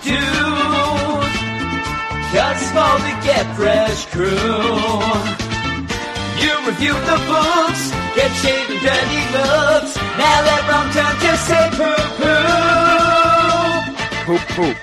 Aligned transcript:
dude. 0.00 1.28
Cause 2.32 2.64
for 2.72 2.96
the 3.04 3.12
Get 3.24 3.44
Fresh 3.56 4.06
crew. 4.06 4.24
You 6.42 6.52
review 6.66 6.94
the 6.94 7.18
books, 7.28 7.82
get 8.16 8.30
shaved 8.40 8.70
and 8.70 8.80
dirty 8.80 9.22
looks. 9.36 9.92
Now 10.16 10.40
let 10.48 10.62
wrong 10.68 10.88
turn 10.92 11.14
to 11.20 11.32
say 11.36 11.68
poo 11.76 12.02
poo. 12.18 12.72
Poop 14.24 14.40
poop. 14.56 14.76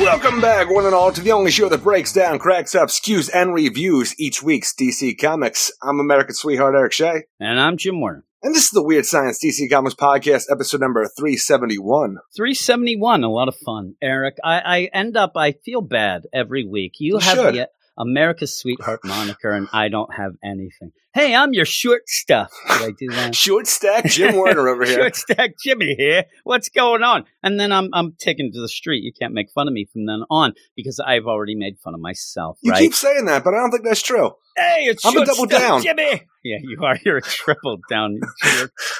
Welcome 0.00 0.40
back, 0.40 0.68
one 0.68 0.84
and 0.84 0.94
all, 0.94 1.12
to 1.12 1.20
the 1.20 1.32
only 1.32 1.50
show 1.50 1.68
that 1.68 1.82
breaks 1.82 2.12
down, 2.12 2.38
cracks 2.38 2.74
up, 2.74 2.88
skews, 2.88 3.30
and 3.32 3.54
reviews 3.54 4.14
each 4.18 4.42
week's 4.42 4.74
DC 4.74 5.16
Comics. 5.18 5.70
I'm 5.82 6.00
American 6.00 6.34
sweetheart 6.34 6.74
Eric 6.74 6.92
Shea, 6.92 7.24
And 7.40 7.60
I'm 7.60 7.76
Jim 7.76 8.00
Warner. 8.00 8.24
And 8.46 8.54
this 8.54 8.66
is 8.66 8.70
the 8.70 8.82
Weird 8.82 9.04
Science 9.04 9.40
DC 9.44 9.68
Comics 9.68 9.96
Podcast, 9.96 10.44
episode 10.52 10.80
number 10.80 11.04
371. 11.18 12.18
371, 12.36 13.24
a 13.24 13.28
lot 13.28 13.48
of 13.48 13.56
fun. 13.56 13.96
Eric, 14.00 14.36
I, 14.44 14.60
I 14.60 14.88
end 14.94 15.16
up, 15.16 15.32
I 15.34 15.50
feel 15.64 15.80
bad 15.80 16.28
every 16.32 16.64
week. 16.64 16.92
You 17.00 17.14
You 17.14 17.18
have 17.18 17.36
should. 17.36 17.54
the 17.56 17.68
America's 17.98 18.54
Sweetheart 18.54 19.00
moniker, 19.04 19.50
and 19.50 19.68
I 19.72 19.88
don't 19.88 20.12
have 20.14 20.32
anything. 20.44 20.92
Hey, 21.14 21.34
I'm 21.34 21.54
your 21.54 21.64
short 21.64 22.08
stuff. 22.08 22.52
Did 22.68 22.82
I 22.82 22.90
do 22.90 23.08
that? 23.08 23.34
Short 23.46 23.66
stack 23.66 24.04
Jim 24.04 24.34
Warner 24.36 24.68
over 24.68 24.84
here. 24.84 24.96
Short 24.96 25.16
stack 25.16 25.54
Jimmy 25.64 25.94
here. 25.94 26.24
What's 26.44 26.68
going 26.68 27.02
on? 27.02 27.24
And 27.42 27.58
then 27.58 27.72
I'm 27.72 27.88
I'm 27.94 28.12
taken 28.18 28.52
to 28.52 28.60
the 28.60 28.68
street. 28.68 29.02
You 29.02 29.12
can't 29.18 29.32
make 29.32 29.50
fun 29.50 29.66
of 29.66 29.72
me 29.72 29.86
from 29.90 30.04
then 30.04 30.24
on 30.28 30.52
because 30.76 31.00
I've 31.00 31.24
already 31.24 31.54
made 31.54 31.78
fun 31.78 31.94
of 31.94 32.00
myself. 32.00 32.58
You 32.60 32.72
right? 32.72 32.80
keep 32.80 32.92
saying 32.92 33.24
that, 33.24 33.44
but 33.44 33.54
I 33.54 33.58
don't 33.58 33.70
think 33.70 33.84
that's 33.84 34.02
true. 34.02 34.32
Hey, 34.58 34.84
it's 34.88 35.06
I'm 35.06 35.16
a 35.16 35.24
double 35.24 35.46
down. 35.46 35.82
Jimmy. 35.82 36.26
Yeah, 36.44 36.58
you 36.60 36.78
are. 36.82 36.98
You're 37.04 37.16
a 37.16 37.22
triple 37.22 37.78
down. 37.88 38.20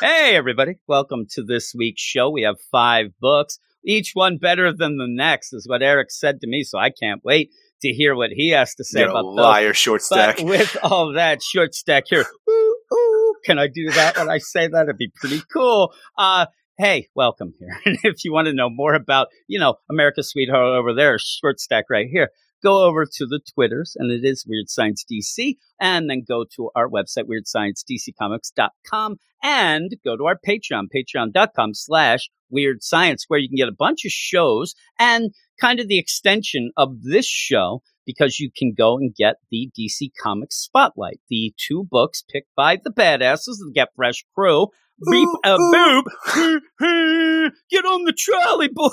hey, 0.01 0.37
everybody. 0.37 0.77
Welcome 0.89 1.27
to 1.33 1.43
this 1.43 1.75
week's 1.77 2.01
show. 2.01 2.31
We 2.31 2.43
have 2.43 2.57
five 2.73 3.09
books, 3.21 3.59
each 3.85 4.13
one 4.15 4.39
better 4.39 4.73
than 4.73 4.97
the 4.97 5.07
next, 5.07 5.53
is 5.53 5.69
what 5.69 5.83
Eric 5.83 6.11
said 6.11 6.41
to 6.41 6.47
me. 6.47 6.63
So 6.63 6.79
I 6.79 6.89
can't 6.89 7.23
wait 7.23 7.51
to 7.83 7.89
hear 7.89 8.15
what 8.15 8.31
he 8.31 8.51
has 8.51 8.75
to 8.77 8.85
say 8.85 9.01
You're 9.01 9.09
a 9.09 9.13
about 9.13 9.23
those. 9.23 9.37
liar, 9.37 9.75
short 9.75 10.03
stack. 10.03 10.37
But 10.37 10.47
with 10.47 10.77
all 10.83 11.13
that 11.15 11.43
short 11.43 11.75
stack 11.75 12.05
here, 12.09 12.25
ooh, 12.49 12.77
ooh, 12.93 13.35
can 13.45 13.59
I 13.59 13.69
do 13.69 13.91
that 13.91 14.17
when 14.17 14.29
I 14.31 14.39
say 14.39 14.69
that? 14.69 14.83
It'd 14.85 14.97
be 14.97 15.13
pretty 15.15 15.43
cool. 15.53 15.93
Uh, 16.17 16.47
hey, 16.79 17.09
welcome 17.15 17.55
here. 17.59 17.79
And 17.85 17.99
if 18.05 18.25
you 18.25 18.33
want 18.33 18.47
to 18.47 18.55
know 18.55 18.69
more 18.71 18.95
about, 18.95 19.29
you 19.47 19.59
know, 19.59 19.77
America's 19.91 20.31
Sweetheart 20.31 20.79
over 20.79 20.95
there, 20.95 21.19
short 21.19 21.61
stack 21.61 21.85
right 21.91 22.07
here, 22.11 22.31
go 22.63 22.85
over 22.85 23.05
to 23.05 23.27
the 23.27 23.41
Twitters, 23.55 23.97
and 23.99 24.11
it 24.11 24.27
is 24.27 24.45
Weird 24.47 24.69
Science 24.69 25.05
DC, 25.11 25.57
and 25.81 26.09
then 26.09 26.25
go 26.27 26.45
to 26.57 26.71
our 26.75 26.89
website, 26.89 27.25
WeirdScienceDCComics.com, 27.25 29.17
and 29.43 29.91
go 30.05 30.17
to 30.17 30.25
our 30.25 30.39
Patreon, 30.39 30.87
patreon.com 30.95 31.75
slash 31.75 32.29
Weird 32.51 32.83
Science, 32.83 33.25
where 33.29 33.41
you 33.41 33.49
can 33.49 33.57
get 33.57 33.69
a 33.69 33.77
bunch 33.77 34.05
of 34.05 34.13
shows 34.13 34.75
and 34.99 35.33
kind 35.61 35.81
of 35.81 35.89
the 35.89 35.99
extension 35.99 36.71
of 36.77 37.03
this 37.03 37.27
show 37.27 37.83
because 38.07 38.39
you 38.39 38.51
can 38.57 38.73
go 38.77 38.97
and 38.97 39.15
get 39.15 39.37
the 39.51 39.71
DC 39.79 40.11
Comics 40.23 40.57
Spotlight, 40.57 41.21
the 41.29 41.53
two 41.59 41.87
books 41.91 42.23
picked 42.31 42.55
by 42.55 42.77
the 42.83 42.91
badasses 42.91 43.61
of 43.61 43.67
the 43.67 43.73
Get 43.75 43.89
Fresh 43.97 44.25
crew. 44.35 44.69
Beep 45.11 45.29
a 45.45 45.57
ooh. 45.57 46.03
boob. 46.35 46.63
Get 47.71 47.85
on 47.85 48.05
the 48.05 48.15
trolley, 48.17 48.69
boy. 48.69 48.89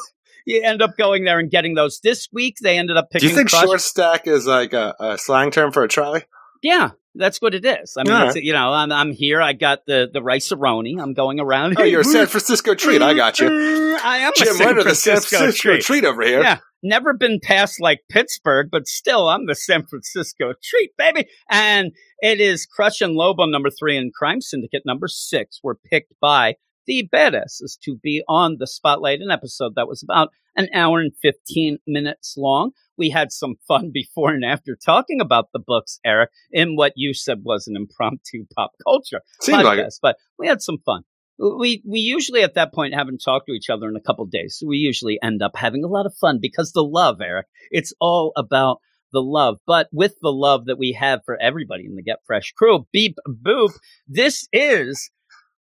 You 0.45 0.61
end 0.63 0.81
up 0.81 0.97
going 0.97 1.23
there 1.23 1.39
and 1.39 1.49
getting 1.49 1.73
those. 1.75 1.99
This 2.03 2.27
week, 2.31 2.57
they 2.61 2.77
ended 2.77 2.97
up 2.97 3.09
picking. 3.09 3.27
Do 3.27 3.31
you 3.31 3.35
think 3.35 3.49
Crush- 3.49 3.63
short 3.63 3.81
stack 3.81 4.27
is 4.27 4.45
like 4.45 4.73
a, 4.73 4.95
a 4.99 5.17
slang 5.17 5.51
term 5.51 5.71
for 5.71 5.83
a 5.83 5.87
trolley? 5.87 6.23
Yeah, 6.61 6.91
that's 7.15 7.41
what 7.41 7.53
it 7.53 7.65
is. 7.65 7.95
I 7.97 8.03
mean, 8.03 8.13
right. 8.13 8.35
you 8.35 8.53
know, 8.53 8.71
I'm, 8.71 8.91
I'm 8.91 9.11
here. 9.11 9.41
I 9.41 9.53
got 9.53 9.85
the 9.85 10.09
the 10.11 10.21
rice 10.21 10.49
aroni. 10.49 10.99
I'm 10.99 11.13
going 11.13 11.39
around. 11.39 11.75
Oh, 11.77 11.83
you're 11.83 12.01
a 12.01 12.05
San 12.05 12.25
Francisco 12.27 12.73
treat. 12.73 13.01
I 13.01 13.13
got 13.13 13.39
you. 13.39 13.47
I 14.03 14.19
am 14.19 14.31
a 14.31 14.35
Jim 14.35 14.53
San 14.55 14.65
Warner, 14.65 14.83
the 14.83 14.95
San 14.95 15.13
Francisco 15.13 15.37
Francisco 15.37 15.69
treat. 15.69 15.83
treat 15.83 16.05
over 16.05 16.23
here. 16.23 16.41
Yeah, 16.41 16.59
never 16.81 17.13
been 17.13 17.39
past 17.41 17.79
like 17.79 17.99
Pittsburgh, 18.09 18.69
but 18.71 18.87
still, 18.87 19.27
I'm 19.27 19.45
the 19.45 19.55
San 19.55 19.85
Francisco 19.85 20.53
treat, 20.63 20.91
baby. 20.97 21.27
And 21.49 21.91
it 22.19 22.39
is 22.39 22.65
Crush 22.65 23.01
and 23.01 23.13
Lobo 23.13 23.45
number 23.45 23.69
three 23.69 23.97
and 23.97 24.13
Crime 24.13 24.41
Syndicate 24.41 24.83
number 24.85 25.07
six 25.07 25.59
were 25.63 25.75
picked 25.75 26.13
by 26.19 26.55
the 26.85 27.07
badasses 27.13 27.77
to 27.83 27.95
be 27.95 28.23
on 28.27 28.57
the 28.59 28.67
spotlight. 28.67 29.21
An 29.21 29.31
episode 29.31 29.75
that 29.75 29.87
was 29.87 30.03
about 30.03 30.29
an 30.55 30.69
hour 30.73 30.99
and 30.99 31.11
15 31.21 31.79
minutes 31.87 32.35
long. 32.37 32.71
We 32.97 33.09
had 33.09 33.31
some 33.31 33.55
fun 33.67 33.91
before 33.93 34.31
and 34.31 34.45
after 34.45 34.75
talking 34.75 35.19
about 35.19 35.49
the 35.51 35.59
books, 35.59 35.99
Eric, 36.05 36.29
in 36.51 36.75
what 36.75 36.93
you 36.95 37.13
said 37.13 37.39
was 37.43 37.67
an 37.67 37.75
impromptu 37.75 38.45
pop 38.55 38.71
culture 38.83 39.21
Seems 39.41 39.63
like 39.63 39.79
it. 39.79 39.85
podcast, 39.85 39.99
but 40.01 40.17
we 40.37 40.47
had 40.47 40.61
some 40.61 40.77
fun. 40.85 41.03
We 41.39 41.81
we 41.85 41.99
usually 41.99 42.43
at 42.43 42.53
that 42.53 42.73
point 42.73 42.93
haven't 42.93 43.23
talked 43.25 43.47
to 43.47 43.53
each 43.53 43.69
other 43.71 43.89
in 43.89 43.95
a 43.95 44.01
couple 44.01 44.25
days, 44.25 44.57
so 44.59 44.67
we 44.67 44.77
usually 44.77 45.17
end 45.21 45.41
up 45.41 45.55
having 45.55 45.83
a 45.83 45.87
lot 45.87 46.05
of 46.05 46.15
fun 46.15 46.37
because 46.39 46.71
the 46.71 46.83
love, 46.83 47.21
Eric. 47.21 47.47
It's 47.71 47.91
all 47.99 48.33
about 48.37 48.77
the 49.11 49.21
love. 49.21 49.57
But 49.65 49.87
with 49.91 50.15
the 50.21 50.31
love 50.31 50.65
that 50.65 50.77
we 50.77 50.93
have 50.93 51.21
for 51.25 51.41
everybody 51.41 51.85
in 51.85 51.95
the 51.95 52.03
Get 52.03 52.17
Fresh 52.25 52.53
crew, 52.53 52.85
beep 52.91 53.17
boop. 53.27 53.71
This 54.07 54.47
is 54.53 55.09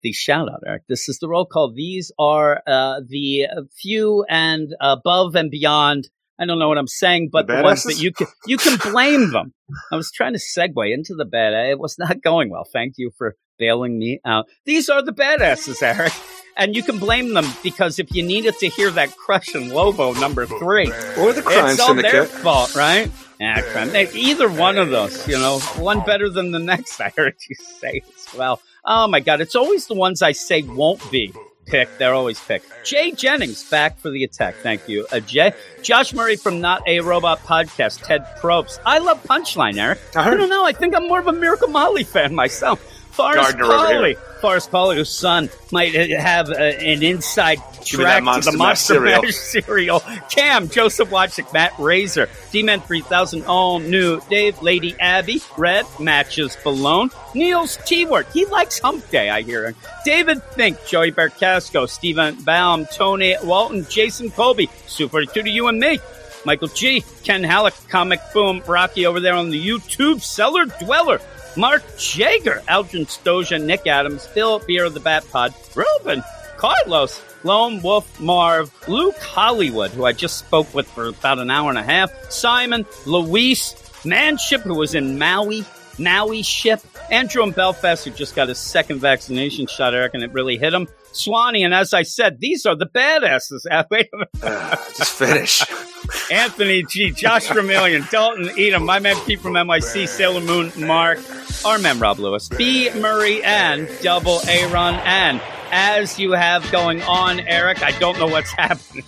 the 0.05 0.11
shout 0.13 0.47
out, 0.51 0.61
Eric. 0.65 0.83
This 0.87 1.09
is 1.09 1.17
the 1.19 1.27
roll 1.27 1.45
call. 1.45 1.73
These 1.73 2.11
are 2.19 2.61
uh, 2.67 3.01
the 3.07 3.47
few 3.81 4.23
and 4.29 4.69
above 4.79 5.35
and 5.35 5.49
beyond. 5.49 6.07
I 6.39 6.45
don't 6.45 6.59
know 6.59 6.67
what 6.69 6.77
I'm 6.77 6.87
saying, 6.87 7.29
but 7.31 7.47
The 7.47 7.57
the, 7.57 7.63
ones 7.63 7.83
that 7.83 7.99
you 7.99 8.11
can 8.11 8.27
you 8.45 8.57
can 8.57 8.77
blame 8.91 9.31
them. 9.31 9.53
I 9.91 9.95
was 9.95 10.11
trying 10.11 10.33
to 10.33 10.39
segue 10.39 10.93
into 10.93 11.15
the 11.15 11.25
bad. 11.25 11.53
It 11.71 11.79
was 11.79 11.95
not 11.97 12.21
going 12.21 12.49
well. 12.51 12.65
Thank 12.71 12.95
you 12.97 13.11
for 13.17 13.35
bailing 13.57 13.97
me 13.97 14.19
out. 14.25 14.45
These 14.65 14.89
are 14.89 15.01
the 15.01 15.13
badasses, 15.13 15.81
Eric. 15.81 16.13
And 16.57 16.73
you 16.75 16.83
can 16.83 16.99
blame 16.99 17.33
them 17.33 17.45
because 17.63 17.99
if 17.99 18.13
you 18.15 18.23
needed 18.23 18.57
to 18.59 18.67
hear 18.69 18.89
that 18.91 19.15
Crush 19.17 19.55
and 19.55 19.71
Lobo 19.73 20.13
number 20.13 20.45
three, 20.45 20.87
Or 21.19 21.33
the 21.33 21.41
crime 21.41 21.71
it's 21.71 21.79
all 21.81 21.93
their 21.93 22.11
syndicate. 22.11 22.29
fault, 22.43 22.75
right? 22.75 23.11
Yeah, 23.41 23.59
crime. 23.61 23.89
Either 24.15 24.47
one 24.49 24.77
of 24.77 24.89
those, 24.89 25.27
you 25.27 25.37
know, 25.37 25.59
one 25.77 25.99
better 26.05 26.29
than 26.29 26.51
the 26.51 26.59
next. 26.59 27.01
I 27.01 27.11
heard 27.17 27.35
you 27.49 27.55
say 27.81 28.01
as 28.15 28.33
well. 28.37 28.61
Oh 28.85 29.07
my 29.07 29.19
God, 29.19 29.41
it's 29.41 29.55
always 29.55 29.87
the 29.87 29.95
ones 29.95 30.21
I 30.21 30.31
say 30.31 30.61
won't 30.61 31.11
be 31.11 31.33
picked. 31.65 31.97
They're 31.97 32.13
always 32.13 32.39
picked. 32.39 32.67
Jay 32.85 33.11
Jennings 33.11 33.67
back 33.69 33.97
for 33.97 34.11
the 34.11 34.23
attack. 34.23 34.55
Thank 34.61 34.87
you, 34.87 35.07
uh, 35.11 35.19
Jay. 35.19 35.53
Josh 35.81 36.13
Murray 36.13 36.35
from 36.35 36.61
Not 36.61 36.87
a 36.87 36.99
Robot 36.99 37.39
Podcast. 37.39 38.03
Ted 38.03 38.23
Probst. 38.39 38.79
I 38.85 38.99
love 38.99 39.23
Punchline, 39.23 39.77
Eric. 39.77 39.99
I 40.15 40.29
I 40.31 40.35
don't 40.35 40.49
know. 40.49 40.65
I 40.65 40.71
think 40.73 40.95
I'm 40.95 41.07
more 41.07 41.19
of 41.19 41.27
a 41.27 41.33
Miracle 41.33 41.67
Molly 41.69 42.03
fan 42.03 42.35
myself. 42.35 42.79
Forrest 43.15 43.57
Gardner. 43.57 43.65
Polly. 43.65 44.17
Forrest 44.41 44.71
Polly, 44.71 44.97
whose 44.97 45.09
son 45.09 45.49
might 45.71 45.93
have 45.95 46.49
uh, 46.49 46.55
an 46.55 47.01
inside 47.01 47.59
Give 47.85 48.01
track 48.01 48.23
to 48.23 48.51
the 48.51 48.57
Monster. 48.57 48.99
Mash 48.99 49.35
cereal. 49.35 50.01
Cam, 50.29 50.67
Joseph 50.69 51.09
Watchick, 51.09 51.51
Matt 51.53 51.73
Razor, 51.79 52.27
D-Man 52.51 52.81
3000, 52.81 53.45
all 53.45 53.79
new. 53.79 54.19
Dave, 54.29 54.61
Lady 54.61 54.95
Abby, 54.99 55.41
Red, 55.57 55.85
Matches 55.99 56.57
Balone, 56.63 57.09
Niels 57.33 57.77
T-Word. 57.85 58.27
He 58.33 58.45
likes 58.45 58.79
Hump 58.79 59.09
Day, 59.09 59.29
I 59.29 59.41
hear. 59.43 59.73
David 60.03 60.43
Fink, 60.53 60.77
Joey 60.85 61.11
Bercasco, 61.11 61.87
Stephen 61.87 62.35
Baum, 62.43 62.85
Tony 62.85 63.35
Walton, 63.43 63.85
Jason 63.89 64.29
Colby, 64.29 64.69
Super 64.87 65.25
2 65.25 65.43
to 65.43 65.49
you 65.49 65.67
and 65.67 65.79
me. 65.79 65.99
Michael 66.45 66.67
G, 66.67 67.03
Ken 67.23 67.43
Halleck, 67.43 67.73
Comic 67.89 68.19
Boom, 68.33 68.61
Rocky 68.67 69.05
over 69.05 69.19
there 69.19 69.33
on 69.33 69.49
the 69.49 69.67
YouTube, 69.67 70.21
Cellar 70.21 70.65
Dweller, 70.65 71.19
Mark 71.57 71.83
Jager, 71.97 72.61
Aldrin 72.67 73.05
Stoja, 73.05 73.63
Nick 73.63 73.87
Adams, 73.87 74.25
Phil 74.27 74.59
Beer 74.59 74.85
of 74.85 74.93
the 74.93 74.99
Bat 74.99 75.25
Pod, 75.31 75.53
Ruben, 75.73 76.23
Carlos, 76.57 77.21
Lone 77.43 77.81
Wolf 77.81 78.19
Marv, 78.19 78.71
Luke 78.87 79.17
Hollywood, 79.17 79.91
who 79.91 80.05
I 80.05 80.11
just 80.11 80.37
spoke 80.37 80.73
with 80.73 80.87
for 80.87 81.07
about 81.07 81.39
an 81.39 81.49
hour 81.49 81.69
and 81.69 81.77
a 81.77 81.83
half, 81.83 82.11
Simon, 82.31 82.85
Luis, 83.05 83.75
Manship, 84.03 84.61
who 84.61 84.75
was 84.75 84.95
in 84.95 85.17
Maui, 85.17 85.63
Maui 85.97 86.41
ship, 86.41 86.81
Andrew 87.11 87.43
in 87.43 87.51
Belfast, 87.51 88.03
who 88.03 88.11
just 88.11 88.35
got 88.35 88.47
his 88.49 88.57
second 88.57 88.99
vaccination 88.99 89.67
shot, 89.67 89.93
Eric, 89.93 90.13
and 90.13 90.23
it 90.23 90.33
really 90.33 90.57
hit 90.57 90.73
him. 90.73 90.87
Swanee, 91.11 91.63
and 91.63 91.73
as 91.73 91.93
I 91.93 92.03
said, 92.03 92.39
these 92.39 92.65
are 92.65 92.75
the 92.75 92.87
badasses. 92.87 93.65
Uh, 94.43 94.75
just 94.95 95.13
finish. 95.13 95.63
Anthony 96.31 96.83
G, 96.83 97.11
Josh 97.11 97.47
Vermillion, 97.47 98.05
Dalton 98.11 98.49
Edom, 98.57 98.85
my 98.85 98.99
man 98.99 99.15
Pete 99.25 99.39
from 99.39 99.53
NYC, 99.53 100.07
Sailor 100.07 100.41
Moon, 100.41 100.71
Mark, 100.85 101.19
our 101.65 101.79
man 101.79 101.99
Rob 101.99 102.19
Lewis, 102.19 102.49
B. 102.49 102.89
Murray, 102.95 103.43
and 103.43 103.89
Double 104.01 104.39
A 104.47 104.67
Run. 104.71 104.95
And 105.05 105.41
as 105.71 106.19
you 106.19 106.33
have 106.33 106.69
going 106.71 107.01
on, 107.03 107.39
Eric, 107.39 107.81
I 107.83 107.91
don't 107.99 108.19
know 108.19 108.27
what's 108.27 108.51
happening. 108.57 109.03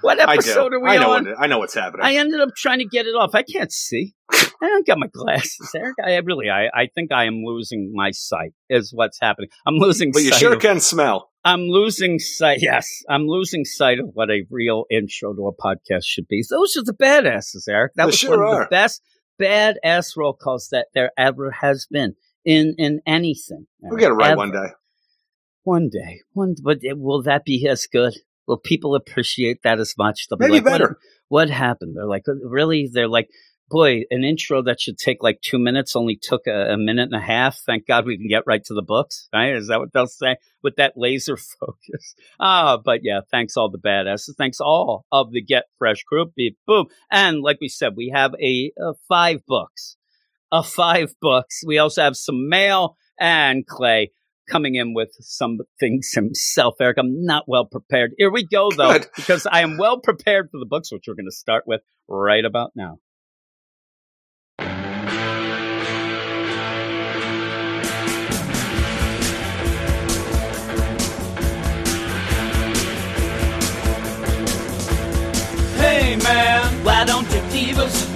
what 0.00 0.20
I 0.20 0.34
episode 0.34 0.70
do. 0.70 0.76
are 0.76 0.80
we 0.80 0.90
I 0.90 0.96
know, 0.98 1.12
on? 1.12 1.24
what, 1.26 1.40
I 1.40 1.46
know 1.46 1.58
what's 1.58 1.74
happening. 1.74 2.06
I 2.06 2.14
ended 2.14 2.40
up 2.40 2.54
trying 2.56 2.78
to 2.78 2.86
get 2.86 3.06
it 3.06 3.14
off. 3.14 3.34
I 3.34 3.42
can't 3.42 3.72
see. 3.72 4.14
I 4.60 4.66
don't 4.66 4.86
got 4.86 4.98
my 4.98 5.06
glasses, 5.06 5.70
Eric. 5.74 5.94
I 6.04 6.16
really, 6.16 6.50
I, 6.50 6.66
I 6.74 6.88
think 6.94 7.12
I 7.12 7.24
am 7.26 7.42
losing 7.44 7.92
my 7.94 8.10
sight. 8.10 8.52
Is 8.68 8.90
what's 8.92 9.18
happening. 9.20 9.50
I'm 9.66 9.76
losing 9.76 10.10
but 10.12 10.22
you 10.22 10.32
sure 10.32 10.54
of- 10.54 10.60
can 10.60 10.80
smell. 10.80 11.30
I'm 11.44 11.62
losing 11.68 12.18
sight. 12.18 12.58
Yes, 12.60 12.88
I'm 13.08 13.26
losing 13.26 13.64
sight 13.64 14.00
of 14.00 14.10
what 14.12 14.30
a 14.30 14.44
real 14.50 14.84
intro 14.90 15.32
to 15.34 15.46
a 15.48 15.54
podcast 15.54 16.04
should 16.04 16.26
be. 16.28 16.42
Those 16.50 16.76
are 16.76 16.82
the 16.82 16.92
badasses, 16.92 17.68
Eric. 17.68 17.92
That 17.94 18.02
They 18.04 18.06
was 18.06 18.18
sure 18.18 18.30
one 18.38 18.40
of 18.40 18.54
are. 18.54 18.64
the 18.64 18.68
best 18.70 19.02
badass 19.40 20.16
roll 20.16 20.34
calls 20.34 20.68
that 20.72 20.88
there 20.94 21.12
ever 21.16 21.50
has 21.52 21.86
been 21.90 22.14
in 22.44 22.74
in 22.78 23.00
anything. 23.06 23.66
We'll 23.80 23.98
get 23.98 24.10
it 24.10 24.14
right 24.14 24.30
Ever. 24.30 24.36
one 24.36 24.50
day. 24.52 24.68
One 25.64 25.88
day, 25.88 26.20
one. 26.32 26.54
But 26.62 26.78
will 26.82 27.22
that 27.22 27.44
be 27.44 27.66
as 27.68 27.86
good? 27.86 28.14
will 28.46 28.56
people 28.56 28.94
appreciate 28.94 29.62
that 29.62 29.78
as 29.78 29.92
much? 29.98 30.26
They'll 30.28 30.38
be 30.38 30.46
Maybe 30.46 30.54
like, 30.56 30.64
what- 30.64 30.72
better. 30.72 30.98
What, 31.28 31.50
happened? 31.50 31.94
They're 31.94 32.06
like, 32.06 32.22
really? 32.42 32.88
They're 32.90 33.06
like, 33.06 33.28
boy, 33.68 34.02
an 34.10 34.24
intro 34.24 34.62
that 34.62 34.80
should 34.80 34.98
take 34.98 35.22
like 35.22 35.40
two 35.40 35.58
minutes 35.58 35.96
only 35.96 36.18
took 36.20 36.46
a, 36.46 36.72
a 36.72 36.76
minute 36.76 37.08
and 37.12 37.14
a 37.14 37.24
half. 37.24 37.58
Thank 37.66 37.86
God 37.86 38.06
we 38.06 38.16
can 38.16 38.28
get 38.28 38.44
right 38.46 38.64
to 38.64 38.74
the 38.74 38.82
books, 38.82 39.28
right? 39.32 39.54
Is 39.54 39.68
that 39.68 39.78
what 39.78 39.92
they'll 39.92 40.06
say 40.06 40.36
with 40.62 40.76
that 40.76 40.94
laser 40.96 41.36
focus? 41.60 42.14
Ah, 42.40 42.78
but 42.82 43.00
yeah, 43.02 43.20
thanks 43.30 43.56
all 43.56 43.70
the 43.70 43.78
badasses. 43.78 44.36
Thanks 44.36 44.60
all 44.60 45.04
of 45.12 45.32
the 45.32 45.42
Get 45.42 45.64
Fresh 45.78 46.04
crew. 46.04 46.26
Beep, 46.36 46.58
boom. 46.66 46.86
And 47.10 47.42
like 47.42 47.58
we 47.60 47.68
said, 47.68 47.94
we 47.96 48.12
have 48.14 48.34
a, 48.40 48.72
a 48.78 48.94
five 49.08 49.44
books, 49.46 49.96
a 50.52 50.62
five 50.62 51.14
books. 51.20 51.62
We 51.66 51.78
also 51.78 52.02
have 52.02 52.16
some 52.16 52.48
mail 52.48 52.96
and 53.18 53.66
Clay 53.66 54.12
coming 54.48 54.76
in 54.76 54.94
with 54.94 55.10
some 55.20 55.58
things 55.78 56.12
himself. 56.14 56.76
Eric, 56.80 56.98
I'm 56.98 57.24
not 57.24 57.44
well 57.46 57.66
prepared. 57.66 58.12
Here 58.16 58.30
we 58.30 58.46
go 58.46 58.70
though, 58.70 58.94
Good. 58.94 59.08
because 59.14 59.46
I 59.46 59.60
am 59.60 59.76
well 59.76 60.00
prepared 60.00 60.48
for 60.50 60.58
the 60.58 60.66
books, 60.66 60.90
which 60.90 61.04
we're 61.06 61.14
going 61.14 61.26
to 61.26 61.36
start 61.36 61.64
with 61.66 61.82
right 62.08 62.44
about 62.44 62.72
now. 62.74 62.98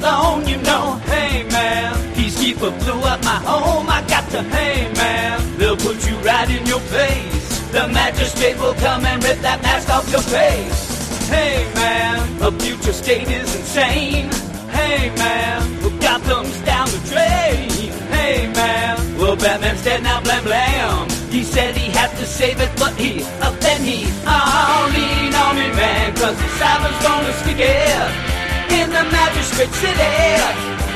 Alone? 0.02 0.46
You 0.46 0.58
know, 0.58 1.00
hey 1.06 1.44
man, 1.50 1.94
Peacekeeper 2.14 2.72
blew 2.82 3.00
up 3.02 3.22
my 3.25 3.38
home. 3.50 3.87
I 3.88 4.04
got 4.08 4.28
to, 4.31 4.43
hey 4.43 4.93
man, 4.94 5.58
they'll 5.58 5.76
put 5.76 6.06
you 6.08 6.16
right 6.19 6.50
in 6.50 6.66
your 6.66 6.81
place. 6.93 7.70
The 7.70 7.88
magistrate 7.88 8.58
will 8.58 8.75
come 8.75 9.06
and 9.06 9.22
rip 9.22 9.38
that 9.40 9.62
mask 9.62 9.88
off 9.88 10.10
your 10.10 10.22
face. 10.22 11.28
Hey 11.28 11.70
man, 11.75 12.43
a 12.43 12.50
future 12.52 12.93
state 12.93 13.28
is 13.28 13.54
insane. 13.54 14.28
Hey 14.70 15.10
man, 15.16 15.60
well, 15.81 15.96
Gotham's 16.00 16.58
down 16.62 16.88
the 16.88 17.00
drain. 17.10 17.70
Hey 18.10 18.52
man, 18.52 18.96
well 19.19 19.37
Batman's 19.37 19.84
dead 19.84 20.02
now, 20.02 20.20
blam 20.20 20.44
blam. 20.44 21.08
He 21.31 21.43
said 21.44 21.76
he 21.76 21.90
had 21.90 22.10
to 22.19 22.26
save 22.26 22.60
it, 22.60 22.70
but 22.76 22.94
he, 22.96 23.22
uh, 23.40 23.50
then 23.60 23.81
he, 23.82 24.04
oh, 24.26 24.93
lean 24.94 25.34
on 25.34 25.56
me 25.56 25.69
man, 25.76 26.14
cause 26.16 26.37
the 26.37 26.49
cyber's 26.58 27.02
gonna 27.02 27.32
stick 27.40 27.56
it 27.58 28.31
in 28.80 28.88
the 28.88 29.04
magistrate 29.12 29.72
city. 29.74 30.14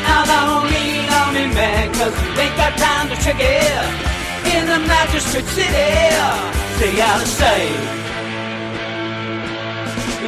Now 0.07 0.25
don't 0.25 0.65
lean 0.71 1.09
on 1.11 1.35
me 1.35 1.45
man, 1.55 1.93
cause 1.95 2.15
you 2.23 2.41
ain't 2.41 2.57
got 2.57 2.77
time 2.79 3.09
to 3.11 3.17
check 3.23 3.37
it 3.39 4.17
in 4.55 4.67
the 4.67 4.79
magistrate 4.87 5.45
city. 5.45 5.89
Stay 6.77 7.01
out 7.01 7.23
of 7.23 7.29
sight. 7.29 8.03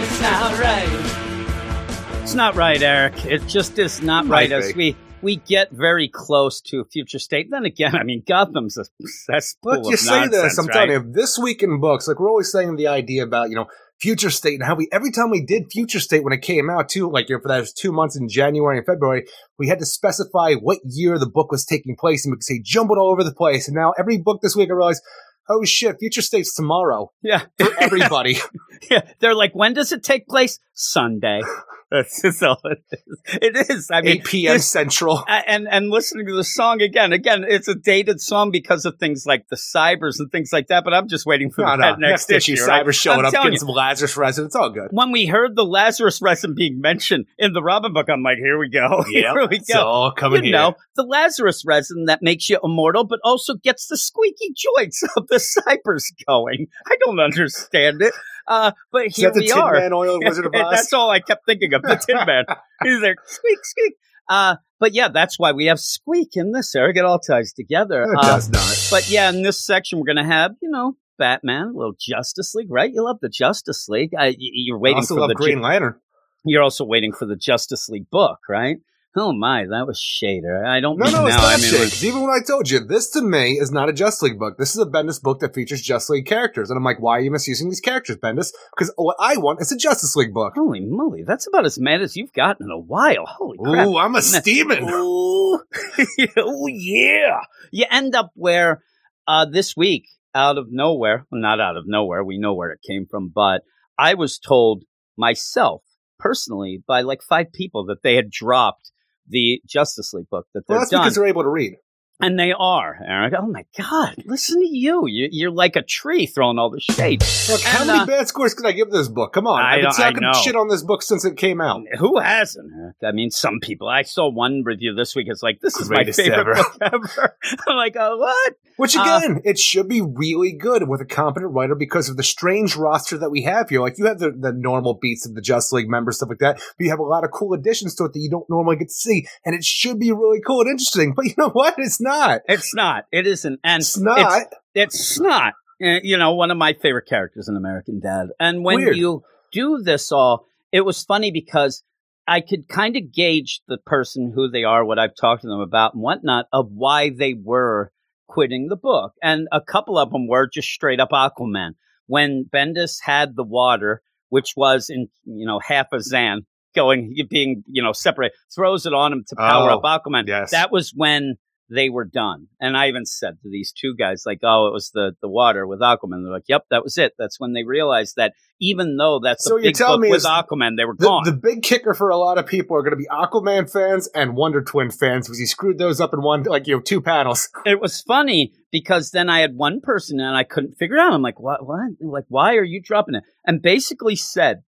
It's 0.00 0.20
not 0.20 0.58
right. 0.58 2.22
It's 2.22 2.34
not 2.34 2.54
right, 2.56 2.82
Eric. 2.82 3.24
It 3.24 3.46
just 3.46 3.78
is 3.78 4.02
not 4.02 4.26
Might 4.26 4.50
right 4.50 4.52
as 4.52 4.74
we 4.74 4.96
we 5.22 5.36
get 5.36 5.70
very 5.72 6.08
close 6.08 6.60
to 6.60 6.80
a 6.80 6.84
future 6.84 7.18
state. 7.18 7.50
Then 7.50 7.64
again, 7.64 7.96
I 7.96 8.02
mean, 8.04 8.22
Gotham's 8.26 8.76
a 8.76 8.84
cesspool 9.04 9.72
But 9.72 9.84
you 9.86 9.94
of 9.94 9.98
say 10.00 10.20
nonsense, 10.20 10.42
this, 10.42 10.58
I'm 10.58 10.66
right? 10.66 10.72
telling 10.74 10.90
you, 10.90 11.12
this 11.12 11.38
week 11.38 11.62
in 11.62 11.80
books, 11.80 12.06
like 12.06 12.20
we're 12.20 12.28
always 12.28 12.50
saying 12.52 12.76
the 12.76 12.88
idea 12.88 13.24
about, 13.24 13.50
you 13.50 13.56
know, 13.56 13.66
Future 14.00 14.30
State 14.30 14.54
and 14.54 14.64
how 14.64 14.74
we, 14.74 14.88
every 14.92 15.10
time 15.10 15.30
we 15.30 15.44
did 15.44 15.70
Future 15.72 16.00
State 16.00 16.22
when 16.22 16.32
it 16.32 16.42
came 16.42 16.70
out 16.70 16.88
too, 16.88 17.10
like 17.10 17.28
for 17.28 17.40
those 17.48 17.72
two 17.72 17.92
months 17.92 18.16
in 18.16 18.28
January 18.28 18.78
and 18.78 18.86
February, 18.86 19.26
we 19.58 19.68
had 19.68 19.78
to 19.80 19.86
specify 19.86 20.54
what 20.54 20.78
year 20.84 21.18
the 21.18 21.26
book 21.28 21.50
was 21.50 21.64
taking 21.64 21.96
place 21.96 22.24
and 22.24 22.32
we 22.32 22.36
could 22.36 22.44
say 22.44 22.60
jumbled 22.62 22.98
all 22.98 23.10
over 23.10 23.24
the 23.24 23.34
place. 23.34 23.68
And 23.68 23.74
now 23.74 23.92
every 23.98 24.18
book 24.18 24.40
this 24.40 24.54
week 24.54 24.70
I 24.70 24.74
realize, 24.74 25.00
oh 25.48 25.64
shit, 25.64 25.98
Future 25.98 26.22
State's 26.22 26.54
tomorrow 26.54 27.10
Yeah, 27.22 27.42
for 27.58 27.70
everybody. 27.80 28.38
yeah. 28.90 29.02
They're 29.18 29.34
like, 29.34 29.54
when 29.54 29.74
does 29.74 29.92
it 29.92 30.02
take 30.04 30.28
place? 30.28 30.60
Sunday. 30.74 31.40
That's 31.90 32.20
just 32.20 32.42
all 32.42 32.60
it 32.64 32.78
is. 32.92 33.22
It 33.40 33.70
is. 33.70 33.90
I 33.90 34.02
mean, 34.02 34.16
8 34.18 34.24
p.m. 34.24 34.58
Central. 34.58 35.24
And 35.26 35.66
and 35.70 35.88
listening 35.88 36.26
to 36.26 36.34
the 36.34 36.44
song 36.44 36.82
again, 36.82 37.12
again, 37.12 37.44
it's 37.48 37.66
a 37.68 37.74
dated 37.74 38.20
song 38.20 38.50
because 38.50 38.84
of 38.84 38.98
things 38.98 39.24
like 39.26 39.48
the 39.48 39.56
cybers 39.56 40.18
and 40.18 40.30
things 40.30 40.50
like 40.52 40.66
that. 40.68 40.84
But 40.84 40.92
I'm 40.92 41.08
just 41.08 41.24
waiting 41.24 41.50
for 41.50 41.62
No, 41.64 41.76
no, 41.76 41.82
that 41.82 41.98
next 41.98 42.28
next 42.28 42.44
issue, 42.44 42.52
issue. 42.54 42.64
right? 42.66 42.84
Cyber 42.84 42.92
showing 42.92 43.20
I'm 43.20 43.26
up, 43.26 43.32
getting 43.32 43.52
you, 43.52 43.58
some 43.58 43.68
Lazarus 43.68 44.16
resin. 44.18 44.46
It's 44.46 44.54
all 44.56 44.70
good. 44.70 44.88
when 44.90 45.12
we 45.12 45.24
heard 45.26 45.56
the 45.56 45.64
Lazarus 45.64 46.20
resin 46.20 46.54
being 46.54 46.80
mentioned 46.80 47.24
in 47.38 47.54
the 47.54 47.62
Robin 47.62 47.92
book, 47.94 48.08
I'm 48.10 48.22
like, 48.22 48.36
here 48.38 48.58
we 48.58 48.68
go. 48.68 49.02
here 49.08 49.34
we 49.48 49.56
it's 49.56 49.72
go. 49.72 49.80
all 49.82 50.12
coming 50.12 50.44
you 50.44 50.50
here. 50.50 50.58
know, 50.58 50.74
the 50.96 51.04
Lazarus 51.04 51.64
resin 51.66 52.04
that 52.06 52.20
makes 52.22 52.50
you 52.50 52.58
immortal, 52.62 53.04
but 53.04 53.18
also 53.24 53.54
gets 53.54 53.86
the 53.86 53.96
squeaky 53.96 54.52
joints 54.54 55.02
of 55.16 55.26
the 55.28 55.36
cybers 55.36 56.04
going. 56.26 56.66
I 56.86 56.96
don't 57.04 57.18
understand 57.20 58.02
it. 58.02 58.12
Uh, 58.48 58.72
but 58.90 59.06
Is 59.06 59.16
here 59.16 59.30
we 59.34 59.50
are. 59.52 59.74
Man 59.74 59.92
Oil 59.92 60.18
Wizard 60.22 60.46
of 60.46 60.54
Oz? 60.56 60.70
that's 60.70 60.92
all 60.92 61.10
I 61.10 61.20
kept 61.20 61.44
thinking 61.46 61.74
of. 61.74 61.82
The 61.82 61.96
Tin 61.96 62.16
Man. 62.26 62.44
He's 62.82 63.00
there, 63.00 63.14
squeak, 63.26 63.58
squeak. 63.62 63.94
Uh, 64.28 64.56
but 64.80 64.94
yeah, 64.94 65.08
that's 65.08 65.38
why 65.38 65.52
we 65.52 65.66
have 65.66 65.78
squeak 65.80 66.30
in 66.34 66.52
this. 66.52 66.74
Eric, 66.74 66.96
it 66.96 67.04
all 67.04 67.18
ties 67.18 67.52
together. 67.52 68.02
It 68.04 68.16
Uh, 68.18 68.26
does 68.36 68.48
not. 68.50 68.88
but 68.90 69.10
yeah, 69.10 69.28
in 69.30 69.42
this 69.42 69.64
section, 69.64 69.98
we're 69.98 70.06
going 70.06 70.16
to 70.16 70.24
have, 70.24 70.52
you 70.62 70.70
know, 70.70 70.96
Batman, 71.18 71.68
a 71.74 71.76
little 71.76 71.94
Justice 71.98 72.54
League, 72.54 72.70
right? 72.70 72.90
You 72.92 73.04
love 73.04 73.18
the 73.20 73.28
Justice 73.28 73.86
League. 73.88 74.10
I, 74.16 74.28
y- 74.28 74.34
you're 74.38 74.78
waiting 74.78 74.98
also 74.98 75.14
for 75.16 75.20
love 75.22 75.28
the 75.30 75.34
Green 75.34 75.60
Lantern. 75.60 75.96
You're 76.44 76.62
also 76.62 76.84
waiting 76.84 77.12
for 77.12 77.26
the 77.26 77.36
Justice 77.36 77.88
League 77.88 78.08
book, 78.10 78.38
right? 78.48 78.76
Oh 79.16 79.32
my, 79.32 79.64
that 79.64 79.86
was 79.86 79.98
Shader. 80.00 80.64
I 80.66 80.80
don't 80.80 80.98
No, 80.98 81.06
mean 81.06 81.14
no, 81.14 81.26
it's 81.26 81.36
now. 81.36 81.42
not 81.42 81.58
I 81.58 81.60
mean, 81.60 81.90
even 82.02 82.20
when 82.22 82.30
I 82.30 82.40
told 82.46 82.70
you, 82.70 82.78
this 82.80 83.10
to 83.12 83.22
me 83.22 83.52
is 83.58 83.72
not 83.72 83.88
a 83.88 83.92
Just 83.92 84.22
League 84.22 84.38
book. 84.38 84.58
This 84.58 84.74
is 84.76 84.80
a 84.80 84.86
Bendis 84.86 85.20
book 85.20 85.40
that 85.40 85.54
features 85.54 85.80
Just 85.80 86.10
League 86.10 86.26
characters. 86.26 86.70
And 86.70 86.76
I'm 86.76 86.84
like, 86.84 87.00
why 87.00 87.16
are 87.16 87.20
you 87.20 87.30
misusing 87.30 87.68
these 87.68 87.80
characters, 87.80 88.16
Bendis? 88.16 88.52
Because 88.76 88.92
what 88.96 89.16
I 89.18 89.36
want 89.38 89.60
is 89.60 89.72
a 89.72 89.76
Justice 89.76 90.14
League 90.14 90.34
book. 90.34 90.52
holy 90.54 90.80
moly, 90.80 91.24
that's 91.26 91.46
about 91.48 91.64
as 91.64 91.78
mad 91.80 92.02
as 92.02 92.16
you've 92.16 92.32
gotten 92.34 92.66
in 92.66 92.70
a 92.70 92.78
while. 92.78 93.24
Holy 93.26 93.56
crap! 93.58 93.86
Ooh, 93.86 93.96
I'm 93.98 94.14
a 94.14 94.22
steaming. 94.22 94.88
Ooh. 94.88 95.58
oh 96.36 96.66
yeah. 96.68 97.40
You 97.72 97.86
end 97.90 98.14
up 98.14 98.30
where 98.34 98.82
uh, 99.26 99.46
this 99.46 99.76
week, 99.76 100.04
out 100.34 100.58
of 100.58 100.66
nowhere, 100.70 101.26
well, 101.32 101.40
not 101.40 101.60
out 101.60 101.76
of 101.76 101.84
nowhere, 101.86 102.22
we 102.22 102.38
know 102.38 102.54
where 102.54 102.70
it 102.70 102.80
came 102.86 103.06
from, 103.10 103.32
but 103.34 103.62
I 103.98 104.14
was 104.14 104.38
told 104.38 104.84
myself 105.16 105.82
personally 106.18 106.82
by 106.86 107.00
like 107.00 107.22
five 107.22 107.52
people 107.52 107.86
that 107.86 108.02
they 108.02 108.14
had 108.14 108.30
dropped 108.30 108.92
the 109.28 109.60
Justice 109.66 110.12
League 110.12 110.28
book 110.30 110.46
that 110.54 110.62
they're 110.66 110.74
Well, 110.76 110.80
that's 110.80 110.90
done. 110.90 111.02
because 111.02 111.14
they're 111.14 111.26
able 111.26 111.42
to 111.42 111.48
read. 111.48 111.74
And 112.20 112.36
they 112.38 112.52
are, 112.52 112.98
Eric. 113.06 113.34
Oh 113.38 113.46
my 113.46 113.64
God! 113.78 114.16
Listen 114.26 114.60
to 114.60 114.66
you. 114.68 115.06
you 115.06 115.28
you're 115.30 115.52
like 115.52 115.76
a 115.76 115.82
tree 115.82 116.26
throwing 116.26 116.58
all 116.58 116.68
the 116.68 116.80
shade. 116.80 117.22
Look, 117.48 117.60
how 117.60 117.78
And, 117.82 117.86
many 117.86 117.98
uh, 118.00 118.06
bad 118.06 118.26
scores 118.26 118.54
could 118.54 118.66
I 118.66 118.72
give 118.72 118.90
this 118.90 119.06
book? 119.06 119.32
Come 119.32 119.46
on. 119.46 119.62
I 119.62 119.74
I've 119.74 119.76
been 119.76 119.84
don't- 119.84 120.22
talking 120.32 120.42
shit 120.42 120.56
on 120.56 120.68
this 120.68 120.82
book 120.82 121.02
since 121.02 121.24
it 121.24 121.36
came 121.36 121.60
out. 121.60 121.82
Who 121.98 122.18
hasn't? 122.18 122.72
I 123.04 123.12
mean, 123.12 123.30
some 123.30 123.60
people. 123.62 123.88
I 123.88 124.02
saw 124.02 124.28
one 124.28 124.62
review 124.64 124.94
this 124.96 125.14
week. 125.14 125.28
It's 125.30 125.44
like 125.44 125.60
this 125.60 125.78
is 125.78 125.86
Greatest 125.88 126.18
my 126.18 126.24
favorite 126.24 126.40
ever. 126.40 126.54
book 126.54 126.76
ever. 127.20 127.36
I'm 127.68 127.76
like, 127.76 127.94
oh, 127.96 128.16
what? 128.16 128.54
Which 128.78 128.96
Uh, 128.96 129.02
again, 129.02 129.40
it 129.44 129.58
should 129.58 129.88
be 129.88 130.00
really 130.00 130.52
good 130.52 130.88
with 130.88 131.00
a 131.00 131.04
competent 131.04 131.52
writer 131.52 131.76
because 131.76 132.08
of 132.08 132.16
the 132.16 132.22
strange 132.24 132.74
roster 132.76 133.16
that 133.18 133.30
we 133.30 133.42
have 133.42 133.68
here. 133.68 133.80
Like 133.80 133.96
you 133.96 134.06
have 134.06 134.18
the, 134.18 134.32
the 134.36 134.52
normal 134.52 134.98
beats 135.00 135.24
of 135.24 135.34
the 135.36 135.40
Just 135.40 135.72
League 135.72 135.88
members, 135.88 136.16
stuff 136.16 136.30
like 136.30 136.38
that, 136.38 136.56
but 136.56 136.84
you 136.84 136.90
have 136.90 136.98
a 136.98 137.02
lot 137.04 137.22
of 137.24 137.30
cool 137.32 137.54
additions 137.54 137.94
to 137.96 138.04
it 138.04 138.12
that 138.12 138.18
you 138.20 138.30
don't 138.30 138.48
normally 138.50 138.76
get 138.76 138.88
to 138.88 138.94
see. 138.94 139.26
And 139.44 139.54
it 139.54 139.62
should 139.64 140.00
be 140.00 140.10
really 140.10 140.40
cool 140.44 140.62
and 140.62 140.70
interesting. 140.70 141.14
But 141.14 141.26
you 141.26 141.34
know 141.38 141.50
what? 141.50 141.74
It's 141.78 142.00
not. 142.00 142.07
It's 142.48 142.74
not. 142.74 143.04
It 143.12 143.26
isn't. 143.26 143.60
And 143.64 143.80
It's 143.82 143.98
not. 143.98 144.42
It's, 144.74 144.94
it's 144.94 145.20
not. 145.20 145.54
Uh, 145.82 146.00
You 146.02 146.16
know, 146.16 146.34
one 146.34 146.50
of 146.50 146.56
my 146.56 146.74
favorite 146.74 147.06
characters 147.08 147.48
in 147.48 147.56
American 147.56 148.00
Dad. 148.00 148.28
And 148.40 148.64
when 148.64 148.76
Weird. 148.78 148.96
you 148.96 149.22
do 149.52 149.80
this 149.82 150.10
all, 150.12 150.46
it 150.72 150.82
was 150.82 151.02
funny 151.04 151.30
because 151.30 151.82
I 152.26 152.40
could 152.42 152.68
kind 152.68 152.96
of 152.96 153.12
gauge 153.12 153.60
the 153.68 153.78
person, 153.78 154.32
who 154.34 154.50
they 154.50 154.64
are, 154.64 154.84
what 154.84 154.98
I've 154.98 155.14
talked 155.18 155.42
to 155.42 155.48
them 155.48 155.60
about, 155.60 155.94
and 155.94 156.02
whatnot, 156.02 156.46
of 156.52 156.66
why 156.70 157.10
they 157.10 157.34
were 157.34 157.90
quitting 158.28 158.68
the 158.68 158.76
book. 158.76 159.12
And 159.22 159.48
a 159.50 159.60
couple 159.62 159.96
of 159.98 160.10
them 160.10 160.26
were 160.28 160.46
just 160.52 160.68
straight 160.68 161.00
up 161.00 161.10
Aquaman. 161.10 161.70
When 162.06 162.44
Bendis 162.52 162.96
had 163.02 163.36
the 163.36 163.44
water, 163.44 164.02
which 164.28 164.52
was 164.56 164.90
in, 164.90 165.08
you 165.24 165.46
know, 165.46 165.58
half 165.66 165.86
a 165.92 166.00
Zan 166.02 166.42
going, 166.74 167.14
being, 167.30 167.62
you 167.66 167.82
know, 167.82 167.92
separate, 167.92 168.32
throws 168.54 168.84
it 168.84 168.92
on 168.92 169.12
him 169.12 169.24
to 169.28 169.36
power 169.36 169.70
Oh, 169.70 169.78
up 169.80 170.04
Aquaman. 170.04 170.26
yes. 170.26 170.50
That 170.50 170.70
was 170.70 170.92
when 170.94 171.36
they 171.70 171.90
were 171.90 172.04
done. 172.04 172.46
And 172.60 172.76
I 172.76 172.88
even 172.88 173.04
said 173.04 173.40
to 173.42 173.50
these 173.50 173.72
two 173.72 173.94
guys, 173.94 174.22
like, 174.24 174.38
oh, 174.42 174.68
it 174.68 174.72
was 174.72 174.90
the, 174.94 175.12
the 175.20 175.28
water 175.28 175.66
with 175.66 175.80
Aquaman. 175.80 176.22
They're 176.24 176.32
like, 176.32 176.48
yep, 176.48 176.64
that 176.70 176.82
was 176.82 176.96
it. 176.96 177.12
That's 177.18 177.38
when 177.38 177.52
they 177.52 177.64
realized 177.64 178.14
that 178.16 178.32
even 178.60 178.96
though 178.96 179.20
that's 179.22 179.44
So 179.44 179.56
a 179.56 179.60
you're 179.60 179.68
big 179.70 179.74
telling 179.74 180.00
book 180.00 180.04
me 180.06 180.10
with 180.10 180.24
Aquaman, 180.24 180.76
they 180.76 180.84
were 180.86 180.94
The, 180.96 181.04
gone. 181.06 181.24
the 181.24 181.32
big 181.32 181.62
kicker 181.62 181.92
for 181.94 182.08
a 182.08 182.16
lot 182.16 182.38
of 182.38 182.46
people 182.46 182.76
are 182.76 182.82
going 182.82 182.92
to 182.92 182.96
be 182.96 183.06
Aquaman 183.12 183.70
fans 183.70 184.08
and 184.14 184.34
Wonder 184.34 184.62
Twin 184.62 184.90
fans 184.90 185.26
because 185.26 185.38
he 185.38 185.46
screwed 185.46 185.78
those 185.78 186.00
up 186.00 186.14
in 186.14 186.22
one, 186.22 186.42
like, 186.44 186.66
you 186.66 186.76
know, 186.76 186.80
two 186.80 187.00
panels. 187.02 187.48
it 187.66 187.80
was 187.80 188.00
funny 188.00 188.54
because 188.72 189.10
then 189.10 189.28
I 189.28 189.40
had 189.40 189.54
one 189.54 189.80
person 189.82 190.20
and 190.20 190.36
I 190.36 190.44
couldn't 190.44 190.76
figure 190.78 190.96
it 190.96 191.00
out. 191.00 191.12
I'm 191.12 191.22
like, 191.22 191.38
what, 191.38 191.66
what? 191.66 191.90
Like, 192.00 192.24
why 192.28 192.54
are 192.56 192.64
you 192.64 192.80
dropping 192.82 193.14
it? 193.16 193.24
And 193.44 193.60
basically 193.62 194.16
said 194.16 194.62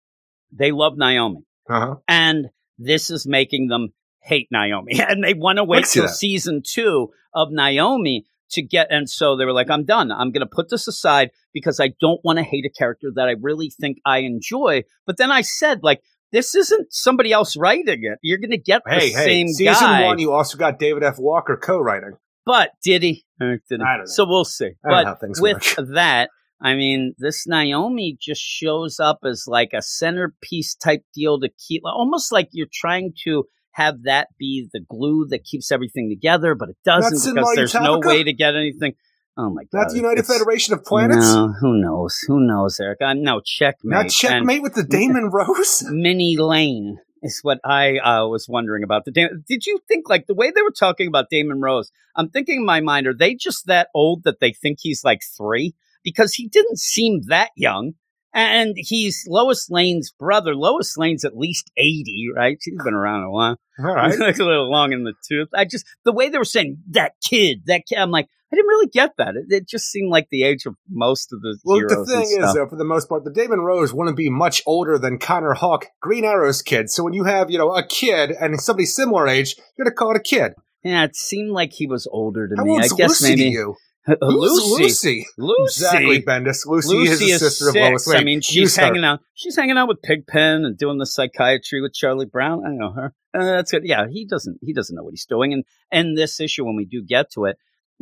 they 0.51 0.72
love 0.72 0.94
Naomi. 0.98 1.42
Uh-huh. 1.70 1.96
and 2.08 2.48
this 2.80 3.10
is 3.10 3.27
making 3.27 3.68
them 3.68 3.89
hate 4.22 4.48
Naomi. 4.52 5.00
And 5.08 5.24
they 5.24 5.34
want 5.34 5.58
to 5.58 5.64
wait 5.64 5.86
till 5.86 6.08
season 6.08 6.62
two 6.66 7.10
of 7.34 7.50
Naomi 7.52 8.26
to 8.52 8.62
get, 8.62 8.88
and 8.90 9.10
so 9.10 9.36
they 9.36 9.46
were 9.46 9.54
like, 9.54 9.70
I'm 9.70 9.84
done. 9.84 10.12
I'm 10.12 10.32
going 10.32 10.48
to 10.48 10.50
put 10.52 10.70
this 10.70 10.88
aside 10.88 11.32
because 11.54 11.80
I 11.80 11.90
don't 12.00 12.22
want 12.24 12.38
to 12.38 12.44
hate 12.44 12.66
a 12.66 12.70
character 12.70 13.12
that 13.16 13.28
I 13.28 13.36
really 13.42 13.70
think 13.70 13.98
I 14.06 14.20
enjoy. 14.20 14.84
But 15.06 15.18
then 15.18 15.32
I 15.32 15.42
said, 15.42 15.84
like, 15.84 16.02
this 16.32 16.56
isn't 16.56 16.94
somebody 16.94 17.32
else 17.32 17.56
writing 17.58 18.04
it. 18.04 18.20
You're 18.22 18.38
going 18.38 18.52
to 18.52 18.58
get 18.58 18.84
the 18.86 18.92
Hey, 18.92 19.10
hey, 19.10 19.26
same 19.26 19.48
season 19.48 19.88
guy. 19.88 20.06
one, 20.06 20.20
you 20.20 20.34
also 20.34 20.58
got 20.58 20.80
David 20.80 21.04
F. 21.04 21.18
Walker 21.18 21.58
co-writing. 21.58 22.18
But 22.46 22.72
did 22.84 23.04
he? 23.04 23.26
Did 23.40 23.60
he? 23.70 23.76
I 23.76 23.98
don't 23.98 24.00
know. 24.00 24.06
So 24.06 24.26
we'll 24.26 24.46
see. 24.46 24.72
I 24.86 24.90
don't 24.90 25.06
know 25.06 25.18
but 25.22 25.42
with 25.42 25.78
work. 25.78 25.88
that, 25.96 26.30
I 26.62 26.74
mean, 26.76 27.14
this 27.18 27.46
Naomi 27.46 28.18
just 28.20 28.42
shows 28.42 29.00
up 29.00 29.20
as 29.26 29.46
like 29.48 29.72
a 29.74 29.82
centerpiece 29.82 30.74
type 30.76 31.04
deal 31.14 31.40
to 31.42 31.50
keep, 31.68 31.84
almost 31.86 32.32
like 32.32 32.50
you're 32.52 32.68
trying 32.72 33.14
to 33.26 33.44
have 33.78 34.04
that 34.04 34.30
be 34.40 34.68
the 34.74 34.80
glue 34.80 35.28
that 35.30 35.44
keeps 35.44 35.72
everything 35.72 36.10
together, 36.10 36.56
but 36.56 36.70
it 36.70 36.78
doesn't 36.84 37.14
That's 37.14 37.32
because 37.32 37.56
there's 37.56 37.74
no 37.76 38.00
way 38.00 38.24
to 38.24 38.34
get 38.34 38.56
anything. 38.56 38.94
Oh 39.38 39.52
my 39.52 39.66
god! 39.66 39.82
Not 39.84 39.90
the 39.92 39.98
United 39.98 40.20
it's- 40.22 40.36
Federation 40.36 40.74
of 40.74 40.84
Planets. 40.84 41.34
No, 41.34 41.54
who 41.62 41.80
knows? 41.80 42.18
Who 42.28 42.40
knows, 42.40 42.80
Eric? 42.80 42.98
I'm 43.02 43.22
no 43.22 43.40
checkmate. 43.40 43.92
Not 43.92 44.02
And 44.02 44.12
checkmate 44.12 44.64
with 44.64 44.74
the 44.74 44.84
Damon 44.84 45.30
Rose. 45.32 45.84
Minnie 45.90 46.38
Lane 46.38 46.98
is 47.22 47.40
what 47.44 47.60
I 47.64 48.00
uh, 48.00 48.28
was 48.28 48.48
wondering 48.50 48.84
about. 48.84 49.06
The 49.06 49.12
Dam- 49.12 49.44
Did 49.48 49.68
you 49.68 49.80
think 49.88 50.10
like 50.10 50.26
the 50.26 50.34
way 50.34 50.50
they 50.50 50.64
were 50.64 50.72
talking 50.72 51.08
about 51.08 51.30
Damon 51.30 51.62
Rose? 51.62 51.92
I'm 52.16 52.30
thinking 52.30 52.58
in 52.58 52.66
my 52.66 52.82
mind, 52.82 53.06
are 53.06 53.14
they 53.14 53.36
just 53.36 53.68
that 53.68 53.90
old 53.94 54.24
that 54.24 54.40
they 54.40 54.54
think 54.54 54.80
he's 54.82 55.04
like 55.04 55.22
three? 55.38 55.76
Because 56.04 56.34
he 56.34 56.48
didn't 56.48 56.80
seem 56.80 57.22
that 57.28 57.52
young. 57.56 57.94
And 58.38 58.75
he's 58.77 59.25
Lois 59.27 59.67
Lane's 59.72 60.12
brother. 60.12 60.53
Lois 60.53 60.96
Lane's 60.96 61.25
at 61.25 61.36
least 61.36 61.72
80, 61.75 62.27
right? 62.36 62.56
She's 62.62 62.77
been 62.84 62.94
around 62.94 63.24
a 63.24 63.32
while. 63.32 63.58
All 63.79 63.86
right. 63.96 64.17
like 64.20 64.38
a 64.38 64.44
little 64.44 64.70
long 64.70 64.94
in 64.94 65.03
the 65.03 65.13
tooth. 65.27 65.50
I 65.56 65.65
just, 65.65 65.88
the 66.06 66.13
way 66.13 66.29
they 66.29 66.38
were 66.38 66.46
saying 66.46 66.77
that 66.91 67.13
kid, 67.27 67.63
that 67.65 67.88
kid, 67.89 67.98
I'm 67.98 68.12
like, 68.12 68.27
I 68.53 68.56
didn't 68.56 68.67
really 68.67 68.89
get 68.89 69.13
that. 69.17 69.36
It, 69.36 69.46
it 69.50 69.67
just 69.67 69.86
seemed 69.91 70.12
like 70.12 70.27
the 70.29 70.44
age 70.44 70.67
of 70.67 70.75
most 70.88 71.34
of 71.34 71.41
the 71.41 71.58
Well, 71.65 71.79
the 71.79 72.06
thing 72.06 72.22
is, 72.39 72.53
though, 72.53 72.67
for 72.67 72.75
the 72.75 72.86
most 72.86 73.10
part, 73.10 73.24
the 73.24 73.32
Damon 73.32 73.62
Rose 73.62 73.91
wouldn't 73.91 74.15
be 74.15 74.29
much 74.29 74.62
older 74.67 75.00
than 75.00 75.17
Connor 75.17 75.53
Hawke, 75.53 75.88
Green 76.00 76.24
Arrow's 76.24 76.62
kid. 76.62 76.91
So 76.91 77.03
when 77.03 77.13
you 77.13 77.24
have, 77.24 77.50
you 77.50 77.58
know, 77.58 77.75
a 77.75 77.86
kid 77.86 78.32
and 78.32 78.62
somebody 78.62 78.86
similar 78.86 79.27
age, 79.27 79.56
you're 79.77 79.86
gonna 79.86 79.96
call 79.96 80.12
it 80.12 80.17
a 80.17 80.22
kid. 80.22 80.53
yeah, 80.84 81.03
it 81.03 81.15
seemed 81.15 81.50
like 81.50 81.74
he 81.74 81.88
was 81.88 82.08
older 82.12 82.48
than 82.48 82.58
How 82.60 82.65
me. 82.65 82.77
I 82.77 82.88
guess 82.96 83.22
maybe 83.22 83.46
to 83.46 83.50
you? 83.50 83.75
Lucy. 84.22 84.84
Lucy? 84.84 85.28
Lucy. 85.38 85.86
Exactly, 85.86 86.22
Bendis. 86.22 86.66
Lucy, 86.66 86.94
Lucy 86.94 87.12
is 87.12 87.20
the 87.20 87.28
sister 87.50 87.66
six. 87.66 87.76
of 87.76 87.76
Lois 87.76 88.08
Lane. 88.08 88.22
I 88.22 88.24
mean, 88.24 88.42
she's 88.42 88.76
hanging 88.76 89.04
out. 89.04 89.20
She's 89.34 89.56
hanging 89.56 89.78
out 89.78 89.88
with 89.88 90.02
Pigpen 90.02 90.66
and 90.66 90.78
doing 90.78 90.98
the 90.98 91.06
psychiatry 91.06 91.82
with 91.82 91.94
Charlie 91.94 92.26
Brown. 92.26 92.66
I 92.66 92.72
know 92.72 92.92
her. 92.92 93.14
Uh, 93.34 93.46
that's 93.46 93.72
good. 93.72 93.84
Yeah, 93.86 94.06
he 94.10 94.26
doesn't. 94.26 94.60
He 94.62 94.74
doesn't 94.74 94.96
know 94.96 95.04
what 95.04 95.12
he's 95.12 95.26
doing. 95.26 95.54
And 95.54 95.64
and 95.92 96.18
this 96.18 96.40
issue, 96.40 96.66
when 96.66 96.76
we 96.76 96.86
do 96.86 97.04
get 97.04 97.32
to 97.32 97.46
it, 97.46 97.58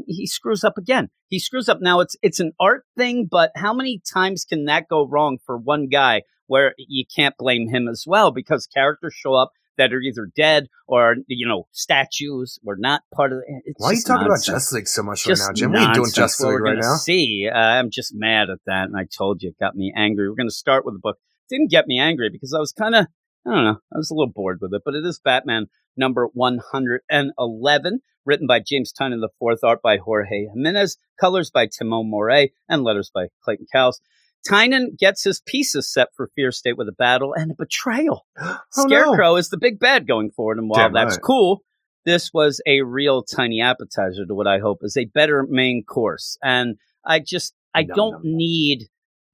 he 0.05 0.27
screws 0.27 0.63
up 0.63 0.77
again. 0.77 1.09
He 1.27 1.39
screws 1.39 1.69
up. 1.69 1.79
Now 1.81 1.99
it's 1.99 2.15
it's 2.21 2.39
an 2.39 2.51
art 2.59 2.85
thing, 2.97 3.27
but 3.29 3.51
how 3.55 3.73
many 3.73 4.01
times 4.13 4.45
can 4.45 4.65
that 4.65 4.87
go 4.89 5.07
wrong 5.07 5.37
for 5.43 5.57
one 5.57 5.87
guy 5.87 6.21
where 6.47 6.75
you 6.77 7.05
can't 7.13 7.35
blame 7.37 7.69
him 7.69 7.87
as 7.87 8.03
well 8.05 8.31
because 8.31 8.67
characters 8.67 9.13
show 9.15 9.33
up 9.33 9.51
that 9.77 9.93
are 9.93 9.99
either 9.99 10.29
dead 10.35 10.67
or 10.87 11.15
you 11.27 11.47
know 11.47 11.67
statues 11.71 12.59
or 12.65 12.75
not 12.77 13.01
part 13.13 13.31
of. 13.31 13.39
The, 13.39 13.61
it's 13.65 13.81
Why 13.81 13.89
are 13.89 13.93
you 13.93 14.01
talking 14.01 14.27
nonsense 14.27 14.47
about 14.47 14.53
Justice 14.55 14.73
League 14.73 14.87
so 14.87 15.03
much 15.03 15.23
just 15.23 15.41
right 15.41 15.47
now, 15.49 15.53
Jim? 15.53 15.71
What 15.71 15.81
are 15.81 15.87
you 15.89 15.93
doing. 15.93 16.11
Justice 16.13 16.39
League 16.41 16.53
we're 16.53 16.63
right 16.63 16.77
now? 16.79 16.95
See, 16.95 17.49
uh, 17.51 17.57
I'm 17.57 17.89
just 17.89 18.13
mad 18.13 18.49
at 18.49 18.59
that, 18.65 18.85
and 18.85 18.97
I 18.97 19.05
told 19.05 19.41
you 19.41 19.49
it 19.49 19.59
got 19.59 19.75
me 19.75 19.93
angry. 19.95 20.29
We're 20.29 20.35
going 20.35 20.49
to 20.49 20.55
start 20.55 20.85
with 20.85 20.95
the 20.95 20.99
book. 20.99 21.17
Didn't 21.49 21.69
get 21.69 21.87
me 21.87 21.99
angry 21.99 22.29
because 22.31 22.53
I 22.53 22.59
was 22.59 22.71
kind 22.71 22.95
of, 22.95 23.07
I 23.45 23.53
don't 23.53 23.65
know, 23.65 23.79
I 23.93 23.97
was 23.97 24.09
a 24.09 24.15
little 24.15 24.31
bored 24.33 24.59
with 24.61 24.73
it. 24.73 24.81
But 24.83 24.95
it 24.95 25.05
is 25.05 25.19
Batman 25.23 25.67
number 25.95 26.27
111, 26.33 27.99
written 28.25 28.47
by 28.47 28.59
James 28.59 28.91
Tynion 28.91 29.21
the 29.21 29.29
fourth, 29.39 29.59
art 29.63 29.81
by 29.81 29.97
Jorge 29.97 30.47
Jimenez, 30.53 30.97
colors 31.19 31.51
by 31.51 31.67
Tomeu 31.67 32.05
Morey, 32.05 32.53
and 32.67 32.83
letters 32.83 33.11
by 33.13 33.27
Clayton 33.43 33.67
Cowles. 33.71 34.01
Tynion 34.47 34.97
gets 34.97 35.23
his 35.23 35.41
pieces 35.45 35.91
set 35.91 36.09
for 36.15 36.29
Fear 36.35 36.51
State 36.51 36.77
with 36.77 36.87
a 36.87 36.91
battle 36.93 37.33
and 37.33 37.51
a 37.51 37.55
betrayal. 37.55 38.25
Oh, 38.77 38.83
no. 38.83 38.87
Scarecrow 38.87 39.35
is 39.37 39.49
the 39.49 39.57
big 39.57 39.79
bad 39.79 40.05
going 40.07 40.31
forward, 40.31 40.57
and 40.57 40.69
while 40.69 40.83
Damn 40.83 40.93
that's 40.93 41.15
right. 41.15 41.23
cool, 41.23 41.61
this 42.05 42.31
was 42.33 42.61
a 42.67 42.81
real 42.81 43.23
tiny 43.23 43.61
appetizer 43.61 44.25
to 44.25 44.35
what 44.35 44.47
I 44.47 44.59
hope 44.59 44.79
is 44.81 44.97
a 44.97 45.05
better 45.05 45.45
main 45.49 45.83
course. 45.83 46.37
And 46.43 46.75
I 47.05 47.19
just 47.19 47.53
I 47.73 47.83
Nom, 47.83 47.95
don't 47.95 48.11
nom. 48.25 48.35
need 48.37 48.87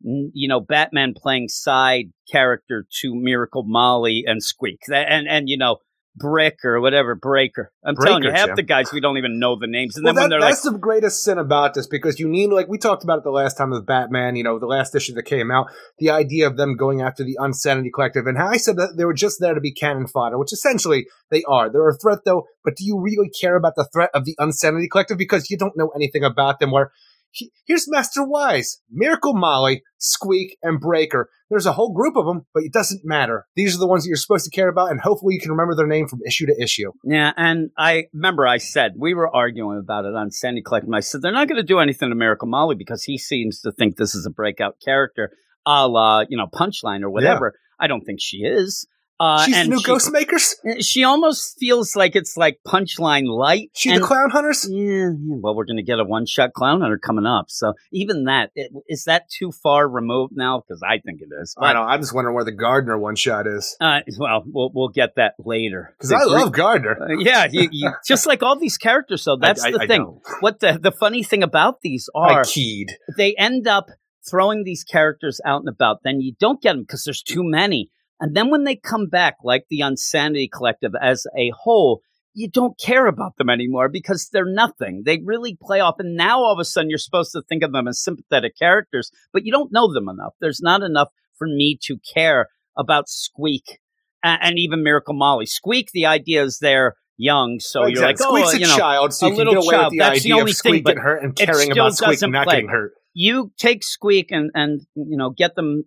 you 0.04 0.48
know 0.48 0.60
Batman 0.60 1.14
playing 1.16 1.48
side 1.50 2.06
character 2.32 2.86
to 3.02 3.16
Miracle 3.16 3.64
Molly 3.66 4.24
and 4.28 4.42
Squeak 4.44 4.80
That- 4.88 5.12
and 5.12 5.28
and 5.28 5.50
you 5.50 5.58
know 5.58 5.78
Brick 6.16 6.66
or 6.66 6.82
whatever 6.82 7.16
Breaker. 7.16 7.72
I'm 7.86 7.96
telling 7.96 8.24
you, 8.24 8.32
half 8.32 8.48
Jim. 8.48 8.56
the 8.56 8.64
guys 8.64 8.92
we 8.92 9.00
don't 9.00 9.18
even 9.18 9.40
know 9.40 9.58
the 9.58 9.68
names, 9.68 9.96
and 9.96 10.04
Well, 10.04 10.14
then 10.14 10.24
when 10.24 10.30
they're 10.30 10.40
like. 10.40 10.52
that's 10.52 10.64
the 10.64 10.78
greatest 10.78 11.24
sin 11.24 11.38
about 11.38 11.74
this 11.74 11.88
because 11.88 12.20
you 12.20 12.28
need, 12.28 12.48
like 12.48 12.68
we 12.68 12.78
talked 12.78 13.04
about 13.04 13.20
it 13.20 13.24
the 13.24 13.32
last 13.32 13.58
time 13.58 13.70
with 13.70 13.86
Batman, 13.86 14.36
you 14.36 14.44
know, 14.44 14.60
the 14.60 14.66
last 14.66 14.94
issue 14.94 15.14
that 15.14 15.24
came 15.24 15.52
out, 15.52 15.68
the 16.00 16.10
idea 16.10 16.48
of 16.48 16.58
them 16.58 16.76
going 16.76 17.02
after 17.02 17.24
the 17.24 17.38
Unsanity 17.40 17.92
Collective, 17.94 18.28
and 18.28 18.38
how 18.38 18.48
I 18.48 18.58
said 18.58 18.76
that 18.76 18.98
they 18.98 19.06
were 19.06 19.14
just 19.14 19.40
there 19.40 19.54
to 19.54 19.62
be 19.62 19.72
cannon 19.72 20.08
fodder, 20.08 20.38
which 20.38 20.52
essentially 20.52 21.08
they 21.30 21.44
are. 21.48 21.72
They're 21.72 21.88
a 21.88 21.98
threat, 21.98 22.20
though, 22.26 22.46
but 22.64 22.76
do 22.76 22.84
you 22.84 23.00
really 23.00 23.30
care 23.30 23.56
about 23.56 23.76
the 23.76 23.88
threat 23.94 24.10
of 24.14 24.26
the 24.26 24.36
Unsanity 24.38 24.90
Collective 24.90 25.18
because 25.18 25.50
you 25.50 25.58
don't 25.58 25.78
know 25.78 25.92
anything 25.96 26.24
about 26.24 26.60
them? 26.60 26.72
Where 26.72 26.92
he- 27.32 27.52
here's 27.66 27.90
Master 27.90 28.24
Wise, 28.24 28.82
Miracle 28.92 29.34
Molly, 29.34 29.84
Squeak, 29.98 30.58
and 30.62 30.80
Breaker. 30.80 31.30
There's 31.50 31.66
a 31.66 31.74
whole 31.74 31.92
group 31.94 32.16
of 32.16 32.26
them, 32.26 32.46
but 32.54 32.64
it 32.64 32.72
doesn't 32.72 33.02
matter. 33.04 33.46
These 33.56 33.76
are 33.76 33.80
the 33.80 33.88
ones 33.88 34.04
that 34.04 34.10
you're 34.10 34.16
supposed 34.18 34.46
to 34.46 34.52
care 34.52 34.70
about, 34.70 34.90
and 34.92 35.02
hopefully 35.02 35.34
you 35.36 35.42
can 35.42 35.52
remember 35.52 35.76
their 35.76 35.88
name 35.88 36.08
from 36.08 36.20
issue 36.26 36.46
to 36.46 36.56
issue. 36.62 36.92
Yeah, 37.04 37.34
and 37.36 37.72
I 37.78 38.06
remember 38.14 38.48
I 38.48 38.58
said 38.58 38.94
we 38.98 39.14
were 39.14 39.34
arguing 39.34 39.78
about 39.80 40.06
it 40.06 40.14
Unsanity 40.16 40.62
Collective. 40.62 40.88
and 40.88 40.96
I 40.96 41.02
said 41.02 41.22
they're 41.22 41.32
not 41.32 41.48
going 41.48 41.58
to 41.62 41.64
do 41.68 41.80
anything 41.80 42.10
to 42.10 42.16
Miracle 42.16 42.48
Molly 42.48 42.76
because 42.76 43.04
he 43.04 43.18
seems 43.18 43.60
to 43.62 43.72
think 43.72 43.96
this 43.98 44.16
is 44.16 44.26
a 44.26 44.30
breakout 44.32 44.76
character, 44.84 45.32
a 45.66 45.88
la 45.88 46.24
you 46.30 46.38
know 46.38 46.48
Punchline 46.48 47.02
or 47.02 47.10
whatever. 47.10 47.54
I 47.80 47.88
don't 47.88 48.02
think 48.06 48.20
she 48.22 48.38
is. 48.38 48.86
Uh, 49.22 49.46
She's 49.46 49.56
the 49.56 49.68
new 49.68 49.78
she, 49.80 49.86
Ghostmakers. 49.86 50.54
She 50.80 51.04
almost 51.04 51.60
feels 51.60 51.96
like 51.96 52.16
it's 52.16 52.36
like 52.36 52.58
Punchline 52.68 53.28
light. 53.28 53.70
She's 53.76 53.94
and- 53.94 54.02
the 54.02 54.08
Clown 54.08 54.32
Hunters. 54.32 54.68
Yeah, 54.68 54.82
yeah, 54.82 55.36
well, 55.42 55.56
we're 55.56 55.66
going 55.66 55.78
to 55.78 55.84
get 55.84 56.00
a 56.00 56.04
one-shot 56.04 56.54
clown 56.54 56.82
hunter 56.82 56.98
coming 56.98 57.28
up. 57.28 57.46
So 57.50 57.74
even 57.92 58.24
that 58.26 58.50
it, 58.56 58.72
is 58.88 59.04
that 59.04 59.30
too 59.30 59.52
far 59.52 59.88
removed 59.88 60.34
now? 60.36 60.60
Because 60.62 60.82
I 60.82 60.98
think 61.06 61.22
it 61.22 61.30
is. 61.40 61.54
I 61.60 61.74
know. 61.74 61.84
I'm 61.84 62.00
just 62.02 62.16
wondering 62.16 62.34
where 62.36 62.46
the 62.46 62.52
Gardner 62.52 62.98
one 62.98 63.16
shot 63.16 63.46
is 63.46 63.76
Uh, 63.80 64.00
well, 64.18 64.44
we'll 64.48 64.72
we'll 64.74 64.90
get 64.90 65.16
that 65.18 65.36
later. 65.38 65.94
because 65.98 66.12
I 66.12 66.24
love 66.24 66.52
Gardner. 66.52 66.98
uh, 67.00 67.20
yeah, 67.20 67.48
you, 67.52 67.70
you, 67.72 67.92
just 68.08 68.26
like 68.26 68.42
all 68.42 68.58
these 68.58 68.78
characters. 68.80 69.22
So 69.22 69.36
that's 69.42 69.64
I- 69.64 69.72
the 69.72 69.86
thing. 69.88 70.20
What 70.40 70.62
the 70.62 70.80
the 70.82 70.92
funny 70.92 71.22
thing 71.22 71.44
about 71.44 71.82
these 71.82 72.10
I 72.16 72.34
are 72.34 72.44
keyed. 72.44 72.92
they 73.18 73.36
end 73.38 73.68
up 73.68 73.86
throwing 74.28 74.64
these 74.64 74.84
characters 74.84 75.40
out 75.46 75.60
and 75.62 75.70
about. 75.70 75.98
Then 76.04 76.22
you 76.22 76.34
don't 76.40 76.60
get 76.62 76.74
them 76.74 76.82
because 76.82 77.04
there's 77.04 77.22
too 77.22 77.44
many. 77.44 77.92
And 78.22 78.36
then 78.36 78.50
when 78.52 78.64
they 78.64 78.76
come 78.78 79.08
back, 79.08 79.36
like 79.44 79.66
the 79.70 79.82
Unsanity 79.82 80.48
Collective 80.48 80.94
as 81.02 81.26
a 81.38 81.52
whole, 81.64 82.02
you 82.34 82.48
don't 82.50 82.80
care 82.80 83.08
about 83.08 83.36
them 83.38 83.50
anymore 83.50 83.90
because 83.90 84.30
they're 84.32 84.46
nothing. 84.46 85.04
They 85.06 85.20
really 85.26 85.58
play 85.62 85.82
off. 85.82 85.96
And 86.00 86.16
now 86.16 86.40
all 86.40 86.54
of 86.54 86.60
a 86.60 86.64
sudden 86.66 86.90
you're 86.90 86.98
supposed 87.00 87.34
to 87.34 87.42
think 87.42 87.64
of 87.64 87.74
them 87.74 87.88
as 87.90 88.02
sympathetic 88.02 88.58
characters, 88.58 89.12
but 89.34 89.44
you 89.46 89.52
don't 89.52 89.74
know 89.74 89.92
them 89.92 90.08
enough. 90.08 90.34
There's 90.40 90.62
not 90.62 90.82
enough 90.84 91.10
for 91.38 91.48
me 91.48 91.78
to 91.84 91.98
care 92.14 92.48
about 92.78 93.10
Squeak 93.10 93.80
and, 94.24 94.40
and 94.42 94.60
even 94.60 94.84
Miracle 94.84 95.14
Molly. 95.16 95.46
Squeak, 95.46 95.90
the 95.92 96.06
idea 96.06 96.44
is 96.44 96.60
they're 96.60 96.96
young, 97.18 97.60
so 97.60 97.86
you're 97.86 98.02
like, 98.02 98.12
Exactly. 98.12 98.42
oh, 98.44 98.46
Squeak's 98.46 98.60
you 98.60 98.66
a 98.66 98.70
know, 98.70 98.78
child, 98.78 99.14
so 99.14 99.26
a 99.26 99.30
you 99.32 99.36
can 99.36 99.48
little 99.48 99.62
get 99.62 99.68
away 99.68 99.76
child. 99.76 99.86
with 99.86 99.92
the 99.92 99.98
That's 99.98 100.24
the 100.24 100.34
only 100.34 100.52
of 100.52 100.58
thing, 100.58 100.84
but 100.84 100.98
hurt 100.98 101.24
and 101.24 101.36
caring 101.36 101.72
about 101.72 101.96
Squeak 101.96 102.22
not 102.30 102.46
play. 102.46 102.56
getting 102.58 102.70
hurt. 102.70 102.94
you 103.14 103.52
take 103.58 103.84
Squeak 103.84 104.32
and 104.32 104.52
and 104.54 104.82
you 104.96 105.18
know 105.18 105.32
get 105.32 105.56
them 105.56 105.84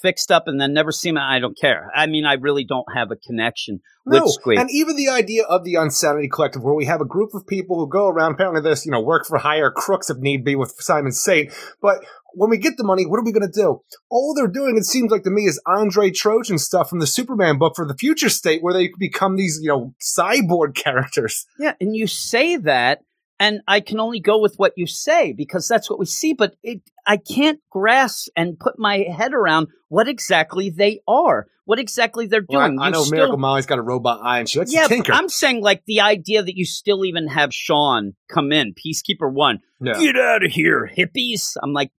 fixed 0.00 0.30
up 0.30 0.44
and 0.46 0.60
then 0.60 0.72
never 0.72 0.92
see 0.92 1.08
them. 1.10 1.18
I 1.18 1.38
don't 1.38 1.56
care. 1.58 1.90
I 1.94 2.06
mean, 2.06 2.24
I 2.24 2.34
really 2.34 2.64
don't 2.64 2.86
have 2.94 3.10
a 3.10 3.16
connection 3.16 3.80
No, 4.06 4.24
with 4.24 4.32
Squeak. 4.34 4.58
and 4.58 4.70
even 4.70 4.96
the 4.96 5.08
idea 5.08 5.44
of 5.44 5.64
the 5.64 5.74
Unsanity 5.76 6.28
Collective, 6.28 6.62
where 6.62 6.74
we 6.74 6.86
have 6.86 7.00
a 7.00 7.04
group 7.06 7.30
of 7.34 7.46
people 7.46 7.78
who 7.78 7.88
go 7.88 8.08
around, 8.08 8.32
apparently 8.32 8.60
this, 8.62 8.84
you 8.86 8.92
know, 8.92 9.00
work 9.00 9.26
for 9.26 9.38
hire 9.38 9.70
crooks 9.70 10.10
if 10.10 10.18
need 10.18 10.44
be 10.44 10.54
with 10.56 10.74
Simon 10.78 11.12
Saint. 11.12 11.52
But 11.80 12.04
when 12.34 12.48
we 12.48 12.56
get 12.58 12.76
the 12.78 12.84
money, 12.84 13.04
what 13.04 13.18
are 13.18 13.24
we 13.24 13.32
going 13.32 13.46
to 13.50 13.60
do? 13.60 13.82
All 14.10 14.34
they're 14.34 14.46
doing, 14.48 14.76
it 14.78 14.84
seems 14.84 15.10
like 15.10 15.22
to 15.24 15.30
me, 15.30 15.44
is 15.44 15.60
Andre 15.66 16.10
Trojan 16.10 16.58
stuff 16.58 16.88
from 16.88 17.00
the 17.00 17.06
Superman 17.06 17.58
book 17.58 17.74
for 17.76 17.86
the 17.86 17.94
future 17.96 18.30
state, 18.30 18.62
where 18.62 18.72
they 18.72 18.90
become 18.98 19.36
these, 19.36 19.58
you 19.62 19.68
know, 19.68 19.94
cyborg 20.00 20.74
characters. 20.82 21.44
yeah, 21.58 21.74
and 21.80 21.94
you 21.94 22.06
say 22.06 22.56
that, 22.56 23.00
and 23.40 23.60
I 23.66 23.80
can 23.80 23.98
only 24.00 24.20
go 24.20 24.40
with 24.40 24.54
what 24.56 24.72
you 24.76 24.86
say 24.86 25.32
because 25.32 25.66
that's 25.68 25.90
what 25.90 25.98
we 25.98 26.06
see. 26.06 26.32
But 26.32 26.54
it, 26.62 26.80
I 27.06 27.16
can't 27.16 27.60
grasp 27.70 28.28
and 28.36 28.58
put 28.58 28.78
my 28.78 28.98
head 28.98 29.34
around 29.34 29.68
what 29.88 30.08
exactly 30.08 30.70
they 30.70 31.00
are, 31.08 31.46
what 31.64 31.78
exactly 31.78 32.26
they're 32.26 32.44
Well, 32.48 32.60
I, 32.60 32.66
doing. 32.68 32.78
I 32.78 32.86
You 32.86 32.92
know 32.92 33.02
still- 33.02 33.16
Miracle 33.16 33.38
Molly's 33.38 33.66
got 33.66 33.78
a 33.78 33.82
robot 33.82 34.20
eye, 34.22 34.38
and 34.38 34.48
she 34.48 34.58
lets 34.58 34.72
Yeah, 34.72 34.86
tinker. 34.86 35.12
I'm 35.12 35.28
saying 35.28 35.60
like 35.62 35.82
the 35.86 36.00
idea 36.02 36.42
that 36.42 36.56
you 36.56 36.64
still 36.64 37.04
even 37.04 37.28
have 37.28 37.52
Sean 37.52 38.14
come 38.32 38.52
in, 38.52 38.74
Peacekeeper 38.74 39.32
One, 39.32 39.60
Yeah. 39.80 39.98
get 39.98 40.16
out 40.16 40.44
of 40.44 40.52
here, 40.52 40.88
hippies. 40.96 41.56
I'm 41.62 41.72
like, 41.72 41.90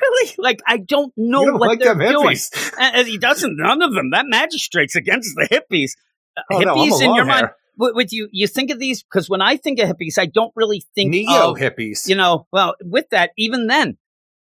really? 0.00 0.32
Like 0.38 0.60
I 0.66 0.76
don't 0.78 1.12
know 1.16 1.44
don't 1.46 1.58
what 1.58 1.68
like 1.68 1.78
they're 1.80 1.94
doing. 1.94 2.36
And, 2.78 2.96
and 2.96 3.08
he 3.08 3.18
doesn't. 3.18 3.56
None 3.56 3.82
of 3.82 3.92
them. 3.94 4.10
That 4.10 4.26
magistrate's 4.28 4.94
against 4.96 5.34
the 5.36 5.48
hippies. 5.48 5.92
Uh, 6.36 6.42
Oh, 6.50 6.58
no, 6.60 6.74
hippies 6.76 7.00
a 7.00 7.04
in 7.04 7.14
your 7.14 7.24
long 7.24 7.26
mind. 7.26 7.46
With 7.76 8.12
you, 8.12 8.28
you 8.32 8.46
think 8.46 8.70
of 8.70 8.78
these 8.78 9.02
because 9.02 9.28
when 9.28 9.42
I 9.42 9.56
think 9.56 9.78
of 9.78 9.88
hippies, 9.88 10.18
I 10.18 10.26
don't 10.26 10.52
really 10.54 10.84
think 10.94 11.10
Neo 11.10 11.52
of 11.52 11.58
hippies. 11.58 12.08
you 12.08 12.14
know. 12.14 12.46
Well, 12.52 12.74
with 12.82 13.10
that, 13.10 13.30
even 13.36 13.66
then, 13.66 13.96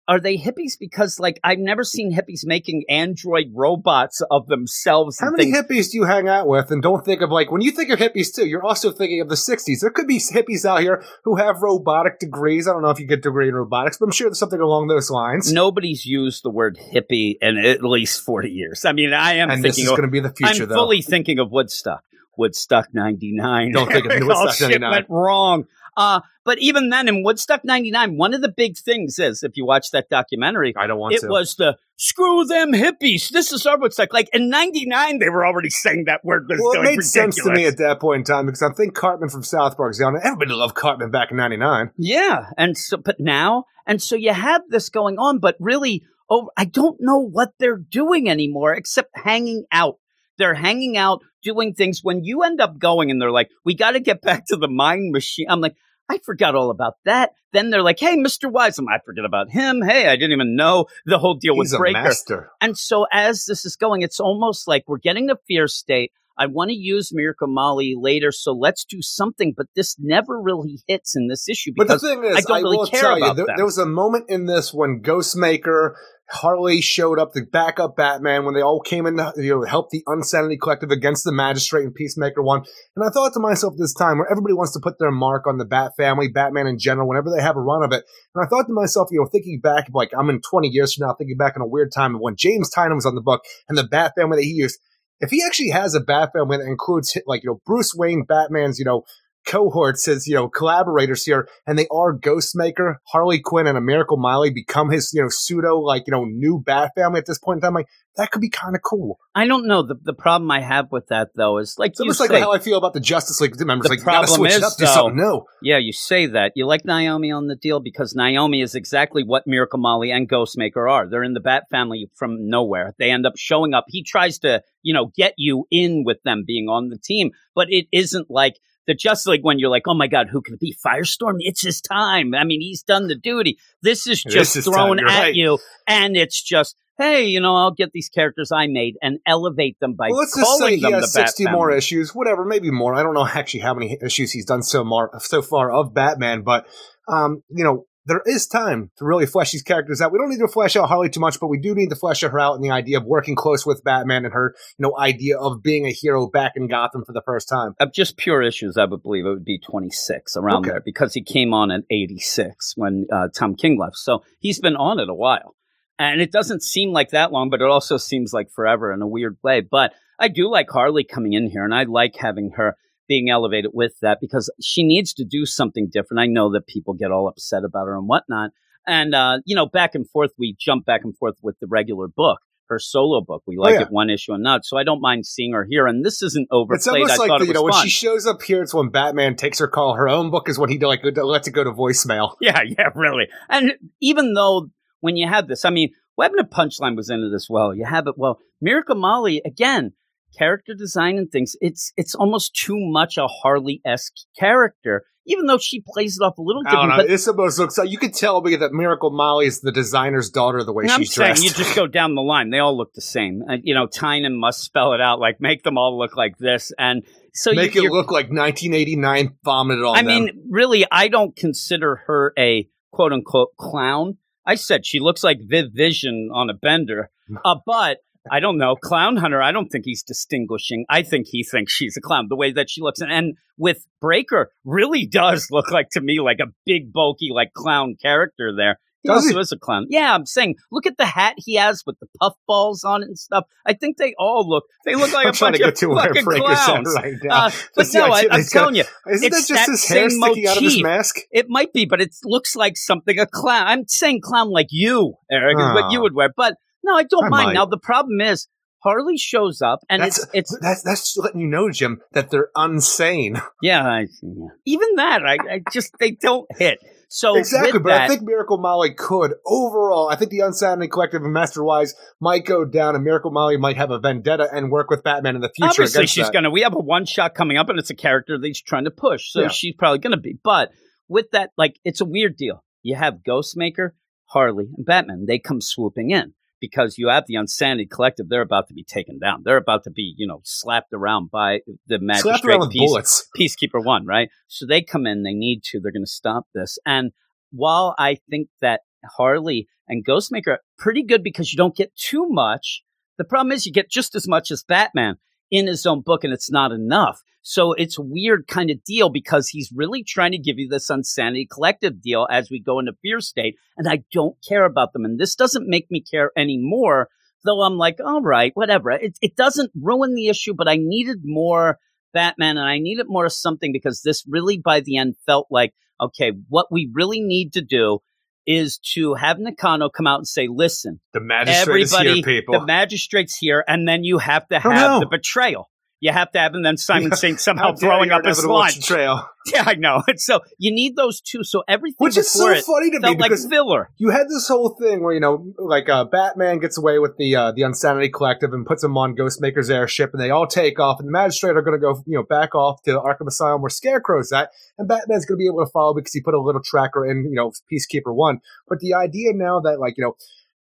are 0.09 0.21
they 0.21 0.37
hippies? 0.37 0.79
Because 0.79 1.19
like 1.19 1.41
I've 1.43 1.59
never 1.59 1.83
seen 1.83 2.15
hippies 2.15 2.45
making 2.45 2.85
android 2.89 3.47
robots 3.53 4.23
of 4.31 4.47
themselves. 4.47 5.19
How 5.19 5.31
many 5.31 5.53
things. 5.53 5.59
hippies 5.59 5.91
do 5.91 5.99
you 5.99 6.05
hang 6.05 6.29
out 6.29 6.47
with 6.47 6.71
and 6.71 6.81
don't 6.83 7.05
think 7.05 7.23
of 7.23 7.31
like 7.31 7.51
when 7.51 7.61
you 7.61 7.73
think 7.73 7.91
of 7.91 7.99
hippies 7.99 8.35
too, 8.35 8.47
you're 8.47 8.65
also 8.65 8.93
thinking 8.93 9.21
of 9.21 9.29
the 9.29 9.35
60s. 9.35 9.81
There 9.81 9.91
could 9.91 10.07
be 10.07 10.19
hippies 10.19 10.65
out 10.65 10.81
here 10.81 11.03
who 11.25 11.37
have 11.37 11.63
robotic 11.63 12.21
degrees. 12.21 12.69
I 12.69 12.73
don't 12.73 12.83
know 12.83 12.91
if 12.91 13.01
you 13.01 13.07
get 13.07 13.19
a 13.19 13.23
degree 13.23 13.49
in 13.49 13.55
robotics, 13.55 13.99
but 13.99 14.07
I'm 14.07 14.13
sure 14.13 14.29
there's 14.29 14.39
something 14.39 14.61
along 14.61 14.87
those 14.87 15.11
lines. 15.11 15.53
Nobody's 15.53 16.07
used 16.07 16.45
the 16.45 16.51
word 16.51 16.79
hippie 16.79 17.35
in 17.41 17.59
at 17.59 17.83
least 17.83 18.23
forty 18.23 18.51
years. 18.51 18.85
I 18.85 18.93
mean, 18.93 19.13
I 19.13 19.35
am 19.35 19.51
and 19.51 19.65
this 19.65 19.77
thinking 19.77 19.91
is 19.93 19.97
going 19.97 20.09
to 20.09 20.13
be 20.13 20.21
the 20.21 20.33
future 20.33 20.63
I'm 20.63 20.69
though. 20.69 20.77
fully 20.77 21.03
thinking 21.03 21.39
of 21.41 21.51
Woodstock. 21.51 22.05
Woodstock 22.37 22.89
'99. 22.93 23.73
Don't 23.73 23.91
think 23.91 24.07
of 24.07 24.13
Woodstock 24.27 24.55
shit 24.55 24.81
99. 24.81 24.91
went 24.91 25.07
wrong. 25.09 25.65
Uh, 25.97 26.21
but 26.45 26.59
even 26.59 26.91
then, 26.91 27.09
in 27.09 27.23
Woodstock 27.23 27.65
'99, 27.65 28.17
one 28.17 28.35
of 28.35 28.43
the 28.43 28.53
big 28.55 28.77
things 28.77 29.19
is 29.19 29.43
if 29.43 29.57
you 29.57 29.65
watch 29.65 29.91
that 29.93 30.09
documentary, 30.09 30.75
I 30.77 30.87
don't 30.87 30.99
want 30.99 31.15
it 31.15 31.21
to. 31.21 31.29
was 31.29 31.55
the 31.57 31.77
screw 31.97 32.45
them 32.45 32.73
hippies. 32.73 33.31
This 33.31 33.53
is 33.53 33.67
our 33.67 33.79
Woodstock. 33.79 34.13
Like 34.13 34.29
in 34.33 34.51
'99, 34.51 35.19
they 35.19 35.29
were 35.29 35.47
already 35.47 35.71
saying 35.71 36.05
that 36.07 36.25
word 36.25 36.47
was 36.49 36.61
well, 36.63 36.83
it 36.83 36.85
made 36.85 37.03
sense 37.03 37.37
to 37.37 37.51
me 37.51 37.67
at 37.67 37.79
that 37.79 38.01
point 38.01 38.21
in 38.21 38.25
time 38.25 38.47
because 38.47 38.63
I 38.63 38.73
think 38.73 38.95
Cartman 38.95 39.31
from 39.31 39.43
South 39.43 39.77
Park 39.77 39.79
Park's 39.79 39.99
down. 39.99 40.17
Everybody 40.17 40.53
loved 40.53 40.75
Cartman 40.75 41.11
back 41.11 41.31
in 41.31 41.37
'99. 41.37 41.91
Yeah, 41.97 42.51
and 42.59 42.77
so 42.77 42.97
but 42.97 43.19
now 43.19 43.65
and 43.87 44.03
so 44.03 44.17
you 44.17 44.33
have 44.33 44.63
this 44.69 44.89
going 44.89 45.19
on, 45.19 45.39
but 45.39 45.57
really, 45.61 46.03
oh, 46.29 46.51
I 46.57 46.65
don't 46.65 46.99
know 47.01 47.19
what 47.19 47.53
they're 47.59 47.79
doing 47.79 48.29
anymore 48.29 48.75
except 48.75 49.11
hanging 49.15 49.65
out. 49.71 49.99
They're 50.39 50.55
hanging 50.55 50.97
out, 50.97 51.23
doing 51.43 51.75
things. 51.75 52.01
When 52.03 52.25
you 52.25 52.43
end 52.43 52.61
up 52.61 52.79
going 52.79 53.11
and 53.11 53.21
they're 53.21 53.31
like, 53.31 53.51
"We 53.65 53.75
got 53.75 53.93
to 53.93 54.01
get 54.01 54.21
back 54.23 54.47
to 54.47 54.57
the 54.57 54.69
mind 54.69 55.13
machine," 55.13 55.47
I'm 55.49 55.61
like. 55.61 55.77
I 56.09 56.19
forgot 56.19 56.55
all 56.55 56.71
about 56.71 56.95
that. 57.05 57.33
Then 57.53 57.71
they're 57.71 57.83
like, 57.83 57.99
"Hey, 57.99 58.17
Mr. 58.17 58.49
Wisem, 58.49 58.85
I 58.89 59.01
forget 59.05 59.25
about 59.25 59.51
him. 59.51 59.83
Hey, 59.83 60.07
I 60.07 60.15
didn't 60.15 60.35
even 60.35 60.55
know 60.55 60.87
the 61.05 61.19
whole 61.19 61.35
deal 61.35 61.55
He's 61.55 61.73
with 61.73 61.75
a 61.75 61.79
Breaker." 61.79 62.01
master. 62.01 62.51
And 62.61 62.79
so 62.79 63.07
as 63.13 63.45
this 63.47 63.65
is 63.65 63.75
going, 63.75 64.03
it's 64.03 64.21
almost 64.21 64.69
like 64.69 64.85
we're 64.87 64.99
getting 64.99 65.27
to 65.27 65.39
fear 65.49 65.67
state. 65.67 66.13
I 66.39 66.47
want 66.47 66.71
to 66.71 66.77
use 66.77 67.11
Miracle 67.13 67.49
Molly 67.49 67.95
later, 67.99 68.33
so 68.33 68.53
let's 68.53 68.85
do 68.85 69.01
something. 69.01 69.55
But 69.57 69.67
this 69.75 69.97
never 69.99 70.41
really 70.41 70.79
hits 70.87 71.17
in 71.17 71.29
this 71.29 71.49
issue 71.49 71.73
But 71.77 71.89
the 71.89 71.99
thing 71.99 72.25
is, 72.25 72.37
I 72.37 72.41
don't 72.41 72.63
really 72.63 72.77
will 72.77 72.87
care 72.87 73.01
tell 73.01 73.19
you, 73.19 73.25
about 73.25 73.37
there, 73.37 73.47
there 73.57 73.65
was 73.65 73.79
a 73.79 73.87
moment 73.87 74.27
in 74.29 74.47
this 74.47 74.73
when 74.73 75.01
Ghostmaker, 75.03 75.95
Harley 76.29 76.81
showed 76.81 77.21
up, 77.21 77.33
the 77.33 77.43
backup 77.43 77.97
Batman, 77.97 78.45
when 78.45 78.55
they 78.55 78.61
all 78.61 78.81
came 78.81 79.07
in 79.07 79.17
to 79.17 79.33
you 79.37 79.55
know, 79.55 79.63
help 79.63 79.91
the 79.91 80.03
Unsanity 80.07 80.59
Collective 80.61 80.91
against 80.91 81.25
the 81.25 81.33
Magistrate 81.33 81.85
and 81.85 81.95
Peacemaker 81.95 82.43
one. 82.43 82.65
And 82.97 83.07
I 83.07 83.11
thought 83.11 83.33
to 83.35 83.41
myself 83.41 83.75
this 83.79 83.95
time, 83.95 84.19
where 84.19 84.31
everybody 84.31 84.55
wants 84.55 84.73
to 84.73 84.81
put 84.83 84.99
their 84.99 85.13
mark 85.13 85.47
on 85.47 85.59
the 85.59 85.65
Bat 85.65 85.93
family, 85.97 86.29
Batman 86.29 86.67
in 86.67 86.79
general, 86.79 87.09
whenever 87.09 87.31
they 87.31 87.43
have 87.43 87.57
a 87.57 87.61
run 87.61 87.85
of 87.85 87.93
it. 87.93 88.05
And 88.35 88.45
I 88.45 88.49
thought 88.49 88.67
to 88.67 88.73
myself, 88.73 89.09
you 89.13 89.21
know, 89.21 89.29
thinking 89.31 89.61
back, 89.61 89.87
like 89.95 90.11
I'm 90.19 90.29
in 90.29 90.41
20 90.41 90.69
years 90.69 90.95
from 90.95 91.07
now, 91.07 91.15
thinking 91.15 91.37
back 91.37 91.55
in 91.55 91.63
a 91.63 91.67
weird 91.67 91.93
time 91.93 92.15
when 92.15 92.35
James 92.37 92.71
Tynion 92.75 92.97
was 92.97 93.07
on 93.07 93.15
the 93.15 93.23
book 93.23 93.43
and 93.69 93.79
the 93.79 93.87
Bat 93.87 94.15
family 94.19 94.39
that 94.39 94.45
he 94.45 94.51
used. 94.51 94.79
If 95.21 95.31
he 95.31 95.43
actually 95.45 95.71
has 95.71 95.95
a 95.95 96.01
Batman 96.01 96.49
that 96.49 96.61
includes 96.61 97.17
like 97.27 97.43
you 97.43 97.51
know 97.51 97.61
Bruce 97.65 97.95
Wayne, 97.95 98.25
Batman's 98.25 98.79
you 98.79 98.85
know 98.85 99.05
cohorts, 99.47 100.05
his 100.07 100.27
you 100.27 100.35
know 100.35 100.49
collaborators 100.49 101.25
here, 101.25 101.49
and 101.67 101.79
they 101.79 101.87
are 101.91 102.17
Ghostmaker, 102.17 102.97
Harley 103.05 103.41
Quinn, 103.41 103.67
and 103.67 103.79
a 103.79 103.81
Miracle 103.81 104.17
Miley 104.17 104.51
become 104.51 104.91
his 104.91 105.11
you 105.15 105.23
know 105.23 105.29
pseudo 105.31 105.79
like 105.79 106.05
you 106.07 106.13
know 106.13 106.25
new 106.25 106.63
Bat 106.65 106.93
family 106.97 107.19
at 107.19 107.27
this 107.27 107.39
point 107.39 107.59
in 107.59 107.61
time. 107.63 107.75
Like 107.75 107.87
that 108.17 108.31
could 108.31 108.41
be 108.41 108.51
kind 108.51 108.75
of 108.75 108.83
cool. 108.83 109.19
I 109.35 109.47
don't 109.47 109.67
know. 109.67 109.83
The 109.83 109.95
the 110.03 110.15
problem 110.15 110.51
I 110.51 110.61
have 110.61 110.91
with 110.91 111.09
that 111.09 111.29
though 111.35 111.59
is 111.59 111.77
like 111.79 111.95
So 111.95 112.05
you 112.05 112.11
it's 112.11 112.21
like 112.21 112.31
how 112.31 112.53
I 112.53 112.59
feel 112.59 112.79
about 112.79 112.93
the 112.93 113.01
Justice 113.01 113.41
League 113.41 113.59
members. 113.65 113.85
The 113.85 113.91
like 113.91 113.99
you 114.01 114.05
gotta 114.05 114.27
problem 114.27 114.39
switch 114.51 114.55
is, 114.55 114.63
up, 114.63 114.77
do 114.79 114.85
though- 114.85 115.09
new. 115.09 115.45
yeah, 115.63 115.79
you 115.79 115.93
say 115.93 116.27
that. 116.27 116.53
You 116.57 116.67
like 116.67 116.85
Naomi 116.85 117.31
on 117.31 117.47
the 117.47 117.57
deal 117.57 117.81
because 117.81 118.15
Naomi 118.15 118.63
is 118.63 118.75
exactly 118.75 119.23
what 119.23 119.47
Miracle 119.47 119.79
Molly 119.79 120.11
and 120.11 120.29
Ghostmaker 120.29 120.91
are. 120.91 121.09
They're 121.09 121.23
in 121.23 121.35
the 121.35 121.41
Bat 121.41 121.65
family 121.71 122.11
from 122.15 122.49
nowhere. 122.49 122.95
They 122.99 123.11
end 123.11 123.27
up 123.27 123.35
showing 123.37 123.75
up. 123.75 123.85
He 123.89 124.03
tries 124.03 124.39
to, 124.41 124.63
you 124.83 124.93
know, 124.95 125.13
get 125.17 125.35
you 125.37 125.67
in 125.71 126.03
with 126.05 126.23
them 126.25 126.45
being 126.47 126.69
on 126.69 126.89
the 126.89 126.99
team, 126.99 127.31
but 127.55 127.69
it 127.71 127.87
isn't 127.93 128.31
like 128.31 128.55
the 128.87 128.95
just 128.95 129.27
like 129.27 129.41
when 129.43 129.59
you're 129.59 129.71
like, 129.71 129.85
oh 129.87 129.95
my 129.95 130.07
God, 130.07 130.29
who 130.31 130.41
can 130.41 130.55
it 130.55 130.61
be? 130.61 130.77
Firestorm? 130.85 131.37
It's 131.39 131.63
his 131.63 131.81
time. 131.81 132.35
I 132.35 132.45
mean, 132.45 132.61
he's 132.61 132.83
done 132.83 133.09
the 133.09 133.17
duty. 133.17 133.59
This 133.83 134.07
is 134.07 134.23
just 134.23 134.57
is 134.57 134.65
thrown 134.65 134.99
at 134.99 135.05
right. 135.05 135.35
you, 135.35 135.59
and 135.87 136.17
it's 136.17 136.43
just. 136.43 136.77
Hey, 136.99 137.27
you 137.27 137.41
know, 137.41 137.55
I'll 137.55 137.73
get 137.73 137.91
these 137.93 138.09
characters 138.09 138.51
I 138.51 138.69
made 138.69 138.95
and 139.03 139.19
elevate 139.27 139.77
them 139.81 139.97
by 139.97 140.09
Well, 140.09 140.21
let's 140.21 140.35
just 140.35 140.51
say 140.53 140.79
calling 140.79 140.79
he 140.79 140.93
has 140.93 141.13
the 141.13 141.19
Bat 141.21 141.29
sixty 141.29 141.45
more 141.45 141.71
issues, 141.71 142.15
whatever, 142.15 142.47
maybe 142.47 142.71
more. 142.71 142.95
I 142.95 143.03
don't 143.03 143.13
know 143.13 143.27
actually 143.35 143.61
how 143.61 143.75
many 143.75 143.99
issues 144.03 144.33
he's 144.33 144.47
done 144.47 144.63
so 144.63 144.83
far 144.83 145.11
so 145.19 145.43
far 145.43 145.71
of 145.71 145.93
Batman, 145.93 146.41
but 146.41 146.67
um, 147.07 147.43
you 147.51 147.65
know, 147.65 147.85
there 148.07 148.23
is 148.25 148.47
time 148.47 148.91
to 148.97 149.05
really 149.05 149.27
flesh 149.27 149.51
these 149.53 149.63
characters 149.63 150.01
out. 150.01 150.13
We 150.13 150.19
don't 150.19 150.31
need 150.31 150.39
to 150.39 150.49
flesh 150.49 150.77
out 150.77 150.89
Harley 150.89 151.09
too 151.11 151.21
much, 151.21 151.39
but 151.41 151.49
we 151.49 151.59
do 151.59 151.75
need 151.75 151.91
to 151.91 151.97
flesh 151.97 152.21
her 152.23 152.39
out 152.41 152.55
and 152.55 152.65
the 152.65 152.71
idea 152.71 152.99
of 152.99 153.05
working 153.05 153.35
close 153.35 153.67
with 153.67 153.83
Batman 153.85 154.25
and 154.25 154.33
her, 154.33 154.55
you 154.79 154.83
know, 154.85 154.97
idea 154.99 155.37
of 155.39 155.63
being 155.63 155.87
a 155.87 155.91
hero 155.93 156.29
back 156.29 156.53
in 156.57 156.69
Gotham 156.69 157.05
for 157.05 157.13
the 157.13 157.23
first 157.23 157.49
time. 157.49 157.75
of 157.81 157.93
just 157.93 158.17
pure 158.17 158.43
issues, 158.43 158.77
I 158.79 158.85
would 158.85 159.03
believe 159.03 159.27
it 159.27 159.31
would 159.31 159.45
be 159.45 159.59
26 159.59 160.37
around 160.37 160.65
Okay. 160.65 160.71
there 160.71 160.83
because 160.85 161.15
he 161.15 161.23
came 161.23 161.53
on 161.53 161.71
at 161.71 161.83
86 161.91 162.75
when 162.77 163.07
uh, 163.13 163.29
Tom 163.35 163.55
King 163.55 163.79
left. 163.79 163.97
So 163.97 164.23
he's 164.39 164.61
been 164.61 164.77
on 164.77 164.99
it 165.01 165.09
a 165.09 165.15
while. 165.15 165.55
And 165.99 166.21
it 166.21 166.31
doesn't 166.31 166.63
seem 166.63 166.93
like 166.93 167.11
that 167.11 167.33
long, 167.33 167.49
but 167.51 167.63
it 167.63 167.69
also 167.69 167.97
seems 167.97 168.33
like 168.33 168.51
forever 168.51 168.93
in 168.93 169.01
a 169.03 169.07
weird 169.07 169.39
way. 169.43 169.63
But 169.63 169.93
I 170.19 170.29
do 170.29 170.51
like 170.51 170.69
Harley 170.71 171.05
coming 171.05 171.33
in 171.33 171.49
here, 171.51 171.65
and 171.65 171.75
I 171.75 171.85
like 171.85 172.17
having 172.17 172.51
her 172.57 172.77
being 173.09 173.31
elevated 173.31 173.71
with 173.75 173.93
that 174.03 174.19
because 174.21 174.53
she 174.61 174.85
needs 174.85 175.13
to 175.15 175.25
do 175.25 175.47
something 175.47 175.89
different. 175.93 176.21
I 176.21 176.27
know 176.27 176.53
that 176.53 176.67
people 176.67 176.95
get 176.95 177.11
all 177.11 177.29
upset 177.29 177.65
about 177.65 177.87
her 177.87 177.97
and 177.97 178.09
whatnot. 178.09 178.51
And, 178.87 179.15
uh, 179.15 179.39
you 179.45 179.57
know, 179.57 179.67
back 179.67 179.95
and 179.95 180.09
forth, 180.09 180.31
we 180.39 180.57
jump 180.59 180.87
back 180.87 181.03
and 181.05 181.17
forth 181.17 181.37
with 181.43 181.57
the 181.61 181.67
regular 181.67 182.09
book. 182.09 182.39
Her 182.69 182.81
solo 182.81 183.21
book, 183.21 183.45
we 183.47 183.57
like 183.57 183.75
yeah. 183.75 183.83
it 183.83 183.93
one 183.93 184.11
issue 184.11 184.33
and 184.33 184.43
not. 184.43 184.65
So 184.65 184.77
I 184.77 184.83
don't 184.83 185.01
mind 185.01 185.25
seeing 185.25 185.53
her 185.53 185.65
here. 185.65 185.87
And 185.87 186.05
this 186.05 186.21
isn't 186.21 186.49
overplayed. 186.51 186.79
It's 186.79 186.89
almost 186.89 187.13
I 187.13 187.17
like 187.17 187.29
thought 187.29 187.39
the, 187.39 187.45
it 187.45 187.49
you 187.49 187.55
know 187.55 187.63
was 187.63 187.75
when 187.75 187.81
fun. 187.81 187.85
she 187.85 187.91
shows 187.91 188.27
up 188.27 188.43
here, 188.43 188.61
it's 188.61 188.75
when 188.75 188.89
Batman 188.89 189.37
takes 189.37 189.61
her 189.61 189.69
call. 189.69 189.95
Her 189.95 190.09
own 190.09 190.33
book 190.33 190.49
is 190.49 190.59
when 190.59 190.69
he 190.69 190.79
like 190.79 191.03
lets 191.05 191.47
it 191.47 191.53
go 191.53 191.63
to 191.63 191.71
voicemail. 191.71 192.33
Yeah, 192.41 192.63
yeah, 192.63 192.89
really. 192.97 193.29
And 193.49 193.75
even 194.01 194.35
though 194.35 194.71
when 195.01 195.17
you 195.17 195.29
have 195.29 195.47
this, 195.47 195.65
I 195.65 195.71
mean, 195.71 195.91
Webner 196.21 196.43
Punchline 196.43 196.97
was 196.97 197.09
in 197.09 197.23
it 197.23 197.33
as 197.35 197.47
well. 197.49 197.73
You 197.73 197.85
have 197.85 198.09
it 198.09 198.15
well. 198.17 198.41
Miracle 198.61 198.97
Molly 198.97 199.43
again, 199.45 199.93
character 200.39 200.75
design 200.75 201.19
and 201.19 201.31
things. 201.31 201.55
It's 201.61 201.93
it's 201.97 202.15
almost 202.15 202.55
too 202.55 202.77
much 202.79 203.17
a 203.17 203.27
Harley 203.27 203.81
esque 203.85 204.13
character, 204.39 205.05
even 205.27 205.47
though 205.47 205.59
she 205.59 205.83
plays 205.87 206.19
it 206.21 206.25
off 206.25 206.39
a 206.39 206.43
little 206.43 206.63
I 206.67 206.71
don't 206.71 206.81
different. 206.83 206.97
know. 206.99 207.05
But 207.05 207.09
This 207.09 207.29
almost 207.29 207.59
looks 207.59 207.79
like 207.79 207.91
you 207.91 207.99
could 207.99 208.15
tell 208.15 208.41
me 208.43 208.57
that 208.57 208.73
Miracle 208.73 209.11
Molly 209.11 209.47
is 209.47 209.61
the 209.61 209.73
designer's 209.73 210.31
daughter 210.31 210.63
the 210.65 210.73
way 210.73 210.85
I'm 210.89 211.01
she's 211.01 211.15
saying 211.15 211.29
dressed. 211.35 211.45
you 211.45 211.51
just 211.51 211.75
go 211.75 211.87
down 211.99 212.15
the 212.15 212.23
line. 212.23 212.51
They 212.51 212.59
all 212.59 212.77
look 212.77 212.93
the 212.95 213.01
same. 213.01 213.43
Uh, 213.49 213.57
you 213.63 213.75
know, 213.75 213.87
Tynion 213.87 214.39
must 214.39 214.61
spell 214.63 214.93
it 214.93 215.01
out 215.01 215.19
like 215.21 215.41
make 215.41 215.63
them 215.63 215.79
all 215.79 215.99
look 215.99 216.17
like 216.17 216.39
this, 216.39 216.73
and 216.79 217.03
so 217.33 217.53
Make 217.53 217.75
you, 217.75 217.85
it 217.87 217.93
look 217.93 218.11
like 218.11 218.31
1989 218.31 219.37
vomited 219.45 219.85
on 219.85 219.97
I 219.97 220.03
them. 220.03 220.25
mean, 220.25 220.45
really, 220.51 220.87
I 220.91 221.09
don't 221.09 221.37
consider 221.37 221.97
her 222.07 222.33
a 222.39 222.69
quote 222.93 223.13
unquote 223.13 223.57
clown. 223.59 224.17
I 224.47 224.55
said 224.55 224.87
she 224.87 225.01
looks 225.01 225.23
like 225.25 225.39
Viv 225.43 225.67
Vision 225.75 226.31
on 226.33 226.49
a 226.51 226.55
bender, 226.55 227.11
uh, 227.45 227.57
but 227.67 227.99
I 228.31 228.41
don't 228.41 228.59
know. 228.59 228.77
Clown 228.77 229.17
Hunter, 229.17 229.43
I 229.43 229.53
don't 229.53 229.69
think 229.69 229.85
he's 229.85 230.03
distinguishing. 230.03 230.85
I 230.89 231.03
think 231.03 231.27
he 231.29 231.45
thinks 231.45 231.73
she's 231.73 231.97
a 231.97 232.01
clown 232.01 232.27
the 232.29 232.37
way 232.37 232.53
that 232.53 232.69
she 232.71 232.81
looks. 232.83 233.01
And, 233.01 233.11
and 233.13 233.35
with 233.59 233.87
Breaker, 234.01 234.51
really 234.65 235.07
does 235.07 235.49
look 235.51 235.71
like 235.71 235.91
to 235.93 236.01
me 236.01 236.21
like 236.21 236.39
a 236.41 236.53
big, 236.65 236.93
bulky, 236.93 237.31
like 237.33 237.53
clown 237.55 237.97
character 238.01 238.53
there. 238.57 238.79
He 239.03 239.09
Does 239.09 239.25
also 239.27 239.35
he? 239.37 239.41
is 239.41 239.53
a 239.53 239.59
clown. 239.59 239.87
Yeah, 239.89 240.13
I'm 240.13 240.27
saying, 240.27 240.57
look 240.73 240.85
at 240.85 240.97
the 240.99 241.05
hat 241.07 241.35
he 241.37 241.55
has 241.55 241.85
with 241.87 241.97
the 242.01 242.09
puff 242.21 242.33
balls 242.49 242.83
on 242.83 243.03
it 243.05 243.07
and 243.07 243.17
stuff. 243.17 243.45
I 243.65 243.75
think 243.75 243.99
they 243.99 244.15
all 244.19 244.49
look, 244.49 244.65
they 244.85 244.97
look 244.97 245.13
like 245.13 245.27
I'm 245.27 245.31
a 245.31 245.37
trying 245.37 245.53
bunch 245.53 245.59
to 245.59 245.65
get 245.65 245.69
of 245.75 245.79
to 245.79 245.95
fucking 245.95 246.25
clowns. 246.25 246.93
right 246.97 247.15
now. 247.23 247.47
Uh, 247.47 247.51
but 247.77 247.87
no, 247.95 248.07
I, 248.07 248.27
I'm 248.33 248.43
telling 248.45 248.75
you, 248.75 248.83
Isn't 249.09 249.25
it's 249.33 249.47
that 249.47 249.55
just 249.55 249.67
that 249.67 249.71
his 249.71 249.85
hair 249.87 250.11
same 250.11 250.21
sticking 250.21 250.49
out 250.49 250.57
of 250.57 250.63
his 250.65 250.83
mask? 250.83 251.17
it 251.31 251.47
might 251.49 251.73
be, 251.73 251.87
but 251.87 252.01
it 252.01 252.17
looks 252.25 252.57
like 252.57 252.77
something 252.77 253.17
a 253.21 253.27
clown. 253.27 253.69
I'm 253.69 253.87
saying 253.87 254.23
clown 254.25 254.51
like 254.51 254.69
you, 254.71 255.15
Eric, 255.31 255.57
is 255.57 255.65
what 255.75 255.93
you 255.93 256.01
Oh. 256.01 256.03
would 256.03 256.15
wear. 256.15 256.31
But 256.37 256.55
no, 256.87 256.95
I 256.97 257.03
don't 257.05 257.25
I 257.27 257.29
mind. 257.29 257.47
might. 257.49 257.53
Now 257.55 257.67
the 257.67 257.79
problem 257.79 258.21
is 258.21 258.49
Harley 258.83 259.17
shows 259.19 259.61
up, 259.63 259.81
and 259.91 260.03
that's, 260.03 260.19
it's 260.19 260.31
it's 260.33 260.59
that's 260.61 260.83
that's 260.83 261.01
just 261.01 261.19
letting 261.19 261.41
you 261.41 261.49
know, 261.49 261.71
Jim, 261.71 262.01
that 262.13 262.31
they're 262.31 262.51
unsane. 262.57 263.43
yeah, 263.63 263.85
I, 263.87 264.07
see 264.07 264.29
yeah. 264.39 264.49
even 264.65 264.95
that 264.97 265.27
I, 265.27 265.37
I 265.51 265.61
just 265.73 265.93
they 265.99 266.13
don't 266.13 266.47
hit. 266.57 266.79
So 267.09 267.37
exactly, 267.37 267.73
with 267.73 267.83
but 267.85 267.89
that, 267.91 268.01
I 268.03 268.09
think 268.09 268.23
Miracle 268.23 268.59
Molly 268.59 268.93
could 268.95 269.35
overall. 269.47 270.09
I 270.09 270.17
think 270.17 270.31
the 270.31 270.41
Unsanity 270.41 270.89
Collective 270.89 271.23
and 271.23 271.33
Master 271.33 271.63
Wise 271.63 271.95
might 272.21 272.45
go 272.45 272.65
down, 272.65 272.95
and 272.95 273.05
Miracle 273.05 273.31
Molly 273.31 273.57
might 273.57 273.77
have 273.77 273.91
a 273.91 273.99
vendetta 273.99 274.49
and 274.53 274.71
work 274.71 274.91
with 274.91 275.03
Batman 275.05 275.37
in 275.37 275.41
the 275.41 275.51
future. 275.55 275.71
obviously 275.71 276.07
she's 276.07 276.27
that. 276.27 276.33
gonna. 276.33 276.51
We 276.51 276.63
have 276.63 276.75
a 276.75 276.81
one 276.81 277.07
shot 277.07 277.35
coming 277.35 277.57
up, 277.57 277.69
and 277.69 277.79
it's 277.79 277.91
a 277.91 277.95
character 277.95 278.39
that 278.39 278.47
he's 278.47 278.63
trying 278.63 278.85
to 278.85 278.91
push, 278.91 279.31
so 279.33 279.43
Yeah. 279.43 279.49
she's 279.49 279.75
probably 279.77 279.99
gonna 279.99 280.17
be. 280.17 280.39
But 280.43 280.71
with 281.09 281.31
that, 281.33 281.51
like 281.57 281.79
it's 281.85 282.01
a 282.01 282.05
weird 282.05 282.37
deal. 282.37 282.63
You 282.83 282.95
have 282.97 283.19
Ghostmaker, 283.27 283.91
Harley, 284.27 284.69
and 284.77 284.85
Batman. 284.87 285.25
They 285.27 285.39
come 285.39 285.61
swooping 285.61 286.11
in. 286.11 286.35
Because 286.61 286.99
you 286.99 287.09
have 287.09 287.25
the 287.27 287.35
Unsanity 287.35 287.87
Collective. 287.87 288.29
They're 288.29 288.43
about 288.43 288.69
to 288.69 288.75
be 288.75 288.85
taken 288.85 289.19
down. 289.19 289.43
They're 289.45 289.57
about 289.57 289.85
to 289.85 289.91
be, 289.91 290.15
you 290.17 290.27
know, 290.27 290.41
slapped 290.45 290.93
around 290.93 291.31
by 291.31 291.61
the 291.87 291.99
magistrate 291.99 292.61
peace, 292.71 293.29
Peacekeeper 293.39 293.85
One, 293.85 294.07
right? 294.07 294.29
So 294.49 294.67
they 294.67 294.83
come 294.83 295.07
in. 295.07 295.23
They 295.23 295.35
need 295.35 295.63
to. 295.65 295.81
They're 295.81 295.93
going 295.93 296.05
to 296.05 296.11
stop 296.11 296.47
this. 296.55 296.79
And 296.87 297.13
while 297.51 297.95
I 297.99 298.19
think 298.31 298.49
that 298.61 298.81
Harley 299.05 299.69
and 299.89 300.05
Ghostmaker 300.05 300.49
are 300.49 300.61
pretty 300.79 301.03
good 301.03 301.23
because 301.23 301.53
you 301.53 301.57
don't 301.57 301.77
get 301.77 301.95
too 301.97 302.27
much, 302.29 302.83
the 303.19 303.25
problem 303.25 303.53
is 303.53 303.67
you 303.67 303.73
get 303.73 303.91
just 303.91 304.15
as 304.15 304.29
much 304.29 304.51
as 304.51 304.65
Batman 304.65 305.17
in 305.51 305.67
his 305.67 305.87
own 305.87 306.03
book, 306.03 306.25
and 306.25 306.33
it's 306.33 306.51
not 306.51 306.73
enough. 306.73 307.23
So 307.43 307.73
it's 307.75 307.99
a 307.99 308.03
weird 308.03 308.49
kind 308.49 308.71
of 308.71 308.83
deal 308.83 309.09
because 309.09 309.49
he's 309.49 309.71
really 309.73 310.03
trying 310.03 310.33
to 310.33 310.39
give 310.39 310.59
you 310.59 310.69
this 310.69 310.91
Unsanity 310.91 311.47
Collective 311.51 312.03
deal 312.03 312.27
as 312.31 312.51
we 312.51 312.61
go 312.61 312.81
into 312.81 312.97
Fear 313.03 313.21
State, 313.21 313.57
and 313.77 313.89
I 313.89 314.03
don't 314.13 314.37
care 314.47 314.65
about 314.65 314.93
them. 314.93 315.05
And 315.05 315.19
this 315.19 315.37
doesn't 315.37 315.69
make 315.69 315.89
me 315.91 316.03
care 316.03 316.33
anymore, 316.37 317.09
though 317.45 317.63
I'm 317.63 317.77
like, 317.77 317.99
all 318.05 318.21
right, 318.21 318.51
whatever. 318.55 318.91
It, 318.91 319.17
it 319.23 319.37
doesn't 319.37 319.71
ruin 319.81 320.15
the 320.15 320.29
issue, 320.29 320.55
but 320.55 320.69
I 320.69 320.77
needed 320.77 321.19
more 321.23 321.79
Batman 322.13 322.57
and 322.57 322.67
I 322.67 322.79
needed 322.79 323.07
more 323.09 323.29
something 323.29 323.73
because 323.73 324.01
this 324.03 324.25
really, 324.27 324.59
by 324.59 324.81
the 324.81 324.97
end, 324.97 325.17
felt 325.27 325.47
like, 325.51 325.73
okay, 326.01 326.33
what 326.49 326.67
we 326.73 326.91
really 326.93 327.21
need 327.21 327.53
to 327.53 327.63
do 327.63 328.01
is 328.47 328.79
to 328.95 329.15
have 329.15 329.39
Nakano 329.39 329.89
come 329.89 330.07
out 330.07 330.19
and 330.19 330.29
say, 330.29 330.49
listen, 330.49 331.01
the 331.13 331.21
magistrate 331.21 331.93
everybody, 331.93 332.23
here, 332.23 332.43
the 332.47 332.65
magistrate's 332.65 333.37
here, 333.37 333.65
and 333.67 333.87
then 333.87 334.05
you 334.05 334.19
have 334.19 334.47
to 334.49 334.59
have 334.59 335.01
the 335.01 335.09
betrayal 335.11 335.69
you 336.01 336.13
have 336.13 336.31
to 336.33 336.39
have, 336.39 336.55
and 336.55 336.65
then 336.65 336.77
Simon 336.77 337.13
Saint 337.17 337.41
somehow 337.41 337.75
throwing 337.75 338.11
up 338.11 338.25
his 338.25 338.45
lunch. 338.45 338.87
Trail. 338.87 339.29
Yeah, 339.55 339.63
I 339.65 339.77
know. 339.77 340.03
And 340.09 340.21
so 340.21 340.41
you 340.59 340.73
need 340.73 340.97
those 340.97 341.21
two. 341.21 341.45
So 341.45 341.63
everything 341.69 341.99
which 341.99 342.17
is 342.17 342.29
so 342.29 342.53
funny 342.63 342.91
to 342.91 342.99
me 342.99 343.15
because 343.15 343.45
like 343.45 343.49
filler. 343.53 343.91
You 343.97 344.11
had 344.11 344.27
this 344.29 344.49
whole 344.49 344.71
thing 344.71 345.05
where 345.05 345.15
you 345.15 345.21
know, 345.21 345.53
like 345.57 345.89
uh, 345.89 346.05
Batman 346.05 346.59
gets 346.59 346.77
away 346.77 346.99
with 346.99 347.17
the 347.17 347.37
uh, 347.37 347.53
the 347.53 347.63
Unsanity 347.63 348.09
Collective 348.09 348.53
and 348.53 348.67
puts 348.67 348.83
them 348.83 348.99
on 348.99 349.15
Ghostmaker's 349.15 349.71
airship, 349.71 350.11
and 350.13 350.21
they 350.21 350.31
all 350.31 350.49
take 350.49 350.81
off, 350.81 350.99
and 350.99 351.07
the 351.07 351.13
magistrate 351.13 351.57
are 351.57 351.63
going 351.63 351.79
to 351.79 351.81
go, 351.81 352.03
you 352.09 352.17
know, 352.17 352.25
back 352.25 352.57
off 352.57 352.83
to 352.83 352.91
the 352.91 353.01
Arkham 353.01 353.29
Asylum 353.29 353.63
where 353.63 353.71
Scarecrow's 353.71 354.33
at, 354.33 354.51
and 354.79 354.89
Batman's 354.89 355.27
going 355.27 355.39
to 355.39 355.43
be 355.43 355.47
able 355.47 355.65
to 355.65 355.71
follow 355.71 355.95
because 355.95 356.13
he 356.13 356.21
put 356.21 356.35
a 356.35 356.43
little 356.43 356.61
tracker 356.65 357.07
in, 357.07 357.29
you 357.31 357.37
know, 357.37 357.53
Peacekeeper 357.73 358.13
One. 358.13 358.41
But 358.69 358.81
the 358.81 358.95
idea 358.95 359.31
now 359.33 359.61
that 359.61 359.79
like 359.79 359.95
you 359.97 360.03
know. 360.07 360.17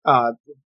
Uh, 0.05 0.33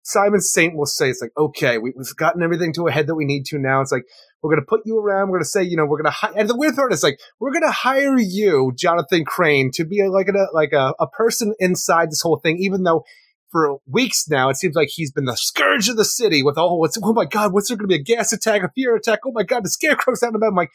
Simon 0.10 0.42
Saint 0.42 0.76
will 0.76 0.88
say, 0.88 1.10
it's 1.10 1.22
like, 1.22 1.32
okay, 1.38 1.78
we, 1.78 1.94
have 1.96 2.16
gotten 2.16 2.42
everything 2.42 2.74
to 2.74 2.88
a 2.88 2.92
head 2.92 3.06
that 3.08 3.16
we 3.16 3.26
need 3.26 3.46
to 3.46 3.60
now. 3.60 3.80
It's 3.80 3.92
like, 3.92 4.06
we're 4.42 4.50
going 4.50 4.62
to 4.62 4.68
put 4.68 4.82
you 4.84 4.98
around. 4.98 5.30
We're 5.30 5.38
going 5.38 5.44
to 5.44 5.50
say, 5.50 5.62
you 5.62 5.78
know, 5.78 5.86
we're 5.86 6.02
going 6.02 6.12
to, 6.12 6.18
hi-. 6.18 6.34
and 6.36 6.50
the 6.50 6.58
weird 6.58 6.76
part 6.76 6.92
is 6.92 7.04
like, 7.04 7.20
we're 7.40 7.52
going 7.52 7.64
to 7.64 7.72
hire 7.72 8.18
you, 8.18 8.74
Jonathan 8.76 9.24
Crane, 9.24 9.70
to 9.76 9.86
be 9.86 10.02
a, 10.02 10.10
like 10.10 10.28
a, 10.28 10.48
like 10.52 10.74
a, 10.74 10.96
a 11.00 11.08
person 11.08 11.54
inside 11.60 12.10
this 12.10 12.22
whole 12.22 12.40
thing, 12.40 12.58
even 12.60 12.82
though 12.82 13.04
for 13.52 13.78
weeks 13.86 14.28
now, 14.28 14.50
it 14.50 14.58
seems 14.58 14.76
like 14.76 14.90
he's 14.92 15.12
been 15.12 15.26
the 15.26 15.38
scourge 15.38 15.90
of 15.90 15.98
the 15.98 16.06
city 16.06 16.42
with, 16.42 16.58
oh, 16.58 16.76
what's, 16.76 16.98
oh 17.04 17.14
my 17.14 17.26
God, 17.26 17.54
what's 17.54 17.68
there 17.68 17.78
going 17.78 17.88
to 17.88 17.96
be 17.96 18.02
a 18.02 18.04
gas 18.04 18.34
attack, 18.34 18.64
a 18.64 18.70
fear 18.74 18.96
attack? 18.96 19.20
Oh 19.28 19.32
my 19.32 19.44
God, 19.44 19.64
the 19.64 19.70
scarecrow's 19.70 20.24
out 20.24 20.34
of 20.34 20.42
bed. 20.42 20.48
I'm 20.48 20.56
like, 20.56 20.72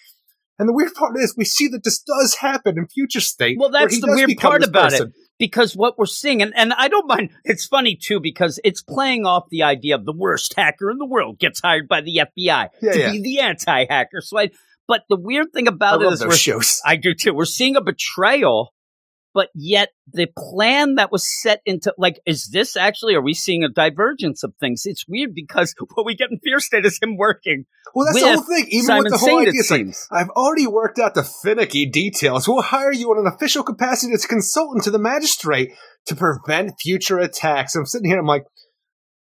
and 0.60 0.68
the 0.68 0.72
weird 0.72 0.94
part 0.94 1.18
is 1.18 1.34
we 1.36 1.44
see 1.44 1.66
that 1.68 1.82
this 1.82 1.98
does 1.98 2.36
happen 2.36 2.78
in 2.78 2.86
future 2.86 3.20
state. 3.20 3.56
Well, 3.58 3.70
that's 3.70 4.00
the 4.00 4.06
weird 4.06 4.30
part 4.38 4.62
about 4.62 4.90
person. 4.90 5.08
it 5.08 5.23
because 5.38 5.74
what 5.74 5.98
we're 5.98 6.06
seeing, 6.06 6.42
and, 6.42 6.52
and 6.56 6.72
I 6.72 6.88
don't 6.88 7.06
mind, 7.06 7.30
it's 7.44 7.66
funny 7.66 7.96
too, 7.96 8.20
because 8.20 8.60
it's 8.64 8.82
playing 8.82 9.26
off 9.26 9.48
the 9.50 9.62
idea 9.62 9.94
of 9.94 10.04
the 10.04 10.12
worst 10.12 10.54
hacker 10.56 10.90
in 10.90 10.98
the 10.98 11.06
world 11.06 11.38
gets 11.38 11.60
hired 11.60 11.88
by 11.88 12.00
the 12.00 12.22
FBI 12.38 12.68
yeah, 12.80 12.92
to 12.92 12.98
yeah. 12.98 13.12
be 13.12 13.22
the 13.22 13.40
anti 13.40 13.86
hacker. 13.88 14.20
So 14.20 14.38
I, 14.38 14.50
but 14.86 15.04
the 15.08 15.16
weird 15.16 15.52
thing 15.52 15.66
about 15.66 16.04
I 16.04 16.08
it 16.08 16.12
is, 16.12 16.38
shows. 16.38 16.80
I 16.84 16.96
do 16.96 17.14
too. 17.14 17.34
We're 17.34 17.46
seeing 17.46 17.76
a 17.76 17.80
betrayal 17.80 18.73
but 19.34 19.48
yet 19.54 19.90
the 20.12 20.28
plan 20.38 20.94
that 20.94 21.10
was 21.10 21.28
set 21.42 21.60
into 21.66 21.92
like 21.98 22.20
is 22.24 22.48
this 22.52 22.76
actually 22.76 23.14
are 23.14 23.22
we 23.22 23.34
seeing 23.34 23.64
a 23.64 23.68
divergence 23.68 24.42
of 24.44 24.54
things? 24.60 24.82
It's 24.86 25.04
weird 25.06 25.34
because 25.34 25.74
what 25.94 26.06
we 26.06 26.14
get 26.14 26.30
in 26.30 26.38
fear 26.38 26.60
state 26.60 26.86
is 26.86 26.98
him 27.02 27.16
working 27.16 27.66
well 27.94 28.06
that's 28.06 28.20
the 28.20 28.32
whole 28.32 28.42
thing 28.42 28.66
even 28.70 28.86
Simon 28.86 29.04
with 29.04 29.12
the 29.12 29.18
whole 29.18 29.40
idea 29.40 29.62
like, 29.70 29.94
i've 30.12 30.30
already 30.30 30.66
worked 30.66 30.98
out 30.98 31.14
the 31.14 31.24
finicky 31.24 31.86
details. 31.86 32.48
We'll 32.48 32.62
hire 32.62 32.92
you 32.92 33.12
in 33.12 33.18
an 33.18 33.26
official 33.26 33.64
capacity 33.64 34.14
as 34.14 34.24
consultant 34.24 34.84
to 34.84 34.90
the 34.90 34.98
magistrate 34.98 35.72
to 36.06 36.14
prevent 36.14 36.74
future 36.80 37.18
attacks. 37.18 37.74
I'm 37.74 37.86
sitting 37.86 38.08
here 38.08 38.18
i'm 38.18 38.26
like 38.26 38.44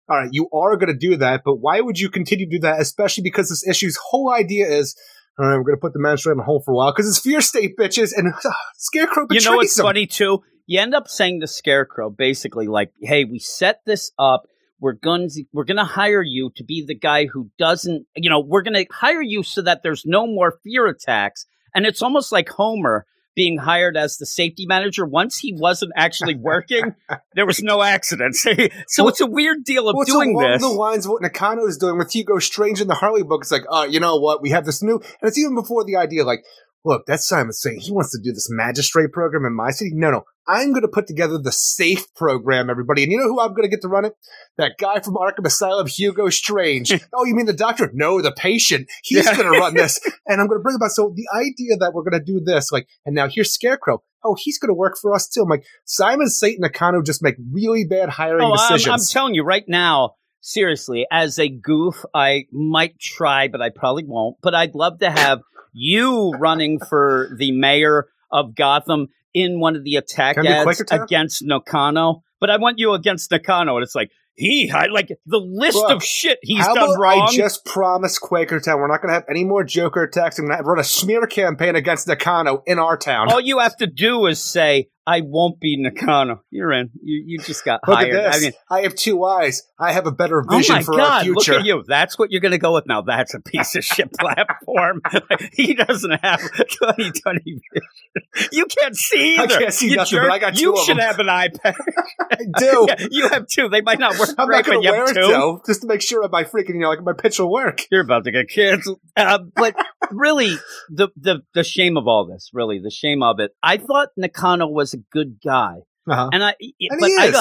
all 0.08 0.18
right 0.18 0.28
you 0.32 0.48
are 0.52 0.76
going 0.76 0.92
to 0.92 0.98
do 0.98 1.16
that 1.16 1.42
but 1.44 1.56
why 1.56 1.80
would 1.80 1.98
you 1.98 2.08
continue 2.08 2.46
to 2.46 2.56
do 2.56 2.60
that 2.60 2.80
especially 2.80 3.22
because 3.22 3.48
this 3.48 3.66
issue's 3.66 3.98
whole 4.10 4.30
idea 4.30 4.66
is 4.66 4.94
all 5.38 5.46
right, 5.46 5.56
we're 5.56 5.64
gonna 5.64 5.76
put 5.78 5.92
the 5.92 5.98
magistrate 5.98 6.32
on 6.38 6.44
hold 6.44 6.64
for 6.64 6.72
a 6.72 6.74
while 6.76 6.92
because 6.92 7.08
it's 7.08 7.18
fear 7.18 7.40
state 7.40 7.76
bitches 7.76 8.12
and 8.16 8.32
uh, 8.32 8.50
Scarecrow 8.76 9.26
betrays 9.26 9.44
You 9.44 9.50
know 9.50 9.56
what's 9.56 9.78
him. 9.78 9.84
funny 9.84 10.06
too? 10.06 10.42
You 10.66 10.80
end 10.80 10.94
up 10.94 11.08
saying 11.08 11.40
to 11.40 11.46
Scarecrow 11.46 12.10
basically 12.10 12.66
like, 12.68 12.92
"Hey, 13.02 13.24
we 13.24 13.38
set 13.38 13.80
this 13.84 14.12
up. 14.18 14.44
We're 14.80 14.92
going 14.92 15.28
to, 15.30 15.44
we're 15.52 15.64
going 15.64 15.78
to 15.78 15.84
hire 15.84 16.22
you 16.22 16.50
to 16.56 16.64
be 16.64 16.84
the 16.86 16.94
guy 16.94 17.26
who 17.26 17.50
doesn't, 17.58 18.06
you 18.16 18.28
know, 18.28 18.40
we're 18.40 18.62
going 18.62 18.74
to 18.74 18.86
hire 18.92 19.22
you 19.22 19.42
so 19.42 19.62
that 19.62 19.82
there's 19.82 20.04
no 20.06 20.26
more 20.26 20.58
fear 20.62 20.86
attacks." 20.86 21.46
And 21.74 21.84
it's 21.86 22.02
almost 22.02 22.32
like 22.32 22.48
Homer 22.48 23.04
being 23.34 23.58
hired 23.58 23.96
as 23.96 24.16
the 24.16 24.26
safety 24.26 24.66
manager. 24.66 25.04
Once 25.04 25.38
he 25.38 25.54
wasn't 25.56 25.92
actually 25.96 26.34
working, 26.34 26.94
there 27.34 27.46
was 27.46 27.62
no 27.62 27.82
accidents. 27.82 28.42
so 28.88 29.04
well, 29.04 29.08
it's 29.08 29.20
a 29.20 29.26
weird 29.26 29.64
deal 29.64 29.88
of 29.88 29.96
well, 29.96 30.04
doing 30.04 30.34
along 30.34 30.52
this. 30.52 30.62
the 30.62 30.68
lines 30.68 31.06
of 31.06 31.12
what 31.12 31.22
Nakano 31.22 31.66
is 31.66 31.76
doing 31.76 31.98
with 31.98 32.12
Hugo 32.12 32.38
Strange 32.38 32.80
in 32.80 32.88
the 32.88 32.94
Harley 32.94 33.22
book. 33.22 33.42
It's 33.42 33.52
like, 33.52 33.64
oh, 33.68 33.84
you 33.84 34.00
know 34.00 34.16
what? 34.16 34.42
We 34.42 34.50
have 34.50 34.64
this 34.64 34.82
new, 34.82 34.96
and 34.96 35.28
it's 35.28 35.38
even 35.38 35.54
before 35.54 35.84
the 35.84 35.96
idea, 35.96 36.24
like, 36.24 36.44
look, 36.84 37.06
that's 37.06 37.26
Simon 37.26 37.52
saying 37.52 37.80
he 37.80 37.92
wants 37.92 38.12
to 38.12 38.22
do 38.22 38.32
this 38.32 38.48
magistrate 38.50 39.12
program 39.12 39.44
in 39.44 39.54
my 39.54 39.70
city. 39.70 39.90
No, 39.94 40.10
no, 40.10 40.24
I'm 40.46 40.72
going 40.72 40.82
to 40.82 40.88
put 40.88 41.06
together 41.06 41.38
the 41.38 41.52
safe 41.52 42.12
program, 42.14 42.68
everybody. 42.68 43.02
And 43.02 43.12
you 43.12 43.18
know 43.18 43.24
who 43.24 43.40
I'm 43.40 43.50
going 43.50 43.62
to 43.62 43.68
get 43.68 43.80
to 43.82 43.88
run 43.88 44.04
it? 44.04 44.14
That 44.58 44.72
guy 44.78 45.00
from 45.00 45.14
Arkham 45.14 45.46
Asylum, 45.46 45.86
Hugo 45.86 46.28
Strange. 46.28 46.92
oh, 47.14 47.24
you 47.24 47.34
mean 47.34 47.46
the 47.46 47.52
doctor? 47.52 47.90
No, 47.94 48.20
the 48.20 48.32
patient. 48.32 48.88
He's 49.02 49.24
yeah. 49.24 49.36
going 49.36 49.52
to 49.52 49.58
run 49.58 49.74
this. 49.76 50.00
And 50.26 50.40
I'm 50.40 50.46
going 50.46 50.58
to 50.58 50.62
bring 50.62 50.76
about. 50.76 50.90
So 50.90 51.12
the 51.14 51.26
idea 51.34 51.76
that 51.78 51.92
we're 51.94 52.02
going 52.02 52.20
to 52.20 52.24
do 52.24 52.40
this, 52.44 52.70
like, 52.70 52.88
and 53.06 53.14
now 53.14 53.28
here's 53.28 53.52
Scarecrow. 53.52 54.02
Oh, 54.22 54.36
he's 54.38 54.58
going 54.58 54.70
to 54.70 54.74
work 54.74 54.96
for 55.00 55.14
us 55.14 55.28
too. 55.28 55.42
I'm 55.42 55.48
like, 55.48 55.64
Simon 55.84 56.28
Saint 56.28 56.60
Nakano 56.60 57.02
just 57.02 57.22
make 57.22 57.36
really 57.52 57.84
bad 57.84 58.08
hiring 58.08 58.44
oh, 58.44 58.52
decisions. 58.52 58.86
I'm, 58.86 58.94
I'm 58.94 59.06
telling 59.10 59.34
you 59.34 59.44
right 59.44 59.64
now, 59.68 60.14
seriously, 60.40 61.06
as 61.10 61.38
a 61.38 61.48
goof, 61.48 62.04
I 62.14 62.44
might 62.52 62.98
try, 62.98 63.48
but 63.48 63.60
I 63.60 63.70
probably 63.70 64.04
won't. 64.04 64.36
But 64.42 64.54
I'd 64.54 64.74
love 64.74 65.00
to 65.00 65.10
have 65.10 65.40
you 65.72 66.30
running 66.38 66.78
for 66.78 67.30
the 67.38 67.52
mayor 67.52 68.06
of 68.30 68.54
Gotham 68.54 69.08
in 69.34 69.60
one 69.60 69.76
of 69.76 69.84
the 69.84 69.96
attack 69.96 70.38
ads 70.38 70.82
against 70.90 71.44
Nakano. 71.44 72.22
But 72.40 72.50
I 72.50 72.56
want 72.56 72.78
you 72.78 72.92
against 72.92 73.30
Nakano, 73.30 73.76
and 73.76 73.82
it's 73.82 73.94
like 73.94 74.10
he 74.34 74.70
I, 74.70 74.86
like 74.86 75.08
the 75.26 75.38
list 75.38 75.76
Look, 75.76 75.90
of 75.90 76.04
shit 76.04 76.38
he's 76.42 76.64
done 76.64 76.98
wrong. 76.98 77.28
I 77.28 77.32
just 77.32 77.64
promised 77.64 78.20
Quakertown 78.20 78.78
we're 78.78 78.88
not 78.88 79.00
going 79.00 79.10
to 79.10 79.14
have 79.14 79.24
any 79.28 79.44
more 79.44 79.64
Joker 79.64 80.02
attacks. 80.02 80.38
I'm 80.38 80.46
going 80.46 80.58
to 80.58 80.64
run 80.64 80.78
a 80.78 80.84
smear 80.84 81.26
campaign 81.26 81.76
against 81.76 82.08
Nakano 82.08 82.62
in 82.66 82.78
our 82.78 82.96
town. 82.96 83.30
All 83.30 83.40
you 83.40 83.60
have 83.60 83.76
to 83.76 83.86
do 83.86 84.26
is 84.26 84.42
say, 84.42 84.88
I 85.06 85.20
won't 85.20 85.60
be 85.60 85.76
Nakano. 85.76 86.42
You're 86.50 86.72
in. 86.72 86.90
You, 87.02 87.22
you 87.26 87.38
just 87.38 87.64
got 87.64 87.80
Look 87.86 87.98
hired. 87.98 88.14
At 88.14 88.32
this. 88.32 88.36
I 88.36 88.40
mean, 88.40 88.52
I 88.70 88.80
have 88.82 88.94
two 88.94 89.22
eyes. 89.24 89.62
I 89.78 89.92
have 89.92 90.06
a 90.06 90.12
better 90.12 90.42
vision 90.48 90.78
oh 90.78 90.82
for 90.82 90.96
God, 90.96 91.00
our 91.00 91.22
future. 91.24 91.52
Look 91.52 91.60
at 91.60 91.66
you. 91.66 91.84
That's 91.86 92.18
what 92.18 92.30
you're 92.30 92.40
going 92.40 92.52
to 92.52 92.58
go 92.58 92.72
with 92.72 92.86
now. 92.86 93.02
That's 93.02 93.34
a 93.34 93.40
piece 93.40 93.76
of 93.76 93.84
shit 93.84 94.10
platform. 94.18 95.02
he 95.52 95.74
doesn't 95.74 96.24
have 96.24 96.40
2020 96.40 97.40
vision. 97.44 97.88
You 98.50 98.64
can't 98.66 98.96
see 98.96 99.34
either. 99.36 99.56
I 99.56 99.58
can't 99.58 99.74
see 99.74 99.90
you 99.90 99.96
nothing, 99.96 100.16
jerk. 100.16 100.28
but 100.28 100.32
I 100.32 100.38
got 100.38 100.54
two 100.54 100.62
You 100.62 100.84
should 100.84 100.98
have 100.98 101.18
an 101.18 101.26
iPad. 101.26 101.74
I 102.32 102.36
do. 102.58 102.86
yeah, 102.88 103.06
you 103.10 103.28
have 103.28 103.46
two. 103.46 103.68
They 103.68 103.82
might 103.82 103.98
not 103.98 104.18
work 104.18 104.30
I'm 104.38 104.48
not 104.48 104.64
going 104.64 104.82
to 104.82 104.90
wear 104.90 105.04
it, 105.04 105.14
though, 105.14 105.60
just 105.66 105.82
to 105.82 105.86
make 105.86 106.00
sure 106.00 106.26
my 106.28 106.44
freaking, 106.44 106.70
you 106.70 106.80
know, 106.80 106.88
like 106.88 107.02
my 107.02 107.12
pitch 107.12 107.38
will 107.38 107.52
work. 107.52 107.82
You're 107.90 108.00
about 108.00 108.24
to 108.24 108.30
get 108.30 108.48
canceled. 108.48 109.00
Uh, 109.16 109.40
but 109.54 109.74
really, 110.10 110.56
the, 110.88 111.08
the, 111.16 111.42
the 111.52 111.62
shame 111.62 111.96
of 111.98 112.06
all 112.06 112.26
this, 112.26 112.50
really, 112.54 112.78
the 112.78 112.90
shame 112.90 113.22
of 113.22 113.38
it, 113.40 113.54
I 113.62 113.76
thought 113.76 114.08
Nakano 114.16 114.66
was 114.66 114.93
a 114.94 114.98
good 115.10 115.38
guy. 115.44 115.82
Uh-huh. 116.08 116.30
And 116.32 116.44
I, 116.44 116.54
and 116.60 117.00
but 117.00 117.10
I 117.18 117.32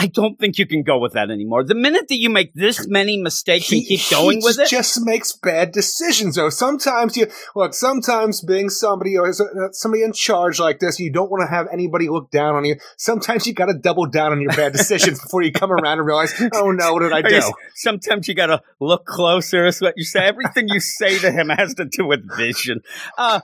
I 0.00 0.06
don't 0.06 0.38
think 0.38 0.56
you 0.56 0.66
can 0.66 0.82
go 0.82 0.98
with 0.98 1.12
that 1.12 1.30
anymore. 1.30 1.62
The 1.62 1.74
minute 1.74 2.08
that 2.08 2.16
you 2.16 2.30
make 2.30 2.54
this 2.54 2.88
many 2.88 3.18
mistakes 3.18 3.66
he, 3.66 3.80
and 3.80 3.86
keep 3.86 4.00
going 4.10 4.40
with 4.42 4.58
it, 4.58 4.66
just 4.66 4.98
makes 5.04 5.32
bad 5.32 5.72
decisions. 5.72 6.36
Though 6.36 6.48
sometimes 6.48 7.18
you 7.18 7.26
look, 7.54 7.74
sometimes 7.74 8.40
being 8.40 8.70
somebody 8.70 9.18
or 9.18 9.28
uh, 9.28 9.72
somebody 9.72 10.02
in 10.02 10.14
charge 10.14 10.58
like 10.58 10.78
this, 10.78 10.98
you 10.98 11.12
don't 11.12 11.30
want 11.30 11.42
to 11.42 11.54
have 11.54 11.66
anybody 11.70 12.08
look 12.08 12.30
down 12.30 12.54
on 12.54 12.64
you. 12.64 12.76
Sometimes 12.96 13.46
you 13.46 13.52
got 13.52 13.66
to 13.66 13.74
double 13.74 14.06
down 14.06 14.32
on 14.32 14.40
your 14.40 14.52
bad 14.52 14.72
decisions 14.72 15.20
before 15.22 15.42
you 15.42 15.52
come 15.52 15.70
around 15.70 15.98
and 15.98 16.06
realize, 16.06 16.32
oh 16.54 16.70
no, 16.70 16.94
what 16.94 17.00
did 17.00 17.12
I 17.12 17.20
do? 17.20 17.52
Sometimes 17.74 18.26
you 18.26 18.32
got 18.32 18.46
to 18.46 18.62
look 18.80 19.04
closer. 19.04 19.66
Is 19.66 19.82
what 19.82 19.98
you 19.98 20.04
say. 20.04 20.20
Everything 20.20 20.68
you 20.68 20.80
say 20.80 21.18
to 21.18 21.30
him 21.30 21.50
has 21.50 21.74
to 21.74 21.84
do 21.84 22.06
with 22.06 22.20
vision. 22.38 22.80
Uh, 23.18 23.40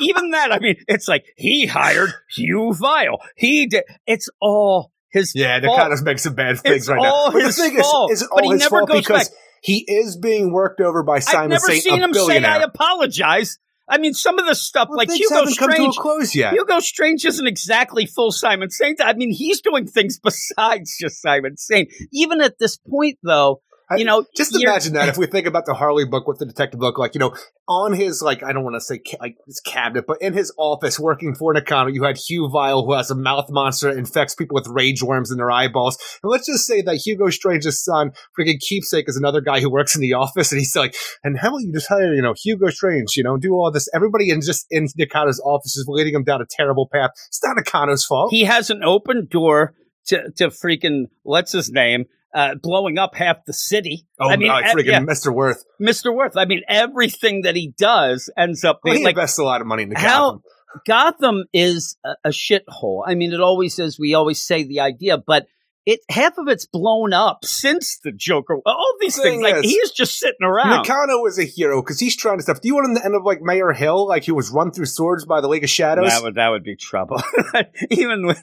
even 0.00 0.30
that, 0.30 0.50
I 0.50 0.58
mean, 0.58 0.74
it's 0.88 1.06
like 1.06 1.26
he 1.36 1.66
hired 1.66 2.10
Hugh 2.34 2.74
Vile. 2.74 3.20
He 3.36 3.66
did. 3.66 3.84
It's 4.04 4.28
all 4.40 4.91
his 5.12 5.32
yeah, 5.34 5.60
fault. 5.60 5.78
Nakanos 5.78 6.02
makes 6.02 6.22
some 6.22 6.34
bad 6.34 6.58
things 6.60 6.76
it's 6.76 6.88
right 6.88 6.98
all 6.98 7.28
now. 7.28 7.32
But 7.32 7.42
his 7.42 7.56
the 7.56 7.62
thing 7.62 7.78
fault, 7.78 8.12
is, 8.12 8.22
is 8.22 8.28
but 8.28 8.42
all 8.44 8.50
he 8.50 8.54
his 8.54 8.60
never 8.60 8.78
fault 8.78 8.88
goes 8.88 9.00
because 9.00 9.28
back. 9.28 9.38
he 9.62 9.84
is 9.86 10.16
being 10.16 10.52
worked 10.52 10.80
over 10.80 11.02
by 11.02 11.18
Simon 11.18 11.44
I've 11.44 11.50
never 11.50 11.66
Saint, 11.66 11.82
seen 11.82 12.02
him 12.02 12.14
say 12.14 12.42
I 12.42 12.62
apologize. 12.62 13.58
I 13.88 13.98
mean, 13.98 14.14
some 14.14 14.38
of 14.38 14.46
the 14.46 14.54
stuff 14.54 14.88
Well, 14.88 14.96
like 14.96 15.10
Hugo 15.10 15.34
haven't 15.34 15.58
come 15.58 15.68
to 15.68 15.74
a 15.74 15.76
Strange. 15.76 15.96
close 15.96 16.34
yet. 16.34 16.54
Hugo 16.54 16.80
Strange 16.80 17.24
isn't 17.26 17.46
exactly 17.46 18.06
full 18.06 18.30
Simon 18.32 18.70
Saint. 18.70 19.00
I 19.02 19.12
mean, 19.12 19.32
he's 19.32 19.60
doing 19.60 19.86
things 19.86 20.18
besides 20.22 20.96
just 20.98 21.20
Simon 21.20 21.56
Saint. 21.56 21.90
Even 22.12 22.40
at 22.40 22.58
this 22.58 22.78
point, 22.78 23.18
though, 23.22 23.60
you 23.98 24.04
know, 24.04 24.24
Just 24.36 24.54
imagine 24.60 24.94
that 24.94 25.08
if 25.08 25.16
we 25.16 25.26
think 25.26 25.46
about 25.46 25.66
the 25.66 25.74
Harley 25.74 26.04
book 26.04 26.26
with 26.26 26.38
the 26.38 26.46
detective 26.46 26.80
book, 26.80 26.98
like, 26.98 27.14
you 27.14 27.18
know, 27.18 27.34
on 27.68 27.92
his, 27.92 28.22
like, 28.22 28.42
I 28.42 28.52
don't 28.52 28.64
want 28.64 28.76
to 28.76 28.80
say 28.80 28.98
ca- 28.98 29.18
like 29.20 29.36
his 29.46 29.60
cabinet, 29.60 30.04
but 30.06 30.18
in 30.20 30.32
his 30.32 30.52
office 30.58 30.98
working 30.98 31.34
for 31.34 31.52
Nakano, 31.52 31.90
you 31.90 32.02
had 32.04 32.16
Hugh 32.16 32.48
Vile, 32.52 32.84
who 32.84 32.92
has 32.92 33.10
a 33.10 33.14
mouth 33.14 33.46
monster 33.50 33.92
that 33.92 33.98
infects 33.98 34.34
people 34.34 34.54
with 34.54 34.66
rage 34.68 35.02
worms 35.02 35.30
in 35.30 35.38
their 35.38 35.50
eyeballs. 35.50 35.96
And 36.22 36.30
let's 36.30 36.46
just 36.46 36.66
say 36.66 36.82
that 36.82 36.96
Hugo 36.96 37.30
Strange's 37.30 37.82
son, 37.82 38.12
freaking 38.38 38.58
keepsake, 38.60 39.08
is 39.08 39.16
another 39.16 39.40
guy 39.40 39.60
who 39.60 39.70
works 39.70 39.94
in 39.94 40.00
the 40.00 40.12
office, 40.14 40.52
and 40.52 40.58
he's 40.58 40.74
like, 40.76 40.94
and 41.24 41.38
how 41.38 41.48
about 41.48 41.58
you 41.62 41.72
just 41.72 41.88
hire, 41.88 42.14
you 42.14 42.22
know, 42.22 42.34
Hugo 42.42 42.68
Strange, 42.70 43.16
you 43.16 43.22
know, 43.24 43.36
do 43.36 43.52
all 43.52 43.70
this. 43.70 43.88
Everybody 43.94 44.30
in 44.30 44.40
just 44.40 44.66
in 44.70 44.88
Nakano's 44.98 45.40
office 45.40 45.76
is 45.76 45.86
leading 45.88 46.14
him 46.14 46.24
down 46.24 46.40
a 46.40 46.46
terrible 46.48 46.88
path. 46.92 47.10
It's 47.28 47.40
not 47.44 47.56
Nakano's 47.56 48.04
fault. 48.04 48.30
he 48.32 48.44
has 48.44 48.70
an 48.70 48.82
open 48.84 49.28
door 49.30 49.74
to 50.06 50.30
to 50.36 50.48
freaking 50.48 51.04
what's 51.22 51.52
his 51.52 51.70
name. 51.70 52.06
Uh, 52.34 52.54
blowing 52.54 52.98
up 52.98 53.14
half 53.14 53.44
the 53.46 53.52
city. 53.52 54.06
oh, 54.18 54.30
I 54.30 54.36
mean, 54.36 54.50
eh, 54.50 54.72
freaking 54.72 54.86
yeah, 54.86 55.00
Mr. 55.00 55.32
Worth. 55.34 55.64
Mr. 55.80 56.14
Worth. 56.14 56.36
I 56.36 56.46
mean, 56.46 56.62
everything 56.66 57.42
that 57.42 57.56
he 57.56 57.74
does 57.76 58.30
ends 58.38 58.64
up 58.64 58.80
Well, 58.84 58.94
he 58.94 59.04
like 59.04 59.14
invests 59.16 59.38
a 59.38 59.44
lot 59.44 59.60
of 59.60 59.66
money 59.66 59.82
into 59.82 59.98
how 59.98 60.40
Gotham. 60.40 60.42
Gotham 60.86 61.44
is 61.52 61.98
a, 62.04 62.14
a 62.24 62.28
shithole. 62.30 63.02
I 63.06 63.14
mean, 63.14 63.32
it 63.32 63.40
always 63.40 63.78
is. 63.78 63.98
We 63.98 64.14
always 64.14 64.42
say 64.42 64.64
the 64.64 64.80
idea, 64.80 65.18
but 65.18 65.46
it 65.84 66.00
half 66.08 66.38
of 66.38 66.48
it's 66.48 66.66
blown 66.66 67.12
up 67.12 67.44
since 67.44 67.98
the 68.04 68.12
Joker. 68.12 68.58
All 68.64 68.94
these 69.00 69.16
Thing 69.16 69.40
things, 69.40 69.42
like 69.42 69.64
is, 69.64 69.70
he's 69.70 69.90
just 69.90 70.18
sitting 70.18 70.42
around. 70.42 70.68
Nakano 70.68 71.24
is 71.26 71.38
a 71.38 71.44
hero 71.44 71.82
because 71.82 71.98
he's 71.98 72.16
trying 72.16 72.38
to 72.38 72.42
stuff. 72.42 72.60
Do 72.60 72.68
you 72.68 72.74
want 72.74 72.90
him 72.90 72.96
to 72.96 73.04
end 73.04 73.14
up 73.16 73.24
like 73.24 73.42
Mayor 73.42 73.72
Hill, 73.72 74.06
like 74.06 74.24
he 74.24 74.32
was 74.32 74.50
run 74.50 74.70
through 74.70 74.86
swords 74.86 75.24
by 75.24 75.40
the 75.40 75.48
League 75.48 75.64
of 75.64 75.70
Shadows? 75.70 76.08
That 76.08 76.22
would 76.22 76.34
that 76.36 76.48
would 76.50 76.62
be 76.62 76.76
trouble. 76.76 77.20
even 77.90 78.26
with 78.26 78.42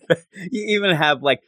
you 0.52 0.78
even 0.78 0.96
have 0.96 1.24
like 1.24 1.42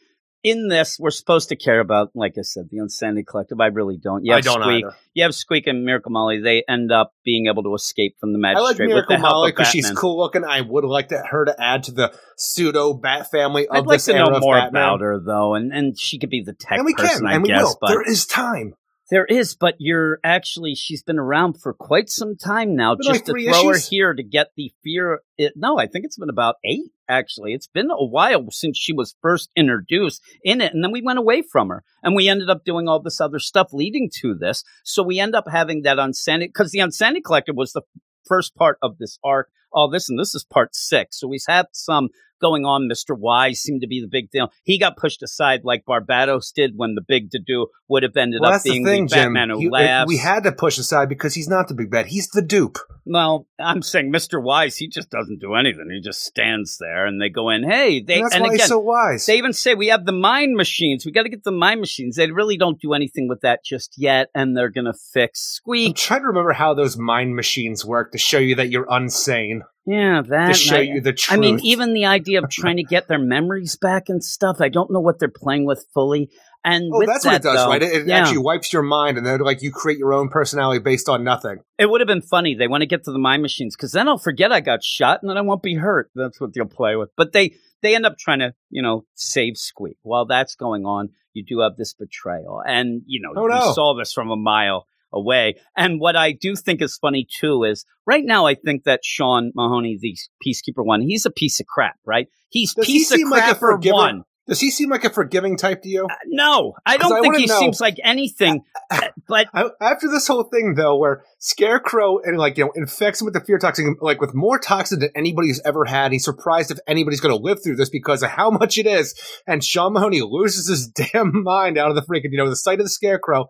in 0.44 0.68
this, 0.70 0.98
we're 1.00 1.12
supposed 1.12 1.50
to 1.50 1.56
care 1.56 1.80
about, 1.80 2.10
like 2.16 2.34
I 2.38 2.42
said, 2.42 2.70
the 2.72 2.78
Insanity 2.80 3.24
Collective. 3.24 3.60
I 3.62 3.68
really 3.68 3.98
don't. 3.98 4.26
You 4.26 4.34
I 4.34 4.38
have 4.38 4.46
don't 4.46 4.62
Squeak. 4.62 4.86
either. 4.86 4.96
You 5.14 5.24
have 5.24 5.36
Squeak 5.36 5.68
and 5.68 5.84
Miracle 5.86 6.12
Molly. 6.12 6.40
They 6.42 6.64
end 6.68 6.92
up 6.92 7.14
being 7.24 7.48
able 7.48 7.64
to 7.64 7.74
escape 7.76 8.16
from 8.20 8.34
the 8.34 8.40
I 8.40 8.54
magistrate 8.54 8.88
like 8.90 8.96
with 8.96 9.06
the 9.08 9.14
Miracle 9.18 9.18
Molly 9.20 9.52
because 9.52 9.68
she's 9.68 9.92
cool 9.92 10.18
looking. 10.18 10.44
I 10.44 10.62
would 10.62 10.84
like 10.86 11.10
to, 11.10 11.18
her 11.30 11.46
to 11.46 11.56
add 11.62 11.84
to 11.84 11.92
the 11.92 12.14
pseudo 12.38 12.94
Bat 12.94 13.30
family 13.32 13.68
of 13.68 13.76
I'd 13.76 13.86
like 13.86 14.02
to 14.04 14.14
era 14.16 14.30
know 14.32 14.40
more 14.40 14.56
Batman. 14.56 14.82
about 14.84 15.02
her 15.02 15.20
though, 15.24 15.54
and 15.56 15.72
and 15.72 16.00
she 16.00 16.18
could 16.18 16.30
be 16.30 16.42
the 16.44 16.54
tech 16.54 16.78
And 16.78 16.86
we 16.86 16.94
person, 16.94 17.20
can, 17.20 17.28
I 17.28 17.34
and 17.34 17.44
we 17.44 17.50
guess. 17.50 17.62
will. 17.64 17.78
But 17.80 17.88
There 17.90 18.02
is 18.10 18.26
time. 18.26 18.74
There 19.12 19.26
is, 19.26 19.56
but 19.56 19.76
you're 19.78 20.20
actually 20.24 20.74
she's 20.74 21.04
been 21.04 21.20
around 21.20 21.62
for 21.62 21.74
quite 21.74 22.10
some 22.10 22.38
time 22.38 22.78
now. 22.78 22.96
Just 22.96 23.10
like 23.10 23.26
to 23.26 23.34
throw 23.34 23.70
issues? 23.72 23.86
her 23.86 23.90
here 23.90 24.14
to 24.14 24.24
get 24.24 24.52
the 24.56 24.72
fear. 24.86 25.20
It, 25.38 25.52
no, 25.58 25.78
I 25.78 25.88
think 25.88 26.06
it's 26.06 26.18
been 26.18 26.30
about 26.30 26.56
eight. 26.64 26.92
Actually, 27.10 27.52
it's 27.52 27.68
been 27.68 27.92
a 27.92 28.06
while 28.06 28.50
since 28.52 28.78
she 28.78 28.94
was 28.94 29.18
first 29.22 29.50
introduced 29.54 30.22
in 30.46 30.62
it, 30.62 30.74
and 30.74 30.82
then 30.82 30.94
we 30.94 31.02
went 31.02 31.20
away 31.20 31.42
from 31.42 31.68
her, 31.68 31.84
and 32.02 32.16
we 32.16 32.30
ended 32.30 32.50
up 32.50 32.64
doing 32.64 32.88
all 32.88 33.02
this 33.02 33.20
other 33.20 33.38
stuff 33.38 33.74
leading 33.74 34.10
to 34.22 34.34
this. 34.34 34.64
So 34.86 35.04
we 35.04 35.20
end 35.20 35.36
up 35.36 35.46
having 35.52 35.82
that 35.82 36.00
unsanity 36.00 36.48
because 36.48 36.72
the 36.72 36.80
unsanity 36.80 37.20
collective 37.20 37.58
was 37.58 37.74
the 37.74 37.82
first 38.26 38.56
part 38.56 38.78
of 38.82 38.98
this 38.98 39.20
arc. 39.26 39.50
All 39.74 39.90
this 39.90 40.10
and 40.10 40.18
this 40.18 40.34
is 40.34 40.46
part 40.46 40.74
six. 40.74 41.20
So 41.20 41.28
we've 41.28 41.44
had 41.48 41.66
some 41.74 42.10
going 42.42 42.66
on. 42.66 42.90
Mr. 42.92 43.18
Wise 43.18 43.60
seemed 43.62 43.82
to 43.82 43.88
be 43.88 44.02
the 44.02 44.08
big 44.10 44.30
deal. 44.32 44.52
He 44.64 44.78
got 44.80 44.98
pushed 44.98 45.24
aside 45.24 45.62
like 45.64 45.86
Barbatos 45.86 46.52
did 46.54 46.74
when 46.76 46.96
the 46.96 47.02
big 47.08 47.32
to 47.32 47.40
do 47.40 47.68
would 47.88 48.04
have 48.04 48.18
ended 48.18 48.42
Well, 48.42 48.54
up 48.54 48.64
being 48.64 48.84
the 48.84 48.92
thing, 48.92 49.08
Jim. 49.08 49.34
Batman 49.34 49.50
who 49.52 49.62
You- 49.62 49.70
laughs. 49.72 50.08
we 50.08 50.18
had 50.18 50.44
to 50.44 50.52
push 50.52 50.78
aside 50.78 51.08
because 51.10 51.34
he's 51.36 51.48
not 51.48 51.68
the 51.68 51.74
big 51.74 51.90
bad. 51.92 52.08
He's 52.08 52.28
the 52.30 52.42
dupe. 52.42 52.78
well, 53.06 53.48
I'm 53.60 53.82
saying 53.82 54.12
Mr. 54.12 54.42
Wise, 54.42 54.78
he 54.78 54.88
just 54.88 55.10
doesn't 55.10 55.40
do 55.40 55.56
anything. 55.56 55.90
He 55.92 56.02
just 56.02 56.24
stands 56.24 56.78
there 56.80 57.06
and 57.06 57.22
they 57.22 57.30
go 57.30 57.50
in, 57.50 57.64
hey, 57.64 58.02
they 58.02 58.16
and 58.16 58.26
that's 58.26 58.36
and 58.36 58.42
why 58.44 58.48
again 58.50 58.60
he's 58.60 58.68
so 58.68 58.80
wise. 58.80 59.26
they 59.26 59.38
even 59.38 59.54
say 59.54 59.74
we 59.76 59.88
have 59.88 60.06
the 60.06 60.12
mind 60.12 60.56
machines. 60.56 61.06
We 61.06 61.12
got 61.12 61.24
to 61.24 61.30
get 61.30 61.44
the 61.44 61.52
mind 61.52 61.80
machines. 61.80 62.16
They 62.16 62.32
really 62.32 62.58
don't 62.58 62.80
do 62.80 62.94
anything 62.94 63.28
with 63.28 63.42
that 63.42 63.64
just 63.66 63.94
yet, 63.98 64.30
and 64.36 64.56
they're 64.56 64.70
gonna 64.70 64.94
fix 65.14 65.40
Squeak. 65.42 65.90
I'm 65.90 65.94
trying 65.96 66.22
to 66.22 66.28
remember 66.28 66.54
how 66.54 66.74
those 66.74 66.98
mind 66.98 67.36
machines 67.36 67.84
work 67.86 68.12
to 68.14 68.18
show 68.18 68.38
you 68.40 68.56
that 68.56 68.70
you're 68.70 68.86
unsane. 68.86 69.62
Yeah, 69.86 70.22
that. 70.30 70.48
To 70.50 70.54
show 70.54 70.76
I- 70.78 70.82
you 70.82 71.02
the 71.02 71.14
truth. 71.14 71.38
I 71.38 71.40
mean, 71.42 71.60
even 71.64 71.94
the 71.94 72.06
idea 72.06 72.42
of 72.44 72.50
trying 72.50 72.78
to 72.78 72.84
get 72.84 73.08
their 73.08 73.20
memories 73.20 73.76
back 73.76 74.10
and 74.10 74.24
stuff, 74.24 74.58
I 74.60 74.70
don't 74.70 74.92
know 74.92 75.00
what 75.00 75.18
they're 75.20 75.28
playing 75.30 75.66
with 75.66 75.86
fully. 75.94 76.30
And 76.64 76.92
Oh, 76.94 77.00
with 77.00 77.08
that's 77.08 77.24
that, 77.24 77.30
what 77.32 77.36
it 77.38 77.44
does, 77.44 77.58
though, 77.58 77.70
right? 77.70 77.82
It, 77.82 77.94
it 78.04 78.08
yeah, 78.08 78.20
actually 78.20 78.38
wipes 78.38 78.72
your 78.72 78.84
mind, 78.84 79.18
and 79.18 79.26
then 79.26 79.40
like 79.40 79.64
you 79.64 79.72
create 79.72 79.98
your 79.98 80.14
own 80.14 80.30
personality 80.30 80.80
based 80.80 81.10
on 81.10 81.24
nothing. 81.24 81.58
it 81.80 81.90
would 81.90 82.02
have 82.02 82.08
been 82.08 82.22
funny. 82.22 82.54
They 82.54 82.68
want 82.68 82.82
to 82.82 82.86
get 82.86 83.04
to 83.06 83.12
the 83.12 83.18
mind 83.18 83.42
machines 83.42 83.76
because 83.76 83.92
then 83.92 84.08
I'll 84.08 84.20
forget 84.20 84.52
I 84.52 84.60
got 84.60 84.84
shot 84.84 85.22
and 85.24 85.30
then 85.32 85.38
I 85.38 85.42
won't 85.42 85.64
be 85.64 85.74
hurt. 85.74 86.12
That's 86.14 86.40
what 86.40 86.54
they'll 86.54 86.66
play 86.68 86.96
with. 86.96 87.10
But 87.18 87.32
they 87.34 87.56
they 87.82 87.96
end 87.96 88.06
up 88.06 88.20
trying 88.20 88.40
to 88.40 88.54
you 88.70 88.84
know 88.84 89.06
save 89.16 89.58
Squeak. 89.58 89.98
While 90.04 90.28
that's 90.28 90.54
going 90.54 90.86
on, 90.86 91.10
you 91.34 91.44
do 91.44 91.62
have 91.62 91.78
this 91.78 91.96
betrayal, 91.96 92.62
and 92.64 93.02
you 93.08 93.22
know 93.24 93.34
Oh, 93.36 93.48
you 93.48 93.74
saw 93.74 93.96
this 93.98 94.14
from 94.14 94.30
a 94.30 94.38
mile 94.38 94.86
away. 95.14 95.56
And 95.76 96.00
what 96.00 96.16
I 96.16 96.32
do 96.32 96.56
think 96.56 96.82
is 96.82 96.98
funny 96.98 97.28
too 97.40 97.64
is 97.64 97.86
right 98.06 98.24
now 98.24 98.46
I 98.46 98.56
think 98.56 98.84
that 98.84 99.02
Sean 99.04 99.52
Mahoney, 99.56 99.98
the 100.00 100.16
Peacekeeper 100.46 100.86
one, 100.86 101.02
he's 101.02 101.26
a 101.26 101.32
piece 101.32 101.60
of 101.60 101.68
crap, 101.68 101.96
right? 102.06 102.28
He's 102.50 102.74
Does 102.74 102.88
he 102.88 102.94
piece 103.00 103.12
of 103.12 103.18
seem 103.18 103.30
like 103.30 103.44
a 103.44 103.46
crap 103.56 103.60
for 103.60 103.78
one. 103.78 104.24
Does 104.48 104.60
he 104.60 104.72
seem 104.72 104.90
like 104.90 105.04
a 105.06 105.10
forgiving 105.10 105.56
type 105.56 105.84
to 105.84 105.88
you? 105.88 106.08
Uh, 106.10 106.16
No, 106.26 106.74
I 106.86 106.98
don't 106.98 107.14
I 107.14 107.22
think 107.22 107.38
he 107.38 107.46
know- 107.46 107.60
seems 107.60 107.80
like 107.80 107.98
anything. 108.04 108.64
uh, 108.92 109.08
but 109.28 109.48
after 109.80 110.10
this 110.10 110.28
whole 110.28 110.44
thing, 110.44 110.74
though, 110.74 110.98
where 110.98 111.24
Scarecrow 111.38 112.18
and 112.24 112.38
like 112.38 112.58
you 112.58 112.66
know 112.66 112.72
infects 112.76 113.22
him 113.22 113.26
with 113.26 113.36
the 113.36 113.40
fear 113.40 113.60
toxin, 113.60 113.96
like 114.02 114.20
with 114.20 114.34
more 114.34 114.58
toxin 114.58 115.00
than 115.00 115.10
anybody's 115.16 115.62
ever 115.64 115.86
had, 115.86 116.12
he's 116.12 116.26
surprised 116.26 116.72
if 116.72 116.80
anybody's 116.88 117.22
going 117.22 117.34
to 117.34 117.42
live 117.42 117.64
through 117.64 117.76
this 117.76 117.90
because 117.90 118.24
of 118.24 118.32
how 118.32 118.50
much 118.50 118.78
it 118.78 118.88
is. 118.88 119.14
And 119.46 119.64
Sean 119.64 119.94
Mahoney 119.94 120.22
loses 120.22 120.68
his 120.68 120.88
damn 121.14 121.44
mind 121.44 121.78
out 121.78 121.90
of 121.90 121.96
the 121.96 122.02
freaking 122.02 122.32
you 122.32 122.38
know 122.38 122.50
the 122.50 122.56
sight 122.56 122.80
of 122.80 122.86
the 122.86 122.90
Scarecrow. 122.90 123.48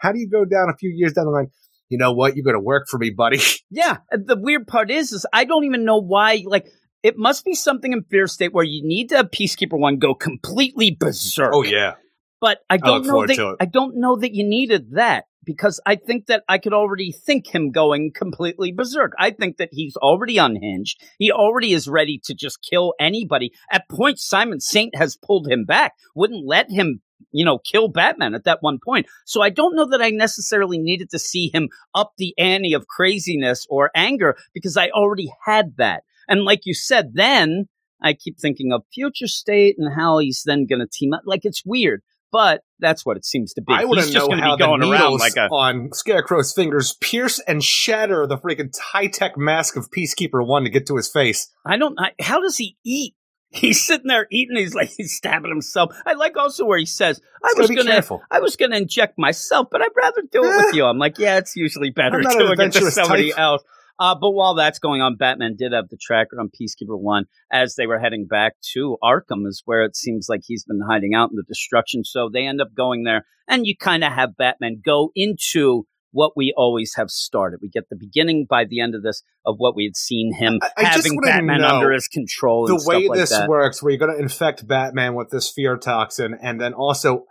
How 0.00 0.12
do 0.12 0.18
you 0.18 0.28
go 0.28 0.44
down 0.44 0.68
a 0.68 0.76
few 0.76 0.90
years 0.90 1.12
down 1.12 1.26
the 1.26 1.30
line? 1.30 1.50
You 1.88 1.98
know 1.98 2.12
what? 2.12 2.36
You're 2.36 2.44
going 2.44 2.56
to 2.56 2.60
work 2.60 2.88
for 2.88 2.98
me, 2.98 3.10
buddy. 3.10 3.40
Yeah, 3.72 3.98
the 4.10 4.36
weird 4.36 4.66
part 4.66 4.90
is, 4.90 5.12
is 5.12 5.24
I 5.32 5.44
don't 5.44 5.62
even 5.64 5.84
know 5.84 5.98
why. 5.98 6.42
Like, 6.44 6.66
it 7.04 7.16
must 7.16 7.44
be 7.44 7.54
something 7.54 7.92
in 7.92 8.02
Fear 8.02 8.26
State 8.26 8.52
where 8.52 8.64
you 8.64 8.82
need 8.84 9.10
to 9.10 9.16
have 9.16 9.30
Peacekeeper 9.30 9.78
One 9.78 9.98
go 9.98 10.12
completely 10.12 10.90
berserk. 10.98 11.52
Oh 11.54 11.62
yeah, 11.62 11.92
but 12.40 12.58
I 12.68 12.78
don't 12.78 13.06
know 13.06 13.24
that. 13.24 13.56
I 13.60 13.66
don't 13.66 13.94
know 13.96 14.16
that 14.16 14.34
you 14.34 14.42
needed 14.42 14.94
that 14.94 15.26
because 15.44 15.80
I 15.86 15.96
think 15.96 16.26
that 16.26 16.42
I 16.48 16.58
could 16.58 16.72
already 16.72 17.12
think 17.12 17.54
him 17.54 17.70
going 17.70 18.12
completely 18.14 18.72
berserk. 18.72 19.12
I 19.18 19.30
think 19.30 19.56
that 19.58 19.70
he's 19.72 19.96
already 19.96 20.38
unhinged. 20.38 21.00
He 21.18 21.32
already 21.32 21.72
is 21.72 21.88
ready 21.88 22.20
to 22.24 22.34
just 22.34 22.58
kill 22.68 22.94
anybody. 23.00 23.52
At 23.70 23.88
points, 23.88 24.26
Simon 24.26 24.60
Saint 24.60 24.94
has 24.94 25.16
pulled 25.16 25.48
him 25.48 25.64
back, 25.64 25.94
wouldn't 26.14 26.46
let 26.46 26.70
him. 26.70 27.02
You 27.32 27.44
know, 27.44 27.58
kill 27.58 27.88
Batman 27.88 28.34
at 28.34 28.44
that 28.44 28.62
one 28.62 28.78
point. 28.84 29.06
So 29.24 29.42
I 29.42 29.50
don't 29.50 29.76
know 29.76 29.86
that 29.86 30.02
I 30.02 30.10
necessarily 30.10 30.78
needed 30.78 31.10
to 31.10 31.18
see 31.18 31.50
him 31.52 31.68
up 31.94 32.12
the 32.16 32.34
ante 32.38 32.72
of 32.72 32.86
craziness 32.86 33.66
or 33.70 33.90
anger 33.94 34.36
because 34.52 34.76
I 34.76 34.88
already 34.90 35.32
had 35.44 35.76
that. 35.76 36.04
And 36.28 36.44
like 36.44 36.60
you 36.64 36.74
said, 36.74 37.12
then 37.14 37.68
I 38.02 38.14
keep 38.14 38.38
thinking 38.38 38.72
of 38.72 38.84
future 38.92 39.26
state 39.26 39.76
and 39.78 39.92
how 39.94 40.18
he's 40.18 40.42
then 40.44 40.66
going 40.66 40.80
to 40.80 40.86
team 40.86 41.12
up. 41.12 41.22
Like 41.24 41.44
it's 41.44 41.64
weird, 41.64 42.02
but 42.32 42.62
that's 42.78 43.04
what 43.04 43.16
it 43.16 43.24
seems 43.24 43.52
to 43.54 43.62
be. 43.62 43.72
I 43.72 43.84
want 43.84 44.00
to 44.00 44.10
just 44.10 44.30
know 44.30 44.36
how 44.36 44.56
the 44.56 44.64
around 44.64 44.80
needles 44.80 45.20
like 45.20 45.36
a. 45.36 45.48
on 45.50 45.90
Scarecrow's 45.92 46.52
fingers 46.52 46.96
pierce 47.00 47.40
and 47.40 47.62
shatter 47.62 48.26
the 48.26 48.38
freaking 48.38 48.74
high 48.78 49.08
tech 49.08 49.36
mask 49.36 49.76
of 49.76 49.90
Peacekeeper 49.90 50.44
One 50.46 50.64
to 50.64 50.70
get 50.70 50.86
to 50.86 50.96
his 50.96 51.10
face. 51.10 51.52
I 51.66 51.76
don't. 51.76 51.98
I, 51.98 52.12
how 52.20 52.40
does 52.40 52.56
he 52.56 52.76
eat? 52.84 53.14
He's 53.52 53.84
sitting 53.84 54.06
there 54.06 54.26
eating. 54.30 54.56
He's 54.56 54.74
like 54.74 54.90
he's 54.96 55.16
stabbing 55.16 55.50
himself. 55.50 55.92
I 56.06 56.12
like 56.12 56.36
also 56.36 56.64
where 56.64 56.78
he 56.78 56.86
says, 56.86 57.20
"I 57.42 57.52
was 57.56 57.68
gonna, 57.68 57.90
careful. 57.90 58.22
I 58.30 58.38
was 58.38 58.54
gonna 58.54 58.76
inject 58.76 59.18
myself, 59.18 59.68
but 59.70 59.82
I'd 59.82 59.88
rather 59.96 60.22
do 60.30 60.44
it 60.44 60.66
with 60.66 60.74
you." 60.74 60.84
I'm 60.84 60.98
like, 60.98 61.18
"Yeah, 61.18 61.38
it's 61.38 61.56
usually 61.56 61.90
better 61.90 62.18
I'm 62.18 62.22
not 62.22 62.32
an 62.34 62.38
doing 62.56 62.60
it 62.60 62.72
to 62.74 62.90
somebody 62.90 63.30
type. 63.30 63.40
else." 63.40 63.62
Uh, 63.98 64.14
but 64.14 64.30
while 64.30 64.54
that's 64.54 64.78
going 64.78 65.02
on, 65.02 65.16
Batman 65.16 65.56
did 65.58 65.72
have 65.72 65.88
the 65.90 65.98
tracker 66.00 66.40
on 66.40 66.48
Peacekeeper 66.48 66.98
One 66.98 67.26
as 67.52 67.74
they 67.74 67.86
were 67.86 67.98
heading 67.98 68.26
back 68.26 68.54
to 68.72 68.96
Arkham, 69.04 69.46
is 69.46 69.62
where 69.66 69.84
it 69.84 69.94
seems 69.94 70.26
like 70.28 70.40
he's 70.44 70.64
been 70.64 70.80
hiding 70.88 71.12
out 71.12 71.30
in 71.30 71.36
the 71.36 71.42
destruction. 71.46 72.02
So 72.04 72.30
they 72.32 72.46
end 72.46 72.62
up 72.62 72.68
going 72.74 73.02
there, 73.04 73.26
and 73.46 73.66
you 73.66 73.76
kind 73.76 74.02
of 74.02 74.12
have 74.12 74.36
Batman 74.38 74.80
go 74.82 75.10
into 75.14 75.86
what 76.12 76.32
we 76.36 76.52
always 76.56 76.94
have 76.96 77.08
started. 77.10 77.60
We 77.62 77.68
get 77.68 77.84
the 77.90 77.96
beginning 77.96 78.46
by 78.48 78.64
the 78.68 78.80
end 78.80 78.94
of 78.94 79.02
this 79.02 79.22
of 79.46 79.56
what 79.58 79.74
we 79.76 79.84
had 79.84 79.96
seen 79.96 80.32
him 80.34 80.58
I- 80.62 80.70
I 80.76 80.84
having 80.86 81.18
Batman 81.22 81.62
under 81.64 81.92
his 81.92 82.08
control. 82.08 82.68
and 82.70 82.80
the 82.80 82.84
way 82.88 83.08
like 83.08 83.18
this 83.18 83.30
that. 83.30 83.48
works, 83.48 83.82
where 83.82 83.90
you're 83.92 83.98
going 83.98 84.14
to 84.16 84.20
infect 84.22 84.66
Batman 84.66 85.14
with 85.14 85.30
this 85.30 85.50
fear 85.50 85.76
toxin, 85.76 86.36
and 86.42 86.60
then 86.60 86.74
also 86.74 87.24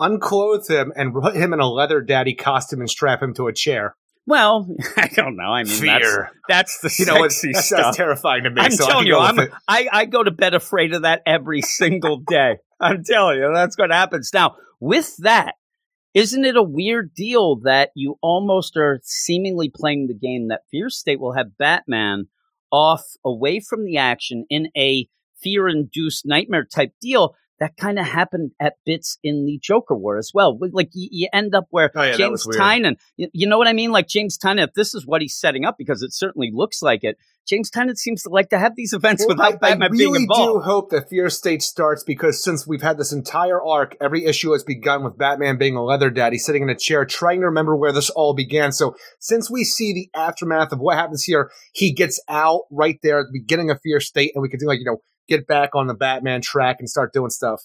unclothe 0.00 0.68
him 0.68 0.92
and 0.96 1.14
put 1.14 1.34
him 1.36 1.52
in 1.52 1.60
a 1.60 1.68
leather 1.68 2.00
daddy 2.00 2.34
costume 2.34 2.80
and 2.80 2.90
strap 2.90 3.22
him 3.22 3.34
to 3.34 3.46
a 3.46 3.52
chair. 3.52 3.96
Well, 4.26 4.66
I 4.96 5.08
don't 5.14 5.36
know. 5.36 5.44
I 5.52 5.62
mean, 5.62 5.72
Fear. 5.72 6.30
that's 6.48 6.80
that's 6.80 6.96
the 6.98 7.02
You 7.04 7.06
know, 7.06 7.20
what? 7.20 7.32
sexy 7.32 7.52
that 7.52 7.62
stuff. 7.64 7.80
sounds 7.80 7.96
terrifying 7.96 8.42
to 8.44 8.50
me. 8.50 8.60
I'm 8.60 8.72
so 8.72 8.86
telling 8.86 9.06
you, 9.06 9.16
I'm. 9.18 9.38
I, 9.68 9.88
I 9.92 10.04
go 10.06 10.22
to 10.22 10.30
bed 10.32 10.54
afraid 10.54 10.92
of 10.94 11.02
that 11.02 11.22
every 11.26 11.62
single 11.62 12.18
day. 12.26 12.56
I'm 12.80 13.04
telling 13.04 13.38
you, 13.38 13.50
that's 13.54 13.78
what 13.78 13.90
happens. 13.92 14.30
Now, 14.34 14.56
with 14.80 15.16
that, 15.18 15.54
isn't 16.16 16.46
it 16.46 16.56
a 16.56 16.62
weird 16.62 17.12
deal 17.14 17.56
that 17.56 17.90
you 17.94 18.16
almost 18.22 18.74
are 18.74 19.00
seemingly 19.02 19.70
playing 19.72 20.06
the 20.06 20.14
game 20.14 20.48
that 20.48 20.62
Fear 20.70 20.88
State 20.88 21.20
will 21.20 21.34
have 21.34 21.58
Batman 21.58 22.28
off 22.72 23.02
away 23.22 23.60
from 23.60 23.84
the 23.84 23.98
action 23.98 24.46
in 24.48 24.68
a 24.74 25.06
fear 25.38 25.68
induced 25.68 26.24
nightmare 26.24 26.64
type 26.64 26.94
deal 27.02 27.34
that 27.58 27.76
kind 27.76 27.98
of 27.98 28.06
happened 28.06 28.52
at 28.60 28.74
bits 28.84 29.18
in 29.22 29.46
the 29.46 29.58
Joker 29.62 29.96
War 29.96 30.18
as 30.18 30.30
well. 30.34 30.58
Like 30.72 30.90
you, 30.92 31.08
you 31.10 31.28
end 31.32 31.54
up 31.54 31.66
where 31.70 31.90
Oh, 31.94 32.02
yeah, 32.02 32.16
James. 32.16 32.46
Tynion, 32.46 32.96
you, 33.16 33.28
you 33.32 33.46
know 33.48 33.58
what 33.58 33.68
I 33.68 33.72
mean? 33.72 33.92
Like 33.92 34.08
James 34.08 34.36
Tynion, 34.38 34.64
if 34.64 34.74
this 34.74 34.94
is 34.94 35.06
what 35.06 35.22
he's 35.22 35.34
setting 35.34 35.64
up, 35.64 35.76
because 35.78 36.02
it 36.02 36.12
certainly 36.12 36.50
looks 36.52 36.82
like 36.82 37.02
it, 37.02 37.16
James 37.46 37.70
Tynion 37.70 37.96
seems 37.96 38.24
to 38.24 38.28
like 38.28 38.50
to 38.50 38.58
have 38.58 38.74
these 38.76 38.92
events 38.92 39.22
Well, 39.22 39.36
without 39.36 39.54
I, 39.54 39.56
Batman 39.56 39.82
I 39.82 39.92
really 39.92 40.18
being 40.18 40.22
involved. 40.22 40.64
do 40.64 40.70
hope 40.70 40.90
that 40.90 41.08
Fear 41.08 41.30
State 41.30 41.62
starts 41.62 42.02
because 42.02 42.42
since 42.42 42.66
we've 42.66 42.82
had 42.82 42.98
this 42.98 43.12
entire 43.12 43.62
arc, 43.62 43.96
every 44.00 44.24
issue 44.24 44.52
has 44.52 44.64
begun 44.64 45.04
with 45.04 45.16
Batman 45.16 45.56
being 45.56 45.76
a 45.76 45.84
leather 45.84 46.10
daddy 46.10 46.38
sitting 46.38 46.62
in 46.62 46.68
a 46.68 46.76
chair 46.76 47.04
trying 47.04 47.40
to 47.40 47.46
remember 47.46 47.76
where 47.76 47.92
this 47.92 48.10
all 48.10 48.34
began. 48.34 48.72
So 48.72 48.96
since 49.20 49.50
we 49.50 49.62
see 49.64 49.92
the 49.94 50.10
aftermath 50.18 50.72
of 50.72 50.80
what 50.80 50.96
happens 50.96 51.22
here, 51.22 51.50
he 51.72 51.92
gets 51.92 52.20
out 52.28 52.62
right 52.70 52.98
there 53.02 53.20
at 53.20 53.26
the 53.32 53.38
beginning 53.38 53.70
of 53.70 53.80
Fear 53.80 54.00
State 54.00 54.32
and 54.34 54.42
we 54.42 54.48
can 54.48 54.58
do 54.58 54.66
like, 54.66 54.80
you 54.80 54.84
know, 54.84 54.98
get 55.28 55.46
back 55.46 55.74
on 55.74 55.86
the 55.86 55.94
Batman 55.94 56.40
track 56.40 56.76
and 56.78 56.88
start 56.88 57.12
doing 57.12 57.30
stuff. 57.30 57.62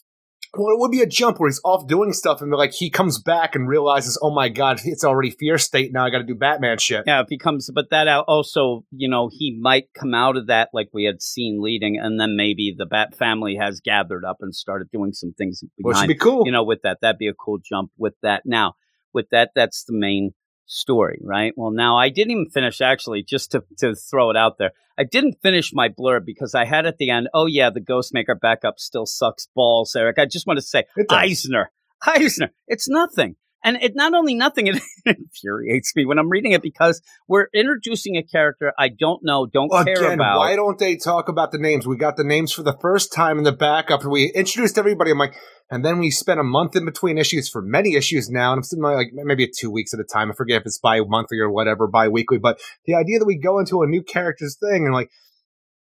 Well, 0.54 0.74
it 0.74 0.80
would 0.80 0.91
be 0.91 1.02
a 1.02 1.06
jump 1.06 1.39
where 1.39 1.47
he's 1.47 1.62
off 1.63 1.88
doing 1.88 2.12
stuff 2.12 2.41
and 2.41 2.52
like 2.52 2.74
he 2.74 2.89
comes 2.89 3.21
back 3.21 3.56
and 3.56 3.69
realizes, 3.69 4.19
oh 4.21 4.34
my 4.34 4.50
god, 4.50 4.82
it's 4.84 5.06
already 5.06 5.32
Fear 5.32 5.58
State. 5.58 5.93
Now 5.93 6.06
I 6.06 6.10
got 6.10 6.17
to 6.17 6.26
do 6.26 6.36
Batman 6.36 6.78
shit. 6.78 7.06
Yeah, 7.08 7.21
if 7.21 7.28
he 7.30 7.38
comes, 7.38 7.69
but 7.74 7.89
that 7.91 8.10
out 8.10 8.26
also, 8.28 8.84
you 8.91 9.08
know, 9.08 9.30
he 9.32 9.58
might 9.62 9.86
come 9.97 10.13
out 10.13 10.36
of 10.36 10.47
that 10.47 10.69
like 10.74 10.89
we 10.93 11.06
had 11.06 11.21
seen 11.21 11.62
leading, 11.62 11.97
and 11.97 12.19
then 12.19 12.36
maybe 12.36 12.76
the 12.78 12.86
Bat 12.86 13.15
family 13.15 13.56
has 13.56 13.80
gathered 13.80 14.26
up 14.26 14.38
and 14.41 14.54
started 14.54 14.89
doing 14.91 15.13
some 15.13 15.34
things 15.38 15.63
Which 15.78 15.95
would 15.95 16.08
be 16.08 16.15
cool. 16.15 16.43
you 16.45 16.52
know, 16.52 16.65
with 16.65 16.82
that. 16.84 16.97
That'd 17.02 17.17
be 17.17 17.30
a 17.30 17.34
cool 17.34 17.60
jump 17.63 17.91
with 17.97 18.15
that. 18.21 18.41
Now, 18.45 18.74
with 19.13 19.28
that, 19.32 19.52
that's 19.56 19.86
the 19.86 19.93
main 19.97 20.34
story, 20.72 21.20
right? 21.22 21.54
Well, 21.56 21.72
now 21.72 21.98
I 21.98 22.10
didn't 22.10 22.32
even 22.32 22.50
finish 22.50 22.82
actually, 22.82 23.24
just 23.24 23.52
to, 23.52 23.64
to 23.80 23.94
throw 23.94 24.30
it 24.30 24.38
out 24.38 24.58
there. 24.58 24.72
I 24.98 25.04
didn't 25.04 25.42
finish 25.42 25.72
my 25.74 25.90
blurb 25.90 26.26
because 26.26 26.56
I 26.56 26.66
had 26.66 26.86
at 26.86 26.98
the 26.98 27.10
end, 27.10 27.28
oh 27.34 27.46
yeah, 27.46 27.70
the 27.70 27.82
Ghostmaker 27.82 28.40
backup 28.40 28.80
still 28.80 29.06
sucks 29.06 29.48
balls, 29.56 29.96
Eric. 29.96 30.18
I 30.20 30.26
just 30.26 30.48
want 30.48 30.58
to 30.58 30.66
say, 30.66 30.86
Eisner, 31.10 31.72
Eisner, 32.06 32.52
it's 32.68 32.90
nothing. 32.90 33.36
And 33.63 33.78
it 33.82 33.95
not 33.95 34.13
only 34.13 34.36
nothing, 34.36 34.67
it 34.67 34.82
infuriates 35.06 35.95
me 35.95 36.06
when 36.06 36.17
I'm 36.17 36.30
reading 36.30 36.52
it 36.52 36.62
because 36.62 37.02
we're 37.28 37.47
introducing 37.54 38.17
a 38.17 38.24
character 38.24 38.74
I 38.78 38.89
don't 38.89 39.24
know, 39.24 39.45
don't 39.45 39.69
care 39.69 40.13
about. 40.13 40.39
why 40.39 40.56
don't 40.56 40.80
they 40.80 40.95
talk 40.95 41.30
about 41.30 41.52
the 41.52 41.58
names? 41.58 41.86
We 41.86 41.97
got 41.97 42.17
the 42.17 42.24
names 42.24 42.52
for 42.52 42.63
the 42.63 42.78
first 42.82 43.13
time 43.13 43.38
in 43.38 43.43
the 43.43 43.52
backup. 43.52 44.02
And 44.02 44.12
we 44.12 44.32
introduced 44.34 44.78
everybody. 44.78 45.12
I'm 45.12 45.17
like, 45.17 45.36
and 45.69 45.86
then 45.86 46.00
we 46.00 46.12
spent 46.12 46.39
a 46.39 46.43
month 46.43 46.76
in 46.76 46.84
between 46.84 47.17
issues 47.17 47.50
for 47.50 47.62
many 47.62 47.95
issues 47.95 48.30
now, 48.30 48.52
and 48.52 48.60
I'm 48.60 48.63
sitting 48.63 48.84
like 48.84 49.12
maybe 49.13 49.47
two 49.47 49.71
weeks 49.71 49.93
at 49.93 50.02
a 50.02 50.04
time. 50.04 50.30
I 50.30 50.36
forget 50.36 50.60
if 50.60 50.65
it's 50.65 50.78
bi-monthly 50.78 51.39
or 51.39 51.50
whatever, 51.50 51.88
bi-weekly. 51.88 52.39
But 52.39 52.60
the 52.86 52.95
idea 52.95 53.19
that 53.19 53.26
we 53.26 53.38
go 53.38 53.58
into 53.58 53.82
a 53.82 53.88
new 53.88 54.04
character's 54.04 54.58
thing 54.58 54.86
and 54.86 54.93
like 54.93 55.10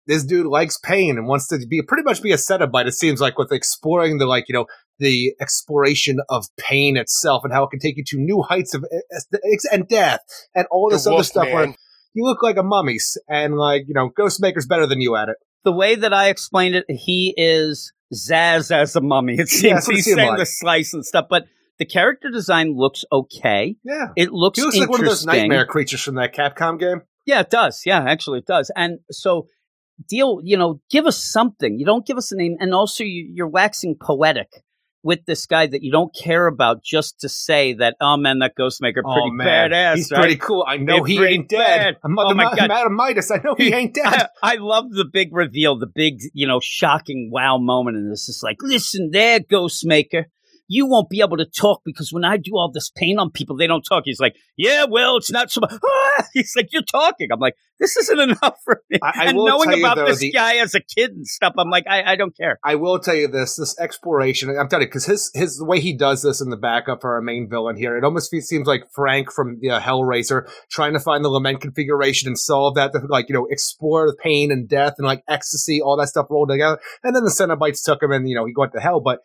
this 0.08 0.24
dude 0.24 0.48
likes 0.48 0.78
pain 0.78 1.18
and 1.18 1.28
wants 1.28 1.48
to 1.48 1.60
be 1.68 1.82
pretty 1.82 2.04
much 2.04 2.22
be 2.22 2.32
a 2.32 2.38
Cenobite. 2.38 2.88
It 2.88 2.94
seems 2.94 3.22
like 3.22 3.38
with 3.38 3.52
exploring 3.52 4.18
the 4.18 4.26
like 4.26 4.46
you 4.48 4.54
know 4.54 4.66
the 5.00 5.34
exploration 5.42 6.18
of 6.30 6.46
pain 6.58 6.98
itself 6.98 7.44
and 7.44 7.54
how 7.54 7.64
it 7.64 7.70
can 7.70 7.80
take 7.80 7.98
you 7.98 8.04
to 8.08 8.18
new 8.18 8.42
heights 8.42 8.74
of 8.74 8.86
eh, 8.92 9.00
eh, 9.34 9.38
and 9.72 9.88
death 9.88 10.20
and 10.56 10.66
all 10.72 10.90
this 10.90 11.04
The 11.04 11.10
other 11.10 11.16
Wolf 11.18 11.26
stuff. 11.26 11.48
Where 11.52 11.76
you 12.14 12.24
look 12.24 12.42
like 12.42 12.58
a 12.58 12.64
mummy, 12.64 12.98
and 13.28 13.56
like 13.58 13.84
you 13.88 13.94
know, 13.94 14.10
Ghostmaker's 14.10 14.68
better 14.68 14.88
than 14.88 15.02
you 15.02 15.16
at 15.16 15.30
it. 15.30 15.36
the 15.64 15.74
way 15.74 15.96
that 15.96 16.14
I 16.14 16.30
explained 16.30 16.76
it, 16.76 16.86
he 16.90 17.34
is 17.36 17.92
Zsasz 18.14 18.72
as 18.72 18.96
a 18.96 19.02
mummy. 19.02 19.36
It 19.38 19.50
seems 19.50 19.74
that's 19.74 19.88
what 19.88 19.94
it 19.94 19.98
he's 19.98 20.06
saying 20.06 20.30
like. 20.30 20.38
the 20.40 20.46
slice 20.46 20.94
and 20.94 21.06
stuff, 21.06 21.26
but 21.30 21.44
the 21.78 21.86
character 21.86 22.30
design 22.30 22.74
looks 22.74 23.04
okay. 23.12 23.76
Yeah, 23.84 24.08
It 24.16 24.32
looks, 24.32 24.58
he 24.58 24.64
looks 24.64 24.78
like 24.78 24.90
one 24.90 25.02
of 25.02 25.06
those 25.08 25.24
interesting. 25.24 25.50
nightmare 25.50 25.66
creatures 25.66 26.02
from 26.02 26.16
that 26.16 26.34
Capcom 26.34 26.80
game. 26.80 27.02
Yeah, 27.26 27.42
it 27.42 27.50
does. 27.50 27.82
Yeah, 27.86 28.02
actually, 28.08 28.40
it 28.40 28.46
does. 28.46 28.72
And 28.78 29.00
so, 29.12 29.48
deal. 30.08 30.40
You 30.44 30.56
know, 30.56 30.80
give 30.90 31.06
us 31.06 31.22
something. 31.22 31.78
You 31.78 31.86
don't 31.86 32.06
give 32.06 32.16
us 32.16 32.32
a 32.32 32.38
name, 32.38 32.56
and 32.62 32.74
also 32.74 33.04
you, 33.04 33.30
you're 33.34 33.50
waxing 33.50 33.98
poetic 34.00 34.48
with 35.06 35.24
this 35.26 35.46
guy 35.46 35.68
that 35.68 35.84
you 35.84 35.92
don't 35.92 36.14
care 36.14 36.48
about 36.48 36.84
just 36.84 37.20
to 37.20 37.30
say 37.30 37.74
that. 37.76 37.96
Oh 38.02 38.18
man, 38.18 38.40
that 38.40 38.54
Ghostmaker 38.60 39.04
oh, 39.06 39.14
pretty 39.14 39.30
oh 39.30 39.34
man, 39.34 39.70
badass. 39.70 39.96
he's 39.98 40.12
right? 40.12 40.20
pretty 40.20 40.36
cool. 40.38 40.66
I 40.68 40.78
know 40.78 41.04
He's 41.04 41.20
he 41.20 41.26
ain't 41.26 41.48
dead. 41.48 41.58
bad. 41.60 41.98
I'm 42.04 42.18
Oh 42.18 42.30
the 42.30 42.36
my 42.36 42.56
God. 42.56 42.68
Madam 42.68 42.96
Midas. 42.96 43.30
I 43.30 43.38
know 43.38 43.54
he 43.56 43.72
ain't 43.72 43.94
dead. 43.94 44.06
I, 44.08 44.28
I 44.42 44.56
love 44.56 44.90
the 44.90 45.06
big 45.06 45.30
reveal, 45.32 45.78
the 45.78 45.86
big, 45.86 46.22
you 46.34 46.48
know, 46.48 46.60
shocking 46.60 47.30
wow 47.32 47.60
moment. 47.60 47.98
And 47.98 48.12
this 48.12 48.28
is 48.28 48.42
like, 48.44 48.58
listen 48.62 49.12
there, 49.12 49.40
Ghostmaker. 49.40 50.26
You 50.68 50.88
won't 50.88 51.10
be 51.10 51.22
able 51.22 51.38
to 51.38 51.46
talk 51.46 51.82
because 51.86 52.12
when 52.12 52.26
I 52.26 52.38
do 52.38 52.52
all 52.56 52.72
this 52.72 52.90
pain 52.90 53.20
on 53.20 53.30
people, 53.32 53.56
they 53.56 53.68
don't 53.68 53.84
talk. 53.84 54.04
He's 54.06 54.20
like, 54.20 54.36
yeah, 54.58 54.86
well, 54.90 55.18
it's 55.18 55.32
not 55.32 55.52
so 55.52 55.62
much. 55.62 55.74
Ah! 55.74 56.26
He's 56.34 56.54
like, 56.56 56.70
you're 56.72 56.82
talking. 56.82 57.28
I'm 57.32 57.40
like, 57.40 57.56
this 57.80 57.96
isn't 57.98 58.20
enough 58.30 58.58
for 58.64 58.82
me. 58.90 58.98
I- 59.04 59.12
I 59.16 59.26
and 59.26 59.38
knowing 59.38 59.78
about 59.80 59.98
though, 59.98 60.06
this 60.06 60.20
the- 60.20 60.32
guy 60.32 60.56
as 60.56 60.74
a 60.74 60.80
kid 60.80 61.12
and 61.12 61.28
stuff, 61.28 61.54
I'm 61.58 61.70
like, 61.70 61.86
I, 61.88 62.14
I 62.14 62.16
don't 62.16 62.36
care. 62.36 62.60
I 62.64 62.76
will 62.76 63.00
tell 63.00 63.16
you 63.16 63.28
this: 63.28 63.58
this 63.58 63.78
exploration. 63.80 64.50
I'm 64.58 64.68
telling 64.70 64.84
you 64.84 64.88
because 64.88 65.06
his 65.06 65.30
his 65.34 65.58
the 65.58 65.66
way 65.66 65.80
he 65.80 65.96
does 65.96 66.22
this 66.24 66.42
in 66.42 66.50
the 66.50 66.58
backup 66.58 67.02
for 67.02 67.14
our 67.16 67.22
main 67.22 67.50
villain 67.50 67.76
here, 67.76 67.98
it 67.98 68.04
almost 68.04 68.32
seems 68.32 68.68
like 68.68 68.84
Frank 68.92 69.32
from 69.32 69.60
the 69.62 69.72
uh, 69.72 69.80
Hellraiser 69.80 70.50
trying 70.72 70.94
to 70.94 71.00
find 71.00 71.24
the 71.24 71.30
lament 71.30 71.62
configuration 71.62 72.28
and 72.28 72.40
solve 72.40 72.76
that. 72.76 72.92
To, 72.94 73.00
like 73.08 73.30
you 73.30 73.34
know, 73.36 73.46
explore 73.50 74.08
the 74.08 74.16
pain 74.16 74.52
and 74.52 74.68
death 74.68 74.96
and 74.98 75.06
like 75.06 75.24
ecstasy, 75.28 75.82
all 75.82 75.98
that 75.98 76.08
stuff 76.08 76.28
rolled 76.30 76.50
together. 76.50 76.80
And 77.04 77.16
then 77.16 77.24
the 77.24 77.30
Cenobites 77.30 77.84
took 77.84 78.02
him, 78.02 78.12
and 78.12 78.28
you 78.28 78.36
know 78.36 78.46
he 78.46 78.54
went 78.56 78.74
to 78.74 78.80
hell. 78.80 79.00
But 79.00 79.20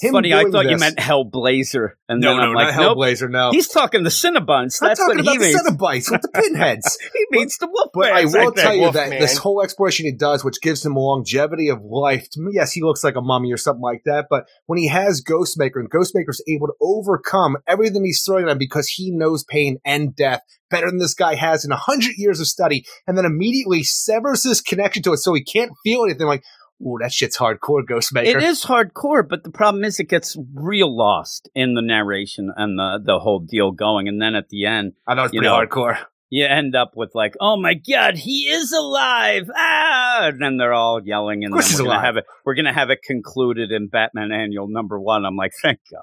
him 0.00 0.12
Funny, 0.12 0.32
I 0.32 0.42
thought 0.44 0.52
thot 0.52 0.70
you 0.70 0.78
meant 0.78 0.96
Hellblazer. 0.96 1.90
And 2.08 2.20
no, 2.20 2.30
then 2.30 2.36
no, 2.38 2.42
I'm 2.42 2.54
like, 2.54 2.74
not 2.74 2.80
nope. 2.80 2.98
Hellblazer. 2.98 3.30
No, 3.30 3.50
He's 3.50 3.68
talking 3.68 4.02
the 4.02 4.10
Cinnabons. 4.10 4.80
I'm 4.82 4.88
That's 4.88 5.00
talking 5.00 5.16
what 5.16 5.20
about 5.20 5.32
he 5.32 5.38
the 5.38 5.44
means. 5.44 5.60
Cenobites 5.60 6.10
with 6.10 6.22
the 6.22 6.28
pinheads. 6.28 6.98
he 7.12 7.26
means 7.30 7.58
the 7.58 7.66
Wolfman. 7.66 7.90
But 7.94 8.12
I 8.12 8.24
will 8.24 8.52
tell 8.52 8.74
you 8.74 8.90
that 8.90 9.10
Man. 9.10 9.20
this 9.20 9.38
whole 9.38 9.62
exploration 9.62 10.06
he 10.06 10.12
does, 10.12 10.44
which 10.44 10.60
gives 10.60 10.84
him 10.84 10.94
longevity 10.94 11.68
of 11.68 11.82
life, 11.82 12.28
to 12.30 12.40
me, 12.40 12.52
yes, 12.54 12.72
he 12.72 12.82
looks 12.82 13.04
like 13.04 13.16
a 13.16 13.20
mummy 13.20 13.52
or 13.52 13.56
something 13.56 13.82
like 13.82 14.02
that. 14.04 14.26
But 14.30 14.44
when 14.66 14.78
he 14.78 14.88
has 14.88 15.22
Ghostmaker 15.22 15.76
and 15.76 15.90
Ghostmaker's 15.90 16.42
able 16.48 16.68
to 16.68 16.74
overcome 16.80 17.58
everything 17.66 18.04
he's 18.04 18.22
throwing 18.22 18.44
at 18.46 18.52
him 18.52 18.58
because 18.58 18.88
he 18.88 19.10
knows 19.10 19.44
pain 19.44 19.78
and 19.84 20.16
death 20.16 20.42
better 20.70 20.88
than 20.88 20.98
this 20.98 21.14
guy 21.14 21.34
has 21.36 21.64
in 21.64 21.70
a 21.70 21.76
hundred 21.76 22.14
years 22.16 22.40
of 22.40 22.48
study, 22.48 22.84
and 23.06 23.16
then 23.16 23.26
immediately 23.26 23.84
severs 23.84 24.42
his 24.42 24.60
connection 24.60 25.02
to 25.02 25.12
it 25.12 25.18
so 25.18 25.34
he 25.34 25.44
can't 25.44 25.70
feel 25.84 26.02
anything 26.04 26.26
like, 26.26 26.42
ooh, 26.84 26.98
that 27.00 27.12
shit's 27.12 27.38
hardcore, 27.38 27.82
Ghostmaker. 27.88 28.26
It 28.26 28.42
is 28.42 28.64
hardcore, 28.64 29.26
but 29.28 29.44
the 29.44 29.50
problem 29.50 29.84
is 29.84 30.00
it 30.00 30.08
gets 30.08 30.36
real 30.54 30.94
lost 30.94 31.48
in 31.54 31.74
the 31.74 31.82
narration 31.82 32.52
and 32.56 32.78
the 32.78 33.00
the 33.04 33.18
whole 33.18 33.40
deal 33.40 33.70
going, 33.72 34.08
and 34.08 34.20
then 34.20 34.34
at 34.34 34.48
the 34.48 34.66
end 34.66 34.92
I 35.06 35.14
know 35.14 35.24
it's 35.24 35.32
pretty 35.32 35.46
know, 35.46 35.54
hardcore. 35.56 35.98
you 36.30 36.46
end 36.46 36.74
up 36.76 36.92
with 36.96 37.10
like, 37.14 37.34
"Oh 37.40 37.56
my 37.60 37.74
god, 37.74 38.16
he 38.16 38.48
is 38.48 38.72
alive!" 38.72 39.48
Ah, 39.54 40.28
and 40.28 40.42
then 40.42 40.56
they're 40.56 40.72
all 40.74 41.00
yelling, 41.04 41.44
and 41.44 41.52
then 41.52 41.58
we're 41.58 41.78
gonna 41.78 41.88
alive. 41.90 42.04
have 42.04 42.16
it. 42.16 42.24
We're 42.44 42.54
gonna 42.54 42.72
have 42.74 42.90
it 42.90 43.00
concluded 43.06 43.70
in 43.72 43.88
Batman 43.88 44.32
Annual 44.32 44.68
Number 44.68 45.00
One. 45.00 45.24
I'm 45.24 45.36
like, 45.36 45.52
thank 45.62 45.78
God. 45.90 46.02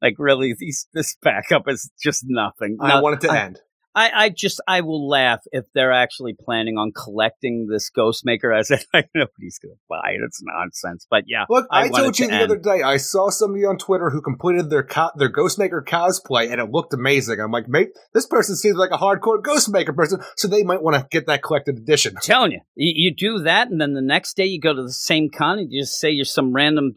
Like 0.00 0.14
really, 0.18 0.54
these 0.58 0.88
this 0.92 1.16
backup 1.22 1.68
is 1.68 1.90
just 2.02 2.24
nothing. 2.26 2.76
I 2.80 2.88
No, 2.88 3.02
want 3.02 3.22
it 3.22 3.26
to 3.28 3.32
I- 3.32 3.38
end. 3.44 3.60
I, 3.94 4.10
I 4.14 4.28
just 4.30 4.60
I 4.66 4.80
will 4.80 5.08
laugh 5.08 5.40
if 5.52 5.64
they're 5.74 5.92
actually 5.92 6.34
planning 6.38 6.78
on 6.78 6.92
collecting 6.92 7.66
this 7.66 7.90
Ghostmaker 7.90 8.56
as 8.56 8.70
if 8.70 8.86
like, 8.94 9.08
nobody's 9.14 9.58
gonna 9.58 9.74
buy 9.88 10.12
it. 10.12 10.20
It's 10.24 10.42
nonsense. 10.42 11.06
But 11.08 11.24
yeah, 11.26 11.44
Look, 11.48 11.66
I, 11.70 11.88
want 11.88 11.96
told 11.96 12.18
you 12.18 12.26
to 12.26 12.30
the 12.30 12.36
end. 12.36 12.44
other 12.44 12.58
day. 12.58 12.82
I 12.82 12.96
saw 12.96 13.30
somebody 13.30 13.64
on 13.64 13.78
Twitter 13.78 14.10
who 14.10 14.20
completed 14.22 14.70
their 14.70 14.82
co- 14.82 15.10
their 15.16 15.30
Ghostmaker 15.30 15.84
cosplay, 15.84 16.50
and 16.50 16.60
it 16.60 16.70
looked 16.70 16.94
amazing. 16.94 17.40
I'm 17.40 17.50
like, 17.50 17.68
mate, 17.68 17.90
this 18.14 18.26
person 18.26 18.56
seems 18.56 18.76
like 18.76 18.90
a 18.90 18.98
hardcore 18.98 19.42
Ghostmaker 19.42 19.94
person, 19.94 20.20
so 20.36 20.48
they 20.48 20.62
might 20.62 20.82
want 20.82 20.96
to 20.96 21.06
get 21.10 21.26
that 21.26 21.42
collected 21.42 21.76
edition. 21.78 22.14
I'm 22.16 22.22
telling 22.22 22.52
you, 22.52 22.60
you, 22.74 22.92
you 23.08 23.14
do 23.14 23.40
that, 23.44 23.68
and 23.70 23.80
then 23.80 23.94
the 23.94 24.02
next 24.02 24.36
day 24.36 24.46
you 24.46 24.60
go 24.60 24.74
to 24.74 24.82
the 24.82 24.92
same 24.92 25.30
con 25.30 25.58
and 25.58 25.70
you 25.70 25.82
just 25.82 25.98
say 25.98 26.10
you're 26.10 26.24
some 26.24 26.52
random 26.52 26.96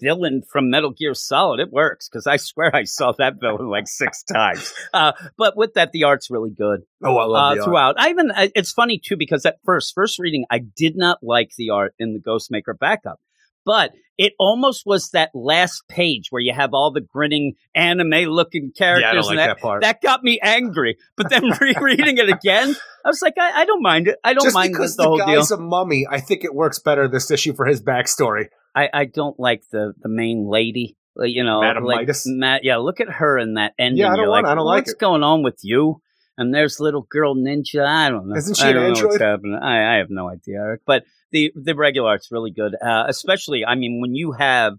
villain 0.00 0.42
from 0.50 0.70
Metal 0.70 0.90
Gear 0.90 1.14
Solid. 1.14 1.60
It 1.60 1.72
works 1.72 2.08
because 2.08 2.26
I 2.26 2.36
swear 2.36 2.74
I 2.74 2.84
saw 2.84 3.12
that 3.18 3.40
villain 3.40 3.68
like 3.68 3.86
six 3.86 4.22
times. 4.22 4.72
Uh, 4.92 5.12
but 5.36 5.56
with 5.56 5.74
that, 5.74 5.92
the 5.92 6.04
art's 6.24 6.30
really 6.30 6.50
good 6.50 6.82
Oh, 7.02 7.16
I 7.16 7.24
love 7.24 7.52
uh, 7.52 7.54
the 7.54 7.60
art. 7.60 7.64
throughout. 7.64 7.94
I 7.98 8.10
even 8.10 8.32
it's 8.54 8.72
funny 8.72 8.98
too 8.98 9.16
because 9.16 9.44
at 9.46 9.56
first, 9.64 9.94
first 9.94 10.18
reading, 10.18 10.44
I 10.50 10.58
did 10.58 10.96
not 10.96 11.18
like 11.22 11.50
the 11.56 11.70
art 11.70 11.94
in 11.98 12.12
the 12.14 12.18
Ghostmaker 12.20 12.78
backup. 12.78 13.20
But 13.66 13.92
it 14.18 14.34
almost 14.38 14.82
was 14.84 15.08
that 15.14 15.30
last 15.34 15.84
page 15.88 16.26
where 16.30 16.42
you 16.42 16.52
have 16.52 16.74
all 16.74 16.90
the 16.92 17.00
grinning 17.00 17.54
anime-looking 17.74 18.72
characters, 18.76 19.02
Yeah, 19.02 19.10
I 19.10 19.14
don't 19.14 19.26
and 19.28 19.36
like 19.36 19.48
that, 19.48 19.54
that 19.56 19.60
part. 19.62 19.82
that 19.82 20.02
got 20.02 20.22
me 20.22 20.38
angry. 20.42 20.98
But 21.16 21.30
then 21.30 21.44
rereading 21.60 22.18
it 22.18 22.28
again, 22.28 22.76
I 23.04 23.08
was 23.08 23.22
like, 23.22 23.34
I, 23.38 23.62
I 23.62 23.64
don't 23.64 23.82
mind 23.82 24.08
it. 24.08 24.18
I 24.22 24.34
don't 24.34 24.44
Just 24.44 24.54
mind 24.54 24.72
because 24.74 24.96
the, 24.96 25.04
the, 25.04 25.08
whole 25.08 25.16
deal. 25.16 25.26
guy's 25.26 25.50
a 25.50 25.56
mummy, 25.56 26.06
I 26.08 26.20
think 26.20 26.44
it 26.44 26.54
works 26.54 26.78
better 26.78 27.08
this 27.08 27.30
issue 27.30 27.54
for 27.54 27.64
his 27.64 27.82
backstory. 27.82 28.48
I, 28.74 28.90
I 28.92 29.04
don't 29.06 29.38
like 29.40 29.62
the 29.72 29.94
the 30.02 30.08
main 30.10 30.46
lady. 30.46 30.96
You 31.16 31.44
know, 31.44 31.60
Madam 31.62 31.84
like 31.84 32.00
Midas? 32.00 32.24
Matt. 32.26 32.64
Yeah, 32.64 32.78
look 32.78 33.00
at 33.00 33.08
her 33.08 33.38
in 33.38 33.54
that 33.54 33.72
ending. 33.78 33.98
Yeah, 34.02 34.12
I 34.12 34.16
don't 34.16 34.28
want- 34.28 34.44
like, 34.44 34.52
I 34.52 34.54
don't 34.56 34.66
like 34.66 34.80
What's 34.82 34.92
it." 34.94 34.98
going 34.98 35.22
on 35.22 35.42
with 35.44 35.60
you? 35.62 36.02
And 36.36 36.52
there's 36.52 36.80
little 36.80 37.06
girl 37.10 37.34
ninja. 37.36 37.84
I 37.86 38.10
don't 38.10 38.28
know. 38.28 38.36
Isn't 38.36 38.56
she 38.56 38.64
I 38.64 38.68
an 38.70 38.74
don't 38.74 38.92
know 38.98 39.06
what's 39.06 39.18
happening. 39.20 39.58
I, 39.62 39.94
I 39.94 39.98
have 39.98 40.08
no 40.10 40.28
idea, 40.28 40.56
Eric. 40.58 40.80
But 40.86 41.04
the 41.30 41.52
the 41.54 41.74
regular 41.76 42.08
art's 42.10 42.30
really 42.32 42.50
good. 42.50 42.74
Uh, 42.80 43.04
especially, 43.08 43.64
I 43.64 43.74
mean, 43.76 44.00
when 44.00 44.14
you 44.14 44.32
have 44.32 44.74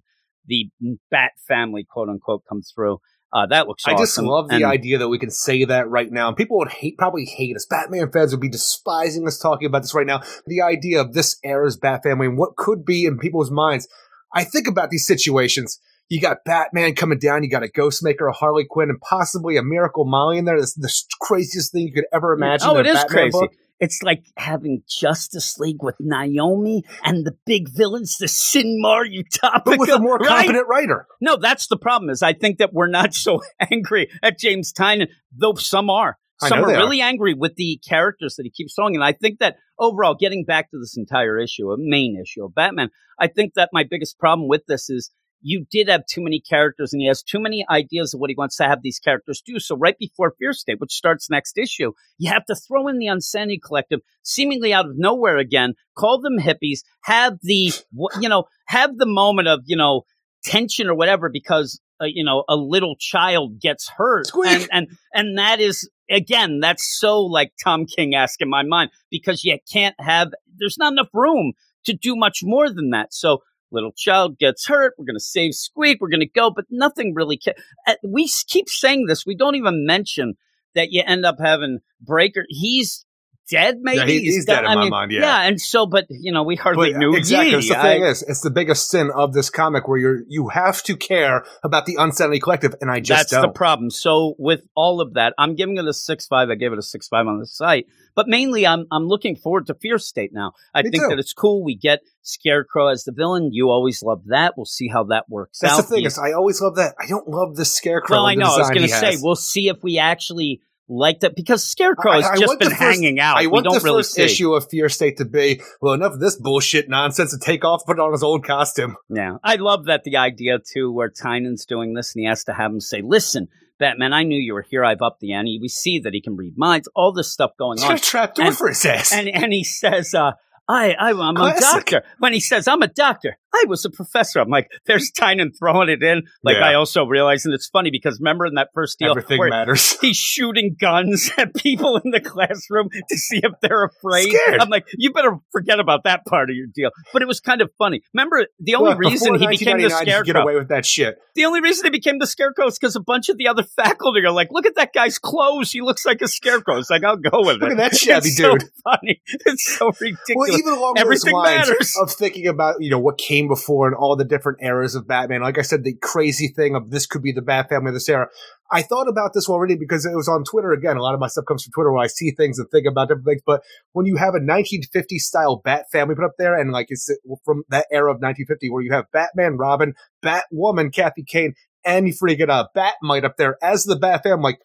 the 0.47 0.69
Bat 1.11 1.31
family, 1.47 1.85
quote 1.89 2.09
unquote, 2.09 2.43
comes 2.47 2.71
through. 2.75 2.99
Uh, 3.33 3.45
that 3.47 3.67
looks 3.67 3.83
I 3.85 3.91
awesome. 3.93 4.03
just 4.05 4.17
love 4.19 4.47
the 4.47 4.55
And- 4.57 4.65
idea 4.65 4.97
that 4.99 5.09
we 5.09 5.19
can 5.19 5.31
say 5.31 5.65
that 5.65 5.89
right 5.89 6.09
now. 6.09 6.29
And 6.29 6.37
people 6.37 6.57
would 6.59 6.69
hate, 6.71 6.97
probably 6.97 7.25
hate 7.25 7.55
us. 7.55 7.65
Batman 7.69 8.09
fans 8.11 8.31
would 8.31 8.39
be 8.39 8.47
despising 8.49 9.27
us 9.27 9.37
talking 9.39 9.65
about 9.65 9.81
this 9.81 9.93
right 9.93 10.05
now. 10.07 10.21
The 10.47 10.61
idea 10.61 11.01
of 11.01 11.13
this 11.13 11.37
era's 11.43 11.75
Bat 11.75 12.03
family 12.03 12.27
and 12.27 12.37
what 12.37 12.55
could 12.55 12.85
be 12.85 13.05
in 13.05 13.17
people's 13.17 13.51
minds. 13.51 13.87
I 14.33 14.43
think 14.45 14.67
about 14.67 14.89
these 14.89 15.05
situations. 15.05 15.79
You 16.09 16.21
got 16.21 16.37
Batman 16.45 16.93
coming 16.95 17.17
down. 17.17 17.43
You 17.43 17.49
got 17.49 17.63
a 17.63 17.67
Ghostmaker, 17.67 18.29
a 18.29 18.33
Harley 18.33 18.65
Quinn, 18.69 18.89
and 18.89 18.99
possibly 19.01 19.57
a 19.57 19.63
Miracle 19.63 20.05
Molly 20.05 20.37
in 20.37 20.45
there. 20.45 20.59
This 20.59 20.73
the 20.75 20.93
craziest 21.19 21.71
thing 21.71 21.83
you 21.83 21.93
could 21.93 22.05
ever 22.13 22.33
oh, 22.33 22.37
imagine. 22.37 22.69
Oh, 22.69 22.77
it 22.77 22.85
is 22.85 22.95
Batman 22.95 23.09
crazy. 23.09 23.39
book. 23.39 23.51
It's 23.79 24.01
like 24.03 24.23
having 24.37 24.83
Justice 24.87 25.57
League 25.59 25.81
with 25.83 25.95
Naomi 25.99 26.83
and 27.03 27.25
the 27.25 27.33
big 27.45 27.67
villains, 27.69 28.17
the 28.17 28.27
Synmar 28.27 29.03
Utopica. 29.05 29.63
But 29.65 29.79
with 29.79 29.89
a 29.89 29.99
more 29.99 30.17
right? 30.17 30.45
competent 30.45 30.67
writer. 30.69 31.07
No, 31.19 31.35
that's 31.35 31.67
the 31.67 31.77
problem. 31.77 32.09
Is 32.09 32.23
I 32.23 32.33
think 32.33 32.59
that 32.59 32.71
we're 32.71 32.87
not 32.87 33.13
so 33.13 33.41
angry 33.71 34.09
at 34.23 34.39
James 34.39 34.71
Tynion, 34.71 35.07
though 35.35 35.55
some 35.55 35.89
are. 35.89 36.17
Some 36.39 36.63
are 36.63 36.67
they 36.67 36.75
are. 36.75 36.79
really 36.79 37.01
angry 37.01 37.33
with 37.33 37.55
the 37.55 37.79
characters 37.87 38.35
that 38.35 38.43
he 38.43 38.49
keeps 38.49 38.75
throwing. 38.75 38.95
And 38.95 39.03
I 39.03 39.13
think 39.13 39.39
that 39.39 39.55
overall, 39.79 40.15
getting 40.15 40.43
back 40.43 40.69
to 40.71 40.77
this 40.77 40.97
entire 40.97 41.39
issue, 41.39 41.71
a 41.71 41.77
main 41.77 42.21
issue 42.21 42.43
of 42.43 42.53
Batman, 42.53 42.89
I 43.19 43.27
think 43.27 43.53
that 43.55 43.69
my 43.71 43.83
biggest 43.89 44.19
problem 44.19 44.49
with 44.49 44.65
this 44.67 44.89
is 44.89 45.11
you 45.47 45.63
did 45.69 45.87
have 45.87 46.07
too 46.07 46.23
many 46.23 46.41
characters 46.41 46.91
and 46.91 46.99
he 46.99 47.07
has 47.07 47.21
too 47.21 47.39
many 47.39 47.63
ideas 47.69 48.15
of 48.15 48.19
what 48.19 48.31
he 48.31 48.35
wants 48.35 48.57
to 48.57 48.63
have 48.63 48.81
these 48.81 48.97
characters 48.97 49.43
do. 49.45 49.59
So 49.59 49.77
right 49.77 49.95
before 49.99 50.33
Fear 50.39 50.53
State, 50.53 50.79
which 50.79 50.91
starts 50.91 51.29
next 51.29 51.55
issue, 51.55 51.91
you 52.17 52.31
have 52.31 52.45
to 52.45 52.55
throw 52.55 52.87
in 52.87 52.97
the 52.97 53.05
Unsanity 53.05 53.61
Collective 53.63 53.99
seemingly 54.23 54.73
out 54.73 54.87
of 54.87 54.97
nowhere 54.97 55.37
again, 55.37 55.75
call 55.95 56.19
them 56.19 56.39
hippies, 56.39 56.79
have 57.03 57.37
the, 57.43 57.71
you 58.19 58.27
know, 58.27 58.45
have 58.65 58.97
the 58.97 59.05
moment 59.05 59.47
of, 59.47 59.59
you 59.65 59.77
know, 59.77 60.01
tension 60.43 60.87
or 60.87 60.95
whatever 60.95 61.29
because, 61.31 61.79
uh, 62.01 62.05
you 62.05 62.23
know, 62.23 62.43
a 62.49 62.55
little 62.55 62.95
child 62.99 63.61
gets 63.61 63.87
hurt. 63.87 64.31
And, 64.47 64.67
and, 64.71 64.87
and 65.13 65.37
that 65.37 65.59
is, 65.59 65.87
again, 66.09 66.59
that's 66.59 66.97
so 66.99 67.21
like 67.21 67.51
Tom 67.63 67.85
King-esque 67.85 68.41
in 68.41 68.49
my 68.49 68.63
mind 68.63 68.89
because 69.11 69.43
you 69.43 69.59
can't 69.71 69.95
have, 69.99 70.31
there's 70.57 70.79
not 70.79 70.91
enough 70.91 71.09
room 71.13 71.53
to 71.85 71.93
do 71.93 72.15
much 72.15 72.39
more 72.41 72.67
than 72.67 72.89
that. 72.89 73.13
So, 73.13 73.43
little 73.71 73.91
child 73.95 74.37
gets 74.37 74.67
hurt. 74.67 74.93
We're 74.97 75.05
going 75.05 75.15
to 75.15 75.23
save 75.23 75.53
Squeak. 75.53 75.99
We're 76.01 76.09
going 76.09 76.19
to 76.21 76.27
go, 76.27 76.51
but 76.51 76.65
nothing 76.69 77.13
really. 77.15 77.37
Ca- 77.43 77.53
uh, 77.87 77.95
we 78.03 78.29
keep 78.47 78.69
saying 78.69 79.05
this. 79.07 79.25
We 79.25 79.35
don't 79.35 79.55
even 79.55 79.85
mention 79.85 80.35
that 80.75 80.91
you 80.91 81.03
end 81.05 81.25
up 81.25 81.37
having 81.39 81.79
Breaker. 82.01 82.45
He's 82.49 83.04
dead, 83.49 83.77
maybe. 83.81 83.97
Yeah, 83.99 84.05
he- 84.05 84.19
he's 84.21 84.45
dead 84.45 84.59
in 84.59 84.65
I 84.65 84.75
my 84.75 84.81
mean, 84.81 84.89
mind, 84.89 85.11
yeah. 85.11 85.21
yeah. 85.21 85.41
And 85.47 85.59
so, 85.59 85.85
but 85.85 86.05
you 86.09 86.31
know, 86.31 86.43
we 86.43 86.55
hardly 86.55 86.91
But 86.93 86.99
knew. 86.99 87.15
exactly. 87.15 87.51
That's 87.51 87.69
the 87.69 87.77
I- 87.79 87.81
thing 87.83 88.03
is, 88.03 88.21
it's 88.23 88.41
the 88.41 88.49
biggest 88.49 88.89
sin 88.89 89.11
of 89.15 89.33
this 89.33 89.49
comic 89.49 89.87
where 89.87 89.97
you're 89.97 90.21
you 90.27 90.49
have 90.49 90.81
to 90.83 90.95
care 90.97 91.45
about 91.63 91.85
the 91.85 91.95
Unsanity 91.99 92.39
Collective, 92.39 92.75
and 92.81 92.89
I 92.91 92.99
just 92.99 93.29
That's 93.29 93.31
don't. 93.31 93.41
the 93.43 93.49
problem. 93.49 93.89
So 93.89 94.35
with 94.37 94.61
all 94.75 95.01
of 95.01 95.13
that, 95.13 95.33
I'm 95.37 95.55
giving 95.55 95.77
it 95.77 95.85
a 95.85 95.93
six 95.93 96.25
five. 96.27 96.49
I 96.49 96.55
gave 96.55 96.73
it 96.73 96.79
a 96.79 96.83
six 96.83 97.07
five 97.07 97.27
on 97.27 97.39
the 97.39 97.45
site, 97.47 97.85
but 98.15 98.27
mainly 98.27 98.65
I'm 98.67 98.85
I'm 98.91 99.07
looking 99.07 99.35
forward 99.35 99.67
to 99.67 99.73
Fear 99.75 99.97
State 99.99 100.31
now. 100.33 100.53
I 100.73 100.81
Me 100.83 100.89
think 100.91 101.03
too. 101.03 101.09
that 101.09 101.19
it's 101.19 101.33
cool. 101.33 101.63
We 101.63 101.75
get 101.75 102.01
Scarecrow 102.21 102.87
as 102.87 103.03
the 103.03 103.11
villain. 103.11 103.49
You 103.53 103.69
always 103.69 104.01
love 104.03 104.23
that. 104.27 104.53
We'll 104.57 104.65
see 104.65 104.87
how 104.87 105.03
that 105.05 105.25
works 105.29 105.59
That's 105.59 105.73
out. 105.73 105.77
the 105.77 105.83
thing 105.83 106.01
You- 106.01 106.07
is, 106.07 106.17
I 106.17 106.31
always 106.33 106.59
love 106.61 106.75
that. 106.77 106.95
I 106.99 107.05
don't 107.07 107.27
love 107.27 107.55
the 107.55 107.65
scarecrow. 107.65 108.17
well, 108.17 108.25
I 108.25 108.35
know. 108.35 108.47
I 108.47 108.57
was 108.57 108.69
going 108.69 108.81
to 108.81 108.87
say 108.87 109.17
we'll 109.21 109.35
see 109.35 109.67
if 109.69 109.83
we 109.83 109.99
actually 109.99 110.61
like 110.87 111.21
that 111.21 111.35
because 111.35 111.63
Scarecrow 111.63 112.11
I- 112.11 112.15
has 112.17 112.25
I 112.25 112.37
just 112.37 112.59
been 112.59 112.69
first- 112.69 112.81
hanging 112.81 113.19
out. 113.19 113.37
I 113.37 113.41
we 113.41 113.47
want 113.47 113.65
don't 113.65 113.73
the 113.75 113.83
really 113.83 113.99
first 114.03 114.13
see. 114.13 114.23
issue 114.23 114.53
of 114.53 114.69
Fear 114.69 114.89
State 114.89 115.17
to 115.17 115.25
be 115.25 115.61
well 115.81 115.93
enough 115.93 116.13
of 116.13 116.19
this 116.19 116.35
bullshit 116.35 116.89
nonsense 116.89 117.31
to 117.31 117.39
take 117.39 117.63
off, 117.65 117.85
put 117.85 117.99
on 117.99 118.11
his 118.11 118.23
old 118.23 118.45
costume. 118.45 118.95
Yeah, 119.09 119.37
I 119.43 119.55
love 119.55 119.85
that 119.85 120.03
the 120.03 120.17
idea 120.17 120.59
too, 120.59 120.91
where 120.91 121.09
Tynion's 121.09 121.65
doing 121.65 121.93
this 121.93 122.13
and 122.15 122.21
he 122.21 122.27
has 122.27 122.43
to 122.45 122.53
have 122.53 122.71
him 122.71 122.79
say, 122.79 123.01
"Listen, 123.03 123.47
Batman, 123.79 124.13
I 124.13 124.23
knew 124.23 124.39
you 124.39 124.53
were 124.53 124.65
here. 124.69 124.85
I've 124.85 125.01
upped 125.01 125.19
the 125.19 125.33
ante. 125.33 125.59
We 125.61 125.67
see 125.67 125.99
that 125.99 126.13
he 126.13 126.21
can 126.21 126.35
read 126.37 126.57
minds. 126.57 126.87
All 126.95 127.11
this 127.11 127.31
stuff 127.31 127.51
going 127.57 127.77
He's 127.77 127.83
on." 127.83 127.91
got 127.91 127.99
a 127.99 128.03
trap 128.03 128.35
door 128.35 128.45
And- 128.47 128.57
for 128.57 128.69
his 128.69 128.85
ass. 128.85 129.11
and 129.11 129.27
and 129.27 129.51
he 129.51 129.63
says, 129.63 130.13
uh, 130.13 130.31
I, 130.67 130.93
I 130.93 131.11
I'm 131.11 131.37
a 131.37 131.59
doctor. 131.59 132.03
When 132.19 132.33
he 132.33 132.39
says 132.39 132.67
I'm 132.67 132.81
a 132.81 132.87
doctor, 132.87 133.37
I 133.53 133.65
was 133.67 133.85
a 133.85 133.89
professor. 133.89 134.39
I'm 134.39 134.49
like, 134.49 134.69
there's 134.85 135.11
Tynion 135.17 135.51
throwing 135.57 135.89
it 135.89 136.01
in. 136.03 136.23
Like 136.43 136.57
Yeah. 136.57 136.69
I 136.69 136.73
also 136.73 137.05
realize, 137.05 137.45
and 137.45 137.53
it's 137.53 137.67
funny 137.67 137.91
because 137.91 138.19
remember 138.19 138.45
in 138.47 138.55
that 138.55 138.69
first 138.73 138.97
deal 138.99 139.11
Everything 139.11 139.39
matters. 139.49 139.97
he's 140.01 140.17
shooting 140.17 140.75
guns 140.79 141.31
at 141.37 141.53
people 141.53 141.97
in 142.03 142.11
the 142.11 142.19
classroom 142.19 142.89
to 142.89 143.17
see 143.17 143.41
if 143.43 143.51
they're 143.61 143.85
afraid. 143.85 144.31
Scared. 144.31 144.59
I'm 144.59 144.69
like, 144.69 144.85
you 144.97 145.13
better 145.13 145.37
forget 145.51 145.79
about 145.79 146.03
that 146.05 146.25
part 146.25 146.49
of 146.49 146.55
your 146.55 146.67
deal. 146.73 146.89
But 147.13 147.21
it 147.21 147.27
was 147.27 147.39
kind 147.39 147.61
of 147.61 147.69
funny. 147.77 148.01
Remember, 148.13 148.45
the 148.59 148.75
only 148.75 148.89
Look, 148.91 148.99
reason 148.99 149.35
he 149.35 149.47
became 149.47 149.77
the 149.77 149.83
1999, 149.87 149.99
you 149.99 150.05
get 150.05 150.23
scarecrow. 150.25 150.41
away 150.41 150.55
with 150.55 150.69
that 150.69 150.85
shit. 150.85 151.17
The 151.35 151.45
only 151.45 151.61
reason 151.61 151.85
he 151.85 151.89
became 151.91 152.17
the 152.19 152.27
scarecrow 152.27 152.67
is 152.67 152.79
because 152.79 152.95
a 152.95 153.01
bunch 153.01 153.29
of 153.29 153.37
the 153.37 153.47
other 153.49 153.63
faculty 153.63 154.21
are 154.25 154.31
like, 154.31 154.47
"Look 154.51 154.65
at 154.65 154.75
that 154.77 154.93
guy's 154.93 155.19
clothes. 155.19 155.71
He 155.71 155.81
looks 155.81 156.05
like 156.05 156.21
a 156.21 156.27
scarecrow." 156.27 156.77
It's 156.77 156.89
like, 156.89 157.03
I'll 157.03 157.17
go 157.17 157.41
with 157.45 157.57
Look 157.61 157.71
it. 157.71 157.79
at 157.79 157.91
that 157.91 157.95
shabby 157.97 158.29
it's 158.29 158.37
so 158.37 158.57
dude. 158.57 158.69
funny. 158.83 159.21
It's 159.45 159.77
so 159.77 159.91
ridiculous. 159.99 160.25
Well, 160.35 160.54
even 160.57 160.73
along 160.73 160.95
Everything 160.97 161.33
those 161.33 161.43
lines 161.43 161.69
matters. 161.69 161.95
of 162.01 162.11
thinking 162.11 162.47
about 162.47 162.75
you 162.79 162.89
know 162.89 162.99
what 162.99 163.17
came 163.17 163.47
before 163.47 163.87
and 163.87 163.95
all 163.95 164.15
the 164.15 164.25
different 164.25 164.59
eras 164.61 164.95
of 164.95 165.07
Batman. 165.07 165.41
Like 165.41 165.57
I 165.57 165.61
said, 165.61 165.83
the 165.83 165.95
crazy 166.01 166.47
thing 166.47 166.75
of 166.75 166.89
this 166.89 167.05
could 167.05 167.21
be 167.21 167.31
the 167.31 167.41
Bat 167.41 167.69
family 167.69 167.89
of 167.89 167.95
this 167.95 168.09
era. 168.09 168.27
I 168.71 168.81
thought 168.81 169.07
about 169.07 169.33
this 169.33 169.47
already 169.47 169.75
because 169.75 170.05
it 170.05 170.15
was 170.15 170.27
on 170.27 170.43
Twitter 170.43 170.71
again. 170.71 170.97
A 170.97 171.01
lot 171.01 171.13
of 171.13 171.19
my 171.19 171.27
stuff 171.27 171.45
comes 171.47 171.63
from 171.63 171.71
Twitter 171.71 171.91
where 171.91 172.03
I 172.03 172.07
see 172.07 172.31
things 172.31 172.57
and 172.57 172.67
think 172.69 172.87
about 172.87 173.09
different 173.09 173.27
things. 173.27 173.41
But 173.45 173.61
when 173.93 174.07
you 174.07 174.15
have 174.15 174.33
a 174.33 174.41
1950 174.41 175.19
style 175.19 175.61
Bat 175.63 175.85
family 175.91 176.15
put 176.15 176.25
up 176.25 176.33
there, 176.39 176.55
and 176.55 176.71
like 176.71 176.87
it's 176.89 177.09
from 177.43 177.63
that 177.69 177.85
era 177.91 178.09
of 178.09 178.15
1950, 178.21 178.69
where 178.69 178.81
you 178.81 178.91
have 178.93 179.11
Batman, 179.11 179.57
Robin, 179.57 179.93
Batwoman, 180.23 180.93
Kathy 180.93 181.23
Kane, 181.23 181.53
and 181.85 182.07
you 182.07 182.13
freaking 182.13 182.49
uh, 182.49 182.67
Batmite 182.75 183.23
up 183.23 183.37
there 183.37 183.57
as 183.61 183.83
the 183.83 183.95
Bat 183.95 184.23
family. 184.23 184.43
Like, 184.43 184.59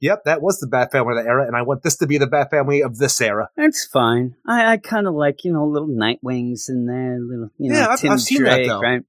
yep, 0.00 0.24
that 0.24 0.40
was 0.42 0.58
the 0.60 0.66
Bat 0.66 0.92
family 0.92 1.16
of 1.18 1.24
the 1.24 1.28
era, 1.28 1.46
and 1.46 1.56
I 1.56 1.62
want 1.62 1.82
this 1.82 1.96
to 1.98 2.06
be 2.06 2.18
the 2.18 2.26
Bat 2.26 2.50
family 2.50 2.82
of 2.82 2.98
this 2.98 3.20
era. 3.20 3.50
That's 3.56 3.84
fine. 3.86 4.34
I, 4.46 4.72
I 4.72 4.76
kind 4.78 5.06
of 5.06 5.14
like, 5.14 5.44
you 5.44 5.52
know, 5.52 5.66
little 5.66 5.88
Nightwings 5.88 6.68
in 6.68 6.86
there, 6.86 7.18
little, 7.20 7.50
you 7.58 7.72
know, 7.72 7.78
Yeah, 7.78 7.88
I've- 7.88 8.00
Tim 8.02 8.12
I've 8.12 8.20
seen 8.20 8.42
that, 8.44 8.54
Drake, 8.56 8.68
though. 8.68 8.80
right? 8.80 9.02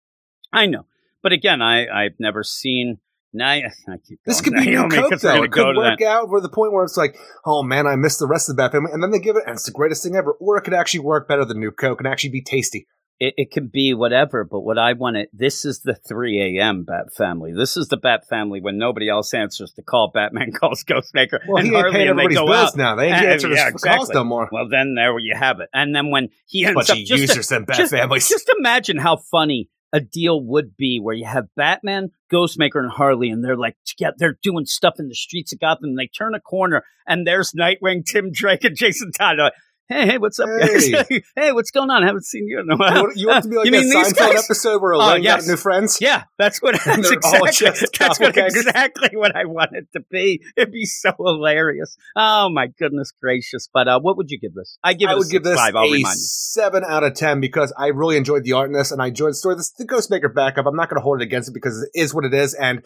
I 0.54 0.66
know. 0.66 0.86
But 1.22 1.34
again, 1.34 1.62
I, 1.62 1.88
I've 1.88 2.20
never 2.20 2.44
seen. 2.44 3.00
Now 3.32 3.50
I 3.52 3.62
keep 4.08 4.20
This 4.26 4.42
could 4.42 4.54
be 4.54 4.62
new 4.66 4.72
Naomi, 4.88 4.96
coke 4.96 5.20
though. 5.20 5.44
It 5.44 5.52
could 5.52 5.76
work 5.78 6.00
that. 6.00 6.08
out 6.08 6.30
for 6.30 6.42
the 6.42 6.50
point 6.50 6.74
where 6.74 6.84
it's 6.84 6.98
like, 6.98 7.16
oh 7.46 7.62
man, 7.62 7.86
I 7.86 7.96
missed 7.96 8.18
the 8.20 8.26
rest 8.28 8.50
of 8.50 8.56
the 8.56 8.62
Bat 8.64 8.72
family, 8.72 8.92
and 8.92 9.04
then 9.04 9.12
they 9.12 9.20
give 9.20 9.36
it, 9.36 9.44
and 9.46 9.54
it's 9.56 9.66
the 9.66 9.72
greatest 9.72 10.02
thing 10.04 10.16
ever. 10.16 10.32
Or 10.34 10.58
it 10.58 10.62
could 10.62 10.74
actually 10.74 11.02
work 11.02 11.28
better 11.28 11.46
than 11.46 11.60
new 11.60 11.70
coke 11.72 12.00
and 12.00 12.08
actually 12.08 12.32
be 12.32 12.42
tasty. 12.42 12.88
It, 13.20 13.34
it 13.38 13.52
could 13.52 13.72
be 13.72 13.94
whatever, 13.94 14.46
but 14.46 14.62
what 14.62 14.78
I 14.78 14.94
want 14.94 15.18
it. 15.18 15.30
This 15.34 15.66
is 15.66 15.82
the 15.82 15.94
3 15.94 16.58
a.m. 16.60 16.86
Bat 16.86 17.14
family. 17.18 17.52
This 17.54 17.76
is 17.76 17.90
the 17.90 17.98
Bat 17.98 18.28
family 18.30 18.62
when 18.62 18.78
nobody 18.78 19.10
else 19.10 19.34
answers 19.34 19.74
the 19.76 19.84
call. 19.84 20.10
Batman 20.14 20.52
calls 20.60 20.84
Ghostmaker 20.86 21.40
Well, 21.48 21.58
and 21.58 21.68
he 21.68 21.74
ain't 21.74 21.82
Harley, 21.82 21.92
paying 21.92 22.10
and 22.10 22.18
they 22.20 22.24
everybody's 22.24 22.38
go 22.38 22.46
bills 22.48 22.70
out. 22.72 22.78
now. 22.78 22.96
They 22.96 23.08
ain't 23.08 23.16
answering 23.18 23.56
yeah, 23.56 23.66
his 23.66 23.74
exactly. 23.74 23.98
calls 23.98 24.10
no 24.12 24.24
more. 24.24 24.48
Well, 24.52 24.70
then 24.70 24.96
there 24.96 25.18
you 25.20 25.36
have 25.38 25.60
it. 25.60 25.68
And 25.74 25.94
then 25.94 26.12
when 26.12 26.30
he 26.48 26.64
ends 26.66 26.76
Bunch 26.76 26.90
up 26.92 26.98
of 26.98 27.04
just 27.06 27.14
to- 27.14 27.20
users 27.22 27.52
and 27.52 27.66
Bat 27.66 27.78
just, 27.78 27.92
families. 27.92 28.30
Just 28.30 28.50
imagine 28.58 28.98
how 28.98 29.18
funny 29.18 29.68
a 29.92 30.00
deal 30.00 30.40
would 30.46 30.78
be 30.78 31.00
where 31.02 31.16
you 31.16 31.26
have 31.26 31.48
Batman, 31.56 32.12
Ghostmaker, 32.32 32.76
and 32.76 32.92
Harley, 32.92 33.30
and 33.32 33.44
they're 33.44 33.58
like, 33.58 33.76
yeah, 33.98 34.12
they're 34.18 34.38
doing 34.44 34.66
stuff 34.66 34.94
in 35.00 35.08
the 35.10 35.16
streets 35.16 35.52
of 35.52 35.60
Gotham. 35.60 35.86
And 35.90 35.98
they 36.00 36.08
turn 36.08 36.36
a 36.36 36.40
corner, 36.40 36.84
and 37.08 37.26
there's 37.26 37.54
Nightwing, 37.54 38.06
Tim 38.06 38.32
Drake, 38.32 38.64
and 38.64 38.78
Jason 38.78 39.12
Todd. 39.12 39.38
Like, 39.40 39.54
hey, 39.90 40.06
hey, 40.06 40.18
what's 40.18 40.40
up, 40.40 40.48
guys? 40.60 40.88
Hey. 40.88 41.24
hey, 41.36 41.52
what's 41.52 41.72
going 41.72 41.90
on? 41.90 42.04
I 42.04 42.06
haven't 42.08 42.26
seen 42.26 42.48
you 42.48 42.60
in 42.60 42.70
a 42.72 42.78
while. 42.78 43.12
you 43.16 43.28
want 43.28 43.44
to 43.44 43.50
be 43.50 43.56
like 43.58 43.66
You 43.66 43.72
that 43.72 43.78
mean 43.82 43.90
these 43.90 44.14
Seinfeld 44.14 44.34
guys? 44.36 44.46
episode 44.46 44.82
where 44.82 44.94
Oh, 44.94 45.00
Elaine 45.00 45.24
yes. 45.24 45.46
got 45.46 45.52
new 45.52 45.58
friends? 45.58 45.98
Yeah, 46.00 46.24
that's 46.38 46.62
what 46.62 46.76
that's 46.86 47.12
exactly, 47.12 47.88
that's 48.00 48.20
what 48.20 48.38
exactly 48.38 49.10
what 49.14 49.36
I 49.36 49.46
want 49.46 49.72
it 49.74 49.88
to 49.94 50.02
be. 50.12 50.42
It'd 50.56 50.72
be 50.72 50.86
so 50.86 51.12
hilarious. 51.20 51.98
Oh 52.16 52.50
my 52.50 52.68
goodness 52.68 53.12
gracious! 53.22 53.68
But 53.74 53.88
uh, 53.88 54.00
what 54.00 54.18
would 54.18 54.30
you 54.30 54.40
give 54.40 54.54
this? 54.54 54.78
I 54.84 54.94
give 54.94 55.10
it 55.10 55.14
I 55.14 55.16
a 55.16 55.18
would 55.18 55.30
give 55.30 55.44
this 55.44 55.58
five. 55.58 55.76
A 55.76 56.04
seven 56.06 56.84
out 56.88 57.04
of 57.04 57.16
ten 57.16 57.40
because 57.42 57.74
I 57.78 57.88
really 57.88 58.18
enjoyed 58.18 58.44
the 58.44 58.54
art 58.54 58.68
in 58.68 58.74
this 58.74 58.92
and 58.92 59.02
I 59.02 59.08
enjoyed 59.08 59.32
the 59.32 59.36
story. 59.36 59.56
This 59.56 59.72
the 59.72 59.86
Ghostmaker 59.86 60.34
backup. 60.34 60.66
I'm 60.66 60.76
not 60.76 60.90
going 60.90 61.00
to 61.00 61.04
hold 61.04 61.22
it 61.22 61.24
against 61.26 61.50
it 61.50 61.54
because 61.54 61.82
it 61.82 62.00
is 62.00 62.14
what 62.14 62.26
it 62.26 62.34
is, 62.34 62.54
and 62.54 62.84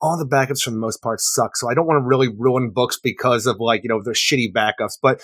all 0.00 0.18
the 0.18 0.26
backups 0.26 0.62
for 0.62 0.70
the 0.70 0.76
most 0.76 1.02
part 1.02 1.20
suck. 1.20 1.56
So 1.56 1.70
I 1.70 1.74
don't 1.74 1.86
want 1.86 2.02
to 2.02 2.06
really 2.06 2.28
ruin 2.28 2.70
books 2.74 2.98
because 3.02 3.46
of 3.46 3.56
like 3.60 3.82
you 3.84 3.88
know 3.88 4.02
their 4.02 4.14
shitty 4.14 4.52
backups, 4.54 4.98
but. 5.02 5.20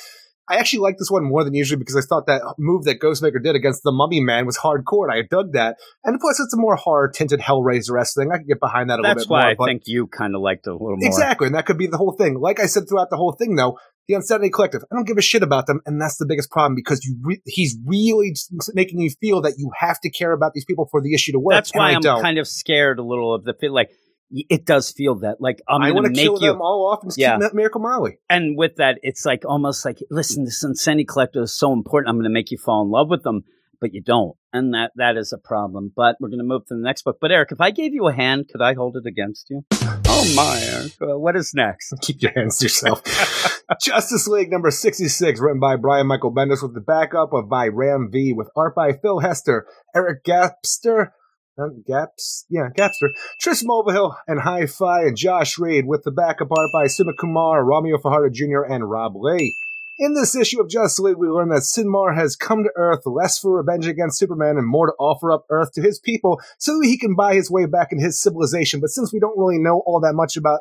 I 0.50 0.56
actually 0.56 0.80
like 0.80 0.98
this 0.98 1.10
one 1.10 1.24
more 1.24 1.44
than 1.44 1.54
usually 1.54 1.78
because 1.78 1.96
I 1.96 2.00
thought 2.00 2.26
that 2.26 2.42
move 2.58 2.84
that 2.84 2.98
Ghostmaker 2.98 3.42
did 3.42 3.54
against 3.54 3.82
the 3.84 3.92
Mummy 3.92 4.20
Man 4.20 4.46
was 4.46 4.58
hardcore. 4.58 5.04
and 5.04 5.12
I 5.12 5.22
dug 5.22 5.52
that, 5.52 5.76
and 6.04 6.18
plus 6.18 6.40
it's 6.40 6.52
a 6.52 6.56
more 6.56 6.74
horror 6.74 7.08
tinted 7.08 7.40
Hellraiser 7.40 8.00
esque 8.00 8.16
thing. 8.16 8.30
I 8.32 8.38
can 8.38 8.46
get 8.46 8.58
behind 8.58 8.90
that 8.90 8.98
a 8.98 9.02
That's 9.02 9.20
little 9.20 9.26
bit 9.26 9.30
more. 9.30 9.38
That's 9.42 9.58
why. 9.58 9.64
I 9.64 9.68
think 9.68 9.82
you 9.86 10.08
kind 10.08 10.34
of 10.34 10.40
liked 10.40 10.66
it 10.66 10.70
a 10.70 10.72
little 10.72 10.96
more. 10.96 11.06
Exactly, 11.06 11.46
and 11.46 11.54
that 11.54 11.66
could 11.66 11.78
be 11.78 11.86
the 11.86 11.98
whole 11.98 12.12
thing. 12.12 12.40
Like 12.40 12.58
I 12.58 12.66
said 12.66 12.88
throughout 12.88 13.10
the 13.10 13.16
whole 13.16 13.32
thing, 13.32 13.54
though, 13.54 13.78
the 14.08 14.14
Unsanity 14.14 14.50
Collective, 14.50 14.82
I 14.90 14.96
don't 14.96 15.06
give 15.06 15.18
a 15.18 15.22
shit 15.22 15.44
about 15.44 15.68
them, 15.68 15.80
and 15.86 16.00
that's 16.00 16.16
the 16.16 16.26
biggest 16.26 16.50
problem 16.50 16.74
because 16.74 17.04
you 17.04 17.16
re- 17.22 17.42
he's 17.46 17.78
really 17.86 18.34
making 18.74 19.00
you 19.00 19.10
feel 19.20 19.42
that 19.42 19.54
you 19.56 19.70
have 19.78 20.00
to 20.00 20.10
care 20.10 20.32
about 20.32 20.52
these 20.52 20.64
people 20.64 20.88
for 20.90 21.00
the 21.00 21.14
issue 21.14 21.30
to 21.32 21.38
work. 21.38 21.54
That's 21.54 21.70
why 21.72 21.92
I'm 21.92 22.02
kind 22.02 22.38
of 22.38 22.48
scared 22.48 22.98
a 22.98 23.04
little 23.04 23.32
of 23.32 23.44
the. 23.44 23.54
Like 23.68 23.90
it 24.30 24.64
does 24.66 24.90
feel 24.92 25.16
that. 25.20 25.40
Like 25.40 25.60
I'm 25.68 25.82
I 25.82 25.92
want 25.92 26.06
to 26.06 26.12
kill 26.12 26.40
you. 26.40 26.52
them 26.52 26.60
all 26.60 26.90
off 26.92 27.02
and 27.02 27.12
Yeah. 27.16 27.38
keep 27.38 27.52
Miracle 27.54 27.80
Molly. 27.80 28.18
and 28.28 28.56
with 28.56 28.76
that, 28.76 28.98
it's 29.02 29.24
like 29.24 29.42
almost 29.44 29.84
like, 29.84 29.98
listen, 30.10 30.44
this 30.44 30.62
Unsanity 30.62 31.04
Collective 31.04 31.42
is 31.42 31.56
so 31.58 31.72
important. 31.72 32.08
I'm 32.10 32.16
going 32.16 32.24
to 32.24 32.30
make 32.30 32.50
you 32.50 32.58
fall 32.58 32.82
in 32.82 32.90
love 32.90 33.08
with 33.10 33.22
them. 33.22 33.42
but 33.82 33.94
you 33.94 34.02
don't, 34.02 34.36
and 34.52 34.74
that 34.74 34.90
that 34.96 35.16
is 35.16 35.32
a 35.32 35.38
problem. 35.38 35.90
But 35.96 36.16
we're 36.20 36.28
going 36.28 36.38
to 36.40 36.44
move 36.44 36.66
to 36.66 36.74
the 36.74 36.82
next 36.82 37.00
book. 37.02 37.16
But 37.18 37.32
Eric, 37.32 37.50
if 37.50 37.62
I 37.62 37.70
gave 37.70 37.94
you 37.94 38.08
a 38.08 38.12
hand, 38.12 38.46
could 38.52 38.60
I 38.60 38.74
hold 38.74 38.94
it 38.98 39.06
against 39.06 39.46
you? 39.48 39.62
Oh 40.06 40.32
my! 40.36 40.60
Eric. 40.62 40.92
What 41.00 41.34
is 41.34 41.52
next? 41.54 41.94
Keep 42.02 42.20
your 42.20 42.32
hands 42.32 42.58
to 42.58 42.66
yourself. 42.66 43.02
Justice 43.80 44.26
League 44.28 44.50
number 44.50 44.70
66, 44.70 45.40
written 45.40 45.60
by 45.60 45.76
Brian 45.76 46.06
Michael 46.08 46.30
Bendis 46.34 46.62
with 46.62 46.74
the 46.74 46.80
backup 46.82 47.32
of 47.32 47.48
by 47.48 47.68
Ram 47.68 48.10
V, 48.12 48.34
with 48.34 48.50
art 48.54 48.74
by 48.74 48.92
Phil 48.92 49.20
Hester, 49.20 49.66
Eric 49.94 50.24
Gapstur, 50.24 51.12
Gaps, 51.86 52.46
yeah, 52.48 52.68
Gapstur, 52.76 53.10
Trish 53.42 53.64
Mulvihill, 53.64 54.14
and 54.26 54.40
Hi-Fi, 54.40 55.02
and 55.02 55.16
Josh 55.16 55.58
Reed, 55.58 55.86
with 55.86 56.04
the 56.04 56.10
backup 56.10 56.48
art 56.50 56.70
by 56.72 56.86
Sumit 56.86 57.18
Kumar, 57.18 57.64
Romeo 57.64 57.98
Fajardo 57.98 58.30
Jr., 58.30 58.62
and 58.62 58.90
Rob 58.90 59.14
Leigh. 59.16 59.54
In 59.98 60.14
this 60.14 60.34
issue 60.34 60.62
of 60.62 60.70
Justice 60.70 60.98
League, 60.98 61.18
we 61.18 61.28
learn 61.28 61.50
that 61.50 61.60
Synmar 61.60 62.16
has 62.16 62.34
come 62.34 62.64
to 62.64 62.72
Earth 62.74 63.02
less 63.04 63.38
for 63.38 63.54
revenge 63.54 63.86
against 63.86 64.18
Superman 64.18 64.56
and 64.56 64.66
more 64.66 64.86
to 64.86 64.94
offer 64.98 65.30
up 65.30 65.44
Earth 65.50 65.72
to 65.74 65.82
his 65.82 65.98
people 65.98 66.40
so 66.56 66.78
that 66.78 66.86
he 66.86 66.96
can 66.96 67.14
buy 67.14 67.34
his 67.34 67.50
way 67.50 67.66
back 67.66 67.92
in 67.92 68.00
his 68.00 68.18
civilization. 68.18 68.80
But 68.80 68.88
since 68.88 69.12
we 69.12 69.20
don't 69.20 69.38
really 69.38 69.58
know 69.58 69.82
all 69.84 70.00
that 70.00 70.14
much 70.14 70.38
about 70.38 70.60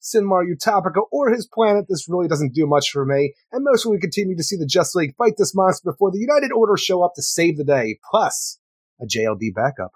Synmar 0.00 0.44
Utopica 0.46 1.02
or 1.10 1.32
his 1.32 1.48
planet, 1.52 1.86
this 1.88 2.08
really 2.08 2.28
doesn't 2.28 2.54
do 2.54 2.64
much 2.64 2.90
for 2.90 3.04
me. 3.04 3.34
And 3.50 3.64
mostly 3.64 3.90
we 3.90 3.98
continue 3.98 4.36
to 4.36 4.44
see 4.44 4.56
the 4.56 4.66
Justice 4.66 4.94
League 4.94 5.16
fight 5.16 5.34
this 5.36 5.52
monster 5.52 5.90
before 5.90 6.12
the 6.12 6.20
United 6.20 6.52
Order 6.52 6.76
show 6.76 7.02
up 7.02 7.14
to 7.16 7.22
save 7.22 7.56
the 7.56 7.64
day, 7.64 7.98
plus 8.08 8.60
a 9.00 9.04
JLD 9.04 9.52
backup. 9.52 9.90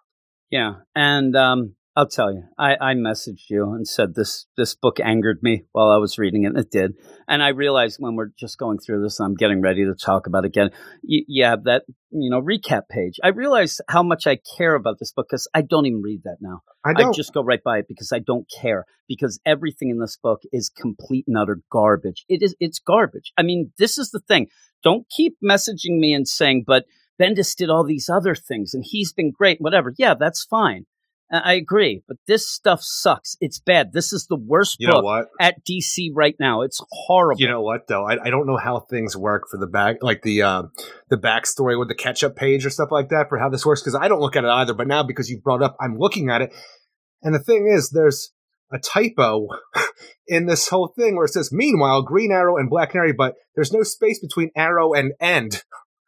Yeah, 0.50 0.74
and 0.94 1.36
um, 1.36 1.74
I'll 1.96 2.08
tell 2.08 2.32
you, 2.32 2.44
I, 2.56 2.76
I 2.80 2.94
messaged 2.94 3.50
you 3.50 3.72
and 3.72 3.86
said 3.86 4.14
this 4.14 4.46
this 4.56 4.74
book 4.74 5.00
angered 5.00 5.42
me 5.42 5.64
while 5.72 5.90
I 5.90 5.98
was 5.98 6.18
reading 6.18 6.44
it, 6.44 6.48
and 6.48 6.58
it 6.58 6.70
did. 6.70 6.94
And 7.28 7.42
I 7.42 7.48
realized 7.48 7.96
when 7.98 8.14
we're 8.16 8.30
just 8.38 8.58
going 8.58 8.78
through 8.78 9.02
this, 9.02 9.20
I'm 9.20 9.34
getting 9.34 9.60
ready 9.60 9.84
to 9.84 9.94
talk 9.94 10.26
about 10.26 10.44
it 10.44 10.48
again. 10.48 10.70
You 11.02 11.44
have 11.44 11.64
that 11.64 11.82
you 12.10 12.30
know 12.30 12.40
recap 12.40 12.82
page. 12.88 13.18
I 13.24 13.28
realized 13.28 13.80
how 13.88 14.04
much 14.04 14.26
I 14.26 14.38
care 14.56 14.74
about 14.74 14.98
this 14.98 15.12
book 15.12 15.26
because 15.28 15.48
I 15.52 15.62
don't 15.62 15.86
even 15.86 16.00
read 16.00 16.22
that 16.24 16.38
now. 16.40 16.62
I 16.86 16.94
don't. 16.94 17.10
I 17.10 17.12
just 17.12 17.34
go 17.34 17.42
right 17.42 17.62
by 17.62 17.78
it 17.78 17.86
because 17.88 18.12
I 18.12 18.20
don't 18.20 18.46
care 18.60 18.86
because 19.08 19.40
everything 19.44 19.90
in 19.90 19.98
this 19.98 20.16
book 20.16 20.40
is 20.52 20.70
complete 20.70 21.24
and 21.26 21.36
utter 21.36 21.60
garbage. 21.72 22.24
It 22.28 22.42
is 22.42 22.54
it's 22.60 22.78
garbage. 22.78 23.32
I 23.36 23.42
mean, 23.42 23.72
this 23.78 23.98
is 23.98 24.10
the 24.10 24.20
thing. 24.20 24.46
Don't 24.82 25.06
keep 25.14 25.36
messaging 25.44 25.98
me 25.98 26.14
and 26.14 26.26
saying, 26.26 26.64
but 26.66 26.84
Bendis 27.20 27.54
did 27.54 27.70
all 27.70 27.84
these 27.84 28.08
other 28.08 28.34
things 28.34 28.72
and 28.74 28.84
he's 28.86 29.12
been 29.12 29.30
great, 29.30 29.60
whatever. 29.60 29.92
Yeah, 29.98 30.14
that's 30.14 30.44
fine. 30.44 30.86
I 31.32 31.52
agree, 31.54 32.02
but 32.08 32.16
this 32.26 32.50
stuff 32.50 32.80
sucks. 32.82 33.36
It's 33.40 33.60
bad. 33.60 33.92
This 33.92 34.12
is 34.12 34.26
the 34.26 34.36
worst 34.36 34.78
You 34.80 34.88
know 34.88 34.94
book 34.94 35.04
what? 35.04 35.28
at 35.40 35.64
DC 35.64 36.08
right 36.12 36.34
now. 36.40 36.62
It's 36.62 36.80
horrible. 36.90 37.40
You 37.40 37.46
know 37.48 37.62
what 37.62 37.86
though? 37.86 38.04
I, 38.04 38.20
I 38.20 38.30
don't 38.30 38.48
know 38.48 38.56
how 38.56 38.80
things 38.80 39.16
work 39.16 39.44
for 39.48 39.56
the 39.56 39.68
back, 39.68 39.98
like 40.02 40.22
the 40.22 40.42
uh, 40.42 40.62
the 41.08 41.16
backstory 41.16 41.78
with 41.78 41.86
the 41.86 41.94
catch 41.94 42.24
up 42.24 42.34
page 42.34 42.66
or 42.66 42.70
stuff 42.70 42.90
like 42.90 43.10
that 43.10 43.28
for 43.28 43.38
how 43.38 43.48
this 43.48 43.64
works 43.64 43.80
because 43.80 43.94
I 43.94 44.08
don't 44.08 44.20
look 44.20 44.34
at 44.34 44.42
it 44.42 44.50
either. 44.50 44.74
But 44.74 44.88
now 44.88 45.04
because 45.04 45.30
you 45.30 45.40
brought 45.40 45.62
up, 45.62 45.76
I'm 45.80 45.98
looking 45.98 46.30
at 46.30 46.42
it, 46.42 46.52
and 47.22 47.32
the 47.32 47.38
thing 47.38 47.68
is, 47.72 47.90
there's 47.90 48.32
a 48.72 48.80
typo 48.80 49.46
in 50.26 50.46
this 50.46 50.66
whole 50.66 50.92
thing 50.98 51.14
where 51.14 51.26
it 51.26 51.32
says 51.32 51.52
"Meanwhile, 51.52 52.02
Green 52.02 52.32
Arrow 52.32 52.56
and 52.56 52.68
Black 52.68 52.90
Canary," 52.90 53.12
but 53.12 53.36
there's 53.54 53.72
no 53.72 53.84
space 53.84 54.18
between 54.18 54.50
arrow 54.56 54.94
and 54.94 55.12
end. 55.20 55.62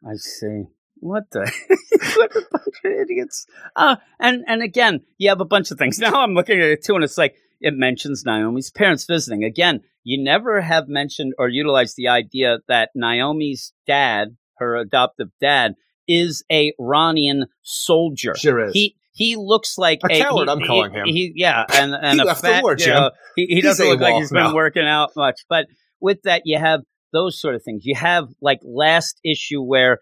I 0.04 0.16
see. 0.16 0.64
What 1.02 1.24
the? 1.32 1.40
what 2.16 2.30
a 2.36 2.42
bunch 2.52 2.76
of 2.84 2.90
idiots. 2.92 3.46
Uh, 3.74 3.96
and 4.20 4.44
and 4.46 4.62
again, 4.62 5.00
you 5.18 5.30
have 5.30 5.40
a 5.40 5.44
bunch 5.44 5.72
of 5.72 5.78
things. 5.78 5.98
Now 6.00 6.22
I'm 6.22 6.34
looking 6.34 6.60
at 6.60 6.68
it 6.68 6.84
too, 6.84 6.94
and 6.94 7.02
it's 7.02 7.18
like 7.18 7.34
it 7.60 7.74
mentions 7.74 8.24
Naomi's 8.24 8.70
parents 8.70 9.04
visiting. 9.04 9.42
Again, 9.42 9.80
you 10.04 10.22
never 10.22 10.60
have 10.60 10.86
mentioned 10.86 11.34
or 11.38 11.48
utilized 11.48 11.96
the 11.96 12.06
idea 12.06 12.58
that 12.68 12.90
Naomi's 12.94 13.72
dad, 13.84 14.36
her 14.58 14.76
adoptive 14.76 15.28
dad, 15.40 15.74
is 16.06 16.44
a 16.52 16.72
Rannian 16.80 17.46
soldier. 17.62 18.36
Sure 18.36 18.66
is. 18.66 18.72
He 18.72 18.94
he 19.12 19.34
looks 19.34 19.76
like 19.78 20.00
A 20.04 20.08
coward, 20.20 20.46
he- 20.46 20.52
I'm 20.52 20.60
he- 20.60 20.66
calling 20.68 20.92
him. 20.92 21.04
He, 21.06 21.32
yeah, 21.34 21.64
and 21.74 21.94
and 21.94 22.14
He 22.14 22.20
a 22.20 22.24
left 22.24 22.42
the 22.42 22.46
fat, 22.48 22.62
war, 22.62 22.76
you 22.78 22.86
know, 22.86 23.10
he, 23.34 23.46
he 23.46 23.60
doesn't 23.60 23.84
look 23.88 24.00
like 24.00 24.14
he's 24.14 24.30
been 24.30 24.44
now. 24.44 24.54
working 24.54 24.86
out 24.86 25.10
much. 25.16 25.40
But 25.48 25.66
with 26.00 26.22
that, 26.22 26.42
you 26.44 26.58
have 26.58 26.82
those 27.12 27.40
sort 27.40 27.56
of 27.56 27.62
things. 27.64 27.84
You 27.84 27.96
have 27.96 28.28
like 28.40 28.60
last 28.62 29.18
issue 29.24 29.60
where 29.62 29.98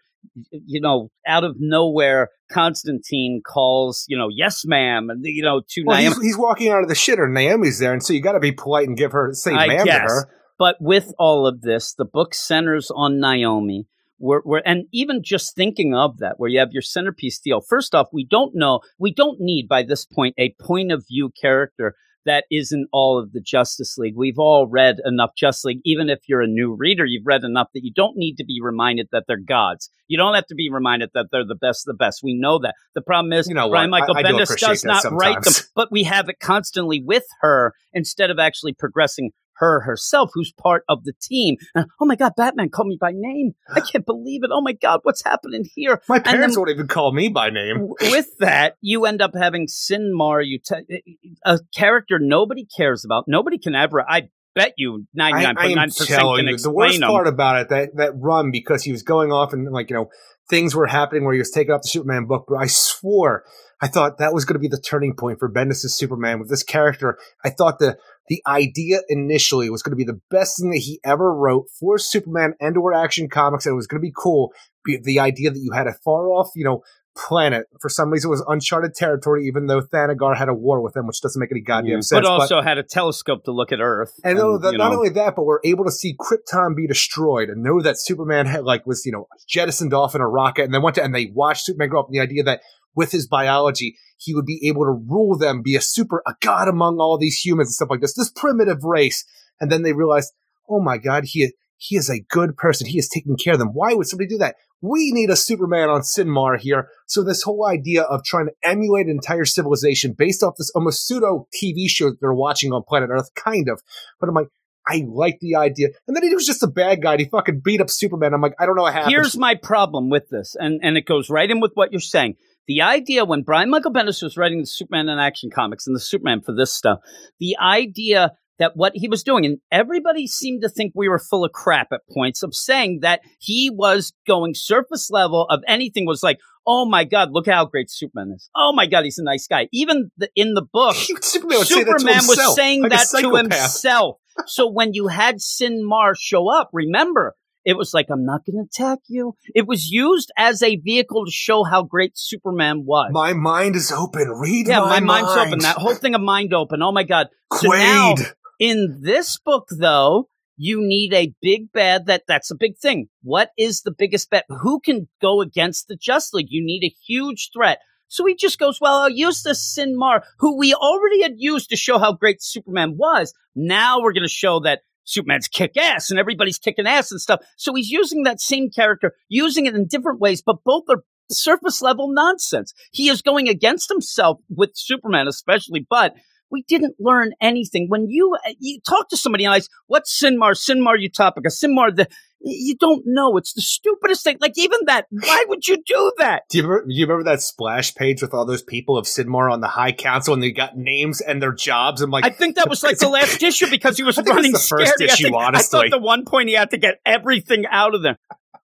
you 0.50 0.80
know 0.80 1.10
out 1.26 1.44
of 1.44 1.56
nowhere 1.58 2.28
Constantine 2.50 3.42
calls 3.44 4.04
you 4.08 4.16
know 4.16 4.28
yes 4.30 4.64
ma'am 4.64 5.10
and 5.10 5.24
you 5.24 5.42
know 5.42 5.62
to 5.68 5.84
Well, 5.84 5.96
Naomi. 5.96 6.14
he's, 6.16 6.22
he's 6.22 6.38
walking 6.38 6.70
out 6.70 6.82
of 6.82 6.88
the 6.88 6.94
shitter. 6.94 7.30
Naomi's 7.30 7.78
there, 7.78 7.92
and 7.92 8.02
so 8.02 8.12
you 8.12 8.20
got 8.20 8.32
to 8.32 8.40
be 8.40 8.52
polite 8.52 8.88
and 8.88 8.96
give 8.96 9.12
her 9.12 9.32
say 9.32 9.52
I 9.52 9.66
ma'am 9.66 9.86
to 9.86 9.92
her. 9.92 10.28
But 10.58 10.76
with 10.78 11.12
all 11.18 11.46
of 11.46 11.62
this, 11.62 11.94
the 11.94 12.04
book 12.04 12.34
centers 12.34 12.90
on 12.94 13.18
Naomi. 13.18 13.86
We're, 14.22 14.42
we're, 14.44 14.60
and 14.66 14.84
even 14.92 15.22
just 15.24 15.56
thinking 15.56 15.94
of 15.94 16.18
that, 16.18 16.34
where 16.36 16.50
you 16.50 16.58
have 16.58 16.72
your 16.72 16.82
centerpiece 16.82 17.38
deal. 17.38 17.62
First 17.62 17.94
off, 17.94 18.08
we 18.12 18.26
don't 18.26 18.54
know, 18.54 18.80
we 18.98 19.14
don't 19.14 19.40
need 19.40 19.66
by 19.66 19.82
this 19.82 20.04
point 20.04 20.34
a 20.36 20.54
point 20.60 20.92
of 20.92 21.06
view 21.08 21.32
character 21.40 21.94
that 22.26 22.44
isn't 22.50 22.88
all 22.92 23.18
of 23.18 23.32
the 23.32 23.40
Justice 23.40 23.96
League. 23.98 24.14
We've 24.16 24.38
all 24.38 24.66
read 24.66 24.96
enough 25.04 25.30
Justice 25.36 25.64
League. 25.64 25.80
Even 25.84 26.08
if 26.10 26.20
you're 26.28 26.42
a 26.42 26.46
new 26.46 26.74
reader, 26.74 27.04
you've 27.04 27.26
read 27.26 27.44
enough 27.44 27.68
that 27.74 27.84
you 27.84 27.92
don't 27.94 28.16
need 28.16 28.36
to 28.36 28.44
be 28.44 28.60
reminded 28.62 29.08
that 29.12 29.24
they're 29.26 29.38
gods. 29.40 29.90
You 30.08 30.18
don't 30.18 30.34
have 30.34 30.46
to 30.46 30.54
be 30.54 30.70
reminded 30.70 31.10
that 31.14 31.26
they're 31.30 31.46
the 31.46 31.54
best 31.54 31.86
of 31.86 31.92
the 31.92 31.96
best. 31.96 32.20
We 32.22 32.34
know 32.34 32.58
that. 32.60 32.74
The 32.94 33.02
problem 33.02 33.32
is, 33.32 33.48
You 33.48 33.54
know 33.54 33.70
Brian 33.70 33.90
what? 33.90 34.00
Michael 34.00 34.16
I- 34.16 34.20
I 34.20 34.22
do 34.22 34.28
Bendis 34.34 34.44
appreciate 34.44 34.68
does 34.68 34.84
not 34.84 35.04
write 35.12 35.42
them, 35.42 35.54
but 35.74 35.90
we 35.90 36.04
have 36.04 36.28
it 36.28 36.38
constantly 36.40 37.02
with 37.02 37.24
her 37.40 37.72
instead 37.92 38.30
of 38.30 38.38
actually 38.38 38.72
progressing 38.72 39.30
her 39.60 39.80
herself, 39.80 40.30
who's 40.34 40.52
part 40.52 40.84
of 40.88 41.04
the 41.04 41.12
team. 41.22 41.56
And, 41.74 41.86
oh 42.00 42.06
my 42.06 42.16
God, 42.16 42.32
Batman 42.36 42.70
called 42.70 42.88
me 42.88 42.98
by 43.00 43.12
name. 43.14 43.52
I 43.72 43.80
can't 43.92 44.04
believe 44.04 44.42
it. 44.42 44.50
Oh 44.52 44.60
my 44.60 44.72
God, 44.72 45.00
what's 45.04 45.22
happening 45.24 45.64
here? 45.74 46.02
My 46.08 46.18
parents 46.18 46.56
then- 46.56 46.60
won't 46.60 46.70
even 46.70 46.88
call 46.88 47.12
me 47.12 47.28
by 47.28 47.50
name. 47.50 47.88
With 48.00 48.36
that, 48.40 48.76
you 48.80 49.04
end 49.06 49.22
up 49.22 49.32
having 49.34 49.68
Synmar, 49.68 50.42
you 50.44 50.58
te- 50.58 50.86
eh, 50.90 51.28
a 51.44 51.60
character 51.74 52.18
nobody 52.20 52.66
cares 52.66 53.04
about. 53.04 53.24
Nobody 53.28 53.58
can 53.58 53.74
ever. 53.74 54.04
I 54.08 54.30
bet 54.54 54.74
you 54.76 55.06
ninety 55.14 55.46
I, 55.46 55.52
nine 55.52 55.78
I 55.78 55.82
am 55.84 55.90
telling 55.90 56.48
you, 56.48 56.56
the 56.56 56.72
worst 56.72 56.98
them. 56.98 57.08
part 57.08 57.28
about 57.28 57.60
it 57.60 57.68
that 57.68 57.96
that 57.96 58.12
run 58.16 58.50
because 58.50 58.82
he 58.82 58.90
was 58.90 59.02
going 59.02 59.30
off 59.30 59.52
and 59.52 59.70
like 59.70 59.90
you 59.90 59.96
know 59.96 60.10
things 60.50 60.74
were 60.74 60.86
happening 60.86 61.24
where 61.24 61.32
he 61.32 61.38
was 61.38 61.50
taking 61.50 61.72
off 61.72 61.82
the 61.82 61.88
Superman 61.88 62.26
book. 62.26 62.44
But 62.48 62.56
I 62.56 62.66
swore 62.66 63.44
I 63.82 63.88
thought 63.88 64.18
that 64.18 64.34
was 64.34 64.44
going 64.44 64.54
to 64.54 64.60
be 64.60 64.68
the 64.68 64.80
turning 64.80 65.14
point 65.14 65.38
for 65.38 65.50
Bendis' 65.50 65.90
Superman 65.90 66.38
with 66.38 66.50
this 66.50 66.62
character. 66.62 67.18
I 67.44 67.50
thought 67.50 67.78
the 67.78 67.98
the 68.28 68.42
idea 68.46 69.00
initially 69.08 69.70
was 69.70 69.82
going 69.82 69.92
to 69.92 69.96
be 69.96 70.04
the 70.04 70.20
best 70.30 70.58
thing 70.58 70.70
that 70.70 70.78
he 70.78 71.00
ever 71.02 71.34
wrote 71.34 71.68
for 71.80 71.98
Superman 71.98 72.54
and 72.60 72.76
or 72.76 72.94
Action 72.94 73.28
Comics, 73.28 73.66
and 73.66 73.72
it 73.72 73.76
was 73.76 73.86
going 73.86 74.00
to 74.00 74.06
be 74.06 74.14
cool. 74.14 74.52
The 74.84 75.18
idea 75.18 75.50
that 75.50 75.58
you 75.58 75.72
had 75.72 75.86
a 75.86 75.94
far 76.04 76.28
off, 76.28 76.50
you 76.54 76.64
know. 76.64 76.82
Planet 77.16 77.66
for 77.80 77.88
some 77.88 78.10
reason 78.10 78.30
was 78.30 78.42
uncharted 78.46 78.94
territory, 78.94 79.46
even 79.46 79.66
though 79.66 79.80
Thanagar 79.80 80.36
had 80.36 80.48
a 80.48 80.54
war 80.54 80.80
with 80.80 80.94
them, 80.94 81.06
which 81.06 81.20
doesn't 81.20 81.40
make 81.40 81.50
any 81.50 81.60
goddamn 81.60 81.90
Yeah. 81.90 82.00
sense. 82.00 82.10
but 82.22 82.24
also 82.24 82.62
had 82.62 82.78
a 82.78 82.82
telescope 82.84 83.44
to 83.44 83.52
look 83.52 83.72
at 83.72 83.80
Earth. 83.80 84.12
And, 84.22 84.38
that, 84.38 84.72
you 84.72 84.78
not 84.78 84.90
know, 84.90 84.98
only 84.98 85.08
that, 85.10 85.34
but 85.34 85.44
we're 85.44 85.58
able 85.64 85.84
to 85.84 85.90
see 85.90 86.16
Krypton 86.16 86.76
be 86.76 86.86
destroyed 86.86 87.48
and 87.48 87.62
know 87.62 87.82
that 87.82 87.96
Superman 87.98 88.46
had 88.46 88.64
like 88.64 88.86
was 88.86 89.04
you 89.04 89.12
know 89.12 89.26
jettisoned 89.48 89.92
off 89.92 90.14
in 90.14 90.20
a 90.20 90.28
rocket, 90.28 90.64
and 90.64 90.72
then 90.72 90.82
went 90.82 90.94
to 90.96 91.02
and 91.04 91.14
they 91.14 91.32
watched 91.34 91.64
Superman 91.64 91.88
grow 91.88 92.00
up. 92.00 92.06
And 92.06 92.14
the 92.14 92.20
idea 92.20 92.44
that 92.44 92.60
with 92.94 93.10
his 93.12 93.26
biology, 93.26 93.96
he 94.16 94.34
would 94.34 94.46
be 94.46 94.60
able 94.68 94.84
to 94.84 94.92
rule 94.92 95.36
them, 95.36 95.62
be 95.62 95.74
a 95.76 95.80
super 95.80 96.22
a 96.26 96.34
god 96.40 96.68
among 96.68 96.98
all 96.98 97.18
these 97.18 97.40
humans 97.44 97.68
and 97.68 97.74
stuff 97.74 97.90
like 97.90 98.00
this, 98.00 98.14
this 98.14 98.30
primitive 98.30 98.84
race. 98.84 99.24
And 99.60 99.70
then 99.70 99.82
they 99.82 99.92
realized, 99.92 100.32
oh 100.68 100.80
my 100.80 100.96
god, 100.96 101.24
he 101.26 101.52
he 101.80 101.96
is 101.96 102.10
a 102.10 102.20
good 102.20 102.58
person. 102.58 102.86
He 102.86 102.98
is 102.98 103.08
taking 103.08 103.36
care 103.36 103.54
of 103.54 103.58
them. 103.58 103.72
Why 103.72 103.94
would 103.94 104.06
somebody 104.06 104.28
do 104.28 104.38
that? 104.38 104.56
We 104.82 105.12
need 105.12 105.30
a 105.30 105.36
Superman 105.36 105.88
on 105.88 106.02
Synmar 106.02 106.58
here. 106.58 106.88
So 107.06 107.24
this 107.24 107.42
whole 107.42 107.66
idea 107.66 108.02
of 108.02 108.22
trying 108.22 108.46
to 108.46 108.52
emulate 108.62 109.06
an 109.06 109.12
entire 109.12 109.46
civilization 109.46 110.14
based 110.16 110.42
off 110.42 110.56
this 110.58 110.70
almost 110.74 111.06
pseudo 111.06 111.48
TV 111.54 111.88
show 111.88 112.10
that 112.10 112.20
they're 112.20 112.34
watching 112.34 112.72
on 112.72 112.82
planet 112.86 113.08
Earth, 113.10 113.34
kind 113.34 113.68
of. 113.70 113.80
But 114.20 114.28
I'm 114.28 114.34
like, 114.34 114.48
I 114.86 115.04
like 115.08 115.38
the 115.40 115.56
idea. 115.56 115.88
And 116.06 116.14
then 116.14 116.22
he 116.22 116.34
was 116.34 116.46
just 116.46 116.62
a 116.62 116.66
bad 116.66 117.00
guy. 117.00 117.16
He 117.16 117.24
fucking 117.24 117.60
beat 117.64 117.80
up 117.80 117.88
Superman. 117.88 118.34
I'm 118.34 118.42
like, 118.42 118.54
I 118.58 118.66
don't 118.66 118.76
know 118.76 118.82
what 118.82 118.92
happened. 118.92 119.12
Here's 119.12 119.38
my 119.38 119.54
problem 119.54 120.10
with 120.10 120.28
this, 120.28 120.56
and, 120.58 120.80
and 120.82 120.98
it 120.98 121.06
goes 121.06 121.30
right 121.30 121.50
in 121.50 121.60
with 121.60 121.72
what 121.74 121.92
you're 121.92 122.00
saying. 122.00 122.36
The 122.66 122.82
idea 122.82 123.24
when 123.24 123.42
Brian 123.42 123.70
Michael 123.70 123.92
Bendis 123.92 124.22
was 124.22 124.36
writing 124.36 124.60
the 124.60 124.66
Superman 124.66 125.08
and 125.08 125.20
Action 125.20 125.50
comics 125.50 125.86
and 125.86 125.96
the 125.96 126.00
Superman 126.00 126.42
for 126.42 126.54
this 126.54 126.74
stuff, 126.74 127.00
the 127.38 127.56
idea 127.58 128.32
that 128.60 128.76
what 128.76 128.92
he 128.94 129.08
was 129.08 129.24
doing, 129.24 129.44
and 129.44 129.58
everybody 129.72 130.26
seemed 130.28 130.62
to 130.62 130.68
think 130.68 130.92
we 130.94 131.08
were 131.08 131.18
full 131.18 131.44
of 131.44 131.52
crap 131.52 131.88
at 131.92 132.02
points 132.12 132.42
of 132.42 132.54
saying 132.54 133.00
that 133.02 133.20
he 133.40 133.70
was 133.70 134.12
going 134.26 134.54
surface 134.54 135.10
level 135.10 135.46
of 135.48 135.60
anything 135.66 136.06
was 136.06 136.22
like, 136.22 136.38
oh 136.66 136.86
my 136.86 137.04
God, 137.04 137.30
look 137.32 137.46
how 137.46 137.64
great 137.64 137.90
Superman 137.90 138.32
is. 138.36 138.48
Oh 138.54 138.72
my 138.72 138.86
God, 138.86 139.04
he's 139.04 139.18
a 139.18 139.24
nice 139.24 139.46
guy. 139.46 139.68
Even 139.72 140.10
the, 140.16 140.30
in 140.36 140.54
the 140.54 140.62
book, 140.62 140.94
Superman 141.20 141.64
say 141.64 141.74
Superman 141.74 142.14
himself, 142.14 142.38
was 142.38 142.54
saying 142.54 142.82
like 142.82 142.92
that 142.92 143.08
to 143.20 143.34
himself. 143.34 144.18
So 144.46 144.70
when 144.70 144.94
you 144.94 145.08
had 145.08 145.36
Synmar 145.38 146.14
show 146.16 146.48
up, 146.48 146.70
remember, 146.72 147.34
it 147.64 147.76
was 147.76 147.92
like, 147.92 148.06
I'm 148.10 148.24
not 148.24 148.42
going 148.46 148.56
to 148.56 148.64
attack 148.64 149.00
you. 149.08 149.34
It 149.54 149.66
was 149.66 149.88
used 149.90 150.30
as 150.36 150.62
a 150.62 150.76
vehicle 150.76 151.26
to 151.26 151.30
show 151.30 151.62
how 151.64 151.82
great 151.82 152.12
Superman 152.14 152.84
was. 152.86 153.10
My 153.12 153.34
mind 153.34 153.76
is 153.76 153.92
open. 153.92 154.28
Read 154.28 154.68
yeah, 154.68 154.80
my, 154.80 155.00
my, 155.00 155.00
mind's 155.00 155.36
mind. 155.36 155.48
open. 155.48 155.58
That 155.60 155.76
whole 155.76 155.94
thing 155.94 156.14
of 156.14 156.22
mind 156.22 156.54
open. 156.54 156.82
Oh 156.82 156.92
my 156.92 157.02
God. 157.02 157.28
So 157.54 157.68
now, 157.68 158.14
Quaid. 158.14 158.32
In 158.60 159.00
this 159.02 159.38
book, 159.44 159.68
though, 159.76 160.28
You 160.62 160.82
need 160.82 161.14
a 161.14 161.32
big 161.40 161.72
bad 161.72 162.04
that 162.04 162.24
that's 162.28 162.50
a 162.50 162.54
big 162.54 162.76
thing. 162.76 163.08
What 163.22 163.48
is 163.56 163.80
the 163.80 163.94
biggest 163.96 164.28
bet? 164.28 164.44
Who 164.50 164.78
can 164.78 165.08
go 165.22 165.40
against 165.40 165.88
the 165.88 165.96
Just 165.96 166.34
League? 166.34 166.48
You 166.50 166.62
need 166.62 166.84
a 166.84 166.94
huge 167.06 167.48
threat. 167.50 167.78
So 168.08 168.26
he 168.26 168.34
just 168.34 168.58
goes, 168.58 168.78
well, 168.78 168.96
I'll 168.96 169.08
use 169.08 169.42
the 169.42 169.52
Synmar, 169.52 170.20
who 170.38 170.58
we 170.58 170.74
already 170.74 171.22
had 171.22 171.36
used 171.38 171.70
to 171.70 171.76
show 171.76 171.98
how 171.98 172.12
great 172.12 172.42
Superman 172.42 172.98
was. 172.98 173.32
Now 173.54 174.02
we're 174.02 174.12
going 174.12 174.24
to 174.24 174.28
show 174.28 174.60
that 174.60 174.80
Superman's 175.04 175.48
kick 175.48 175.78
ass 175.78 176.10
and 176.10 176.20
everybody's 176.20 176.58
kicking 176.58 176.86
ass 176.86 177.10
and 177.10 177.22
stuff. 177.22 177.40
So 177.56 177.72
he's 177.74 177.88
using 177.88 178.24
that 178.24 178.38
same 178.38 178.68
character, 178.68 179.14
using 179.30 179.64
it 179.64 179.74
in 179.74 179.86
different 179.86 180.20
ways, 180.20 180.42
but 180.44 180.62
both 180.62 180.84
are 180.90 181.04
surface 181.30 181.80
level 181.80 182.12
nonsense. 182.12 182.74
He 182.92 183.08
is 183.08 183.22
going 183.22 183.48
against 183.48 183.88
himself 183.88 184.40
with 184.50 184.72
Superman, 184.74 185.26
especially, 185.26 185.86
but 185.88 186.12
we 186.50 186.62
didn't 186.62 186.96
learn 186.98 187.32
anything. 187.40 187.86
When 187.88 188.08
you 188.08 188.36
uh, 188.46 188.52
you 188.58 188.80
talk 188.80 189.08
to 189.10 189.16
somebody 189.16 189.44
else, 189.44 189.68
what's 189.86 190.20
Synmar? 190.20 190.52
Synmar 190.52 190.96
Utopica. 190.98 191.46
Synmar 191.46 191.94
the 191.94 192.08
you 192.42 192.74
don't 192.76 193.02
know. 193.04 193.36
It's 193.36 193.52
the 193.52 193.60
stupidest 193.60 194.24
thing. 194.24 194.38
Like 194.40 194.54
even 194.56 194.80
that. 194.86 195.06
Why 195.10 195.44
would 195.48 195.66
you 195.66 195.82
do 195.84 196.12
that? 196.18 196.44
Do 196.48 196.58
you 196.58 196.64
remember, 196.64 196.88
do 196.88 196.94
you 196.94 197.06
remember 197.06 197.24
that 197.30 197.42
splash 197.42 197.94
page 197.94 198.22
with 198.22 198.32
all 198.32 198.46
those 198.46 198.62
people 198.62 198.96
of 198.96 199.06
Synmar 199.06 199.52
on 199.52 199.60
the 199.60 199.68
High 199.68 199.92
Council 199.92 200.32
and 200.34 200.42
they 200.42 200.50
got 200.50 200.76
names 200.76 201.20
and 201.20 201.42
their 201.42 201.52
jobs? 201.52 202.00
And 202.00 202.08
I'm 202.08 202.12
like, 202.12 202.24
I 202.24 202.30
think 202.30 202.56
that 202.56 202.68
was 202.68 202.82
like 202.82 202.98
the 202.98 203.08
last 203.10 203.42
issue 203.42 203.68
because 203.68 203.96
he 203.96 204.02
was 204.02 204.16
running 204.16 204.52
the 204.52 204.58
first 204.58 204.94
scared. 204.94 205.10
issue, 205.10 205.26
I, 205.26 205.30
think, 205.30 205.36
honestly. 205.36 205.78
I 205.78 205.82
thought 205.82 205.90
the 205.90 206.02
one 206.02 206.24
point 206.24 206.48
he 206.48 206.54
had 206.54 206.70
to 206.70 206.78
get 206.78 207.00
everything 207.04 207.66
out 207.70 207.94
of 207.94 208.02
there. 208.02 208.18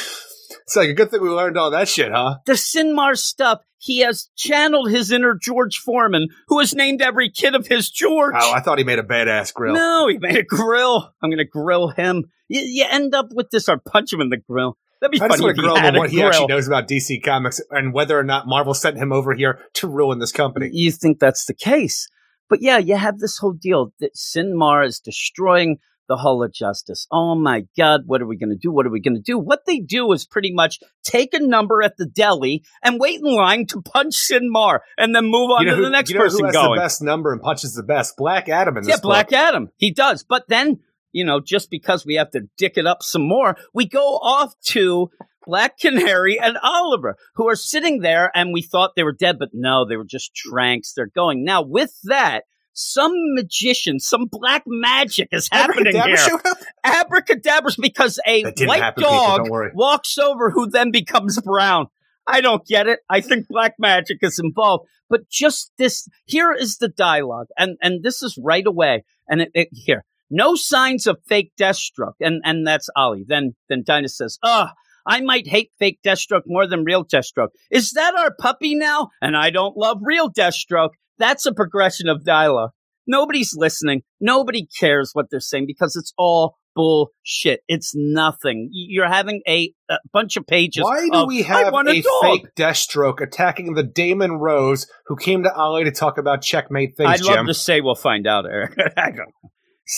It's 0.66 0.76
like 0.76 0.90
a 0.90 0.94
good 0.94 1.12
thing 1.12 1.22
we 1.22 1.30
learned 1.30 1.58
all 1.58 1.72
that 1.72 1.88
shit, 1.88 2.12
huh? 2.12 2.38
The 2.46 2.54
Synmar 2.54 3.16
stuff. 3.16 3.62
He 3.78 4.00
has 4.00 4.30
channeled 4.36 4.90
his 4.90 5.12
inner 5.12 5.38
George 5.40 5.78
Foreman, 5.78 6.30
who 6.48 6.60
has 6.60 6.74
named 6.74 7.04
every 7.04 7.30
kid 7.30 7.54
of 7.54 7.68
his 7.68 7.92
George. 7.92 8.34
Oh, 8.36 8.52
I 8.52 8.62
thought 8.62 8.80
he 8.80 8.84
made 8.84 8.98
a 8.98 9.04
badass 9.04 9.54
grill. 9.54 9.76
No, 9.76 10.08
he 10.08 10.18
made 10.18 10.38
a 10.38 10.44
grill. 10.44 11.14
I'm 11.22 11.30
going 11.30 11.38
to 11.38 11.46
grill 11.46 11.90
him. 11.90 12.24
You, 12.48 12.62
you, 12.62 12.86
end 12.90 13.14
up 13.14 13.28
with 13.32 13.52
this 13.52 13.70
or 13.70 13.78
punch 13.78 14.12
him 14.12 14.22
in 14.22 14.30
the 14.30 14.38
grill. 14.38 14.76
That'd 15.02 15.12
be 15.12 15.22
I 15.22 15.28
just 15.28 15.38
funny 15.38 15.46
want 15.46 15.56
to 15.58 15.62
he 15.62 15.68
grill 15.68 16.00
what 16.00 16.10
he 16.10 16.24
actually 16.24 16.48
knows 16.48 16.68
about 16.68 16.88
DC 16.88 17.24
Comics 17.24 17.62
and 17.70 17.94
whether 17.94 18.18
or 18.18 18.24
not 18.24 18.48
Marvel 18.48 18.74
sent 18.74 18.98
him 18.98 19.12
over 19.12 19.36
here 19.36 19.60
to 19.76 19.88
ruin 19.88 20.18
this 20.18 20.32
company. 20.32 20.70
You 20.72 20.92
think 20.92 21.20
that's 21.20 21.46
the 21.46 21.54
case. 21.54 22.10
But 22.50 22.64
yeah, 22.64 22.80
you 22.80 22.96
have 22.96 23.20
this 23.20 23.38
whole 23.38 23.54
deal 23.54 23.94
that 24.00 24.16
Synmar 24.16 24.86
is 24.86 25.00
destroying 25.00 25.78
the 26.08 26.18
Hall 26.18 26.44
of 26.44 26.54
Justice. 26.54 27.08
Oh 27.12 27.36
my 27.36 27.66
God, 27.78 28.02
what 28.06 28.22
are 28.22 28.28
we 28.28 28.38
going 28.38 28.50
to 28.52 28.56
do? 28.56 28.72
What 28.72 28.86
are 28.86 28.92
we 28.92 29.02
going 29.02 29.16
to 29.16 29.22
do? 29.22 29.38
What 29.40 29.62
they 29.66 29.80
do 29.80 30.12
is 30.12 30.26
pretty 30.26 30.54
much 30.54 30.80
take 31.04 31.34
a 31.34 31.40
number 31.40 31.82
at 31.82 31.98
the 31.98 32.06
deli 32.06 32.64
and 32.84 33.00
wait 33.00 33.20
in 33.20 33.34
line 33.34 33.66
to 33.68 33.82
punch 33.82 34.14
Synmar 34.30 34.80
and 34.98 35.16
then 35.16 35.26
move 35.26 35.50
on 35.52 35.64
You 35.64 35.68
know 35.70 35.72
to 35.72 35.78
who, 35.78 35.84
the 35.86 35.90
next 35.90 36.10
you 36.12 36.18
know 36.18 36.24
person 36.24 36.40
who 36.40 36.46
has 36.46 36.54
going. 36.56 36.76
the 36.76 36.82
best 36.82 37.02
number 37.02 37.32
and 37.34 37.42
punches 37.42 37.74
the 37.74 37.84
best? 37.84 38.16
Black 38.18 38.50
Adam 38.50 38.78
in 38.78 38.84
this 38.84 38.90
Yeah, 38.90 39.00
Black 39.02 39.30
book. 39.30 39.38
Adam. 39.38 39.70
He 39.78 39.92
does. 39.92 40.24
But 40.24 40.46
then, 40.48 40.80
you 41.12 41.26
know, 41.26 41.40
just 41.40 41.70
because 41.70 42.06
we 42.06 42.16
have 42.16 42.32
to 42.32 42.42
dick 42.58 42.74
it 42.78 42.86
up 42.86 43.02
some 43.04 43.28
more, 43.28 43.56
we 43.74 43.88
go 43.88 44.18
off 44.18 44.54
to 44.68 45.10
Black 45.46 45.78
Canary 45.80 46.40
and 46.40 46.58
Oliver, 46.64 47.18
who 47.36 47.48
are 47.48 47.56
sitting 47.56 48.00
there 48.02 48.32
and 48.36 48.52
we 48.52 48.62
thought 48.64 48.94
they 48.96 49.04
were 49.04 49.14
dead, 49.14 49.38
but 49.40 49.50
no, 49.54 49.86
they 49.88 49.96
were 49.96 50.04
just 50.04 50.34
tranks. 50.36 50.94
They're 50.94 51.06
going. 51.08 51.44
Now, 51.44 51.62
with 51.62 51.92
that, 52.06 52.44
some 52.76 53.14
magician, 53.34 54.00
some 54.00 54.26
black 54.30 54.64
magic 54.68 55.30
is 55.32 55.50
happening 55.52 55.96
Abracadabra 55.96 56.08
here. 56.08 56.18
showed 56.18 56.46
up? 56.46 56.58
Abracadabras 56.84 57.76
because 57.78 58.20
a 58.28 58.44
white 58.44 58.82
happen, 58.82 59.04
people, 59.04 59.18
dog 59.18 59.46
don't 59.48 59.76
walks 59.76 60.18
over 60.18 60.52
who 60.52 60.70
then 60.70 60.92
becomes 60.92 61.42
brown. 61.42 61.88
I 62.28 62.42
don't 62.42 62.66
get 62.66 62.88
it. 62.88 63.00
I 63.10 63.22
think 63.22 63.48
black 63.48 63.76
magic 63.80 64.18
is 64.22 64.40
involved. 64.44 64.88
But 65.10 65.30
just 65.30 65.72
this, 65.78 66.08
here 66.26 66.52
is 66.52 66.78
the 66.78 66.90
dialogue. 66.90 67.48
And, 67.58 67.78
and 67.82 68.04
this 68.04 68.22
is 68.22 68.38
right 68.44 68.66
away. 68.66 69.06
And 69.28 69.42
it, 69.42 69.52
it 69.54 69.70
here, 69.72 70.04
no 70.30 70.56
signs 70.56 71.08
of 71.08 71.18
fake 71.28 71.54
Deathstroke. 71.58 72.16
And, 72.20 72.42
and 72.44 72.68
that's 72.68 72.90
Ollie. 72.96 73.26
Then, 73.28 73.56
then 73.70 73.84
Dinah 73.86 74.10
says, 74.10 74.38
ah, 74.44 74.74
I 75.06 75.22
might 75.22 75.48
hate 75.48 75.72
fake 75.78 76.00
Deathstroke 76.04 76.44
more 76.48 76.68
than 76.68 76.84
real 76.84 77.06
Deathstroke. 77.06 77.50
Is 77.70 77.92
that 77.92 78.16
our 78.18 78.34
puppy 78.38 78.76
now? 78.76 79.10
And 79.22 79.38
I 79.38 79.52
don't 79.52 79.78
love 79.78 80.00
real 80.02 80.30
Deathstroke. 80.30 80.92
That's 81.18 81.46
a 81.46 81.54
progression 81.54 82.10
of 82.10 82.24
dialogue. 82.24 82.72
Nobody's 83.08 83.54
listening. 83.56 84.02
Nobody 84.20 84.68
cares 84.80 85.12
what 85.14 85.28
they're 85.30 85.40
saying 85.40 85.66
because 85.68 85.96
it's 85.96 86.14
all 86.18 86.58
bullshit. 86.76 87.62
It's 87.68 87.94
nothing. 87.96 88.70
You're 88.72 89.08
having 89.08 89.42
a, 89.48 89.74
a 89.90 89.98
bunch 90.12 90.38
of 90.38 90.46
pages. 90.46 90.84
Why 90.84 91.08
do 91.12 91.20
of, 91.20 91.28
we 91.28 91.44
"I 91.44 91.64
have 91.64 91.74
want 91.74 91.90
a 91.90 92.04
fake 92.22 92.48
Deathstroke 92.56 93.22
attacking 93.22 93.74
the 93.74 93.84
Damon 93.84 94.34
Rose 94.34 94.88
who 95.08 95.16
came 95.16 95.44
to 95.44 95.54
Ollie 95.54 95.86
to 95.86 95.92
talk 95.92 96.18
about 96.18 96.42
checkmate 96.42 96.98
things, 96.98 97.10
I'd 97.10 97.22
love 97.22 97.48
to 97.48 97.54
say 97.54 97.82
we'll 97.82 97.96
find 97.96 98.28
out, 98.28 98.46
Eric. 98.46 98.76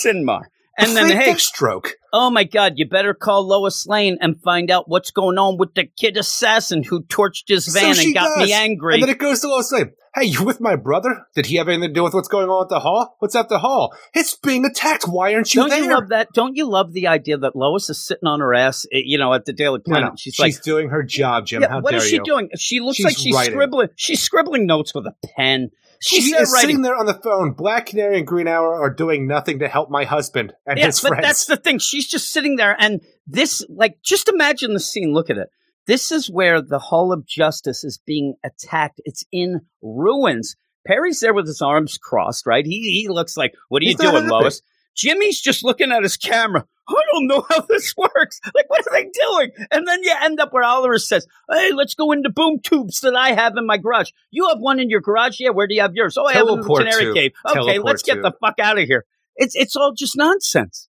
Synmar. 0.03 0.43
And 0.77 0.95
then, 0.95 1.09
hey, 1.09 1.33
stroke. 1.35 1.93
oh 2.13 2.29
my 2.29 2.43
God, 2.43 2.73
you 2.75 2.87
better 2.87 3.13
call 3.15 3.47
Lois 3.47 3.87
Lane 3.87 4.17
and 4.21 4.39
find 4.41 4.69
out 4.69 4.87
what's 4.87 5.09
going 5.11 5.37
on 5.39 5.57
with 5.57 5.73
the 5.73 5.85
kid 5.85 6.17
assassin 6.17 6.83
who 6.83 7.03
torched 7.03 7.45
his 7.47 7.67
van 7.67 7.95
she 7.95 8.05
and 8.07 8.13
got 8.13 8.37
does. 8.37 8.47
me 8.47 8.53
angry. 8.53 8.93
And 8.95 9.03
then 9.03 9.09
it 9.09 9.17
goes 9.17 9.39
to 9.41 9.47
Lois 9.47 9.71
Lane. 9.71 9.93
Hey, 10.15 10.25
you 10.25 10.43
with 10.43 10.59
my 10.61 10.75
brother? 10.75 11.25
Did 11.35 11.45
he 11.47 11.57
have 11.57 11.67
anything 11.67 11.89
to 11.89 11.93
do 11.93 12.03
with 12.03 12.13
what's 12.13 12.27
going 12.27 12.47
on 12.49 12.63
at 12.65 12.69
the 12.69 12.79
hall? 12.79 13.15
What's 13.19 13.35
at 13.35 13.49
the 13.49 13.59
hall? 13.59 13.95
It's 14.15 14.35
being 14.35 14.65
attacked. 14.65 15.03
Why 15.07 15.33
aren't 15.35 15.53
you 15.53 15.61
Don't 15.61 15.69
there? 15.69 15.83
you 15.83 15.89
love 15.89 16.09
that? 16.09 16.29
Don't 16.33 16.55
you 16.55 16.67
love 16.67 16.93
the 16.93 17.07
idea 17.07 17.37
that 17.37 17.55
Lois 17.55 17.89
is 17.89 18.03
sitting 18.03 18.27
on 18.27 18.39
her 18.39 18.53
ass, 18.55 18.85
eh, 18.91 19.01
you 19.03 19.17
know, 19.19 19.33
at 19.33 19.45
the 19.45 19.53
Daily 19.53 19.79
No, 19.85 19.91
Planet? 19.93 20.09
no. 20.11 20.15
She's, 20.17 20.33
She's, 20.35 20.55
like, 20.57 20.63
doing 20.63 20.89
her 20.89 21.03
job, 21.03 21.45
Jim. 21.45 21.61
yeah, 21.61 21.69
How 21.69 21.81
what 21.81 21.93
is 21.93 22.07
she 22.07 22.15
you? 22.15 22.23
doing? 22.23 22.49
She 22.57 22.79
looks 22.79 22.97
She's 22.97 23.05
like 23.05 23.17
she's 23.17 23.35
writing. 23.35 23.53
scribbling. 23.53 23.89
She's 23.95 24.19
scribbling 24.21 24.65
notes 24.65 24.93
with 24.95 25.05
a 25.05 25.13
pen. 25.35 25.69
She's 26.01 26.25
She 26.25 26.31
is 26.35 26.51
writing. 26.51 26.69
sitting 26.69 26.81
there 26.83 26.95
on 26.95 27.05
the 27.05 27.13
phone. 27.13 27.53
Black 27.53 27.87
Canary 27.87 28.17
and 28.19 28.27
Green 28.27 28.47
Arrow 28.47 28.81
are 28.81 28.89
doing 28.93 29.27
nothing 29.27 29.59
to 29.59 29.67
help 29.67 29.89
my 29.89 30.03
husband 30.05 30.53
and 30.65 30.77
yeah, 30.77 30.85
his 30.87 31.01
but 31.01 31.09
friends. 31.09 31.25
that's 31.25 31.45
the 31.45 31.57
thing. 31.57 31.79
She's 31.79 32.07
just 32.07 32.31
sitting 32.31 32.55
there, 32.55 32.75
and 32.79 33.01
this, 33.25 33.65
like, 33.69 33.97
just 34.03 34.27
imagine 34.29 34.73
the 34.73 34.79
scene. 34.79 35.13
Look 35.13 35.29
at 35.29 35.37
it. 35.37 35.49
This 35.87 36.11
is 36.11 36.29
where 36.29 36.61
the 36.61 36.79
Hall 36.79 37.11
of 37.13 37.25
Justice 37.25 37.83
is 37.83 37.99
being 38.05 38.35
attacked. 38.43 39.01
It's 39.05 39.23
in 39.31 39.61
ruins. 39.81 40.55
Perry's 40.85 41.19
there 41.19 41.33
with 41.33 41.47
his 41.47 41.61
arms 41.61 41.97
crossed, 41.97 42.45
right? 42.45 42.65
He 42.65 43.01
he 43.01 43.07
looks 43.09 43.35
like, 43.37 43.53
what 43.69 43.81
are 43.81 43.85
He's 43.85 43.93
you 43.93 43.97
doing, 44.09 44.23
happy. 44.23 44.27
Lois? 44.29 44.61
Jimmy's 44.95 45.39
just 45.41 45.63
looking 45.63 45.91
at 45.91 46.03
his 46.03 46.17
camera. 46.17 46.65
I 46.89 47.01
don't 47.11 47.27
know 47.27 47.45
how 47.49 47.61
this 47.69 47.93
works. 47.97 48.39
Like, 48.55 48.69
what 48.69 48.81
are 48.87 48.91
they 48.93 49.03
doing? 49.03 49.51
And 49.71 49.87
then 49.87 50.03
you 50.03 50.13
end 50.21 50.39
up 50.39 50.53
where 50.53 50.63
Oliver 50.63 50.97
says, 50.97 51.27
Hey, 51.51 51.71
let's 51.73 51.93
go 51.93 52.11
into 52.11 52.29
boom 52.29 52.59
tubes 52.63 53.01
that 53.01 53.15
I 53.15 53.33
have 53.33 53.53
in 53.57 53.65
my 53.65 53.77
garage. 53.77 54.11
You 54.31 54.47
have 54.49 54.59
one 54.59 54.79
in 54.79 54.89
your 54.89 55.01
garage? 55.01 55.37
Yeah, 55.39 55.49
where 55.49 55.67
do 55.67 55.75
you 55.75 55.81
have 55.81 55.93
yours? 55.93 56.17
Oh, 56.17 56.25
I 56.25 56.33
have 56.33 56.47
it 56.47 56.51
in 56.51 56.61
the 56.61 56.67
canary 56.67 57.13
cave. 57.13 57.31
Okay, 57.45 57.53
Teleport 57.53 57.85
let's 57.85 58.03
get 58.03 58.15
tube. 58.15 58.23
the 58.23 58.33
fuck 58.39 58.55
out 58.59 58.77
of 58.77 58.85
here. 58.85 59.05
It's 59.35 59.55
it's 59.55 59.75
all 59.75 59.93
just 59.95 60.17
nonsense. 60.17 60.89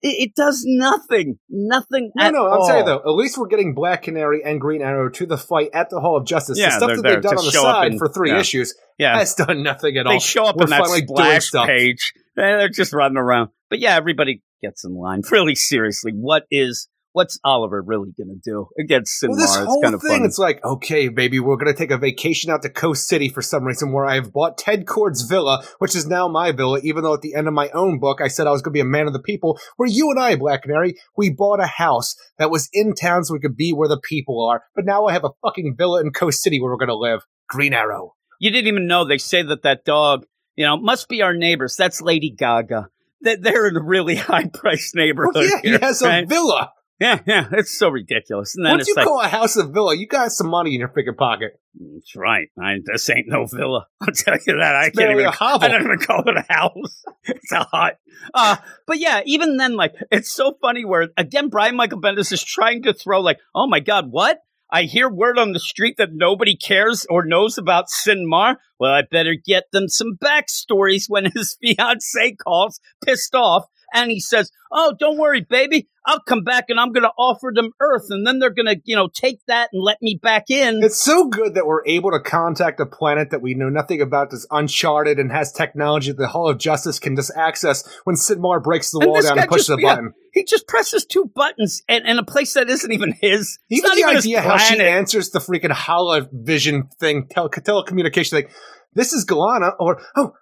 It, 0.00 0.28
it 0.28 0.34
does 0.34 0.62
nothing. 0.64 1.38
Nothing 1.48 2.12
no, 2.14 2.24
at 2.24 2.32
no, 2.32 2.46
I'm 2.46 2.60
all. 2.60 2.66
saying 2.66 2.84
though, 2.84 2.98
at 2.98 3.10
least 3.10 3.36
we're 3.36 3.48
getting 3.48 3.74
Black 3.74 4.02
Canary 4.02 4.42
and 4.44 4.60
Green 4.60 4.82
Arrow 4.82 5.08
to 5.10 5.26
the 5.26 5.38
fight 5.38 5.70
at 5.72 5.90
the 5.90 6.00
Hall 6.00 6.16
of 6.16 6.24
Justice. 6.24 6.58
Yeah, 6.58 6.70
the 6.70 6.76
stuff 6.76 6.90
that 6.96 7.02
they've 7.02 7.22
done 7.22 7.38
on 7.38 7.44
the 7.44 7.50
side 7.50 7.92
in- 7.92 7.98
for 7.98 8.08
three 8.08 8.30
yeah. 8.30 8.38
issues 8.40 8.74
Yeah. 8.98 9.18
has 9.18 9.34
done 9.34 9.62
nothing 9.62 9.96
at 9.96 10.06
all. 10.06 10.12
They 10.12 10.18
show 10.20 10.44
up 10.44 10.56
We're 10.56 10.64
in 10.64 10.70
that 10.70 10.86
splash 10.86 11.50
page. 11.66 12.12
They're 12.36 12.68
just 12.68 12.92
running 12.92 13.16
around. 13.16 13.50
But 13.70 13.80
yeah, 13.80 13.96
everybody 13.96 14.42
gets 14.62 14.84
in 14.84 14.94
line. 14.94 15.22
Really 15.30 15.54
seriously, 15.54 16.12
what 16.12 16.44
is 16.50 16.88
what's 17.12 17.38
Oliver 17.42 17.82
really 17.82 18.12
going 18.16 18.28
to 18.28 18.40
do 18.44 18.68
against 18.78 19.20
Synmar? 19.20 19.30
Well, 19.30 19.38
this 19.38 19.56
it's 19.56 19.64
whole 19.64 19.82
kind 19.82 19.94
of 19.94 20.00
thing, 20.00 20.10
funny. 20.10 20.24
it's 20.24 20.38
like, 20.38 20.64
okay, 20.64 21.08
baby, 21.08 21.40
we're 21.40 21.56
going 21.56 21.72
to 21.72 21.78
take 21.78 21.90
a 21.90 21.98
vacation 21.98 22.50
out 22.50 22.62
to 22.62 22.68
Coast 22.70 23.08
City 23.08 23.28
for 23.28 23.42
some 23.42 23.64
reason 23.64 23.92
where 23.92 24.06
I've 24.06 24.32
bought 24.32 24.56
Ted 24.56 24.86
Kord's 24.86 25.22
villa, 25.22 25.64
which 25.78 25.96
is 25.96 26.06
now 26.06 26.28
my 26.28 26.52
villa, 26.52 26.80
even 26.82 27.02
though 27.02 27.14
at 27.14 27.22
the 27.22 27.34
end 27.34 27.48
of 27.48 27.54
my 27.54 27.70
own 27.70 27.98
book, 27.98 28.20
I 28.20 28.28
said 28.28 28.46
I 28.46 28.50
was 28.50 28.62
going 28.62 28.72
to 28.72 28.76
be 28.76 28.80
a 28.80 28.84
man 28.84 29.06
of 29.06 29.12
the 29.12 29.22
people, 29.22 29.58
where 29.76 29.88
you 29.88 30.10
and 30.10 30.20
I, 30.20 30.36
Black 30.36 30.62
Canary, 30.62 30.96
we 31.16 31.30
bought 31.30 31.60
a 31.60 31.66
house 31.66 32.14
that 32.38 32.50
was 32.50 32.68
in 32.72 32.94
town 32.94 33.24
so 33.24 33.34
we 33.34 33.40
could 33.40 33.56
be 33.56 33.72
where 33.72 33.88
the 33.88 34.00
people 34.00 34.46
are. 34.46 34.62
But 34.76 34.84
now 34.84 35.06
I 35.06 35.12
have 35.12 35.24
a 35.24 35.30
fucking 35.42 35.74
villa 35.76 36.00
in 36.00 36.12
Coast 36.12 36.42
City 36.42 36.60
where 36.60 36.70
we're 36.70 36.78
going 36.78 36.88
to 36.88 36.96
live. 36.96 37.22
Green 37.48 37.72
Arrow. 37.72 38.14
You 38.38 38.50
didn't 38.50 38.68
even 38.68 38.86
know. 38.86 39.04
They 39.04 39.18
say 39.18 39.42
that 39.42 39.62
that 39.62 39.84
dog, 39.84 40.26
you 40.54 40.64
know, 40.64 40.76
must 40.76 41.08
be 41.08 41.22
our 41.22 41.34
neighbors. 41.34 41.74
That's 41.76 42.00
Lady 42.00 42.30
Gaga. 42.30 42.88
That 43.22 43.42
they're 43.42 43.68
in 43.68 43.76
a 43.76 43.82
really 43.82 44.14
high 44.16 44.46
priced 44.46 44.94
neighborhood. 44.94 45.34
Well, 45.34 45.44
yeah, 45.44 45.60
here, 45.62 45.78
he 45.78 45.84
has 45.84 46.02
a 46.02 46.24
villa. 46.26 46.72
Yeah, 47.00 47.20
yeah. 47.26 47.48
It's 47.52 47.78
so 47.78 47.90
ridiculous. 47.90 48.56
And 48.56 48.66
then 48.66 48.72
Once 48.72 48.88
you 48.88 48.94
like, 48.96 49.06
call 49.06 49.20
a 49.20 49.28
house 49.28 49.56
a 49.56 49.66
villa, 49.66 49.96
you 49.96 50.08
got 50.08 50.32
some 50.32 50.48
money 50.48 50.74
in 50.74 50.80
your 50.80 50.88
freaking 50.88 51.16
pocket. 51.16 51.52
That's 51.78 52.16
right. 52.16 52.48
I, 52.60 52.78
this 52.84 53.08
ain't 53.08 53.28
no 53.28 53.46
villa. 53.46 53.86
I'll 54.00 54.12
tell 54.12 54.36
you 54.44 54.56
that. 54.56 54.74
I 54.74 54.90
can't 54.90 55.12
even. 55.12 55.32
I 55.40 55.68
don't 55.68 55.84
even 55.84 55.98
call 55.98 56.28
it 56.28 56.36
a 56.36 56.52
house. 56.52 57.04
It's 57.30 57.52
a 57.52 57.66
hut. 57.70 57.98
Uh, 58.32 58.56
but 58.86 58.98
yeah, 58.98 59.20
even 59.26 59.58
then, 59.58 59.76
like, 59.76 59.92
it's 60.10 60.32
so 60.32 60.54
funny 60.62 60.86
where, 60.86 61.08
again, 61.16 61.50
Brian 61.50 61.76
Michael 61.76 62.00
Bendis 62.00 62.32
is 62.32 62.42
trying 62.42 62.82
to 62.84 62.94
throw, 62.94 63.20
like, 63.20 63.38
oh 63.54 63.66
my 63.66 63.80
God, 63.80 64.06
what? 64.10 64.38
I 64.70 64.82
hear 64.82 65.08
word 65.08 65.38
on 65.38 65.52
the 65.52 65.60
street 65.60 65.96
that 65.96 66.10
nobody 66.12 66.56
cares 66.56 67.06
or 67.08 67.24
knows 67.24 67.56
about 67.56 67.86
Synmar. 67.88 68.56
Well, 68.78 68.92
I 68.92 69.02
better 69.02 69.34
get 69.34 69.64
them 69.72 69.88
some 69.88 70.18
backstories 70.22 71.04
when 71.08 71.30
his 71.34 71.56
fiance 71.60 72.36
calls, 72.36 72.80
pissed 73.04 73.34
off, 73.34 73.64
and 73.94 74.10
he 74.10 74.20
says, 74.20 74.50
"Oh, 74.70 74.94
don't 74.98 75.16
worry, 75.16 75.40
baby, 75.40 75.88
I'll 76.06 76.20
come 76.20 76.44
back 76.44 76.66
and 76.68 76.78
I'm 76.78 76.92
going 76.92 77.04
to 77.04 77.12
offer 77.18 77.50
them 77.54 77.72
Earth, 77.80 78.06
and 78.10 78.26
then 78.26 78.38
they're 78.38 78.50
going 78.50 78.66
to, 78.66 78.80
you 78.84 78.94
know, 78.94 79.08
take 79.12 79.40
that 79.46 79.70
and 79.72 79.82
let 79.82 80.02
me 80.02 80.18
back 80.22 80.50
in." 80.50 80.82
It's 80.82 81.00
so 81.00 81.28
good 81.28 81.54
that 81.54 81.66
we're 81.66 81.86
able 81.86 82.10
to 82.10 82.20
contact 82.20 82.78
a 82.80 82.86
planet 82.86 83.30
that 83.30 83.40
we 83.40 83.54
know 83.54 83.70
nothing 83.70 84.02
about, 84.02 84.30
that's 84.30 84.46
uncharted 84.50 85.18
and 85.18 85.32
has 85.32 85.50
technology 85.50 86.10
that 86.10 86.18
the 86.18 86.28
Hall 86.28 86.48
of 86.48 86.58
Justice 86.58 86.98
can 86.98 87.16
just 87.16 87.32
access 87.34 87.88
when 88.04 88.16
Synmar 88.16 88.62
breaks 88.62 88.90
the 88.90 88.98
And 89.00 89.08
wall 89.08 89.22
down 89.22 89.38
and 89.38 89.48
pushes 89.48 89.70
a 89.70 89.78
button. 89.78 90.12
He 90.38 90.44
just 90.44 90.68
presses 90.68 91.04
two 91.04 91.28
buttons 91.34 91.82
and, 91.88 92.06
and 92.06 92.20
a 92.20 92.22
place 92.22 92.54
that 92.54 92.70
isn't 92.70 92.92
even 92.92 93.12
his. 93.20 93.58
It's 93.68 93.80
Even 93.80 93.88
not 93.88 93.94
the 93.96 94.00
even 94.02 94.16
idea 94.18 94.40
how 94.40 94.56
she 94.56 94.80
answers 94.80 95.30
the 95.30 95.40
freaking 95.40 95.72
holovision 95.72 96.92
thing, 97.00 97.26
tele- 97.28 97.48
telecommunication, 97.50 98.34
like, 98.34 98.52
this 98.94 99.12
is 99.12 99.24
Galana, 99.24 99.72
or, 99.80 100.00
oh, 100.14 100.34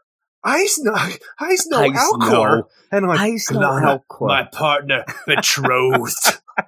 I 0.45 0.69
know, 0.81 0.93
I 0.93 1.17
I 1.39 1.57
Alcor. 1.89 2.65
And 2.93 3.07
I'm 3.07 3.09
like, 3.09 3.21
I 3.21 3.31
know 3.31 3.37
Galana, 3.59 4.03
Alcor. 4.11 4.29
my 4.29 4.45
partner, 4.45 5.05
betrothed. 5.27 6.41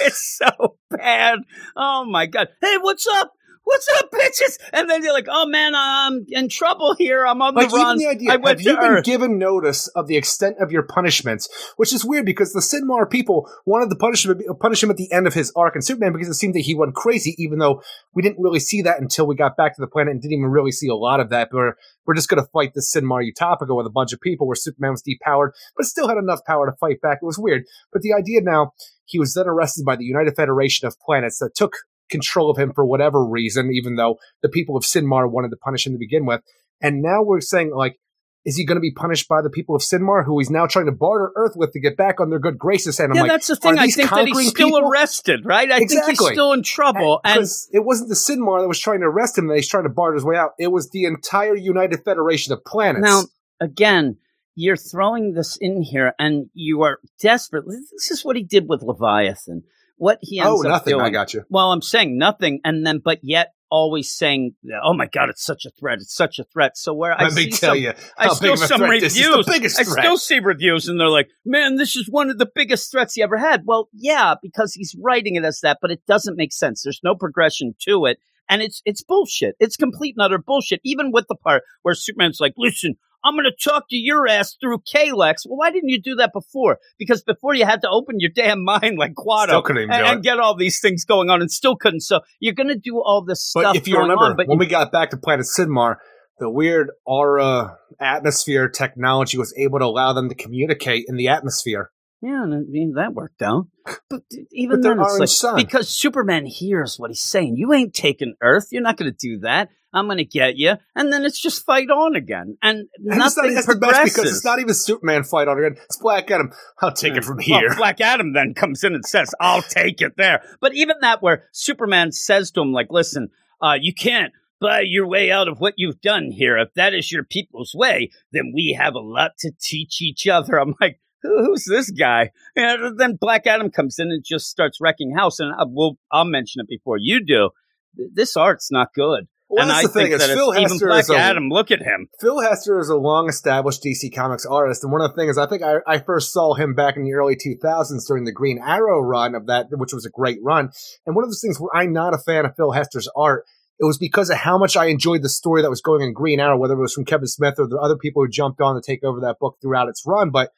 It's 0.00 0.38
so 0.38 0.76
bad. 0.90 1.40
Oh 1.76 2.04
my 2.04 2.26
god. 2.26 2.48
Hey, 2.60 2.76
what's 2.80 3.06
up? 3.06 3.32
What's 3.66 3.88
up, 3.98 4.12
bitches? 4.12 4.58
And 4.72 4.88
then 4.88 5.02
you're 5.02 5.12
like, 5.12 5.26
oh 5.28 5.44
man, 5.48 5.72
I'm 5.74 6.24
in 6.28 6.48
trouble 6.48 6.94
here. 6.96 7.26
I'm 7.26 7.42
on 7.42 7.56
Like 7.56 7.68
the 7.68 7.76
run. 7.76 7.98
the 7.98 8.06
idea, 8.06 8.30
I 8.30 8.36
went 8.36 8.60
have 8.60 8.64
you 8.64 8.76
to 8.76 8.80
been 8.80 9.02
given 9.02 9.38
notice 9.38 9.88
of 9.88 10.06
the 10.06 10.16
extent 10.16 10.58
of 10.60 10.70
your 10.70 10.84
punishments? 10.84 11.48
Which 11.76 11.92
is 11.92 12.04
weird 12.04 12.26
because 12.26 12.52
the 12.52 12.60
Synmar 12.60 13.10
people 13.10 13.50
wanted 13.66 13.90
to 13.90 13.96
punish 13.96 14.24
him, 14.24 14.40
punish 14.60 14.84
him 14.84 14.90
at 14.90 14.96
the 14.96 15.10
end 15.10 15.26
of 15.26 15.34
his 15.34 15.52
arc 15.56 15.74
in 15.74 15.82
Superman 15.82 16.12
because 16.12 16.28
it 16.28 16.34
seemed 16.34 16.54
that 16.54 16.60
he 16.60 16.76
went 16.76 16.94
crazy, 16.94 17.34
even 17.38 17.58
though 17.58 17.82
we 18.14 18.22
didn't 18.22 18.40
really 18.40 18.60
see 18.60 18.82
that 18.82 19.00
until 19.00 19.26
we 19.26 19.34
got 19.34 19.56
back 19.56 19.74
to 19.74 19.80
the 19.80 19.88
planet 19.88 20.12
and 20.12 20.22
didn't 20.22 20.34
even 20.38 20.50
really 20.50 20.70
see 20.72 20.86
a 20.86 20.94
lot 20.94 21.18
of 21.18 21.30
that. 21.30 21.48
But 21.50 21.56
we're, 21.56 21.74
we're 22.06 22.14
just 22.14 22.28
going 22.28 22.40
to 22.40 22.48
fight 22.52 22.70
this 22.72 22.94
Synmar 22.94 23.28
Utopica 23.28 23.76
with 23.76 23.86
a 23.86 23.90
bunch 23.90 24.12
of 24.12 24.20
people 24.20 24.46
where 24.46 24.54
Superman 24.54 24.92
was 24.92 25.02
depowered, 25.02 25.50
but 25.76 25.86
still 25.86 26.06
had 26.06 26.18
enough 26.18 26.38
power 26.46 26.66
to 26.70 26.76
fight 26.78 27.00
back. 27.00 27.18
It 27.20 27.26
was 27.26 27.36
weird. 27.36 27.64
But 27.92 28.02
the 28.02 28.12
idea 28.12 28.42
now, 28.42 28.74
he 29.06 29.18
was 29.18 29.34
then 29.34 29.48
arrested 29.48 29.84
by 29.84 29.96
the 29.96 30.04
United 30.04 30.36
Federation 30.36 30.86
of 30.86 30.96
Planets 31.00 31.40
that 31.40 31.56
took 31.56 31.72
control 32.10 32.50
of 32.50 32.58
him 32.58 32.72
for 32.74 32.84
whatever 32.84 33.24
reason, 33.24 33.70
even 33.72 33.96
though 33.96 34.16
the 34.42 34.48
people 34.48 34.76
of 34.76 34.84
Synmar 34.84 35.30
wanted 35.30 35.50
to 35.50 35.56
punish 35.56 35.86
him 35.86 35.92
to 35.92 35.98
begin 35.98 36.26
with. 36.26 36.40
And 36.80 37.02
now 37.02 37.22
we're 37.22 37.40
saying, 37.40 37.72
like, 37.74 37.98
is 38.44 38.56
he 38.56 38.64
going 38.64 38.76
to 38.76 38.80
be 38.80 38.92
punished 38.92 39.28
by 39.28 39.42
the 39.42 39.50
people 39.50 39.74
of 39.74 39.82
Synmar, 39.82 40.24
who 40.24 40.38
he's 40.38 40.50
now 40.50 40.66
trying 40.68 40.86
to 40.86 40.92
barter 40.92 41.32
Earth 41.34 41.54
with 41.56 41.72
to 41.72 41.80
get 41.80 41.96
back 41.96 42.20
on 42.20 42.30
their 42.30 42.38
good 42.38 42.56
graces? 42.56 43.00
And 43.00 43.10
I'm 43.10 43.16
yeah, 43.16 43.22
like, 43.22 43.30
that's 43.32 43.48
the 43.48 43.56
thing. 43.56 43.76
I 43.76 43.88
think 43.88 44.08
that 44.08 44.26
he's 44.28 44.50
still 44.50 44.68
people? 44.68 44.88
arrested, 44.88 45.44
right? 45.44 45.68
I 45.68 45.78
think 45.78 45.90
he's 45.90 45.98
Exactly. 45.98 46.32
still 46.32 46.52
in 46.52 46.62
trouble. 46.62 47.20
And 47.24 47.34
Because 47.34 47.68
it 47.72 47.84
wasn't 47.84 48.08
the 48.08 48.14
Synmar 48.14 48.60
that 48.60 48.68
was 48.68 48.78
trying 48.78 49.00
to 49.00 49.06
arrest 49.06 49.36
him 49.36 49.48
that 49.48 49.56
he's 49.56 49.68
trying 49.68 49.82
to 49.82 49.88
barter 49.90 50.14
his 50.14 50.24
way 50.24 50.36
out. 50.36 50.52
It 50.60 50.68
was 50.68 50.90
the 50.90 51.06
entire 51.06 51.56
United 51.56 52.04
Federation 52.04 52.52
of 52.52 52.64
Planets. 52.64 53.04
now, 53.04 53.22
again, 53.60 54.18
you're 54.54 54.76
throwing 54.76 55.32
this 55.32 55.58
in 55.60 55.82
here, 55.82 56.14
and 56.18 56.48
you 56.54 56.82
are 56.82 57.00
desperate. 57.20 57.64
This 57.66 58.12
is 58.12 58.24
what 58.24 58.36
he 58.36 58.44
did 58.44 58.68
with 58.68 58.80
Leviathan. 58.80 59.64
What 59.96 60.18
he 60.20 60.40
oh, 60.40 60.48
ends 60.48 60.60
oh, 60.64 60.68
up 60.68 60.72
nothing. 60.72 60.92
doing. 60.92 61.04
I 61.04 61.10
got 61.10 61.34
you. 61.34 61.44
Well, 61.48 61.72
I'm 61.72 61.82
saying 61.82 62.18
nothing, 62.18 62.60
and 62.64 62.86
then 62.86 63.00
but 63.02 63.20
yet 63.22 63.52
always 63.70 64.12
saying, 64.12 64.54
"Oh 64.84 64.94
my 64.94 65.06
God, 65.06 65.28
it's 65.28 65.44
such 65.44 65.64
a 65.64 65.70
threat! 65.70 65.98
It's 66.00 66.14
such 66.14 66.38
a 66.38 66.44
threat." 66.44 66.76
So 66.76 66.92
where 66.92 67.12
I 67.12 67.24
Let 67.24 67.34
me 67.34 67.44
see 67.44 67.50
tell 67.50 67.70
some, 67.70 67.78
you 67.78 67.92
I 68.18 68.28
still 68.28 68.52
big 68.52 68.58
of 68.58 68.62
a 68.62 68.66
some 68.66 68.82
reviews. 68.82 69.14
this 69.14 69.18
is. 69.18 69.26
The 69.26 69.52
biggest 69.52 69.80
I 69.80 69.82
still 69.82 70.18
see 70.18 70.38
reviews, 70.38 70.88
and 70.88 71.00
they're 71.00 71.08
like, 71.08 71.28
"Man, 71.44 71.76
this 71.76 71.96
is 71.96 72.08
one 72.10 72.30
of 72.30 72.38
the 72.38 72.48
biggest 72.52 72.90
threats 72.90 73.14
he 73.14 73.22
ever 73.22 73.36
had." 73.36 73.62
Well, 73.64 73.88
yeah, 73.92 74.34
because 74.40 74.74
he's 74.74 74.94
writing 75.02 75.36
it 75.36 75.44
as 75.44 75.60
that, 75.60 75.78
but 75.80 75.90
it 75.90 76.02
doesn't 76.06 76.36
make 76.36 76.52
sense. 76.52 76.82
There's 76.82 77.00
no 77.02 77.14
progression 77.14 77.74
to 77.88 78.06
it, 78.06 78.18
and 78.48 78.62
it's 78.62 78.82
it's 78.84 79.02
bullshit. 79.02 79.56
It's 79.58 79.76
complete 79.76 80.14
and 80.16 80.24
utter 80.24 80.38
bullshit. 80.38 80.80
Even 80.84 81.12
with 81.12 81.26
the 81.28 81.36
part 81.36 81.62
where 81.82 81.94
Superman's 81.94 82.40
like, 82.40 82.54
"Listen." 82.56 82.96
I'm 83.26 83.34
going 83.34 83.44
to 83.44 83.70
talk 83.70 83.88
to 83.90 83.96
your 83.96 84.28
ass 84.28 84.56
through 84.60 84.78
Kalex. 84.94 85.38
Well, 85.44 85.56
why 85.58 85.72
didn't 85.72 85.88
you 85.88 86.00
do 86.00 86.14
that 86.16 86.32
before? 86.32 86.78
Because 86.98 87.22
before 87.22 87.54
you 87.54 87.64
had 87.66 87.80
to 87.82 87.88
open 87.90 88.16
your 88.20 88.30
damn 88.34 88.62
mind 88.62 88.98
like 88.98 89.14
Quado 89.14 89.46
Still 89.48 89.62
couldn't 89.62 89.82
even 89.82 89.94
and, 89.94 90.06
and 90.06 90.22
get 90.22 90.38
all 90.38 90.54
these 90.54 90.80
things 90.80 91.04
going 91.04 91.28
on 91.28 91.40
and 91.40 91.50
still 91.50 91.74
couldn't. 91.76 92.02
So 92.02 92.20
you're 92.38 92.54
going 92.54 92.68
to 92.68 92.78
do 92.78 93.02
all 93.02 93.24
this 93.24 93.42
stuff. 93.44 93.64
But 93.64 93.76
if 93.76 93.88
you 93.88 93.98
remember, 93.98 94.26
on, 94.26 94.36
but 94.36 94.46
when 94.46 94.56
you- 94.56 94.60
we 94.60 94.66
got 94.66 94.92
back 94.92 95.10
to 95.10 95.16
Planet 95.16 95.46
Sidmar, 95.46 95.96
the 96.38 96.48
weird 96.50 96.90
aura 97.04 97.78
atmosphere 98.00 98.68
technology 98.68 99.38
was 99.38 99.54
able 99.58 99.78
to 99.78 99.86
allow 99.86 100.12
them 100.12 100.28
to 100.28 100.34
communicate 100.34 101.06
in 101.08 101.16
the 101.16 101.28
atmosphere. 101.28 101.90
Yeah, 102.22 102.42
and 102.42 102.54
I 102.54 102.58
mean, 102.68 102.94
that 102.96 103.14
worked 103.14 103.42
out. 103.42 103.66
But 104.10 104.22
even 104.52 104.80
But 104.80 104.88
then, 104.88 105.00
it's 105.00 105.18
like, 105.18 105.28
sun. 105.28 105.56
because 105.56 105.88
Superman 105.88 106.46
hears 106.46 106.96
what 106.98 107.10
he's 107.10 107.22
saying. 107.22 107.56
You 107.56 107.72
ain't 107.72 107.94
taking 107.94 108.34
Earth. 108.40 108.68
You're 108.72 108.82
not 108.82 108.96
going 108.96 109.10
to 109.12 109.16
do 109.16 109.40
that. 109.40 109.68
I'm 109.92 110.06
going 110.06 110.18
to 110.18 110.24
get 110.24 110.56
you, 110.56 110.74
and 110.94 111.10
then 111.10 111.24
it's 111.24 111.40
just 111.40 111.64
fight 111.64 111.88
on 111.88 112.16
again, 112.16 112.58
and, 112.62 112.80
And 112.80 112.88
it's 113.22 113.36
not, 113.36 113.46
nothing 113.46 113.62
progresses. 113.62 114.14
because 114.14 114.30
it's 114.30 114.44
not 114.44 114.58
even 114.58 114.74
Superman 114.74 115.24
fight 115.24 115.48
on 115.48 115.56
again. 115.58 115.78
It's 115.84 115.96
Black 115.96 116.30
Adam. 116.30 116.52
I'll 116.82 116.92
take 116.92 117.14
it 117.14 117.24
from 117.24 117.36
Well, 117.36 117.44
here. 117.60 117.74
Black 117.76 118.00
Adam 118.02 118.34
then 118.34 118.52
comes 118.52 118.84
in 118.84 118.94
and 118.94 119.06
says, 119.06 119.34
"I'll 119.40 119.62
take 119.62 120.02
it 120.02 120.16
there." 120.18 120.42
But 120.60 120.74
even 120.74 120.96
that, 121.00 121.22
where 121.22 121.44
Superman 121.52 122.12
says 122.12 122.50
to 122.52 122.60
him, 122.60 122.72
"Like, 122.72 122.88
listen, 122.90 123.28
uh, 123.62 123.76
you 123.80 123.94
can't." 123.94 124.32
Buy 124.58 124.80
your 124.86 125.06
way 125.06 125.30
out 125.30 125.48
of 125.48 125.58
what 125.60 125.74
you've 125.76 126.00
done 126.00 126.30
here. 126.30 126.56
If 126.56 126.72
that 126.76 126.94
is 126.94 127.12
your 127.12 127.24
people's 127.24 127.72
way, 127.74 128.08
then 128.32 128.52
we 128.54 128.74
have 128.80 128.94
a 128.94 129.00
lot 129.00 129.32
to 129.40 129.52
teach 129.60 130.00
each 130.00 130.26
other. 130.26 130.58
I'm 130.58 130.74
like, 130.80 130.98
who's 131.26 131.64
this 131.64 131.90
guy? 131.90 132.30
And 132.54 132.98
then 132.98 133.16
Black 133.20 133.46
Adam 133.46 133.70
comes 133.70 133.98
in 133.98 134.10
and 134.10 134.24
just 134.24 134.46
starts 134.46 134.78
wrecking 134.80 135.14
house. 135.16 135.38
And 135.40 135.52
uh, 135.52 135.56
I, 135.60 135.64
will 135.66 135.98
I'll 136.10 136.24
mention 136.24 136.60
it 136.60 136.68
before 136.68 136.96
you 136.98 137.24
do. 137.24 137.50
This 137.94 138.36
art's 138.36 138.70
not 138.70 138.92
good. 138.94 139.26
Well, 139.48 139.62
and 139.62 139.70
that's 139.70 139.78
I 139.78 139.82
the 139.82 139.88
thing 139.88 140.02
think 140.06 140.14
is 140.20 140.26
that 140.26 140.34
Phil 140.34 140.50
Hester 140.50 140.86
Black 140.86 141.00
is 141.00 141.10
a- 141.10 141.16
Adam. 141.16 141.50
Look 141.50 141.70
at 141.70 141.80
him. 141.80 142.08
Phil 142.20 142.40
Hester 142.40 142.80
is 142.80 142.88
a 142.88 142.96
long-established 142.96 143.82
DC 143.82 144.12
Comics 144.12 144.44
artist, 144.44 144.82
and 144.82 144.92
one 144.92 145.02
of 145.02 145.10
the 145.10 145.16
things 145.16 145.38
I 145.38 145.46
think 145.46 145.62
I, 145.62 145.76
I 145.86 145.98
first 145.98 146.32
saw 146.32 146.54
him 146.54 146.74
back 146.74 146.96
in 146.96 147.04
the 147.04 147.14
early 147.14 147.36
2000s 147.36 148.06
during 148.08 148.24
the 148.24 148.32
Green 148.32 148.58
Arrow 148.58 149.00
run 149.00 149.36
of 149.36 149.46
that, 149.46 149.66
which 149.70 149.92
was 149.92 150.04
a 150.04 150.10
great 150.10 150.38
run. 150.42 150.70
And 151.06 151.14
one 151.14 151.24
of 151.24 151.30
those 151.30 151.40
things 151.40 151.60
where 151.60 151.70
I'm 151.74 151.92
not 151.92 152.12
a 152.12 152.18
fan 152.18 152.44
of 152.44 152.56
Phil 152.56 152.72
Hester's 152.72 153.08
art, 153.14 153.44
it 153.78 153.84
was 153.84 153.98
because 153.98 154.30
of 154.30 154.38
how 154.38 154.58
much 154.58 154.76
I 154.76 154.86
enjoyed 154.86 155.22
the 155.22 155.28
story 155.28 155.62
that 155.62 155.70
was 155.70 155.80
going 155.80 156.02
in 156.02 156.12
Green 156.12 156.40
Arrow, 156.40 156.58
whether 156.58 156.74
it 156.74 156.80
was 156.80 156.94
from 156.94 157.04
Kevin 157.04 157.28
Smith 157.28 157.54
or 157.58 157.68
the 157.68 157.78
other 157.78 157.96
people 157.96 158.24
who 158.24 158.28
jumped 158.28 158.60
on 158.60 158.74
to 158.74 158.80
take 158.84 159.04
over 159.04 159.20
that 159.20 159.38
book 159.38 159.58
throughout 159.62 159.88
its 159.88 160.02
run. 160.04 160.30
But 160.30 160.50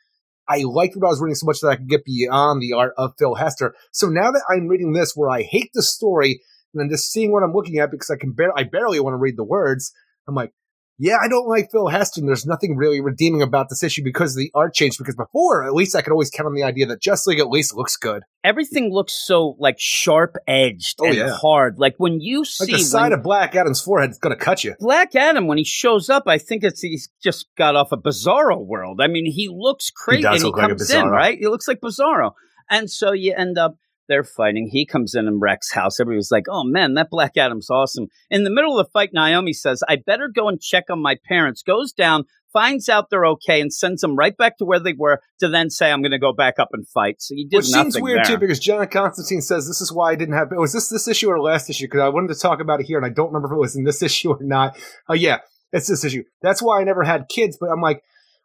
I 0.49 0.63
liked 0.65 0.97
what 0.97 1.07
I 1.07 1.11
was 1.11 1.21
reading 1.21 1.35
so 1.35 1.47
much 1.47 1.61
that 1.61 1.69
I 1.69 1.77
could 1.77 1.89
get 1.89 2.05
beyond 2.05 2.63
the 2.63 2.73
art 2.73 2.95
of 2.97 3.15
Phil 3.19 3.35
Hester. 3.35 3.75
So 3.93 4.09
now 4.09 4.31
that 4.31 4.45
I'm 4.49 4.69
reading 4.69 4.93
this, 4.93 5.13
where 5.15 5.31
I 5.31 5.43
hate 5.43 5.71
the 5.75 5.83
story 5.83 6.41
and 6.73 6.83
I'm 6.83 6.91
just 6.91 7.11
seeing 7.11 7.33
what 7.33 7.43
I'm 7.43 7.53
looking 7.53 7.79
at 7.79 7.91
because 7.91 8.11
I 8.11 8.17
can 8.17 8.33
bar- 8.33 8.57
I 8.57 8.65
barely 8.65 9.01
want 9.01 9.15
to 9.15 9.19
read 9.19 9.37
the 9.37 9.45
words. 9.45 9.93
I'm 10.27 10.35
like, 10.35 10.53
yeah, 10.99 11.19
I 11.23 11.29
don't 11.29 11.49
like 11.49 11.71
Phil 11.71 11.87
Hester. 11.87 12.21
There's 12.25 12.45
nothing 12.45 12.77
really 12.77 13.01
redeeming 13.01 13.41
about 13.41 13.69
this 13.69 13.85
issue 13.85 14.03
because 14.03 14.35
the 14.35 14.51
art 14.55 14.75
change. 14.75 14.99
Because 14.99 15.15
before, 15.15 15.65
at 15.65 15.73
least 15.73 15.95
I 15.95 16.03
could 16.03 16.13
always 16.13 16.29
count 16.29 16.49
on 16.49 16.55
the 16.55 16.65
idea 16.65 16.87
that 16.87 17.01
Just 17.01 17.27
League 17.29 17.39
at 17.39 17.49
least 17.49 17.75
looks 17.75 17.97
good. 17.97 18.25
Everything 18.43 18.93
looks 18.93 19.13
so 19.13 19.55
like 19.59 19.77
sharp 19.79 20.37
edged 20.49 20.99
Oh, 21.01 21.07
and 21.07 21.15
yeah. 21.15 21.31
hard. 21.31 21.79
Like 21.79 21.95
when 21.99 22.21
you 22.21 22.41
Like 22.41 22.47
see 22.49 22.73
the 22.73 22.79
side 22.81 23.13
of 23.13 23.23
Black 23.23 23.55
Adam's 23.55 23.81
forehead 23.81 24.11
is 24.11 24.19
going 24.19 24.37
to 24.37 24.45
cut 24.45 24.65
you. 24.65 24.75
Black 24.81 25.15
Adam, 25.15 25.47
when 25.47 25.59
he 25.59 25.65
shows 25.65 26.11
up, 26.11 26.25
I 26.27 26.39
think 26.39 26.65
it's 26.65 26.81
he's 26.81 27.09
just 27.23 27.47
got 27.57 27.77
off 27.77 27.93
a 27.93 27.97
Bizarro 27.97 28.65
world. 28.65 29.01
I 29.01 29.07
mean, 29.07 29.27
he 29.27 29.49
looks 29.49 29.91
crazy. 29.91 30.19
He 30.19 30.23
does 30.23 30.43
and 30.43 30.45
look 30.45 30.57
he 30.57 30.63
like 30.63 30.71
a 30.73 30.75
comes 30.77 30.91
in, 30.91 31.07
right? 31.09 31.39
He 31.39 31.47
looks 31.47 31.69
like 31.69 31.81
Bizarro. 31.81 32.33
And 32.71 32.91
so 32.91 33.13
you 33.13 33.35
end 33.37 33.57
up 33.57 33.77
they're 34.09 34.25
fighting. 34.25 34.69
He 34.71 34.87
comes 34.87 35.15
in 35.15 35.27
and 35.29 35.41
wrecks 35.41 35.73
house. 35.73 36.01
Everybody's 36.01 36.31
like, 36.31 36.45
"Oh 36.49 36.65
man, 36.65 36.95
that 36.95 37.11
Black 37.11 37.37
Adam's 37.37 37.71
awesome." 37.71 38.09
In 38.31 38.45
the 38.45 38.51
middle 38.51 38.79
of 38.79 38.87
the 38.87 38.91
fight, 38.91 39.11
Naomi 39.13 39.53
says, 39.53 39.83
"I 39.89 39.97
better 39.97 40.29
go 40.29 40.49
and 40.49 40.61
check 40.61 40.85
on 40.91 41.01
my 41.01 41.17
parents." 41.29 41.63
Goes 41.63 41.93
down, 41.93 42.25
finds 42.53 42.89
out 42.89 43.11
they're 43.11 43.27
okay, 43.27 43.61
and 43.61 43.73
sends 43.73 44.01
them 44.01 44.17
right 44.17 44.37
back 44.37 44.57
to 44.59 44.65
where 44.65 44.81
they 44.81 44.95
were 44.97 45.21
to 45.41 45.49
then 45.49 45.71
say, 45.71 45.91
"I'm 45.93 46.03
going 46.03 46.13
to 46.13 46.19
go 46.19 46.33
back 46.33 46.59
up 46.59 46.69
and 46.73 46.89
fight." 46.89 47.17
So 47.21 47.35
he 47.35 47.45
did 47.47 47.59
Which 47.59 47.71
nothing 47.71 47.93
seems 47.93 48.03
weird 48.03 48.19
there. 48.19 48.37
too, 48.37 48.39
because 48.39 48.59
John 48.59 48.87
Constantine 48.89 49.43
says 49.43 49.67
this 49.67 49.81
is 49.81 49.93
why 49.93 50.13
I 50.13 50.15
didn't 50.15 50.35
have. 50.35 50.49
Was 50.53 50.73
this 50.73 50.89
this 50.89 51.07
issue 51.09 51.29
or 51.29 51.41
last 51.41 51.69
issue? 51.71 51.85
Because 51.87 52.01
I 52.01 52.09
wanted 52.09 52.29
to 52.35 52.41
talk 52.41 52.61
about 52.61 52.81
it 52.81 52.87
here, 52.87 52.97
and 52.97 53.07
I 53.07 53.11
don't 53.11 53.29
remember 53.33 53.49
if 53.49 53.57
it 53.57 53.61
was 53.61 53.77
in 53.77 53.85
this 53.85 54.03
issue 54.09 54.31
or 54.31 54.39
not. 54.41 54.77
Oh 55.09 55.15
yeah, 55.15 55.39
it's 55.73 55.89
this 55.89 56.05
issue. 56.05 56.25
That's 56.43 56.63
why 56.63 56.81
I 56.81 56.85
never 56.85 57.05
had 57.05 57.29
kids. 57.29 57.59
But 57.61 57.71
I'm 57.71 57.81
like, 57.81 58.03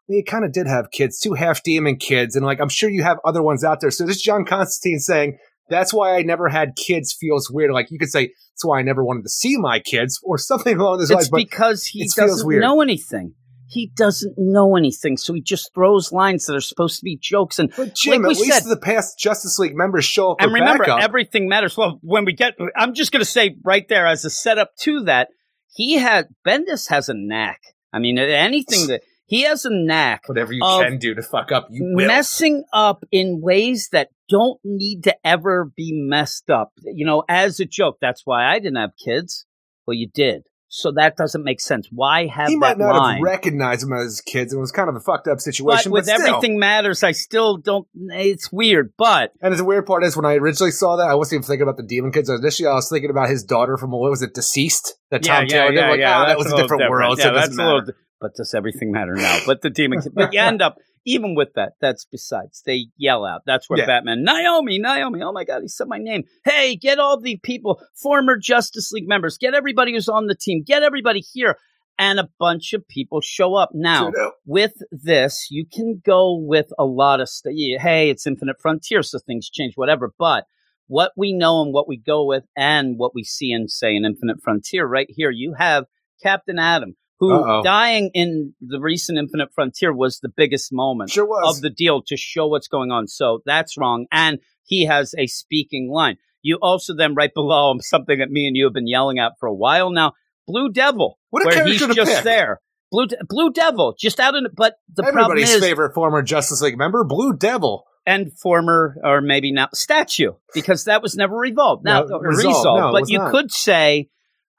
well, 0.07 0.17
you 0.17 0.23
kind 0.23 0.43
of 0.43 0.51
did 0.51 0.67
have 0.67 0.91
kids, 0.91 1.19
two 1.19 1.33
half 1.33 1.63
demon 1.63 1.95
kids, 1.95 2.35
and 2.35 2.45
like 2.45 2.59
I'm 2.59 2.69
sure 2.69 2.89
you 2.89 3.03
have 3.03 3.19
other 3.23 3.41
ones 3.41 3.63
out 3.63 3.79
there. 3.79 3.91
So 3.91 4.05
this 4.05 4.21
John 4.21 4.43
Constantine 4.45 4.99
saying 4.99 5.37
that's 5.69 5.93
why 5.93 6.15
I 6.17 6.21
never 6.21 6.49
had 6.49 6.75
kids 6.75 7.15
feels 7.19 7.49
weird. 7.49 7.71
Like 7.71 7.87
you 7.89 7.99
could 7.99 8.09
say 8.09 8.27
that's 8.27 8.65
why 8.65 8.79
I 8.79 8.81
never 8.81 9.03
wanted 9.03 9.23
to 9.23 9.29
see 9.29 9.57
my 9.57 9.79
kids 9.79 10.19
or 10.23 10.37
something 10.37 10.77
along 10.79 10.99
those 10.99 11.09
It's 11.09 11.15
lines. 11.15 11.29
But 11.29 11.37
because 11.37 11.85
he 11.85 12.09
doesn't 12.15 12.59
know 12.59 12.81
anything. 12.81 13.35
He 13.65 13.91
doesn't 13.95 14.35
know 14.37 14.75
anything, 14.75 15.17
so 15.17 15.33
he 15.33 15.41
just 15.41 15.73
throws 15.73 16.11
lines 16.11 16.45
that 16.45 16.55
are 16.55 16.61
supposed 16.61 16.99
to 16.99 17.03
be 17.03 17.17
jokes. 17.19 17.57
And 17.57 17.73
but 17.75 17.95
Jim, 17.95 18.21
like 18.21 18.29
we 18.29 18.35
at 18.35 18.41
least 18.41 18.63
said- 18.63 18.69
the 18.69 18.77
past 18.77 19.17
Justice 19.17 19.57
League 19.57 19.75
members 19.75 20.05
show 20.05 20.33
up. 20.33 20.41
and 20.41 20.53
remember, 20.53 20.83
backup. 20.83 21.01
everything 21.01 21.49
matters. 21.49 21.75
Well, 21.75 21.97
when 22.03 22.23
we 22.23 22.33
get, 22.33 22.53
I'm 22.75 22.93
just 22.93 23.11
going 23.11 23.21
to 23.21 23.29
say 23.29 23.55
right 23.63 23.87
there 23.89 24.05
as 24.05 24.25
a 24.25 24.29
setup 24.29 24.75
to 24.81 25.05
that, 25.05 25.29
he 25.73 25.93
had 25.95 26.27
Bendis 26.45 26.89
has 26.89 27.09
a 27.09 27.15
knack. 27.15 27.61
I 27.91 27.97
mean, 27.97 28.19
anything 28.19 28.87
that 28.87 29.01
he 29.25 29.43
has 29.43 29.65
a 29.65 29.69
knack 29.71 30.27
whatever 30.27 30.53
you 30.53 30.61
can 30.61 30.97
do 30.97 31.15
to 31.15 31.21
fuck 31.21 31.51
up, 31.51 31.67
you 31.71 31.93
will. 31.95 32.07
messing 32.07 32.63
up 32.73 33.03
in 33.11 33.41
ways 33.41 33.89
that 33.91 34.09
don't 34.29 34.59
need 34.63 35.03
to 35.03 35.15
ever 35.23 35.71
be 35.75 35.91
messed 35.93 36.49
up. 36.49 36.73
You 36.83 37.05
know, 37.05 37.23
as 37.27 37.59
a 37.59 37.65
joke. 37.65 37.97
That's 38.01 38.21
why 38.25 38.45
I 38.45 38.59
didn't 38.59 38.77
have 38.77 38.91
kids. 39.03 39.45
Well, 39.85 39.95
you 39.95 40.07
did. 40.13 40.43
So 40.75 40.91
that 40.93 41.15
doesn't 41.15 41.43
make 41.43 41.61
sense. 41.61 41.87
Why 41.91 42.25
have 42.25 42.47
he 42.47 42.55
that 42.55 42.59
might 42.59 42.77
not 42.79 42.95
line? 42.95 43.17
have 43.17 43.23
recognized 43.23 43.83
him 43.83 43.93
as 43.93 44.21
kids, 44.21 44.53
and 44.53 44.57
it 44.57 44.61
was 44.61 44.71
kind 44.71 44.89
of 44.89 44.95
a 44.95 44.99
fucked 44.99 45.27
up 45.27 45.35
but 45.35 45.41
situation. 45.41 45.91
with 45.91 46.07
but 46.07 46.15
still. 46.15 46.27
everything 46.27 46.57
matters, 46.57 47.03
I 47.03 47.11
still 47.11 47.57
don't. 47.57 47.87
It's 47.93 48.51
weird, 48.51 48.91
but 48.97 49.33
And 49.39 49.53
the 49.53 49.63
weird 49.63 49.85
part 49.85 50.03
is, 50.03 50.17
when 50.17 50.25
I 50.25 50.33
originally 50.33 50.71
saw 50.71 50.95
that, 50.95 51.07
I 51.07 51.13
wasn't 51.13 51.41
even 51.41 51.47
thinking 51.47 51.61
about 51.61 51.77
the 51.77 51.83
Demon 51.83 52.11
Kids. 52.11 52.27
Initially, 52.27 52.67
I 52.67 52.73
was 52.73 52.89
thinking 52.89 53.11
about 53.11 53.29
his 53.29 53.43
daughter 53.43 53.77
from 53.77 53.91
what 53.91 54.09
was 54.09 54.23
it, 54.23 54.33
DCeased? 54.33 54.93
That 55.11 55.21
Tom 55.21 55.45
Taylor 55.45 55.71
did. 55.73 55.79
Like, 55.79 55.99
ah, 56.03 56.25
that 56.25 56.39
was 56.39 56.47
a 56.47 56.49
little 56.49 56.63
different 56.63 56.89
world. 56.89 57.19
Yeah, 57.19 57.25
so 57.25 57.33
that's 57.33 57.55
a 57.55 57.63
little. 57.63 57.93
But 58.23 58.35
does 58.35 58.53
everything 58.53 58.93
matter 58.93 59.15
now? 59.15 59.39
But 59.45 59.61
the 59.63 59.69
demon, 59.69 59.99
but 60.13 60.31
you 60.31 60.39
end 60.39 60.61
up 60.61 60.77
even 61.05 61.35
with 61.35 61.49
that. 61.55 61.73
That's 61.81 62.05
besides. 62.05 62.63
They 62.65 62.85
yell 62.95 63.25
out. 63.25 63.41
That's 63.45 63.69
where 63.69 63.79
Yeah. 63.79 63.85
Batman, 63.85 64.23
Naomi, 64.23 64.79
Naomi. 64.79 65.21
Oh 65.21 65.33
my 65.33 65.43
God, 65.43 65.61
he 65.61 65.67
said 65.67 65.89
my 65.89 65.97
name. 65.97 66.23
Hey, 66.45 66.77
get 66.77 66.99
all 66.99 67.19
the 67.19 67.37
people, 67.43 67.81
former 68.01 68.37
Justice 68.37 68.93
League 68.93 69.09
members, 69.09 69.37
get 69.37 69.53
everybody 69.53 69.91
who's 69.91 70.07
on 70.07 70.27
the 70.27 70.35
team, 70.35 70.63
get 70.65 70.83
everybody 70.83 71.19
here, 71.19 71.57
and 71.99 72.17
a 72.17 72.29
bunch 72.39 72.71
of 72.71 72.87
people 72.87 73.19
show 73.19 73.55
up 73.55 73.71
now. 73.73 74.13
With 74.45 74.75
this, 74.89 75.47
you 75.51 75.65
can 75.65 76.01
go 76.05 76.37
with 76.37 76.67
a 76.79 76.85
lot 76.85 77.19
of 77.19 77.27
stuff. 77.27 77.51
Hey, 77.53 78.09
it's 78.09 78.25
Infinite 78.25 78.55
Frontier, 78.61 79.03
so 79.03 79.19
things 79.19 79.49
change, 79.49 79.73
whatever. 79.75 80.13
But 80.17 80.45
what 80.87 81.11
we 81.17 81.33
know 81.33 81.61
and 81.61 81.73
what 81.73 81.89
we 81.89 81.97
go 81.97 82.23
with, 82.25 82.45
and 82.55 82.97
what 82.97 83.13
we 83.13 83.25
see 83.25 83.51
in, 83.51 83.67
say, 83.67 83.97
an 83.97 84.05
Infinite 84.05 84.41
Frontier, 84.41 84.85
right 84.85 85.07
here, 85.09 85.29
you 85.29 85.55
have 85.57 85.85
Captain 86.21 86.57
Atom, 86.57 86.95
who 87.29 87.33
Uh-oh. 87.33 87.63
dying 87.63 88.11
in 88.13 88.53
the 88.61 88.79
recent 88.79 89.17
Infinite 89.17 89.49
Frontier 89.53 89.93
was 89.93 90.19
the 90.19 90.29
biggest 90.29 90.71
moment 90.71 91.09
Sure 91.11 91.43
of 91.43 91.61
the 91.61 91.69
deal 91.69 92.01
to 92.03 92.17
show 92.17 92.47
what's 92.47 92.67
going 92.67 92.91
on. 92.91 93.07
So 93.07 93.41
that's 93.45 93.77
wrong. 93.77 94.05
And 94.11 94.39
he 94.63 94.85
has 94.85 95.13
a 95.17 95.27
speaking 95.27 95.89
line. 95.91 96.17
You 96.41 96.57
also 96.61 96.93
then 96.95 97.15
right 97.15 97.33
below 97.33 97.71
him 97.71 97.79
something 97.81 98.19
that 98.19 98.29
me 98.29 98.47
and 98.47 98.55
you 98.55 98.65
have 98.65 98.73
been 98.73 98.87
yelling 98.87 99.19
at 99.19 99.33
for 99.39 99.47
a 99.47 99.53
while 99.53 99.89
now. 99.91 100.13
Blue 100.47 100.69
Devil, 100.71 101.17
What 101.29 101.43
a 101.43 101.45
where 101.45 101.53
character 101.55 101.87
he's 101.87 101.95
just 101.95 102.11
pick. 102.15 102.23
there. 102.25 102.59
Blue 102.91 103.07
De- 103.07 103.17
Blue 103.27 103.51
Devil, 103.51 103.95
just 103.97 104.19
out 104.19 104.35
in. 104.35 104.47
But 104.55 104.75
the 104.93 105.03
problem 105.03 105.19
Everybody's 105.31 105.53
is, 105.55 105.61
favorite 105.61 105.93
former 105.93 106.21
Justice 106.21 106.61
League 106.61 106.77
member, 106.77 107.03
Blue 107.05 107.33
Devil. 107.33 107.85
and 108.05 108.31
former 108.39 108.97
or 109.03 109.21
maybe 109.21 109.53
now 109.53 109.69
statue 109.73 110.33
because 110.53 110.83
that 110.83 111.01
was 111.01 111.15
never 111.15 111.35
revolved. 111.37 111.85
Now 111.85 112.03
No, 112.03 112.15
uh, 112.17 112.19
resolved. 112.19 112.45
resolved, 112.57 112.81
No, 112.81 112.91
but 112.91 113.09
you 113.09 113.19
not. 113.19 113.31
could 113.31 113.51
say, 113.51 114.09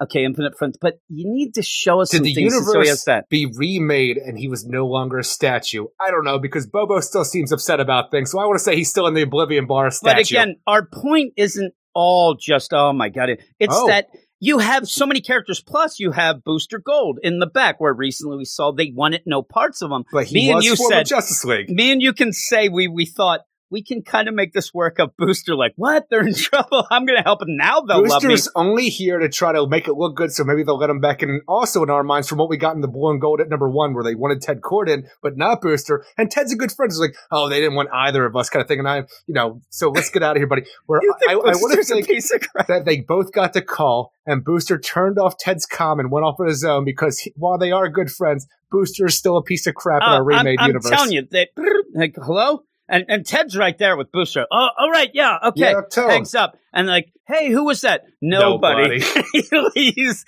okay, 0.04 0.24
Infinite 0.24 0.56
Front, 0.56 0.78
but 0.80 1.00
you 1.08 1.30
need 1.30 1.54
to 1.54 1.62
show 1.62 2.00
us 2.00 2.10
Did 2.10 2.22
the 2.22 2.34
things 2.34 2.52
so 2.54 2.60
he 2.80 2.86
universe 2.88 3.24
be 3.28 3.46
remade 3.56 4.16
and 4.16 4.38
he 4.38 4.48
was 4.48 4.64
no 4.64 4.86
longer 4.86 5.18
a 5.18 5.24
statue? 5.24 5.86
I 6.00 6.10
don't 6.10 6.24
know 6.24 6.38
because 6.38 6.66
Bobo 6.66 7.00
still 7.00 7.24
seems 7.24 7.52
upset 7.52 7.80
about 7.80 8.10
things, 8.10 8.30
so 8.30 8.38
I 8.38 8.46
want 8.46 8.58
to 8.58 8.64
say 8.64 8.76
he's 8.76 8.90
still 8.90 9.06
in 9.06 9.14
the 9.14 9.22
Oblivion 9.22 9.66
Bar 9.66 9.90
statue. 9.90 10.14
But 10.14 10.20
again, 10.30 10.56
our 10.66 10.86
point 10.86 11.34
isn't 11.36 11.74
all 11.94 12.34
just 12.34 12.72
oh 12.72 12.92
my 12.92 13.08
god. 13.08 13.30
It's 13.58 13.74
Oh. 13.76 13.86
that 13.86 14.08
you 14.40 14.58
have 14.58 14.86
so 14.86 15.06
many 15.06 15.20
characters. 15.20 15.62
Plus, 15.62 15.98
you 15.98 16.10
have 16.10 16.44
Booster 16.44 16.78
Gold 16.78 17.18
in 17.22 17.38
the 17.38 17.46
back, 17.46 17.80
where 17.80 17.94
recently 17.94 18.36
we 18.36 18.44
saw 18.44 18.72
they 18.72 18.92
wanted 18.94 19.22
no 19.26 19.42
parts 19.42 19.80
of 19.80 19.90
him. 19.90 20.04
but 20.12 20.26
he 20.26 20.34
me 20.34 20.50
and 20.50 20.62
you 20.62 20.76
said 20.76 21.06
Justice 21.06 21.44
League. 21.44 21.70
me 21.70 21.92
and 21.92 22.02
you 22.02 22.12
can 22.12 22.32
say 22.32 22.68
we 22.68 22.88
we 22.88 23.06
thought 23.06 23.40
we 23.74 23.82
can 23.82 24.02
kind 24.02 24.28
of 24.28 24.34
make 24.34 24.52
this 24.52 24.72
work 24.72 25.00
of 25.00 25.16
Booster. 25.16 25.56
Like 25.56 25.72
what? 25.74 26.08
They're 26.08 26.24
in 26.24 26.32
trouble. 26.48 26.86
I'm 26.92 27.04
going 27.06 27.18
to 27.18 27.24
help 27.24 27.40
them 27.40 27.56
now. 27.56 27.80
They'll 27.80 28.06
love 28.06 28.22
me. 28.22 28.28
Booster's 28.30 28.48
only 28.54 28.88
here 28.88 29.18
to 29.18 29.28
try 29.28 29.52
to 29.52 29.66
make 29.66 29.88
it 29.88 29.94
look 29.94 30.14
good, 30.14 30.30
so 30.32 30.44
maybe 30.44 30.62
they'll 30.62 30.78
let 30.78 30.90
him 30.90 31.00
back 31.00 31.24
in. 31.24 31.40
Also, 31.48 31.82
in 31.82 31.90
our 31.90 32.04
minds, 32.04 32.28
from 32.28 32.38
what 32.38 32.48
we 32.48 32.56
got 32.56 32.76
in 32.76 32.82
the 32.82 32.88
blue 32.88 33.10
and 33.10 33.20
gold 33.20 33.40
at 33.40 33.48
number 33.48 33.68
one, 33.68 33.92
where 33.92 34.04
they 34.04 34.14
wanted 34.14 34.40
Ted 34.40 34.60
Corden, 34.60 35.08
but 35.22 35.36
not 35.36 35.60
Booster, 35.60 36.04
and 36.16 36.30
Ted's 36.30 36.52
a 36.52 36.56
good 36.56 36.70
friend. 36.70 36.88
It's 36.90 37.00
like, 37.00 37.16
oh, 37.32 37.48
they 37.48 37.58
didn't 37.58 37.74
want 37.74 37.88
either 37.92 38.24
of 38.24 38.36
us, 38.36 38.48
kind 38.48 38.62
of 38.62 38.68
thing. 38.68 38.78
And 38.78 38.88
I, 38.88 38.98
you 39.26 39.34
know, 39.34 39.60
so 39.70 39.90
let's 39.90 40.08
get 40.08 40.22
out 40.22 40.36
of 40.36 40.40
here, 40.40 40.46
buddy. 40.46 40.62
Where 40.86 41.00
think 41.00 41.14
I, 41.28 41.32
I 41.32 41.36
want 41.36 41.54
to 41.54 41.60
Booster's 41.76 41.90
a 41.90 41.94
think 41.94 42.06
piece 42.06 42.32
of 42.32 42.42
crap. 42.42 42.68
that 42.68 42.84
they 42.84 43.00
both 43.00 43.32
got 43.32 43.54
the 43.54 43.62
call, 43.62 44.12
and 44.24 44.44
Booster 44.44 44.78
turned 44.78 45.18
off 45.18 45.36
Ted's 45.36 45.66
comm 45.66 45.98
and 45.98 46.12
went 46.12 46.24
off 46.24 46.36
on 46.38 46.46
his 46.46 46.62
own 46.62 46.84
because 46.84 47.18
he, 47.18 47.32
while 47.34 47.58
they 47.58 47.72
are 47.72 47.88
good 47.88 48.10
friends, 48.10 48.46
Booster 48.70 49.06
is 49.06 49.16
still 49.16 49.36
a 49.36 49.42
piece 49.42 49.66
of 49.66 49.74
crap 49.74 50.02
in 50.02 50.08
Uh, 50.08 50.14
our 50.16 50.24
remade 50.24 50.58
I'm, 50.60 50.68
universe. 50.68 50.90
I'm 50.92 50.96
telling 50.96 51.12
you, 51.12 51.26
they, 51.30 51.48
like, 51.94 52.14
hello? 52.16 52.62
And, 52.88 53.04
and 53.08 53.24
Ted's 53.24 53.56
right 53.56 53.76
there 53.78 53.96
with 53.96 54.12
Booster. 54.12 54.46
Oh, 54.50 54.68
all 54.78 54.90
right, 54.90 55.10
yeah, 55.14 55.38
okay. 55.46 55.72
Yeah, 55.72 55.80
tell 55.90 56.04
him. 56.04 56.10
Hangs 56.10 56.34
up. 56.34 56.58
And 56.72 56.86
like, 56.86 57.12
hey, 57.26 57.50
who 57.50 57.64
was 57.64 57.82
that? 57.82 58.04
Nobody. 58.20 59.00
he 59.32 59.48
leaves. 59.74 60.24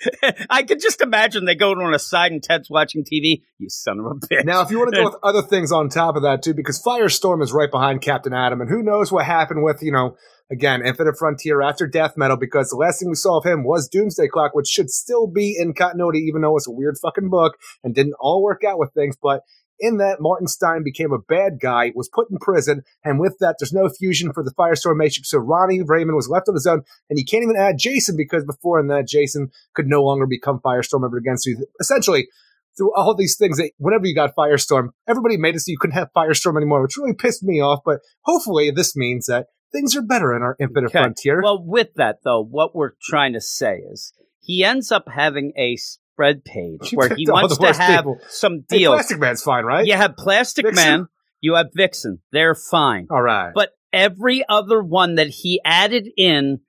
I 0.49 0.63
could 0.63 0.81
just 0.81 1.01
imagine 1.01 1.45
they 1.45 1.55
go 1.55 1.71
on 1.71 1.93
a 1.93 1.99
side 1.99 2.31
and 2.31 2.41
Ted's 2.41 2.69
watching 2.69 3.03
TV. 3.03 3.43
You 3.57 3.69
son 3.69 3.99
of 3.99 4.05
a 4.05 4.15
bitch. 4.15 4.45
Now, 4.45 4.61
if 4.61 4.71
you 4.71 4.79
want 4.79 4.93
to 4.93 4.97
go 4.97 5.03
with 5.11 5.17
other 5.21 5.41
things 5.41 5.71
on 5.71 5.89
top 5.89 6.15
of 6.15 6.23
that 6.23 6.41
too, 6.41 6.53
because 6.53 6.81
Firestorm 6.81 7.43
is 7.43 7.51
right 7.51 7.69
behind 7.69 8.01
Captain 8.01 8.33
Atom, 8.33 8.61
and 8.61 8.69
who 8.69 8.81
knows 8.81 9.11
what 9.11 9.25
happened 9.25 9.63
with 9.63 9.83
you 9.83 9.91
know 9.91 10.15
again 10.51 10.81
Infinite 10.85 11.17
Frontier 11.17 11.61
after 11.61 11.85
Death 11.85 12.13
Metal, 12.17 12.37
because 12.37 12.69
the 12.69 12.77
last 12.77 12.99
thing 12.99 13.09
we 13.09 13.15
saw 13.15 13.37
of 13.37 13.45
him 13.45 13.63
was 13.63 13.87
Doomsday 13.89 14.29
Clock, 14.29 14.55
which 14.55 14.67
should 14.67 14.89
still 14.89 15.27
be 15.27 15.55
in 15.59 15.73
continuity, 15.73 16.19
even 16.19 16.41
though 16.41 16.55
it's 16.55 16.67
a 16.67 16.71
weird 16.71 16.97
fucking 17.01 17.29
book 17.29 17.57
and 17.83 17.93
didn't 17.93 18.15
all 18.19 18.41
work 18.41 18.63
out 18.63 18.79
with 18.79 18.93
things, 18.93 19.15
but. 19.21 19.41
In 19.79 19.97
that, 19.97 20.17
Martin 20.19 20.47
Stein 20.47 20.83
became 20.83 21.11
a 21.11 21.19
bad 21.19 21.59
guy, 21.61 21.91
was 21.95 22.09
put 22.09 22.29
in 22.31 22.37
prison, 22.39 22.83
and 23.03 23.19
with 23.19 23.37
that, 23.39 23.57
there's 23.59 23.73
no 23.73 23.89
fusion 23.89 24.33
for 24.33 24.43
the 24.43 24.53
Firestorm 24.57 24.97
Matrix. 24.97 25.29
So 25.29 25.37
Ronnie 25.37 25.81
Raymond 25.85 26.15
was 26.15 26.29
left 26.29 26.49
on 26.49 26.55
his 26.55 26.65
own, 26.65 26.81
and 27.09 27.19
you 27.19 27.25
can't 27.25 27.43
even 27.43 27.55
add 27.57 27.77
Jason 27.77 28.15
because 28.17 28.43
before 28.43 28.79
in 28.79 28.87
that, 28.87 29.07
Jason 29.07 29.49
could 29.75 29.87
no 29.87 30.03
longer 30.03 30.25
become 30.25 30.59
Firestorm 30.59 31.05
ever 31.05 31.17
again. 31.17 31.37
So 31.37 31.51
essentially, 31.79 32.27
through 32.77 32.95
all 32.95 33.15
these 33.15 33.35
things 33.37 33.57
that 33.57 33.71
whenever 33.77 34.05
you 34.05 34.15
got 34.15 34.35
Firestorm, 34.35 34.89
everybody 35.07 35.37
made 35.37 35.55
it 35.55 35.59
so 35.59 35.71
you 35.71 35.77
couldn't 35.79 35.95
have 35.95 36.09
Firestorm 36.15 36.57
anymore, 36.57 36.81
which 36.81 36.97
really 36.97 37.13
pissed 37.13 37.43
me 37.43 37.61
off. 37.61 37.79
But 37.83 37.99
hopefully 38.21 38.71
this 38.71 38.95
means 38.95 39.25
that 39.25 39.47
things 39.71 39.95
are 39.95 40.01
better 40.01 40.35
in 40.35 40.41
our 40.41 40.55
Infinite 40.59 40.87
Okay. 40.87 40.99
Frontier. 40.99 41.41
Well, 41.41 41.63
with 41.63 41.93
that 41.95 42.19
though, 42.23 42.43
what 42.43 42.75
we're 42.75 42.93
trying 43.01 43.33
to 43.33 43.41
say 43.41 43.77
is 43.77 44.13
he 44.39 44.63
ends 44.63 44.91
up 44.91 45.09
having 45.13 45.53
a 45.57 45.77
spread 46.17 46.43
page 46.43 46.91
where 46.93 47.15
he 47.15 47.25
wants 47.29 47.57
to 47.57 47.73
have 47.73 47.99
people. 47.99 48.19
some 48.27 48.63
hey, 48.69 48.79
deals. 48.79 48.95
Plastic 48.95 49.19
Man's 49.19 49.43
fine, 49.43 49.63
right? 49.63 49.85
You 49.85 49.93
have 49.93 50.17
Plastic 50.17 50.65
Vixen? 50.65 50.83
Man, 50.83 51.07
you 51.41 51.53
have 51.55 51.67
Vixen. 51.73 52.19
They're 52.31 52.55
fine. 52.55 53.07
All 53.11 53.21
right. 53.21 53.51
But 53.53 53.71
every 53.93 54.43
other 54.49 54.81
one 54.81 55.15
that 55.15 55.27
he 55.27 55.61
added 55.63 56.09
in 56.17 56.61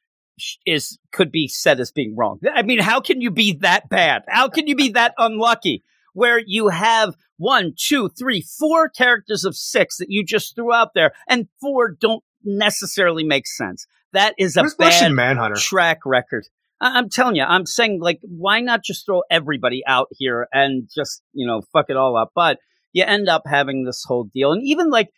is 0.66 0.98
could 1.12 1.32
be 1.32 1.48
said 1.48 1.80
as 1.80 1.90
being 1.90 2.14
wrong. 2.14 2.38
I 2.54 2.62
mean, 2.62 2.78
how 2.78 3.00
can 3.00 3.22
you 3.22 3.30
be 3.30 3.54
that 3.62 3.88
bad? 3.88 4.22
How 4.28 4.48
can 4.48 4.66
you 4.66 4.76
be 4.76 4.90
that 4.90 5.14
unlucky? 5.16 5.82
Where 6.12 6.38
you 6.44 6.68
have 6.68 7.14
one, 7.38 7.72
two, 7.76 8.10
three, 8.10 8.42
four 8.42 8.88
characters 8.88 9.44
of 9.44 9.56
six 9.56 9.96
that 9.96 10.10
you 10.10 10.24
just 10.24 10.54
threw 10.54 10.72
out 10.72 10.92
there, 10.94 11.12
and 11.26 11.48
four 11.60 11.90
don't 11.90 12.22
necessarily 12.44 13.24
make 13.24 13.46
sense. 13.46 13.86
That 14.12 14.34
is 14.38 14.56
a 14.56 14.62
Where's 14.62 14.74
bad 14.74 15.12
Manhunter? 15.12 15.56
track 15.56 16.00
record. 16.04 16.46
I- 16.80 16.98
I'm 16.98 17.08
telling 17.08 17.36
you, 17.36 17.42
I'm 17.44 17.66
saying 17.66 18.00
like, 18.00 18.20
why 18.22 18.60
not 18.60 18.82
just 18.84 19.04
throw 19.06 19.22
everybody 19.30 19.82
out 19.86 20.08
here 20.12 20.46
and 20.52 20.88
just 20.94 21.22
you 21.32 21.46
know 21.46 21.62
fuck 21.72 21.86
it 21.88 21.96
all 21.96 22.16
up? 22.16 22.30
But 22.34 22.58
you 22.92 23.04
end 23.04 23.28
up 23.28 23.42
having 23.46 23.84
this 23.84 24.04
whole 24.06 24.24
deal, 24.32 24.52
and 24.52 24.62
even 24.64 24.90
like 24.90 25.08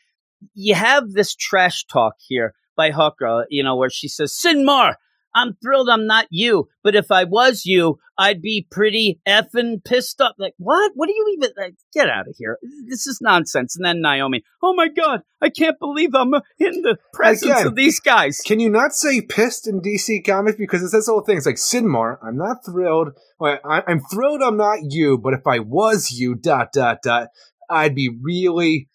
you 0.54 0.74
have 0.74 1.10
this 1.12 1.34
trash 1.34 1.84
talk 1.86 2.14
here 2.26 2.54
by 2.76 2.90
Hooker, 2.90 3.46
you 3.50 3.62
know, 3.62 3.76
where 3.76 3.90
she 3.90 4.08
says, 4.08 4.32
"Synmar, 4.32 4.94
I'm 5.34 5.56
thrilled 5.62 5.88
I'm 5.88 6.06
not 6.06 6.26
you, 6.30 6.68
but 6.82 6.94
if 6.94 7.10
I 7.10 7.24
was 7.24 7.64
you, 7.64 7.98
I'd 8.18 8.42
be 8.42 8.66
pretty 8.70 9.20
effing 9.26 9.84
pissed 9.84 10.20
off." 10.20 10.34
Like, 10.38 10.54
what? 10.58 10.92
What 10.94 11.06
do 11.06 11.14
you 11.14 11.36
even? 11.36 11.50
Like, 11.56 11.74
get 11.92 12.08
out 12.08 12.28
of 12.28 12.34
here! 12.38 12.58
This 12.88 13.06
is 13.06 13.18
nonsense. 13.20 13.76
And 13.76 13.84
then 13.84 14.00
Naomi, 14.00 14.42
"Oh 14.62 14.74
my 14.74 14.88
god, 14.88 15.22
I 15.40 15.50
can't 15.50 15.78
believe 15.78 16.14
I'm 16.14 16.34
uh, 16.34 16.40
in 16.58 16.82
the 16.82 16.96
presence 17.12 17.52
Again, 17.52 17.66
of 17.66 17.74
these 17.74 18.00
guys." 18.00 18.40
Can 18.44 18.60
you 18.60 18.70
not 18.70 18.92
say 18.92 19.20
pissed 19.20 19.66
in 19.66 19.80
DC 19.80 20.24
Comics 20.24 20.56
because 20.58 20.82
it 20.82 20.88
says 20.88 21.06
whole 21.06 21.22
things 21.22 21.46
like 21.46 21.56
Synmar? 21.56 22.18
I'm 22.22 22.36
not 22.36 22.64
thrilled. 22.64 23.10
I, 23.42 23.82
I'm 23.86 24.00
thrilled 24.12 24.42
I'm 24.42 24.56
not 24.56 24.78
you, 24.82 25.18
but 25.18 25.34
if 25.34 25.46
I 25.46 25.60
was 25.60 26.10
you, 26.10 26.34
dot 26.34 26.72
dot 26.72 26.98
dot, 27.02 27.28
I'd 27.70 27.94
be 27.94 28.10
really 28.22 28.88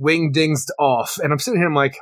wingdingsed 0.00 0.70
off. 0.78 1.18
And 1.22 1.32
I'm 1.32 1.38
sitting 1.38 1.60
here, 1.60 1.68
I'm 1.68 1.74
like, 1.74 1.96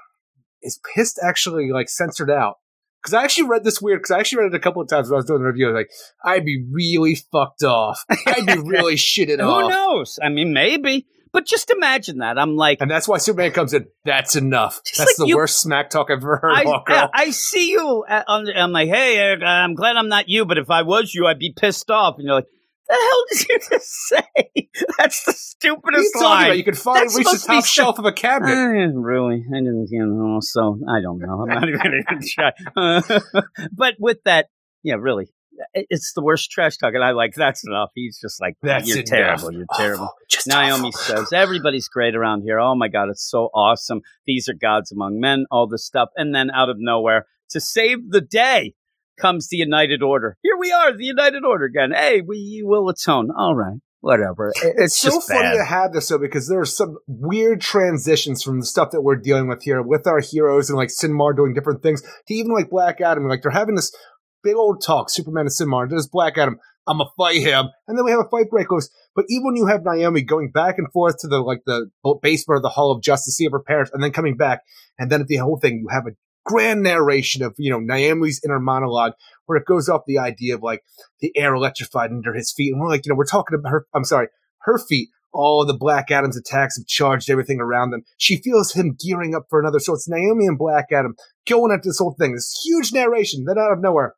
is 0.63 0.81
pissed 0.95 1.19
actually 1.23 1.71
like 1.71 1.89
censored 1.89 2.31
out? 2.31 2.57
Because 3.03 3.15
I 3.15 3.25
actually 3.25 3.49
read 3.49 3.65
this 3.65 3.81
weird. 3.81 4.01
Because 4.01 4.11
I 4.11 4.19
actually 4.21 4.45
read 4.45 4.53
it 4.53 4.57
a 4.57 4.61
couple 4.61 4.83
of 4.83 4.89
times 4.89 5.09
when 5.09 5.15
I 5.15 5.19
was 5.19 5.27
doing 5.27 5.41
the 5.41 5.47
review. 5.47 5.69
I 5.69 5.73
was 5.73 5.77
like, 5.81 5.91
I'd 6.25 6.45
be 6.45 6.65
really 6.71 7.15
fucked 7.15 7.63
off. 7.63 8.05
I'd 8.27 8.47
be 8.47 8.59
really 8.65 8.97
shitted 8.97 9.41
Who 9.41 9.45
off. 9.47 9.63
Who 9.63 9.69
knows? 9.69 10.19
I 10.23 10.29
mean, 10.29 10.53
maybe. 10.53 11.07
But 11.33 11.47
just 11.47 11.71
imagine 11.71 12.19
that. 12.19 12.39
I'm 12.39 12.57
like, 12.57 12.79
And 12.81 12.91
that's 12.91 13.07
why 13.07 13.19
Superman 13.19 13.53
comes 13.53 13.73
in. 13.73 13.87
That's 14.05 14.35
enough. 14.35 14.81
That's 14.97 15.11
like 15.11 15.17
the 15.17 15.27
you- 15.29 15.37
worst 15.37 15.61
smack 15.61 15.89
talk 15.89 16.11
I've 16.11 16.19
ever 16.19 16.39
heard. 16.39 16.53
I, 16.53 16.65
oh, 16.65 16.71
Hawk 16.73 16.87
I. 16.89 17.09
I 17.15 17.31
see 17.31 17.71
you. 17.71 18.05
Uh, 18.09 18.25
on, 18.27 18.49
I'm 18.55 18.73
like, 18.73 18.89
hey, 18.89 19.17
Eric, 19.17 19.43
I'm 19.45 19.75
glad 19.75 19.95
I'm 19.97 20.09
not 20.09 20.29
you, 20.29 20.45
but 20.45 20.59
if 20.59 20.71
I 20.71 20.83
was 20.83 21.15
you, 21.15 21.29
I'd 21.29 21.39
be 21.39 21.53
pissed 21.57 21.89
off. 21.91 22.17
And 22.19 22.27
you're 22.27 22.35
like, 22.35 22.47
the 22.91 22.97
hell 22.97 23.25
did 23.31 23.49
you 23.49 23.59
just 23.79 24.09
say? 24.09 24.71
That's 24.99 25.25
the 25.25 25.31
What 25.31 25.37
you 25.37 26.05
stupidest 26.05 26.17
line. 26.17 26.45
about? 26.47 26.57
You 26.59 26.65
could 26.65 26.79
find 26.79 27.03
That's 27.03 27.17
reach 27.17 27.25
the 27.27 27.31
supposed 27.39 27.45
to 27.45 27.49
be 27.51 27.55
top 27.57 27.65
said- 27.65 27.71
shelf 27.71 27.99
of 27.99 28.05
a 28.05 28.13
cabinet. 28.13 28.53
Eh, 28.53 28.91
really? 28.95 29.45
I 29.55 29.59
didn't, 29.59 29.89
you 29.91 30.05
know, 30.07 30.39
so 30.41 30.79
I 30.89 31.01
don't 31.01 31.19
know. 31.19 31.43
I'm 31.43 31.49
not 31.49 31.69
even 31.69 31.81
going 31.81 32.05
to 32.21 32.29
try. 32.29 33.31
but 33.73 33.95
with 33.99 34.19
that, 34.25 34.47
yeah, 34.83 34.95
really, 34.99 35.29
it's 35.75 36.13
the 36.15 36.23
worst 36.23 36.51
trash 36.51 36.77
talk. 36.79 36.95
And 36.95 37.05
I 37.05 37.11
like, 37.11 37.35
that's 37.35 37.67
enough. 37.67 37.91
He's 37.95 38.19
just 38.21 38.41
like, 38.41 38.55
That's 38.63 38.89
you're 38.89 38.99
enough. 38.99 39.09
terrible. 39.09 39.53
You're 39.53 39.67
terrible. 39.77 40.05
Awful. 40.05 40.15
Just 40.31 40.47
Naomi 40.47 40.89
awful. 40.89 40.93
says, 41.17 41.33
everybody's 41.33 41.89
great 41.89 42.15
around 42.15 42.43
here. 42.43 42.59
Oh 42.59 42.75
my 42.75 42.89
God, 42.89 43.09
it's 43.11 43.29
so 43.29 43.51
awesome. 43.55 44.01
These 44.27 44.49
are 44.49 44.55
gods 44.55 44.91
among 44.91 45.21
men, 45.21 45.45
all 45.51 45.67
this 45.69 45.85
stuff. 45.85 46.09
And 46.17 46.35
then 46.35 46.51
out 46.51 46.71
of 46.71 46.77
nowhere, 46.79 47.27
to 47.51 47.61
save 47.61 48.11
the 48.11 48.21
day 48.21 48.75
comes 49.21 49.49
the 49.49 49.57
United 49.57 50.03
Order. 50.03 50.37
Here 50.43 50.57
we 50.59 50.73
are, 50.73 50.97
the 50.97 51.05
United 51.05 51.45
Order 51.45 51.67
again. 51.67 51.93
Hey, 51.95 52.21
we 52.21 52.63
will 52.65 52.89
atone. 52.89 53.29
All 53.37 53.55
right 53.55 53.79
whatever. 54.01 54.53
It's, 54.63 54.99
so 54.99 55.21
funny 55.21 55.41
bad. 55.41 55.57
to 55.57 55.65
have 55.65 55.93
this 55.93 56.09
though 56.09 56.19
because 56.19 56.49
there 56.49 56.61
are 56.61 56.67
some 56.67 56.97
weird 57.07 57.61
transitions 57.61 58.43
from 58.43 58.61
the 58.61 58.67
stuff 58.67 58.91
that 58.93 59.03
we're 59.03 59.17
dealing 59.17 59.49
with 59.49 59.63
here 59.63 59.83
with 59.83 60.07
our 60.07 60.21
heroes 60.21 60.71
and 60.71 60.77
like 60.77 60.89
Synmar 60.89 61.37
doing 61.37 61.55
different 61.55 61.83
things 61.83 62.03
to 62.03 62.35
even 62.35 62.53
like 62.53 62.71
Black 62.71 63.01
Adam. 63.01 63.29
Like 63.29 63.43
they're 63.43 63.53
having 63.53 63.75
this 63.75 63.95
big 64.43 64.57
old 64.57 64.83
talk, 64.83 65.11
Superman 65.11 65.47
and 65.47 65.51
Synmar. 65.51 65.89
There's 65.89 66.09
Black 66.09 66.39
Adam. 66.39 66.59
I'm 66.87 66.99
gonna 66.99 67.11
fight 67.17 67.43
him, 67.43 67.67
and 67.87 67.97
then 67.97 68.05
we 68.05 68.11
have 68.11 68.21
a 68.21 68.29
fight 68.31 68.51
break 68.51 68.71
loose. 68.71 68.89
But 69.15 69.27
even 69.29 69.45
when 69.45 69.57
you 69.57 69.67
have 69.67 69.85
Naomi 69.85 70.23
going 70.23 70.51
back 70.51 70.77
and 70.79 70.91
forth 70.93 71.19
to 71.19 71.29
the 71.29 71.41
like 71.41 71.61
the 71.67 71.91
basement 72.23 72.57
of 72.57 72.63
the 72.63 72.71
Hall 72.71 72.91
of 72.91 73.03
Justice 73.03 73.37
see 73.37 73.49
her 73.51 73.61
parents, 73.61 73.91
and 73.93 74.03
then 74.03 74.13
coming 74.13 74.37
back, 74.37 74.63
and 74.99 75.11
then 75.13 75.21
at 75.21 75.27
the 75.27 75.37
whole 75.37 75.59
thing, 75.59 75.79
you 75.79 75.89
have 75.91 76.07
a 76.07 76.17
grand 76.45 76.83
narration 76.83 77.43
of 77.43 77.55
you 77.59 77.71
know 77.71 77.81
Naomi's 77.81 78.41
inner 78.45 78.61
monologue 78.61 79.13
where 79.47 79.59
it 79.59 79.67
goes 79.67 79.89
off 79.89 80.03
the 80.07 80.19
idea 80.19 80.55
of 80.55 80.63
like 80.63 80.83
the 81.21 81.33
air 81.37 81.55
electrified 81.55 82.11
under 82.11 82.35
his 82.35 82.53
feet, 82.53 82.73
and 82.73 82.81
we're 82.81 82.89
like 82.89 83.05
you 83.05 83.11
know 83.11 83.17
we're 83.17 83.25
talking 83.25 83.59
about 83.59 83.71
her. 83.71 83.87
I'm 83.95 84.05
sorry, 84.05 84.29
her 84.61 84.79
feet. 84.79 85.09
All 85.33 85.65
the 85.65 85.79
Black 85.79 86.11
Adam's 86.11 86.37
attacks 86.37 86.77
have 86.77 86.89
charged 86.89 87.31
everything 87.31 87.61
around 87.61 87.91
them. 87.91 88.03
She 88.17 88.43
feels 88.43 88.73
him 88.73 88.97
gearing 88.99 89.37
up 89.37 89.45
for 89.49 89.61
another. 89.61 89.79
So 89.79 89.95
it's 89.95 90.09
Naomi 90.09 90.47
and 90.47 90.59
Black 90.59 90.87
Adam 90.91 91.15
going 91.49 91.71
at 91.71 91.85
this 91.85 91.99
whole 92.01 92.17
thing. 92.19 92.35
This 92.35 92.61
huge 92.65 92.93
narration. 92.93 93.45
Then 93.45 93.57
out 93.57 93.71
of 93.71 93.79
nowhere, 93.81 94.17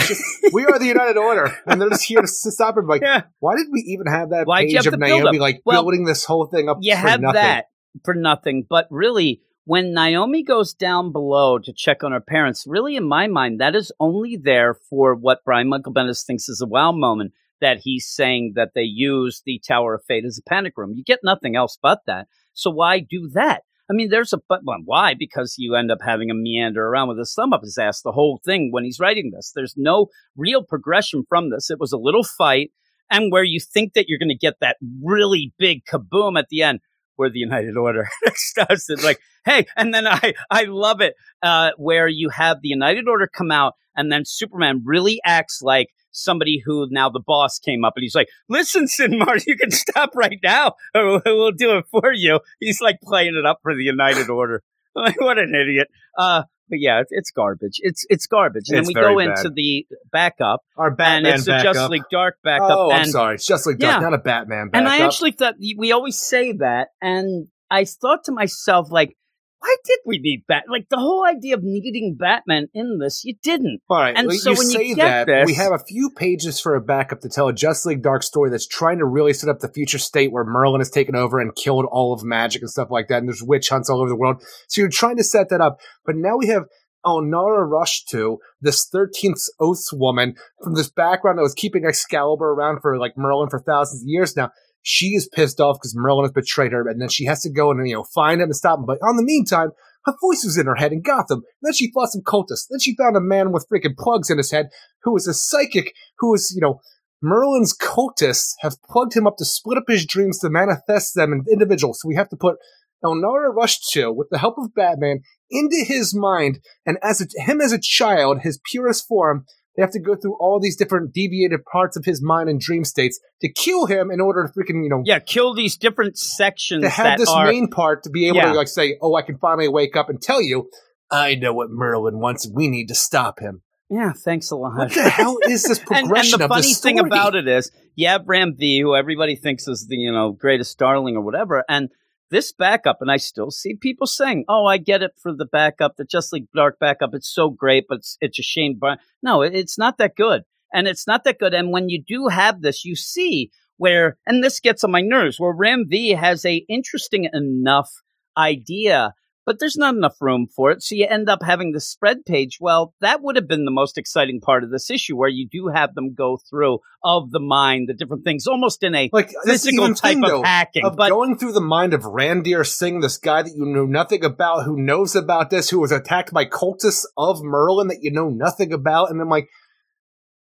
just, 0.00 0.22
we 0.52 0.64
are 0.64 0.78
the 0.78 0.86
United 0.86 1.16
Order, 1.16 1.54
and 1.66 1.80
they're 1.80 1.90
just 1.90 2.04
here 2.04 2.20
to 2.20 2.26
stop 2.26 2.70
everybody. 2.70 3.00
Yeah. 3.02 3.22
Why 3.40 3.56
did 3.56 3.66
we 3.70 3.80
even 3.80 4.06
have 4.06 4.30
that 4.30 4.46
Why'd 4.46 4.68
page 4.68 4.84
have 4.84 4.92
of 4.92 4.98
Naomi 4.98 5.38
like 5.38 5.60
Well, 5.64 5.82
building 5.82 6.04
this 6.04 6.24
whole 6.24 6.46
thing 6.46 6.68
up? 6.68 6.78
you 6.80 6.92
for 6.94 6.98
have 6.98 7.20
nothing? 7.20 7.34
that 7.34 7.66
for 8.04 8.14
nothing. 8.14 8.66
But 8.68 8.86
really, 8.90 9.42
when 9.66 9.92
Naomi 9.92 10.44
goes 10.44 10.72
down 10.72 11.10
below 11.10 11.58
to 11.58 11.72
check 11.72 12.04
on 12.04 12.12
her 12.12 12.20
parents, 12.20 12.64
really, 12.68 12.94
in 12.94 13.06
my 13.06 13.26
mind, 13.26 13.60
that 13.60 13.74
is 13.74 13.90
only 13.98 14.36
there 14.36 14.74
for 14.74 15.16
what 15.16 15.44
Brian 15.44 15.68
Michael 15.68 15.92
Bendis 15.92 16.24
thinks 16.24 16.48
is 16.48 16.62
a 16.62 16.66
wow 16.66 16.92
moment. 16.92 17.32
That 17.60 17.80
he's 17.82 18.06
saying 18.06 18.52
that 18.54 18.72
they 18.74 18.82
use 18.82 19.42
the 19.44 19.60
Tower 19.66 19.94
of 19.94 20.04
Fate 20.04 20.26
as 20.26 20.38
a 20.38 20.48
panic 20.48 20.74
room. 20.76 20.92
You 20.94 21.02
get 21.02 21.20
nothing 21.24 21.56
else 21.56 21.78
but 21.80 22.00
that. 22.06 22.28
So 22.52 22.70
why 22.70 23.00
do 23.00 23.30
that? 23.32 23.62
I 23.90 23.94
mean, 23.94 24.10
there's 24.10 24.32
a 24.32 24.38
but 24.48 24.60
well, 24.62 24.78
why? 24.84 25.14
Because 25.18 25.54
you 25.56 25.74
end 25.74 25.90
up 25.90 25.98
having 26.04 26.28
him 26.28 26.42
meander 26.42 26.86
around 26.86 27.08
with 27.08 27.18
his 27.18 27.32
thumb 27.34 27.52
up 27.52 27.62
his 27.62 27.78
ass 27.78 28.02
the 28.02 28.12
whole 28.12 28.40
thing 28.44 28.70
when 28.72 28.84
he's 28.84 29.00
writing 29.00 29.30
this. 29.34 29.52
There's 29.54 29.74
no 29.76 30.08
real 30.36 30.62
progression 30.62 31.24
from 31.28 31.50
this. 31.50 31.70
It 31.70 31.80
was 31.80 31.92
a 31.92 31.98
little 31.98 32.24
fight, 32.24 32.72
and 33.10 33.32
where 33.32 33.44
you 33.44 33.58
think 33.58 33.94
that 33.94 34.04
you're 34.06 34.18
going 34.18 34.28
to 34.28 34.36
get 34.36 34.60
that 34.60 34.76
really 35.02 35.54
big 35.58 35.84
kaboom 35.84 36.38
at 36.38 36.48
the 36.50 36.62
end, 36.62 36.80
where 37.16 37.30
the 37.30 37.38
United 37.38 37.76
Order 37.76 38.08
starts 38.34 38.88
it 38.88 39.02
like, 39.02 39.18
hey, 39.44 39.66
and 39.76 39.92
then 39.92 40.06
I 40.06 40.34
I 40.50 40.64
love 40.64 41.00
it 41.00 41.14
uh, 41.42 41.70
where 41.76 42.08
you 42.08 42.28
have 42.30 42.58
the 42.62 42.68
United 42.68 43.08
Order 43.08 43.26
come 43.26 43.50
out, 43.50 43.74
and 43.96 44.10
then 44.12 44.24
Superman 44.24 44.82
really 44.84 45.20
acts 45.24 45.60
like 45.62 45.88
somebody 46.16 46.62
who 46.64 46.86
now 46.90 47.10
the 47.10 47.22
boss 47.24 47.58
came 47.58 47.84
up 47.84 47.92
and 47.96 48.02
he's 48.02 48.14
like, 48.14 48.28
listen, 48.48 48.86
Synmar, 48.86 49.44
you 49.46 49.56
can 49.56 49.70
stop 49.70 50.10
right 50.14 50.38
now, 50.42 50.72
or 50.94 51.20
we'll 51.26 51.52
do 51.52 51.78
it 51.78 51.84
for 51.90 52.12
you. 52.12 52.40
He's 52.60 52.80
like 52.80 52.98
playing 53.02 53.36
it 53.36 53.46
up 53.46 53.58
for 53.62 53.74
the 53.74 53.84
United 53.84 54.28
Order. 54.30 54.62
Like, 54.98 55.20
what 55.20 55.38
an 55.38 55.54
idiot. 55.54 55.88
Uh, 56.16 56.44
but 56.68 56.78
yeah, 56.80 57.00
it's, 57.00 57.10
it's 57.10 57.30
garbage. 57.30 57.78
It's 57.78 58.04
it's 58.08 58.26
garbage. 58.26 58.64
And 58.68 58.78
It's 58.78 58.88
then 58.88 58.88
we 58.88 58.94
go 58.94 59.16
very 59.18 59.26
into 59.30 59.50
the 59.50 59.86
backup, 60.12 60.60
Our 60.76 60.88
and 60.88 60.96
Batman 60.96 61.34
it's 61.34 61.44
the 61.44 61.52
backup. 61.52 61.74
Just 61.74 61.90
League 61.90 62.02
Dark 62.10 62.36
backup. 62.42 62.70
oh, 62.70 62.90
and 62.90 63.02
I'm 63.02 63.06
sorry. 63.06 63.34
It's 63.36 63.46
just 63.46 63.66
like 63.66 63.76
Yeah. 63.80 63.98
not 64.00 64.14
a 64.14 64.18
Batman 64.18 64.68
backup. 64.70 64.78
and 64.78 64.88
I 64.88 65.04
actually 65.04 65.32
thought 65.32 65.54
we 65.76 65.92
always 65.92 66.18
say 66.18 66.52
that, 66.52 66.88
and 67.00 67.48
I 67.70 67.84
thought 67.84 68.24
to 68.24 68.32
myself, 68.32 68.90
like, 68.90 69.16
why 69.58 69.76
did 69.84 69.98
we 70.04 70.18
need 70.18 70.44
Bat? 70.46 70.64
Like 70.68 70.88
the 70.88 70.98
whole 70.98 71.24
idea 71.24 71.54
of 71.54 71.62
needing 71.62 72.16
Batman 72.18 72.68
in 72.74 72.98
this, 72.98 73.24
you 73.24 73.34
didn't. 73.42 73.80
All 73.88 73.98
right, 73.98 74.14
And 74.16 74.28
well, 74.28 74.36
so 74.36 74.50
you 74.50 74.56
when 74.56 74.70
you 74.70 74.76
say 74.76 74.94
get 74.94 75.26
that 75.26 75.46
we 75.46 75.54
have 75.54 75.72
a 75.72 75.78
few 75.78 76.10
pages 76.10 76.60
for 76.60 76.74
a 76.74 76.80
backup 76.80 77.20
to 77.20 77.28
tell 77.28 77.48
a 77.48 77.52
Just 77.52 77.86
League 77.86 78.02
Dark 78.02 78.22
story 78.22 78.50
that's 78.50 78.66
trying 78.66 78.98
to 78.98 79.06
really 79.06 79.32
set 79.32 79.48
up 79.48 79.60
the 79.60 79.68
future 79.68 79.98
state 79.98 80.32
where 80.32 80.44
Merlin 80.44 80.80
has 80.80 80.90
taken 80.90 81.16
over 81.16 81.40
and 81.40 81.54
killed 81.54 81.86
all 81.90 82.12
of 82.12 82.22
magic 82.22 82.62
and 82.62 82.70
stuff 82.70 82.88
like 82.90 83.08
that, 83.08 83.18
and 83.18 83.28
there's 83.28 83.42
witch 83.42 83.68
hunts 83.68 83.90
all 83.90 84.00
over 84.00 84.08
the 84.08 84.16
world. 84.16 84.42
So 84.68 84.80
you're 84.80 84.90
trying 84.90 85.16
to 85.16 85.24
set 85.24 85.48
that 85.48 85.60
up, 85.60 85.78
but 86.04 86.16
now 86.16 86.36
we 86.36 86.48
have 86.48 86.64
Elnara 87.04 87.68
Roshtu 87.68 88.38
this 88.60 88.88
13th 88.92 89.48
Oaths 89.60 89.92
woman 89.92 90.34
from 90.62 90.74
this 90.74 90.90
background 90.90 91.38
that 91.38 91.42
was 91.42 91.54
keeping 91.54 91.84
Excalibur 91.84 92.52
around 92.52 92.80
for 92.80 92.98
like 92.98 93.16
Merlin 93.16 93.48
for 93.48 93.60
thousands 93.60 94.02
of 94.02 94.08
years 94.08 94.36
now. 94.36 94.50
She 94.88 95.16
is 95.16 95.28
pissed 95.28 95.58
off 95.58 95.78
because 95.78 95.96
Merlin 95.96 96.26
has 96.26 96.32
betrayed 96.32 96.70
her, 96.70 96.88
and 96.88 97.00
then 97.00 97.08
she 97.08 97.24
has 97.24 97.40
to 97.40 97.50
go 97.50 97.72
and 97.72 97.88
you 97.88 97.96
know 97.96 98.04
find 98.14 98.40
him 98.40 98.50
and 98.50 98.56
stop 98.56 98.78
him. 98.78 98.86
But 98.86 98.98
on 99.02 99.16
the 99.16 99.24
meantime, 99.24 99.70
her 100.04 100.14
voice 100.20 100.44
was 100.44 100.56
in 100.56 100.66
her 100.66 100.76
head 100.76 100.92
in 100.92 101.02
Gotham. 101.02 101.42
Then 101.60 101.72
she 101.72 101.90
fought 101.90 102.12
some 102.12 102.22
cultists. 102.22 102.68
Then 102.70 102.78
she 102.78 102.94
found 102.94 103.16
a 103.16 103.20
man 103.20 103.50
with 103.50 103.66
freaking 103.68 103.96
plugs 103.98 104.30
in 104.30 104.38
his 104.38 104.52
head 104.52 104.68
who 105.02 105.12
was 105.12 105.26
a 105.26 105.34
psychic 105.34 105.92
who 106.20 106.30
was, 106.30 106.52
you 106.54 106.60
know, 106.60 106.80
Merlin's 107.20 107.76
cultists 107.76 108.52
have 108.60 108.80
plugged 108.88 109.16
him 109.16 109.26
up 109.26 109.38
to 109.38 109.44
split 109.44 109.76
up 109.76 109.88
his 109.88 110.06
dreams 110.06 110.38
to 110.38 110.50
manifest 110.50 111.16
them 111.16 111.32
in 111.32 111.44
individuals. 111.50 111.98
So 112.00 112.06
we 112.06 112.14
have 112.14 112.28
to 112.28 112.36
put 112.36 112.58
Elnara 113.04 113.52
Rush 113.52 113.80
Chill, 113.80 114.14
with 114.14 114.28
the 114.30 114.38
help 114.38 114.56
of 114.56 114.72
Batman, 114.72 115.22
into 115.50 115.84
his 115.84 116.14
mind, 116.14 116.60
and 116.86 116.98
as 117.02 117.20
a, 117.20 117.26
him 117.42 117.60
as 117.60 117.72
a 117.72 117.80
child, 117.80 118.42
his 118.42 118.60
purest 118.70 119.08
form, 119.08 119.46
they 119.76 119.82
have 119.82 119.90
to 119.92 120.00
go 120.00 120.16
through 120.16 120.36
all 120.40 120.58
these 120.60 120.76
different 120.76 121.12
deviated 121.12 121.64
parts 121.70 121.96
of 121.96 122.04
his 122.04 122.22
mind 122.22 122.48
and 122.48 122.58
dream 122.60 122.84
states 122.84 123.20
to 123.42 123.52
kill 123.52 123.86
him 123.86 124.10
in 124.10 124.20
order 124.20 124.42
to 124.46 124.48
freaking, 124.52 124.82
you 124.82 124.88
know, 124.88 125.02
Yeah, 125.04 125.18
kill 125.18 125.54
these 125.54 125.76
different 125.76 126.16
sections 126.18 126.82
to 126.82 126.88
have 126.88 127.18
this 127.18 127.28
are. 127.30 127.46
main 127.46 127.68
part 127.68 128.02
to 128.04 128.10
be 128.10 128.26
able 128.28 128.36
Yeah. 128.38 128.52
to 128.52 128.54
like 128.54 128.68
say, 128.68 128.96
"Oh, 129.02 129.14
I 129.14 129.22
can 129.22 129.38
finally 129.38 129.68
wake 129.68 129.96
up 129.96 130.08
and 130.08 130.20
tell 130.20 130.40
you, 130.42 130.70
I 131.10 131.34
know 131.34 131.52
what 131.52 131.70
Merlin 131.70 132.18
wants. 132.18 132.48
We 132.52 132.68
need 132.68 132.86
to 132.88 132.94
stop 132.94 133.38
him." 133.40 133.62
yeah, 133.88 134.12
thanks 134.24 134.50
a 134.50 134.56
lot. 134.56 134.76
What 134.76 134.92
the 134.94 135.08
hell 135.08 135.38
is 135.46 135.62
this 135.62 135.78
and, 135.78 135.86
progression 135.86 136.34
and 136.34 136.40
the 136.40 136.44
of 136.46 136.60
funny 136.60 136.74
thing 136.74 136.98
about 136.98 137.36
it 137.36 137.46
is, 137.46 137.70
you 137.94 138.08
have 138.08 138.22
Ram 138.26 138.56
V, 138.56 138.80
who 138.80 138.96
everybody 138.96 139.36
thinks 139.36 139.68
is 139.68 139.86
the 139.88 139.96
you 139.96 140.10
know 140.10 140.32
greatest 140.32 140.76
darling 140.78 141.16
or 141.16 141.20
whatever, 141.20 141.62
and 141.68 141.90
this 142.30 142.52
backup, 142.52 142.98
and 143.00 143.10
I 143.10 143.16
still 143.16 143.50
see 143.50 143.74
people 143.74 144.06
saying, 144.06 144.44
"Oh, 144.48 144.66
I 144.66 144.78
get 144.78 145.02
it 145.02 145.12
for 145.20 145.34
the 145.34 145.46
backup, 145.46 145.96
the 145.96 146.04
Just 146.04 146.32
League 146.32 146.48
Dark 146.54 146.78
backup. 146.78 147.14
It's 147.14 147.32
so 147.32 147.50
great, 147.50 147.86
but 147.88 147.98
it's, 147.98 148.16
it's 148.20 148.38
a 148.38 148.42
shame." 148.42 148.76
But 148.78 148.98
no, 149.22 149.42
it's 149.42 149.78
not 149.78 149.98
that 149.98 150.16
good, 150.16 150.42
and 150.72 150.86
it's 150.88 151.06
not 151.06 151.24
that 151.24 151.38
good. 151.38 151.54
And 151.54 151.72
when 151.72 151.88
you 151.88 152.02
do 152.02 152.28
have 152.28 152.62
this, 152.62 152.84
you 152.84 152.96
see 152.96 153.50
where, 153.76 154.16
and 154.26 154.42
this 154.42 154.60
gets 154.60 154.84
on 154.84 154.90
my 154.90 155.02
nerves, 155.02 155.38
where 155.38 155.52
Ram 155.52 155.84
V 155.88 156.10
has 156.10 156.44
a 156.44 156.64
interesting 156.68 157.28
enough 157.32 157.90
idea. 158.36 159.14
But 159.46 159.60
there's 159.60 159.76
not 159.76 159.94
enough 159.94 160.16
room 160.20 160.48
for 160.54 160.72
it. 160.72 160.82
So 160.82 160.96
you 160.96 161.06
end 161.08 161.30
up 161.30 161.38
having 161.40 161.70
the 161.70 161.80
spread 161.80 162.24
page. 162.26 162.58
Well, 162.60 162.94
that 163.00 163.22
would 163.22 163.36
have 163.36 163.46
been 163.46 163.64
the 163.64 163.70
most 163.70 163.96
exciting 163.96 164.40
part 164.40 164.64
of 164.64 164.72
this 164.72 164.90
issue 164.90 165.16
where 165.16 165.28
you 165.28 165.48
do 165.48 165.68
have 165.72 165.94
them 165.94 166.14
go 166.14 166.36
through 166.50 166.80
of 167.04 167.30
the 167.30 167.38
mind, 167.38 167.88
the 167.88 167.94
different 167.94 168.24
things, 168.24 168.48
almost 168.48 168.82
in 168.82 168.96
a 168.96 169.08
Like 169.12 169.30
physical 169.44 169.94
type 169.94 170.14
thing, 170.14 170.24
of 170.24 170.30
though, 170.30 170.42
hacking. 170.42 170.84
of 170.84 170.96
but 170.96 171.10
going 171.10 171.38
through 171.38 171.52
the 171.52 171.60
mind 171.60 171.94
of 171.94 172.02
Randir 172.02 172.66
Singh, 172.66 172.98
this 172.98 173.18
guy 173.18 173.42
that 173.42 173.54
you 173.56 173.64
know 173.64 173.86
nothing 173.86 174.24
about, 174.24 174.64
who 174.64 174.76
knows 174.76 175.14
about 175.14 175.50
this, 175.50 175.70
who 175.70 175.78
was 175.78 175.92
attacked 175.92 176.32
by 176.32 176.44
cultists 176.44 177.04
of 177.16 177.40
Merlin 177.42 177.86
that 177.86 178.02
you 178.02 178.10
know 178.10 178.28
nothing 178.28 178.72
about, 178.72 179.10
and 179.10 179.20
then 179.20 179.28
like, 179.28 179.48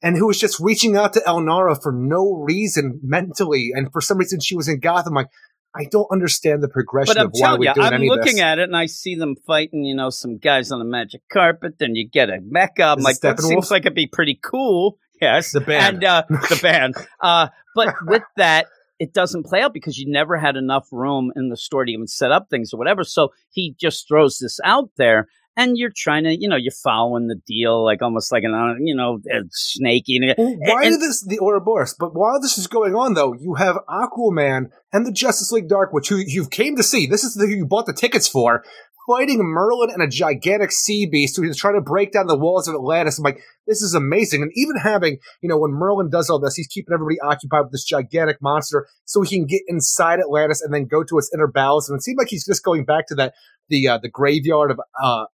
and 0.03 0.15
who 0.15 0.27
was 0.27 0.39
just 0.39 0.59
reaching 0.59 0.95
out 0.95 1.13
to 1.13 1.19
Elnara 1.21 1.81
for 1.81 1.91
no 1.91 2.33
reason 2.33 2.99
mentally, 3.01 3.71
and 3.73 3.91
for 3.91 4.01
some 4.01 4.19
reason 4.19 4.39
she 4.39 4.55
was 4.55 4.67
in 4.67 4.79
Gotham. 4.79 5.15
Like, 5.15 5.29
I 5.75 5.85
don't 5.89 6.07
understand 6.11 6.61
the 6.61 6.67
progression 6.67 7.13
but 7.13 7.19
I'm 7.19 7.27
of 7.27 7.31
why 7.35 7.53
we're 7.53 7.69
you, 7.69 7.73
doing 7.73 7.87
I'm 7.87 7.93
any 7.93 8.07
of 8.09 8.17
looking 8.17 8.35
this. 8.35 8.43
at 8.43 8.59
it 8.59 8.63
and 8.63 8.75
I 8.75 8.87
see 8.87 9.15
them 9.15 9.35
fighting, 9.47 9.83
you 9.85 9.95
know, 9.95 10.09
some 10.09 10.37
guys 10.37 10.71
on 10.71 10.79
the 10.79 10.85
magic 10.85 11.21
carpet. 11.31 11.75
Then 11.79 11.95
you 11.95 12.07
get 12.09 12.29
a 12.29 12.39
mecha. 12.39 12.93
I'm 12.93 12.99
Is 12.99 13.05
it 13.05 13.07
like, 13.07 13.19
that 13.21 13.39
seems 13.39 13.71
like 13.71 13.83
it'd 13.83 13.95
be 13.95 14.07
pretty 14.07 14.37
cool. 14.41 14.97
Yes, 15.21 15.51
The 15.51 15.61
band. 15.61 15.95
and 15.97 16.03
uh, 16.03 16.23
the 16.29 16.59
band. 16.61 16.95
Uh, 17.19 17.47
but 17.75 17.93
with 18.05 18.23
that, 18.37 18.67
it 18.99 19.13
doesn't 19.13 19.43
play 19.45 19.61
out 19.61 19.73
because 19.73 19.97
you 19.97 20.11
never 20.11 20.37
had 20.37 20.55
enough 20.57 20.87
room 20.91 21.31
in 21.35 21.49
the 21.49 21.57
story 21.57 21.87
to 21.87 21.91
even 21.93 22.07
set 22.07 22.31
up 22.31 22.49
things 22.49 22.73
or 22.73 22.77
whatever. 22.77 23.03
So 23.03 23.29
he 23.49 23.75
just 23.79 24.07
throws 24.07 24.39
this 24.39 24.59
out 24.63 24.89
there. 24.97 25.27
And 25.57 25.77
you're 25.77 25.91
trying 25.95 26.23
to, 26.23 26.35
you 26.37 26.47
know, 26.47 26.55
you're 26.55 26.71
following 26.83 27.27
the 27.27 27.35
deal 27.45 27.83
like 27.83 28.01
almost 28.01 28.31
like 28.31 28.43
an, 28.43 28.53
uh, 28.53 28.75
you 28.79 28.95
know, 28.95 29.19
a 29.29 29.41
snake 29.51 30.05
eating. 30.07 30.33
Well, 30.37 30.55
why 30.59 30.83
and- 30.83 30.93
did 30.93 31.01
this 31.01 31.25
the 31.25 31.39
Ouroboros? 31.39 31.93
But 31.99 32.15
while 32.15 32.41
this 32.41 32.57
is 32.57 32.67
going 32.67 32.95
on, 32.95 33.15
though, 33.15 33.33
you 33.33 33.55
have 33.55 33.77
Aquaman 33.89 34.69
and 34.93 35.05
the 35.05 35.11
Justice 35.11 35.51
League 35.51 35.67
Dark, 35.67 35.91
which 35.91 36.09
you 36.09 36.23
you 36.25 36.47
came 36.47 36.75
to 36.77 36.83
see. 36.83 37.05
This 37.05 37.23
is 37.23 37.33
the 37.35 37.47
you 37.47 37.65
bought 37.65 37.85
the 37.85 37.93
tickets 37.93 38.27
for, 38.27 38.63
fighting 39.11 39.39
Merlin 39.43 39.89
and 39.89 40.01
a 40.01 40.07
gigantic 40.07 40.71
sea 40.71 41.05
beast 41.05 41.35
who 41.35 41.43
is 41.43 41.57
trying 41.57 41.75
to 41.75 41.81
break 41.81 42.13
down 42.13 42.27
the 42.27 42.37
walls 42.37 42.67
of 42.67 42.75
Atlantis. 42.75 43.17
I'm 43.17 43.23
like, 43.23 43.41
this 43.67 43.81
is 43.81 43.93
amazing. 43.93 44.41
And 44.41 44.51
even 44.55 44.77
having, 44.77 45.17
you 45.41 45.49
know, 45.49 45.57
when 45.57 45.71
Merlin 45.71 46.09
does 46.09 46.29
all 46.29 46.39
this, 46.39 46.55
he's 46.55 46.67
keeping 46.67 46.93
everybody 46.93 47.19
occupied 47.19 47.63
with 47.63 47.71
this 47.71 47.83
gigantic 47.83 48.41
monster 48.41 48.87
so 49.05 49.21
he 49.21 49.37
can 49.37 49.45
get 49.45 49.61
inside 49.67 50.19
Atlantis 50.19 50.61
and 50.61 50.73
then 50.73 50.85
go 50.85 51.03
to 51.03 51.17
its 51.17 51.29
inner 51.33 51.47
bowels. 51.47 51.89
And 51.89 51.97
it 51.97 52.03
seemed 52.03 52.17
like 52.17 52.29
he's 52.29 52.45
just 52.45 52.63
going 52.63 52.85
back 52.85 53.07
to 53.07 53.15
that 53.15 53.33
the 53.69 53.87
uh, 53.87 53.97
the 53.97 54.09
graveyard 54.09 54.71
of 54.71 54.79
uh 55.01 55.25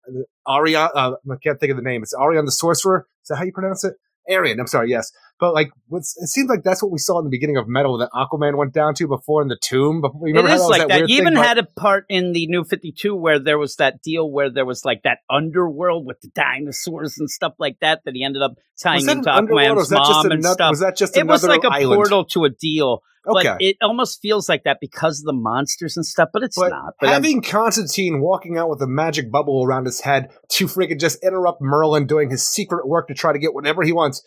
Arion. 0.48 0.90
Uh, 0.94 1.14
I 1.32 1.36
can't 1.44 1.60
think 1.60 1.72
of 1.72 1.78
the 1.78 1.84
name. 1.84 2.04
It's 2.04 2.14
Arion 2.20 2.46
the 2.46 2.52
Sorcerer. 2.52 3.08
Is 3.24 3.30
that 3.30 3.38
how 3.38 3.44
you 3.44 3.52
pronounce 3.52 3.84
it? 3.84 3.94
Arian, 4.28 4.60
I'm 4.60 4.68
sorry, 4.68 4.90
yes. 4.90 5.12
But 5.40 5.54
like, 5.54 5.70
what's, 5.88 6.18
it 6.18 6.28
seems 6.28 6.50
like 6.50 6.64
that's 6.64 6.82
what 6.82 6.92
we 6.92 6.98
saw 6.98 7.20
in 7.20 7.26
the 7.26 7.30
beginning 7.30 7.58
of 7.58 7.68
Metal 7.68 8.00
that 8.00 8.10
Aquaman 8.12 8.58
went 8.58 8.74
down 8.74 8.96
to 8.96 9.08
before 9.08 9.44
in 9.44 9.50
the 9.50 9.58
tomb. 9.62 10.02
Before, 10.02 10.28
it 10.28 10.36
is 10.36 10.62
like 10.64 10.82
that. 10.82 10.88
that. 10.88 11.10
You 11.10 11.18
even 11.18 11.36
thing, 11.36 11.44
had 11.44 11.60
a 11.60 11.64
part 11.64 12.06
in 12.10 12.34
the 12.34 12.48
New 12.48 12.64
Fifty 12.64 12.92
Two 12.92 13.16
where 13.16 13.38
there 13.38 13.60
was 13.60 13.76
that 13.76 14.02
deal 14.02 14.30
where 14.32 14.50
there 14.50 14.66
was 14.66 14.84
like 14.84 15.04
that 15.04 15.20
underworld 15.30 16.08
with 16.08 16.20
the 16.22 16.30
dinosaurs 16.30 17.20
and 17.20 17.30
stuff 17.30 17.54
like 17.60 17.78
that 17.82 18.02
that 18.06 18.16
he 18.16 18.24
ended 18.24 18.42
up 18.42 18.56
tying 18.82 19.08
into 19.08 19.30
Aquaman's 19.30 19.92
mom 19.92 20.32
and 20.32 20.44
stuff. 20.44 20.72
Was 20.72 20.80
that 20.80 20.98
just 20.98 21.16
it 21.16 21.28
was 21.28 21.44
like 21.44 21.64
a 21.64 21.70
island? 21.72 21.98
portal 21.98 22.26
to 22.26 22.46
a 22.46 22.50
deal. 22.50 23.04
Okay. 23.28 23.50
But 23.50 23.62
it 23.62 23.78
almost 23.82 24.20
feels 24.22 24.48
like 24.48 24.64
that 24.64 24.78
because 24.80 25.20
of 25.20 25.26
the 25.26 25.34
monsters 25.34 25.98
and 25.98 26.06
stuff, 26.06 26.30
but 26.32 26.44
it's 26.44 26.58
but 26.58 26.70
not. 26.70 26.94
But 27.00 27.10
having 27.10 27.38
I'm, 27.38 27.42
Constantine 27.44 28.22
walking 28.22 28.58
out 28.58 28.70
with 28.70 28.82
a 28.82 28.88
magic 28.88 29.32
bubble 29.32 29.64
around 29.66 29.86
his 29.86 30.02
head 30.02 30.30
to 30.54 30.68
freaking 30.68 31.00
just 31.00 31.24
interrupt 31.24 31.62
Merlin 31.62 32.08
doing 32.08 32.30
his 32.30 32.48
secret 32.48 32.88
work 32.88 33.08
to 33.10 33.14
try 33.14 33.34
to 33.34 33.40
get 33.40 33.54
whatever 33.54 33.84
he 33.84 33.92
wants 33.92 34.24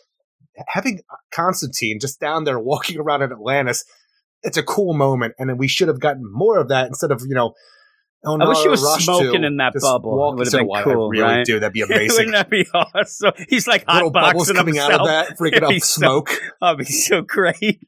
having 0.67 1.01
Constantine 1.33 1.99
just 1.99 2.19
down 2.19 2.43
there 2.43 2.59
walking 2.59 2.99
around 2.99 3.21
in 3.21 3.31
Atlantis, 3.31 3.85
it's 4.43 4.57
a 4.57 4.63
cool 4.63 4.93
moment, 4.93 5.35
and 5.37 5.49
then 5.49 5.57
we 5.57 5.67
should 5.67 5.87
have 5.87 5.99
gotten 5.99 6.23
more 6.25 6.59
of 6.59 6.69
that 6.69 6.87
instead 6.87 7.11
of 7.11 7.21
you 7.27 7.35
know. 7.35 7.53
Oh 8.23 8.39
I 8.39 8.47
wish 8.49 8.59
he 8.59 8.67
was 8.67 9.03
smoking 9.03 9.43
in 9.43 9.57
that 9.57 9.73
bubble. 9.81 10.33
It 10.33 10.35
would 10.35 10.47
have 10.47 10.53
been 10.53 10.83
cool, 10.83 11.09
really 11.09 11.23
right? 11.23 11.45
do. 11.45 11.59
That'd 11.59 11.73
be 11.73 11.81
amazing. 11.81 12.27
Wouldn't 12.27 12.33
that 12.33 12.51
be 12.51 12.67
awesome? 12.71 13.31
He's 13.49 13.65
like 13.65 13.83
hot 13.85 13.95
Little 13.95 14.11
bubbles 14.11 14.51
coming 14.51 14.75
himself. 14.75 14.91
out 14.93 15.01
of 15.01 15.07
that, 15.07 15.39
freaking 15.39 15.63
up 15.75 15.81
smoke. 15.81 16.29
So, 16.29 16.37
that'd 16.61 16.77
be 16.77 16.85
so 16.85 17.21
great. 17.21 17.81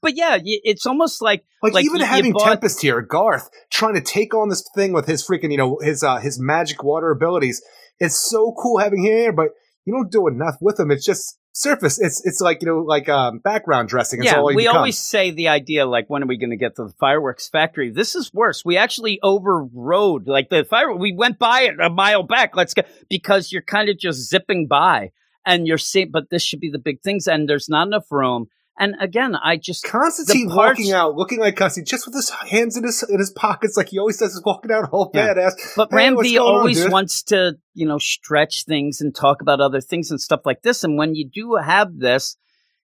But 0.00 0.16
yeah, 0.16 0.38
it's 0.42 0.86
almost 0.86 1.22
like 1.22 1.44
like, 1.62 1.74
like 1.74 1.84
even 1.84 2.00
you, 2.00 2.06
having 2.06 2.26
you 2.26 2.32
bought, 2.34 2.46
Tempest 2.46 2.80
here, 2.82 3.00
Garth 3.02 3.48
trying 3.70 3.94
to 3.94 4.00
take 4.00 4.34
on 4.34 4.48
this 4.48 4.68
thing 4.74 4.92
with 4.92 5.06
his 5.06 5.26
freaking 5.26 5.50
you 5.50 5.58
know 5.58 5.78
his 5.82 6.02
uh 6.02 6.18
his 6.18 6.40
magic 6.40 6.82
water 6.82 7.10
abilities. 7.10 7.62
It's 7.98 8.18
so 8.18 8.54
cool 8.60 8.78
having 8.78 9.04
him 9.04 9.12
here, 9.12 9.32
but 9.32 9.50
you 9.84 9.94
don't 9.94 10.10
do 10.10 10.26
enough 10.26 10.56
with 10.60 10.78
him. 10.78 10.90
It's 10.90 11.04
just 11.04 11.38
surface. 11.56 11.98
It's 11.98 12.24
it's 12.24 12.40
like 12.40 12.60
you 12.60 12.68
know 12.68 12.78
like 12.80 13.08
um, 13.08 13.38
background 13.38 13.88
dressing. 13.88 14.20
It's 14.20 14.30
yeah, 14.30 14.42
we 14.42 14.56
become. 14.56 14.76
always 14.76 14.98
say 14.98 15.30
the 15.30 15.48
idea 15.48 15.86
like 15.86 16.08
when 16.08 16.22
are 16.22 16.26
we 16.26 16.36
going 16.36 16.50
to 16.50 16.56
get 16.56 16.76
to 16.76 16.84
the 16.84 16.94
fireworks 17.00 17.48
factory? 17.48 17.90
This 17.90 18.14
is 18.14 18.32
worse. 18.32 18.64
We 18.64 18.76
actually 18.76 19.18
overrode 19.22 20.28
like 20.28 20.50
the 20.50 20.64
fire. 20.64 20.94
We 20.94 21.14
went 21.14 21.38
by 21.38 21.62
it 21.62 21.80
a 21.80 21.90
mile 21.90 22.22
back. 22.22 22.54
Let's 22.54 22.74
go 22.74 22.82
because 23.08 23.50
you're 23.50 23.62
kind 23.62 23.88
of 23.88 23.98
just 23.98 24.28
zipping 24.28 24.66
by 24.66 25.12
and 25.44 25.66
you're 25.66 25.78
seeing. 25.78 26.10
But 26.10 26.30
this 26.30 26.42
should 26.42 26.60
be 26.60 26.70
the 26.70 26.78
big 26.78 27.00
things, 27.02 27.26
and 27.26 27.48
there's 27.48 27.68
not 27.68 27.86
enough 27.86 28.10
room. 28.10 28.48
And 28.78 28.94
again, 29.00 29.34
I 29.34 29.56
just 29.56 29.84
Constantine 29.84 30.50
parts, 30.50 30.78
walking 30.78 30.92
out, 30.92 31.16
looking 31.16 31.40
like 31.40 31.56
Constantine, 31.56 31.86
just 31.86 32.06
with 32.06 32.14
his 32.14 32.28
hands 32.30 32.76
in 32.76 32.84
his 32.84 33.02
in 33.02 33.18
his 33.18 33.30
pockets, 33.30 33.76
like 33.76 33.88
he 33.88 33.98
always 33.98 34.18
does, 34.18 34.34
is 34.34 34.42
walking 34.44 34.70
out 34.70 34.90
all 34.92 35.10
yeah. 35.14 35.32
badass. 35.32 35.52
But 35.76 35.90
hey, 35.90 36.36
always 36.36 36.84
on, 36.84 36.90
wants 36.90 37.22
to, 37.24 37.56
you 37.72 37.86
know, 37.86 37.98
stretch 37.98 38.64
things 38.64 39.00
and 39.00 39.14
talk 39.14 39.40
about 39.40 39.60
other 39.60 39.80
things 39.80 40.10
and 40.10 40.20
stuff 40.20 40.40
like 40.44 40.62
this. 40.62 40.84
And 40.84 40.98
when 40.98 41.14
you 41.14 41.28
do 41.28 41.54
have 41.54 41.98
this, 41.98 42.36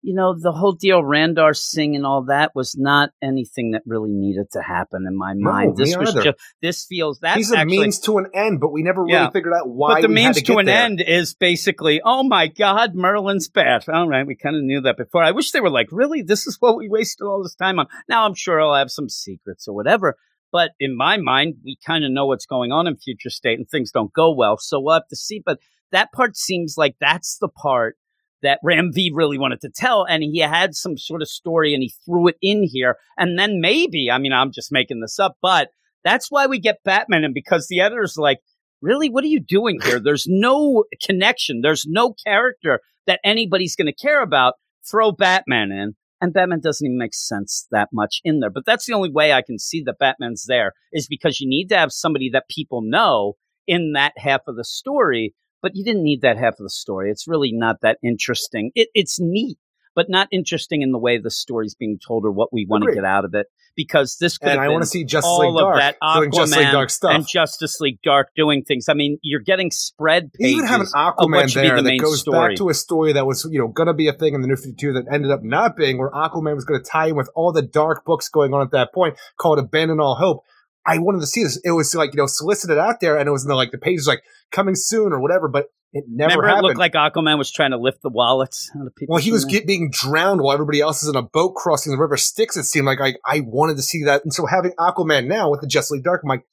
you 0.01 0.14
know, 0.14 0.34
the 0.38 0.53
whole 0.53 0.72
deal, 0.72 1.03
Randar 1.03 1.55
Singh 1.55 1.96
and 1.96 2.07
all 2.07 2.26
that 2.26 2.55
was 2.55 2.76
not 2.78 3.11
anything 3.22 3.72
that 3.72 3.82
really 3.84 4.12
needed 4.12 4.51
to 4.53 4.62
happen 4.62 5.05
in 5.09 5.16
my 5.16 5.34
mind. 5.34 5.76
No, 5.76 5.84
this 5.84 5.96
was 5.96 6.11
either. 6.11 6.22
just, 6.22 6.38
this 6.62 6.86
feels 6.86 7.18
that 7.20 7.36
he's 7.36 7.51
a 7.51 7.59
actually, 7.59 7.78
means 7.78 7.99
to 8.01 8.18
an 8.18 8.26
end, 8.32 8.61
but 8.61 8.70
we 8.70 8.82
never 8.82 9.03
really 9.03 9.14
yeah. 9.14 9.30
figured 9.30 9.55
out 9.55 9.68
why. 9.68 9.94
But 9.94 10.03
the 10.03 10.09
means 10.09 10.36
to, 10.36 10.42
to, 10.44 10.59
an 10.59 10.66
there. 10.66 10.84
end 10.84 11.01
is 11.01 11.34
basically, 11.34 12.01
oh 12.05 12.22
my 12.22 12.46
God, 12.46 12.94
Merlin's 12.94 13.49
bad. 13.49 13.84
All 13.88 14.09
right, 14.09 14.26
we 14.26 14.36
kind 14.36 14.57
of 14.57 14.62
knew 14.62 14.80
that 14.82 14.96
before. 14.96 15.24
I 15.24 15.32
wish 15.32 15.51
they 15.51 15.61
were 15.61 15.70
like, 15.70 15.88
really, 15.90 16.22
this 16.22 16.46
is 16.46 16.57
what 16.61 16.76
we 16.76 16.88
wasted 16.88 17.26
all 17.26 17.42
this 17.42 17.57
time 17.57 17.80
on. 17.80 17.86
Now 18.09 18.24
I'm 18.24 18.34
sure 18.34 18.61
I'll 18.61 18.74
have 18.74 18.90
some 18.90 19.09
secrets 19.09 19.66
or 19.66 19.74
whatever. 19.74 20.16
But 20.53 20.70
in 20.80 20.96
my 20.96 21.18
mind, 21.18 21.57
we 21.64 21.76
kind 21.84 22.05
of 22.05 22.12
know 22.12 22.26
what's 22.26 22.46
going 22.46 22.72
on 22.72 22.86
in 22.86 22.96
future 22.96 23.30
state 23.30 23.59
and 23.59 23.68
things 23.68 23.90
don't 23.90 24.12
go 24.12 24.32
well. 24.32 24.57
So 24.59 24.80
we'll 24.80 24.94
have 24.94 25.09
to 25.09 25.16
see. 25.16 25.42
But 25.44 25.59
that 25.92 26.12
part 26.12 26.36
seems 26.36 26.74
like 26.78 26.96
that's 27.01 27.36
the 27.38 27.49
part 27.49 27.96
that 28.43 28.61
Ram 28.62 28.91
V 28.93 29.11
really 29.14 29.39
wanted 29.39 29.61
to 29.62 29.70
tell. 29.70 30.05
And 30.05 30.22
he 30.22 30.39
had 30.39 30.74
some 30.74 30.97
sort 30.97 31.22
of 31.22 31.28
story 31.28 31.74
and 31.74 31.82
he 31.82 31.93
threw 32.05 32.28
it 32.28 32.36
in 32.41 32.62
here. 32.62 32.97
And 33.16 33.39
then 33.39 33.61
maybe, 33.61 34.11
I 34.11 34.18
mean, 34.18 34.32
I'm 34.32 34.53
just 34.53 34.72
making 34.72 35.01
this 35.01 35.18
up, 35.18 35.36
but 35.43 35.70
that's 36.05 36.30
why 36.30 36.47
we 36.47 36.59
get 36.59 36.84
Batman. 36.84 37.24
And 37.24 37.34
because 37.34 37.66
the 37.68 37.80
editor's 37.80 38.16
like, 38.16 38.39
really, 38.80 39.11
what 39.11 39.24
are 39.24 39.28
you 39.28 39.41
doing 39.41 39.80
here? 39.84 40.01
There's 40.01 40.26
no 40.28 40.84
connection. 41.03 41.61
There's 41.62 41.84
no 41.86 42.14
character 42.24 42.80
that 43.07 43.20
anybody's 43.24 43.76
going 43.76 43.86
to 43.86 43.93
care 43.93 44.22
about. 44.22 44.55
Throw 44.89 45.12
Batman 45.12 45.70
in. 45.72 45.97
And 46.20 46.32
Batman 46.32 46.61
doesn't 46.61 46.84
even 46.84 46.99
make 46.99 47.14
sense 47.14 47.68
that 47.70 47.91
much 47.93 48.20
in 48.24 48.41
there. 48.41 48.51
But 48.51 48.64
that's 48.66 48.86
the 48.86 48.93
only 48.93 49.11
way 49.11 49.32
I 49.32 49.43
can 49.43 49.59
see 49.59 49.82
that 49.84 50.01
Batman's 50.01 50.47
there 50.49 50.72
is 50.93 51.07
because 51.07 51.39
you 51.39 51.49
need 51.49 51.68
to 51.68 51.76
have 51.76 51.93
somebody 51.93 52.28
that 52.32 52.49
people 52.49 52.82
know 52.82 53.34
in 53.68 53.93
that 53.93 54.14
half 54.16 54.41
of 54.49 54.57
the 54.57 54.64
story 54.64 55.34
but 55.62 55.72
you 55.74 55.84
didn't 55.84 56.02
need 56.02 56.22
that 56.22 56.36
half 56.36 56.54
of 56.54 56.64
the 56.64 56.70
story. 56.70 57.11
It's 57.11 57.26
really 57.28 57.52
not 57.52 57.80
that 57.82 57.98
interesting. 58.02 58.70
It, 58.74 58.88
it's 58.94 59.18
neat, 59.20 59.59
but 59.94 60.06
not 60.09 60.28
interesting 60.30 60.82
in 60.82 60.92
the 60.92 60.98
way 60.98 61.18
the 61.18 61.30
story's 61.30 61.74
being 61.74 61.98
told 61.98 62.24
or 62.24 62.30
what 62.30 62.52
we 62.52 62.66
want 62.68 62.84
to 62.84 62.94
get 62.94 63.04
out 63.04 63.24
of 63.24 63.34
it. 63.34 63.46
Because 63.74 64.16
this 64.20 64.38
could 64.38 64.48
and 64.48 64.61
I 64.61 64.68
want 64.68 64.82
to 64.82 64.88
see 64.88 65.04
Justice 65.04 65.28
all 65.28 65.54
League 65.54 65.61
Dark 65.61 65.74
of 65.74 65.80
that 65.80 65.96
doing 66.16 66.32
Justice 66.32 66.56
League 66.56 66.72
Dark 66.72 66.90
stuff 66.90 67.14
and 67.14 67.26
Justice 67.28 67.80
League 67.80 68.00
Dark 68.02 68.28
doing 68.34 68.64
things. 68.64 68.88
I 68.88 68.94
mean, 68.94 69.18
you're 69.22 69.40
getting 69.40 69.70
spread 69.70 70.32
pages. 70.32 70.52
You 70.52 70.59
even 70.59 70.68
have 70.68 70.80
an 70.80 70.88
Aquaman 70.96 71.54
there 71.54 71.76
the 71.76 71.82
that 71.82 71.98
goes 72.00 72.20
story. 72.20 72.48
back 72.48 72.56
to 72.59 72.70
a 72.70 72.74
story 72.74 73.12
that 73.12 73.24
was 73.24 73.46
you 73.48 73.61
know 73.61 73.68
going 73.68 73.86
to 73.86 73.94
be 73.94 74.09
a 74.09 74.12
thing 74.12 74.34
in 74.34 74.40
the 74.40 74.48
New 74.48 74.56
Fifty 74.56 74.74
Two 74.74 74.92
that 74.94 75.04
ended 75.12 75.30
up 75.30 75.44
not 75.44 75.76
being, 75.76 75.96
where 75.96 76.11
Aquaman 76.11 76.56
was 76.56 76.64
going 76.64 76.82
to 76.82 76.88
tie 76.88 77.06
in 77.06 77.16
with 77.16 77.30
all 77.36 77.52
the 77.52 77.62
dark 77.62 78.04
books 78.04 78.28
going 78.28 78.52
on 78.52 78.62
at 78.62 78.72
that 78.72 78.92
point, 78.92 79.16
called 79.36 79.61
Abandon 79.61 80.00
All 80.00 80.16
Hope. 80.16 80.44
I 80.87 80.99
wanted 80.99 81.20
to 81.20 81.26
see 81.26 81.43
this. 81.43 81.61
It 81.64 81.72
was 81.72 81.95
like 81.95 82.14
you 82.14 82.18
know 82.18 82.26
solicited 82.26 82.79
out 82.79 83.01
there, 83.01 83.18
and 83.18 83.29
it 83.29 83.33
was 83.33 83.45
in 83.45 83.49
the, 83.49 83.55
like 83.55 83.70
the 83.70 83.79
pages 83.79 84.07
like 84.07 84.22
coming 84.51 84.74
soon 84.74 85.12
or 85.12 85.20
whatever, 85.20 85.49
but 85.49 85.66
it 85.93 86.05
never 86.09 86.41
Remember 86.41 86.47
happened. 86.47 86.64
It 86.64 86.68
looked 86.68 86.79
like 86.79 86.93
Aquaman 86.93 87.39
was 87.39 87.51
trying 87.51 87.70
to 87.70 87.79
lift 87.79 88.03
the 88.03 88.11
wallets 88.11 88.70
out 88.79 88.87
of 88.87 88.95
people. 88.95 89.14
Well, 89.14 89.22
he 89.22 89.33
was 89.33 89.45
get, 89.45 89.66
being 89.66 89.91
drowned 89.91 90.43
while 90.43 90.53
everybody 90.53 90.81
else 90.81 91.03
is 91.03 91.09
in 91.09 91.16
a 91.16 91.22
boat 91.22 91.55
crossing 91.55 91.93
the 91.93 91.99
river 91.99 92.16
Styx. 92.16 92.57
It 92.57 92.64
seemed 92.64 92.87
like 92.87 93.01
I, 93.01 93.14
I 93.26 93.41
wanted 93.41 93.76
to 93.76 93.83
see 93.83 94.05
that, 94.05 94.22
and 94.24 94.33
so 94.33 94.47
having 94.47 94.72
Aquaman 94.72 95.26
now 95.26 95.51
with 95.51 95.61
the 95.61 95.66
Justice 95.66 95.93
League 95.93 96.05
Dark, 96.05 96.22
I'm 96.24 96.29
like, 96.29 96.45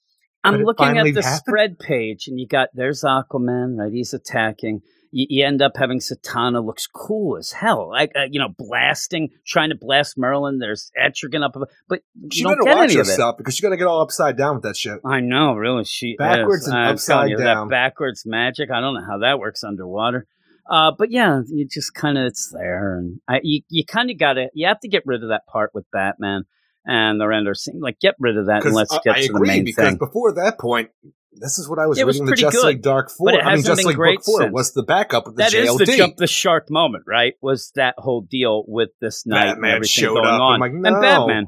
I'm 0.44 0.62
looking 0.62 0.98
at 0.98 1.14
the 1.14 1.22
happen? 1.22 1.40
spread 1.40 1.80
page, 1.80 2.28
and 2.28 2.40
you 2.40 2.48
got 2.48 2.70
there's 2.74 3.04
Aquaman, 3.04 3.78
right? 3.78 3.92
He's 3.92 4.14
attacking 4.14 4.82
you, 5.16 5.28
you, 5.30 5.45
end 5.45 5.61
up 5.61 5.72
having 5.78 5.99
Zatanna 5.99 6.63
looks 6.63 6.88
cool 6.88 7.38
as 7.38 7.53
hell, 7.53 7.89
like 7.89 8.11
uh, 8.18 8.26
you 8.30 8.38
know, 8.39 8.49
blasting, 8.49 9.30
trying 9.47 9.70
to 9.70 9.76
blast 9.76 10.18
Merlin. 10.18 10.59
There's 10.59 10.91
Etrigan 11.01 11.41
up, 11.41 11.55
but 11.88 12.01
you, 12.13 12.30
you 12.32 12.43
don't 12.43 12.57
better 12.57 12.63
get 12.66 12.76
watch 12.76 12.89
any 12.89 12.93
yourself 12.95 13.38
because 13.38 13.59
you're 13.59 13.70
gonna 13.70 13.80
get 13.80 13.88
all 13.88 14.01
upside 14.01 14.38
down 14.38 14.55
with 14.55 14.63
that 14.63 14.76
shit. 14.76 14.99
I 15.05 15.22
know, 15.22 15.53
really. 15.53 15.86
She 15.86 16.18
backwards 16.18 16.63
is. 16.63 16.68
and 16.68 16.78
I'm 16.78 16.93
upside 16.95 17.30
you, 17.30 17.38
down. 17.38 17.70
That 17.70 17.74
backwards 17.74 18.24
magic. 18.26 18.70
I 18.70 18.82
don't 18.82 18.95
know 18.95 19.05
how 19.07 19.20
that 19.20 19.39
works 19.39 19.63
underwater. 19.63 20.28
Uh, 20.70 20.91
but 20.97 21.11
yeah, 21.11 21.41
you 21.47 21.66
just 21.66 21.93
kind 21.93 22.18
of 22.18 22.26
it's 22.26 22.51
there, 22.51 22.97
and 22.97 23.22
I, 23.28 23.39
you 23.41 23.61
you 23.70 23.86
kind 23.86 24.11
of 24.11 24.20
got 24.20 24.34
to 24.34 24.49
you 24.53 24.68
have 24.68 24.82
to 24.82 24.89
get 24.89 25.03
rid 25.05 25.24
of 25.24 25.30
that 25.30 25.47
part 25.47 25.72
with 25.74 25.86
Batman 25.93 26.43
and 26.86 27.20
the 27.20 27.28
render 27.28 27.53
scene. 27.55 27.80
Like, 27.80 27.99
get 27.99 28.16
rid 28.20 28.38
of 28.38 28.47
that 28.47 28.66
and 28.66 28.74
let's 28.74 28.97
get 29.03 29.16
I 29.16 29.22
to 29.22 29.26
agree, 29.26 29.49
the 29.49 29.53
main 29.55 29.66
because 29.66 29.88
thing. 29.89 29.97
before 29.97 30.34
that 30.34 30.59
point, 30.59 30.89
this 31.38 31.60
is 31.60 31.70
what 31.70 31.80
I 31.80 31.88
was 31.88 31.98
it 31.98 32.06
was 32.06 32.16
reading 32.16 32.26
the 32.26 32.30
pretty 32.32 32.42
Justice 32.42 32.62
good, 32.62 32.68
League 32.68 32.82
Dark 32.82 33.10
Four. 33.12 33.32
But 33.32 33.36
it 33.36 33.46
I 33.46 33.56
mean, 33.56 33.64
been 33.64 33.86
League 33.86 33.96
great 33.96 34.18
Book 34.20 34.26
Four 34.26 34.42
since. 34.42 34.54
was 34.54 34.74
the 34.74 34.84
backup 34.84 35.28
of 35.28 35.36
the 35.36 35.44
That 35.44 35.54
is 35.54 35.70
JLD. 35.70 35.86
the 35.86 35.98
jump 35.98 36.18
the 36.18 36.28
shark 36.28 36.70
moment, 36.70 37.04
right? 37.08 37.34
Was 37.42 37.72
that 37.76 37.96
whole 37.98 38.22
deal 38.22 38.64
with 38.68 38.90
this 39.02 39.26
night 39.26 39.46
Batman 39.46 39.64
and 39.70 39.76
everything 39.76 40.04
showed 40.04 40.16
going 40.16 40.26
up. 40.26 40.42
on, 40.42 40.54
I'm 40.54 40.60
like, 40.60 40.72
and. 40.72 41.02
Batman. 41.02 41.48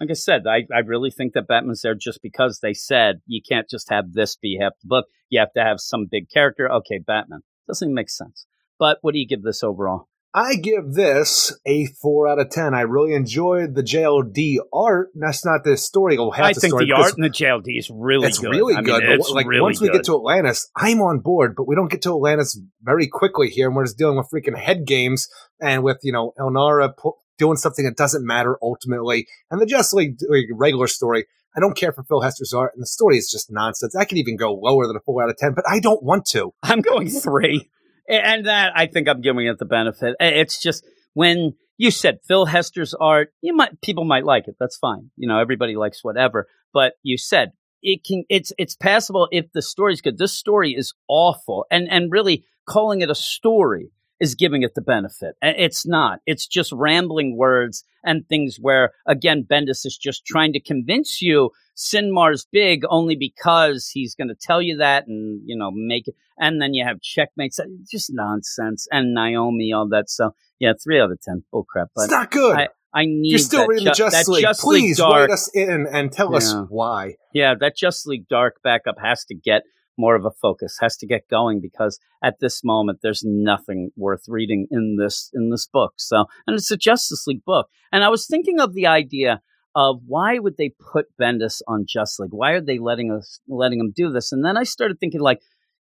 Like 0.00 0.10
I 0.10 0.14
said, 0.14 0.42
I, 0.46 0.66
I 0.74 0.80
really 0.80 1.10
think 1.10 1.34
that 1.34 1.46
Batman's 1.46 1.82
there 1.82 1.94
just 1.94 2.20
because 2.20 2.58
they 2.60 2.74
said 2.74 3.20
you 3.26 3.40
can't 3.48 3.68
just 3.68 3.90
have 3.90 4.12
this 4.12 4.36
be 4.36 4.58
half 4.60 4.72
the 4.82 4.88
book. 4.88 5.06
You 5.30 5.38
have 5.40 5.52
to 5.52 5.62
have 5.62 5.78
some 5.78 6.06
big 6.10 6.28
character. 6.28 6.70
Okay, 6.70 6.98
Batman 6.98 7.40
doesn't 7.66 7.94
make 7.94 8.10
sense. 8.10 8.46
But 8.78 8.98
what 9.02 9.12
do 9.12 9.18
you 9.18 9.26
give 9.26 9.42
this 9.42 9.62
overall? 9.62 10.08
I 10.36 10.56
give 10.56 10.94
this 10.94 11.56
a 11.64 11.86
four 11.86 12.26
out 12.26 12.40
of 12.40 12.50
ten. 12.50 12.74
I 12.74 12.80
really 12.80 13.14
enjoyed 13.14 13.76
the 13.76 13.84
JLD 13.84 14.56
art. 14.72 15.10
That's 15.14 15.46
not 15.46 15.62
the 15.62 15.76
story. 15.76 16.18
Oh, 16.18 16.32
half 16.32 16.46
I 16.46 16.52
the 16.54 16.60
think 16.60 16.72
story 16.72 16.86
the 16.86 16.92
art 16.92 17.14
in 17.16 17.22
the 17.22 17.30
JLD 17.30 17.78
is 17.78 17.88
really 17.88 18.26
it's 18.26 18.40
good. 18.40 18.50
really 18.50 18.74
I 18.74 18.78
mean, 18.78 18.86
good. 18.86 19.02
but 19.06 19.12
it's 19.12 19.30
like 19.30 19.46
really 19.46 19.60
once 19.60 19.80
we 19.80 19.90
get 19.90 20.02
to 20.06 20.16
Atlantis, 20.16 20.68
I'm 20.74 21.00
on 21.00 21.20
board. 21.20 21.54
But 21.56 21.68
we 21.68 21.76
don't 21.76 21.88
get 21.88 22.02
to 22.02 22.10
Atlantis 22.10 22.60
very 22.82 23.06
quickly 23.06 23.48
here, 23.48 23.68
and 23.68 23.76
we're 23.76 23.84
just 23.84 23.96
dealing 23.96 24.16
with 24.16 24.26
freaking 24.34 24.58
head 24.58 24.86
games 24.86 25.28
and 25.60 25.84
with 25.84 25.98
you 26.02 26.10
know 26.10 26.32
Elnara 26.36 26.96
po- 26.98 27.16
doing 27.38 27.56
something 27.56 27.84
that 27.84 27.96
doesn't 27.96 28.26
matter 28.26 28.58
ultimately, 28.60 29.28
and 29.52 29.60
the 29.60 29.66
Just 29.66 29.94
League 29.94 30.16
like, 30.28 30.46
regular 30.52 30.88
story. 30.88 31.26
I 31.56 31.60
don't 31.60 31.76
care 31.76 31.92
for 31.92 32.02
Phil 32.02 32.22
Hester's 32.22 32.52
art, 32.52 32.72
and 32.74 32.82
the 32.82 32.86
story 32.88 33.16
is 33.18 33.30
just 33.30 33.52
nonsense. 33.52 33.94
I 33.94 34.04
could 34.04 34.18
even 34.18 34.36
go 34.36 34.52
lower 34.52 34.88
than 34.88 34.96
a 34.96 35.00
four 35.06 35.22
out 35.22 35.30
of 35.30 35.36
ten, 35.36 35.54
but 35.54 35.64
I 35.68 35.78
don't 35.78 36.02
want 36.02 36.26
to. 36.30 36.52
I'm 36.64 36.80
going 36.80 37.08
three. 37.08 37.70
And 38.08 38.46
that 38.46 38.72
I 38.76 38.86
think 38.86 39.08
I'm 39.08 39.20
giving 39.20 39.46
it 39.46 39.58
the 39.58 39.64
benefit. 39.64 40.16
It's 40.20 40.60
just 40.60 40.86
when 41.14 41.54
you 41.78 41.90
said 41.90 42.18
Phil 42.26 42.46
Hester's 42.46 42.94
art, 42.94 43.30
you 43.40 43.54
might 43.54 43.80
people 43.80 44.04
might 44.04 44.24
like 44.24 44.46
it. 44.48 44.56
That's 44.60 44.76
fine. 44.76 45.10
You 45.16 45.28
know, 45.28 45.38
everybody 45.38 45.76
likes 45.76 46.04
whatever. 46.04 46.46
But 46.72 46.94
you 47.02 47.16
said 47.16 47.52
it 47.82 48.04
can 48.04 48.24
it's 48.28 48.52
it's 48.58 48.76
passable 48.76 49.28
if 49.30 49.46
the 49.52 49.62
story's 49.62 50.00
good. 50.00 50.18
This 50.18 50.32
story 50.32 50.72
is 50.72 50.94
awful. 51.08 51.66
And 51.70 51.88
and 51.90 52.12
really 52.12 52.44
calling 52.66 53.00
it 53.00 53.10
a 53.10 53.14
story 53.14 53.90
is 54.20 54.34
giving 54.34 54.62
it 54.62 54.74
the 54.74 54.80
benefit. 54.80 55.34
It's 55.42 55.86
not. 55.86 56.20
It's 56.26 56.46
just 56.46 56.72
rambling 56.72 57.36
words 57.36 57.84
and 58.04 58.26
things 58.28 58.58
where, 58.60 58.92
again, 59.06 59.46
Bendis 59.48 59.84
is 59.84 59.98
just 60.00 60.24
trying 60.24 60.52
to 60.52 60.60
convince 60.60 61.20
you 61.20 61.50
Synmar's 61.74 62.46
big 62.50 62.82
only 62.88 63.16
because 63.16 63.90
he's 63.92 64.14
going 64.14 64.28
to 64.28 64.36
tell 64.40 64.62
you 64.62 64.76
that 64.78 65.06
and, 65.06 65.40
you 65.44 65.56
know, 65.56 65.70
make 65.72 66.08
it. 66.08 66.14
And 66.38 66.60
then 66.60 66.74
you 66.74 66.84
have 66.84 67.00
checkmates. 67.00 67.58
Uh, 67.58 67.64
just 67.90 68.10
nonsense. 68.12 68.86
And 68.90 69.14
Naomi, 69.14 69.72
all 69.72 69.88
that. 69.88 70.08
So, 70.08 70.34
yeah, 70.58 70.72
three 70.82 71.00
out 71.00 71.10
of 71.10 71.20
10. 71.20 71.44
Bullcrap. 71.52 71.86
But 71.94 72.04
it's 72.04 72.10
not 72.10 72.30
good. 72.30 72.56
I, 72.56 72.68
I 72.92 73.06
need 73.06 73.30
You're 73.30 73.38
still 73.40 73.66
reading 73.66 73.86
ju- 73.86 73.90
the 73.90 73.94
Justice 73.96 74.28
League. 74.28 74.42
Just 74.42 74.60
Please 74.60 75.00
League 75.00 75.08
write 75.08 75.18
Dark. 75.18 75.30
us 75.32 75.50
in 75.52 75.86
and 75.90 76.12
tell 76.12 76.34
us 76.36 76.54
why. 76.68 77.16
Yeah, 77.32 77.54
that 77.58 77.76
Just 77.76 78.06
League 78.06 78.28
Dark 78.28 78.56
backup 78.62 78.96
has 79.02 79.24
to 79.26 79.34
get 79.34 79.62
more 79.96 80.14
of 80.14 80.24
a 80.24 80.30
focus, 80.30 80.78
has 80.80 80.96
to 80.98 81.06
get 81.06 81.28
going 81.28 81.60
because 81.60 81.98
at 82.22 82.40
this 82.40 82.62
moment 82.64 83.00
there's 83.02 83.22
nothing 83.24 83.90
worth 83.96 84.24
reading 84.28 84.66
in 84.70 84.96
this 84.98 85.30
in 85.34 85.50
this 85.50 85.66
book. 85.66 85.94
So, 85.96 86.26
and 86.46 86.56
it's 86.56 86.70
a 86.70 86.76
Justice 86.76 87.26
League 87.26 87.44
book. 87.44 87.68
And 87.92 88.04
I 88.04 88.08
was 88.08 88.26
thinking 88.26 88.60
of 88.60 88.74
the 88.74 88.86
idea 88.86 89.40
of 89.76 90.00
why 90.06 90.38
would 90.38 90.56
they 90.56 90.72
put 90.92 91.06
Bendis 91.20 91.60
on 91.66 91.84
Just 91.88 92.20
League? 92.20 92.32
Why 92.32 92.52
are 92.52 92.60
they 92.60 92.78
letting 92.78 93.10
us 93.10 93.40
letting 93.48 93.80
him 93.80 93.92
do 93.94 94.12
this? 94.12 94.32
And 94.32 94.44
then 94.44 94.56
I 94.56 94.64
started 94.64 94.98
thinking 94.98 95.20
like 95.20 95.40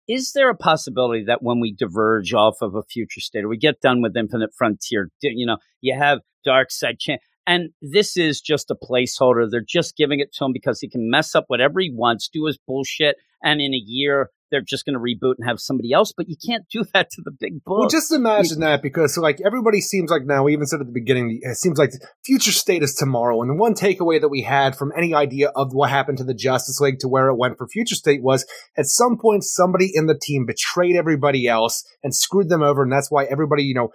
is 0.08 0.32
there 0.32 0.50
a 0.50 0.56
possibility 0.56 1.26
that 1.26 1.44
when 1.44 1.60
we 1.60 1.74
diverge 1.74 2.34
off 2.34 2.62
of 2.62 2.76
a 2.76 2.84
future 2.84 3.20
state 3.20 3.44
or 3.44 3.50
we 3.50 3.58
get 3.58 3.82
done 3.82 4.02
with 4.02 4.16
Infinite 4.16 4.52
Frontier, 4.58 5.10
you 5.22 5.46
know, 5.46 5.58
you 5.82 5.94
have 5.98 6.20
Dark 6.46 6.72
Side 6.72 6.98
Chan 6.98 7.20
and 7.48 7.70
this 7.82 8.18
is 8.18 8.42
just 8.42 8.70
a 8.70 8.76
placeholder. 8.76 9.50
They're 9.50 9.62
just 9.66 9.96
giving 9.96 10.20
it 10.20 10.34
to 10.34 10.46
him 10.46 10.52
because 10.52 10.82
he 10.82 10.90
can 10.90 11.10
mess 11.10 11.34
up 11.34 11.46
whatever 11.48 11.80
he 11.80 11.90
wants, 11.90 12.28
do 12.28 12.46
his 12.46 12.60
bullshit, 12.68 13.16
and 13.44 13.62
in 13.62 13.74
a 13.74 13.82
year 13.84 14.32
they're 14.52 14.62
just 14.62 14.86
going 14.86 14.94
to 14.94 15.00
reboot 15.00 15.36
and 15.38 15.48
have 15.48 15.60
somebody 15.60 15.92
else. 15.92 16.14
But 16.16 16.30
you 16.30 16.36
can't 16.46 16.66
do 16.72 16.84
that 16.94 17.10
to 17.12 17.22
the 17.24 17.32
big 17.32 17.64
book. 17.64 17.80
Well, 17.80 17.90
just 17.90 18.12
imagine 18.12 18.60
that 18.62 18.82
because 18.82 19.18
like 19.18 19.40
everybody 19.46 19.82
seems 19.82 20.10
like 20.10 20.26
now, 20.26 20.44
we 20.44 20.54
even 20.54 20.66
said 20.66 20.80
at 20.80 20.88
the 20.88 20.94
beginning, 20.94 21.40
it 21.42 21.58
seems 21.58 21.78
like 21.78 21.92
future 22.26 22.52
state 22.52 22.84
is 22.84 22.94
tomorrow. 22.94 23.42
And 23.42 23.50
the 23.50 23.56
one 23.56 23.74
takeaway 23.74 24.20
that 24.22 24.30
we 24.30 24.42
had 24.42 24.76
from 24.76 24.92
any 24.98 25.14
idea 25.14 25.50
of 25.50 25.74
what 25.74 25.90
happened 25.90 26.18
to 26.20 26.24
the 26.24 26.34
Justice 26.34 26.80
League 26.80 27.00
to 27.00 27.08
where 27.08 27.28
it 27.28 27.38
went 27.38 27.58
for 27.58 27.68
future 27.68 27.96
state 27.96 28.24
was 28.24 28.46
at 28.78 28.86
some 28.86 29.18
point 29.18 29.44
somebody 29.44 29.92
in 29.94 30.08
the 30.08 30.18
team 30.18 30.46
betrayed 30.46 30.96
everybody 30.96 31.48
else 31.48 31.84
and 32.04 32.16
screwed 32.16 32.50
them 32.50 32.64
over, 32.64 32.84
and 32.84 32.92
that's 32.92 33.12
why 33.12 33.26
everybody, 33.26 33.64
you 33.64 33.76
know, 33.76 33.90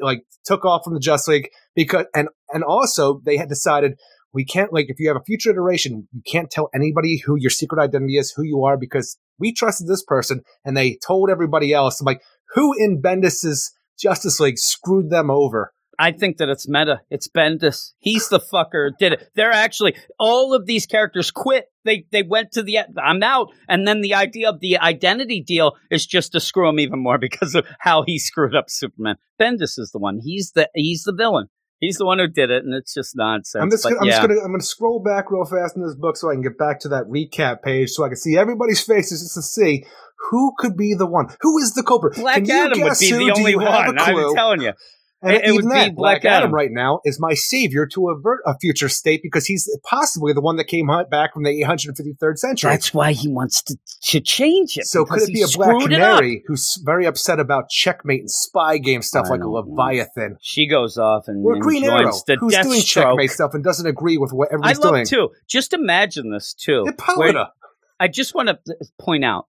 like 0.00 0.22
took 0.44 0.64
off 0.64 0.82
from 0.84 0.94
the 0.94 1.00
Justice 1.00 1.28
League 1.28 1.50
because 1.74 2.06
and 2.14 2.28
and 2.52 2.62
also 2.62 3.20
they 3.24 3.36
had 3.36 3.48
decided 3.48 3.94
we 4.32 4.44
can't 4.44 4.72
like 4.72 4.86
if 4.88 4.98
you 4.98 5.08
have 5.08 5.16
a 5.16 5.24
future 5.24 5.50
iteration, 5.50 6.08
you 6.12 6.22
can't 6.26 6.50
tell 6.50 6.68
anybody 6.74 7.22
who 7.24 7.36
your 7.36 7.50
secret 7.50 7.82
identity 7.82 8.16
is, 8.16 8.32
who 8.36 8.42
you 8.42 8.64
are, 8.64 8.76
because 8.76 9.18
we 9.38 9.52
trusted 9.52 9.86
this 9.86 10.04
person 10.04 10.42
and 10.64 10.76
they 10.76 10.98
told 11.06 11.30
everybody 11.30 11.72
else. 11.72 12.00
I'm 12.00 12.04
like, 12.04 12.22
who 12.54 12.74
in 12.78 13.00
Bendis's 13.00 13.72
Justice 13.98 14.40
League 14.40 14.58
screwed 14.58 15.10
them 15.10 15.30
over? 15.30 15.72
I 16.00 16.12
think 16.12 16.36
that 16.36 16.48
it's 16.48 16.68
meta. 16.68 17.00
It's 17.10 17.28
Bendis. 17.28 17.92
He's 17.98 18.28
the 18.28 18.38
fucker 18.38 18.90
did 18.98 19.14
it. 19.14 19.30
They're 19.34 19.50
actually 19.50 19.96
all 20.18 20.54
of 20.54 20.64
these 20.64 20.86
characters 20.86 21.32
quit. 21.32 21.66
They 21.84 22.06
they 22.12 22.22
went 22.22 22.52
to 22.52 22.62
the 22.62 22.78
I'm 23.02 23.22
out, 23.22 23.48
and 23.68 23.86
then 23.86 24.00
the 24.00 24.14
idea 24.14 24.48
of 24.48 24.60
the 24.60 24.78
identity 24.78 25.42
deal 25.42 25.72
is 25.90 26.06
just 26.06 26.32
to 26.32 26.40
screw 26.40 26.68
him 26.68 26.78
even 26.78 27.00
more 27.00 27.18
because 27.20 27.56
of 27.56 27.66
how 27.80 28.04
he 28.06 28.18
screwed 28.18 28.54
up 28.54 28.66
Superman. 28.68 29.16
Bendis 29.40 29.78
is 29.78 29.90
the 29.92 29.98
one. 29.98 30.20
He's 30.22 30.52
the 30.52 30.70
he's 30.74 31.02
the 31.02 31.14
villain. 31.14 31.48
He's 31.80 31.96
the 31.96 32.06
one 32.06 32.18
who 32.18 32.26
did 32.26 32.50
it, 32.50 32.64
and 32.64 32.74
it's 32.74 32.92
just 32.92 33.16
nonsense. 33.16 33.62
I'm 33.62 33.70
just, 33.70 33.84
But 33.84 33.90
gonna, 33.90 34.00
I'm 34.00 34.06
yeah. 34.06 34.12
just 34.12 34.28
gonna 34.28 34.40
I'm 34.40 34.52
gonna 34.52 34.62
scroll 34.62 35.00
back 35.00 35.30
real 35.30 35.44
fast 35.44 35.76
in 35.76 35.82
this 35.82 35.94
book 35.94 36.16
so 36.16 36.30
I 36.30 36.34
can 36.34 36.42
get 36.42 36.58
back 36.58 36.80
to 36.80 36.88
that 36.88 37.04
recap 37.04 37.62
page 37.62 37.90
so 37.90 38.04
I 38.04 38.08
can 38.08 38.16
see 38.16 38.36
everybody's 38.36 38.82
faces 38.82 39.22
just 39.22 39.34
to 39.34 39.42
see 39.42 39.84
who 40.30 40.52
could 40.58 40.76
be 40.76 40.94
the 40.94 41.06
one. 41.06 41.28
Who 41.40 41.58
is 41.58 41.74
the 41.74 41.82
culprit? 41.82 42.16
Black 42.16 42.36
Can 42.36 42.46
you 42.46 42.52
Adam 42.52 42.80
would 42.80 42.98
be 42.98 43.12
the 43.12 43.32
only 43.36 43.56
one. 43.56 43.66
I'm 43.66 44.34
telling 44.34 44.62
you. 44.62 44.72
And 45.20 45.32
It- 45.34 45.44
it 45.46 45.50
would 45.50 45.64
even 45.64 45.68
be 45.70 45.74
that, 45.74 45.94
Black 45.96 46.22
Black 46.22 46.24
Adam. 46.24 46.36
Adam. 46.36 46.54
right 46.54 46.70
now 46.70 47.00
is 47.04 47.18
my 47.18 47.34
savior 47.34 47.86
to 47.86 48.10
avert 48.10 48.40
a 48.46 48.56
future 48.58 48.88
state 48.88 49.20
because 49.22 49.46
he's 49.46 49.68
possibly 49.84 50.32
the 50.32 50.40
one 50.40 50.54
that 50.56 50.64
came 50.68 50.86
back 51.10 51.34
from 51.34 51.42
the 51.42 51.50
853rd 51.50 52.38
century. 52.38 52.70
That's 52.70 52.94
why 52.94 53.12
he 53.12 53.26
wants 53.28 53.62
to 53.62 53.76
to 54.02 54.20
change 54.20 54.76
it. 54.78 54.84
so 54.86 55.04
could 55.04 55.22
it 55.22 55.32
be 55.32 55.42
a 55.42 55.46
Black 55.48 55.70
screwed 55.70 55.92
it 55.92 56.00
up. 56.00 56.18
Canary 56.18 56.44
who's 56.46 56.80
very 56.84 57.04
upset 57.04 57.40
about 57.40 57.68
checkmate 57.68 58.20
and 58.20 58.30
spy 58.30 58.78
game 58.78 59.02
stuff 59.02 59.26
I 59.26 59.30
like 59.30 59.42
a. 59.42 59.48
Leviathan? 59.48 60.36
She 60.40 60.68
goes 60.68 60.96
off 60.98 61.24
and, 61.26 61.44
Or 61.44 61.54
and 61.54 61.62
Green 61.62 61.84
Arrow, 61.84 62.12
who's 62.12 62.22
doing 62.22 62.38
Deathstroke. 62.80 62.84
checkmate 62.86 63.30
stuff 63.32 63.54
and 63.54 63.64
doesn't 63.64 63.86
agree 63.86 64.18
with 64.18 64.32
what 64.32 64.48
everyone's 64.52 64.78
doing. 64.78 64.94
I 64.94 64.98
everybody's 65.00 65.10
love 65.10 65.18
doing. 65.18 65.30
too. 65.30 65.34
Just 65.48 65.72
imagine 65.72 66.30
this 66.30 66.54
too. 66.54 66.84
Hippolyta. 66.86 67.50
I 67.98 68.06
just 68.06 68.34
want 68.36 68.48
to 68.50 68.54
uh, 68.72 68.84
point 69.00 69.24
out 69.24 69.46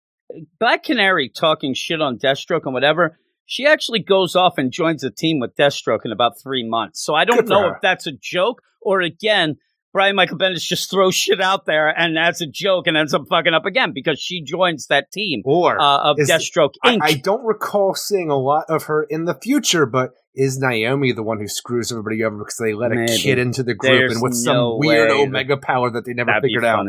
Black 0.60 0.84
Canary 0.84 1.30
talking 1.30 1.74
shit 1.74 2.02
on 2.02 2.18
Deathstroke 2.20 2.62
and 2.66 2.74
whatever. 2.74 3.18
She 3.46 3.66
actually 3.66 4.00
goes 4.00 4.36
off 4.36 4.58
and 4.58 4.72
joins 4.72 5.04
a 5.04 5.12
team 5.12 5.40
with 5.40 5.56
Deathstroke 5.56 6.00
in 6.06 6.12
about 6.12 6.34
three 6.42 6.68
months. 6.68 7.04
So 7.04 7.14
I 7.14 7.26
don't 7.26 7.48
know 7.48 7.62
her. 7.70 7.76
if 7.76 7.82
that's 7.82 8.08
a 8.08 8.12
joke 8.12 8.62
or 8.82 9.02
again, 9.02 9.58
Brian 9.94 10.16
Michael 10.16 10.38
Bendis 10.38 10.66
just 10.66 10.90
throws 10.92 11.16
shit 11.16 11.40
out 11.40 11.66
there 11.66 11.88
and 11.88 12.18
that's 12.18 12.42
a 12.42 12.48
joke 12.48 12.88
and 12.88 12.98
ends 12.98 13.14
up 13.14 13.24
fucking 13.30 13.54
up 13.54 13.66
again 13.66 13.92
because 13.94 14.20
she 14.20 14.44
joins 14.44 14.88
that 14.88 15.12
team 15.12 15.42
Or 15.46 15.80
uh, 15.80 16.12
of 16.12 16.20
is- 16.20 16.30
Deathstroke 16.30 16.74
I, 16.84 16.96
Inc. 16.96 17.00
I 17.02 17.14
don't 17.14 17.46
recall 17.46 17.94
seeing 17.94 18.30
a 18.30 18.38
lot 18.38 18.66
of 18.68 18.84
her 18.84 19.04
in 19.04 19.26
the 19.26 19.36
future, 19.36 19.86
but 19.86 20.12
is 20.34 20.60
Naomi 20.60 21.14
the 21.14 21.24
one 21.24 21.40
who 21.40 21.48
screws 21.48 21.92
everybody 21.92 22.24
over 22.24 22.38
because 22.40 22.58
they 22.62 22.74
let 22.74 22.92
a 22.92 23.06
kid 23.06 23.40
into 23.40 23.64
the 23.64 23.74
group 23.74 23.92
There's 23.94 24.14
and 24.14 24.22
with 24.22 24.34
some 24.34 24.80
weird 24.80 25.12
omega 25.12 25.56
power 25.56 25.90
that 25.92 26.04
they 26.06 26.14
never 26.14 26.34
figured 26.42 26.66
out? 26.66 26.86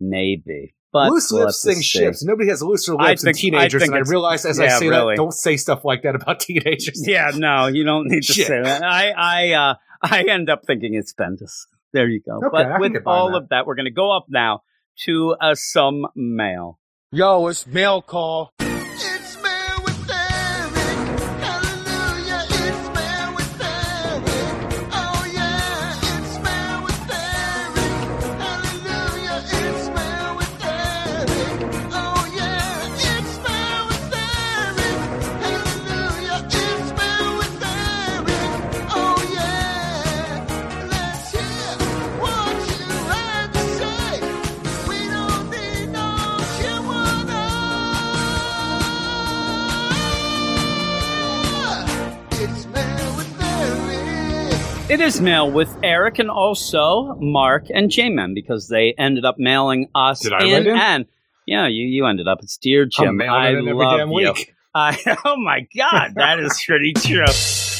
Maybe. 0.00 0.74
But 0.92 1.10
Loose 1.10 1.30
we'll 1.30 1.42
lips 1.44 1.64
have 1.64 1.74
sink 1.74 1.84
see. 1.84 1.98
ships. 1.98 2.24
Nobody 2.24 2.48
has 2.48 2.62
looser 2.62 2.94
lips 2.94 3.22
than 3.22 3.34
think- 3.34 3.36
I 3.54 3.58
teenagers, 3.58 3.82
think 3.82 3.94
and 3.94 4.06
I 4.06 4.08
realize 4.10 4.46
as 4.46 4.58
I 4.58 4.68
say 4.68 4.88
really. 4.88 5.12
that, 5.12 5.16
don't 5.16 5.32
say 5.34 5.56
stuff 5.58 5.84
like 5.84 6.02
that 6.04 6.14
about 6.14 6.40
teenagers. 6.40 7.02
Yeah, 7.06 7.30
no, 7.34 7.66
you 7.66 7.84
don't 7.84 8.06
need 8.08 8.22
to 8.22 8.32
Shit. 8.32 8.46
say 8.46 8.62
that. 8.62 8.82
I, 8.82 9.10
I, 9.10 9.52
uh, 9.52 9.74
I 10.02 10.22
end 10.22 10.48
up 10.48 10.62
thinking 10.66 10.94
it's 10.94 11.12
Bendis. 11.12 11.66
There 11.92 12.08
you 12.08 12.20
go. 12.26 12.36
Okay, 12.38 12.46
I 12.46 12.50
but 12.50 12.70
can 12.72 12.80
with 12.80 12.92
get 12.94 13.04
behind 13.04 13.20
all 13.20 13.30
that. 13.32 13.36
of 13.36 13.48
that, 13.50 13.66
we're 13.66 13.74
going 13.74 13.84
to 13.86 13.90
go 13.90 14.16
up 14.16 14.26
now 14.30 14.62
to 15.04 15.36
uh, 15.40 15.54
some 15.54 16.06
mail. 16.16 16.78
Yo, 17.12 17.46
it's 17.48 17.66
mail 17.66 18.00
call. 18.02 18.52
It 54.98 55.02
is 55.02 55.20
mail 55.20 55.48
with 55.48 55.78
Eric 55.84 56.18
and 56.18 56.28
also 56.28 57.14
Mark 57.20 57.66
and 57.72 57.88
J-Man 57.88 58.34
because 58.34 58.66
they 58.66 58.96
ended 58.98 59.24
up 59.24 59.36
mailing 59.38 59.90
us 59.94 60.18
Did 60.18 60.32
I 60.32 60.44
in 60.44 60.66
in? 60.66 60.76
and 60.76 61.06
yeah, 61.46 61.68
you 61.68 61.86
you 61.86 62.04
ended 62.06 62.26
up. 62.26 62.40
It's 62.42 62.56
dear 62.56 62.84
Jim. 62.84 63.20
I'm 63.22 63.30
I 63.30 63.50
it 63.50 63.58
in 63.58 63.68
every 63.68 63.74
love 63.74 63.96
damn 63.96 64.08
you. 64.08 64.32
week. 64.32 64.56
I, 64.74 64.98
oh 65.24 65.36
my 65.36 65.68
God, 65.76 66.14
that 66.16 66.40
is 66.40 66.60
pretty 66.66 66.94
true. 66.94 67.22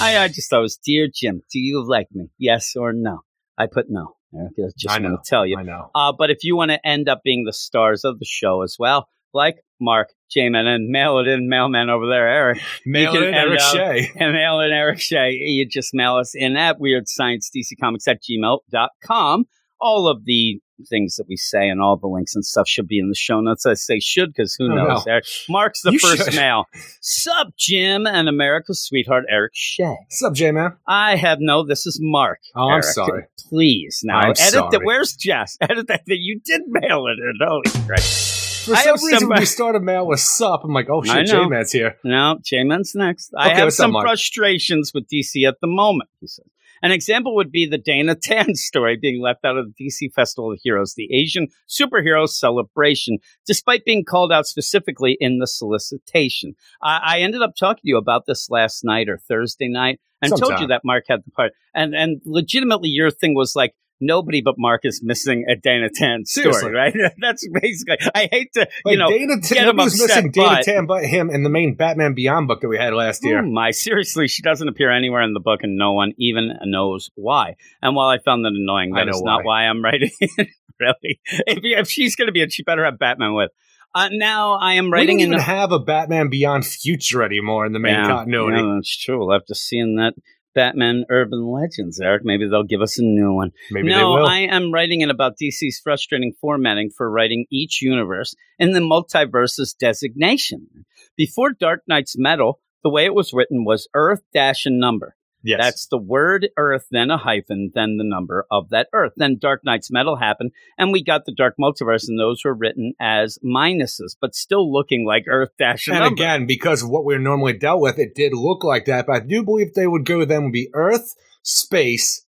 I, 0.01 0.19
I 0.19 0.28
just 0.28 0.49
thought 0.49 0.61
it 0.61 0.62
was 0.62 0.77
dear 0.77 1.09
Jim. 1.12 1.43
Do 1.53 1.59
you 1.59 1.85
like 1.85 2.07
me? 2.12 2.31
Yes 2.39 2.77
or 2.77 2.93
no? 2.93 3.23
I 3.59 3.66
put 3.66 3.86
no. 3.89 4.15
Eric, 4.32 4.53
I 4.57 4.62
just 4.78 4.95
I 4.95 4.99
know. 5.01 5.09
want 5.09 5.24
to 5.24 5.28
tell 5.28 5.45
you. 5.45 5.59
I 5.59 5.65
know. 5.65 5.90
Uh, 5.97 6.12
but 6.16 6.31
if 6.31 6.45
you 6.45 6.55
want 6.55 6.70
to 6.70 6.86
end 6.86 7.09
up 7.09 7.23
being 7.24 7.43
the 7.43 7.53
stars 7.53 8.05
of 8.05 8.20
the 8.20 8.27
show 8.27 8.62
as 8.62 8.77
well, 8.78 9.09
like 9.35 9.57
Mark, 9.81 10.11
Jamin, 10.36 10.66
and 10.66 10.88
mail 10.88 11.18
it 11.18 11.28
in, 11.28 11.48
mailman 11.48 11.90
over 11.90 12.06
there, 12.06 12.28
Eric, 12.28 12.60
Mail 12.86 13.14
it 13.16 13.22
in, 13.22 13.34
Eric 13.34 13.60
up- 13.60 13.74
Shea. 13.74 14.10
and 14.16 14.32
mail 14.34 14.60
in 14.60 14.70
Eric 14.72 15.00
Shea, 15.00 15.30
you 15.32 15.66
just 15.66 15.94
mail 15.94 16.16
us 16.16 16.34
in 16.34 16.56
at 16.56 16.78
weirdsciencedccomics 16.78 18.06
at 18.09 18.20
gmail.com. 18.22 19.44
All 19.80 20.09
of 20.09 20.24
the 20.24 20.60
things 20.88 21.16
that 21.16 21.24
we 21.28 21.36
say 21.36 21.68
and 21.68 21.80
all 21.80 21.96
the 21.96 22.06
links 22.09 22.34
and 22.34 22.44
stuff 22.44 22.68
should 22.68 22.86
be 22.88 22.98
in 22.98 23.09
the 23.09 23.14
show 23.14 23.40
notes. 23.40 23.64
I 23.66 23.74
say 23.74 23.98
should 24.00 24.28
because 24.32 24.55
who 24.59 24.66
Oh, 24.70 24.74
knows? 24.74 25.06
no. 25.06 25.12
Eric. 25.12 25.24
Mark's 25.48 25.82
the 25.82 25.92
You 25.92 25.98
first 26.00 26.24
should. 26.24 26.34
mail. 26.34 26.66
Sup, 27.00 27.48
Jim 27.56 28.06
and 28.06 28.28
America's 28.28 28.80
sweetheart, 28.80 29.24
Eric 29.30 29.52
Shea. 29.55 29.84
What's 29.84 30.22
up, 30.22 30.34
J 30.34 30.50
man? 30.52 30.76
I 30.86 31.14
have 31.16 31.38
no, 31.40 31.64
this 31.64 31.86
is 31.86 31.98
Mark. 32.02 32.40
Oh, 32.56 32.68
I'm 32.68 32.82
sorry. 32.82 33.24
Please, 33.48 34.00
now 34.05 34.18
I'm 34.18 34.30
edit 34.38 34.64
that. 34.72 34.80
Where's 34.84 35.14
Jess? 35.14 35.56
Edit 35.60 35.86
that. 35.88 36.02
You 36.06 36.40
did 36.44 36.62
mail 36.66 37.06
it 37.06 37.18
in. 37.18 37.34
Holy 37.40 37.86
Christ. 37.86 38.48
For 38.69 38.77
I 38.77 38.85
some 38.85 38.95
reason, 38.95 39.19
some- 39.20 39.28
when 39.31 39.40
we 39.40 39.47
started 39.47 39.82
mail 39.82 40.07
with 40.07 40.20
sup, 40.20 40.62
I'm 40.65 40.73
like, 40.73 40.89
oh 40.90 41.03
shit. 41.03 41.27
J-Man's 41.27 41.73
here. 41.73 41.97
No, 42.05 42.39
J-Man's 42.45 42.95
next. 42.95 43.32
I 43.36 43.51
have 43.55 43.65
what's 43.65 43.81
up, 43.81 43.90
some 43.90 44.01
frustrations 44.01 44.93
with 44.95 45.09
DC 45.09 45.47
at 45.47 45.57
the 45.61 45.66
moment, 45.66 46.11
he 46.20 46.27
says. 46.27 46.47
An 46.82 46.93
example 46.93 47.35
would 47.36 47.51
be 47.51 47.66
the 47.66 47.78
Dana 47.78 48.15
Tan 48.23 48.55
story 48.55 48.97
being 48.97 49.20
left 49.20 49.45
out 49.45 49.57
of 49.57 49.66
the 49.74 49.86
DC 49.86 50.12
Festival 50.12 50.53
of 50.53 50.61
Heroes, 50.62 50.95
the 50.95 51.12
Asian 51.12 51.49
superhero 51.69 52.28
celebration, 52.28 53.19
despite 53.47 53.85
being 53.85 54.05
called 54.05 54.32
out 54.32 54.47
specifically 54.47 55.16
in 55.20 55.39
the 55.39 55.47
solicitation. 55.47 56.55
I, 56.82 57.01
I 57.03 57.19
ended 57.20 57.43
up 57.43 57.55
talking 57.59 57.82
to 57.82 57.89
you 57.89 57.97
about 57.97 58.27
this 58.27 58.49
last 58.51 58.85
night 58.85 59.09
or 59.09 59.19
Thursday 59.19 59.69
night 59.69 60.01
and 60.23 60.31
told 60.36 60.61
you 60.61 60.66
that 60.69 60.82
Mark 60.85 61.05
had 61.09 61.20
the 61.24 61.31
part. 61.31 61.53
And, 61.74 61.95
and 61.95 62.20
legitimately, 62.24 62.89
your 62.89 63.11
thing 63.11 63.35
was 63.35 63.55
like, 63.57 63.74
Nobody 64.01 64.43
but 64.43 64.55
Mark 64.59 64.83
is 64.85 65.01
missing 65.03 65.45
a 65.51 65.57
Dana 65.57 65.89
Tan 65.93 66.25
story, 66.25 66.53
Seriously. 66.53 66.70
right? 66.73 66.95
That's 67.20 67.47
basically. 67.61 67.97
I 68.15 68.29
hate 68.31 68.53
to, 68.55 68.61
Like 68.85 68.93
you 68.93 68.99
know, 68.99 69.09
Dana, 69.09 69.39
get 69.41 69.66
him 69.69 69.81
upset, 69.81 70.09
missing 70.09 70.31
Dana 70.31 70.49
but- 70.49 70.62
Tan 70.65 70.87
but 70.87 71.05
him 71.05 71.31
in 71.31 71.43
the 71.43 71.51
main 71.51 71.75
Batman 71.75 72.15
Beyond 72.15 72.47
book 72.49 72.61
that 72.61 72.69
we 72.69 72.79
had 72.79 72.95
last 72.95 73.25
year. 73.25 73.41
Oh 73.41 73.51
my, 73.51 73.70
seriously, 73.73 74.29
she 74.29 74.43
doesn't 74.43 74.69
appear 74.69 74.91
anywhere 74.93 75.23
in 75.23 75.33
the 75.35 75.41
book, 75.41 75.61
and 75.62 75.77
no 75.77 75.93
one 75.93 76.12
even 76.19 76.53
knows 76.65 77.11
why. 77.16 77.57
And 77.83 77.97
while 77.97 78.09
I 78.09 78.19
found 78.19 78.45
that 78.45 78.53
annoying, 78.55 78.93
that 78.95 79.09
is 79.09 79.16
is 79.16 79.23
not 79.23 79.39
why. 79.45 79.62
why 79.65 79.69
I'm 79.69 79.83
writing 79.83 80.11
it. 80.20 80.49
really, 80.79 81.20
if, 81.27 81.59
if 81.65 81.89
she's 81.91 82.15
going 82.15 82.27
to 82.27 82.33
be, 82.33 82.43
it, 82.43 82.53
she 82.53 82.62
better 82.62 82.85
have 82.85 82.99
Batman 82.99 83.35
with. 83.35 83.51
Uh, 83.95 84.11
now 84.12 84.53
I 84.55 84.75
am 84.75 84.93
writing. 84.93 85.16
we 85.16 85.23
don't 85.25 85.33
in. 85.33 85.35
even 85.35 85.45
have 85.45 85.73
a 85.73 85.79
Batman 85.79 86.29
Beyond 86.29 86.65
future 86.66 87.23
anymore 87.23 87.66
in 87.66 87.73
the 87.73 87.79
main 87.79 87.95
yeah, 87.95 88.07
continuity. 88.07 88.59
yeah, 88.62 88.75
that's 88.77 88.97
true. 88.97 89.19
We'll 89.19 89.33
have 89.33 89.47
to 89.47 89.55
see 89.55 89.79
in 89.79 89.97
that 89.97 90.12
Batman 90.55 91.05
Urban 91.11 91.47
Legends, 91.47 92.01
Eric. 92.01 92.23
Maybe 92.25 92.49
they'll 92.49 92.62
give 92.62 92.81
us 92.81 92.99
a 92.99 93.03
new 93.03 93.33
one. 93.33 93.53
Maybe 93.70 93.89
they 93.89 93.97
no, 93.97 94.15
will. 94.15 94.27
I 94.27 94.41
am 94.41 94.73
writing 94.73 95.03
it 95.03 95.11
about 95.11 95.37
DC's 95.41 95.81
frustrating 95.83 96.33
formatting 96.41 96.91
for 96.91 97.11
writing 97.11 97.47
each 97.51 97.81
universe 97.83 98.35
in 98.59 98.73
the 98.73 98.81
multiverse's 98.81 99.75
designation. 99.75 100.87
Before 101.16 101.53
Dark 101.53 101.83
Nights 101.87 102.16
Metal, 102.19 102.61
the 102.83 102.91
way 102.91 103.05
it 103.05 103.15
was 103.15 103.33
written 103.33 103.65
was 103.65 103.89
Earth 103.95 104.23
dash 104.33 104.66
and 104.66 104.79
number. 104.79 105.16
Yes. 105.49 105.61
That's 105.62 105.87
the 105.87 105.97
word 105.97 106.49
Earth, 106.59 106.85
then 106.91 107.11
a 107.11 107.16
hyphen, 107.16 107.70
then 107.75 107.97
the 107.97 108.05
number 108.05 108.45
of 108.51 108.69
that 108.69 108.89
Earth. 108.93 109.15
Then 109.16 109.39
Dark 109.41 109.65
Nights 109.65 109.91
Metal 109.91 110.16
happened, 110.16 110.51
and 110.77 110.93
we 110.93 111.03
got 111.03 111.25
the 111.25 111.33
Dark 111.33 111.55
Multiverse, 111.59 112.07
and 112.07 112.20
those 112.20 112.45
were 112.45 112.53
written 112.53 112.93
as 113.01 113.39
minuses, 113.43 114.15
but 114.20 114.35
still 114.35 114.70
looking 114.70 115.07
like 115.07 115.25
Earth 115.27 115.49
dash 115.59 115.87
and 115.87 115.97
and 115.97 116.05
number. 116.05 116.23
again, 116.23 116.47
because 116.47 116.83
of 116.83 116.91
what 116.91 117.07
we're 117.07 117.19
normally 117.19 117.55
dealt 117.55 117.81
with, 117.81 117.99
it 117.99 118.15
did 118.15 118.35
look 118.35 118.62
like 118.62 118.85
that. 118.85 119.07
But 119.07 119.16
I 119.16 119.20
do 119.20 119.43
believe 119.43 119.73
they 119.73 119.87
would 119.87 120.05
go 120.05 120.27
then 120.27 120.45
would 120.45 120.53
be 120.53 120.69
Earth, 120.75 121.15
space, 121.43 122.27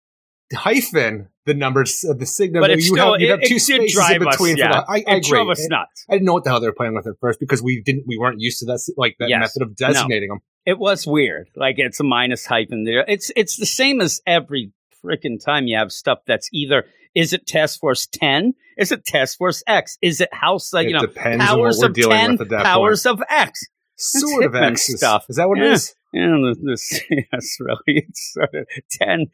hyphen 0.51 1.29
the 1.45 1.53
numbers 1.53 2.03
of 2.03 2.19
the 2.19 2.25
signal. 2.25 2.61
but 2.61 2.71
you 2.71 2.81
still 2.81 3.13
have, 3.13 3.21
you 3.21 3.31
have 3.31 3.41
it, 3.41 3.47
two 3.47 3.55
it 3.55 3.59
spaces 3.59 3.93
drive 3.93 4.21
in 4.21 4.29
between. 4.29 4.53
us. 4.53 4.59
Yeah, 4.59 4.71
the- 4.71 4.77
I, 4.89 4.95
I 4.95 4.97
it 4.97 5.03
agree. 5.07 5.19
drove 5.29 5.49
us 5.49 5.67
nuts. 5.67 6.05
I 6.09 6.13
didn't 6.13 6.25
know 6.25 6.33
what 6.33 6.43
the 6.43 6.49
hell 6.51 6.59
they 6.59 6.67
were 6.67 6.73
playing 6.73 6.95
with 6.95 7.05
at 7.07 7.15
first 7.19 7.39
because 7.39 7.61
we 7.61 7.81
didn't, 7.81 8.05
we 8.07 8.17
weren't 8.17 8.39
used 8.39 8.59
to 8.59 8.65
that 8.67 8.79
like 8.97 9.15
that 9.19 9.29
Yes. 9.29 9.39
method 9.41 9.61
of 9.61 9.75
designating 9.75 10.29
them. 10.29 10.39
It 10.65 10.79
was 10.79 11.05
weird. 11.05 11.49
Like 11.55 11.75
it's 11.79 11.99
a 11.99 12.03
minus 12.03 12.45
hyphen 12.45 12.85
there. 12.85 13.03
It's 13.07 13.31
it's 13.35 13.57
the 13.57 13.65
same 13.65 13.99
as 13.99 14.21
every 14.25 14.71
freaking 15.03 15.43
time 15.43 15.67
you 15.67 15.77
have 15.77 15.91
stuff 15.91 16.19
that's 16.25 16.49
either 16.53 16.85
is 17.13 17.33
it 17.33 17.45
Task 17.45 17.79
Force 17.79 18.07
Ten? 18.07 18.53
Is 18.77 18.91
it 18.91 19.05
Task 19.05 19.37
Force 19.37 19.61
X? 19.67 19.97
Is 20.01 20.21
it 20.21 20.33
House? 20.33 20.71
Like 20.73 20.85
it 20.85 20.89
you 20.91 20.93
know, 20.95 21.01
depends 21.01 21.43
on 21.43 21.59
what 21.59 21.65
powers 21.65 21.77
we're 21.79 21.87
of 21.87 21.93
dealing 21.93 22.17
ten, 22.17 22.37
with 22.37 22.49
powers 22.49 23.03
point. 23.03 23.19
of 23.19 23.25
X. 23.29 23.67
Sort 23.97 24.45
of 24.45 24.55
X 24.55 24.89
is- 24.89 24.97
stuff. 24.97 25.25
Is 25.29 25.35
that 25.35 25.47
what 25.49 25.59
it 25.59 25.65
Yeah. 25.65 25.73
is? 25.73 25.93
Yeah, 26.13 26.37
this, 26.61 27.01
yes, 27.09 27.57
really. 27.59 27.79
It's 27.87 28.33
sort 28.33 28.53
of 28.53 28.67
10. 28.91 29.25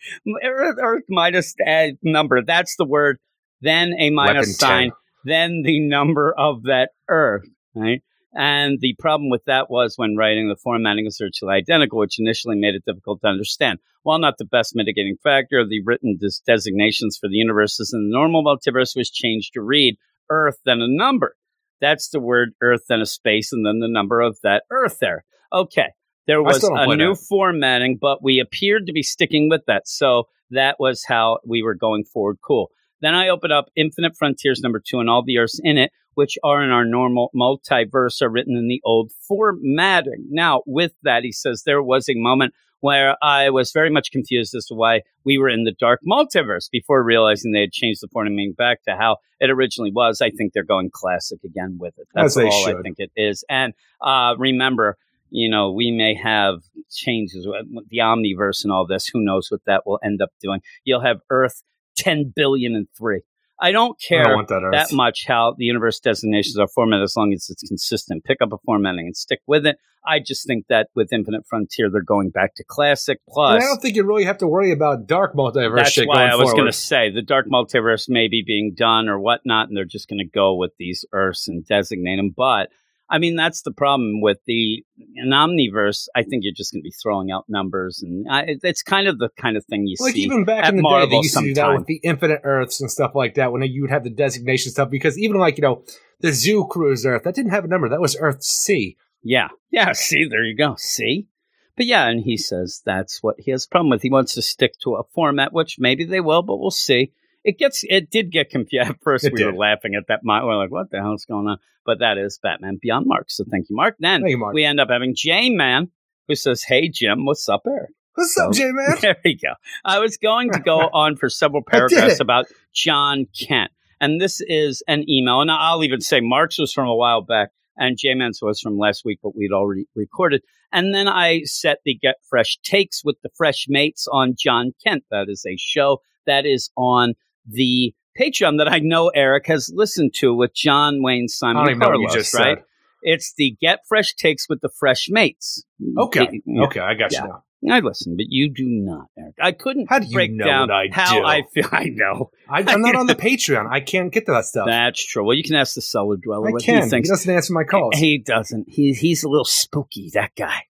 Earth, 0.44 0.78
Earth 0.82 1.04
minus 1.10 1.54
a 1.68 1.98
number. 2.02 2.42
That's 2.42 2.78
the 2.78 2.86
word. 2.86 3.18
Then 3.62 3.94
a 4.00 4.10
minus 4.12 4.58
sign. 4.58 4.92
10. 4.92 4.92
Then 5.26 5.62
the 5.64 5.82
number 5.82 6.34
of 6.38 6.64
that 6.64 6.92
Earth, 7.10 7.46
right? 7.76 8.02
And 8.34 8.80
the 8.80 8.96
problem 9.00 9.30
with 9.30 9.44
that 9.46 9.70
was 9.70 9.96
when 9.98 10.16
writing 10.16 10.48
the 10.48 10.56
formatting 10.56 11.04
was 11.04 11.18
virtually 11.20 11.56
identical, 11.56 12.00
which 12.00 12.20
initially 12.20 12.56
made 12.56 12.76
it 12.76 12.86
difficult 12.86 13.22
to 13.22 13.28
understand. 13.28 13.80
While 14.04 14.20
not 14.20 14.38
the 14.38 14.46
best 14.46 14.76
mitigating 14.76 15.18
factor, 15.22 15.66
the 15.68 15.82
written 15.84 16.18
des- 16.18 16.42
designations 16.46 17.18
for 17.20 17.28
the 17.28 17.36
universes 17.36 17.92
in 17.94 18.08
the 18.08 18.16
normal 18.16 18.44
multiverse 18.44 18.96
was 18.96 19.10
changed 19.10 19.54
to 19.54 19.62
read 19.62 19.98
Earth, 20.30 20.58
then 20.64 20.80
a 20.80 20.88
number. 20.88 21.36
That's 21.82 22.10
the 22.10 22.20
word 22.20 22.52
Earth, 22.62 22.82
then 22.88 23.02
a 23.02 23.06
space, 23.06 23.52
and 23.52 23.66
then 23.66 23.80
the 23.80 23.90
number 23.90 24.22
of 24.22 24.38
that 24.44 24.64
Earth 24.72 25.00
there. 25.02 25.26
Okay. 25.52 25.90
There 26.30 26.44
was 26.44 26.64
a 26.64 26.96
new 26.96 27.16
that. 27.16 27.26
formatting, 27.28 27.98
but 28.00 28.24
we 28.24 28.40
appeared 28.40 28.86
to 28.86 28.94
be 28.94 29.02
sticking 29.02 29.50
with 29.50 29.62
that. 29.66 29.88
So 29.88 30.28
that 30.52 30.76
was 30.80 31.04
how 31.04 31.40
we 31.44 31.64
were 31.64 31.74
going 31.74 32.04
forward. 32.04 32.38
Cool. 32.46 32.70
Then 33.02 33.16
I 33.16 33.30
opened 33.30 33.52
up 33.52 33.70
Infinite 33.76 34.16
Frontiers 34.16 34.62
number 34.62 34.80
two, 34.80 35.00
and 35.00 35.10
all 35.10 35.24
the 35.26 35.40
Earths 35.40 35.60
in 35.64 35.80
it, 35.80 35.92
which 36.14 36.38
are 36.44 36.64
in 36.64 36.70
our 36.70 36.86
normal 36.86 37.32
multiverse, 37.36 38.22
are 38.22 38.30
written 38.30 38.56
in 38.56 38.68
the 38.68 38.80
old 38.86 39.12
formatting. 39.28 40.28
Now, 40.30 40.62
with 40.68 40.92
that, 41.02 41.24
he 41.24 41.32
says 41.32 41.64
there 41.66 41.82
was 41.82 42.08
a 42.08 42.14
moment 42.14 42.54
where 42.82 43.18
I 43.24 43.50
was 43.50 43.72
very 43.72 43.90
much 43.90 44.12
confused 44.12 44.54
as 44.54 44.66
to 44.68 44.76
why 44.76 45.02
we 45.26 45.40
were 45.40 45.50
in 45.50 45.64
the 45.64 45.74
dark 45.80 46.02
multiverse 46.08 46.70
before 46.72 47.04
realizing 47.04 47.54
they 47.54 47.62
had 47.62 47.72
changed 47.72 48.02
the 48.04 48.08
formatting 48.08 48.54
back 48.56 48.84
to 48.84 48.96
how 48.96 49.18
it 49.40 49.50
originally 49.50 49.92
was. 49.92 50.22
I 50.22 50.30
think 50.30 50.54
they're 50.54 50.64
going 50.64 50.92
classic 50.94 51.40
again 51.44 51.78
with 51.80 51.98
it. 51.98 52.08
That's 52.14 52.38
all 52.38 52.68
I 52.68 52.82
think 52.84 52.98
it 53.00 53.12
is. 53.16 53.44
And 53.50 53.74
uh, 54.00 54.36
remember, 54.38 54.96
you 55.30 55.50
know, 55.50 55.72
we 55.72 55.92
may 55.92 56.16
have 56.16 56.60
changes 56.92 57.48
with 57.48 57.90
the 57.90 57.98
omniverse 57.98 58.64
and 58.64 58.72
all 58.72 58.86
this. 58.86 59.08
Who 59.08 59.24
knows 59.24 59.48
what 59.50 59.62
that 59.66 59.84
will 59.86 60.00
end 60.04 60.22
up 60.22 60.30
doing? 60.42 60.62
You'll 60.84 61.02
have 61.02 61.18
Earth 61.30 61.64
10 61.98 62.34
billion 62.36 62.76
and 62.76 62.88
three. 62.98 63.22
I 63.62 63.72
don't 63.72 63.98
I 64.02 64.08
care 64.08 64.24
don't 64.24 64.48
that 64.48 64.70
that 64.72 64.96
much 64.96 65.26
how 65.28 65.54
the 65.58 65.66
universe 65.66 66.00
designations 66.00 66.58
are 66.58 66.68
formatted 66.68 67.04
as 67.04 67.16
long 67.18 67.34
as 67.34 67.50
it's 67.50 67.68
consistent. 67.68 68.24
Pick 68.24 68.42
up 68.42 68.54
a 68.54 68.58
formatting 68.66 69.08
and 69.08 69.18
stick 69.18 69.42
with 69.48 69.66
it. 69.66 69.78
I 70.06 70.20
just 70.20 70.48
think 70.48 70.68
that 70.70 70.88
with 70.96 71.12
Infinite 71.12 71.46
Frontier, 71.46 71.90
they're 71.92 72.02
going 72.02 72.30
back 72.30 72.56
to 72.56 72.64
classic. 72.64 73.20
And 73.28 73.34
Plus, 73.34 73.64
I 73.64 73.68
don't 73.68 73.82
think 73.82 73.96
you 73.96 74.06
really 74.06 74.24
have 74.24 74.38
to 74.38 74.48
worry 74.48 74.72
about 74.72 75.08
dark 75.08 75.36
multiverse 75.36 75.76
that's 75.76 76.08
why 76.08 76.28
I 76.28 76.36
was 76.36 76.54
going 76.54 76.68
to 76.68 76.72
say 76.72 77.10
the 77.10 77.22
Dark 77.22 77.48
Multiverse 77.48 78.08
may 78.08 78.30
be 78.30 78.42
being 78.46 78.74
done 78.76 79.10
or 79.10 79.20
whatnot, 79.20 79.68
and 79.68 79.76
they're 79.76 79.84
just 79.84 80.08
going 80.08 80.20
to 80.20 80.30
go 80.30 80.56
with 80.56 80.72
these 80.80 81.04
Earths 81.12 81.50
and 81.50 81.66
designate 81.66 82.16
them. 82.16 82.34
But 82.36 82.70
I 83.10 83.18
mean, 83.18 83.36
that's 83.36 83.64
the 83.64 83.72
problem 83.72 84.22
with 84.22 84.38
the 84.46 84.84
an 85.16 85.30
Omniverse. 85.30 86.08
I 86.16 86.24
think 86.24 86.44
you're 86.44 86.54
just 86.56 86.72
going 86.72 86.82
to 86.82 86.84
be 86.84 86.94
throwing 87.02 87.32
out 87.32 87.46
numbers, 87.48 88.04
and 88.04 88.28
uh, 88.28 88.34
I, 88.34 88.56
it's 88.64 88.84
kind 88.84 89.08
of 89.08 89.18
the 89.18 89.30
kind 89.38 89.58
of 89.58 89.66
thing 89.66 89.88
you 89.88 89.96
like 90.00 90.14
see. 90.14 90.28
Like 90.28 90.34
even 90.34 90.46
back 90.46 90.70
in 90.70 90.78
the 90.78 90.82
day, 90.82 90.88
they 90.88 90.90
Marvel 90.90 91.24
used 91.24 91.38
to 91.38 91.44
do 91.44 91.54
that 91.56 91.78
with 91.78 91.88
the 91.88 92.00
infinite 92.04 92.42
Earths 92.44 92.82
and 92.82 92.92
stuff 92.92 93.16
like 93.16 93.36
that. 93.36 93.52
When 93.52 93.64
you 93.64 93.82
would 93.82 93.92
have 93.92 94.04
the 94.04 94.10
designation 94.10 94.72
stuff, 94.72 94.90
because 94.90 95.18
even 95.18 95.38
like 95.38 95.58
you 95.58 95.64
know 95.64 95.84
the 96.20 96.32
Zoo 96.32 96.68
Crew's 96.70 97.06
Earth 97.06 97.24
that 97.24 97.36
didn't 97.36 97.52
have 97.52 97.66
a 97.66 97.68
number. 97.68 97.90
That 97.90 98.02
was 98.02 98.16
Earth 98.20 98.44
C. 98.44 98.98
Yeah. 99.24 99.50
Yeah. 99.72 99.92
See, 99.94 100.28
there 100.28 100.44
you 100.44 100.56
go. 100.56 100.76
See? 100.78 101.28
But 101.76 101.86
yeah, 101.86 102.08
and 102.08 102.22
he 102.22 102.36
says 102.36 102.82
that's 102.86 103.24
what 103.24 103.36
he 103.40 103.52
has 103.52 103.66
a 103.66 103.70
problem 103.70 103.90
with. 103.90 104.02
He 104.02 104.10
wants 104.10 104.34
to 104.34 104.42
stick 104.42 104.74
to 104.84 104.96
a 104.96 105.04
format, 105.16 105.54
which 105.54 105.78
maybe 105.80 106.04
they 106.04 106.20
will, 106.20 106.42
but 106.42 106.58
we'll 106.58 106.72
see. 106.72 107.14
It 107.44 107.58
gets, 107.58 107.84
it 107.88 108.10
did 108.10 108.32
get 108.32 108.50
confused. 108.50 108.90
At 108.90 109.02
first, 109.02 109.26
It 109.26 109.34
we 109.34 109.44
were 109.46 109.54
laughing 109.54 109.96
at 109.96 110.08
that. 110.08 110.22
We're 110.24 110.56
like, 110.58 110.72
what 110.72 110.92
the 110.92 111.00
hell's 111.00 111.26
going 111.26 111.48
on? 111.48 111.58
But 111.86 112.00
that 112.00 112.18
is 112.18 112.40
Batman 112.42 112.78
Beyond 112.82 113.06
Mark. 113.08 113.28
So 113.30 113.44
thank 113.50 113.70
you, 113.70 113.76
Mark. 113.76 113.96
Then 114.00 114.26
you, 114.28 114.38
Mark. 114.38 114.54
we 114.54 114.64
end 114.66 114.80
up 114.80 114.90
having 114.90 115.14
J 115.16 115.50
Man, 115.50 115.90
who 116.28 116.36
says, 116.36 116.64
Hey, 116.64 116.90
Jim, 116.90 117.26
what's 117.26 117.48
up, 117.50 117.62
Eric? 117.68 117.92
What's 118.16 118.38
up, 118.38 118.54
So- 118.54 118.60
J 118.60 118.72
man? 118.72 118.98
There 119.02 119.16
we 119.24 119.36
go. 119.36 119.54
I 119.86 120.00
was 120.00 120.18
going 120.18 120.52
to 120.52 120.60
go 120.60 120.80
on 120.94 121.16
for 121.16 121.30
several 121.30 121.64
paragraphs 121.66 122.20
about 122.20 122.46
John 122.74 123.26
Kent. 123.48 123.72
And 124.02 124.20
this 124.22 124.42
is 124.42 124.84
an 124.88 125.10
email. 125.10 125.42
And 125.42 125.50
I'll 125.52 125.84
even 125.84 126.02
say 126.02 126.20
Mark's 126.22 126.58
was 126.60 126.72
from 126.74 126.88
a 126.88 126.96
while 126.96 127.22
back 127.22 127.50
and 127.78 127.98
J-Man's 127.98 128.40
was 128.42 128.60
from 128.60 128.78
last 128.78 129.04
week, 129.06 129.20
but 129.24 129.36
we'd 129.36 129.52
already 129.54 129.86
recorded. 129.96 130.42
And 130.72 130.94
then 130.94 131.08
I 131.08 131.42
set 131.46 131.80
the 131.86 131.96
Get 131.96 132.16
Fresh 132.30 132.60
Takes 132.64 133.04
with 133.04 133.16
the 133.24 133.30
Fresh 133.36 133.66
Mates 133.70 134.08
on 134.12 134.36
John 134.38 134.74
Kent. 134.86 135.04
That 135.12 135.28
is 135.30 135.46
a 135.48 135.56
show 135.58 136.02
that 136.28 136.46
is 136.46 136.70
on 136.78 137.14
the 137.50 137.94
Patreon 138.20 138.58
that 138.58 138.68
I 138.72 138.80
know 138.80 139.10
Eric 139.10 139.48
has 139.48 139.72
listened 139.74 140.14
to 140.16 140.34
with 140.34 140.54
John 140.54 141.02
Wayne 141.02 141.24
I 141.26 141.28
Simon 141.28 141.56
don't 141.64 141.70
even 141.70 141.80
know 141.80 141.88
what 141.90 142.00
you 142.00 142.08
Carlos, 142.08 142.14
just 142.24 142.34
right? 142.36 142.58
said. 142.58 142.66
It's 143.02 143.34
the 143.38 143.56
Get 143.62 143.80
Fresh 143.88 144.16
Takes 144.16 144.50
with 144.50 144.60
the 144.62 144.70
Fresh 144.78 145.08
Mates. 145.10 145.64
Okay, 145.98 146.42
Yeah. 146.46 146.64
okay, 146.66 146.80
I 146.82 146.96
got 146.96 147.14
Yeah. 147.14 147.24
you 147.24 147.28
now. 147.30 147.76
I 147.76 147.80
listen, 147.82 148.16
but 148.18 148.26
you 148.30 148.50
do 148.54 148.64
not, 148.68 149.08
Eric. 149.18 149.36
I 149.42 149.52
couldn't 149.52 149.88
How 149.90 150.00
do 150.00 150.08
you 150.08 150.14
break 150.14 150.32
know 150.32 150.46
down 150.46 150.72
I 150.72 150.88
how 150.92 151.20
do? 151.20 151.26
I 151.26 151.44
feel. 151.54 151.68
I 151.72 151.86
know 151.94 152.30
I, 152.50 152.64
I'm 152.66 152.82
not 152.82 152.96
on 152.96 153.08
the 153.08 153.16
Patreon. 153.16 153.70
I 153.70 153.82
can't 153.82 154.12
get 154.14 154.26
to 154.28 154.32
that 154.34 154.46
stuff. 154.46 154.66
that's 154.68 155.06
true. 155.06 155.26
Well, 155.26 155.36
you 155.36 155.44
can 155.44 155.56
ask 155.56 155.76
the 155.76 155.82
cellar 155.82 156.16
dweller 156.18 156.48
I 156.50 156.52
what 156.52 156.64
can. 156.64 156.76
he 156.78 156.84
He, 156.84 156.90
thinks. 156.90 157.10
doesn't 157.10 157.34
answer 157.34 157.54
my 157.54 157.64
calls. 157.66 157.98
He 157.98 158.18
doesn't. 158.18 158.68
He 158.70 158.94
he's 158.94 159.24
a 159.24 159.30
little 159.30 159.46
spooky. 159.46 160.10
That 160.14 160.32
guy. 160.38 160.64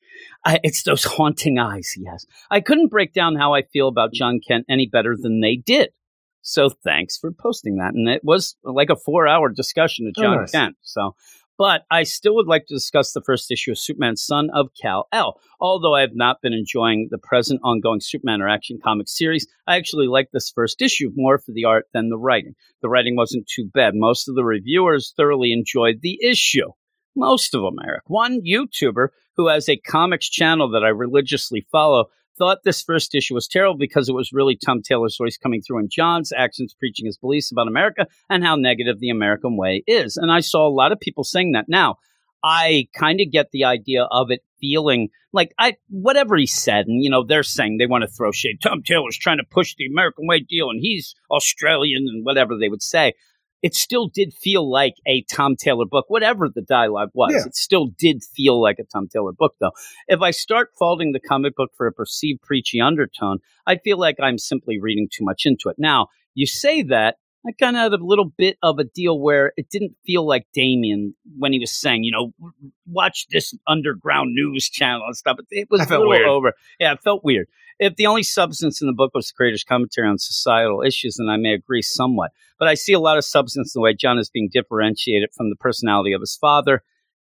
I, 0.46 0.60
it's 0.64 0.84
those 0.84 1.04
haunting 1.04 1.60
eyes 1.60 1.90
he 1.90 2.06
has. 2.06 2.26
I 2.50 2.62
couldn't 2.62 2.88
break 2.88 3.14
down 3.14 3.36
how 3.36 3.54
I 3.54 3.64
feel 3.64 3.88
about 3.90 4.14
John 4.14 4.40
Kent 4.46 4.66
any 4.70 4.88
better 4.88 5.16
than 5.20 5.42
they 5.42 5.58
did. 5.58 5.90
So 6.50 6.70
thanks 6.70 7.18
for 7.18 7.32
posting 7.32 7.76
that. 7.76 7.94
And 7.94 8.08
it 8.08 8.22
was 8.24 8.56
like 8.64 8.90
a 8.90 8.96
four-hour 8.96 9.50
discussion 9.50 10.08
of 10.08 10.14
Oh, 10.18 10.22
John 10.22 10.38
nice. 10.38 10.52
Kent. 10.52 10.78
So, 10.82 11.14
But 11.58 11.82
I 11.92 12.04
still 12.04 12.36
would 12.36 12.48
like 12.48 12.68
to 12.68 12.74
discuss 12.74 13.12
the 13.12 13.22
first 13.22 13.52
issue 13.52 13.72
of 13.72 13.78
Superman, 13.80 14.16
Son 14.16 14.50
of 14.54 14.70
Kal 14.82 15.08
El. 15.12 15.42
Although 15.60 15.94
I 15.96 16.02
have 16.02 16.14
not 16.14 16.38
been 16.42 16.54
enjoying 16.54 17.10
the 17.12 17.18
present 17.18 17.60
ongoing 17.66 18.00
Superman 18.00 18.42
or 18.42 18.48
Action 18.48 18.80
comic 18.82 19.10
series, 19.10 19.46
I 19.68 19.76
actually 19.76 20.08
like 20.08 20.30
this 20.32 20.50
first 20.50 20.82
issue 20.82 21.10
more 21.16 21.38
for 21.38 21.52
the 21.52 21.66
art 21.66 21.86
than 21.94 22.08
the 22.10 22.18
writing. 22.18 22.54
The 22.82 22.88
writing 22.90 23.18
wasn't 23.18 23.48
too 23.54 23.70
bad. 23.74 23.94
Most 23.96 24.30
of 24.30 24.36
the 24.36 24.46
reviewers 24.46 25.14
thoroughly 25.18 25.52
enjoyed 25.52 25.98
the 26.02 26.18
issue. 26.24 26.70
Most 27.14 27.56
of 27.56 27.62
them, 27.62 27.76
Eric. 27.84 28.04
One 28.08 28.40
YouTuber 28.42 29.10
who 29.36 29.50
has 29.50 29.68
a 29.68 29.76
comics 29.76 30.30
channel 30.30 30.70
that 30.72 30.84
I 30.86 30.90
religiously 30.90 31.68
follow 31.72 32.06
thought 32.38 32.60
this 32.64 32.82
first 32.82 33.16
issue 33.16 33.34
was 33.34 33.48
terrible 33.48 33.78
because 33.78 34.10
it 34.10 34.14
was 34.16 34.32
really 34.34 34.56
Tom 34.56 34.82
Taylor's 34.82 35.18
voice 35.18 35.38
coming 35.38 35.62
through 35.62 35.80
in 35.80 35.90
John's 35.90 36.32
actions, 36.36 36.76
preaching 36.78 37.06
his 37.06 37.18
beliefs 37.18 37.52
about 37.52 37.68
America 37.68 38.08
and 38.30 38.44
how 38.44 38.56
negative 38.56 39.00
the 39.00 39.10
American 39.10 39.58
way 39.58 39.84
is. 39.88 40.18
And 40.18 40.32
I 40.32 40.42
saw 40.42 40.68
a 40.68 40.70
lot 40.70 40.92
of 40.92 41.00
people 41.00 41.24
saying 41.24 41.54
that. 41.54 41.66
Now, 41.68 41.98
I 42.44 42.88
kind 42.96 43.20
of 43.20 43.32
get 43.32 43.52
the 43.52 43.66
idea 43.66 44.04
of 44.04 44.32
it 44.32 44.42
feeling 44.60 45.10
like 45.34 45.54
I 45.60 45.76
whatever 45.90 46.38
he 46.38 46.48
said, 46.48 46.88
and 46.88 47.04
you 47.04 47.10
know 47.10 47.24
they're 47.24 47.44
saying 47.44 47.78
they 47.78 47.88
want 47.88 48.04
to 48.04 48.08
throw 48.08 48.32
shade. 48.32 48.60
Tom 48.62 48.84
Taylor's 48.84 49.18
trying 49.18 49.38
to 49.38 49.44
push 49.44 49.76
the 49.76 49.86
American 49.86 50.28
way 50.28 50.40
deal, 50.40 50.70
and 50.70 50.80
he's 50.82 51.16
Australian, 51.32 52.08
and 52.08 52.26
whatever 52.26 52.58
they 52.58 52.70
would 52.70 52.82
say. 52.82 53.14
It 53.64 53.74
still 53.74 54.08
did 54.08 54.34
feel 54.34 54.70
like 54.70 54.96
a 55.08 55.24
Tom 55.24 55.56
Taylor 55.56 55.86
book, 55.86 56.06
whatever 56.10 56.48
the 56.54 56.62
dialogue 56.62 57.10
was. 57.14 57.32
Yeah. 57.34 57.48
It 57.48 57.56
still 57.56 57.88
did 57.98 58.24
feel 58.24 58.62
like 58.62 58.78
a 58.80 58.84
Tom 58.84 59.08
Taylor 59.08 59.32
book, 59.32 59.56
though. 59.60 59.72
If 60.08 60.22
I 60.22 60.32
start 60.32 60.72
faulting 60.78 61.12
the 61.12 61.20
comic 61.20 61.56
book 61.56 61.72
for 61.76 61.88
a 61.88 61.92
perceived 61.92 62.42
preachy 62.42 62.80
undertone, 62.80 63.40
I 63.66 63.78
feel 63.78 63.98
like 63.98 64.18
I'm 64.22 64.38
simply 64.38 64.80
reading 64.80 65.08
too 65.12 65.26
much 65.26 65.44
into 65.46 65.70
it. 65.70 65.78
Now, 65.80 66.08
you 66.36 66.46
say 66.46 66.84
that, 66.84 67.16
I 67.48 67.52
kind 67.54 67.78
of 67.78 67.84
had 67.84 67.94
a 67.94 68.04
little 68.04 68.32
bit 68.38 68.58
of 68.62 68.78
a 68.78 68.84
deal 68.84 69.20
where 69.20 69.54
it 69.56 69.70
didn't 69.70 69.96
feel 70.06 70.28
like 70.28 70.46
Damian 70.54 71.16
when 71.38 71.54
he 71.54 71.60
was 71.60 71.72
saying, 71.72 72.04
you 72.04 72.12
know, 72.12 72.34
watch 72.86 73.26
this 73.32 73.54
underground 73.66 74.34
news 74.34 74.70
channel 74.70 75.04
and 75.06 75.16
stuff. 75.16 75.38
It, 75.50 75.70
was 75.72 75.82
a 75.82 75.90
little 75.90 76.10
weird. 76.10 76.28
over. 76.28 76.54
Yeah, 76.80 76.94
it 76.94 77.00
felt 77.04 77.24
weird. 77.24 77.48
If 77.80 77.96
the 77.96 78.08
only 78.08 78.24
substance 78.24 78.82
in 78.82 78.88
the 78.88 78.94
book 78.94 79.12
was 79.14 79.28
the 79.28 79.34
creator's 79.36 79.64
commentary 79.64 80.08
on 80.08 80.18
societal 80.18 80.82
issues, 80.82 81.18
then 81.18 81.30
I 81.30 81.38
may 81.38 81.54
agree 81.54 81.84
somewhat. 81.84 82.32
But 82.58 82.68
I 82.68 82.74
see 82.74 82.94
a 82.94 83.00
lot 83.00 83.18
of 83.18 83.26
substance 83.26 83.76
in 83.76 83.80
the 83.80 83.84
way 83.84 83.94
John 83.94 84.18
is 84.18 84.30
being 84.30 84.50
differentiated 84.52 85.30
from 85.36 85.50
the 85.50 85.56
personality 85.56 86.14
of 86.14 86.22
his 86.22 86.36
father. 86.36 86.82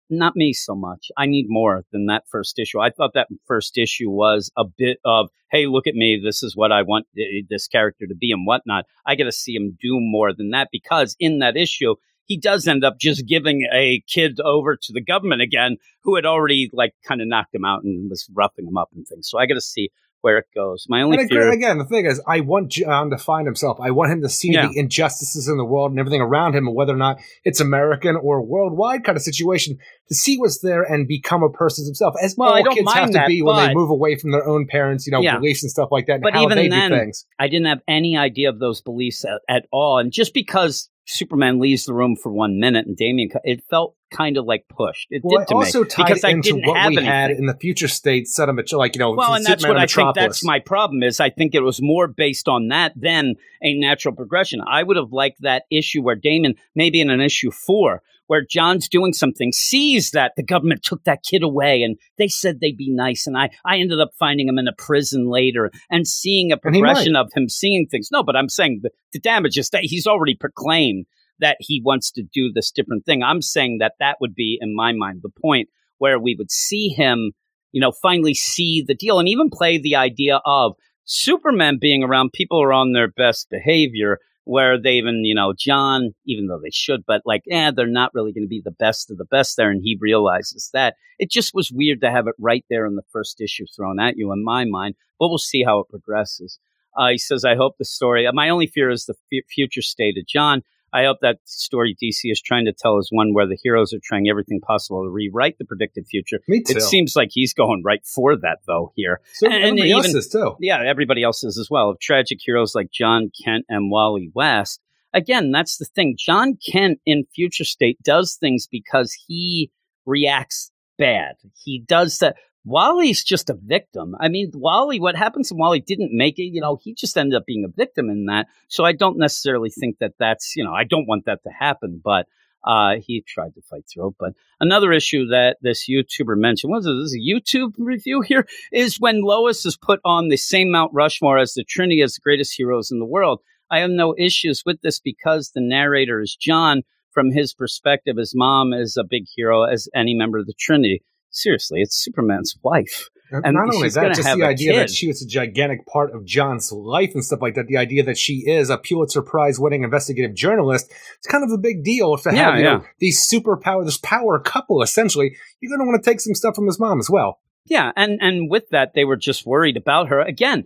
Not 0.09 0.35
me 0.35 0.53
so 0.53 0.75
much. 0.75 1.07
I 1.17 1.25
need 1.25 1.47
more 1.49 1.83
than 1.91 2.05
that 2.05 2.23
first 2.29 2.59
issue. 2.59 2.79
I 2.79 2.91
thought 2.91 3.15
that 3.15 3.27
first 3.45 3.77
issue 3.77 4.09
was 4.09 4.51
a 4.55 4.63
bit 4.63 4.99
of, 5.03 5.29
hey, 5.51 5.65
look 5.65 5.87
at 5.87 5.95
me. 5.95 6.21
This 6.23 6.43
is 6.43 6.55
what 6.55 6.71
I 6.71 6.83
want 6.83 7.07
this 7.49 7.67
character 7.67 8.05
to 8.07 8.15
be 8.15 8.31
and 8.31 8.45
whatnot. 8.45 8.85
I 9.05 9.15
got 9.15 9.23
to 9.25 9.31
see 9.31 9.55
him 9.55 9.77
do 9.81 9.97
more 9.99 10.31
than 10.31 10.51
that 10.51 10.69
because 10.71 11.15
in 11.19 11.39
that 11.39 11.57
issue, 11.57 11.95
he 12.25 12.37
does 12.37 12.67
end 12.67 12.83
up 12.83 12.99
just 12.99 13.27
giving 13.27 13.67
a 13.73 14.03
kid 14.07 14.39
over 14.39 14.75
to 14.75 14.93
the 14.93 15.01
government 15.01 15.41
again 15.41 15.77
who 16.03 16.15
had 16.15 16.25
already 16.25 16.69
like 16.71 16.93
kind 17.07 17.21
of 17.21 17.27
knocked 17.27 17.53
him 17.53 17.65
out 17.65 17.83
and 17.83 18.09
was 18.09 18.29
roughing 18.33 18.67
him 18.67 18.77
up 18.77 18.89
and 18.95 19.07
things. 19.07 19.29
So 19.29 19.37
I 19.37 19.45
got 19.45 19.55
to 19.55 19.61
see 19.61 19.89
where 20.25 20.39
it 20.39 20.45
goes. 20.55 20.87
My 20.89 21.03
only 21.03 21.19
And 21.19 21.29
fear. 21.29 21.51
again, 21.51 21.77
the 21.77 21.85
thing 21.85 22.07
is, 22.07 22.19
I 22.27 22.39
want 22.39 22.69
John 22.71 23.11
to 23.11 23.17
find 23.17 23.45
himself. 23.45 23.77
I 23.79 23.91
want 23.91 24.11
him 24.11 24.21
to 24.23 24.29
see 24.29 24.51
Yeah. 24.53 24.67
the 24.67 24.79
injustices 24.79 25.47
in 25.47 25.57
the 25.57 25.63
world 25.63 25.91
and 25.91 25.99
everything 25.99 26.19
around 26.19 26.55
him, 26.55 26.65
and 26.65 26.75
whether 26.75 26.93
or 26.93 26.97
not 26.97 27.19
it's 27.43 27.59
American 27.59 28.15
or 28.15 28.41
worldwide 28.41 29.03
kind 29.03 29.15
of 29.15 29.21
situation, 29.21 29.77
to 30.09 30.15
see 30.15 30.37
what's 30.37 30.61
there 30.61 30.81
and 30.81 31.07
become 31.07 31.43
a 31.43 31.49
person 31.51 31.85
himself, 31.85 32.15
as 32.23 32.33
Well, 32.35 32.53
I 32.53 32.57
all 32.59 32.63
don't 32.65 32.73
kids 32.75 32.93
have 32.93 33.07
to 33.11 33.13
that, 33.13 33.27
be 33.27 33.43
when 33.43 33.55
they 33.55 33.71
move 33.75 33.91
away 33.91 34.15
from 34.15 34.31
their 34.31 34.47
own 34.47 34.65
parents, 34.65 35.05
you 35.05 35.11
know, 35.11 35.21
Yeah. 35.21 35.37
beliefs 35.37 35.61
and 35.61 35.69
stuff 35.69 35.89
like 35.91 36.07
that, 36.07 36.13
and 36.15 36.23
But 36.23 36.33
how 36.33 36.43
even 36.43 36.57
they 36.57 36.69
then, 36.69 36.89
do 36.89 36.97
things. 36.97 37.25
I 37.37 37.47
didn't 37.47 37.67
have 37.67 37.81
any 37.87 38.17
idea 38.17 38.49
of 38.49 38.57
those 38.57 38.81
beliefs 38.81 39.23
at, 39.25 39.41
at 39.47 39.67
all. 39.71 39.99
And 39.99 40.11
just 40.11 40.33
because 40.33 40.89
Superman 41.05 41.59
leaves 41.59 41.85
the 41.85 41.93
room 41.93 42.15
for 42.15 42.31
one 42.31 42.59
minute 42.59 42.87
and 42.87 42.97
Damian, 42.97 43.29
it 43.43 43.63
felt 43.69 43.95
kind 44.15 44.37
of 44.37 44.45
like 44.45 44.65
pushed. 44.69 45.07
It 45.09 45.21
Well, 45.23 45.39
did 45.39 45.43
it 45.43 45.47
to 45.49 45.55
also 45.55 45.83
me 45.83 45.89
tied 45.89 46.07
because 46.07 46.23
I 46.23 46.29
into 46.29 46.53
didn't 46.53 46.67
what 46.67 46.77
have 46.77 46.89
we 46.89 46.97
anything. 46.97 47.05
had 47.11 47.31
in 47.31 47.45
the 47.45 47.55
future 47.55 47.87
state 47.87 48.27
set 48.27 48.49
of 48.49 48.57
like 48.73 48.95
you 48.95 48.99
know. 48.99 49.11
Well, 49.11 49.33
and 49.33 49.45
that's 49.45 49.65
what 49.67 49.77
I 49.77 49.85
think 49.85 50.15
that's 50.15 50.43
my 50.43 50.59
problem 50.59 51.03
is 51.03 51.19
I 51.19 51.29
think 51.29 51.55
it 51.55 51.61
was 51.61 51.81
more 51.81 52.07
based 52.07 52.47
on 52.47 52.69
that 52.69 52.93
than 52.95 53.35
a 53.61 53.73
natural 53.73 54.15
progression. 54.15 54.61
I 54.65 54.83
would 54.83 54.97
have 54.97 55.11
liked 55.11 55.41
that 55.41 55.63
issue 55.71 56.01
where 56.01 56.15
Damon, 56.15 56.55
maybe 56.75 57.01
in 57.01 57.09
an 57.09 57.21
issue 57.21 57.51
four, 57.51 58.01
where 58.27 58.43
John's 58.43 58.89
doing 58.89 59.13
something, 59.13 59.51
sees 59.51 60.11
that 60.11 60.33
the 60.35 60.43
government 60.43 60.83
took 60.83 61.03
that 61.03 61.23
kid 61.23 61.43
away 61.43 61.83
and 61.83 61.97
they 62.17 62.27
said 62.27 62.59
they'd 62.59 62.77
be 62.77 62.91
nice. 62.91 63.27
And 63.27 63.37
I, 63.37 63.51
I 63.63 63.77
ended 63.77 63.99
up 63.99 64.11
finding 64.17 64.47
him 64.47 64.57
in 64.57 64.67
a 64.67 64.73
prison 64.73 65.27
later 65.29 65.71
and 65.91 66.07
seeing 66.07 66.51
a 66.51 66.57
And 66.63 66.75
he 66.75 66.81
might. 66.81 66.87
progression 66.87 67.15
of 67.15 67.31
him 67.35 67.49
seeing 67.49 67.87
things. 67.87 68.09
No, 68.11 68.23
but 68.23 68.35
I'm 68.35 68.49
saying 68.49 68.79
the, 68.81 68.89
the 69.13 69.19
damage 69.19 69.57
is 69.57 69.69
that 69.69 69.83
he's 69.83 70.07
already 70.07 70.35
proclaimed 70.35 71.05
that 71.39 71.57
he 71.59 71.81
wants 71.83 72.11
to 72.11 72.23
do 72.23 72.51
this 72.51 72.71
different 72.71 73.05
thing. 73.05 73.23
I'm 73.23 73.41
saying 73.41 73.77
that 73.79 73.93
that 73.99 74.17
would 74.21 74.35
be, 74.35 74.57
in 74.61 74.75
my 74.75 74.93
mind, 74.93 75.19
the 75.21 75.29
point 75.41 75.69
where 75.97 76.19
we 76.19 76.35
would 76.37 76.51
see 76.51 76.89
him, 76.89 77.31
you 77.71 77.81
know, 77.81 77.91
finally 78.01 78.33
see 78.33 78.83
the 78.85 78.95
deal 78.95 79.19
and 79.19 79.27
even 79.27 79.49
play 79.49 79.77
the 79.77 79.95
idea 79.95 80.39
of 80.45 80.73
Superman 81.05 81.77
being 81.79 82.03
around 82.03 82.33
people 82.33 82.61
are 82.61 82.73
on 82.73 82.93
their 82.93 83.07
best 83.09 83.49
behavior, 83.49 84.19
where 84.45 84.79
they 84.79 84.93
even, 84.93 85.23
you 85.25 85.35
know, 85.35 85.53
John, 85.57 86.11
even 86.25 86.47
though 86.47 86.59
they 86.61 86.71
should, 86.71 87.01
but 87.05 87.21
like, 87.25 87.43
eh, 87.49 87.71
they're 87.75 87.87
not 87.87 88.13
really 88.13 88.31
going 88.31 88.43
to 88.43 88.47
be 88.47 88.61
the 88.63 88.71
best 88.71 89.09
of 89.09 89.17
the 89.17 89.25
best 89.25 89.57
there. 89.57 89.71
And 89.71 89.81
he 89.83 89.97
realizes 89.99 90.69
that. 90.73 90.95
It 91.17 91.31
just 91.31 91.53
was 91.53 91.71
weird 91.71 92.01
to 92.01 92.11
have 92.11 92.27
it 92.27 92.35
right 92.39 92.65
there 92.69 92.85
in 92.85 92.95
the 92.95 93.03
first 93.11 93.39
issue 93.41 93.65
thrown 93.75 93.99
at 93.99 94.17
you, 94.17 94.31
in 94.31 94.43
my 94.43 94.65
mind, 94.65 94.95
but 95.19 95.29
we'll 95.29 95.37
see 95.37 95.63
how 95.63 95.79
it 95.79 95.89
progresses. 95.89 96.59
Uh, 96.97 97.09
he 97.09 97.17
says, 97.17 97.43
I 97.43 97.55
hope 97.55 97.75
the 97.77 97.85
story, 97.85 98.27
my 98.33 98.49
only 98.49 98.67
fear 98.67 98.89
is 98.89 99.05
the 99.05 99.15
f- 99.33 99.45
future 99.53 99.81
state 99.81 100.17
of 100.17 100.27
John. 100.27 100.61
I 100.95 101.03
hope 101.03 101.17
that 101.21 101.39
story 101.43 101.93
DC 102.01 102.31
is 102.31 102.41
trying 102.41 102.63
to 102.65 102.71
tell 102.71 102.97
is 102.99 103.09
one 103.11 103.33
where 103.33 103.45
the 103.45 103.57
heroes 103.61 103.91
are 103.91 103.99
trying 104.01 104.29
everything 104.29 104.61
possible 104.61 105.03
to 105.03 105.09
rewrite 105.09 105.57
the 105.57 105.65
predicted 105.65 106.07
future. 106.07 106.39
Me 106.47 106.61
too. 106.61 106.77
It 106.77 106.81
seems 106.83 107.17
like 107.17 107.31
he's 107.33 107.53
going 107.53 107.83
right 107.83 107.99
for 108.05 108.37
that, 108.37 108.59
though, 108.65 108.93
here. 108.95 109.19
so 109.33 109.47
and 109.47 109.55
everybody 109.55 109.91
else 109.91 110.07
even- 110.07 110.17
is 110.19 110.29
too. 110.29 110.55
Yeah, 110.61 110.81
everybody 110.85 111.21
else 111.21 111.43
is 111.43 111.57
as 111.57 111.69
well. 111.69 111.89
Of 111.89 111.99
tragic 111.99 112.39
heroes 112.41 112.73
like 112.73 112.91
John 112.91 113.29
Kent 113.43 113.65
and 113.67 113.91
Wally 113.91 114.31
West. 114.33 114.79
Again, 115.13 115.51
that's 115.51 115.77
the 115.77 115.85
thing. 115.85 116.15
John 116.17 116.57
Kent 116.65 116.99
in 117.05 117.25
Future 117.35 117.65
State 117.65 118.01
does 118.01 118.35
things 118.35 118.65
because 118.65 119.13
he 119.27 119.71
reacts 120.05 120.71
bad. 120.97 121.35
He 121.61 121.83
does 121.85 122.19
that. 122.19 122.37
Wally's 122.65 123.23
just 123.23 123.49
a 123.49 123.53
victim. 123.53 124.15
I 124.19 124.27
mean, 124.27 124.51
Wally, 124.55 124.99
what 124.99 125.15
happens 125.15 125.51
when 125.51 125.59
Wally 125.59 125.79
didn't 125.79 126.11
make 126.11 126.39
it? 126.39 126.45
You 126.45 126.61
know, 126.61 126.77
he 126.81 126.93
just 126.93 127.17
ended 127.17 127.37
up 127.37 127.45
being 127.45 127.63
a 127.63 127.71
victim 127.71 128.09
in 128.09 128.25
that. 128.25 128.47
So 128.67 128.83
I 128.83 128.91
don't 128.91 129.19
necessarily 129.19 129.69
think 129.69 129.99
that 129.99 130.13
that's, 130.17 130.55
you 130.55 130.63
know, 130.63 130.73
I 130.73 130.83
don't 130.83 131.07
want 131.07 131.25
that 131.25 131.43
to 131.43 131.49
happen, 131.49 132.01
but 132.03 132.25
uh, 132.65 132.95
he 132.99 133.21
tried 133.21 133.53
to 133.53 133.61
fight 133.61 133.85
through 133.87 134.07
it. 134.07 134.15
But 134.19 134.33
another 134.59 134.91
issue 134.91 135.27
that 135.27 135.57
this 135.61 135.87
YouTuber 135.87 136.35
mentioned 136.35 136.71
was 136.71 136.85
this 136.85 136.93
is 136.93 137.15
a 137.15 137.19
YouTube 137.19 137.73
review 137.77 138.21
here 138.21 138.47
is 138.71 138.99
when 138.99 139.21
Lois 139.21 139.65
is 139.65 139.77
put 139.77 139.99
on 140.03 140.29
the 140.29 140.37
same 140.37 140.71
Mount 140.71 140.91
Rushmore 140.91 141.37
as 141.37 141.53
the 141.53 141.63
Trinity 141.63 142.01
as 142.01 142.15
the 142.15 142.21
greatest 142.21 142.55
heroes 142.57 142.89
in 142.89 142.97
the 142.97 143.05
world. 143.05 143.41
I 143.69 143.79
have 143.79 143.91
no 143.91 144.15
issues 144.17 144.63
with 144.65 144.81
this 144.81 144.99
because 144.99 145.51
the 145.51 145.61
narrator 145.61 146.19
is 146.21 146.35
John. 146.35 146.81
From 147.11 147.31
his 147.31 147.53
perspective, 147.53 148.17
his 148.17 148.33
mom 148.35 148.73
is 148.73 148.97
a 148.97 149.03
big 149.03 149.23
hero 149.33 149.63
as 149.63 149.87
any 149.95 150.13
member 150.13 150.37
of 150.37 150.47
the 150.47 150.53
Trinity. 150.59 151.01
Seriously, 151.35 151.81
it's 151.81 151.95
Superman's 151.95 152.57
wife. 152.63 153.09
And 153.31 153.55
not 153.55 153.73
only 153.73 153.89
that, 153.89 154.15
just 154.15 154.37
the 154.37 154.43
idea 154.43 154.75
that 154.77 154.89
she 154.89 155.07
was 155.07 155.21
a 155.21 155.27
gigantic 155.27 155.85
part 155.87 156.13
of 156.13 156.25
John's 156.25 156.71
life 156.71 157.11
and 157.13 157.25
stuff 157.25 157.41
like 157.41 157.55
that. 157.55 157.67
The 157.67 157.77
idea 157.77 158.03
that 158.03 158.17
she 158.17 158.43
is 158.47 158.69
a 158.69 158.77
Pulitzer 158.77 159.21
Prize 159.21 159.59
winning 159.59 159.83
investigative 159.83 160.35
journalist. 160.35 160.91
It's 161.17 161.27
kind 161.27 161.43
of 161.43 161.51
a 161.51 161.57
big 161.57 161.83
deal 161.83 162.15
to 162.17 162.29
have 162.29 162.37
Yeah, 162.37 162.57
you 162.57 162.63
know, 162.63 162.85
these 162.99 163.27
superpower, 163.27 163.83
this 163.83 163.97
power 163.97 164.39
couple. 164.39 164.81
Essentially, 164.81 165.35
you're 165.59 165.75
going 165.75 165.85
to 165.85 165.91
want 165.91 166.03
to 166.03 166.09
take 166.09 166.21
some 166.21 166.35
stuff 166.35 166.55
from 166.55 166.67
his 166.67 166.79
mom 166.79 166.99
as 166.99 167.09
well. 167.09 167.39
Yeah, 167.65 167.91
and 167.95 168.19
and 168.21 168.49
with 168.49 168.69
that, 168.69 168.93
they 168.93 169.05
were 169.05 169.17
just 169.17 169.45
worried 169.45 169.75
about 169.75 170.09
her. 170.09 170.21
Again, 170.21 170.65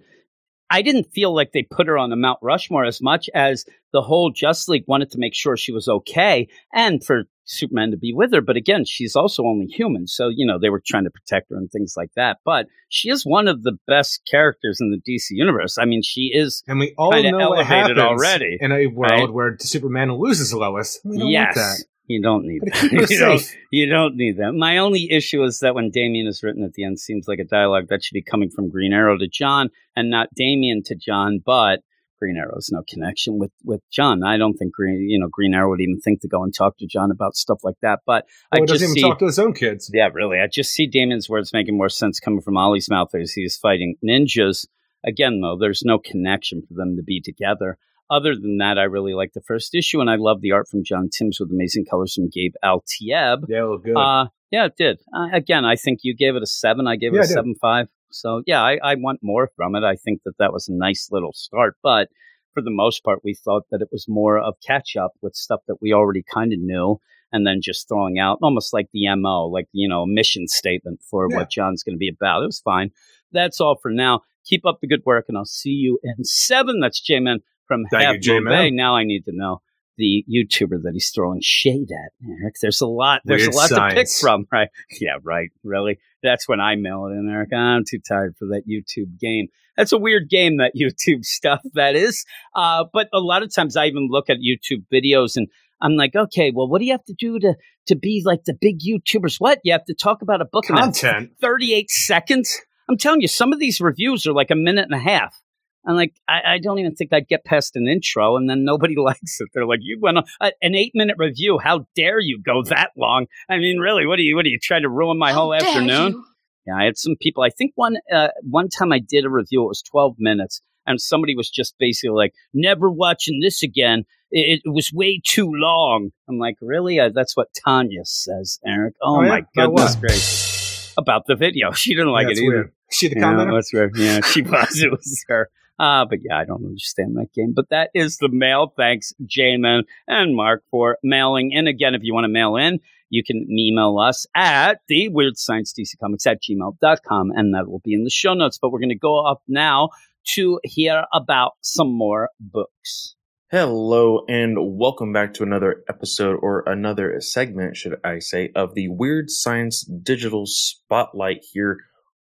I 0.70 0.82
didn't 0.82 1.14
feel 1.14 1.34
like 1.34 1.54
they 1.54 1.64
put 1.64 1.88
her 1.88 1.98
on 1.98 2.10
the 2.10 2.16
Mount 2.16 2.40
Rushmore 2.42 2.86
as 2.86 3.02
much 3.02 3.30
as 3.34 3.66
the 3.94 4.02
whole 4.02 4.32
Justice 4.32 4.68
League 4.68 4.84
wanted 4.86 5.12
to 5.12 5.18
make 5.18 5.34
sure 5.34 5.58
she 5.58 5.72
was 5.72 5.88
okay 5.88 6.50
and 6.74 7.04
for 7.04 7.24
Superman 7.50 7.92
to 7.92 7.98
be 7.98 8.14
with 8.14 8.32
her. 8.34 8.42
But 8.42 8.58
again, 8.58 8.86
she's 8.86 9.16
also 9.16 9.44
only 9.44 9.66
human, 9.66 10.08
so 10.08 10.30
you 10.30 10.46
know 10.46 10.60
they 10.60 10.70
were 10.70 10.82
trying 10.86 11.06
to 11.06 11.10
protect 11.10 11.50
her 11.50 11.58
and 11.58 11.70
things 11.72 11.96
like 11.98 12.12
that. 12.16 12.38
But 12.46 12.68
she 12.90 13.10
is 13.10 13.26
one 13.26 13.48
of 13.48 13.64
the 13.64 13.78
best 13.88 14.22
characters 14.30 14.80
in 14.80 14.92
the 14.92 14.98
DC 14.98 15.28
universe. 15.32 15.78
I 15.78 15.86
mean, 15.86 16.02
she 16.04 16.32
is. 16.34 16.64
And 16.68 16.80
we 16.80 16.94
all 16.98 17.12
know 17.12 17.50
what 17.50 17.66
happens 17.66 18.00
already, 18.00 18.58
in 18.60 18.72
a 18.72 18.88
world 18.88 19.12
right? 19.12 19.34
where 19.34 19.58
Superman 19.60 20.14
loses 20.14 20.54
Lois. 20.54 21.00
We 21.04 21.18
don't 21.18 21.30
yes. 21.30 21.56
that. 21.56 21.86
You 22.06 22.22
don't 22.24 22.46
need 22.46 22.62
that. 22.66 22.92
you, 23.10 23.20
don't, 23.20 23.56
you 23.72 23.86
don't 23.86 24.16
need 24.16 24.38
that. 24.38 24.54
My 24.54 24.80
only 24.80 25.12
issue 25.12 25.44
is 25.44 25.60
that 25.60 25.76
when 25.76 25.92
Damian 25.92 26.26
is 26.26 26.42
written 26.42 26.64
at 26.64 26.74
the 26.74 26.84
end, 26.84 27.00
seems 27.00 27.28
like 27.28 27.38
a 27.38 27.44
dialogue 27.44 27.86
that 27.90 28.04
should 28.04 28.16
be 28.16 28.24
coming 28.24 28.50
from 28.50 28.72
Green 28.72 28.94
Arrow 28.94 29.16
to 29.18 29.28
John 29.28 29.70
and 29.96 30.10
not 30.10 30.34
Damian 30.36 30.82
to 30.86 30.96
John. 30.96 31.40
But 31.44 31.82
Green 32.20 32.38
Arrow 32.38 32.56
has 32.56 32.70
no 32.72 32.84
connection 32.88 33.40
with 33.40 33.52
with 33.64 33.82
John. 33.92 34.24
I 34.24 34.38
don't 34.38 34.54
think 34.56 34.74
Green, 34.74 35.08
you 35.10 35.20
know, 35.20 35.28
Green 35.32 35.54
Arrow 35.54 35.70
would 35.70 35.82
even 35.82 36.00
think 36.00 36.22
to 36.22 36.28
go 36.28 36.44
and 36.44 36.54
talk 36.54 36.78
to 36.80 36.88
John 36.88 37.12
about 37.12 37.36
stuff 37.36 37.60
like 37.64 37.78
that. 37.82 38.00
But 38.06 38.26
Well, 38.52 38.62
I 38.62 38.64
he 38.64 38.66
just 38.68 38.82
doesn't 38.82 38.94
see, 38.94 39.00
even 39.00 39.12
talk 39.12 39.20
to 39.20 39.26
his 39.26 39.40
own 39.40 39.54
kids. 39.54 39.90
yeah, 39.94 40.10
really, 40.14 40.40
I 40.40 40.48
just 40.48 40.72
see 40.72 40.86
Damon's 40.88 41.30
words 41.30 41.54
making 41.54 41.78
more 41.78 41.90
sense 41.90 42.20
coming 42.20 42.42
from 42.42 42.58
Ollie's 42.58 42.90
mouth 42.90 43.14
as 43.16 43.32
he's 43.32 43.58
fighting 43.58 43.96
ninjas. 44.08 44.68
Again, 45.06 45.40
though, 45.42 45.58
there's 45.58 45.84
no 45.86 45.98
connection 45.98 46.62
for 46.68 46.74
them 46.74 46.98
to 46.98 47.04
be 47.04 47.22
together. 47.22 47.78
other 48.12 48.36
than 48.36 48.58
that, 48.58 48.78
I 48.78 48.84
really 48.84 49.14
like 49.14 49.32
the 49.34 49.42
first 49.48 49.74
issue, 49.76 50.02
and 50.02 50.10
I 50.10 50.16
love 50.18 50.42
the 50.42 50.52
art 50.52 50.68
from 50.68 50.84
John 50.84 51.10
Timms 51.16 51.38
with 51.40 51.52
amazing 51.52 51.86
colors 51.90 52.16
from 52.16 52.28
Gabe 52.30 52.54
Eltaeb. 52.66 53.44
Yeah, 53.48 53.64
look 53.66 53.84
good. 53.86 53.96
Uh, 53.96 54.26
yeah, 54.52 54.66
it 54.66 54.74
did. 54.78 55.00
Uh, 55.16 55.28
again, 55.32 55.64
I 55.64 55.76
think 55.76 56.00
you 56.02 56.16
gave 56.16 56.36
it 56.36 56.42
a 56.44 56.48
seven. 56.48 56.88
I 56.88 56.96
gave 56.96 57.14
it 57.14 57.18
Yeah, 57.18 57.22
a 57.22 57.24
I 57.24 57.28
did. 57.28 57.34
seven 57.34 57.56
five. 57.62 57.88
So 58.12 58.42
yeah, 58.46 58.62
I, 58.62 58.78
I 58.84 58.96
want 58.96 59.20
more 59.22 59.50
from 59.56 59.76
it. 59.76 59.84
I 59.84 59.96
think 59.96 60.22
that 60.26 60.38
that 60.40 60.54
was 60.54 60.68
a 60.68 60.74
nice 60.74 61.10
little 61.12 61.34
start, 61.34 61.76
but 61.84 62.10
for 62.54 62.62
the 62.64 62.72
most 62.72 63.04
part, 63.04 63.20
we 63.24 63.36
thought 63.36 63.64
that 63.72 63.82
it 63.82 63.90
was 63.92 64.08
more 64.08 64.40
of 64.40 64.56
catch 64.66 64.96
up 64.96 65.12
with 65.22 65.36
stuff 65.36 65.62
that 65.68 65.82
we 65.82 65.94
already 65.94 66.24
kind 66.34 66.52
of 66.52 66.60
knew, 66.60 67.00
and 67.32 67.46
then 67.46 67.60
just 67.62 67.88
throwing 67.88 68.18
out 68.18 68.40
almost 68.42 68.74
like 68.74 68.88
the 68.92 69.08
mo, 69.16 69.46
like 69.46 69.68
you 69.72 69.88
know, 69.88 70.06
mission 70.06 70.48
statement 70.48 71.00
for 71.10 71.28
Yeah. 71.30 71.38
what 71.38 71.52
John's 71.52 71.84
going 71.84 71.96
to 71.96 72.00
be 72.00 72.10
about. 72.10 72.42
It 72.44 72.48
was 72.48 72.60
fine. 72.60 72.92
That's 73.32 73.62
all 73.62 73.78
for 73.82 73.92
now. 73.92 74.22
Keep 74.46 74.66
up 74.66 74.80
the 74.82 74.88
good 74.88 75.04
work, 75.06 75.26
and 75.30 75.38
I'll 75.38 75.46
see 75.46 75.70
you 75.70 76.00
in 76.04 76.24
seven. 76.24 76.80
That's 76.80 77.00
J-Man 77.00 77.40
from 77.68 77.84
Thank 77.92 78.04
Half 78.26 78.44
Bay. 78.46 78.72
Now 78.72 78.96
I 78.96 79.04
need 79.04 79.26
to 79.26 79.32
know 79.32 79.62
the 79.98 80.26
YouTuber 80.28 80.82
that 80.84 80.94
he's 80.94 81.12
throwing 81.14 81.42
shade 81.44 81.90
at. 81.92 82.28
Eric, 82.42 82.56
there's 82.62 82.82
a 82.82 82.88
lot. 82.88 83.22
There's 83.26 83.42
Weird 83.44 83.54
a 83.54 83.58
lot 83.58 83.90
to 83.90 83.96
pick 83.96 84.08
from, 84.10 84.48
right? 84.52 84.70
Yeah, 85.00 85.18
right. 85.22 85.50
Really. 85.64 86.00
That's 86.22 86.48
when 86.48 86.60
I 86.60 86.76
mail 86.76 87.08
it 87.08 87.14
in, 87.14 87.30
Eric. 87.30 87.54
I'm 87.54 87.84
too 87.90 88.00
tired 88.00 88.36
for 88.38 88.46
that 88.48 88.64
YouTube 88.68 89.20
game. 89.20 89.48
That's 89.78 89.92
a 89.92 89.98
weird 89.98 90.30
game, 90.30 90.58
that 90.58 90.74
YouTube 90.80 91.24
stuff. 91.24 91.62
That 91.74 91.96
is. 91.96 92.26
Uh, 92.56 92.86
but 92.92 93.08
a 93.14 93.20
lot 93.20 93.44
of 93.44 93.54
times 93.54 93.78
I 93.78 93.86
even 93.86 94.08
look 94.10 94.30
at 94.30 94.38
YouTube 94.38 94.86
videos 94.92 95.36
and 95.36 95.48
I'm 95.82 95.96
like, 95.96 96.16
okay, 96.16 96.52
well, 96.54 96.68
what 96.68 96.80
do 96.80 96.86
you 96.86 96.92
have 96.92 97.06
to 97.06 97.16
do 97.18 97.40
to 97.40 97.56
to 97.88 97.96
be 97.96 98.22
like 98.26 98.44
the 98.46 98.54
big 98.54 98.80
YouTubers? 98.80 99.38
What 99.40 99.60
you 99.64 99.72
have 99.72 99.86
to 99.86 99.94
talk 99.94 100.22
about 100.22 100.42
a 100.42 100.46
book 100.46 100.70
in 100.70 100.76
Content. 100.76 101.32
38 101.42 101.90
seconds. 101.90 102.60
I'm 102.90 102.98
telling 102.98 103.22
you, 103.22 103.28
some 103.28 103.54
of 103.54 103.60
these 103.60 103.80
reviews 103.80 104.26
are 104.28 104.34
like 104.34 104.52
a 104.52 104.56
minute 104.56 104.88
and 104.90 105.00
a 105.00 105.04
half. 105.04 105.42
I'm 105.88 105.96
like, 105.96 106.14
I, 106.28 106.42
I 106.56 106.58
don't 106.60 106.78
even 106.80 106.94
think 106.96 107.14
I'd 107.14 107.28
get 107.28 107.46
past 107.46 107.76
an 107.76 107.88
intro, 107.88 108.36
and 108.38 108.50
then 108.50 108.64
nobody 108.66 108.96
likes 108.98 109.40
it. 109.40 109.50
They're 109.54 109.66
like, 109.66 109.80
you 109.82 109.98
went 110.02 110.18
on 110.18 110.24
a, 110.42 110.52
an 110.62 110.76
eight 110.76 110.92
minute 110.94 111.16
review. 111.18 111.58
How 111.58 111.86
dare 111.96 112.20
you 112.20 112.42
go 112.44 112.64
that 112.64 112.92
long? 112.98 113.26
I 113.50 113.58
mean, 113.58 113.78
really, 113.80 114.06
what 114.06 114.20
are 114.20 114.24
you? 114.24 114.36
What 114.36 114.46
are 114.46 114.50
you 114.50 114.60
trying 114.62 114.84
to 114.84 114.90
ruin 114.90 115.18
my 115.18 115.32
whole 115.32 115.54
afternoon? 115.54 116.22
Yeah, 116.68 116.76
I 116.78 116.84
had 116.84 116.98
some 116.98 117.16
people. 117.22 117.44
I 117.44 117.50
think 117.50 117.72
one 117.76 117.98
uh, 118.14 118.28
one 118.44 118.68
time 118.70 118.92
I 118.92 119.00
did 119.00 119.26
a 119.26 119.30
review. 119.30 119.64
It 119.64 119.68
was 119.70 119.82
12 119.82 120.16
minutes, 120.20 120.62
and 120.86 121.00
somebody 121.02 121.36
was 121.36 121.50
just 121.50 121.74
basically 121.80 122.16
like, 122.16 122.34
"Never 122.54 122.90
watching 122.92 123.40
this 123.42 123.64
again. 123.64 124.04
It, 124.32 124.62
it 124.66 124.70
was 124.72 124.92
way 124.94 125.22
too 125.26 125.50
long." 125.52 126.10
I'm 126.28 126.38
like, 126.38 126.56
"Really? 126.62 127.00
Uh, 127.00 127.10
that's 127.16 127.36
what 127.38 127.48
Tanya 127.66 128.02
says, 128.04 128.60
Eric." 128.68 128.96
Oh, 129.02 129.16
Oh, 129.18 129.22
yeah? 129.24 129.30
my 129.30 129.38
About 129.38 129.48
goodness 129.56 129.96
what? 129.96 130.02
gracious! 130.02 130.94
About 130.98 131.24
the 131.28 131.36
video, 131.36 131.72
she 131.74 131.96
didn't 131.96 132.12
like 132.12 132.26
Yeah, 132.26 132.32
it 132.32 132.38
either. 132.38 132.46
weird. 132.48 132.72
She 132.92 133.08
the 133.08 133.16
Yeah, 133.16 133.24
commenter? 133.24 133.56
that's 133.56 133.74
right. 133.74 133.90
Yeah, 133.96 134.20
she 134.22 134.42
was. 134.44 134.78
It 134.78 134.92
was 134.92 135.24
her. 135.30 135.50
Uh, 135.80 136.06
but 136.06 136.20
yeah, 136.22 136.38
I 136.38 136.46
don't 136.46 136.66
understand 136.66 137.16
that 137.16 137.34
game. 137.34 137.54
But 137.56 137.70
that 137.70 137.90
is 137.94 138.18
the 138.18 138.30
mail. 138.30 138.74
Thanks, 138.76 139.14
Jamin 139.26 139.84
and 140.08 140.36
Mark, 140.36 140.64
for 140.70 140.98
mailing 141.04 141.52
in. 141.52 141.68
Again, 141.68 141.96
if 141.96 142.02
you 142.04 142.14
want 142.14 142.26
to 142.26 142.30
mail 142.30 142.58
in, 142.58 142.80
you 143.10 143.24
can 143.24 143.48
email 143.50 143.98
us 143.98 144.26
at 144.36 144.82
the 144.88 145.10
Weird 145.10 145.38
Science 145.38 145.74
DC 145.74 145.98
Comics 146.00 146.28
at 146.28 146.44
gmail.com, 146.44 147.32
and 147.32 147.56
that 147.56 147.70
will 147.70 147.82
be 147.84 147.94
in 147.94 148.04
the 148.04 148.10
show 148.10 148.34
notes. 148.34 148.60
But 148.62 148.72
we're 148.72 148.80
going 148.80 148.90
to 148.90 148.96
go 148.96 149.26
up 149.26 149.42
now 149.48 149.90
to 150.36 150.60
hear 150.64 151.06
about 151.14 151.54
some 151.62 151.92
more 151.92 152.30
books. 152.40 153.16
Hello 153.52 154.26
and 154.30 154.78
welcome 154.78 155.12
back 155.12 155.34
to 155.34 155.44
another 155.44 155.84
episode 155.90 156.38
or 156.40 156.64
another 156.68 157.20
segment, 157.20 157.76
should 157.76 157.96
I 158.04 158.20
say, 158.20 158.52
of 158.56 158.76
the 158.76 158.90
Weird 158.90 159.32
Science 159.32 159.82
Digital 159.82 160.44
Spotlight 160.46 161.44
here 161.52 161.80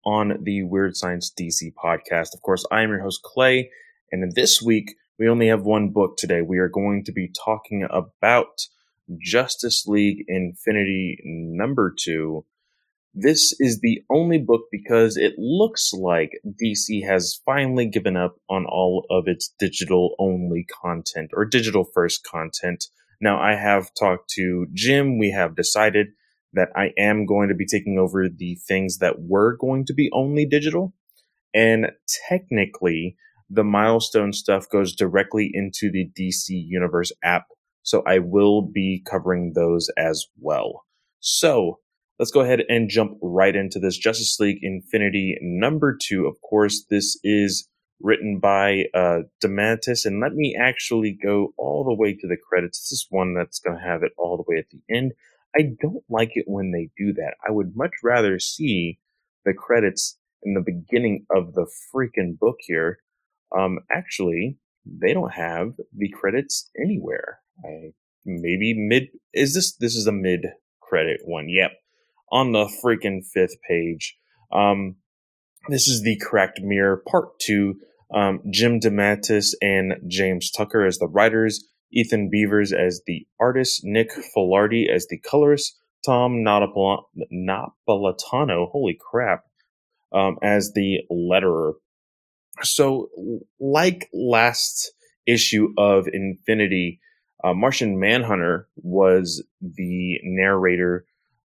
on 0.05 0.39
the 0.43 0.63
Weird 0.63 0.97
Science 0.97 1.33
DC 1.39 1.73
podcast. 1.75 2.35
Of 2.35 2.43
course, 2.43 2.65
I 2.71 2.83
am 2.83 2.91
your 2.91 3.03
host, 3.03 3.23
Clay, 3.23 3.71
and 4.11 4.33
this 4.35 4.61
week 4.63 4.95
we 5.19 5.29
only 5.29 5.49
have 5.49 5.63
one 5.63 5.91
book 5.91 6.17
today. 6.17 6.43
We 6.43 6.59
are 6.59 6.69
going 6.69 7.05
to 7.05 7.13
be 7.13 7.31
talking 7.45 7.87
about 7.91 8.67
Justice 9.21 9.85
League 9.87 10.25
Infinity 10.29 11.19
number 11.25 11.95
two. 11.97 12.45
This 13.15 13.55
is 13.61 13.81
the 13.81 14.03
only 14.11 14.39
book 14.39 14.63
because 14.73 15.17
it 15.17 15.35
looks 15.37 15.93
like 15.93 16.31
DC 16.63 17.07
has 17.07 17.41
finally 17.45 17.87
given 17.87 18.17
up 18.17 18.37
on 18.49 18.65
all 18.65 19.05
of 19.11 19.29
its 19.29 19.55
digital 19.59 20.15
only 20.19 20.65
content 20.83 21.31
or 21.35 21.45
digital 21.45 21.85
first 21.85 22.25
content. 22.25 22.87
Now, 23.21 23.39
I 23.39 23.55
have 23.55 23.95
talked 23.95 24.31
to 24.31 24.67
Jim. 24.73 25.19
We 25.19 25.31
have 25.31 25.55
decided 25.55 26.09
that 26.55 26.69
I 26.77 26.91
am 26.99 27.27
going 27.27 27.49
to 27.49 27.55
be 27.55 27.67
taking 27.67 27.99
over 27.99 28.29
the 28.29 28.59
things 28.67 28.99
that 28.99 29.17
were 29.19 29.57
going 29.57 29.85
to 29.87 29.95
be 29.95 30.11
only 30.13 30.47
digital. 30.47 30.95
And 31.55 31.93
technically, 32.29 33.17
the 33.49 33.65
milestone 33.65 34.33
stuff 34.33 34.69
goes 34.69 34.95
directly 34.95 35.51
into 35.53 35.91
the 35.91 36.11
DC 36.19 36.49
Universe 36.49 37.13
app. 37.23 37.47
So 37.83 38.03
I 38.07 38.19
will 38.19 38.63
be 38.63 39.05
covering 39.09 39.53
those 39.55 39.91
as 39.99 40.27
well. 40.41 40.85
So 41.21 41.81
let's 42.19 42.31
go 42.31 42.41
ahead 42.41 42.63
and 42.69 42.89
jump 42.89 43.19
right 43.23 43.55
into 43.55 43.79
this 43.79 43.99
Justice 43.99 44.39
League 44.41 44.59
Infinity 44.63 45.37
number 45.43 45.97
two. 46.01 46.27
Of 46.27 46.37
course, 46.49 46.85
this 46.89 47.19
is 47.23 47.69
written 48.01 48.39
by 48.41 48.85
uh, 48.95 49.21
DeMatteis, 49.43 50.05
and 50.05 50.21
let 50.21 50.33
me 50.35 50.57
actually 50.59 51.17
go 51.23 51.53
all 51.57 51.85
the 51.85 51.95
way 51.95 52.15
to 52.15 52.27
the 52.27 52.37
credits. 52.49 52.81
This 52.81 52.93
is 52.93 53.07
one 53.11 53.35
that's 53.35 53.61
going 53.61 53.79
to 53.79 53.85
have 53.85 54.03
it 54.03 54.13
all 54.19 54.37
the 54.37 54.45
way 54.47 54.59
at 54.59 54.71
the 54.71 54.81
end. 54.95 55.13
I 55.55 55.73
don't 55.81 56.05
like 56.09 56.33
it 56.35 56.45
when 56.47 56.73
they 56.73 56.91
do 56.97 57.13
that. 57.15 57.35
I 57.47 57.53
would 57.53 57.77
much 57.77 57.93
rather 58.03 58.39
see 58.39 58.99
the 59.45 59.55
credits 59.55 60.19
in 60.43 60.55
the 60.55 60.61
beginning 60.65 61.27
of 61.35 61.55
the 61.55 61.67
freaking 61.95 62.39
book 62.39 62.57
here. 62.61 62.99
Um, 63.57 63.81
actually, 63.91 64.59
they 64.87 65.13
don't 65.13 65.33
have 65.33 65.75
the 65.97 66.09
credits 66.09 66.71
anywhere. 66.81 67.41
I 67.65 67.93
maybe 68.25 68.75
mid 68.75 69.09
is 69.33 69.55
this 69.55 69.77
this 69.77 69.95
is 69.95 70.07
a 70.07 70.13
mid 70.13 70.47
credit 70.81 71.21
one. 71.25 71.49
Yep. 71.49 71.73
On 72.31 72.53
the 72.53 72.71
freaking 72.83 73.21
fifth 73.25 73.57
page. 73.69 74.17
Um 74.53 74.97
this 75.69 75.87
is 75.87 76.03
the 76.03 76.19
cracked 76.19 76.61
mirror 76.61 77.03
part 77.07 77.39
two. 77.39 77.77
Um, 78.13 78.41
Jim 78.51 78.81
DeMatteis 78.81 79.55
and 79.63 79.95
James 80.07 80.51
Tucker 80.51 80.85
as 80.85 80.99
the 80.99 81.07
writers, 81.07 81.65
Ethan 81.93 82.31
Beavers 82.31 82.73
as 82.73 83.03
the 83.07 83.27
artist, 83.41 83.83
Nick 83.85 84.11
Filardi 84.35 84.89
as 84.89 85.07
the 85.09 85.19
colorist, 85.19 85.79
Tom 86.05 86.43
Napol- 86.45 87.05
Napolitano, 87.33 88.71
holy 88.71 88.99
crap, 88.99 89.45
um, 90.13 90.39
as 90.43 90.73
the 90.75 91.01
letterer. 91.11 91.75
So, 92.63 93.09
like 93.61 94.09
last 94.13 94.93
issue 95.27 95.73
of 95.79 96.09
Infinity, 96.13 97.01
uh, 97.45 97.55
Martian 97.55 97.99
Manhunter 97.99 98.69
was 98.77 99.45
the 99.61 100.19
narrator 100.23 101.05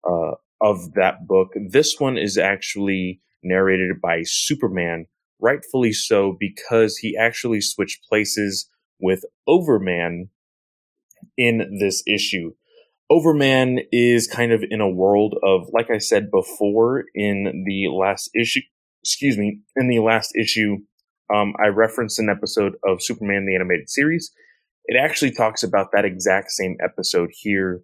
uh, 0.09 0.33
of 0.61 0.95
that 0.95 1.27
book. 1.27 1.51
This 1.69 1.97
one 1.99 2.19
is 2.19 2.39
actually 2.39 3.21
narrated 3.43 4.01
by 4.01 4.23
Superman, 4.25 5.07
rightfully 5.41 5.93
so, 5.93 6.37
because 6.39 6.97
he 6.99 7.17
actually 7.17 7.61
switched 7.61 8.05
places 8.09 8.69
with 8.99 9.25
Overman 9.47 10.31
in 11.37 11.79
this 11.81 12.03
issue. 12.07 12.53
Overman 13.11 13.81
is 13.93 14.27
kind 14.27 14.53
of 14.53 14.65
in 14.69 14.81
a 14.81 14.89
world 14.89 15.37
of, 15.43 15.69
like 15.73 15.91
I 15.91 15.99
said 15.99 16.31
before 16.31 17.05
in 17.15 17.65
the 17.67 17.89
last 17.93 18.31
issue, 18.35 18.61
excuse 19.03 19.39
me, 19.39 19.61
in 19.77 19.89
the 19.89 20.01
last 20.01 20.33
issue, 20.37 20.79
um, 21.33 21.55
I 21.63 21.69
referenced 21.69 22.19
an 22.19 22.29
episode 22.29 22.75
of 22.85 23.03
Superman 23.03 23.47
the 23.47 23.55
Animated 23.55 23.89
Series. 23.89 24.33
It 24.87 24.97
actually 24.97 25.33
talks 25.33 25.63
about 25.63 25.89
that 25.93 26.05
exact 26.05 26.51
same 26.51 26.77
episode 26.83 27.31
here. 27.33 27.83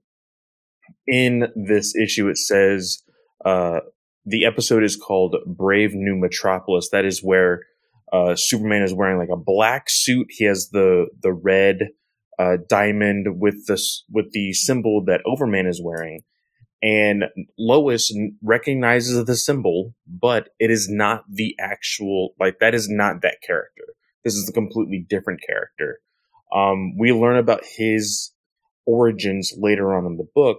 In 1.06 1.48
this 1.54 1.94
issue, 1.96 2.28
it 2.28 2.38
says, 2.38 3.02
uh, 3.44 3.80
the 4.24 4.44
episode 4.44 4.84
is 4.84 4.96
called 4.96 5.36
Brave 5.46 5.94
New 5.94 6.16
Metropolis. 6.16 6.88
That 6.92 7.04
is 7.04 7.22
where 7.22 7.62
uh, 8.12 8.34
Superman 8.36 8.82
is 8.82 8.94
wearing 8.94 9.18
like 9.18 9.30
a 9.32 9.36
black 9.36 9.86
suit. 9.88 10.28
He 10.30 10.44
has 10.44 10.68
the 10.70 11.06
the 11.22 11.32
red 11.32 11.88
uh, 12.42 12.56
diamond 12.68 13.40
with 13.40 13.66
the 13.66 13.80
with 14.10 14.32
the 14.32 14.52
symbol 14.52 15.04
that 15.06 15.22
Overman 15.24 15.66
is 15.66 15.80
wearing, 15.82 16.22
and 16.82 17.24
Lois 17.58 18.12
recognizes 18.42 19.24
the 19.24 19.36
symbol, 19.36 19.94
but 20.06 20.48
it 20.58 20.70
is 20.70 20.88
not 20.88 21.24
the 21.30 21.54
actual 21.60 22.34
like 22.40 22.58
that 22.60 22.74
is 22.74 22.88
not 22.88 23.22
that 23.22 23.36
character. 23.46 23.84
This 24.24 24.34
is 24.34 24.48
a 24.48 24.52
completely 24.52 25.04
different 25.08 25.40
character. 25.46 26.00
Um, 26.54 26.96
we 26.98 27.12
learn 27.12 27.36
about 27.36 27.62
his 27.64 28.32
origins 28.86 29.52
later 29.56 29.94
on 29.94 30.04
in 30.06 30.16
the 30.16 30.28
book, 30.34 30.58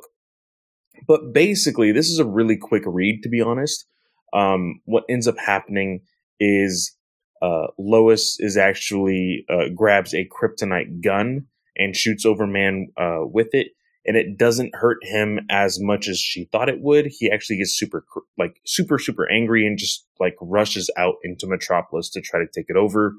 but 1.07 1.33
basically, 1.33 1.91
this 1.91 2.07
is 2.07 2.19
a 2.19 2.25
really 2.25 2.57
quick 2.57 2.83
read, 2.85 3.21
to 3.23 3.29
be 3.29 3.41
honest. 3.41 3.85
Um, 4.33 4.81
what 4.85 5.03
ends 5.09 5.27
up 5.27 5.37
happening 5.37 6.01
is 6.39 6.95
uh, 7.41 7.67
Lois 7.77 8.37
is 8.39 8.57
actually 8.57 9.45
uh, 9.49 9.69
grabs 9.75 10.13
a 10.13 10.27
kryptonite 10.27 11.03
gun 11.03 11.47
and 11.75 11.95
shoots 11.95 12.25
Overman 12.25 12.91
uh, 12.97 13.21
with 13.21 13.49
it, 13.53 13.67
and 14.05 14.17
it 14.17 14.37
doesn't 14.37 14.75
hurt 14.75 14.97
him 15.01 15.39
as 15.49 15.79
much 15.79 16.07
as 16.07 16.19
she 16.19 16.45
thought 16.45 16.69
it 16.69 16.81
would. 16.81 17.07
He 17.07 17.31
actually 17.31 17.57
gets 17.57 17.77
super, 17.77 18.05
like 18.37 18.59
super, 18.65 18.99
super 18.99 19.29
angry 19.29 19.65
and 19.65 19.77
just 19.77 20.05
like 20.19 20.35
rushes 20.41 20.89
out 20.97 21.15
into 21.23 21.47
Metropolis 21.47 22.09
to 22.11 22.21
try 22.21 22.39
to 22.39 22.47
take 22.53 22.65
it 22.69 22.75
over. 22.75 23.13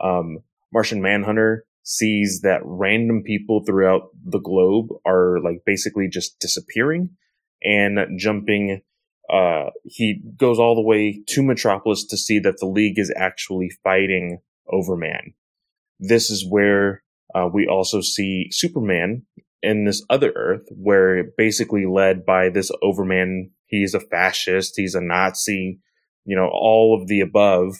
Um, 0.00 0.38
Martian 0.72 1.00
Manhunter 1.00 1.66
sees 1.84 2.40
that 2.42 2.62
random 2.64 3.22
people 3.22 3.62
throughout 3.64 4.08
the 4.24 4.40
globe 4.40 4.88
are 5.06 5.38
like 5.40 5.62
basically 5.66 6.08
just 6.08 6.38
disappearing 6.40 7.10
and 7.62 7.98
jumping. 8.18 8.82
Uh, 9.30 9.70
he 9.84 10.20
goes 10.36 10.58
all 10.58 10.74
the 10.74 10.82
way 10.82 11.22
to 11.28 11.42
Metropolis 11.42 12.04
to 12.06 12.16
see 12.16 12.38
that 12.38 12.58
the 12.58 12.66
League 12.66 12.98
is 12.98 13.12
actually 13.16 13.70
fighting 13.82 14.38
Overman. 14.68 15.34
This 16.00 16.30
is 16.30 16.46
where 16.48 17.02
uh, 17.34 17.48
we 17.52 17.66
also 17.66 18.00
see 18.00 18.48
Superman 18.50 19.22
in 19.62 19.84
this 19.84 20.04
other 20.10 20.32
Earth, 20.36 20.68
where 20.70 21.24
basically 21.36 21.86
led 21.86 22.24
by 22.24 22.50
this 22.50 22.70
Overman, 22.82 23.50
he's 23.66 23.94
a 23.94 24.00
fascist, 24.00 24.74
he's 24.76 24.94
a 24.94 25.00
Nazi, 25.00 25.80
you 26.24 26.36
know, 26.36 26.48
all 26.52 26.98
of 27.00 27.08
the 27.08 27.20
above, 27.20 27.76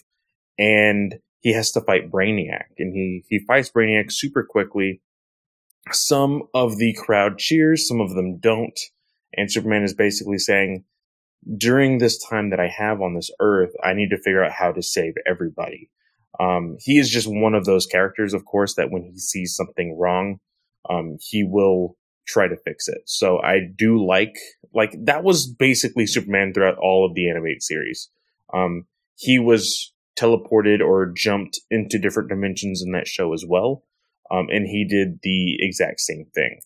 and 0.58 1.16
he 1.40 1.52
has 1.52 1.72
to 1.72 1.80
fight 1.80 2.10
Brainiac, 2.10 2.64
and 2.78 2.94
he 2.94 3.24
he 3.28 3.38
fights 3.38 3.70
Brainiac 3.70 4.10
super 4.10 4.42
quickly. 4.42 5.02
Some 5.92 6.44
of 6.54 6.78
the 6.78 6.94
crowd 6.94 7.38
cheers, 7.38 7.86
some 7.86 8.00
of 8.00 8.14
them 8.14 8.38
don't, 8.38 8.78
and 9.34 9.52
Superman 9.52 9.82
is 9.82 9.92
basically 9.92 10.38
saying, 10.38 10.84
during 11.58 11.98
this 11.98 12.18
time 12.24 12.50
that 12.50 12.60
I 12.60 12.68
have 12.68 13.02
on 13.02 13.14
this 13.14 13.30
Earth, 13.38 13.72
I 13.84 13.92
need 13.92 14.08
to 14.10 14.16
figure 14.16 14.42
out 14.42 14.52
how 14.52 14.72
to 14.72 14.82
save 14.82 15.14
everybody. 15.26 15.90
Um, 16.40 16.76
he 16.80 16.98
is 16.98 17.10
just 17.10 17.28
one 17.28 17.54
of 17.54 17.64
those 17.64 17.86
characters, 17.86 18.34
of 18.34 18.44
course, 18.44 18.74
that 18.74 18.90
when 18.90 19.02
he 19.02 19.18
sees 19.18 19.54
something 19.54 19.96
wrong, 19.98 20.38
um, 20.90 21.16
he 21.20 21.44
will 21.44 21.96
try 22.26 22.48
to 22.48 22.56
fix 22.56 22.88
it. 22.88 23.02
So 23.06 23.40
I 23.40 23.58
do 23.76 24.04
like, 24.04 24.34
like, 24.74 24.94
that 25.04 25.22
was 25.22 25.46
basically 25.46 26.06
Superman 26.06 26.52
throughout 26.52 26.78
all 26.78 27.06
of 27.06 27.14
the 27.14 27.30
animated 27.30 27.62
series. 27.62 28.10
Um, 28.52 28.86
he 29.16 29.38
was 29.38 29.92
teleported 30.18 30.80
or 30.80 31.12
jumped 31.14 31.60
into 31.70 31.98
different 31.98 32.28
dimensions 32.28 32.82
in 32.84 32.92
that 32.92 33.06
show 33.06 33.32
as 33.32 33.44
well. 33.46 33.84
Um, 34.30 34.46
and 34.50 34.66
he 34.66 34.84
did 34.84 35.20
the 35.22 35.56
exact 35.60 36.00
same 36.00 36.26
thing. 36.34 36.60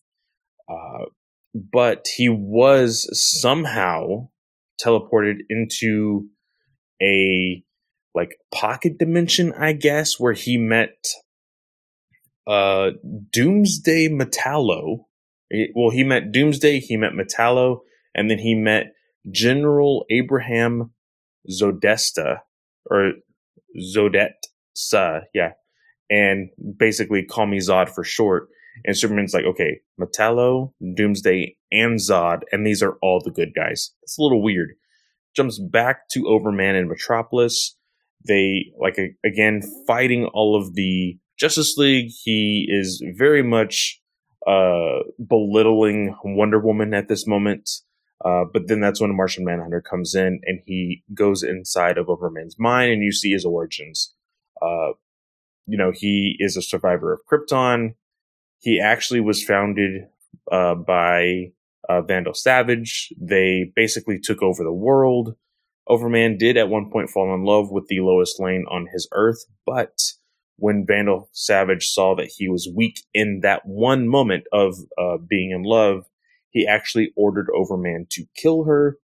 Uh, 0.69 1.07
but 1.55 2.07
he 2.17 2.29
was 2.29 3.09
somehow 3.41 4.29
teleported 4.81 5.39
into 5.49 6.29
a 7.03 7.65
like 8.15 8.39
pocket 8.53 8.99
dimension, 8.99 9.53
I 9.53 9.73
guess, 9.73 10.19
where 10.19 10.33
he 10.33 10.57
met 10.59 10.97
uh 12.47 12.91
Doomsday 13.31 14.09
Metallo. 14.09 15.05
Well, 15.75 15.91
he 15.91 16.05
met 16.05 16.33
Doomsday, 16.33 16.81
he 16.81 16.97
met 16.97 17.13
Metallo, 17.13 17.81
and 18.15 18.31
then 18.31 18.39
he 18.39 18.55
met 18.55 18.93
General 19.31 20.05
Abraham 20.11 20.93
Zodesta 21.51 22.41
or 22.91 23.13
Zodetsa, 23.79 25.23
yeah. 25.35 25.53
And 26.11 26.51
basically 26.79 27.25
call 27.25 27.47
me 27.47 27.59
Zod 27.59 27.89
for 27.89 28.05
short. 28.05 28.49
And 28.85 28.97
Superman's 28.97 29.35
like, 29.35 29.45
okay, 29.45 29.81
Metallo, 30.01 30.73
Doomsday, 30.95 31.57
and 31.73 31.99
Zod, 31.99 32.43
and 32.53 32.67
these 32.67 32.83
are 32.83 32.97
all 33.03 33.21
the 33.23 33.31
good 33.31 33.53
guys. 33.55 33.93
It's 34.03 34.19
a 34.19 34.23
little 34.23 34.43
weird. 34.43 34.71
Jumps 35.35 35.59
back 35.59 36.09
to 36.11 36.29
Overman 36.29 36.77
and 36.77 36.89
Metropolis. 36.89 37.77
They, 38.29 38.73
like, 38.81 38.99
again, 39.25 39.63
fighting 39.87 40.27
all 40.27 40.55
of 40.57 40.75
the 40.75 41.19
Justice 41.39 41.77
League. 41.77 42.11
He 42.23 42.69
is 42.69 43.03
very 43.17 43.43
much 43.43 44.01
uh, 44.47 45.01
belittling 45.27 46.17
Wonder 46.25 46.61
Woman 46.61 46.95
at 46.95 47.09
this 47.09 47.27
moment. 47.27 47.69
Uh, 48.25 48.45
but 48.53 48.67
then 48.67 48.81
that's 48.81 49.01
when 49.01 49.17
Martian 49.17 49.45
Manhunter 49.45 49.81
comes 49.81 50.15
in 50.15 50.41
and 50.45 50.61
he 50.67 51.05
goes 51.15 51.43
inside 51.43 51.99
of 51.99 52.09
Overman's 52.09 52.57
mind 52.59 52.93
and 52.93 53.03
you 53.03 53.13
see 53.13 53.31
his 53.31 53.45
origins. 53.45 54.15
Uh, 54.61 54.93
you 55.67 55.79
know, 55.79 55.93
he 55.95 56.37
is 56.41 56.57
a 56.57 56.63
survivor 56.63 57.13
of 57.13 57.21
Krypton. 57.31 57.95
He 58.59 58.81
actually 58.81 59.21
was 59.21 59.45
founded 59.45 60.07
uh, 60.51 60.75
by 60.75 61.53
uh, 61.89 62.03
Vandal 62.03 62.35
Savage. 62.35 63.13
They 63.21 63.71
basically 63.77 64.19
took 64.19 64.43
over 64.43 64.65
the 64.65 64.73
world. 64.73 65.37
Overman 65.89 66.37
did 66.37 66.57
at 66.57 66.69
one 66.69 66.91
point 66.91 67.11
fall 67.11 67.35
in 67.35 67.45
love 67.45 67.71
with 67.71 67.87
the 67.89 68.01
Lois 68.01 68.37
Lane 68.39 68.65
on 68.71 68.87
his 68.93 69.09
Earth, 69.13 69.45
but 69.65 69.99
when 70.57 70.85
Vandal 70.87 71.31
Savage 71.33 71.87
saw 71.87 72.15
that 72.17 72.33
he 72.37 72.49
was 72.49 72.71
weak 72.75 73.01
in 73.15 73.41
that 73.43 73.63
one 73.65 74.09
moment 74.09 74.45
of 74.53 74.75
uh, 75.01 75.17
being 75.17 75.53
in 75.53 75.63
love, 75.63 76.05
he 76.51 76.67
actually 76.67 77.13
ordered 77.17 77.49
Overman 77.55 78.07
to 78.11 78.25
kill 78.37 78.65
her. 78.65 78.99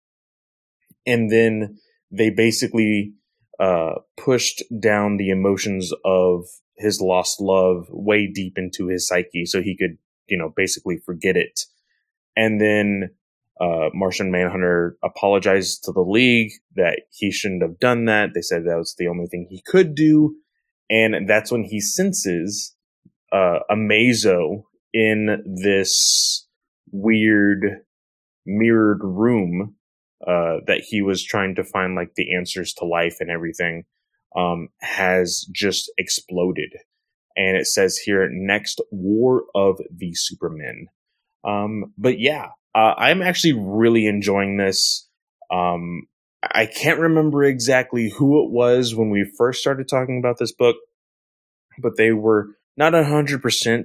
And 1.06 1.30
then 1.30 1.78
they 2.10 2.30
basically 2.30 3.14
uh, 3.58 3.94
pushed 4.16 4.62
down 4.80 5.16
the 5.16 5.30
emotions 5.30 5.92
of 6.04 6.44
his 6.76 7.00
lost 7.00 7.40
love 7.40 7.86
way 7.90 8.26
deep 8.26 8.56
into 8.56 8.86
his 8.86 9.06
psyche 9.08 9.44
so 9.44 9.60
he 9.60 9.76
could, 9.76 9.98
you 10.28 10.38
know, 10.38 10.52
basically 10.54 10.98
forget 11.04 11.36
it. 11.36 11.60
And 12.36 12.60
then 12.60 13.10
uh, 13.60 13.90
Martian 13.92 14.30
Manhunter 14.30 14.96
apologized 15.04 15.84
to 15.84 15.92
the 15.92 16.00
League 16.00 16.52
that 16.76 17.02
he 17.10 17.30
shouldn't 17.30 17.62
have 17.62 17.78
done 17.78 18.06
that. 18.06 18.30
They 18.34 18.40
said 18.40 18.64
that 18.64 18.78
was 18.78 18.94
the 18.98 19.08
only 19.08 19.26
thing 19.26 19.46
he 19.48 19.62
could 19.66 19.94
do. 19.94 20.36
And 20.88 21.28
that's 21.28 21.52
when 21.52 21.64
he 21.64 21.80
senses 21.80 22.74
uh, 23.32 23.60
Amazo 23.70 24.64
in 24.92 25.42
this 25.62 26.46
weird 26.90 27.82
mirrored 28.46 29.00
room 29.02 29.76
uh, 30.26 30.56
that 30.66 30.82
he 30.86 31.02
was 31.02 31.22
trying 31.22 31.54
to 31.54 31.64
find 31.64 31.94
like 31.94 32.14
the 32.16 32.34
answers 32.34 32.72
to 32.74 32.84
life 32.84 33.16
and 33.20 33.30
everything 33.30 33.84
um, 34.36 34.68
has 34.80 35.46
just 35.52 35.90
exploded. 35.98 36.72
And 37.36 37.56
it 37.56 37.66
says 37.66 37.96
here, 37.96 38.28
next 38.30 38.80
War 38.90 39.44
of 39.54 39.80
the 39.94 40.12
Supermen. 40.14 40.88
Um, 41.44 41.94
but 41.96 42.18
yeah, 42.18 42.48
uh, 42.74 42.94
I'm 42.96 43.22
actually 43.22 43.54
really 43.54 44.06
enjoying 44.06 44.56
this. 44.56 45.08
Um, 45.50 46.06
I 46.42 46.66
can't 46.66 47.00
remember 47.00 47.44
exactly 47.44 48.10
who 48.10 48.44
it 48.44 48.50
was 48.50 48.94
when 48.94 49.10
we 49.10 49.30
first 49.36 49.60
started 49.60 49.88
talking 49.88 50.18
about 50.18 50.38
this 50.38 50.52
book, 50.52 50.76
but 51.78 51.96
they 51.96 52.12
were 52.12 52.48
not 52.76 52.92
100% 52.92 53.84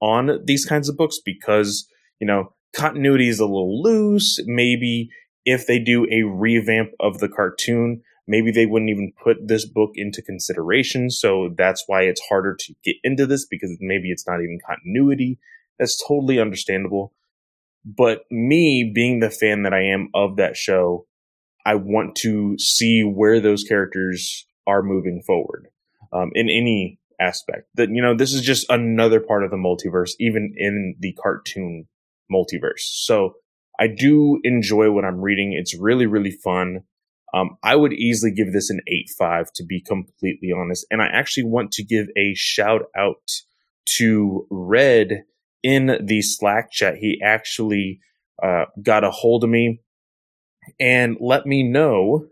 on 0.00 0.40
these 0.44 0.64
kinds 0.64 0.88
of 0.88 0.96
books 0.96 1.20
because, 1.24 1.86
you 2.18 2.26
know, 2.26 2.52
continuity 2.74 3.28
is 3.28 3.38
a 3.38 3.46
little 3.46 3.82
loose. 3.82 4.40
Maybe 4.46 5.10
if 5.44 5.66
they 5.66 5.78
do 5.78 6.06
a 6.10 6.22
revamp 6.22 6.90
of 6.98 7.18
the 7.18 7.28
cartoon, 7.28 8.02
maybe 8.26 8.50
they 8.50 8.66
wouldn't 8.66 8.90
even 8.90 9.12
put 9.22 9.36
this 9.46 9.64
book 9.64 9.90
into 9.94 10.22
consideration. 10.22 11.10
So 11.10 11.54
that's 11.56 11.84
why 11.86 12.02
it's 12.02 12.22
harder 12.28 12.56
to 12.58 12.74
get 12.84 12.96
into 13.04 13.26
this 13.26 13.46
because 13.46 13.76
maybe 13.80 14.10
it's 14.10 14.26
not 14.26 14.40
even 14.40 14.58
continuity. 14.66 15.38
That's 15.78 16.02
totally 16.06 16.40
understandable. 16.40 17.12
But 17.84 18.24
me 18.30 18.90
being 18.94 19.20
the 19.20 19.30
fan 19.30 19.62
that 19.62 19.74
I 19.74 19.82
am 19.82 20.08
of 20.14 20.36
that 20.36 20.56
show, 20.56 21.06
I 21.66 21.74
want 21.74 22.16
to 22.16 22.56
see 22.58 23.02
where 23.02 23.40
those 23.40 23.64
characters 23.64 24.46
are 24.66 24.82
moving 24.82 25.22
forward 25.26 25.68
um, 26.12 26.30
in 26.34 26.48
any 26.48 26.98
aspect. 27.20 27.68
That 27.74 27.90
you 27.90 28.02
know, 28.02 28.14
this 28.14 28.32
is 28.32 28.42
just 28.42 28.70
another 28.70 29.20
part 29.20 29.44
of 29.44 29.50
the 29.50 29.56
multiverse, 29.56 30.12
even 30.18 30.54
in 30.56 30.96
the 31.00 31.12
cartoon 31.12 31.86
multiverse. 32.32 32.80
So 32.80 33.34
I 33.78 33.88
do 33.88 34.40
enjoy 34.44 34.90
what 34.90 35.04
I'm 35.04 35.20
reading. 35.20 35.52
It's 35.52 35.76
really, 35.76 36.06
really 36.06 36.30
fun. 36.30 36.84
Um, 37.34 37.56
I 37.62 37.76
would 37.76 37.94
easily 37.94 38.30
give 38.30 38.52
this 38.52 38.70
an 38.70 38.80
8.5 39.20 39.52
to 39.54 39.64
be 39.64 39.80
completely 39.80 40.50
honest. 40.54 40.86
And 40.90 41.00
I 41.00 41.06
actually 41.06 41.44
want 41.44 41.72
to 41.72 41.84
give 41.84 42.08
a 42.16 42.34
shout 42.34 42.82
out 42.96 43.30
to 43.96 44.46
Red 44.50 45.24
in 45.62 45.98
the 46.04 46.22
Slack 46.22 46.70
chat. 46.70 46.96
He 46.96 47.20
actually 47.22 48.00
uh, 48.42 48.66
got 48.82 49.04
a 49.04 49.10
hold 49.10 49.44
of 49.44 49.50
me 49.50 49.80
and 50.80 51.16
let 51.20 51.46
me 51.46 51.62
know 51.62 52.26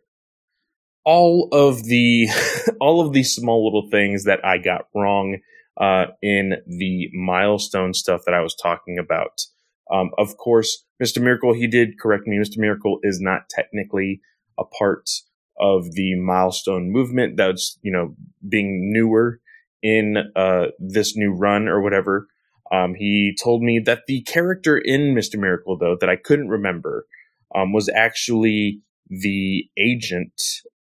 all 1.05 1.49
of 1.53 1.85
the 1.85 2.29
all 2.81 3.05
of 3.07 3.13
these 3.13 3.35
small 3.35 3.65
little 3.65 3.91
things 3.91 4.25
that 4.25 4.45
I 4.45 4.59
got 4.59 4.87
wrong 4.95 5.39
uh, 5.81 6.07
in 6.23 6.57
the 6.67 7.11
milestone 7.15 7.95
stuff 7.95 8.23
that 8.27 8.35
I 8.35 8.41
was 8.41 8.55
talking 8.55 8.99
about. 8.99 9.41
Um, 9.93 10.11
of 10.19 10.37
course, 10.37 10.85
Mr. 11.03 11.21
Miracle, 11.23 11.55
he 11.55 11.67
did 11.67 11.99
correct 11.99 12.27
me. 12.27 12.39
Mr. 12.39 12.59
Miracle 12.59 13.01
is 13.03 13.21
not 13.21 13.49
technically 13.49 14.21
a 14.59 14.65
part 14.65 15.11
of 15.59 15.93
the 15.93 16.15
milestone 16.17 16.91
movement. 16.93 17.37
That's 17.37 17.79
you 17.83 17.93
know 17.93 18.15
being 18.49 18.93
newer 18.93 19.41
in 19.83 20.19
uh, 20.37 20.67
this 20.79 21.17
new 21.17 21.33
run 21.33 21.69
or 21.69 21.81
whatever. 21.81 22.29
Um, 22.73 22.95
he 22.95 23.37
told 23.43 23.63
me 23.63 23.81
that 23.81 24.03
the 24.07 24.23
character 24.23 24.79
in 24.79 25.15
Mr. 25.15 25.39
Miracle, 25.39 25.77
though, 25.77 25.97
that 26.01 26.09
I 26.09 26.17
couldn't 26.17 26.49
remember, 26.49 27.07
um, 27.55 27.73
was 27.73 27.89
actually 27.89 28.83
the 29.09 29.69
agent 29.77 30.41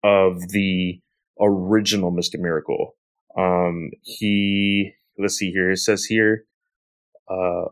of 0.02 0.48
the 0.48 1.00
original 1.40 2.12
Mr. 2.12 2.38
Miracle. 2.38 2.96
Um, 3.36 3.90
he, 4.02 4.92
let's 5.18 5.34
see 5.34 5.50
here, 5.50 5.70
it 5.72 5.78
says 5.78 6.04
here, 6.04 6.46
uh, 7.28 7.66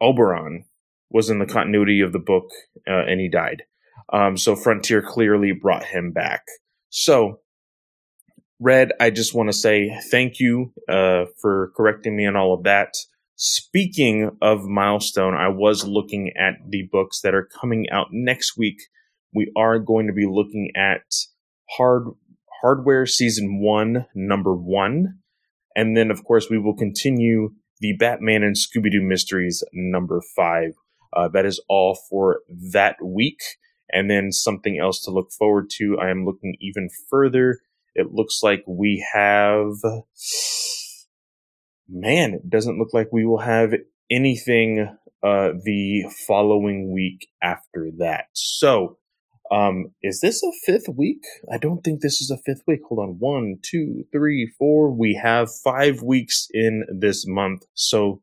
Oberon 0.00 0.64
was 1.10 1.28
in 1.28 1.38
the 1.38 1.46
continuity 1.46 2.00
of 2.00 2.12
the 2.12 2.18
book, 2.18 2.50
uh, 2.88 3.04
and 3.06 3.20
he 3.20 3.28
died. 3.28 3.64
Um, 4.12 4.36
so 4.36 4.56
Frontier 4.56 5.02
clearly 5.02 5.52
brought 5.52 5.84
him 5.84 6.12
back. 6.12 6.44
So 6.88 7.40
Red, 8.62 8.92
I 9.00 9.10
just 9.10 9.34
want 9.34 9.48
to 9.48 9.52
say 9.52 9.98
thank 10.10 10.38
you 10.38 10.72
uh, 10.88 11.24
for 11.40 11.72
correcting 11.76 12.16
me 12.16 12.26
on 12.26 12.36
all 12.36 12.54
of 12.54 12.62
that. 12.62 12.94
Speaking 13.44 14.30
of 14.40 14.66
milestone, 14.66 15.34
I 15.34 15.48
was 15.48 15.84
looking 15.84 16.30
at 16.38 16.58
the 16.64 16.88
books 16.92 17.22
that 17.22 17.34
are 17.34 17.44
coming 17.60 17.90
out 17.90 18.06
next 18.12 18.56
week. 18.56 18.80
We 19.34 19.50
are 19.56 19.80
going 19.80 20.06
to 20.06 20.12
be 20.12 20.26
looking 20.30 20.70
at 20.76 21.02
hard 21.70 22.04
hardware 22.60 23.04
season 23.04 23.60
one, 23.60 24.06
number 24.14 24.54
one, 24.54 25.18
and 25.74 25.96
then 25.96 26.12
of 26.12 26.24
course 26.24 26.48
we 26.48 26.56
will 26.56 26.76
continue 26.76 27.50
the 27.80 27.94
Batman 27.98 28.44
and 28.44 28.54
Scooby 28.54 28.92
Doo 28.92 29.02
mysteries 29.02 29.64
number 29.72 30.22
five. 30.36 30.74
Uh, 31.12 31.26
that 31.26 31.44
is 31.44 31.60
all 31.68 31.98
for 32.08 32.42
that 32.70 32.94
week, 33.04 33.40
and 33.90 34.08
then 34.08 34.30
something 34.30 34.78
else 34.78 35.02
to 35.02 35.10
look 35.10 35.32
forward 35.32 35.68
to. 35.78 35.98
I 35.98 36.10
am 36.10 36.24
looking 36.24 36.54
even 36.60 36.88
further. 37.10 37.58
It 37.96 38.12
looks 38.12 38.38
like 38.44 38.62
we 38.68 39.04
have 39.12 39.72
man, 41.92 42.34
it 42.34 42.48
doesn't 42.50 42.78
look 42.78 42.92
like 42.92 43.08
we 43.12 43.24
will 43.24 43.40
have 43.40 43.74
anything 44.10 44.88
uh, 45.22 45.50
the 45.62 46.04
following 46.26 46.92
week 46.92 47.28
after 47.42 47.90
that. 47.98 48.24
So, 48.32 48.98
um, 49.50 49.92
is 50.02 50.20
this 50.20 50.42
a 50.42 50.50
fifth 50.64 50.88
week? 50.96 51.22
I 51.52 51.58
don't 51.58 51.82
think 51.82 52.00
this 52.00 52.20
is 52.20 52.30
a 52.30 52.38
fifth 52.38 52.62
week. 52.66 52.80
Hold 52.88 53.00
on. 53.00 53.16
One, 53.18 53.58
two, 53.62 54.04
three, 54.10 54.50
four. 54.58 54.90
We 54.90 55.20
have 55.22 55.48
five 55.62 56.02
weeks 56.02 56.48
in 56.52 56.84
this 56.98 57.24
month. 57.26 57.62
So, 57.74 58.22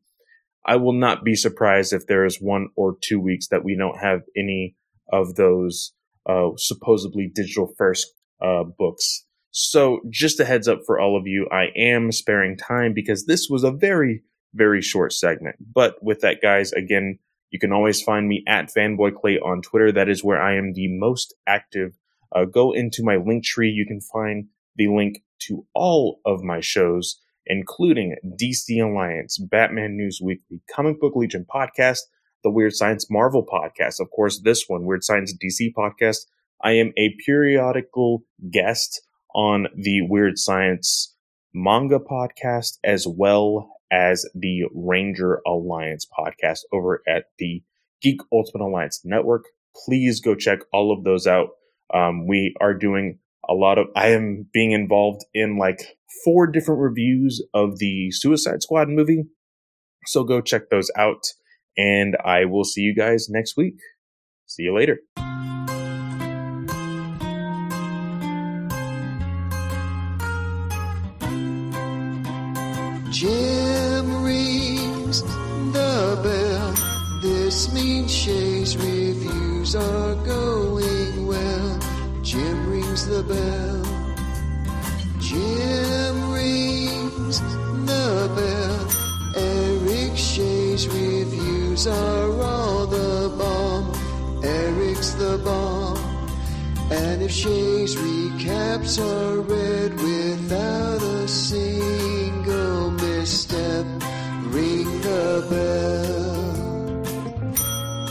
I 0.66 0.76
will 0.76 0.92
not 0.92 1.24
be 1.24 1.36
surprised 1.36 1.92
if 1.92 2.06
there 2.06 2.26
is 2.26 2.38
one 2.40 2.68
or 2.76 2.96
two 3.00 3.18
weeks 3.18 3.48
that 3.48 3.64
we 3.64 3.76
don't 3.76 3.98
have 3.98 4.22
any 4.36 4.76
of 5.10 5.36
those 5.36 5.92
uh, 6.28 6.50
supposedly 6.56 7.30
digital 7.34 7.72
first 7.78 8.12
uh, 8.42 8.64
books. 8.64 9.24
So, 9.52 10.00
just 10.08 10.38
a 10.38 10.44
heads 10.44 10.68
up 10.68 10.80
for 10.86 11.00
all 11.00 11.16
of 11.16 11.26
you, 11.26 11.48
I 11.50 11.68
am 11.76 12.12
sparing 12.12 12.56
time 12.56 12.92
because 12.94 13.26
this 13.26 13.48
was 13.50 13.64
a 13.64 13.72
very, 13.72 14.22
very 14.54 14.80
short 14.80 15.12
segment. 15.12 15.56
But 15.74 16.02
with 16.02 16.20
that, 16.20 16.40
guys, 16.40 16.72
again, 16.72 17.18
you 17.50 17.58
can 17.58 17.72
always 17.72 18.00
find 18.00 18.28
me 18.28 18.44
at 18.46 18.72
FanboyClay 18.72 19.42
on 19.44 19.62
Twitter. 19.62 19.90
That 19.90 20.08
is 20.08 20.22
where 20.22 20.40
I 20.40 20.56
am 20.56 20.72
the 20.72 20.86
most 20.88 21.34
active. 21.46 21.98
Uh, 22.34 22.44
go 22.44 22.72
into 22.72 23.02
my 23.02 23.16
link 23.16 23.44
tree. 23.44 23.70
You 23.70 23.86
can 23.86 24.00
find 24.00 24.46
the 24.76 24.86
link 24.86 25.22
to 25.40 25.66
all 25.74 26.20
of 26.24 26.42
my 26.42 26.60
shows, 26.60 27.20
including 27.46 28.16
DC 28.40 28.80
Alliance, 28.80 29.36
Batman 29.38 29.96
News 29.96 30.20
Weekly, 30.22 30.60
Comic 30.72 31.00
Book 31.00 31.16
Legion 31.16 31.44
podcast, 31.52 32.00
the 32.44 32.50
Weird 32.50 32.74
Science 32.74 33.10
Marvel 33.10 33.44
podcast, 33.44 34.00
of 34.00 34.10
course, 34.10 34.40
this 34.40 34.64
one, 34.68 34.84
Weird 34.84 35.02
Science 35.02 35.34
DC 35.42 35.72
podcast. 35.76 36.26
I 36.62 36.72
am 36.72 36.92
a 36.96 37.16
periodical 37.26 38.22
guest 38.50 39.02
on 39.34 39.66
the 39.76 40.02
Weird 40.02 40.38
Science 40.38 41.14
manga 41.52 41.98
podcast 41.98 42.78
as 42.84 43.06
well 43.06 43.70
as 43.92 44.28
the 44.34 44.62
Ranger 44.74 45.40
Alliance 45.46 46.06
podcast 46.18 46.60
over 46.72 47.02
at 47.08 47.24
the 47.38 47.62
Geek 48.02 48.20
Ultimate 48.32 48.64
Alliance 48.64 49.00
Network. 49.04 49.44
Please 49.84 50.20
go 50.20 50.34
check 50.34 50.60
all 50.72 50.92
of 50.92 51.04
those 51.04 51.26
out. 51.26 51.48
Um, 51.92 52.26
we 52.26 52.54
are 52.60 52.74
doing 52.74 53.18
a 53.48 53.54
lot 53.54 53.78
of, 53.78 53.86
I 53.96 54.08
am 54.08 54.46
being 54.52 54.72
involved 54.72 55.24
in 55.34 55.58
like 55.58 55.80
four 56.24 56.46
different 56.46 56.80
reviews 56.80 57.44
of 57.52 57.78
the 57.78 58.10
Suicide 58.12 58.62
Squad 58.62 58.88
movie. 58.88 59.24
So 60.06 60.24
go 60.24 60.40
check 60.40 60.70
those 60.70 60.90
out. 60.96 61.22
And 61.76 62.16
I 62.24 62.44
will 62.44 62.64
see 62.64 62.82
you 62.82 62.94
guys 62.94 63.28
next 63.28 63.56
week. 63.56 63.76
See 64.46 64.64
you 64.64 64.74
later. 64.74 65.00
Means 77.72 78.12
Shay's 78.12 78.76
reviews 78.76 79.76
are 79.76 80.14
going 80.24 81.26
well. 81.26 81.78
Jim 82.22 82.68
rings 82.68 83.06
the 83.06 83.22
bell. 83.22 83.84
Jim 85.20 86.32
rings 86.32 87.40
the 87.86 88.30
bell. 88.36 88.90
Eric 89.36 90.16
Shay's 90.16 90.88
reviews 90.88 91.86
are 91.86 92.42
all 92.42 92.86
the 92.86 93.32
bomb. 93.38 94.44
Eric's 94.44 95.10
the 95.14 95.38
bomb. 95.44 95.98
And 96.90 97.22
if 97.22 97.30
Shay's 97.30 97.94
recaps 97.96 98.98
are 98.98 99.40
read 99.40 99.94
without 99.94 100.79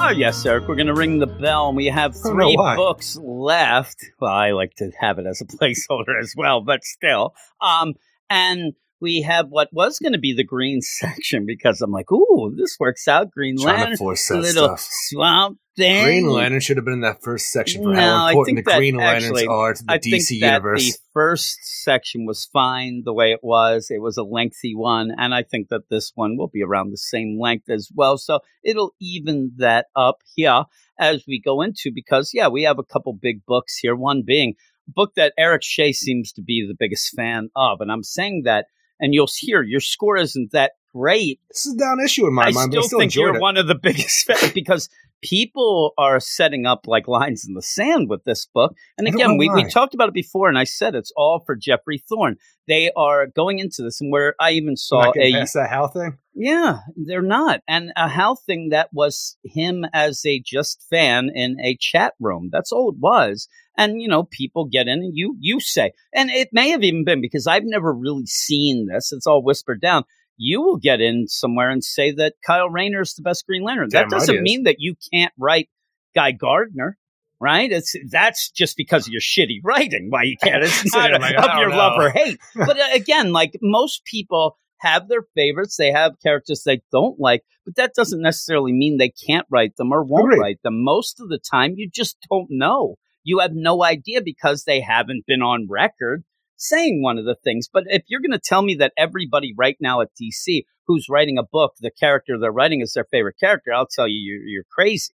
Oh, 0.10 0.12
yes, 0.12 0.44
Eric. 0.44 0.68
We're 0.68 0.74
going 0.74 0.88
to 0.88 0.96
ring 0.96 1.20
the 1.20 1.28
bell, 1.28 1.68
and 1.68 1.78
we 1.78 1.86
have 1.86 2.16
three 2.16 2.56
books 2.56 3.16
left. 3.22 4.04
Well, 4.20 4.34
I 4.34 4.54
like 4.54 4.74
to 4.78 4.90
have 5.00 5.20
it 5.20 5.28
as 5.28 5.40
a 5.40 5.46
placeholder 5.46 6.20
as 6.20 6.34
well, 6.36 6.62
but 6.62 6.84
still. 6.84 7.36
Um, 7.62 7.94
and 8.28 8.74
we 9.02 9.22
have 9.22 9.48
what 9.50 9.70
was 9.72 10.00
going 10.00 10.14
to 10.14 10.20
be 10.20 10.34
the 10.34 10.44
green 10.44 10.82
section 11.00 11.46
because 11.46 11.82
I'm 11.82 11.92
like, 11.92 12.12
ooh, 12.12 12.54
this 12.58 12.78
works 12.80 13.08
out. 13.08 13.32
Green 13.32 13.56
Lantern, 13.56 13.98
little 14.00 14.16
stuff. 14.16 14.80
swamp 15.10 15.60
thing. 15.78 16.04
Green 16.04 16.28
Lantern 16.28 16.60
should 16.60 16.78
have 16.78 16.86
been 16.86 16.96
in 16.96 17.02
that 17.02 17.22
first 17.24 17.52
section 17.52 17.84
for 17.84 17.94
No, 17.94 18.00
how 18.00 18.26
I 18.26 18.32
important 18.32 18.58
the 18.58 18.64
Green 18.64 18.96
Lanterns 18.98 19.26
actually- 19.26 19.48
are 19.48 19.74
to 19.74 19.84
the 19.84 19.92
I 19.94 19.98
DC 20.00 20.28
think 20.28 20.42
that 20.42 20.48
universe. 20.48 20.92
the 20.92 20.98
first 21.14 21.58
section 21.84 22.26
was 22.26 22.46
fine 22.52 23.04
the 23.06 23.14
way 23.14 23.32
it 23.32 23.40
was. 23.44 23.88
It 23.90 24.02
was 24.02 24.18
a 24.18 24.24
lengthy 24.24 24.76
one, 24.76 25.14
and 25.18 25.34
I 25.34 25.44
think 25.44 25.70
that 25.70 25.90
this 25.90 26.12
one 26.16 26.38
will 26.38 26.50
be 26.50 26.64
around 26.64 26.92
the 26.92 26.98
same 26.98 27.40
length 27.40 27.70
as 27.70 27.90
well. 27.96 28.18
So 28.18 28.40
it'll 28.64 28.94
even 29.00 29.54
that 29.58 29.88
up 29.96 30.18
here 30.36 30.64
as 31.00 31.24
we 31.28 31.40
go 31.40 31.62
into 31.62 31.92
because 31.94 32.32
yeah, 32.34 32.50
we 32.50 32.64
have 32.64 32.80
a 32.80 32.84
couple 32.84 33.14
big 33.14 33.46
books 33.46 33.78
here. 33.78 33.96
One 33.96 34.24
being 34.26 34.56
a 34.88 34.92
book 34.92 35.14
that 35.16 35.34
Eric 35.38 35.64
Shea 35.64 35.94
seems 35.94 36.34
to 36.34 36.42
be 36.42 36.66
the 36.68 36.76
biggest 36.78 37.16
fan 37.16 37.50
of, 37.56 37.80
and 37.80 37.90
I'm 37.92 38.04
saying 38.04 38.42
that, 38.46 38.66
and 39.00 39.14
you'll 39.14 39.30
hear 39.40 39.62
your 39.62 39.80
score 39.80 40.18
isn't 40.18 40.52
that 40.52 40.74
great 40.94 41.40
This 41.50 41.66
is 41.68 41.76
a 41.76 41.78
down 41.78 42.00
issue 42.04 42.26
in 42.28 42.34
my 42.34 42.44
I 42.46 42.52
mind, 42.52 42.72
still 42.72 42.84
I 42.84 42.88
still 42.88 43.00
think 43.00 43.16
you're 43.16 43.36
it. 43.36 43.42
one 43.42 43.58
of 43.58 43.68
the 43.68 43.76
biggest 43.82 44.26
fans 44.26 44.52
because 44.54 44.90
people 45.22 45.94
are 45.98 46.20
setting 46.20 46.66
up 46.66 46.88
like 46.88 47.08
lines 47.08 47.46
in 47.48 47.54
the 47.54 47.62
sand 47.62 48.10
with 48.10 48.24
this 48.24 48.46
book. 48.46 48.76
And 48.98 49.08
again, 49.08 49.38
we, 49.38 49.50
we 49.50 49.66
talked 49.66 49.94
about 49.94 50.08
it 50.08 50.14
before, 50.14 50.48
and 50.50 50.58
I 50.58 50.64
said 50.64 50.96
it's 50.96 51.12
all 51.16 51.42
for 51.46 51.56
Geoffrey 51.56 52.02
Thorne. 52.10 52.38
They 52.68 52.92
are 52.96 53.28
going 53.28 53.60
into 53.60 53.82
this, 53.82 54.00
and 54.00 54.12
where 54.12 54.36
I 54.40 54.52
even 54.52 54.76
saw 54.78 55.12
a 55.18 55.32
that 55.32 55.68
Hal 55.70 55.88
thing. 55.90 56.18
yeah, 56.34 56.80
they're 56.96 57.22
not. 57.22 57.62
And 57.68 57.92
a 57.98 58.08
Hal 58.08 58.36
thing 58.36 58.70
that 58.70 58.90
was 58.94 59.38
him 59.44 59.86
as 59.94 60.26
a 60.26 60.40
just 60.46 60.86
fan 60.90 61.30
in 61.34 61.58
a 61.60 61.76
chat 61.80 62.14
room. 62.20 62.50
That's 62.52 62.72
all 62.72 62.90
it 62.92 62.98
was. 63.00 63.48
And 63.80 64.02
you 64.02 64.10
know, 64.10 64.24
people 64.24 64.66
get 64.66 64.90
in 64.90 65.00
and 65.00 65.16
you 65.16 65.38
you 65.40 65.62
say, 65.62 65.94
and 66.14 66.30
it 66.30 66.50
may 66.52 66.70
have 66.72 66.84
even 66.84 67.06
been 67.06 67.22
because 67.22 67.48
I've 67.48 67.64
never 67.64 67.94
really 67.94 68.26
seen 68.26 68.88
this. 68.88 69.14
It's 69.14 69.26
all 69.26 69.42
whispered 69.42 69.80
down. 69.80 70.04
You 70.36 70.62
will 70.62 70.76
get 70.78 71.00
in 71.00 71.30
somewhere 71.30 71.70
and 71.70 71.82
say 71.82 72.12
that 72.12 72.36
Kyle 72.46 72.70
Rayner 72.70 73.02
is 73.02 73.14
the 73.14 73.22
best 73.22 73.46
Green 73.48 73.64
Lantern. 73.64 73.88
That 73.92 74.10
doesn't 74.10 74.42
mean 74.42 74.64
that 74.64 74.76
you 74.80 74.96
can't 75.14 75.32
write 75.38 75.70
Guy 76.14 76.34
Gardner. 76.34 76.98
Right? 77.40 77.72
It's 77.72 77.96
that's 78.12 78.52
just 78.52 78.76
because 78.76 79.08
of 79.08 79.14
your 79.14 79.22
shitty 79.22 79.62
writing 79.64 80.08
why 80.10 80.24
you 80.24 80.36
can't. 80.44 80.62
It's 80.62 80.84
not 80.94 81.12
like, 81.22 81.38
of 81.38 81.58
your 81.60 81.70
know. 81.70 81.78
love 81.78 81.94
or 81.98 82.10
hate. 82.14 82.38
But 82.54 82.78
uh, 82.78 82.88
again, 82.92 83.32
like 83.32 83.58
most 83.62 84.04
people 84.04 84.58
have 84.80 85.08
their 85.08 85.24
favorites. 85.36 85.78
They 85.78 85.94
have 85.94 86.20
characters 86.22 86.64
they 86.66 86.82
don't 86.92 87.18
like, 87.18 87.44
but 87.64 87.76
that 87.76 87.94
doesn't 87.94 88.22
necessarily 88.22 88.74
mean 88.74 88.98
they 88.98 89.14
can't 89.26 89.48
write 89.50 89.78
them 89.78 89.94
or 89.94 90.04
won't 90.04 90.34
Agreed. 90.34 90.40
write 90.42 90.64
them. 90.64 90.84
Most 90.84 91.22
of 91.22 91.30
the 91.30 91.40
time, 91.40 91.76
you 91.78 91.90
just 91.90 92.18
don't 92.30 92.48
know. 92.50 92.98
You 93.30 93.40
have 93.40 93.52
no 93.54 93.84
idea 93.84 94.22
because 94.24 94.64
they 94.64 94.80
haven't 94.82 95.26
been 95.28 95.42
on 95.42 95.68
record 95.70 96.24
saying 96.56 97.02
one 97.04 97.18
of 97.18 97.26
the 97.26 97.36
things. 97.44 97.70
But 97.72 97.84
if 97.88 98.04
you're 98.08 98.22
going 98.26 98.40
to 98.40 98.50
tell 98.52 98.64
me 98.64 98.76
that 98.76 98.94
everybody 98.98 99.54
right 99.58 99.78
now 99.80 100.02
at 100.02 100.10
DC 100.22 100.64
who's 100.88 101.08
writing 101.10 101.38
a 101.38 101.44
book, 101.44 101.74
the 101.80 101.92
character 101.92 102.34
they're 102.42 102.52
writing 102.52 102.82
is 102.82 102.94
their 102.94 103.06
favorite 103.12 103.36
character, 103.40 103.72
I'll 103.72 103.88
tell 103.88 104.08
you, 104.08 104.20
you're, 104.28 104.46
you're 104.54 104.64
crazy. 104.78 105.14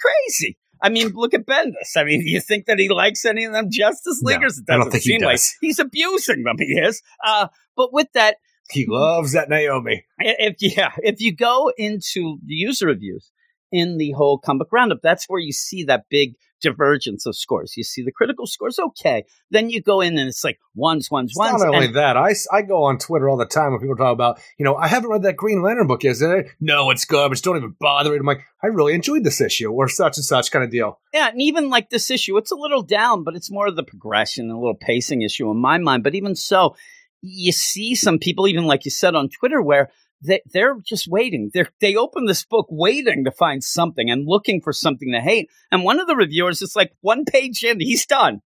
Crazy. 0.00 0.58
I 0.82 0.90
mean, 0.90 1.08
look 1.14 1.32
at 1.32 1.46
Bendis. 1.46 1.96
I 1.96 2.04
mean, 2.04 2.20
do 2.20 2.28
you 2.36 2.40
think 2.40 2.66
that 2.66 2.78
he 2.78 2.88
likes 2.90 3.24
any 3.24 3.44
of 3.44 3.52
them 3.52 3.68
Justice 3.70 4.20
No, 4.22 4.32
Leaguers? 4.32 4.58
It 4.58 4.64
I 4.68 4.74
don't 4.76 4.86
doesn't 4.86 5.00
think 5.00 5.04
he 5.04 5.24
like 5.24 5.36
does. 5.36 5.54
he's 5.60 5.78
abusing 5.78 6.42
them. 6.44 6.56
He 6.58 6.74
is. 6.88 7.02
Uh, 7.24 7.48
but 7.76 7.92
with 7.92 8.08
that, 8.12 8.36
He 8.70 8.84
loves 8.86 9.32
that 9.32 9.48
Naomi. 9.48 10.04
if 10.18 10.56
yeah, 10.60 10.92
if 10.98 11.20
you 11.20 11.34
go 11.34 11.72
into 11.78 12.38
the 12.44 12.54
user 12.54 12.86
reviews 12.88 13.32
in 13.72 13.96
the 13.96 14.12
whole 14.12 14.38
comic 14.38 14.68
roundup, 14.70 14.98
that's 15.02 15.24
where 15.28 15.40
you 15.40 15.52
see 15.52 15.84
that 15.84 16.04
big 16.10 16.34
divergence 16.60 17.26
of 17.26 17.36
scores. 17.36 17.76
You 17.76 17.84
see 17.84 18.02
the 18.02 18.12
critical 18.12 18.46
scores, 18.46 18.78
okay. 18.78 19.24
Then 19.50 19.70
you 19.70 19.82
go 19.82 20.00
in 20.00 20.18
and 20.18 20.28
it's 20.28 20.42
like 20.42 20.58
ones, 20.74 21.10
ones, 21.10 21.30
It's 21.30 21.38
ones. 21.38 21.62
not 21.62 21.74
only 21.74 21.88
that. 21.88 22.16
I 22.16 22.62
go 22.62 22.84
on 22.84 22.98
Twitter 22.98 23.28
all 23.28 23.36
the 23.36 23.46
time 23.46 23.72
when 23.72 23.80
people 23.80 23.96
talk 23.96 24.12
about, 24.12 24.40
you 24.58 24.64
know, 24.64 24.74
I 24.74 24.88
haven't 24.88 25.10
read 25.10 25.22
that 25.22 25.36
Green 25.36 25.62
Lantern 25.62 25.86
book 25.86 26.02
yet. 26.02 26.16
It? 26.20 26.46
No, 26.60 26.90
it's 26.90 27.04
garbage. 27.04 27.42
Don't 27.42 27.56
even 27.56 27.74
bother 27.78 28.14
it. 28.14 28.20
I'm 28.20 28.26
like, 28.26 28.44
I 28.62 28.68
really 28.68 28.94
enjoyed 28.94 29.24
this 29.24 29.40
issue 29.40 29.70
or 29.70 29.88
such 29.88 30.16
and 30.16 30.24
such 30.24 30.50
kind 30.50 30.64
of 30.64 30.70
deal. 30.70 30.98
Yeah, 31.12 31.28
and 31.28 31.40
even 31.42 31.70
like 31.70 31.90
this 31.90 32.10
issue, 32.10 32.36
it's 32.36 32.50
a 32.50 32.56
little 32.56 32.82
down, 32.82 33.22
but 33.22 33.36
it's 33.36 33.50
more 33.50 33.66
of 33.66 33.76
the 33.76 33.82
progression, 33.82 34.46
and 34.46 34.52
a 34.52 34.58
little 34.58 34.74
pacing 34.74 35.22
issue 35.22 35.50
in 35.50 35.58
my 35.58 35.78
mind. 35.78 36.02
But 36.04 36.14
even 36.14 36.34
so, 36.34 36.76
you 37.22 37.52
see 37.52 37.94
some 37.94 38.18
people, 38.18 38.46
even 38.46 38.66
like 38.66 38.84
you 38.84 38.90
said 38.90 39.14
on 39.14 39.28
Twitter, 39.28 39.60
where 39.60 39.90
they, 40.22 40.40
they're 40.52 40.76
just 40.84 41.06
waiting. 41.08 41.50
They're, 41.52 41.68
they 41.80 41.96
open 41.96 42.26
this 42.26 42.44
book 42.44 42.66
waiting 42.70 43.24
to 43.24 43.30
find 43.30 43.62
something 43.62 44.10
and 44.10 44.26
looking 44.26 44.60
for 44.60 44.72
something 44.72 45.12
to 45.12 45.20
hate. 45.20 45.50
And 45.70 45.84
one 45.84 46.00
of 46.00 46.06
the 46.06 46.16
reviewers 46.16 46.62
is 46.62 46.76
like 46.76 46.92
one 47.00 47.24
page 47.24 47.62
in, 47.62 47.80
he's 47.80 48.06
done 48.06 48.40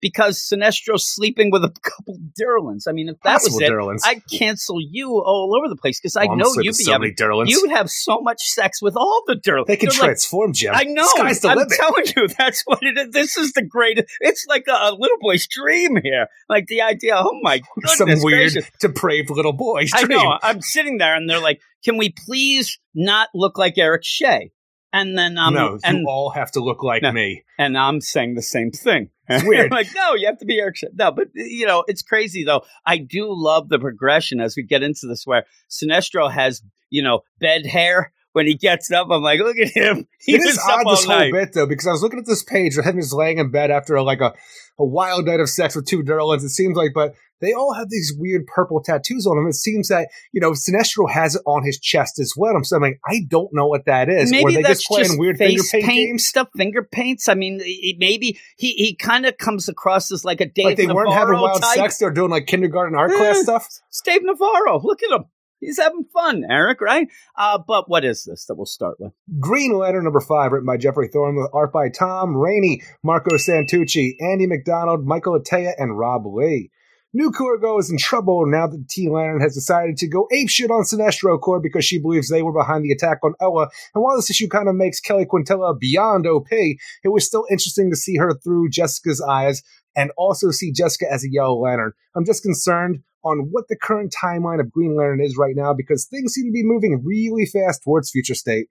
because 0.00 0.38
Sinestro's 0.38 1.06
sleeping 1.08 1.50
with 1.50 1.64
a 1.64 1.70
couple 1.82 2.18
Durlans. 2.38 2.84
I 2.88 2.92
mean, 2.92 3.08
if 3.08 3.16
that 3.24 3.34
Possible 3.40 3.56
was 3.56 3.62
it, 3.62 3.70
Durlans. 3.72 4.00
I'd 4.04 4.22
cancel 4.30 4.76
you 4.80 5.10
all 5.24 5.54
over 5.58 5.68
the 5.68 5.76
place 5.80 5.98
because 6.00 6.16
I 6.16 6.26
Oh, 6.26 6.34
know 6.34 6.52
you'd 6.56 6.76
be 6.76 6.84
so 6.84 6.92
having 6.92 7.14
many 7.18 7.50
you 7.50 7.60
would 7.62 7.70
have 7.70 7.88
so 7.90 8.20
much 8.20 8.42
sex 8.42 8.82
with 8.82 8.96
all 8.96 9.22
the 9.26 9.34
Durlans. 9.34 9.66
They 9.66 9.76
can 9.76 9.88
They're 9.88 9.98
like, 9.98 10.06
transform, 10.08 10.52
Jim. 10.52 10.72
I 10.74 10.84
know. 10.84 11.06
Sky's 11.06 11.40
the 11.40 11.48
I'm 11.48 11.58
limit. 11.58 11.72
telling 11.78 12.04
you, 12.16 12.28
that's 12.38 12.62
what 12.66 12.80
it 12.82 12.96
is. 12.98 13.12
This 13.12 13.36
is 13.36 13.52
the 13.52 13.62
greatest. 13.62 14.06
It's 14.20 14.44
like 14.48 14.64
a, 14.68 14.72
a 14.72 14.96
little 14.98 15.18
boy's 15.20 15.46
dream 15.46 15.96
here. 16.02 16.26
Like 16.48 16.66
the 16.66 16.82
idea. 16.82 17.14
Oh 17.16 17.38
my 17.42 17.60
goodness 17.74 17.96
Some 17.96 18.08
weird, 18.22 18.52
gracious. 18.52 18.70
depraved 18.80 19.30
little 19.30 19.52
boy's 19.52 19.90
I 19.94 20.02
know. 20.04 20.38
I'm 20.42 20.60
sitting 20.60 20.98
there, 20.98 21.14
and 21.14 21.28
they're 21.28 21.40
like, 21.40 21.60
"Can 21.84 21.96
we 21.96 22.12
please 22.26 22.78
not 22.94 23.28
look 23.34 23.58
like 23.58 23.78
Eric 23.78 24.02
Shea?" 24.04 24.50
And 24.92 25.16
then 25.18 25.36
um, 25.36 25.52
no, 25.54 25.78
and 25.84 25.98
you 25.98 26.04
all 26.08 26.30
have 26.30 26.52
to 26.52 26.60
look 26.60 26.82
like 26.82 27.02
No. 27.02 27.12
me. 27.12 27.44
and 27.58 27.76
I'm 27.76 28.00
saying 28.00 28.34
the 28.34 28.42
same 28.42 28.70
thing. 28.70 29.10
It's 29.28 29.44
weird. 29.44 29.70
like, 29.70 29.88
no, 29.94 30.14
you 30.14 30.26
have 30.26 30.38
to 30.38 30.44
be 30.44 30.58
Eric. 30.58 30.76
No, 30.94 31.10
but 31.10 31.28
you 31.34 31.66
know, 31.66 31.84
it's 31.88 32.02
crazy 32.02 32.44
though. 32.44 32.62
I 32.84 32.98
do 32.98 33.26
love 33.28 33.68
the 33.68 33.78
progression 33.78 34.40
as 34.40 34.56
we 34.56 34.62
get 34.62 34.82
into 34.82 35.06
this, 35.06 35.26
where 35.26 35.44
Sinestro 35.70 36.30
has 36.30 36.62
you 36.90 37.02
know 37.02 37.20
bed 37.40 37.66
hair. 37.66 38.12
When 38.32 38.46
he 38.46 38.54
gets 38.54 38.90
up, 38.92 39.08
I'm 39.10 39.22
like, 39.22 39.40
look 39.40 39.56
at 39.56 39.68
him. 39.68 40.06
He 40.20 40.34
It 40.34 40.42
is 40.42 40.58
odd 40.58 40.84
this 40.86 41.06
whole 41.06 41.16
night. 41.16 41.32
bit 41.32 41.54
though, 41.54 41.66
because 41.66 41.86
I 41.86 41.92
was 41.92 42.02
looking 42.02 42.18
at 42.18 42.26
this 42.26 42.42
page 42.42 42.76
of 42.76 42.84
him 42.84 43.00
just 43.00 43.14
laying 43.14 43.38
in 43.38 43.50
bed 43.50 43.70
after 43.70 43.98
like 44.02 44.20
a, 44.20 44.34
a 44.78 44.84
wild 44.84 45.24
night 45.24 45.40
of 45.40 45.48
sex 45.48 45.74
with 45.74 45.86
two 45.86 46.02
Durlans. 46.02 46.44
It 46.44 46.50
seems 46.50 46.76
like, 46.76 46.90
but 46.92 47.14
they 47.40 47.52
all 47.52 47.74
have 47.74 47.90
these 47.90 48.14
weird 48.18 48.46
purple 48.46 48.82
tattoos 48.82 49.26
on 49.26 49.36
them. 49.36 49.46
It 49.46 49.54
seems 49.54 49.88
that 49.88 50.08
you 50.32 50.40
know 50.40 50.52
Sinestro 50.52 51.10
has 51.10 51.34
it 51.36 51.42
on 51.46 51.64
his 51.64 51.78
chest 51.78 52.18
as 52.18 52.32
well. 52.36 52.54
I'm 52.56 52.64
saying, 52.64 52.82
like, 52.82 53.00
I 53.06 53.20
don't 53.28 53.50
know 53.52 53.66
what 53.66 53.84
that 53.86 54.08
is. 54.08 54.30
Maybe 54.30 54.44
or 54.44 54.52
they 54.52 54.62
that's 54.62 54.80
just 54.80 54.88
playing 54.88 55.18
weird 55.18 55.36
finger 55.38 55.62
face 55.62 55.72
paint, 55.72 55.84
paint 55.84 56.08
games. 56.10 56.26
stuff, 56.26 56.48
finger 56.56 56.82
paints. 56.82 57.28
I 57.28 57.34
mean, 57.34 57.60
it, 57.62 57.96
maybe 57.98 58.38
he, 58.56 58.72
he 58.72 58.94
kind 58.94 59.26
of 59.26 59.36
comes 59.38 59.68
across 59.68 60.10
as 60.12 60.24
like 60.24 60.40
a 60.40 60.46
Dave 60.46 60.64
Like 60.64 60.76
they 60.76 60.86
Navarro 60.86 61.08
weren't 61.10 61.18
having 61.18 61.40
wild 61.40 61.62
type. 61.62 61.76
sex; 61.76 61.98
they're 61.98 62.10
doing 62.10 62.30
like 62.30 62.46
kindergarten 62.46 62.94
art 62.96 63.10
class 63.12 63.38
Eh. 63.38 63.42
stuff. 63.42 63.66
It's 63.88 64.00
Dave 64.02 64.22
Navarro. 64.24 64.80
Look 64.82 65.02
at 65.02 65.10
him. 65.10 65.24
He's 65.58 65.78
having 65.78 66.04
fun, 66.12 66.44
Eric. 66.48 66.80
Right? 66.82 67.08
Uh, 67.36 67.58
but 67.66 67.88
what 67.88 68.04
is 68.04 68.24
this 68.24 68.44
that 68.44 68.56
we'll 68.56 68.66
start 68.66 68.96
with? 69.00 69.12
Green 69.40 69.72
Lantern 69.76 70.04
number 70.04 70.20
five, 70.20 70.52
written 70.52 70.66
by 70.66 70.76
Geoffrey 70.76 71.08
Thorne, 71.08 71.34
with 71.36 71.48
art 71.54 71.72
by 71.72 71.88
Tom 71.88 72.36
Rainey, 72.36 72.82
Marco 73.02 73.36
Santucci, 73.36 74.12
Andy 74.20 74.46
MacDonald, 74.46 75.06
Michael 75.06 75.38
Atiyeh, 75.40 75.72
and 75.78 75.98
Rob 75.98 76.24
Leigh. 76.26 76.70
New 77.16 77.30
Korugar 77.30 77.80
is 77.80 77.90
in 77.90 77.96
trouble 77.96 78.44
now 78.44 78.66
that 78.66 78.90
Teen 78.90 79.10
Lantern 79.10 79.40
has 79.40 79.54
decided 79.54 79.96
to 79.96 80.06
go 80.06 80.28
apeshit 80.30 80.68
on 80.68 80.82
Sinestro 80.82 81.40
Corps 81.40 81.62
because 81.62 81.82
she 81.82 81.98
believes 81.98 82.28
they 82.28 82.42
were 82.42 82.52
behind 82.52 82.84
the 82.84 82.92
attack 82.92 83.20
on 83.22 83.32
Ella. 83.40 83.70
And 83.94 84.04
while 84.04 84.16
this 84.16 84.28
issue 84.28 84.48
kind 84.48 84.68
of 84.68 84.74
makes 84.74 85.00
Keli 85.00 85.24
Quintela 85.26 85.80
beyond 85.80 86.26
OP, 86.26 86.52
it 86.52 86.78
was 87.04 87.24
still 87.24 87.46
interesting 87.50 87.88
to 87.88 87.96
see 87.96 88.16
her 88.16 88.34
through 88.34 88.68
Jessica's 88.68 89.22
eyes 89.22 89.62
and 89.96 90.10
also 90.18 90.50
see 90.50 90.70
Jessica 90.70 91.10
as 91.10 91.24
a 91.24 91.30
Yellow 91.30 91.58
Lantern. 91.58 91.94
I'm 92.14 92.26
just 92.26 92.42
concerned 92.42 92.98
on 93.24 93.48
what 93.50 93.68
the 93.68 93.76
current 93.76 94.14
timeline 94.14 94.60
of 94.60 94.70
Green 94.70 94.94
Lantern 94.94 95.22
is 95.22 95.38
right 95.38 95.56
now 95.56 95.72
because 95.72 96.04
things 96.04 96.34
seem 96.34 96.44
to 96.44 96.52
be 96.52 96.62
moving 96.62 97.02
really 97.02 97.46
fast 97.46 97.82
towards 97.82 98.10
future 98.10 98.34
state. 98.34 98.68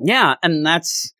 Yeah, 0.00 0.36
and 0.40 0.64
that's 0.64 1.12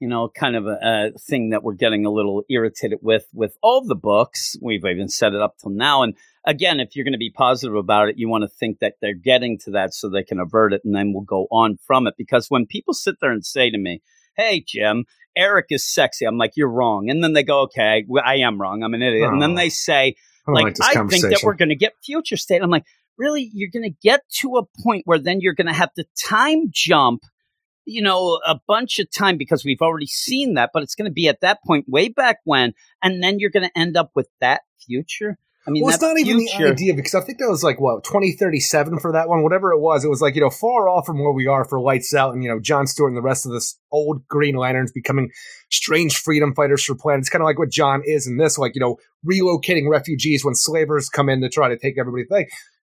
you 0.00 0.08
know 0.08 0.28
kind 0.28 0.56
of 0.56 0.66
a, 0.66 0.78
a 1.14 1.18
thing 1.18 1.50
that 1.50 1.62
we're 1.62 1.74
getting 1.74 2.06
a 2.06 2.10
little 2.10 2.42
irritated 2.48 2.98
with 3.02 3.26
with 3.32 3.56
all 3.62 3.84
the 3.84 3.94
books. 3.94 4.56
We've 4.62 4.84
even 4.84 5.08
set 5.08 5.34
it 5.34 5.40
up 5.40 5.56
till 5.60 5.70
now, 5.70 6.02
and 6.02 6.14
again, 6.46 6.80
if 6.80 6.94
you're 6.94 7.04
going 7.04 7.12
to 7.12 7.18
be 7.18 7.30
positive 7.30 7.74
about 7.76 8.08
it, 8.08 8.18
you 8.18 8.28
want 8.28 8.42
to 8.42 8.48
think 8.48 8.78
that 8.80 8.94
they're 9.00 9.14
getting 9.14 9.58
to 9.64 9.70
that 9.72 9.94
so 9.94 10.08
they 10.08 10.22
can 10.22 10.38
avert 10.40 10.72
it, 10.72 10.82
and 10.84 10.94
then 10.94 11.12
we'll 11.12 11.22
go 11.24 11.46
on 11.50 11.78
from 11.86 12.06
it. 12.06 12.14
Because 12.16 12.46
when 12.48 12.66
people 12.66 12.94
sit 12.94 13.16
there 13.20 13.32
and 13.32 13.44
say 13.44 13.70
to 13.70 13.78
me, 13.78 14.02
"Hey, 14.36 14.64
Jim," 14.66 15.04
Eric 15.36 15.66
is 15.70 15.86
sexy. 15.86 16.24
I'm 16.26 16.36
like, 16.36 16.52
you're 16.56 16.68
wrong. 16.70 17.08
And 17.10 17.22
then 17.22 17.32
they 17.32 17.44
go, 17.44 17.60
okay, 17.62 18.04
well, 18.08 18.24
I 18.26 18.36
am 18.38 18.60
wrong. 18.60 18.82
I'm 18.82 18.92
an 18.92 19.02
idiot. 19.02 19.28
And 19.30 19.40
then 19.40 19.52
Oh. 19.52 19.56
they 19.56 19.68
say, 19.68 20.16
I 20.48 20.50
like, 20.50 20.64
like 20.64 20.96
I 20.96 21.06
think 21.06 21.22
that 21.22 21.42
we're 21.44 21.54
going 21.54 21.68
to 21.68 21.76
get 21.76 21.92
future 22.04 22.36
state. 22.36 22.60
I'm 22.60 22.70
like, 22.70 22.82
really? 23.16 23.48
You're 23.52 23.70
going 23.72 23.84
to 23.84 23.96
get 24.02 24.22
to 24.40 24.56
a 24.56 24.64
point 24.82 25.02
where 25.04 25.18
then 25.20 25.40
you're 25.40 25.54
going 25.54 25.68
to 25.68 25.72
have 25.72 25.92
to 25.94 26.04
time 26.28 26.70
jump, 26.72 27.22
you 27.88 28.02
know, 28.02 28.38
a 28.46 28.60
bunch 28.66 28.98
of 28.98 29.10
time 29.10 29.38
because 29.38 29.64
we've 29.64 29.80
already 29.80 30.06
seen 30.06 30.54
that, 30.54 30.70
but 30.72 30.82
it's 30.82 30.94
going 30.94 31.10
to 31.10 31.12
be 31.12 31.28
at 31.28 31.40
that 31.40 31.62
point 31.64 31.86
way 31.88 32.08
back 32.08 32.38
when. 32.44 32.74
And 33.02 33.22
then 33.22 33.38
you're 33.38 33.50
going 33.50 33.68
to 33.68 33.78
end 33.78 33.96
up 33.96 34.10
with 34.14 34.28
that 34.40 34.62
future. 34.86 35.38
I 35.66 35.70
mean, 35.70 35.82
well, 35.84 35.92
it's 35.92 36.02
not 36.02 36.18
even 36.18 36.38
the 36.38 36.66
idea 36.66 36.94
because 36.94 37.14
I 37.14 37.20
think 37.20 37.38
that 37.38 37.48
was 37.48 37.62
like 37.62 37.78
what 37.78 38.02
2037 38.02 39.00
for 39.00 39.12
that 39.12 39.28
one, 39.28 39.42
whatever 39.42 39.72
it 39.72 39.80
was. 39.80 40.02
It 40.02 40.08
was 40.08 40.22
like 40.22 40.34
you 40.34 40.40
know 40.40 40.48
far 40.48 40.88
off 40.88 41.04
from 41.04 41.18
where 41.18 41.32
we 41.32 41.46
are 41.46 41.62
for 41.66 41.78
Lights 41.78 42.14
Out, 42.14 42.32
and 42.32 42.42
you 42.42 42.48
know 42.48 42.58
John 42.58 42.86
Stewart 42.86 43.10
and 43.10 43.16
the 43.18 43.22
rest 43.22 43.44
of 43.44 43.52
this 43.52 43.78
old 43.92 44.26
Green 44.28 44.54
Lanterns 44.54 44.92
becoming 44.92 45.30
strange 45.70 46.16
freedom 46.16 46.54
fighters 46.54 46.84
for 46.84 46.94
planets, 46.94 47.28
kind 47.28 47.42
of 47.42 47.46
like 47.46 47.58
what 47.58 47.70
John 47.70 48.00
is 48.06 48.26
in 48.26 48.38
this, 48.38 48.56
like 48.56 48.74
you 48.74 48.80
know 48.80 48.96
relocating 49.28 49.90
refugees 49.90 50.42
when 50.42 50.54
slavers 50.54 51.10
come 51.10 51.28
in 51.28 51.42
to 51.42 51.50
try 51.50 51.68
to 51.68 51.76
take 51.76 51.98
everybody. 51.98 52.24
Like, 52.30 52.48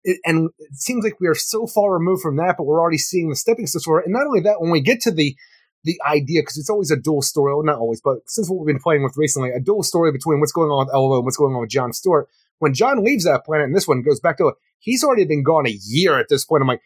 it, 0.04 0.20
and 0.24 0.50
it 0.58 0.74
seems 0.74 1.04
like 1.04 1.18
we 1.20 1.28
are 1.28 1.34
so 1.34 1.66
far 1.66 1.92
removed 1.92 2.22
from 2.22 2.36
that, 2.36 2.56
but 2.56 2.64
we're 2.64 2.80
already 2.80 2.98
seeing 2.98 3.30
the 3.30 3.36
stepping 3.36 3.66
stones 3.66 3.84
for 3.84 4.00
it. 4.00 4.06
And 4.06 4.12
not 4.12 4.26
only 4.26 4.40
that, 4.40 4.60
when 4.60 4.70
we 4.70 4.80
get 4.80 5.00
to 5.02 5.10
the 5.10 5.36
the 5.84 6.00
idea 6.06 6.40
because 6.40 6.56
it's 6.56 6.70
always 6.70 6.90
a 6.90 6.96
dual 6.96 7.20
story, 7.20 7.54
well, 7.54 7.62
not 7.62 7.76
always, 7.76 8.00
but 8.00 8.18
since 8.26 8.48
what 8.48 8.58
we've 8.58 8.74
been 8.74 8.82
playing 8.82 9.02
with 9.02 9.18
recently, 9.18 9.50
a 9.50 9.60
dual 9.60 9.82
story 9.82 10.10
between 10.12 10.40
what's 10.40 10.52
going 10.52 10.70
on 10.70 10.86
with 10.86 10.94
Elva 10.94 11.16
and 11.16 11.24
what's 11.24 11.36
going 11.36 11.54
on 11.54 11.60
with 11.60 11.70
John 11.70 11.92
Stewart. 11.92 12.26
When 12.58 12.72
John 12.72 13.04
leaves 13.04 13.24
that 13.24 13.44
planet, 13.44 13.66
and 13.66 13.76
this 13.76 13.86
one 13.86 14.02
goes 14.02 14.20
back 14.20 14.38
to 14.38 14.48
it, 14.48 14.54
he's 14.78 15.04
already 15.04 15.26
been 15.26 15.42
gone 15.42 15.66
a 15.66 15.78
year 15.84 16.18
at 16.18 16.28
this 16.30 16.44
point. 16.46 16.62
I'm 16.62 16.68
like, 16.68 16.80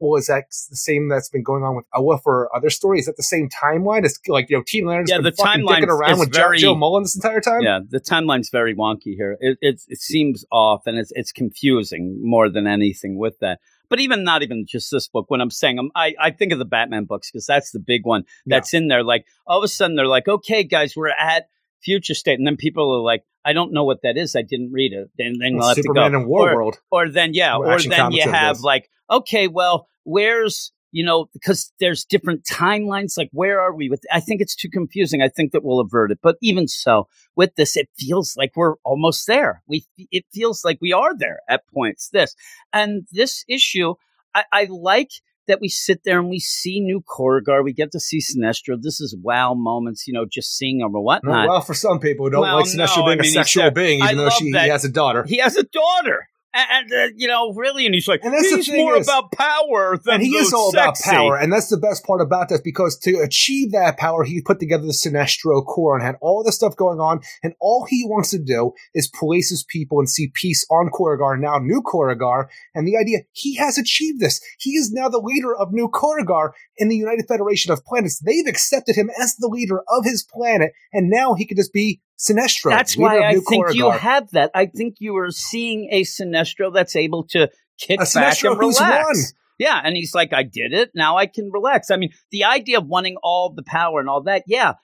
well, 0.00 0.18
is 0.18 0.26
that 0.26 0.44
the 0.70 0.76
same 0.76 1.08
that's 1.08 1.28
been 1.28 1.42
going 1.42 1.62
on 1.62 1.76
with 1.76 1.84
Elva 1.94 2.18
for 2.22 2.48
other 2.56 2.70
stories? 2.70 3.02
Is 3.02 3.06
that 3.06 3.16
the 3.16 3.22
same 3.22 3.48
timeline? 3.50 4.04
It's 4.04 4.18
like 4.26 4.50
you 4.50 4.56
know, 4.56 4.64
Teen 4.66 4.86
Lantern's 4.86 5.10
Yeah, 5.10 5.18
been 5.18 5.24
the 5.24 5.32
fucking 5.32 5.66
dicking 5.66 5.86
around 5.88 6.18
with 6.18 6.32
very- 6.34 6.58
Jo, 6.58 6.74
Mullein 6.74 7.02
this 7.04 7.14
entire 7.14 7.40
time. 7.40 7.60
Yeah, 7.60 7.80
the 7.88 8.00
timeline's 8.00 8.48
very 8.50 8.74
wonky 8.74 9.14
here. 9.14 9.36
It, 9.40 9.58
it 9.60 9.82
it 9.88 10.00
seems 10.00 10.44
off, 10.50 10.82
and 10.86 10.98
it's 10.98 11.12
it's 11.14 11.30
confusing 11.32 12.18
more 12.22 12.48
than 12.48 12.66
anything 12.66 13.18
with 13.18 13.38
that. 13.40 13.60
But 13.88 14.00
even 14.00 14.24
not 14.24 14.42
even 14.42 14.64
just 14.68 14.90
this 14.90 15.08
book. 15.08 15.26
When 15.28 15.40
I'm 15.40 15.50
saying 15.50 15.78
um, 15.78 15.90
I 15.94 16.14
I 16.18 16.30
think 16.30 16.52
of 16.52 16.58
the 16.58 16.64
Batman 16.64 17.04
books 17.04 17.30
because 17.30 17.46
that's 17.46 17.72
the 17.72 17.80
big 17.80 18.06
one 18.06 18.24
that's 18.46 18.72
in 18.72 18.88
there. 18.88 19.02
Like 19.04 19.26
all 19.46 19.58
of 19.58 19.64
a 19.64 19.68
sudden 19.68 19.96
they're 19.96 20.06
like, 20.06 20.28
okay, 20.28 20.64
guys, 20.64 20.94
we're 20.96 21.08
at 21.08 21.46
future 21.82 22.14
state, 22.14 22.38
and 22.38 22.46
then 22.46 22.56
people 22.56 22.94
are 22.94 23.00
like, 23.02 23.24
I 23.44 23.52
don't 23.52 23.72
know 23.72 23.84
what 23.84 24.02
that 24.02 24.16
is. 24.16 24.36
I 24.36 24.42
didn't 24.42 24.70
read 24.72 24.92
it. 24.92 25.10
Then 25.18 25.34
then 25.40 25.54
Well, 25.56 25.62
I'll 25.64 25.68
have 25.70 25.76
to 25.76 25.82
Superman 25.82 26.12
go. 26.12 26.18
and 26.18 26.26
War 26.28 26.50
Or- 26.52 26.54
World. 26.56 26.78
or 26.90 27.08
then 27.08 27.34
yeah, 27.34 27.56
Or 27.56 27.72
or 27.74 27.78
then 27.80 28.12
you 28.12 28.22
have 28.30 28.60
like, 28.60 28.88
okay, 29.10 29.48
well, 29.48 29.88
where's 30.04 30.72
you 30.92 31.04
know 31.04 31.26
because 31.32 31.72
there's 31.80 32.04
different 32.04 32.44
timelines. 32.44 33.16
Like, 33.16 33.30
where 33.32 33.60
are 33.60 33.74
we 33.74 33.88
with? 33.88 34.02
I 34.12 34.20
think 34.20 34.40
it's 34.40 34.56
too 34.56 34.70
confusing. 34.70 35.22
I 35.22 35.28
think 35.28 35.52
that 35.52 35.64
we'll 35.64 35.80
avert 35.80 36.10
it. 36.10 36.18
But 36.22 36.36
even 36.42 36.68
so, 36.68 37.08
with 37.36 37.54
this, 37.56 37.76
it 37.76 37.88
feels 37.98 38.36
like 38.36 38.52
we're 38.56 38.74
almost 38.84 39.26
there. 39.26 39.62
We 39.66 39.84
it 39.96 40.24
feels 40.32 40.64
like 40.64 40.78
we 40.80 40.92
are 40.92 41.16
there 41.16 41.40
at 41.48 41.66
points. 41.72 42.08
This 42.08 42.34
and 42.72 43.06
this 43.12 43.44
issue, 43.48 43.94
I, 44.34 44.44
I 44.52 44.68
like. 44.70 45.10
That 45.48 45.60
we 45.60 45.68
sit 45.68 46.04
there 46.04 46.20
and 46.20 46.28
we 46.28 46.38
see 46.38 46.78
new 46.78 47.02
Korugar, 47.02 47.64
we 47.64 47.72
get 47.72 47.90
to 47.92 47.98
see 47.98 48.20
Sinestro. 48.20 48.80
This 48.80 49.00
is 49.00 49.16
wow 49.20 49.52
moments, 49.54 50.06
you 50.06 50.14
know, 50.14 50.24
just 50.24 50.56
seeing 50.56 50.78
him 50.78 50.94
or 50.94 51.02
whatnot. 51.02 51.48
well, 51.48 51.60
for 51.60 51.74
some 51.74 51.98
people 51.98 52.26
who 52.26 52.30
don't 52.30 52.42
Well, 52.42 52.54
like 52.58 52.66
Sinestro 52.66 52.98
no, 52.98 53.06
being 53.06 53.18
I 53.18 53.22
mean, 53.22 53.30
a 53.30 53.32
sexual 53.32 53.70
being, 53.72 54.00
I 54.00 54.12
even 54.12 54.18
though 54.18 54.30
she 54.30 54.44
he 54.44 54.68
has 54.68 54.84
a 54.84 54.88
daughter. 54.88 55.24
He 55.24 55.38
has 55.38 55.56
a 55.56 55.64
daughter. 55.64 56.28
And, 56.52 56.92
uh, 56.92 57.06
you 57.14 57.28
know, 57.28 57.52
really, 57.52 57.86
and 57.86 57.94
he's 57.94 58.08
like, 58.08 58.24
And 58.24 58.34
that's 58.34 58.50
he's 58.50 58.66
thing 58.66 58.84
more 58.84 58.96
is- 58.96 59.06
about 59.06 59.30
power 59.30 59.96
than 60.04 60.14
and 60.16 60.22
he 60.22 60.30
is 60.30 60.50
the 60.50 60.56
all 60.56 60.70
about 60.70 60.96
power, 60.98 61.36
and 61.36 61.52
that's 61.52 61.68
the 61.68 61.76
best 61.76 62.04
part 62.04 62.20
about 62.20 62.48
this 62.48 62.60
because 62.60 62.98
to 63.00 63.18
achieve 63.20 63.70
that 63.70 63.98
power, 63.98 64.24
he 64.24 64.42
put 64.42 64.58
together 64.58 64.82
the 64.82 64.92
Sinestro 64.92 65.64
Corps 65.64 65.96
and 65.96 66.04
had 66.04 66.16
all 66.20 66.42
this 66.42 66.56
stuff 66.56 66.74
going 66.74 66.98
on, 66.98 67.20
and 67.44 67.54
all 67.60 67.86
he 67.88 68.04
wants 68.04 68.30
to 68.30 68.38
do 68.38 68.72
is 68.94 69.06
police 69.08 69.50
his 69.50 69.62
people 69.62 70.00
and 70.00 70.10
see 70.10 70.32
peace 70.34 70.66
on 70.70 70.90
Korugar, 70.90 71.38
now 71.38 71.58
New 71.58 71.82
Korugar, 71.82 72.46
and 72.74 72.86
the 72.86 72.96
idea 72.96 73.20
he 73.30 73.54
has 73.56 73.78
achieved 73.78 74.18
this. 74.20 74.40
He 74.58 74.70
is 74.72 74.90
now 74.92 75.08
the 75.08 75.22
leader 75.22 75.54
of 75.54 75.72
New 75.72 75.88
Korugar 75.88 76.50
in 76.76 76.88
the 76.88 76.96
United 76.96 77.26
Federation 77.28 77.70
of 77.70 77.84
Planets. 77.84 78.18
They've 78.18 78.46
accepted 78.48 78.96
him 78.96 79.08
as 79.20 79.36
the 79.36 79.48
leader 79.48 79.82
of 79.88 80.04
his 80.04 80.24
planet, 80.24 80.72
and 80.92 81.08
now 81.10 81.34
he 81.34 81.46
can 81.46 81.56
just 81.56 81.72
be 81.72 82.00
Sinestro. 82.20 82.70
That's 82.70 82.96
why 82.96 83.20
I 83.20 83.36
think 83.48 83.74
you 83.74 83.90
have 83.90 84.30
that. 84.32 84.50
I 84.54 84.66
think 84.66 84.96
you 84.98 85.16
are 85.16 85.30
seeing 85.30 85.88
a 85.90 86.02
Sinestro 86.02 86.72
that's 86.72 86.94
able 86.94 87.24
to 87.28 87.48
kick 87.78 87.98
A 87.98 88.04
back 88.04 88.34
Sinestro 88.36 88.52
and 88.52 88.60
relax. 88.60 89.32
Yeah, 89.58 89.80
and 89.82 89.96
he's 89.96 90.14
like, 90.14 90.32
I 90.32 90.42
did 90.42 90.72
it. 90.72 90.90
Now 90.94 91.16
I 91.16 91.26
can 91.26 91.50
relax. 91.50 91.90
I 91.90 91.96
mean, 91.96 92.10
the 92.30 92.44
idea 92.44 92.78
of 92.78 92.86
wanting 92.86 93.16
all 93.22 93.52
the 93.52 93.62
power 93.62 94.00
and 94.00 94.08
all 94.08 94.22
that, 94.22 94.44
yeah. 94.46 94.74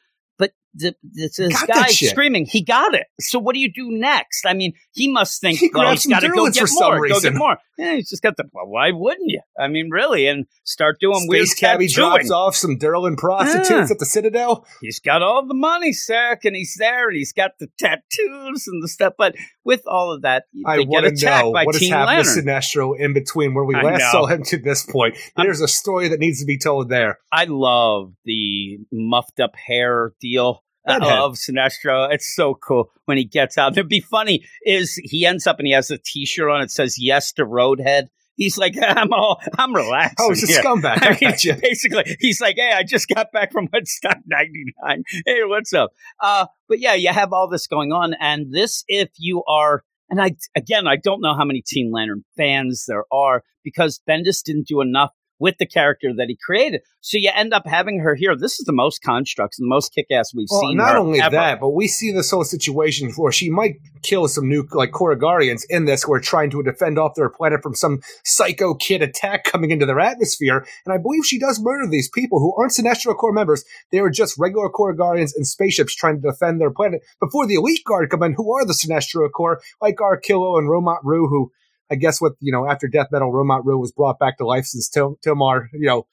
This, 0.79 1.37
this 1.37 1.63
guy 1.65 1.87
screaming, 1.89 2.47
he 2.47 2.63
got 2.63 2.95
it. 2.95 3.07
So 3.21 3.39
what 3.39 3.55
do 3.55 3.61
you 3.61 3.73
do 3.73 3.89
next? 3.91 4.45
I 4.47 4.53
mean, 4.53 4.75
he 4.93 5.11
must 5.11 5.41
think, 5.41 5.59
He 5.59 5.71
well, 5.73 5.91
he's 5.91 6.07
got 6.07 6.21
to 6.21 6.29
go 6.29 6.51
get 6.51 6.69
more, 6.73 7.09
go 7.09 7.21
get 7.21 7.35
more. 7.35 7.57
Yeah, 7.79 7.95
he's 7.95 8.09
just 8.09 8.23
got 8.23 8.37
the, 8.37 8.45
well, 8.53 8.67
why 8.67 8.91
wouldn't 8.91 9.29
you? 9.31 9.41
I 9.59 9.69
mean, 9.69 9.91
really, 9.91 10.27
and 10.27 10.47
start 10.65 10.97
doing 11.01 11.27
weird 11.29 11.47
Space 11.49 11.61
Cabby 11.61 11.89
drops 11.89 12.15
tattooing. 12.25 12.33
off 12.33 12.57
some 12.57 12.79
Durlan 12.79 13.19
prostitutes 13.19 13.71
Yeah. 13.71 13.87
at 13.91 13.99
the 13.99 14.07
Citadel. 14.07 14.67
He's 14.81 14.99
got 14.99 15.23
all 15.23 15.47
the 15.47 15.55
money, 15.55 15.93
Sack, 15.93 16.45
and 16.47 16.57
he's 16.57 16.75
there, 16.79 17.09
and 17.09 17.17
he's 17.17 17.33
got 17.33 17.53
the 17.61 17.69
tattoos 17.79 18.67
and 18.67 18.83
the 18.83 18.89
stuff. 18.89 19.13
But 19.19 19.35
with 19.65 19.83
all 19.87 20.11
of 20.13 20.23
that, 20.23 20.45
I 20.67 20.79
get 20.79 20.89
want 20.89 21.07
to 21.07 21.13
attacked 21.13 21.45
know 21.47 21.53
by 21.53 21.65
what 21.65 21.75
has 21.75 21.81
Teen 21.81 21.91
happened 21.93 22.27
Lantern. 22.27 22.45
to 22.45 22.51
Sinestro 22.51 22.99
in 22.99 23.13
between 23.13 23.53
where 23.55 23.65
we 23.65 23.75
last 23.75 24.11
saw 24.11 24.27
him 24.27 24.43
to 24.45 24.59
this 24.59 24.85
point. 24.87 25.17
There's 25.37 25.61
a 25.61 25.69
story 25.69 26.09
that 26.09 26.19
needs 26.21 26.41
to 26.41 26.47
be 26.47 26.59
told 26.59 26.89
there. 26.89 27.19
I 27.31 27.45
love 27.47 28.13
the 28.25 28.79
muffed 28.91 29.39
up 29.41 29.55
hair 29.55 30.13
deal. 30.21 30.63
I 30.87 30.99
love 30.99 31.35
Sinestro. 31.35 32.13
It's 32.13 32.35
so 32.35 32.55
cool 32.55 32.91
when 33.07 33.19
he 33.19 33.25
gets 33.25 33.59
out. 33.59 33.73
It'd 33.73 33.89
be 33.89 34.01
funny 34.01 34.45
is 34.65 34.95
he 35.03 35.27
ends 35.27 35.47
up 35.47 35.59
and 35.59 35.67
he 35.67 35.73
has 35.73 35.91
a 35.91 35.99
T-shirt 35.99 36.49
on. 36.49 36.63
It 36.63 36.71
says 36.71 36.97
"Yes 36.99 37.33
to 37.33 37.45
Roadhead." 37.45 38.09
He's 38.37 38.59
like, 38.59 38.77
I'm 38.83 39.13
all, 39.13 39.41
I'm 39.59 39.75
relaxed. 39.75 40.17
Oh, 40.21 40.31
he's 40.31 40.45
a 40.45 40.63
scumbag. 40.63 40.99
I 41.03 41.19
mean, 41.21 41.61
basically, 41.61 42.17
he's 42.21 42.41
like, 42.41 42.57
"Hey, 42.57 42.73
I 42.75 42.83
just 42.83 43.09
got 43.09 43.33
back 43.33 43.53
from 43.53 43.69
Woodstock 43.73 44.19
'99. 44.27 45.05
Hey, 45.25 45.41
what's 45.45 45.73
up?" 45.73 45.91
Uh, 46.21 46.47
but 46.69 46.79
yeah, 46.79 46.95
you 46.95 47.13
have 47.13 47.33
all 47.33 47.49
this 47.49 47.67
going 47.67 47.93
on, 47.93 48.15
and 48.21 48.53
this, 48.53 48.85
if 48.89 49.11
you 49.17 49.43
are, 49.49 49.83
and 50.11 50.21
I 50.21 50.33
again, 50.55 50.87
I 50.87 50.97
don't 50.97 51.21
know 51.21 51.35
how 51.35 51.45
many 51.45 51.63
Teen 51.67 51.91
Lantern 51.93 52.25
fans 52.37 52.85
there 52.87 53.05
are 53.11 53.43
because 53.65 54.01
Bendis 54.09 54.43
didn't 54.45 54.69
do 54.69 54.81
enough 54.81 55.11
with 55.39 55.57
the 55.59 55.67
character 55.67 56.09
that 56.17 56.29
he 56.29 56.37
created, 56.45 56.81
so 57.01 57.19
you 57.19 57.31
end 57.35 57.53
up 57.53 57.67
having 57.67 58.01
her 58.01 58.15
here. 58.15 58.35
This 58.37 58.59
is 58.59 58.65
the 58.65 58.73
most 58.73 59.03
constructs, 59.03 59.59
the 59.59 59.67
most 59.67 59.95
kick-ass 59.95 60.33
we've 60.35 60.47
Well, 60.51 60.61
seen. 60.63 60.77
not 60.77 60.97
only 60.97 61.21
ever. 61.21 61.37
that, 61.37 61.61
but 61.61 61.71
we 61.71 61.89
see 61.89 62.11
this 62.13 62.31
whole 62.31 62.45
situation 62.45 63.13
where 63.17 63.33
she 63.33 63.51
might 63.51 63.77
kill 64.03 64.29
some 64.29 64.49
new 64.49 64.67
like 64.73 64.93
Korugarians 64.93 65.63
in 65.69 65.85
this 65.85 66.05
who 66.05 66.13
are 66.13 66.21
trying 66.21 66.51
to 66.51 66.63
defend 66.63 66.99
off 66.99 67.15
their 67.17 67.29
planet 67.29 67.63
from 67.63 67.75
some 67.75 68.01
psycho 68.25 68.75
kid 68.75 69.03
attack 69.03 69.45
coming 69.45 69.71
into 69.71 69.87
their 69.87 70.01
atmosphere. 70.01 70.65
And 70.85 70.93
I 70.95 70.99
believe 70.99 71.25
she 71.27 71.39
does 71.39 71.61
murder 71.61 71.87
these 71.89 72.09
people 72.09 72.39
who 72.39 72.55
aren't 72.57 72.73
Sinestro 72.73 73.17
Corps 73.17 73.33
members. 73.33 73.65
They 73.93 73.99
are 73.99 74.11
just 74.11 74.39
regular 74.39 74.69
Korugarians 74.71 75.33
and 75.37 75.47
spaceships 75.47 75.95
trying 75.95 76.21
to 76.23 76.31
defend 76.31 76.61
their 76.61 76.71
planet 76.71 77.03
before 77.21 77.47
the 77.47 77.55
Elite 77.57 77.85
Guard 77.85 78.11
come 78.11 78.23
in, 78.23 78.35
who 78.35 78.55
are 78.55 78.65
the 78.65 78.73
Sinestro 78.75 79.31
Corps, 79.31 79.61
like 79.81 79.97
Arkillo 79.97 80.59
and 80.59 80.69
Romat-Ru, 80.69 81.29
who 81.29 81.51
I 81.91 81.95
guess 81.95 82.21
what 82.21 82.33
you 82.41 82.53
know 82.53 82.69
after 82.69 82.89
Death 82.89 83.09
Metal, 83.13 83.33
Romat-Ru 83.33 83.79
was 83.79 83.93
brought 83.93 84.19
back 84.19 84.39
to 84.39 84.47
life 84.47 84.65
since 84.65 84.89
Til- 84.89 85.19
Tilmar, 85.25 85.69
you 85.73 85.87
know, 85.87 86.07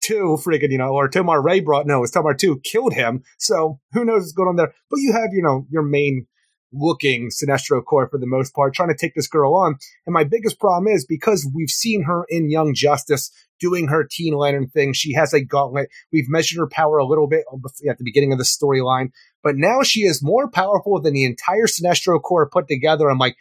two 0.00 0.38
freaking 0.44 0.70
you 0.70 0.78
know, 0.78 0.90
or 0.90 1.08
Tomar-Re 1.08 1.60
brought 1.60 1.86
no, 1.86 1.98
it 1.98 2.00
was 2.00 2.10
Tomar-Tu 2.10 2.60
killed 2.60 2.94
him. 2.94 3.22
So 3.38 3.80
who 3.92 4.04
knows 4.04 4.22
what's 4.22 4.32
going 4.32 4.48
on 4.48 4.56
there? 4.56 4.72
But 4.90 5.00
you 5.00 5.12
have, 5.12 5.30
you 5.32 5.42
know, 5.42 5.66
your 5.70 5.82
main 5.82 6.26
looking 6.72 7.30
Sinestro 7.30 7.84
Corps 7.84 8.08
for 8.08 8.18
the 8.18 8.26
most 8.26 8.54
part, 8.54 8.74
trying 8.74 8.90
to 8.90 8.96
take 8.96 9.14
this 9.14 9.26
girl 9.26 9.54
on. 9.54 9.76
And 10.06 10.12
my 10.12 10.24
biggest 10.24 10.60
problem 10.60 10.92
is 10.92 11.04
because 11.04 11.48
we've 11.54 11.70
seen 11.70 12.04
her 12.04 12.24
in 12.28 12.50
Young 12.50 12.74
Justice 12.74 13.30
doing 13.58 13.88
her 13.88 14.06
Teen 14.08 14.34
Lantern 14.34 14.68
thing. 14.68 14.92
She 14.92 15.12
has 15.12 15.34
a 15.34 15.44
gauntlet. 15.44 15.88
We've 16.12 16.28
measured 16.28 16.58
her 16.58 16.68
power 16.68 16.98
a 16.98 17.06
little 17.06 17.26
bit 17.26 17.44
uh, 17.52 17.90
at 17.90 17.98
the 17.98 18.04
beginning 18.04 18.32
of 18.32 18.38
the 18.38 18.44
storyline, 18.44 19.10
but 19.42 19.56
now 19.56 19.82
she 19.82 20.00
is 20.00 20.22
more 20.22 20.50
powerful 20.50 21.00
than 21.00 21.14
the 21.14 21.24
entire 21.24 21.66
Sinestro 21.66 22.20
Corps 22.22 22.48
put 22.48 22.68
together. 22.68 23.10
I'm 23.10 23.18
like, 23.18 23.36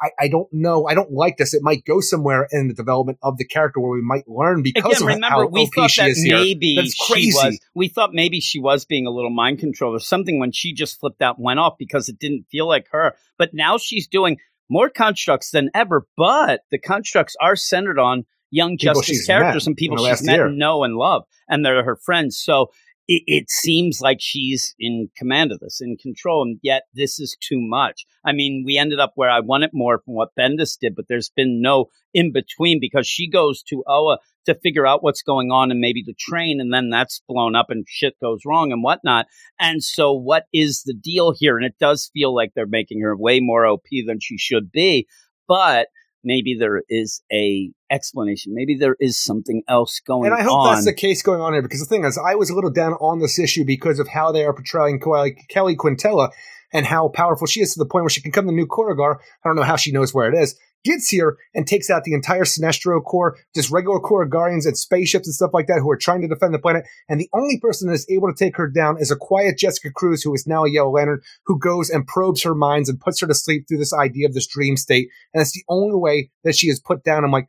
I, 0.00 0.10
I 0.20 0.28
don't 0.28 0.48
know. 0.52 0.86
I 0.86 0.94
don't 0.94 1.12
like 1.12 1.36
this. 1.38 1.54
It 1.54 1.62
might 1.62 1.84
go 1.84 2.00
somewhere 2.00 2.46
in 2.52 2.68
the 2.68 2.74
development 2.74 3.18
of 3.22 3.36
the 3.36 3.44
character 3.44 3.80
where 3.80 3.90
we 3.90 4.02
might 4.02 4.28
learn 4.28 4.62
because 4.62 4.84
Again, 4.84 5.02
of 5.02 5.06
remember 5.08 5.26
how 5.28 5.46
we 5.46 5.62
OP 5.62 5.74
thought 5.74 5.90
she 5.90 6.02
that 6.02 6.16
maybe 6.30 6.76
That's 6.76 6.94
she 6.94 7.12
crazy. 7.12 7.32
was. 7.34 7.58
We 7.74 7.88
thought 7.88 8.10
maybe 8.12 8.40
she 8.40 8.60
was 8.60 8.84
being 8.84 9.06
a 9.06 9.10
little 9.10 9.30
mind 9.30 9.58
controlled 9.58 9.96
or 9.96 10.00
something 10.00 10.38
when 10.38 10.52
she 10.52 10.72
just 10.72 11.00
flipped 11.00 11.20
out 11.22 11.38
and 11.38 11.44
went 11.44 11.58
off 11.58 11.74
because 11.78 12.08
it 12.08 12.18
didn't 12.18 12.46
feel 12.50 12.68
like 12.68 12.86
her. 12.92 13.16
But 13.38 13.54
now 13.54 13.78
she's 13.78 14.06
doing 14.06 14.38
more 14.70 14.88
constructs 14.88 15.50
than 15.50 15.70
ever. 15.74 16.06
But 16.16 16.60
the 16.70 16.78
constructs 16.78 17.34
are 17.40 17.56
centered 17.56 17.98
on 17.98 18.24
young 18.50 18.76
People 18.78 18.94
Justice 19.02 19.26
characters 19.26 19.64
met 19.64 19.70
and 19.70 19.76
people 19.76 19.98
she's 19.98 20.22
met 20.22 20.36
year. 20.36 20.46
and 20.46 20.58
know 20.58 20.84
and 20.84 20.94
love, 20.94 21.24
and 21.48 21.64
they're 21.64 21.84
her 21.84 21.96
friends. 21.96 22.38
So 22.38 22.70
it, 23.08 23.22
it 23.26 23.50
seems 23.50 24.00
like 24.00 24.18
she's 24.20 24.74
in 24.78 25.08
command 25.16 25.50
of 25.50 25.60
this, 25.60 25.80
in 25.80 25.96
control, 25.96 26.42
and 26.42 26.60
yet 26.62 26.82
this 26.94 27.18
is 27.18 27.36
too 27.40 27.58
much. 27.60 28.04
I 28.24 28.32
mean, 28.32 28.62
we 28.64 28.76
ended 28.76 29.00
up 29.00 29.12
where 29.14 29.30
I 29.30 29.40
wanted 29.40 29.70
more 29.72 30.00
from 30.04 30.14
what 30.14 30.34
Bendis 30.38 30.78
did, 30.78 30.94
but 30.94 31.06
there's 31.08 31.30
been 31.30 31.60
no 31.60 31.86
in 32.14 32.32
between 32.32 32.78
because 32.80 33.06
she 33.06 33.28
goes 33.28 33.62
to 33.64 33.82
Oa 33.88 34.18
to 34.46 34.54
figure 34.54 34.86
out 34.86 35.02
what's 35.02 35.22
going 35.22 35.50
on 35.50 35.70
and 35.70 35.80
maybe 35.80 36.02
the 36.06 36.14
train, 36.18 36.60
and 36.60 36.72
then 36.72 36.90
that's 36.90 37.22
blown 37.26 37.56
up 37.56 37.66
and 37.70 37.86
shit 37.88 38.14
goes 38.20 38.42
wrong 38.46 38.70
and 38.72 38.82
whatnot. 38.82 39.26
And 39.58 39.82
so, 39.82 40.12
what 40.12 40.44
is 40.52 40.82
the 40.82 40.94
deal 40.94 41.34
here? 41.36 41.56
And 41.56 41.66
it 41.66 41.74
does 41.80 42.10
feel 42.12 42.34
like 42.34 42.52
they're 42.54 42.66
making 42.66 43.00
her 43.00 43.16
way 43.16 43.40
more 43.40 43.66
OP 43.66 43.86
than 44.06 44.20
she 44.20 44.38
should 44.38 44.70
be, 44.70 45.06
but 45.46 45.88
maybe 46.24 46.56
there 46.58 46.82
is 46.88 47.22
a 47.32 47.70
explanation. 47.90 48.54
Maybe 48.54 48.76
there 48.76 48.96
is 49.00 49.18
something 49.18 49.62
else 49.68 50.00
going 50.06 50.32
on. 50.32 50.38
And 50.38 50.40
I 50.40 50.44
hope 50.44 50.60
on. 50.60 50.74
that's 50.74 50.86
the 50.86 50.92
case 50.92 51.22
going 51.22 51.40
on 51.40 51.52
here 51.52 51.62
because 51.62 51.80
the 51.80 51.86
thing 51.86 52.04
is, 52.04 52.18
I 52.18 52.34
was 52.34 52.50
a 52.50 52.54
little 52.54 52.70
down 52.70 52.94
on 52.94 53.20
this 53.20 53.38
issue 53.38 53.64
because 53.64 53.98
of 53.98 54.08
how 54.08 54.32
they 54.32 54.44
are 54.44 54.52
portraying 54.52 55.00
Keli, 55.00 55.76
Quintela 55.76 56.30
and 56.72 56.86
how 56.86 57.08
powerful 57.08 57.46
she 57.46 57.60
is 57.60 57.72
to 57.74 57.78
the 57.78 57.86
point 57.86 58.04
where 58.04 58.10
she 58.10 58.20
can 58.20 58.32
come 58.32 58.46
to 58.46 58.52
New 58.52 58.66
Korugar. 58.66 59.16
I 59.44 59.48
don't 59.48 59.56
know 59.56 59.62
how 59.62 59.76
she 59.76 59.92
knows 59.92 60.12
where 60.12 60.32
it 60.32 60.36
is. 60.36 60.58
Gets 60.84 61.08
here 61.08 61.36
and 61.54 61.66
takes 61.66 61.90
out 61.90 62.04
the 62.04 62.14
entire 62.14 62.44
Sinestro 62.44 63.02
Corps, 63.02 63.36
just 63.54 63.70
regular 63.70 63.98
Korugarians 63.98 64.64
and 64.64 64.78
spaceships 64.78 65.26
and 65.26 65.34
stuff 65.34 65.50
like 65.52 65.66
that 65.66 65.80
who 65.82 65.90
are 65.90 65.96
trying 65.96 66.22
to 66.22 66.28
defend 66.28 66.54
the 66.54 66.58
planet. 66.58 66.84
And 67.08 67.20
the 67.20 67.28
only 67.34 67.58
person 67.60 67.88
that 67.88 67.94
is 67.94 68.06
able 68.08 68.28
to 68.28 68.44
take 68.44 68.56
her 68.56 68.68
down 68.68 68.96
is 69.00 69.10
a 69.10 69.16
quiet 69.16 69.58
Jessica 69.58 69.90
Cruz, 69.92 70.22
who 70.22 70.32
is 70.34 70.46
now 70.46 70.64
a 70.64 70.70
Yellow 70.70 70.92
Lantern, 70.92 71.20
who 71.46 71.58
goes 71.58 71.90
and 71.90 72.06
probes 72.06 72.44
her 72.44 72.54
minds 72.54 72.88
and 72.88 73.00
puts 73.00 73.20
her 73.20 73.26
to 73.26 73.34
sleep 73.34 73.66
through 73.66 73.78
this 73.78 73.92
idea 73.92 74.28
of 74.28 74.34
this 74.34 74.46
dream 74.46 74.76
state. 74.76 75.08
And 75.34 75.40
it's 75.40 75.52
the 75.52 75.64
only 75.68 75.96
way 75.96 76.30
that 76.44 76.54
she 76.54 76.68
is 76.68 76.80
put 76.80 77.02
down. 77.02 77.24
I'm 77.24 77.32
like, 77.32 77.48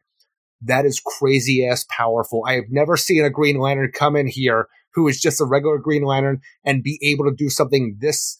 that 0.61 0.85
is 0.85 0.99
crazy 0.99 1.65
ass 1.65 1.85
powerful. 1.89 2.43
I 2.47 2.53
have 2.53 2.65
never 2.69 2.97
seen 2.97 3.23
a 3.23 3.29
Green 3.29 3.59
Lantern 3.59 3.91
come 3.93 4.15
in 4.15 4.27
here 4.27 4.67
who 4.93 5.07
is 5.07 5.21
just 5.21 5.39
a 5.39 5.45
regular 5.45 5.77
Green 5.77 6.03
Lantern 6.03 6.41
and 6.65 6.83
be 6.83 6.99
able 7.01 7.25
to 7.25 7.35
do 7.35 7.49
something 7.49 7.97
this 7.99 8.39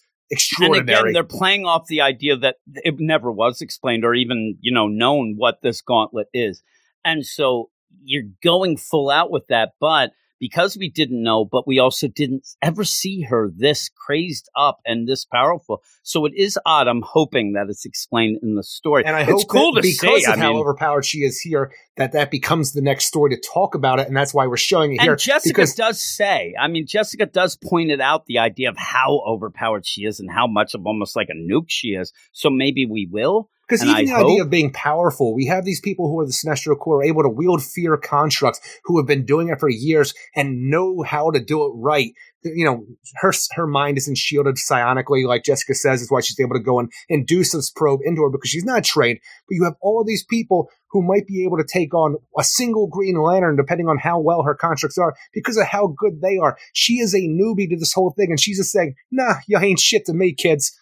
and 0.59 0.75
again, 0.75 1.13
they're 1.13 1.23
playing 1.23 1.65
off 1.65 1.87
the 1.87 2.01
idea 2.01 2.37
that 2.37 2.57
it 2.67 2.99
never 2.99 3.31
was 3.31 3.61
explained 3.61 4.05
or 4.05 4.13
even 4.13 4.57
you 4.61 4.71
know 4.71 4.87
known 4.87 5.35
what 5.37 5.61
this 5.61 5.81
gauntlet 5.81 6.27
is, 6.33 6.63
and 7.03 7.25
so 7.25 7.69
you're 8.03 8.29
going 8.43 8.77
full 8.77 9.09
out 9.09 9.31
with 9.31 9.47
that. 9.47 9.71
But 9.79 10.11
because 10.39 10.77
we 10.77 10.89
didn't 10.89 11.21
know, 11.21 11.45
but 11.45 11.67
we 11.67 11.79
also 11.79 12.07
didn't 12.07 12.47
ever 12.61 12.83
see 12.83 13.21
her 13.21 13.49
this 13.55 13.89
crazed 13.89 14.49
up 14.55 14.79
and 14.85 15.07
this 15.07 15.25
powerful, 15.25 15.83
so 16.03 16.25
it 16.25 16.33
is 16.35 16.57
odd. 16.65 16.87
I'm 16.87 17.01
hoping 17.01 17.53
that 17.53 17.67
it's 17.69 17.85
explained 17.85 18.39
in 18.41 18.55
the 18.55 18.63
story, 18.63 19.03
and 19.05 19.15
I 19.15 19.21
it's 19.21 19.31
hope 19.31 19.47
cool 19.47 19.73
to 19.75 19.81
because 19.81 20.23
see. 20.23 20.31
of 20.31 20.37
I 20.37 20.41
how 20.41 20.49
mean, 20.51 20.59
overpowered 20.59 21.05
she 21.05 21.19
is 21.19 21.39
here, 21.39 21.71
that 21.97 22.13
that 22.13 22.31
becomes 22.31 22.73
the 22.73 22.81
next 22.81 23.05
story 23.05 23.35
to 23.35 23.41
talk 23.41 23.75
about 23.75 23.99
it, 23.99 24.07
and 24.07 24.15
that's 24.15 24.33
why 24.33 24.47
we're 24.47 24.57
showing 24.57 24.93
it 24.93 25.01
here. 25.01 25.11
And 25.11 25.19
Jessica 25.19 25.49
because 25.49 25.75
does 25.75 26.01
say, 26.01 26.55
I 26.59 26.67
mean, 26.67 26.87
Jessica 26.87 27.25
does 27.25 27.57
point 27.57 27.91
it 27.91 28.01
out 28.01 28.25
the 28.25 28.39
idea 28.39 28.69
of 28.69 28.77
how 28.77 29.21
overpowered 29.27 29.85
she 29.85 30.05
is 30.05 30.19
and 30.19 30.31
how 30.31 30.47
much 30.47 30.73
of 30.73 30.85
almost 30.85 31.15
like 31.15 31.29
a 31.29 31.33
nuke 31.33 31.67
she 31.67 31.89
is. 31.89 32.13
So 32.31 32.49
maybe 32.49 32.85
we 32.85 33.07
will. 33.09 33.49
Because 33.69 33.83
even 33.83 33.95
I 33.95 34.03
the 34.05 34.25
idea 34.25 34.41
of 34.41 34.49
being 34.49 34.73
powerful, 34.73 35.35
we 35.35 35.45
have 35.45 35.63
these 35.63 35.79
people 35.79 36.09
who 36.09 36.19
are 36.19 36.25
the 36.25 36.31
Sinestro 36.31 36.77
Corps 36.77 37.03
able 37.03 37.21
to 37.21 37.29
wield 37.29 37.63
fear 37.63 37.97
constructs 37.97 38.59
who 38.85 38.97
have 38.97 39.05
been 39.05 39.25
doing 39.25 39.49
it 39.49 39.59
for 39.59 39.69
years 39.69 40.15
and 40.35 40.71
know 40.71 41.03
how 41.03 41.29
to 41.29 41.39
do 41.39 41.63
it 41.65 41.71
right. 41.75 42.11
You 42.43 42.65
know, 42.65 42.85
her 43.17 43.31
her 43.51 43.67
mind 43.67 43.97
isn't 43.97 44.17
shielded 44.17 44.55
psionically, 44.55 45.27
like 45.27 45.43
Jessica 45.43 45.75
says, 45.75 46.01
is 46.01 46.09
why 46.09 46.21
she's 46.21 46.39
able 46.39 46.55
to 46.55 46.63
go 46.63 46.79
and 46.79 46.91
induce 47.09 47.51
this 47.51 47.69
probe 47.69 47.99
into 48.03 48.23
her 48.23 48.29
because 48.29 48.49
she's 48.49 48.63
not 48.63 48.83
trained. 48.83 49.19
But 49.47 49.55
you 49.55 49.65
have 49.65 49.75
all 49.81 50.03
these 50.03 50.23
people 50.23 50.69
who 50.91 51.03
might 51.03 51.27
be 51.27 51.43
able 51.43 51.57
to 51.57 51.63
take 51.63 51.93
on 51.93 52.15
a 52.39 52.43
single 52.43 52.87
Green 52.87 53.21
Lantern, 53.21 53.55
depending 53.55 53.87
on 53.87 53.99
how 53.99 54.19
well 54.19 54.41
her 54.43 54.55
constructs 54.55 54.97
are, 54.97 55.13
because 55.33 55.57
of 55.57 55.67
how 55.67 55.93
good 55.95 56.21
they 56.21 56.37
are. 56.37 56.57
She 56.73 56.95
is 56.95 57.13
a 57.13 57.19
newbie 57.19 57.69
to 57.69 57.77
this 57.77 57.93
whole 57.93 58.15
thing, 58.17 58.31
and 58.31 58.39
she's 58.39 58.57
just 58.57 58.71
saying, 58.71 58.95
"Nah, 59.11 59.35
you 59.47 59.59
ain't 59.59 59.79
shit 59.79 60.05
to 60.05 60.13
me, 60.13 60.33
kids." 60.33 60.75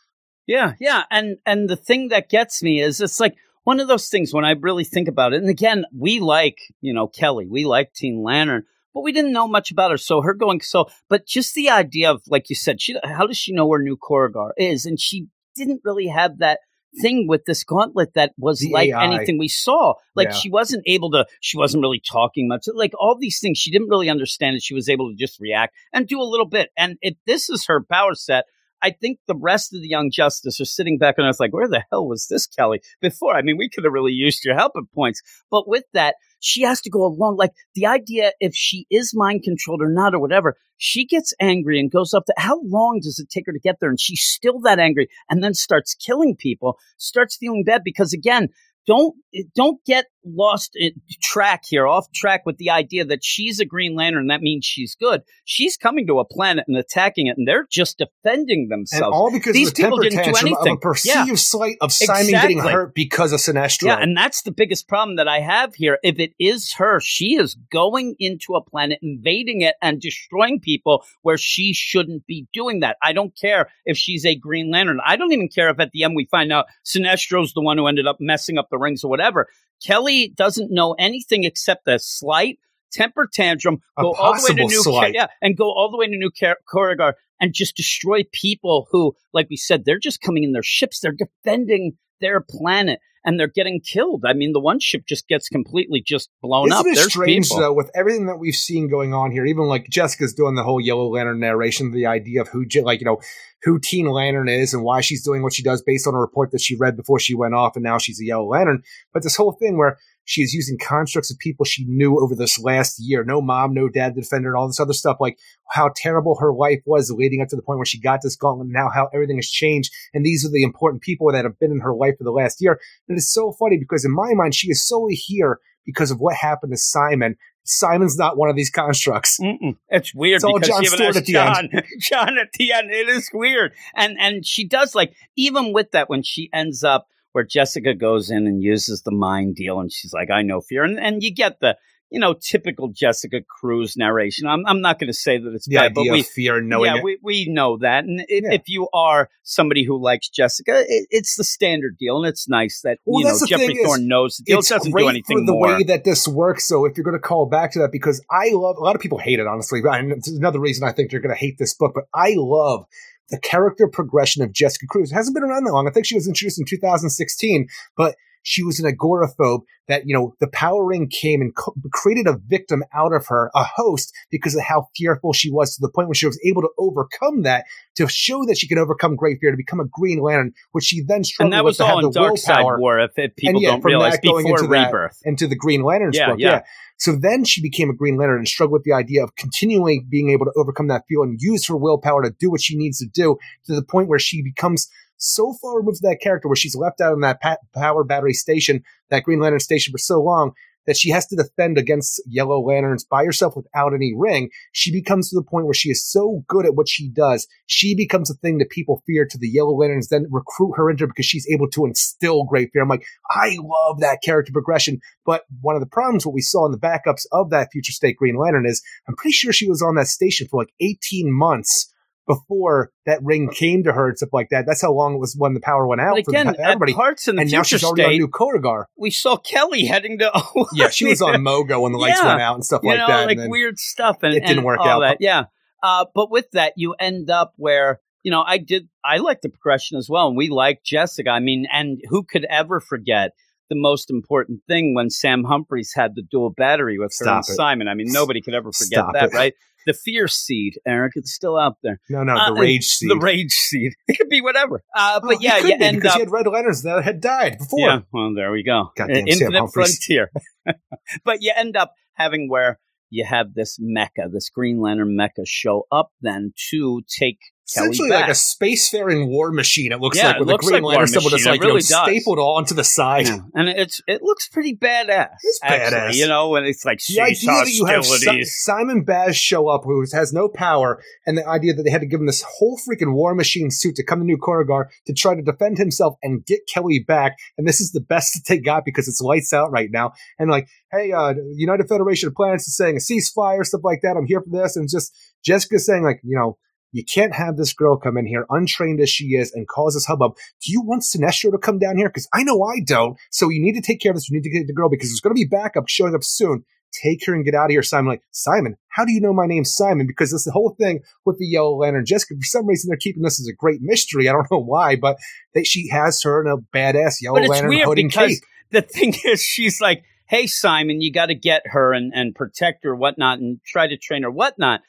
Yeah, 0.47 0.73
yeah, 0.79 1.03
and 1.11 1.37
and 1.45 1.69
the 1.69 1.75
thing 1.75 2.07
that 2.09 2.29
gets 2.29 2.63
me 2.63 2.81
is 2.81 3.01
it's 3.01 3.19
like 3.19 3.35
one 3.63 3.79
of 3.81 3.87
those 3.89 4.07
things 4.07 4.33
when 4.33 4.45
I 4.45 4.51
really 4.51 4.85
think 4.85 5.07
about 5.09 5.33
it. 5.33 5.41
And 5.41 5.49
again, 5.49 5.85
we 5.95 6.19
like 6.19 6.57
you 6.81 6.93
know 6.93 7.07
Keli, 7.07 7.47
we 7.49 7.65
like 7.65 7.93
Teen 7.93 8.23
Lantern, 8.23 8.63
but 8.93 9.01
we 9.01 9.11
didn't 9.11 9.33
know 9.33 9.47
much 9.47 9.71
about 9.71 9.91
her. 9.91 9.97
So 9.97 10.21
her 10.21 10.33
going 10.33 10.61
so, 10.61 10.87
but 11.09 11.27
just 11.27 11.53
the 11.53 11.69
idea 11.69 12.09
of 12.11 12.21
like 12.27 12.49
you 12.49 12.55
said, 12.55 12.81
she 12.81 12.95
how 13.03 13.27
does 13.27 13.37
she 13.37 13.53
know 13.53 13.67
where 13.67 13.81
New 13.81 13.97
Korugar 13.97 14.51
is? 14.57 14.85
And 14.85 14.99
she 14.99 15.27
didn't 15.55 15.81
really 15.83 16.07
have 16.07 16.39
that 16.39 16.59
thing 17.01 17.27
with 17.27 17.43
this 17.45 17.63
gauntlet 17.63 18.13
that 18.15 18.31
was 18.37 18.59
The 18.59 18.71
like 18.71 18.89
AI. 18.89 19.03
anything 19.05 19.37
we 19.37 19.49
saw. 19.49 19.95
Like 20.15 20.29
Yeah. 20.29 20.33
she 20.35 20.49
wasn't 20.49 20.83
able 20.87 21.11
to, 21.11 21.25
she 21.41 21.57
wasn't 21.57 21.81
really 21.81 21.99
talking 21.99 22.47
much. 22.47 22.65
Like 22.73 22.93
all 22.97 23.17
these 23.19 23.39
things, 23.39 23.57
she 23.57 23.69
didn't 23.71 23.89
really 23.89 24.09
understand 24.09 24.55
it. 24.55 24.63
She 24.63 24.73
was 24.73 24.89
able 24.89 25.09
to 25.11 25.15
just 25.15 25.39
react 25.39 25.75
and 25.93 26.07
do 26.07 26.19
a 26.21 26.23
little 26.23 26.47
bit. 26.47 26.69
And 26.77 26.97
if 27.01 27.15
this 27.25 27.49
is 27.49 27.65
her 27.67 27.83
power 27.83 28.15
set, 28.15 28.45
I 28.81 28.91
think 28.91 29.19
the 29.27 29.35
rest 29.35 29.73
of 29.73 29.81
the 29.81 29.87
Young 29.87 30.11
Justice 30.11 30.61
are 30.61 30.65
sitting 30.65 30.97
back 30.97 31.15
and 31.17 31.25
I 31.25 31.29
was 31.29 31.39
like, 31.39 31.53
where 31.53 31.67
the 31.67 31.83
hell 31.91 32.07
was 32.07 32.27
this, 32.27 32.47
Keli, 32.47 32.79
before? 33.01 33.35
I 33.35 33.41
mean, 33.41 33.57
we 33.57 33.69
could 33.69 33.83
have 33.83 33.93
really 33.93 34.11
used 34.11 34.45
your 34.45 34.55
help 34.55 34.73
at 34.77 34.83
points. 34.93 35.21
But 35.49 35.67
with 35.67 35.85
that, 35.93 36.15
she 36.39 36.61
has 36.61 36.81
to 36.81 36.89
go 36.89 37.03
along. 37.05 37.37
Like 37.37 37.53
the 37.73 37.87
idea, 37.87 38.31
if 38.39 38.53
she 38.55 38.85
is 38.91 39.13
mind 39.15 39.41
controlled 39.43 39.81
or 39.81 39.89
not 39.89 40.13
or 40.13 40.19
whatever, 40.19 40.55
She 40.77 41.05
gets 41.05 41.33
angry 41.41 41.79
and 41.79 41.91
goes 41.91 42.13
up 42.13 42.25
to 42.25 42.33
how 42.37 42.61
long 42.63 42.99
does 43.01 43.19
it 43.19 43.29
take 43.29 43.47
her 43.47 43.51
to 43.51 43.59
get 43.59 43.77
there? 43.79 43.89
And 43.89 43.99
she's 43.99 44.21
still 44.23 44.59
that 44.61 44.79
angry 44.79 45.07
and 45.29 45.43
then 45.43 45.53
starts 45.53 45.95
killing 45.95 46.35
people, 46.35 46.77
starts 46.97 47.35
feeling 47.35 47.63
bad 47.65 47.81
because 47.83 48.13
again, 48.13 48.49
don't 48.85 49.15
eh, 49.35 49.43
don't 49.55 49.83
get 49.85 50.05
lost 50.33 50.71
in 50.75 50.91
track 51.21 51.63
here, 51.67 51.87
off 51.87 52.11
track 52.13 52.45
with 52.45 52.57
the 52.57 52.69
idea 52.69 53.05
that 53.05 53.23
she's 53.23 53.59
a 53.59 53.65
Green 53.65 53.95
Lantern. 53.95 54.27
That 54.27 54.41
means 54.41 54.65
she's 54.65 54.95
good. 54.95 55.21
She's 55.45 55.77
coming 55.77 56.07
to 56.07 56.19
a 56.19 56.25
planet 56.25 56.65
and 56.67 56.77
attacking 56.77 57.27
it, 57.27 57.37
and 57.37 57.47
they're 57.47 57.67
just 57.69 57.97
defending 57.97 58.67
themselves. 58.69 59.05
And 59.05 59.13
all 59.13 59.31
because 59.31 59.53
These 59.53 59.69
of 59.69 59.73
the 59.75 59.83
people 59.83 59.97
didn't 59.99 60.17
do 60.17 60.23
tantrum 60.23 60.53
of 60.53 60.57
a 60.57 60.61
anything. 60.61 60.77
perceived 60.79 61.27
Yeah. 61.27 61.35
slight 61.35 61.77
of 61.81 61.91
Simon 61.91 62.31
getting 62.31 62.59
hurt 62.59 62.93
because 62.93 63.33
of 63.33 63.39
Sinestro. 63.39 63.87
Yeah, 63.87 63.97
and 63.99 64.15
that's 64.15 64.41
the 64.41 64.51
biggest 64.51 64.87
problem 64.87 65.17
that 65.17 65.27
I 65.27 65.39
have 65.39 65.75
here. 65.75 65.99
If 66.03 66.19
it 66.19 66.33
is 66.39 66.73
her, 66.73 66.99
she 66.99 67.35
is 67.35 67.55
going 67.71 68.15
into 68.19 68.55
a 68.55 68.63
planet, 68.63 68.99
invading 69.01 69.61
it, 69.61 69.75
and 69.81 69.99
destroying 70.01 70.59
people 70.59 71.05
where 71.21 71.37
she 71.37 71.73
shouldn't 71.73 72.25
be 72.25 72.47
doing 72.53 72.81
that. 72.81 72.97
I 73.01 73.13
don't 73.13 73.35
care 73.39 73.69
if 73.85 73.97
she's 73.97 74.25
a 74.25 74.35
Green 74.35 74.71
Lantern. 74.71 74.99
I 75.05 75.15
don't 75.15 75.31
even 75.31 75.49
care 75.49 75.69
if 75.69 75.79
at 75.79 75.91
the 75.91 76.03
end 76.03 76.15
we 76.15 76.25
find 76.25 76.51
out 76.51 76.65
Sinestro's 76.85 77.53
the 77.53 77.61
one 77.61 77.77
who 77.77 77.87
ended 77.87 78.07
up 78.07 78.17
messing 78.19 78.57
up 78.57 78.69
the 78.69 78.77
rings 78.77 79.03
or 79.03 79.09
whatever. 79.09 79.47
Keli 79.85 80.16
doesn't 80.25 80.71
know 80.71 80.93
anything 80.97 81.43
except 81.43 81.87
a 81.87 81.99
slight 81.99 82.57
temper 82.91 83.27
tantrum, 83.31 83.79
A 83.97 84.01
go 84.01 84.13
all 84.13 84.33
the 84.33 84.43
way 84.49 84.55
to 84.55 84.63
New 84.65 84.81
slight. 84.81 85.13
yeah, 85.13 85.27
and 85.41 85.55
go 85.57 85.65
all 85.65 85.91
the 85.91 85.97
way 85.97 86.07
to 86.07 86.17
New 86.17 86.31
Car- 86.31 86.57
Korugar 86.73 87.13
and 87.39 87.53
just 87.53 87.75
destroy 87.75 88.21
people 88.31 88.87
who, 88.91 89.13
like 89.33 89.47
we 89.49 89.57
said, 89.57 89.83
they're 89.85 89.99
just 89.99 90.21
coming 90.21 90.43
in 90.43 90.53
their 90.53 90.63
ships. 90.63 90.99
They're 90.99 91.11
defending 91.15 91.97
their 92.21 92.41
planet 92.41 92.99
and 93.27 93.37
they're 93.37 93.47
getting 93.47 93.81
killed. 93.81 94.23
I 94.25 94.31
mean, 94.31 94.53
the 94.53 94.59
one 94.61 94.79
ship 94.79 95.03
just 95.05 95.27
gets 95.27 95.49
completely 95.49 96.01
just 96.03 96.29
blown 96.41 96.69
Isn't 96.69 96.79
up. 96.79 96.85
it 96.87 96.95
There's 96.95 97.09
strange 97.09 97.49
people. 97.49 97.59
though, 97.59 97.73
with 97.73 97.91
everything 97.93 98.25
that 98.27 98.37
we've 98.37 98.55
seen 98.55 98.89
going 98.89 99.13
on 99.13 99.31
here? 99.31 99.45
Even 99.45 99.65
like 99.65 99.89
Jessica's 99.89 100.33
doing 100.33 100.55
the 100.55 100.63
whole 100.63 100.79
Yellow 100.79 101.09
Lantern 101.09 101.41
narration, 101.41 101.91
the 101.91 102.05
idea 102.05 102.39
of 102.39 102.47
who, 102.47 102.65
like 102.83 103.01
you 103.01 103.05
know, 103.05 103.19
who 103.63 103.79
Teen 103.79 104.07
Lantern 104.09 104.47
is 104.47 104.73
and 104.73 104.81
why 104.81 105.01
she's 105.01 105.25
doing 105.25 105.43
what 105.43 105.53
she 105.53 105.61
does 105.61 105.81
based 105.81 106.07
on 106.07 106.15
a 106.15 106.19
report 106.19 106.51
that 106.51 106.61
she 106.61 106.77
read 106.77 106.95
before 106.95 107.19
she 107.19 107.35
went 107.35 107.53
off, 107.53 107.75
and 107.75 107.83
now 107.83 107.97
she's 107.97 108.21
a 108.21 108.25
Yellow 108.25 108.47
Lantern. 108.47 108.81
But 109.13 109.23
this 109.23 109.35
whole 109.35 109.51
thing 109.51 109.77
where 109.77 109.97
she 110.27 110.41
is 110.41 110.53
using 110.53 110.77
constructs 110.77 111.31
of 111.31 111.39
people 111.39 111.63
she 111.63 111.85
knew 111.85 112.19
over 112.19 112.35
this 112.35 112.59
last 112.59 112.99
year, 112.99 113.23
no 113.23 113.41
mom, 113.41 113.73
no 113.73 113.87
dad 113.87 114.13
to 114.13 114.21
defend 114.21 114.43
her, 114.43 114.51
and 114.51 114.57
all 114.57 114.67
this 114.67 114.79
other 114.79 114.91
stuff, 114.91 115.17
like 115.21 115.39
how 115.71 115.89
terrible 115.95 116.35
her 116.35 116.53
life 116.53 116.81
was 116.85 117.09
leading 117.09 117.41
up 117.41 117.47
to 117.47 117.55
the 117.55 117.61
point 117.61 117.77
where 117.77 117.85
she 117.85 117.97
got 117.97 118.21
this 118.21 118.35
gauntlet, 118.35 118.65
and 118.65 118.73
now 118.73 118.89
how 118.93 119.07
everything 119.13 119.37
has 119.37 119.49
changed, 119.49 119.89
and 120.13 120.25
these 120.25 120.45
are 120.45 120.51
the 120.51 120.63
important 120.63 121.01
people 121.01 121.31
that 121.31 121.45
have 121.45 121.57
been 121.59 121.71
in 121.71 121.79
her 121.79 121.95
life 121.95 122.15
for 122.17 122.25
the 122.25 122.31
last 122.31 122.57
year. 122.59 122.77
And 123.07 123.17
it's 123.17 123.33
so 123.33 123.53
funny 123.53 123.77
because 123.77 124.03
in 124.03 124.13
my 124.13 124.33
mind, 124.33 124.53
she 124.53 124.69
is 124.69 124.85
solely 124.85 125.15
here 125.15 125.61
because 125.85 126.11
of 126.11 126.19
what 126.19 126.35
happened 126.35 126.73
to 126.73 126.77
Simon. 126.77 127.37
Simon's 127.63 128.17
not 128.17 128.37
one 128.37 128.49
of 128.49 128.57
these 128.57 128.69
constructs. 128.69 129.39
Mm-mm. 129.39 129.77
It's 129.87 130.13
weird 130.13 130.35
It's 130.35 130.43
all 130.43 130.59
because 130.59 130.69
Jon 130.69 130.81
she 130.81 130.87
even 130.87 130.97
Stewart 130.97 131.15
at 131.15 131.25
the 131.25 131.31
John, 131.31 131.69
John 131.99 132.37
at 132.41 132.51
the 132.53 132.73
end. 132.73 132.91
It 132.91 133.07
is 133.07 133.29
weird, 133.33 133.71
and 133.95 134.17
and 134.19 134.45
she 134.45 134.67
does 134.67 134.93
like 134.93 135.13
even 135.37 135.71
with 135.71 135.91
that 135.91 136.09
when 136.09 136.21
she 136.21 136.49
ends 136.53 136.83
up 136.83 137.07
where 137.37 137.45
Jessica 137.45 137.93
goes 137.93 138.31
in 138.31 138.47
and 138.47 138.63
uses 138.63 139.03
the 139.03 139.11
mind 139.11 139.55
deal, 139.55 139.79
and 139.79 139.91
she's 139.93 140.11
like, 140.11 140.31
"I 140.31 140.41
know 140.41 140.59
fear," 140.59 140.83
and 140.83 140.99
and 140.99 141.21
you 141.21 141.31
get 141.31 141.59
the 141.59 141.77
you 142.09 142.19
know 142.19 142.33
typical 142.33 142.87
Jessica 142.87 143.41
Cruz 143.47 143.95
narration. 143.95 144.47
I'm 144.47 144.65
I'm 144.65 144.81
not 144.81 144.97
going 144.97 145.09
to 145.09 145.13
say 145.13 145.37
that 145.37 145.53
it's 145.53 145.67
The 145.67 145.75
bad, 145.75 145.93
but 145.93 146.05
we 146.09 146.23
fear 146.23 146.57
and 146.57 146.67
knowing 146.67 146.89
yeah, 146.89 146.97
it. 146.97 147.03
we, 147.03 147.19
we 147.21 147.45
know 147.47 147.77
that. 147.77 148.05
And 148.05 148.21
if, 148.27 148.43
Yeah. 148.43 148.53
if 148.53 148.63
you 148.67 148.87
are 148.91 149.29
somebody 149.43 149.83
who 149.83 150.01
likes 150.01 150.29
Jessica, 150.29 150.79
it, 150.79 151.07
it's 151.11 151.35
the 151.35 151.43
standard 151.43 151.95
deal. 151.99 152.17
And 152.17 152.25
it's 152.27 152.49
nice 152.49 152.81
that, 152.81 152.97
Well, 153.05 153.21
you 153.21 153.27
know, 153.27 153.37
Geoffrey 153.45 153.83
Thorne 153.83 154.07
knows 154.07 154.37
the 154.37 154.45
deal. 154.45 154.55
It 154.55 154.59
it's 154.61 154.69
doesn't 154.69 154.91
great 154.91 155.03
do 155.03 155.09
anything 155.09 155.37
for 155.37 155.45
the 155.45 155.51
more. 155.51 155.67
way 155.77 155.83
that 155.83 156.05
this 156.05 156.27
works. 156.27 156.65
So 156.67 156.85
if 156.85 156.97
you're 156.97 157.03
going 157.03 157.21
to 157.21 157.27
call 157.27 157.45
back 157.45 157.73
to 157.73 157.79
that, 157.79 157.91
because 157.91 158.19
I 158.31 158.49
love 158.53 158.77
a 158.77 158.81
lot 158.83 158.95
of 158.95 159.01
people 159.01 159.19
hate 159.19 159.39
it, 159.39 159.45
honestly. 159.45 159.81
And 159.85 160.11
it's 160.13 160.27
another 160.27 160.59
reason 160.59 160.87
I 160.87 160.93
think 160.93 161.11
you're 161.11 161.21
going 161.21 161.35
to 161.35 161.39
hate 161.39 161.59
this 161.59 161.75
book. 161.75 161.91
But 161.93 162.05
I 162.15 162.33
love 162.35 162.85
the 163.29 163.39
character 163.39 163.87
progression 163.87 164.41
of 164.43 164.53
Jessica 164.53 164.85
Cruz. 164.89 165.11
It 165.11 165.15
hasn't 165.15 165.35
been 165.35 165.43
around 165.43 165.65
that 165.65 165.73
long. 165.73 165.87
I 165.87 165.91
think 165.91 166.05
she 166.05 166.15
was 166.15 166.27
introduced 166.27 166.59
in 166.59 166.65
2016, 166.65 167.67
but 167.95 168.15
she 168.43 168.63
was 168.63 168.79
an 168.79 168.89
agoraphobe 168.89 169.61
that, 169.89 170.03
you 170.05 170.13
know, 170.15 170.33
the 170.39 170.47
power 170.47 170.85
ring 170.85 171.09
came 171.09 171.41
and 171.41 171.53
co- 171.53 171.73
created 171.91 172.27
a 172.27 172.37
victim 172.47 172.81
out 172.93 173.11
of 173.13 173.27
her, 173.27 173.51
a 173.53 173.63
host, 173.65 174.13
because 174.31 174.55
of 174.55 174.61
how 174.61 174.87
fearful 174.95 175.33
she 175.33 175.51
was 175.51 175.75
to 175.75 175.81
the 175.81 175.89
point 175.89 176.07
where 176.07 176.15
she 176.15 176.25
was 176.25 176.39
able 176.45 176.61
to 176.61 176.69
overcome 176.77 177.41
that 177.43 177.65
to 177.95 178.07
show 178.07 178.45
that 178.45 178.57
she 178.57 178.65
could 178.67 178.77
overcome 178.77 179.17
great 179.17 179.39
fear 179.41 179.51
to 179.51 179.57
become 179.57 179.81
a 179.81 179.85
Green 179.91 180.21
Lantern, 180.21 180.53
which 180.71 180.85
she 180.85 181.01
then 181.05 181.25
struggled 181.25 181.53
and 181.53 181.57
that 181.59 181.63
with 181.65 181.71
was 181.71 181.77
to 181.77 181.83
all 181.83 181.95
have 181.97 182.05
in 182.05 182.11
the 182.11 182.19
Darkseid 182.19 182.79
War, 182.79 182.99
if, 182.99 183.11
if 183.17 183.35
people 183.35 183.55
and 183.57 183.61
yeah, 183.61 183.71
don't 183.71 183.81
from 183.81 183.89
realize, 183.89 184.13
that 184.13 184.21
before 184.21 184.39
into 184.39 184.61
that- 184.63 184.69
Rebirth. 184.69 185.19
into 185.25 185.47
the 185.47 185.55
Green 185.57 185.81
Lantern's 185.83 186.17
Yeah, 186.17 186.29
book. 186.29 186.39
yeah. 186.39 186.49
Yeah. 186.51 186.61
So 186.97 187.15
then 187.15 187.45
she 187.45 187.61
became 187.61 187.89
a 187.89 187.93
Green 187.93 188.17
Lantern 188.17 188.39
and 188.39 188.47
struggled 188.47 188.79
with 188.79 188.83
the 188.83 188.93
idea 188.93 189.23
of 189.23 189.35
continually 189.35 190.03
being 190.09 190.29
able 190.31 190.45
to 190.45 190.53
overcome 190.55 190.87
that 190.87 191.03
fear 191.07 191.23
and 191.23 191.39
use 191.39 191.67
her 191.67 191.77
willpower 191.77 192.23
to 192.23 192.35
do 192.39 192.49
what 192.49 192.61
she 192.61 192.75
needs 192.75 192.99
to 192.99 193.07
do 193.07 193.37
to 193.65 193.75
the 193.75 193.83
point 193.83 194.09
where 194.09 194.19
she 194.19 194.41
becomes 194.41 194.89
so 195.17 195.53
far 195.53 195.77
removed 195.77 195.99
from 195.99 196.09
that 196.09 196.21
character 196.21 196.47
where 196.47 196.55
she's 196.55 196.75
left 196.75 197.01
out 197.01 197.13
in 197.13 197.21
that 197.21 197.41
power 197.73 198.03
battery 198.03 198.33
station, 198.33 198.83
that 199.09 199.23
Green 199.23 199.39
Lantern 199.39 199.59
station 199.59 199.91
for 199.91 199.97
so 199.97 200.21
long 200.21 200.53
that 200.87 200.97
she 200.97 201.09
has 201.09 201.27
to 201.27 201.35
defend 201.35 201.77
against 201.77 202.21
Yellow 202.25 202.59
Lanterns 202.59 203.03
by 203.03 203.23
herself 203.23 203.55
without 203.55 203.93
any 203.93 204.13
ring. 204.15 204.49
She 204.71 204.91
becomes 204.91 205.29
to 205.29 205.35
the 205.35 205.43
point 205.43 205.65
where 205.65 205.73
she 205.73 205.89
is 205.89 206.09
so 206.09 206.43
good 206.47 206.65
at 206.65 206.75
what 206.75 206.89
she 206.89 207.09
does, 207.09 207.47
she 207.67 207.93
becomes 207.95 208.31
a 208.31 208.35
thing 208.35 208.57
that 208.57 208.69
people 208.69 209.03
fear 209.05 209.27
to 209.29 209.37
the 209.37 209.49
Yellow 209.49 209.75
Lanterns, 209.75 210.07
then 210.07 210.25
recruit 210.31 210.73
her 210.77 210.89
into 210.89 211.05
because 211.05 211.25
she's 211.25 211.47
able 211.51 211.69
to 211.69 211.85
instill 211.85 212.43
great 212.45 212.71
fear. 212.71 212.81
I'm 212.81 212.89
like, 212.89 213.05
I 213.29 213.57
love 213.61 213.99
that 213.99 214.21
character 214.23 214.51
progression. 214.51 214.99
But 215.25 215.43
one 215.61 215.75
of 215.75 215.81
the 215.81 215.87
problems, 215.87 216.25
what 216.25 216.33
we 216.33 216.41
saw 216.41 216.65
in 216.65 216.71
the 216.71 216.79
backups 216.79 217.25
of 217.31 217.49
that 217.51 217.69
future 217.71 217.91
state 217.91 218.17
Green 218.17 218.37
Lantern 218.37 218.65
is 218.65 218.81
I'm 219.07 219.15
pretty 219.15 219.33
sure 219.33 219.51
she 219.51 219.69
was 219.69 219.81
on 219.81 219.95
that 219.95 220.07
station 220.07 220.47
for 220.47 220.61
like 220.61 220.73
18 220.79 221.31
months 221.31 221.93
before 222.27 222.91
that 223.05 223.19
ring 223.23 223.49
came 223.49 223.83
to 223.83 223.93
her 223.93 224.09
and 224.09 224.17
stuff 224.17 224.29
like 224.33 224.49
that. 224.49 224.65
That's 224.67 224.81
how 224.81 224.91
long 224.91 225.15
it 225.15 225.17
was 225.19 225.35
when 225.37 225.53
the 225.53 225.59
power 225.61 225.87
went 225.87 226.01
out 226.01 226.15
But 226.15 226.25
for 226.25 226.31
again, 226.31 226.47
the- 226.47 226.59
everybody. 226.59 226.91
at 226.91 226.95
parts 226.97 227.27
in 227.27 227.35
the 227.37 227.43
And 227.43 227.51
now 227.51 227.63
she's 227.63 227.83
already 227.83 228.03
on 228.03 228.09
state, 228.09 228.17
New 228.19 228.27
Korugar. 228.27 228.85
we 228.97 229.09
saw 229.09 229.37
Keli 229.37 229.87
heading 229.87 230.19
to. 230.19 230.31
Yeah, 230.73 230.89
she 230.89 231.05
was 231.07 231.21
on 231.21 231.35
Mogo 231.43 231.81
when 231.81 231.93
the 231.93 231.97
lights 231.97 232.19
Yeah. 232.21 232.27
went 232.27 232.41
out 232.41 232.55
and 232.55 232.65
stuff 232.65 232.81
you 232.83 232.89
like 232.89 232.99
know, 232.99 233.07
that. 233.07 233.27
like 233.27 233.37
and 233.37 233.49
weird 233.51 233.79
stuff, 233.79 234.17
and 234.23 234.33
it 234.35 234.45
didn't 234.45 234.63
work 234.65 234.79
out. 234.81 234.99
That, 234.99 235.17
yeah, 235.21 235.45
uh, 235.81 236.05
but 236.13 236.29
with 236.29 236.51
that, 236.51 236.73
you 236.75 236.93
end 236.99 237.29
up 237.29 237.53
where 237.55 237.99
you 238.23 238.31
know 238.31 238.43
I 238.45 238.57
did. 238.57 238.89
I 239.05 239.17
like 239.17 239.41
the 239.41 239.49
progression 239.49 239.97
as 239.97 240.09
well, 240.09 240.27
and 240.27 240.35
we 240.35 240.49
like 240.49 240.83
Jessica. 240.83 241.29
I 241.29 241.39
mean, 241.39 241.65
and 241.71 241.99
who 242.09 242.23
could 242.23 242.45
ever 242.49 242.79
forget 242.81 243.31
the 243.69 243.75
most 243.75 244.09
important 244.09 244.61
thing 244.67 244.93
when 244.95 245.09
Sam 245.09 245.43
Humphries 245.43 245.91
had 245.95 246.15
the 246.15 246.21
dual 246.23 246.49
battery 246.51 246.97
with 246.99 247.13
her 247.19 247.27
and 247.29 247.39
it. 247.39 247.45
Simon? 247.45 247.87
I 247.87 247.95
mean, 247.95 248.07
nobody 248.11 248.41
could 248.41 248.53
ever 248.53 248.71
forget 248.71 248.99
Stop 248.99 249.13
that, 249.13 249.25
it. 249.25 249.33
right? 249.33 249.53
The 249.87 249.93
fear 249.93 250.27
seed, 250.27 250.73
Eric, 250.85 251.13
it's 251.15 251.33
still 251.33 251.57
out 251.57 251.77
there. 251.81 251.99
no, 252.09 252.23
no, 252.23 252.35
Uh, 252.35 252.53
the 252.53 252.59
rage 252.61 252.83
seed. 252.83 253.09
The 253.09 253.17
rage 253.17 253.51
seed. 253.53 253.93
It 254.07 254.17
could 254.19 254.29
be 254.29 254.41
whatever. 254.41 254.83
Uh, 254.95 255.19
Oh, 255.23 255.27
but 255.27 255.31
it 255.37 255.41
yeah, 255.41 255.57
you 255.57 255.75
end 255.79 255.95
because 255.97 256.11
up. 256.11 256.13
he 256.17 256.19
had 256.19 256.29
red 256.31 256.45
lanterns 256.47 256.83
that 256.83 257.03
had 257.03 257.19
died 257.21 257.57
before. 257.57 257.79
Yeah, 257.79 257.99
well, 258.13 258.33
there 258.35 258.51
we 258.51 258.63
go. 258.63 258.91
Goddamn 258.95 259.23
Uh, 259.23 259.27
Infinite 259.31 259.67
frontier. 259.73 260.29
but 261.23 261.41
you 261.41 261.51
end 261.55 261.75
up 261.75 261.93
having 262.13 262.49
where 262.49 262.79
you 263.09 263.25
have 263.25 263.53
this 263.53 263.79
mecha, 263.79 264.29
this 264.31 264.49
Green 264.49 264.79
Lantern 264.81 265.17
mecha, 265.17 265.43
show 265.45 265.87
up 265.91 266.11
then 266.21 266.51
to 266.71 267.01
take 267.19 267.39
Essentially, 267.67 268.09
like 268.09 268.29
a 268.29 268.31
spacefaring 268.31 269.27
war 269.27 269.51
machine. 269.51 269.91
It 269.91 269.99
looks 269.99 270.17
Yeah, 270.17 270.29
like 270.29 270.39
with 270.39 270.49
a 270.49 270.57
green 270.57 270.83
like 270.83 271.07
someone 271.09 271.31
just 271.31 271.45
Machine. 271.45 271.47
It 271.47 271.51
like 271.51 271.59
you 271.59 271.67
know, 271.67 271.73
really 271.73 271.81
stapled 271.81 272.39
all 272.39 272.55
onto 272.55 272.73
the 272.73 272.83
side. 272.85 273.27
Yeah, 273.27 273.39
and 273.55 273.67
it's 273.67 274.01
it 274.07 274.23
looks 274.23 274.47
pretty 274.47 274.73
badass. 274.75 275.35
It's 275.43 275.59
actually, 275.61 275.97
badass. 275.97 276.15
You 276.15 276.27
know, 276.27 276.55
and 276.55 276.65
it's 276.65 276.85
like 276.85 276.99
The 277.05 277.19
idea 277.19 277.51
that 277.51 277.69
you 277.69 277.85
have 277.85 278.05
Si- 278.05 278.43
Simon 278.45 279.03
Baz 279.03 279.35
show 279.35 279.67
up, 279.67 279.81
who 279.83 280.05
has 280.13 280.31
no 280.31 280.47
power, 280.47 281.03
and 281.25 281.37
the 281.37 281.45
idea 281.45 281.73
that 281.73 281.83
they 281.83 281.89
had 281.89 282.01
to 282.01 282.07
give 282.07 282.21
him 282.21 282.25
this 282.25 282.41
whole 282.47 282.79
freaking 282.87 283.13
War 283.13 283.35
Machine 283.35 283.69
suit 283.69 283.95
to 283.95 284.03
come 284.03 284.19
to 284.19 284.25
New 284.25 284.37
Korugar 284.37 284.85
to 285.05 285.13
try 285.13 285.35
to 285.35 285.41
defend 285.41 285.77
himself 285.77 286.15
and 286.23 286.45
get 286.45 286.61
Keli 286.73 287.05
back. 287.05 287.35
And 287.57 287.67
this 287.67 287.81
is 287.81 287.91
the 287.91 288.01
best 288.01 288.33
that 288.35 288.43
they 288.47 288.59
got 288.59 288.85
because 288.85 289.09
it's 289.09 289.19
lights 289.19 289.51
out 289.51 289.71
right 289.71 289.89
now. 289.91 290.13
And 290.39 290.49
like, 290.49 290.69
hey, 290.91 291.11
uh, 291.11 291.33
United 291.55 291.89
Federation 291.89 292.27
of 292.27 292.35
Planets 292.35 292.67
is 292.67 292.77
saying 292.77 292.95
a 292.95 292.99
ceasefire, 292.99 293.65
stuff 293.65 293.81
like 293.83 293.99
that. 294.03 294.15
I'm 294.17 294.25
here 294.25 294.41
for 294.41 294.49
this. 294.49 294.77
And 294.77 294.87
just 294.89 295.13
Jessica 295.43 295.79
saying, 295.79 296.03
like, 296.03 296.21
you 296.23 296.37
know, 296.37 296.57
you 296.91 297.03
can't 297.03 297.33
have 297.33 297.57
this 297.57 297.73
girl 297.73 297.97
come 297.97 298.17
in 298.17 298.25
here, 298.25 298.45
untrained 298.49 299.01
as 299.01 299.09
she 299.09 299.35
is, 299.35 299.51
and 299.53 299.67
cause 299.67 299.93
this 299.93 300.05
hubbub. 300.05 300.35
Do 300.65 300.71
you 300.71 300.81
want 300.81 301.03
Sinestro 301.03 301.51
to 301.51 301.57
come 301.57 301.79
down 301.79 301.97
here? 301.97 302.09
Because 302.09 302.27
I 302.33 302.43
know 302.43 302.63
I 302.63 302.79
don't. 302.85 303.17
So 303.29 303.49
you 303.49 303.61
need 303.61 303.73
to 303.73 303.81
take 303.81 303.99
care 303.99 304.11
of 304.11 304.15
this. 304.15 304.29
You 304.29 304.35
need 304.35 304.43
to 304.43 304.49
get 304.49 304.67
the 304.67 304.73
girl 304.73 304.89
because 304.89 305.09
there's 305.09 305.19
going 305.19 305.35
to 305.35 305.39
be 305.39 305.45
backup 305.45 305.87
showing 305.87 306.15
up 306.15 306.23
soon. 306.23 306.63
Take 306.93 307.25
her 307.25 307.33
and 307.33 307.43
get 307.43 307.53
out 307.53 307.65
of 307.65 307.71
here, 307.71 307.83
Simon. 307.83 308.11
Like, 308.11 308.23
Simon, 308.31 308.77
how 308.87 309.03
do 309.03 309.11
you 309.11 309.19
know 309.19 309.33
my 309.33 309.45
name's 309.45 309.75
Simon? 309.75 310.07
Because 310.07 310.31
this 310.31 310.45
the 310.45 310.51
whole 310.51 310.75
thing 310.79 311.01
with 311.25 311.37
the 311.37 311.45
Yellow 311.45 311.75
Lantern 311.75 312.05
Jessica. 312.05 312.35
For 312.35 312.45
some 312.45 312.65
reason, 312.65 312.89
they're 312.89 312.97
keeping 312.97 313.23
this 313.23 313.39
as 313.39 313.47
a 313.47 313.53
great 313.53 313.81
mystery. 313.81 314.29
I 314.29 314.31
don't 314.31 314.49
know 314.49 314.63
why, 314.63 314.95
but 314.95 315.17
they, 315.53 315.63
she 315.63 315.89
has 315.89 316.21
her 316.23 316.41
in 316.41 316.47
a 316.47 316.57
badass 316.75 317.15
Yellow 317.21 317.41
Lantern 317.41 317.69
weird 317.69 317.87
hood 317.87 317.99
and 317.99 318.09
because 318.09 318.39
cape. 318.39 318.43
the 318.71 318.81
thing 318.81 319.13
is, 319.25 319.41
she's 319.41 319.81
like, 319.81 320.05
"Hey, 320.27 320.47
Simon, 320.47 321.01
you 321.01 321.11
got 321.11 321.25
to 321.25 321.35
get 321.35 321.63
her 321.65 321.93
and 321.93 322.13
and 322.15 322.33
protect 322.33 322.85
her, 322.85 322.95
whatnot, 322.95 323.39
and 323.39 323.59
try 323.65 323.87
to 323.87 323.97
train 323.97 324.23
her, 324.23 324.31
whatnot." 324.31 324.79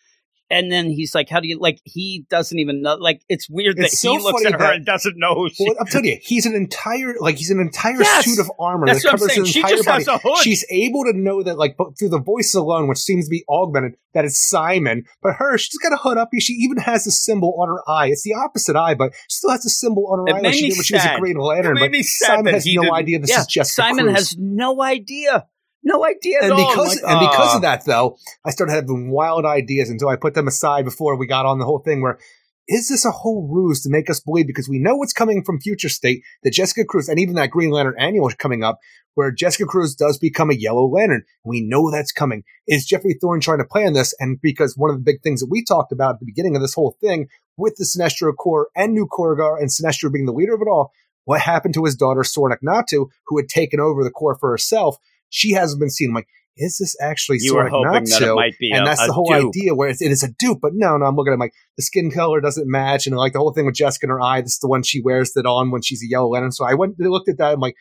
And 0.51 0.71
then 0.73 0.91
he's 0.91 1.15
like, 1.15 1.29
"How 1.29 1.41
do 1.41 1.49
you 1.49 1.59
like?" 1.59 1.81
He 1.85 2.25
doesn't 2.31 2.59
even 2.59 2.83
know. 2.83 2.95
Like, 2.95 3.23
it's 3.29 3.49
weird 3.51 3.77
that 3.77 3.87
It's 3.87 4.01
so 4.01 4.13
he 4.13 4.19
looks 4.23 4.45
at 4.45 4.53
her 4.53 4.73
and 4.73 4.85
doesn't 4.87 5.15
know 5.19 5.35
who 5.35 5.49
she. 5.51 5.65
Well, 5.67 5.77
I'm 5.81 5.87
telling 5.87 6.07
you, 6.07 6.19
he's 6.23 6.47
an 6.47 6.55
entire 6.55 7.15
like 7.21 7.37
he's 7.37 7.51
an 7.51 7.61
entire 7.61 8.01
Yes! 8.01 8.25
suit 8.25 8.39
of 8.41 8.51
armor 8.59 8.87
That's 8.87 9.03
that 9.03 9.11
covers 9.11 9.33
his 9.35 9.49
She 9.49 9.59
entire 9.61 9.77
just 9.77 9.87
body. 9.87 10.05
has 10.05 10.09
a 10.09 10.19
hood. 10.19 10.39
She's 10.39 10.65
able 10.71 11.05
to 11.05 11.13
know 11.13 11.43
that 11.43 11.59
like 11.59 11.77
through 11.99 12.09
the 12.11 12.21
voice 12.21 12.55
alone, 12.55 12.89
which 12.89 12.99
seems 12.99 13.27
to 13.27 13.31
be 13.31 13.45
augmented, 13.49 13.95
that 14.15 14.25
it's 14.25 14.39
Simon. 14.39 15.05
But 15.23 15.35
her, 15.35 15.59
she's 15.59 15.79
got 15.79 15.93
a 15.93 15.97
hood 15.97 16.19
up. 16.19 16.31
She 16.39 16.55
even 16.55 16.79
has 16.79 17.07
a 17.07 17.11
symbol 17.11 17.55
on 17.61 17.69
her 17.69 17.83
eye. 17.89 18.07
It's 18.07 18.23
the 18.23 18.35
opposite 18.35 18.77
eye, 18.77 18.95
but 18.95 19.13
she 19.29 19.37
still 19.37 19.51
has 19.51 19.65
a 19.67 19.71
symbol 19.71 20.07
on 20.11 20.19
her 20.21 20.25
It 20.29 20.33
eye 20.39 20.41
made 20.43 20.49
like 20.49 20.55
she 20.55 20.63
me 20.65 20.69
did 20.71 20.77
when 20.79 20.85
she 20.85 20.95
was 20.95 21.05
a. 21.05 21.19
Green 21.19 21.37
Lantern. 21.37 21.77
But 21.79 21.95
Simon 22.05 22.55
has 22.55 22.67
no 22.67 22.95
idea 22.95 23.19
this 23.19 23.31
yeah, 23.31 23.41
is 23.41 23.47
Jessica 23.47 23.83
Simon 23.83 24.05
Cruz. 24.07 24.17
has 24.17 24.37
no 24.39 24.83
idea, 24.83 25.47
no 25.83 26.05
idea 26.05 26.39
and 26.43 26.57
because 26.57 27.01
like, 27.03 27.13
and 27.13 27.21
because 27.21 27.53
"Ah." 27.53 27.57
of 27.57 27.63
that 27.63 27.85
though 27.85 28.17
i 28.45 28.51
started 28.51 28.73
having 28.73 29.11
wild 29.11 29.45
ideas 29.45 29.91
until 29.91 30.09
i 30.09 30.17
put 30.17 30.35
them 30.35 30.49
aside 30.49 30.85
before 30.85 31.17
we 31.17 31.27
got 31.27 31.47
on 31.47 31.59
the 31.59 31.65
whole 31.65 31.81
thing 31.81 32.03
where 32.03 32.19
is 32.71 32.89
this 32.89 33.07
a 33.07 33.11
whole 33.11 33.49
ruse 33.51 33.83
to 33.83 33.89
make 33.91 34.11
us 34.11 34.21
believe 34.21 34.47
because 34.47 34.69
we 34.69 34.79
know 34.79 34.97
what's 34.97 35.13
coming 35.13 35.43
from 35.43 35.61
future 35.61 35.89
state 35.89 36.23
that 36.43 36.53
jessica 36.53 36.85
cruz 36.85 37.09
and 37.09 37.19
even 37.19 37.35
that 37.35 37.51
green 37.51 37.71
lantern 37.71 37.95
annual 37.99 38.29
is 38.29 38.35
coming 38.35 38.63
up 38.63 38.79
where 39.19 39.33
jessica 39.33 39.65
cruz 39.65 39.97
does 39.97 40.17
become 40.17 40.49
a 40.49 40.55
yellow 40.55 40.87
lantern. 40.87 41.25
We 41.45 41.61
know 41.61 41.91
that's 41.91 42.13
coming. 42.13 42.45
Is 42.69 42.87
geoffrey 42.87 43.17
thorne 43.21 43.41
trying 43.41 43.59
to 43.59 43.65
plan 43.65 43.93
this? 43.93 44.15
And 44.21 44.41
because 44.41 44.77
one 44.77 44.91
of 44.91 44.97
the 44.97 45.03
big 45.03 45.23
things 45.23 45.41
that 45.41 45.51
we 45.51 45.65
talked 45.65 45.91
about 45.91 46.15
at 46.15 46.21
the 46.21 46.27
beginning 46.27 46.55
of 46.55 46.63
this 46.63 46.75
whole 46.75 46.97
thing 47.01 47.27
with 47.57 47.75
the 47.75 47.85
sinestro 47.85 48.33
corps 48.37 48.69
and 48.77 48.93
new 48.93 49.09
Korugar 49.09 49.59
and 49.59 49.71
sinestro 49.71 50.13
being 50.13 50.27
the 50.27 50.33
leader 50.33 50.55
of 50.55 50.61
it 50.61 50.69
all 50.71 50.93
what 51.25 51.41
happened 51.41 51.75
to 51.75 51.85
his 51.85 51.97
daughter 51.97 52.21
Soranik 52.21 52.63
Natu, 52.65 53.09
who 53.27 53.37
had 53.39 53.49
taken 53.49 53.81
over 53.81 54.05
the 54.05 54.11
corps 54.13 54.39
for 54.39 54.51
herself 54.51 54.99
she 55.31 55.53
hasn't 55.53 55.81
been 55.81 55.91
seen. 55.91 56.11
I'm 56.11 56.15
like, 56.15 56.29
is 56.61 56.77
this 56.79 56.97
actually 57.01 57.39
You 57.41 57.55
were 57.55 57.65
Soranik 57.67 57.71
hoping 57.71 58.05
that 58.11 58.23
it 58.23 58.25
Nacho? 58.25 58.35
might 58.35 58.59
be 58.59 58.73
and 58.73 58.83
a- 58.83 58.85
that's 58.87 59.07
the 59.07 59.13
whole 59.13 59.31
dupe. 59.33 59.49
idea 59.55 59.75
where 59.75 59.89
it's, 59.89 60.03
it 60.03 60.11
is 60.11 60.23
a 60.25 60.29
dupe. 60.41 60.59
But 60.61 60.73
no, 60.75 60.97
no, 60.97 61.07
I'm 61.07 61.15
looking 61.15 61.33
at 61.33 61.39
like 61.39 61.53
the 61.77 61.83
skin 61.83 62.11
color 62.11 62.41
doesn't 62.41 62.69
match, 62.69 63.07
and 63.07 63.17
like 63.17 63.33
the 63.33 63.39
whole 63.39 63.53
thing 63.53 63.67
with 63.67 63.77
Jessica 63.77 64.07
in 64.07 64.11
her 64.11 64.21
eye. 64.21 64.41
This 64.41 64.55
is 64.55 64.59
the 64.59 64.69
one 64.69 64.83
she 64.83 65.01
wears 65.01 65.33
that 65.35 65.47
on 65.47 65.71
when 65.71 65.83
she's 65.83 66.03
a 66.03 66.09
yellow 66.09 66.29
lantern. 66.31 66.51
So 66.53 66.65
I 66.65 66.75
went, 66.75 66.97
and 66.99 67.11
looked 67.11 67.29
at 67.29 67.39
that. 67.39 67.53
I'm 67.53 67.61
like, 67.61 67.77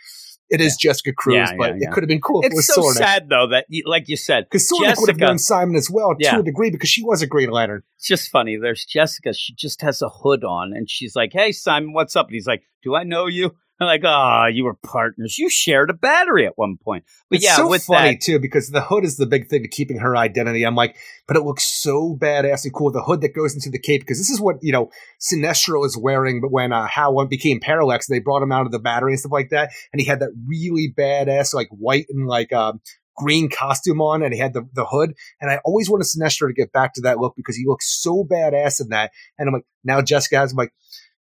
it 0.49 0.61
is 0.61 0.78
Jessica 0.78 1.11
Cruz, 1.11 1.36
Yeah, 1.36 1.56
but 1.57 1.72
yeah, 1.72 1.76
yeah. 1.82 1.90
it 1.90 1.91
could 1.94 2.03
have 2.03 2.07
been 2.07 2.22
cool 2.22 2.41
if 2.41 2.52
it 2.52 2.56
was 2.56 2.69
It's 2.69 2.76
so 2.76 2.90
sad 2.91 3.28
though 3.30 3.48
that, 3.48 3.65
like 3.86 4.07
you 4.07 4.15
said, 4.15 4.45
Because 4.45 4.69
Soranik 4.72 4.95
would 4.99 5.10
have 5.10 5.18
known 5.19 5.40
Simon 5.40 5.76
as 5.76 5.90
well 5.91 6.15
Yeah. 6.19 6.36
to 6.36 6.40
a 6.40 6.44
degree 6.44 6.69
because 6.69 6.88
she 6.90 7.03
was 7.03 7.22
a 7.22 7.28
Green 7.28 7.49
Lantern. 7.49 7.82
it's 7.98 8.07
just 8.07 8.30
funny. 8.30 8.57
There's 8.61 8.86
Jessica. 8.86 9.34
She 9.34 9.53
just 9.56 9.82
has 9.82 10.02
a 10.02 10.07
hood 10.07 10.44
on, 10.45 10.72
and 10.74 10.88
she's 10.90 11.15
like, 11.15 11.32
"Hey, 11.34 11.52
Simon, 11.52 11.91
what's 11.94 12.15
up?" 12.15 12.28
And 12.28 12.36
he's 12.36 12.48
like, 12.48 12.61
"Do 12.84 12.95
I 12.95 13.03
know 13.03 13.26
you?" 13.26 13.56
I'm 13.79 13.85
like, 13.85 14.01
"Ah, 14.03 14.47
you 14.47 14.63
were 14.63 14.73
partners. 14.73 15.37
You 15.37 15.49
shared 15.49 15.89
a 15.89 15.93
battery 15.93 16.47
at 16.47 16.57
one 16.57 16.77
point." 16.77 17.05
But 17.29 17.37
it's 17.37 17.45
yeah, 17.45 17.55
so 17.55 17.69
with 17.69 17.83
funny 17.83 18.13
that, 18.13 18.21
too 18.21 18.39
because 18.39 18.69
the 18.69 18.81
hood 18.81 19.05
is 19.05 19.17
the 19.17 19.27
big 19.27 19.49
thing 19.49 19.61
to 19.61 19.67
keeping 19.67 19.99
her 19.99 20.17
identity. 20.17 20.63
I'm 20.63 20.75
like, 20.75 20.95
but 21.27 21.37
it 21.37 21.43
looks 21.43 21.63
so 21.63 22.17
badass 22.19 22.63
and 22.63 22.73
cool. 22.73 22.91
The 22.91 23.03
hood 23.03 23.21
that 23.21 23.35
goes 23.35 23.53
into 23.53 23.69
the 23.69 23.79
cape 23.79 24.01
because 24.01 24.17
this 24.17 24.31
is 24.31 24.41
what 24.41 24.57
you 24.61 24.71
know 24.71 24.89
Sinestro 25.19 25.85
is 25.85 25.95
wearing. 25.95 26.41
But 26.41 26.51
when 26.51 26.73
uh, 26.73 26.87
Hal 26.87 27.13
one 27.13 27.27
became 27.27 27.59
Parallax, 27.59 28.07
they 28.07 28.19
brought 28.19 28.41
him 28.41 28.51
out 28.51 28.65
of 28.65 28.71
the 28.71 28.79
battery 28.79 29.11
and 29.11 29.19
stuff 29.19 29.31
like 29.31 29.49
that, 29.49 29.71
and 29.93 30.01
he 30.01 30.07
had 30.07 30.21
that 30.21 30.31
really 30.47 30.91
badass 30.97 31.53
like 31.53 31.69
white 31.69 32.07
and 32.09 32.27
like 32.27 32.51
um, 32.53 32.81
green 33.15 33.47
costume 33.47 34.01
on, 34.01 34.23
and 34.23 34.33
he 34.33 34.39
had 34.39 34.53
the 34.53 34.67
the 34.73 34.85
hood. 34.85 35.13
And 35.39 35.51
I 35.51 35.59
always 35.63 35.87
wanted 35.87 36.05
Sinestro 36.05 36.47
to 36.47 36.53
get 36.53 36.71
back 36.71 36.95
to 36.95 37.01
that 37.01 37.19
look 37.19 37.35
because 37.35 37.55
he 37.55 37.65
looks 37.67 38.01
so 38.01 38.23
badass 38.23 38.81
in 38.81 38.89
that. 38.89 39.11
And 39.37 39.47
I'm 39.47 39.53
like, 39.53 39.65
now 39.83 40.01
Jessica 40.01 40.37
has. 40.37 40.51
I'm 40.51 40.57
like. 40.57 40.73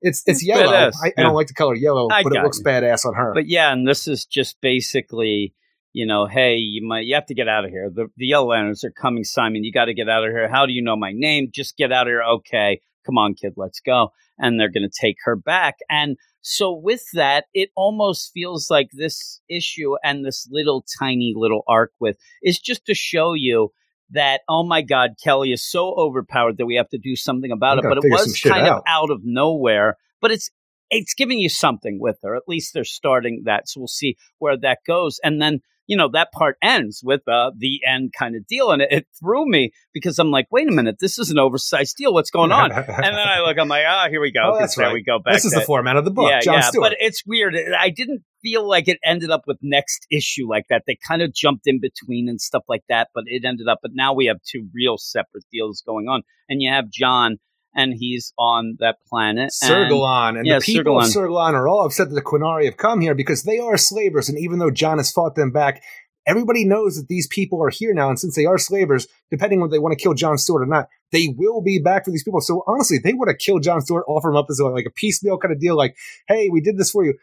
It's 0.02 0.22
it's 0.26 0.42
It's 0.42 0.46
yellow. 0.46 0.90
I, 1.02 1.12
I 1.16 1.22
don't 1.22 1.34
like 1.34 1.48
the 1.48 1.54
color 1.54 1.74
yellow, 1.74 2.08
I 2.10 2.22
but 2.22 2.34
it 2.34 2.42
looks 2.42 2.58
you. 2.58 2.64
badass 2.64 3.04
on 3.04 3.14
her. 3.14 3.32
But 3.34 3.48
yeah, 3.48 3.72
and 3.72 3.86
this 3.86 4.06
is 4.06 4.24
just 4.24 4.60
basically, 4.60 5.54
you 5.92 6.06
know, 6.06 6.26
hey, 6.26 6.56
you 6.56 6.86
might 6.86 7.06
you 7.06 7.14
have 7.14 7.26
to 7.26 7.34
get 7.34 7.48
out 7.48 7.64
of 7.64 7.70
here. 7.70 7.90
The 7.92 8.08
the 8.16 8.26
yellow 8.26 8.48
lanterns 8.48 8.84
are 8.84 8.90
coming, 8.90 9.24
Simon. 9.24 9.64
You 9.64 9.72
got 9.72 9.86
to 9.86 9.94
get 9.94 10.08
out 10.08 10.24
of 10.24 10.30
here. 10.30 10.48
How 10.48 10.66
do 10.66 10.72
you 10.72 10.82
know 10.82 10.96
my 10.96 11.12
name? 11.12 11.48
Just 11.52 11.76
get 11.76 11.92
out 11.92 12.06
of 12.06 12.10
here. 12.10 12.22
Okay, 12.22 12.80
come 13.06 13.16
on, 13.16 13.34
kid, 13.34 13.54
let's 13.56 13.80
go. 13.80 14.10
And 14.38 14.60
they're 14.60 14.70
going 14.70 14.88
to 14.88 15.00
take 15.00 15.16
her 15.24 15.36
back. 15.36 15.76
And 15.88 16.16
so 16.42 16.72
with 16.72 17.04
that, 17.14 17.46
it 17.54 17.70
almost 17.74 18.32
feels 18.34 18.70
like 18.70 18.90
this 18.92 19.40
issue 19.48 19.94
and 20.04 20.24
this 20.24 20.46
little 20.50 20.84
tiny 20.98 21.32
little 21.34 21.62
arc 21.66 21.92
with 22.00 22.18
is 22.42 22.58
just 22.58 22.84
to 22.86 22.94
show 22.94 23.32
you 23.32 23.72
that 24.10 24.42
oh 24.48 24.62
my 24.62 24.82
god 24.82 25.10
keli 25.24 25.52
is 25.52 25.68
so 25.68 25.94
overpowered 25.94 26.58
that 26.58 26.66
we 26.66 26.76
have 26.76 26.88
to 26.88 26.98
do 26.98 27.16
something 27.16 27.50
about 27.50 27.78
it 27.78 27.84
but 27.84 27.98
it 27.98 28.04
was 28.04 28.40
kind 28.40 28.66
of 28.66 28.74
out. 28.74 28.82
out 28.86 29.10
of 29.10 29.20
nowhere 29.24 29.96
but 30.20 30.30
it's 30.30 30.50
it's 30.90 31.14
giving 31.14 31.38
you 31.38 31.48
something 31.48 31.98
with 32.00 32.18
her. 32.22 32.36
At 32.36 32.48
least 32.48 32.74
they're 32.74 32.84
starting 32.84 33.42
that. 33.44 33.68
So 33.68 33.80
we'll 33.80 33.88
see 33.88 34.16
where 34.38 34.56
that 34.58 34.78
goes. 34.86 35.18
And 35.22 35.40
then, 35.40 35.60
you 35.86 35.96
know, 35.96 36.08
that 36.12 36.32
part 36.32 36.56
ends 36.62 37.00
with 37.04 37.20
uh, 37.28 37.52
the 37.56 37.80
end 37.86 38.12
kind 38.18 38.36
of 38.36 38.46
deal. 38.46 38.70
And 38.70 38.82
it, 38.82 38.88
it 38.90 39.06
threw 39.18 39.48
me 39.48 39.70
because 39.92 40.18
I'm 40.18 40.30
like, 40.30 40.46
wait 40.50 40.68
a 40.68 40.72
minute, 40.72 40.96
this 41.00 41.18
is 41.18 41.30
an 41.30 41.38
oversized 41.38 41.96
deal. 41.96 42.12
What's 42.12 42.30
going 42.30 42.52
on? 42.52 42.72
and 42.72 42.84
then 42.86 43.14
I 43.14 43.40
look, 43.40 43.58
I'm 43.58 43.68
like, 43.68 43.84
ah, 43.86 44.08
here 44.08 44.20
we 44.20 44.32
go. 44.32 44.40
Oh, 44.46 44.58
that's 44.58 44.78
right. 44.78 44.92
we 44.92 45.02
go 45.02 45.18
back. 45.18 45.34
this 45.34 45.44
is 45.44 45.52
the 45.52 45.60
format 45.60 45.96
of 45.96 46.04
the 46.04 46.10
book. 46.10 46.30
yeah, 46.30 46.40
John 46.40 46.54
yeah, 46.54 46.60
Stewart. 46.60 46.90
but 46.90 46.96
it's 47.00 47.26
weird. 47.26 47.56
I 47.78 47.90
didn't 47.90 48.22
feel 48.42 48.66
like 48.66 48.86
it 48.86 48.98
ended 49.04 49.30
up 49.30 49.42
with 49.46 49.58
next 49.60 50.06
issue 50.10 50.48
like 50.48 50.66
that. 50.70 50.84
They 50.86 50.96
kind 51.06 51.20
of 51.20 51.34
jumped 51.34 51.66
in 51.66 51.80
between 51.80 52.28
and 52.28 52.40
stuff 52.40 52.62
like 52.68 52.84
that, 52.88 53.08
but 53.12 53.24
it 53.26 53.44
ended 53.44 53.66
up. 53.68 53.80
But 53.82 53.90
now 53.94 54.14
we 54.14 54.26
have 54.26 54.36
two 54.48 54.68
real 54.72 54.98
separate 54.98 55.44
deals 55.52 55.82
going 55.84 56.06
on, 56.06 56.22
and 56.48 56.62
you 56.62 56.70
have 56.70 56.90
John, 56.90 57.38
and 57.76 57.94
he's 57.96 58.32
on 58.38 58.76
that 58.80 58.96
planet. 59.08 59.52
and- 59.62 59.70
Sergalon 59.70 60.38
and 60.38 60.46
yeah, 60.46 60.58
the 60.58 60.64
people 60.64 60.94
Sergalon. 60.94 61.04
of 61.04 61.14
Sergalon 61.14 61.52
are 61.52 61.68
all 61.68 61.84
upset 61.84 62.08
that 62.08 62.14
the 62.14 62.22
Quinari 62.22 62.64
have 62.64 62.76
come 62.78 63.00
here 63.00 63.14
because 63.14 63.42
they 63.44 63.58
are 63.58 63.76
slavers, 63.76 64.28
and 64.28 64.38
even 64.38 64.58
though 64.58 64.70
John 64.70 64.96
has 64.98 65.12
fought 65.12 65.36
them 65.36 65.52
back, 65.52 65.82
everybody 66.26 66.64
knows 66.64 66.96
that 66.96 67.08
these 67.08 67.26
people 67.28 67.62
are 67.62 67.70
here 67.70 67.94
now, 67.94 68.08
and 68.08 68.18
since 68.18 68.34
they 68.34 68.46
are 68.46 68.58
slavers, 68.58 69.06
depending 69.30 69.60
on 69.60 69.66
if 69.66 69.70
they 69.72 69.78
want 69.78 69.96
to 69.96 70.02
kill 70.02 70.14
John 70.14 70.38
Stewart 70.38 70.62
or 70.62 70.66
not, 70.66 70.88
they 71.12 71.32
will 71.36 71.62
be 71.62 71.78
back 71.78 72.04
for 72.04 72.10
these 72.10 72.24
people. 72.24 72.40
So 72.40 72.64
honestly, 72.66 72.98
they 72.98 73.12
would 73.12 73.28
have 73.28 73.38
killed 73.38 73.62
John 73.62 73.80
Stewart, 73.82 74.04
offer 74.08 74.30
him 74.30 74.36
up 74.36 74.46
as 74.50 74.58
a, 74.58 74.64
like 74.66 74.86
a 74.86 74.90
piecemeal 74.90 75.38
kind 75.38 75.52
of 75.52 75.60
deal, 75.60 75.76
like, 75.76 75.96
"Hey, 76.26 76.48
we 76.50 76.60
did 76.60 76.78
this 76.78 76.90
for 76.90 77.04
you." 77.04 77.14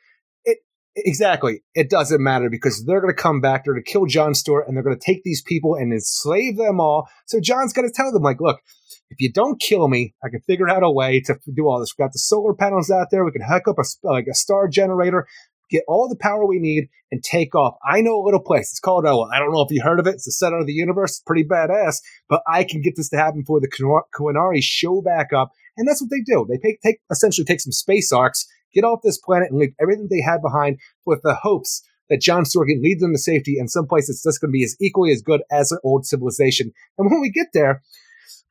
Exactly. 0.96 1.64
It 1.74 1.90
doesn't 1.90 2.22
matter 2.22 2.50
because 2.50 2.86
they're 2.86 3.02
going 3.02 3.14
to 3.14 3.22
come 3.22 3.42
back. 3.42 3.64
They're 3.64 3.74
going 3.74 3.84
to 3.84 3.92
kill 3.92 4.06
John 4.06 4.36
Stewart, 4.36 4.68
and 4.68 4.76
they're 4.76 4.84
going 4.84 4.98
to 4.98 5.06
take 5.06 5.24
these 5.24 5.42
people 5.42 5.76
and 5.76 5.92
enslave 5.92 6.58
them 6.58 6.80
all. 6.80 7.08
So 7.26 7.40
John's 7.40 7.74
going 7.74 7.88
to 7.88 7.94
tell 7.94 8.12
them, 8.12 8.24
like, 8.24 8.40
"Look." 8.40 8.60
if 9.14 9.22
you 9.22 9.32
don't 9.32 9.62
kill 9.62 9.88
me, 9.88 10.14
I 10.24 10.30
can 10.30 10.42
figure 10.42 10.70
out 10.70 10.84
a 10.84 10.92
way 10.92 11.22
to 11.22 11.38
do 11.54 11.68
all 11.68 11.80
this. 11.80 11.94
We've 11.96 12.04
got 12.04 12.14
the 12.14 12.20
solar 12.20 12.54
panels 12.54 12.90
out 12.90 13.08
there. 13.12 13.24
We 13.24 13.32
can 13.32 13.44
hook 13.48 13.68
up 13.68 13.78
a 13.78 13.84
like 14.08 14.26
a 14.30 14.34
star 14.34 14.68
generator, 14.68 15.28
get 15.70 15.84
all 15.88 16.10
the 16.10 16.18
power 16.20 16.46
we 16.46 16.60
need, 16.60 16.90
and 17.12 17.24
take 17.24 17.54
off. 17.54 17.76
I 17.88 18.02
know 18.02 18.20
a 18.20 18.26
little 18.26 18.42
place. 18.42 18.72
It's 18.72 18.80
called 18.80 19.06
Oa. 19.06 19.30
I 19.32 19.40
don't 19.40 19.52
know 19.52 19.62
if 19.62 19.72
you 19.72 19.82
heard 19.84 20.00
of 20.00 20.08
it. 20.08 20.16
It's 20.16 20.26
the 20.26 20.32
center 20.32 20.58
of 20.58 20.66
the 20.66 20.74
universe. 20.74 21.12
It's 21.12 21.22
pretty 21.22 21.44
badass. 21.44 21.98
But 22.28 22.42
I 22.48 22.64
can 22.64 22.82
get 22.82 22.96
this 22.96 23.10
to 23.10 23.18
happen 23.18 23.42
before 23.42 23.62
the 23.62 24.04
Kuinari 24.16 24.62
show 24.62 25.02
back 25.02 25.32
up, 25.32 25.52
and 25.78 25.88
that's 25.88 26.02
what 26.02 26.10
they 26.10 26.22
do. 26.22 26.46
They 26.50 26.58
take, 26.58 26.82
take 26.82 27.00
essentially 27.12 27.46
take 27.46 27.62
some 27.62 27.72
space 27.72 28.12
arcs, 28.12 28.48
get 28.74 28.84
off 28.84 29.02
this 29.04 29.18
planet, 29.18 29.50
and 29.52 29.60
leave 29.60 29.74
everything 29.80 30.08
they 30.10 30.22
had 30.22 30.42
behind 30.42 30.80
with 31.06 31.22
the 31.24 31.36
hopes 31.36 31.84
that 32.10 32.22
John 32.22 32.46
Stewart 32.46 32.68
can 32.68 32.82
lead 32.82 33.00
them 33.00 33.14
to 33.14 33.18
safety 33.18 33.56
in 33.58 33.68
some 33.68 33.88
place 33.88 34.08
that's 34.08 34.24
just 34.24 34.42
going 34.42 34.50
to 34.50 34.54
be 34.54 34.64
as 34.64 34.76
equally 34.82 35.12
as 35.12 35.22
good 35.22 35.42
as 35.52 35.70
their 35.70 35.80
old 35.84 36.06
civilization. 36.06 36.72
And 36.98 37.10
when 37.10 37.22
we 37.22 37.32
get 37.32 37.48
there, 37.54 37.82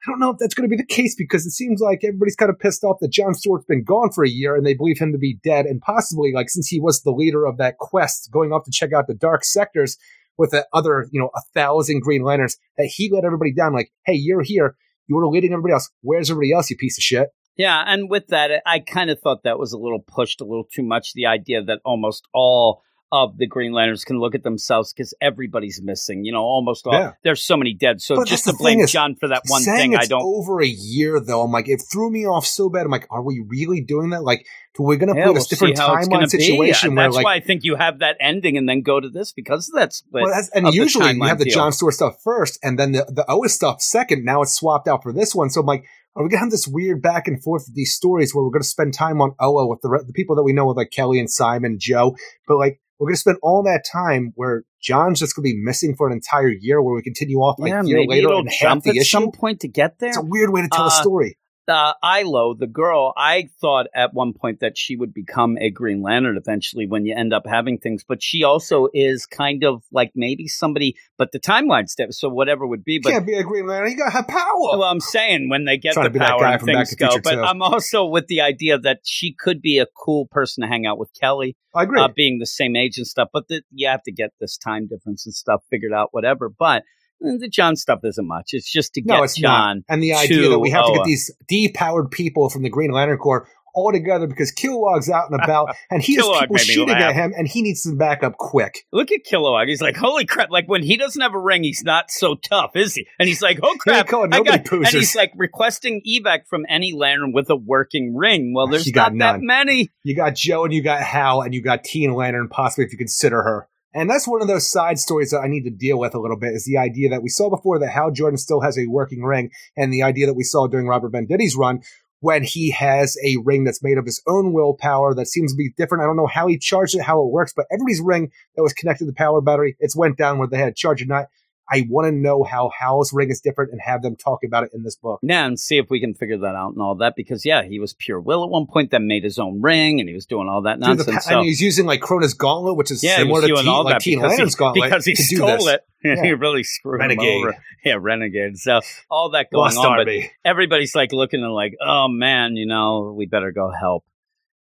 I 0.04 0.10
don't 0.10 0.18
know 0.18 0.30
if 0.30 0.38
that's 0.38 0.54
going 0.54 0.68
to 0.68 0.74
be 0.74 0.80
the 0.80 0.86
case 0.86 1.14
because 1.14 1.46
it 1.46 1.52
seems 1.52 1.80
like 1.80 2.00
everybody's 2.02 2.34
kind 2.34 2.50
of 2.50 2.58
pissed 2.58 2.82
off 2.82 2.98
that 3.00 3.12
John 3.12 3.34
Stewart's 3.34 3.66
been 3.66 3.84
gone 3.84 4.10
for 4.10 4.24
a 4.24 4.28
year 4.28 4.56
and 4.56 4.66
they 4.66 4.74
believe 4.74 4.98
him 4.98 5.12
to 5.12 5.18
be 5.18 5.38
dead. 5.44 5.66
And 5.66 5.80
possibly, 5.80 6.32
like, 6.32 6.50
since 6.50 6.66
he 6.66 6.80
was 6.80 7.02
the 7.02 7.12
leader 7.12 7.46
of 7.46 7.58
that 7.58 7.78
quest 7.78 8.30
going 8.32 8.52
off 8.52 8.64
to 8.64 8.72
check 8.72 8.92
out 8.92 9.06
the 9.06 9.14
dark 9.14 9.44
sectors 9.44 9.96
with 10.38 10.50
the 10.50 10.66
other, 10.72 11.08
you 11.12 11.20
know, 11.20 11.30
a 11.36 11.40
thousand 11.54 12.00
Green 12.00 12.22
Lanterns, 12.22 12.56
that 12.78 12.86
he 12.86 13.10
let 13.12 13.24
everybody 13.24 13.52
down. 13.52 13.74
Like, 13.74 13.92
hey, 14.04 14.14
you're 14.14 14.42
here. 14.42 14.74
You 15.06 15.16
were 15.16 15.28
leading 15.28 15.52
everybody 15.52 15.74
else. 15.74 15.90
Where's 16.00 16.30
everybody 16.30 16.52
else, 16.52 16.70
you 16.70 16.76
piece 16.76 16.98
of 16.98 17.02
shit? 17.02 17.28
Yeah, 17.56 17.84
and 17.86 18.08
with 18.08 18.28
that, 18.28 18.62
I 18.64 18.78
kind 18.78 19.10
of 19.10 19.20
thought 19.20 19.42
that 19.44 19.58
was 19.58 19.72
a 19.72 19.78
little 19.78 20.00
pushed 20.00 20.40
a 20.40 20.44
little 20.44 20.64
too 20.64 20.82
much. 20.82 21.12
The 21.12 21.26
idea 21.26 21.62
that 21.62 21.80
almost 21.84 22.26
all 22.32 22.82
of 23.12 23.36
the 23.36 23.46
Green 23.46 23.72
Lanterns 23.72 24.04
can 24.04 24.18
look 24.18 24.34
at 24.34 24.42
themselves 24.42 24.92
because 24.92 25.12
everybody's 25.20 25.80
missing. 25.82 26.24
You 26.24 26.32
know, 26.32 26.40
almost 26.40 26.86
all. 26.86 26.94
Yeah. 26.94 27.12
There's 27.22 27.44
so 27.44 27.56
many 27.58 27.74
dead. 27.74 28.00
So 28.00 28.16
But 28.16 28.26
just 28.26 28.46
to 28.46 28.54
blame 28.54 28.80
is, 28.80 28.90
John 28.90 29.14
for 29.14 29.28
that 29.28 29.42
one 29.48 29.62
thing, 29.62 29.94
I 29.94 30.06
don't. 30.06 30.22
over 30.22 30.62
a 30.62 30.66
year 30.66 31.20
though. 31.20 31.42
I'm 31.42 31.52
like, 31.52 31.68
it 31.68 31.82
threw 31.92 32.10
me 32.10 32.26
off 32.26 32.46
so 32.46 32.70
bad. 32.70 32.86
I'm 32.86 32.90
like, 32.90 33.06
are 33.10 33.22
we 33.22 33.44
really 33.46 33.82
doing 33.82 34.10
that? 34.10 34.24
Like, 34.24 34.46
we're 34.78 34.96
going 34.96 35.12
to 35.12 35.18
Yeah, 35.18 35.26
put 35.26 35.32
we'll 35.32 35.40
this 35.42 35.48
different 35.48 35.76
timeline 35.76 36.10
gonna 36.10 36.28
situation 36.28 36.94
where 36.94 37.04
That's 37.06 37.16
like 37.16 37.24
why 37.24 37.34
I 37.34 37.40
think 37.40 37.62
you 37.64 37.76
have 37.76 37.98
that 37.98 38.16
ending 38.20 38.56
and 38.56 38.66
then 38.68 38.80
go 38.80 39.00
to 39.00 39.08
this 39.08 39.32
because 39.32 39.68
of 39.68 39.74
that 39.74 39.92
split. 39.92 40.22
Well, 40.22 40.32
that's, 40.32 40.48
and 40.54 40.72
usually 40.72 41.12
you 41.12 41.22
have 41.24 41.38
the 41.38 41.44
deal. 41.44 41.54
John 41.54 41.72
Stewart 41.72 41.94
stuff 41.94 42.22
first, 42.22 42.58
and 42.62 42.78
then 42.78 42.92
the 42.92 43.04
the 43.04 43.24
Oa 43.28 43.48
stuff 43.48 43.82
second. 43.82 44.24
Now 44.24 44.40
it's 44.42 44.52
swapped 44.52 44.88
out 44.88 45.02
for 45.02 45.12
this 45.12 45.34
one. 45.34 45.50
So 45.50 45.60
I'm 45.60 45.66
like, 45.66 45.84
are 46.16 46.22
we 46.22 46.30
gonna 46.30 46.40
have 46.40 46.50
this 46.50 46.66
weird 46.66 47.02
back 47.02 47.28
and 47.28 47.42
forth 47.42 47.68
of 47.68 47.74
these 47.74 47.94
stories 47.94 48.34
where 48.34 48.44
we're 48.44 48.50
gonna 48.50 48.64
spend 48.64 48.94
time 48.94 49.20
on 49.20 49.34
Oa 49.38 49.66
with 49.66 49.80
the 49.82 49.90
re- 49.90 50.04
the 50.06 50.12
people 50.12 50.36
that 50.36 50.42
we 50.42 50.52
know, 50.54 50.66
with 50.66 50.76
like 50.76 50.90
Keli 50.90 51.18
and 51.18 51.30
Simon, 51.30 51.76
Jo, 51.78 52.16
but 52.46 52.56
like 52.56 52.80
we're 53.02 53.08
gonna 53.08 53.16
spend 53.16 53.38
all 53.42 53.64
that 53.64 53.84
time 53.90 54.32
where 54.36 54.62
John's 54.80 55.18
just 55.18 55.34
gonna 55.34 55.42
be 55.42 55.56
missing 55.60 55.96
for 55.96 56.06
an 56.06 56.12
entire 56.12 56.48
year, 56.48 56.80
where 56.80 56.94
we 56.94 57.02
continue 57.02 57.38
off 57.38 57.58
like 57.58 57.70
yeah, 57.70 57.80
a 57.80 57.84
year 57.84 58.06
later 58.06 58.32
and 58.32 58.48
half 58.48 58.60
jump 58.60 58.84
the 58.84 58.90
at 58.90 58.96
issue. 58.96 59.04
some 59.10 59.32
point 59.32 59.58
to 59.60 59.68
get 59.68 59.98
there. 59.98 60.10
It's 60.10 60.18
a 60.18 60.22
weird 60.22 60.50
way 60.52 60.62
to 60.62 60.68
tell 60.68 60.84
a 60.84 60.86
Uh, 60.86 60.90
story. 60.90 61.36
Uh, 61.68 61.92
Ilo, 62.04 62.54
the 62.54 62.66
girl, 62.66 63.12
I 63.16 63.48
thought 63.60 63.86
at 63.94 64.12
one 64.12 64.32
point 64.32 64.58
that 64.60 64.76
she 64.76 64.96
would 64.96 65.14
become 65.14 65.56
a 65.58 65.70
Green 65.70 66.02
Lantern 66.02 66.36
eventually 66.36 66.88
when 66.88 67.06
you 67.06 67.14
end 67.16 67.32
up 67.32 67.44
having 67.46 67.78
things, 67.78 68.04
but 68.06 68.20
she 68.20 68.42
also 68.42 68.88
is 68.92 69.26
kind 69.26 69.62
of 69.62 69.84
like 69.92 70.10
maybe 70.16 70.48
somebody, 70.48 70.96
but 71.18 71.30
the 71.30 71.38
timeline 71.38 71.88
step, 71.88 72.12
so 72.12 72.28
whatever 72.28 72.66
would 72.66 72.82
be. 72.82 72.94
You 72.94 73.00
But 73.02 73.10
can't 73.10 73.26
be 73.26 73.34
a 73.34 73.44
Green 73.44 73.66
Lantern. 73.66 73.92
You 73.92 73.96
gotta 73.96 74.10
have 74.10 74.26
power. 74.26 74.42
well, 74.56 74.82
I'm 74.82 74.98
saying 75.00 75.48
when 75.50 75.64
they 75.64 75.78
get 75.78 75.94
the 75.94 76.02
to 76.02 76.10
be 76.10 76.18
that 76.18 76.30
power 76.30 76.46
and 76.46 76.62
things 76.62 76.94
go, 76.96 77.18
but 77.22 77.34
too. 77.34 77.42
I'm 77.42 77.62
also 77.62 78.06
with 78.06 78.26
the 78.26 78.40
idea 78.40 78.78
that 78.78 79.00
she 79.04 79.32
could 79.32 79.62
be 79.62 79.78
a 79.78 79.86
cool 80.04 80.26
person 80.26 80.62
to 80.62 80.68
hang 80.68 80.84
out 80.84 80.98
with 80.98 81.10
Keli, 81.22 81.54
I 81.74 81.84
agree. 81.84 82.00
uh, 82.00 82.08
being 82.08 82.38
the 82.40 82.46
same 82.46 82.74
age 82.74 82.98
and 82.98 83.06
stuff. 83.06 83.28
But 83.32 83.46
the, 83.48 83.62
you 83.70 83.86
have 83.86 84.02
to 84.02 84.12
get 84.12 84.30
this 84.40 84.56
time 84.58 84.88
difference 84.88 85.26
and 85.26 85.34
stuff 85.34 85.62
figured 85.70 85.92
out, 85.92 86.08
whatever. 86.10 86.48
But 86.48 86.82
Eh, 87.24 87.36
the 87.38 87.48
John 87.48 87.76
stuff 87.76 88.00
isn't 88.04 88.26
much. 88.26 88.50
It's 88.52 88.70
just 88.70 88.94
to 88.94 89.02
no, 89.04 89.16
get 89.16 89.24
it's 89.24 89.36
John. 89.36 89.78
not. 89.78 89.84
And 89.88 90.02
the 90.02 90.14
idea 90.14 90.48
that 90.48 90.58
we 90.58 90.70
have 90.70 90.86
to 90.86 90.92
get 90.94 91.04
these 91.04 91.30
depowered 91.50 92.10
people 92.10 92.48
from 92.48 92.62
the 92.62 92.70
Green 92.70 92.90
Lantern 92.90 93.18
Corps 93.18 93.48
all 93.74 93.92
together 93.92 94.26
because 94.26 94.52
Kilowog's 94.52 95.08
out 95.08 95.30
and 95.30 95.40
about, 95.42 95.74
and 95.90 96.02
he 96.02 96.16
has 96.16 96.26
people 96.40 96.56
shooting 96.56 96.94
at 96.94 97.14
him, 97.14 97.32
and 97.36 97.48
he 97.48 97.62
needs 97.62 97.82
some 97.82 97.96
backup 97.96 98.36
quick. 98.36 98.86
Look 98.92 99.10
at 99.12 99.20
Kilowog. 99.24 99.68
He's 99.68 99.80
like, 99.80 99.96
holy 99.96 100.24
crap! 100.24 100.50
Like 100.50 100.66
when 100.66 100.82
he 100.82 100.96
doesn't 100.96 101.20
have 101.20 101.34
a 101.34 101.38
ring, 101.38 101.62
he's 101.62 101.82
not 101.84 102.10
so 102.10 102.34
tough, 102.34 102.72
is 102.74 102.94
he? 102.94 103.06
And 103.18 103.28
he's 103.28 103.42
like, 103.42 103.60
oh 103.62 103.74
crap! 103.78 104.06
I 104.12 104.42
got, 104.42 104.70
and 104.72 104.88
he's 104.88 105.16
like 105.16 105.32
requesting 105.36 106.02
evac 106.06 106.46
from 106.48 106.64
any 106.68 106.92
lantern 106.92 107.32
with 107.32 107.50
a 107.50 107.56
working 107.56 108.14
ring. 108.14 108.52
Well, 108.54 108.66
ah, 108.68 108.70
there's 108.70 108.86
You 108.86 108.92
got 108.92 109.14
not 109.14 109.34
that 109.34 109.42
many. 109.42 109.90
You 110.02 110.14
got 110.14 110.34
Jo 110.34 110.64
and 110.64 110.72
you 110.72 110.82
got 110.82 111.02
Hal 111.02 111.42
and 111.42 111.54
you 111.54 111.62
got 111.62 111.84
Teen 111.84 112.12
Lantern, 112.14 112.48
possibly 112.48 112.84
if 112.84 112.92
you 112.92 112.98
consider 112.98 113.42
her. 113.42 113.68
And 113.94 114.08
that's 114.08 114.26
one 114.26 114.40
of 114.40 114.48
those 114.48 114.70
side 114.70 114.98
stories 114.98 115.30
that 115.30 115.40
I 115.40 115.48
need 115.48 115.64
to 115.64 115.70
deal 115.70 115.98
with 115.98 116.14
a 116.14 116.20
little 116.20 116.38
bit 116.38 116.54
is 116.54 116.64
the 116.64 116.78
idea 116.78 117.10
that 117.10 117.22
we 117.22 117.28
saw 117.28 117.50
before 117.50 117.78
that 117.78 117.90
Hal 117.90 118.10
Jordan 118.10 118.38
still 118.38 118.60
has 118.60 118.78
a 118.78 118.86
working 118.86 119.22
ring, 119.22 119.50
and 119.76 119.92
the 119.92 120.02
idea 120.02 120.26
that 120.26 120.34
we 120.34 120.44
saw 120.44 120.66
during 120.66 120.86
Robert 120.86 121.12
Venditti's 121.12 121.56
run 121.56 121.80
when 122.20 122.44
he 122.44 122.70
has 122.70 123.16
a 123.24 123.36
ring 123.44 123.64
that's 123.64 123.82
made 123.82 123.98
of 123.98 124.06
his 124.06 124.22
own 124.28 124.52
willpower 124.52 125.12
that 125.12 125.26
seems 125.26 125.52
to 125.52 125.56
be 125.56 125.72
different. 125.76 126.02
I 126.02 126.06
don't 126.06 126.16
know 126.16 126.28
how 126.28 126.46
he 126.46 126.56
charged 126.56 126.94
it, 126.94 127.02
how 127.02 127.20
it 127.20 127.32
works, 127.32 127.52
but 127.54 127.66
everybody's 127.70 128.00
ring 128.00 128.30
that 128.54 128.62
was 128.62 128.72
connected 128.72 129.04
to 129.04 129.10
the 129.10 129.14
power 129.14 129.40
battery, 129.40 129.76
it's 129.80 129.96
went 129.96 130.16
down 130.16 130.38
where 130.38 130.46
they 130.46 130.58
had 130.58 130.76
charge 130.76 131.02
or 131.02 131.06
not. 131.06 131.26
I 131.72 131.86
want 131.88 132.06
to 132.06 132.12
know 132.12 132.44
how 132.44 132.70
Hal's 132.78 133.12
ring 133.14 133.30
is 133.30 133.40
different 133.40 133.72
and 133.72 133.80
have 133.80 134.02
them 134.02 134.14
talk 134.14 134.44
about 134.44 134.64
it 134.64 134.70
in 134.74 134.82
this 134.82 134.96
book. 134.96 135.20
Yeah, 135.22 135.46
and 135.46 135.58
see 135.58 135.78
if 135.78 135.88
we 135.88 136.00
can 136.00 136.12
figure 136.12 136.38
that 136.38 136.54
out 136.54 136.72
and 136.74 136.82
all 136.82 136.96
that. 136.96 137.14
Because 137.16 137.46
yeah, 137.46 137.62
he 137.62 137.80
was 137.80 137.94
pure 137.94 138.20
will 138.20 138.44
at 138.44 138.50
one 138.50 138.66
point, 138.66 138.90
then 138.90 139.06
made 139.06 139.24
his 139.24 139.38
own 139.38 139.62
ring, 139.62 139.98
and 139.98 140.08
he 140.08 140.14
was 140.14 140.26
doing 140.26 140.48
all 140.48 140.62
that 140.62 140.78
nonsense. 140.78 141.14
pa- 141.14 141.20
so 141.20 141.38
and 141.38 141.46
he's 141.46 141.62
using 141.62 141.86
like 141.86 142.00
Krona's 142.00 142.34
gauntlet, 142.34 142.76
which 142.76 142.90
is 142.90 143.02
yeah, 143.02 143.16
similar 143.16 143.40
to 143.40 143.46
Teen, 143.46 143.68
all 143.68 143.84
like 143.84 144.00
Teen 144.00 144.20
Lantern's 144.20 144.54
gauntlet 144.54 144.90
because 144.90 145.04
he 145.04 145.14
stole 145.14 145.68
it. 145.68 145.84
Yeah. 146.04 146.20
he 146.20 146.32
really 146.32 146.64
screwed 146.64 146.98
Renegade. 146.98 147.28
him 147.28 147.46
over. 147.46 147.64
Yeah, 147.84 147.96
renegade. 148.00 148.58
So 148.58 148.80
all 149.08 149.30
that 149.30 149.52
going 149.52 149.72
Lost 149.72 149.78
on, 149.78 150.04
but 150.04 150.12
everybody's 150.44 150.96
like 150.96 151.12
looking 151.12 151.44
and 151.44 151.52
like, 151.52 151.76
oh 151.80 152.08
man, 152.08 152.56
you 152.56 152.66
know, 152.66 153.14
we 153.16 153.26
better 153.26 153.52
go 153.52 153.70
help. 153.70 154.04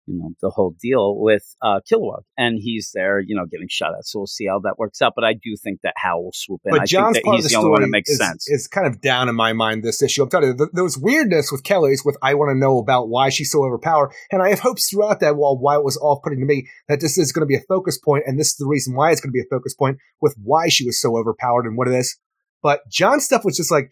You 0.07 0.19
know, 0.19 0.31
the 0.41 0.51
whole 0.51 0.75
deal 0.81 1.17
with 1.19 1.45
uh 1.63 1.81
Kilowog. 1.91 2.23
And 2.37 2.59
he's 2.61 2.91
there, 2.93 3.21
you 3.21 3.37
know, 3.37 3.47
getting 3.47 3.69
shot 3.71 3.93
at. 3.97 4.05
So 4.05 4.21
we'll 4.21 4.27
see 4.27 4.47
how 4.47 4.59
that 4.61 4.79
works 4.79 5.01
out. 5.01 5.13
But 5.15 5.25
I 5.25 5.35
do 5.35 5.57
think 5.63 5.81
that 5.83 5.95
Hal 5.97 6.25
will 6.25 6.33
swoop 6.35 6.61
in. 6.65 6.73
But 6.73 6.81
I 6.81 6.85
John's 6.87 7.15
think 7.15 7.25
that 7.25 7.29
part 7.29 7.37
he's 7.37 7.45
of 7.47 7.51
the 7.51 7.55
the 7.55 7.59
only 7.61 7.71
one 7.71 7.83
that 7.83 7.89
makes 7.89 8.11
is, 8.11 8.19
sense. 8.19 8.49
is 8.49 8.67
kind 8.67 8.87
of 8.87 9.01
down 9.01 9.29
in 9.29 9.37
my 9.37 9.53
mind 9.53 9.85
this 9.85 10.03
issue. 10.03 10.23
I'm 10.23 10.31
telling 10.31 10.49
you, 10.49 10.57
th- 10.57 10.71
there 10.73 10.85
was 10.85 10.99
weirdness 10.99 11.53
with 11.53 11.63
Keli's 11.63 12.05
with 12.05 12.17
I 12.23 12.35
want 12.35 12.51
to 12.51 12.59
know 12.59 12.79
about 12.79 13.09
why 13.09 13.29
she's 13.29 13.51
so 13.51 13.65
overpowered. 13.65 14.13
And 14.31 14.43
I 14.43 14.51
have 14.51 14.61
hopes 14.61 14.91
throughout 14.91 15.21
that 15.21 15.37
while 15.37 15.57
why 15.57 15.77
it 15.77 15.85
was 15.85 15.97
off 15.99 16.23
putting 16.25 16.41
to 16.41 16.47
me 16.47 16.69
that 16.89 17.01
this 17.01 17.17
is 17.17 17.33
going 17.33 17.43
to 17.43 17.47
be 17.47 17.57
a 17.57 17.63
focus 17.69 17.99
point, 17.99 18.25
and 18.27 18.39
this 18.39 18.49
is 18.49 18.57
the 18.57 18.67
reason 18.67 18.95
why 18.95 19.13
it's 19.13 19.21
going 19.21 19.31
to 19.31 19.33
be 19.33 19.41
a 19.41 19.51
focus 19.51 19.75
point 19.75 19.99
with 20.21 20.35
why 20.43 20.69
she 20.69 20.85
was 20.85 21.01
so 21.01 21.17
overpowered 21.17 21.67
and 21.67 21.77
what 21.77 21.89
it 21.89 21.95
is. 21.95 22.19
But 22.63 22.81
John's 22.91 23.25
stuff 23.25 23.45
was 23.45 23.57
just 23.57 23.73
like, 23.73 23.91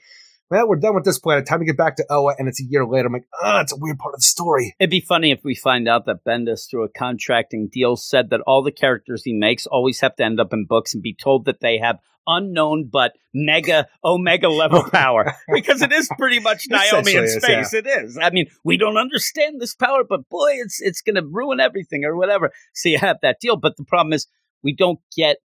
well, 0.51 0.69
we're 0.69 0.77
done 0.77 0.95
with 0.95 1.05
this 1.05 1.19
planet. 1.19 1.47
Time 1.47 1.61
to 1.61 1.65
get 1.65 1.77
back 1.77 1.97
to 1.97 2.07
Oa, 2.11 2.35
and 2.39 2.49
it's 2.49 2.61
a 2.61 2.65
year 2.65 2.85
later. 2.85 3.07
I'm 3.07 3.13
like, 3.13 3.29
oh, 3.43 3.61
it's 3.61 3.73
a 3.73 3.77
weird 3.79 3.99
part 3.99 4.15
of 4.15 4.21
the 4.21 4.25
story. 4.25 4.75
It'd 4.81 4.91
be 4.91 5.01
funny 5.01 5.31
if 5.31 5.45
we 5.45 5.55
find 5.55 5.89
out 5.89 6.07
that 6.07 6.25
Bendis, 6.27 6.69
through 6.69 6.85
a 6.85 6.89
contracting 6.89 7.69
deal, 7.73 7.97
said 7.97 8.31
that 8.31 8.41
all 8.47 8.63
the 8.63 8.73
characters 8.73 9.23
he 9.25 9.33
makes 9.33 9.67
always 9.67 10.01
have 10.01 10.17
to 10.17 10.25
end 10.25 10.41
up 10.41 10.53
in 10.53 10.67
books 10.67 10.93
and 10.93 11.03
be 11.03 11.15
told 11.15 11.45
that 11.45 11.61
they 11.61 11.79
have 11.79 11.99
unknown 12.27 12.89
but 12.91 13.13
mega 13.33 13.87
omega 14.05 14.49
level 14.49 14.85
power 14.93 15.35
because 15.53 15.83
it 15.83 15.93
is 15.93 16.09
pretty 16.19 16.39
much 16.39 16.67
Naomi 16.71 17.15
in 17.15 17.25
Essentially 17.25 17.55
is, 17.55 17.71
space. 17.71 17.75
It 17.75 17.87
is. 17.87 18.19
I 18.21 18.31
mean, 18.31 18.47
we 18.65 18.77
don't 18.77 18.97
understand 18.97 19.61
this 19.61 19.75
power, 19.75 20.03
but 20.09 20.29
boy, 20.29 20.53
it's 20.55 20.81
it's 20.81 21.01
going 21.01 21.17
to 21.17 21.25
ruin 21.25 21.61
everything 21.61 22.05
or 22.05 22.17
whatever. 22.17 22.53
So 22.75 22.89
you 22.89 22.99
have 22.99 23.19
that 23.23 23.39
deal, 23.41 23.57
but 23.57 23.77
the 23.77 23.85
problem 23.85 24.13
is 24.13 24.27
we 24.63 24.75
don't 24.75 25.01
get. 25.17 25.39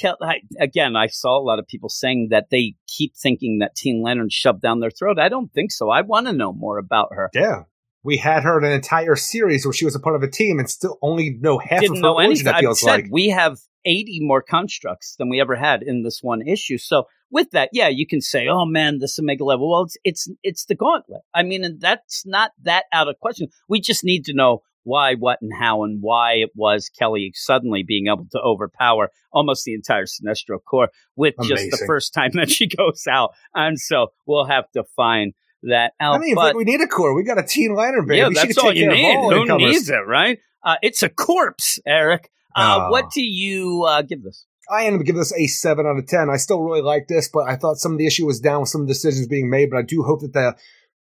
Kel- 0.00 0.18
I, 0.22 0.40
again, 0.60 0.96
I 0.96 1.06
saw 1.06 1.38
a 1.38 1.42
lot 1.42 1.58
of 1.58 1.66
people 1.66 1.88
saying 1.88 2.28
that 2.30 2.50
they 2.50 2.74
keep 2.86 3.16
thinking 3.16 3.58
that 3.58 3.74
Teen 3.74 4.02
Lantern 4.02 4.28
shoved 4.30 4.62
down 4.62 4.80
their 4.80 4.90
throat. 4.90 5.18
I 5.18 5.28
don't 5.28 5.52
think 5.52 5.72
so. 5.72 5.90
I 5.90 6.02
want 6.02 6.26
to 6.26 6.32
know 6.32 6.52
more 6.52 6.78
about 6.78 7.08
her. 7.12 7.30
Yeah. 7.34 7.62
We 8.04 8.16
had 8.16 8.44
her 8.44 8.58
in 8.58 8.64
an 8.64 8.72
entire 8.72 9.16
series 9.16 9.66
where 9.66 9.72
she 9.72 9.84
was 9.84 9.94
a 9.94 10.00
part 10.00 10.16
of 10.16 10.22
a 10.22 10.30
team 10.30 10.58
and 10.58 10.70
still 10.70 10.98
only 11.02 11.36
know 11.40 11.58
half 11.58 11.80
didn't 11.80 11.96
of 11.96 11.96
her 11.96 12.02
know 12.02 12.14
origin, 12.14 12.46
anything. 12.46 12.60
feels 12.60 12.80
said 12.80 12.90
like. 12.90 13.06
we 13.10 13.28
have 13.28 13.58
80 13.84 14.20
more 14.22 14.40
constructs 14.42 15.16
than 15.16 15.28
we 15.28 15.40
ever 15.40 15.56
had 15.56 15.82
in 15.82 16.02
this 16.02 16.20
one 16.22 16.46
issue. 16.46 16.78
So 16.78 17.04
with 17.30 17.50
that, 17.50 17.70
yeah, 17.72 17.88
you 17.88 18.06
can 18.06 18.20
say, 18.20 18.48
"Oh 18.48 18.64
man, 18.64 18.98
this 18.98 19.18
Omega 19.18 19.44
level." 19.44 19.70
Well, 19.70 19.82
it's 19.82 19.96
it's 20.04 20.30
it's 20.42 20.64
the 20.64 20.74
gauntlet. 20.74 21.22
I 21.34 21.42
mean, 21.42 21.64
and 21.64 21.80
that's 21.80 22.24
not 22.24 22.52
that 22.62 22.84
out 22.92 23.08
of 23.08 23.18
question. 23.20 23.48
We 23.68 23.80
just 23.80 24.04
need 24.04 24.24
to 24.26 24.32
know 24.32 24.62
why, 24.88 25.14
what, 25.14 25.38
and 25.42 25.52
how, 25.58 25.84
and 25.84 25.98
why 26.00 26.34
it 26.34 26.50
was 26.54 26.90
Keli 27.00 27.30
suddenly 27.34 27.84
being 27.86 28.06
able 28.06 28.26
to 28.32 28.38
overpower 28.40 29.10
almost 29.32 29.64
the 29.64 29.74
entire 29.74 30.06
Sinestro 30.06 30.58
Corps 30.64 30.88
with 31.14 31.34
just 31.44 31.70
the 31.70 31.84
first 31.86 32.14
time 32.14 32.30
that 32.34 32.50
she 32.50 32.66
goes 32.66 33.04
out. 33.08 33.30
And 33.54 33.78
so 33.78 34.08
we'll 34.26 34.46
have 34.46 34.64
to 34.72 34.84
find 34.96 35.34
that 35.64 35.92
out. 36.00 36.14
I 36.14 36.18
mean, 36.18 36.34
but, 36.34 36.56
we 36.56 36.64
need 36.64 36.80
a 36.80 36.86
core. 36.86 37.14
We 37.14 37.22
got 37.22 37.38
a 37.38 37.42
Teen 37.42 37.74
Lantern, 37.74 38.06
baby. 38.06 38.18
yeah, 38.18 38.28
that's 38.32 38.56
all 38.56 38.72
you 38.72 38.90
of 38.90 38.94
need. 38.94 39.48
Who 39.48 39.58
needs 39.58 39.90
it, 39.90 40.06
right? 40.06 40.38
Uh, 40.64 40.76
it's 40.82 41.02
a 41.02 41.08
corpse, 41.08 41.78
Eric. 41.86 42.30
Uh, 42.56 42.86
Oh. 42.86 42.90
What 42.90 43.10
do 43.10 43.22
you 43.22 43.84
uh, 43.84 44.02
give 44.02 44.22
this? 44.22 44.46
I 44.70 44.84
ended 44.84 45.00
up 45.00 45.06
giving 45.06 45.20
this 45.20 45.32
a 45.32 45.46
7 45.46 45.86
out 45.86 45.96
of 45.96 46.06
10. 46.06 46.28
I 46.28 46.36
still 46.36 46.60
really 46.60 46.82
like 46.82 47.08
this, 47.08 47.28
but 47.32 47.48
I 47.48 47.56
thought 47.56 47.76
some 47.76 47.92
of 47.92 47.98
the 47.98 48.06
issue 48.06 48.26
was 48.26 48.40
down 48.40 48.60
with 48.60 48.68
some 48.68 48.84
decisions 48.86 49.26
being 49.26 49.48
made, 49.48 49.70
but 49.70 49.78
I 49.78 49.82
do 49.82 50.02
hope 50.02 50.20
that 50.20 50.32
the 50.32 50.56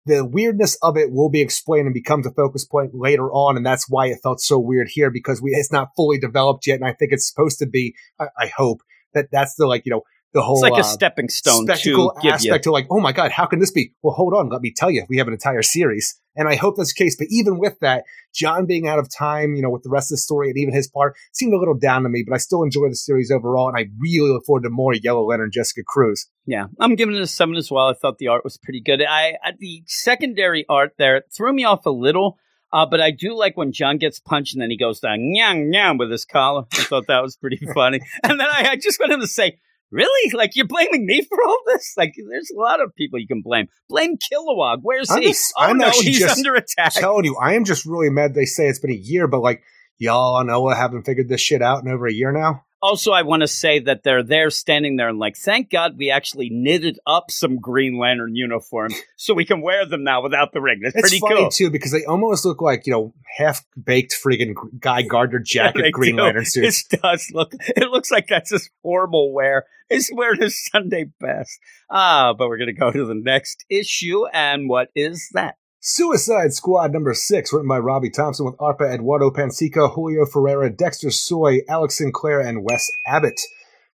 the 0.05 0.25
weirdness 0.25 0.77
of 0.81 0.97
it 0.97 1.11
will 1.11 1.29
be 1.29 1.41
explained 1.41 1.87
and 1.87 1.93
becomes 1.93 2.27
a 2.27 2.31
focus 2.31 2.65
point 2.65 2.91
later 2.93 3.31
on, 3.31 3.57
and 3.57 3.65
that's 3.65 3.89
why 3.89 4.07
it 4.07 4.19
felt 4.21 4.39
so 4.39 4.59
weird 4.59 4.87
here 4.89 5.09
because 5.09 5.41
we 5.41 5.51
it's 5.51 5.71
not 5.71 5.89
fully 5.95 6.19
developed 6.19 6.67
yet, 6.67 6.75
and 6.75 6.85
I 6.85 6.93
think 6.93 7.11
it's 7.11 7.27
supposed 7.27 7.59
to 7.59 7.65
be. 7.65 7.95
I, 8.19 8.27
I 8.37 8.47
hope 8.55 8.81
that 9.13 9.29
that's 9.31 9.55
the 9.55 9.65
like 9.65 9.83
you 9.85 9.91
know 9.91 10.03
the 10.35 10.41
whole 10.41 10.57
It's 10.57 10.61
like 10.61 10.73
uh, 10.73 10.81
a 10.81 10.83
stepping 10.83 11.29
stone 11.29 11.65
spectacle 11.65 12.11
to 12.11 12.15
give 12.21 12.29
you. 12.29 12.33
aspect 12.33 12.65
to 12.65 12.71
like, 12.71 12.85
oh 12.91 12.99
my 12.99 13.11
god, 13.11 13.31
how 13.31 13.45
can 13.45 13.59
this 13.59 13.71
be? 13.71 13.93
Well, 14.03 14.13
hold 14.13 14.33
on, 14.33 14.49
let 14.49 14.61
me 14.61 14.71
tell 14.75 14.91
you, 14.91 15.03
we 15.09 15.17
have 15.17 15.27
an 15.27 15.33
entire 15.33 15.63
series, 15.63 16.19
and 16.35 16.47
I 16.47 16.55
hope 16.55 16.75
that's 16.75 16.93
the 16.93 17.03
case. 17.03 17.15
But 17.17 17.27
even 17.31 17.57
with 17.57 17.79
that, 17.79 18.03
John 18.33 18.65
being 18.65 18.87
out 18.87 18.99
of 18.99 19.09
time, 19.09 19.55
you 19.55 19.61
know, 19.61 19.69
with 19.69 19.83
the 19.83 19.89
rest 19.89 20.11
of 20.11 20.15
the 20.15 20.19
story 20.19 20.49
and 20.49 20.57
even 20.57 20.73
his 20.73 20.87
part 20.89 21.15
seemed 21.31 21.53
a 21.53 21.57
little 21.57 21.73
down 21.73 22.03
to 22.03 22.09
me. 22.09 22.23
But 22.27 22.35
I 22.35 22.37
still 22.37 22.63
enjoy 22.63 22.89
the 22.89 22.95
series 22.95 23.31
overall, 23.31 23.69
and 23.69 23.77
I 23.77 23.89
really 23.97 24.29
look 24.29 24.45
forward 24.45 24.63
to 24.63 24.69
more 24.69 24.93
Yellow 24.93 25.25
Lantern 25.25 25.51
Jessica 25.51 25.81
Cruz. 25.87 26.27
Yeah, 26.45 26.65
I'm 26.79 26.95
giving 26.95 27.15
it 27.15 27.21
a 27.21 27.27
seven 27.27 27.55
as 27.55 27.71
well. 27.71 27.87
I 27.87 27.93
thought 27.93 28.17
the 28.17 28.27
art 28.27 28.43
was 28.43 28.57
pretty 28.57 28.81
good. 28.81 29.01
I, 29.01 29.37
I 29.43 29.53
the 29.57 29.83
secondary 29.87 30.65
art 30.69 30.93
there 30.99 31.23
threw 31.35 31.53
me 31.53 31.63
off 31.63 31.85
a 31.85 31.91
little, 31.91 32.37
uh, 32.73 32.85
but 32.85 32.99
I 32.99 33.11
do 33.11 33.33
like 33.33 33.55
when 33.55 33.71
John 33.71 33.97
gets 33.97 34.19
punched 34.19 34.53
and 34.53 34.61
then 34.61 34.69
he 34.69 34.77
goes 34.77 34.99
down 34.99 35.19
nyang 35.19 35.73
nyang 35.73 35.97
with 35.97 36.11
his 36.11 36.25
collar. 36.25 36.65
I 36.73 36.83
thought 36.83 37.07
that 37.07 37.23
was 37.23 37.37
pretty 37.37 37.65
funny. 37.73 38.01
And 38.21 38.37
then 38.37 38.47
I, 38.47 38.71
I 38.71 38.75
just 38.75 38.99
wanted 38.99 39.21
to 39.21 39.27
say, 39.27 39.59
really, 39.91 40.31
like 40.33 40.51
you're 40.55 40.67
blaming 40.67 41.05
me 41.05 41.21
for 41.27 41.37
all 41.45 41.57
this? 41.67 41.93
Like, 41.97 42.13
there's 42.29 42.51
a 42.55 42.59
lot 42.59 42.81
of 42.81 42.93
people 42.95 43.19
you 43.19 43.27
can 43.27 43.41
blame. 43.41 43.67
Blame 43.89 44.17
Kilowog. 44.17 44.79
Where's 44.81 45.09
I'm 45.09 45.21
he? 45.21 45.27
just- 45.29 45.53
oh 45.57 45.63
I'm 45.63 45.77
no, 45.77 45.89
he's 45.91 46.19
just 46.19 46.37
under 46.37 46.55
attack. 46.55 46.93
telling 46.93 47.25
you, 47.25 47.37
I 47.41 47.53
am 47.53 47.65
just 47.65 47.85
really 47.85 48.09
mad. 48.09 48.33
They 48.33 48.45
say 48.45 48.67
it's 48.67 48.79
been 48.79 48.91
a 48.91 48.93
year, 48.93 49.27
but 49.27 49.41
like 49.41 49.61
y'all 49.97 50.37
and 50.39 50.49
Oa 50.51 50.75
haven't 50.75 51.03
figured 51.03 51.29
this 51.29 51.41
shit 51.41 51.61
out 51.61 51.83
in 51.83 51.89
over 51.91 52.07
a 52.07 52.13
year 52.13 52.31
now. 52.31 52.63
Also, 52.81 53.11
I 53.13 53.23
want 53.23 53.41
to 53.41 53.47
say 53.47 53.79
that 53.79 54.03
they're 54.03 54.21
there 54.21 54.51
standing 54.51 54.95
there 54.95 55.09
and 55.09 55.17
like, 55.17 55.35
thank 55.37 55.71
God 55.71 55.97
we 55.97 56.11
actually 56.11 56.49
knitted 56.51 56.99
up 57.07 57.31
some 57.31 57.57
Green 57.59 57.97
Lantern 57.97 58.35
uniforms 58.35 58.93
so 59.17 59.33
we 59.33 59.43
can 59.45 59.61
wear 59.61 59.87
them 59.87 60.03
now 60.03 60.21
without 60.21 60.51
the 60.53 60.61
ring. 60.61 60.81
That's 60.83 60.95
It's 60.95 61.01
pretty 61.09 61.19
funny 61.19 61.41
cool. 61.41 61.49
too 61.49 61.71
because 61.71 61.91
they 61.91 62.05
almost 62.05 62.45
look 62.45 62.61
like 62.61 62.85
you 62.85 62.93
know 62.93 63.13
half 63.37 63.65
baked 63.81 64.15
freaking 64.23 64.53
Guy 64.79 65.01
Gardner 65.01 65.39
jacket 65.43 65.81
They 65.81 65.89
Green 65.91 66.17
do. 66.17 66.21
Lantern 66.21 66.45
suits. 66.45 66.85
It 66.91 67.01
does 67.01 67.31
look. 67.33 67.53
It 67.59 67.89
looks 67.89 68.11
like 68.11 68.27
that's 68.27 68.51
his 68.51 68.69
formal 68.83 69.33
wear. 69.33 69.65
He's 69.89 70.11
wearing 70.13 70.41
his 70.41 70.63
Sunday 70.71 71.05
best. 71.19 71.57
Ah, 71.89 72.33
but 72.37 72.49
we're 72.49 72.57
gonna 72.59 72.73
go 72.73 72.91
to 72.91 73.05
the 73.05 73.15
next 73.15 73.65
issue, 73.69 74.27
and 74.27 74.69
what 74.69 74.89
is 74.95 75.27
that? 75.33 75.55
Suicide 75.87 76.51
Squad 76.51 76.91
number 76.91 77.13
six, 77.13 77.53
written 77.53 77.67
by 77.67 77.77
Robbie 77.77 78.09
Thompson 78.09 78.43
with 78.47 78.57
ARPA, 78.57 78.91
Eduardo 78.91 79.29
Pansica, 79.29 79.93
Julio 79.93 80.25
Ferreira, 80.25 80.67
Dexter 80.67 81.11
Soy, 81.11 81.59
Alex 81.69 81.99
Sinclair, 81.99 82.39
and 82.39 82.63
Wes 82.63 82.89
Abbott. 83.05 83.39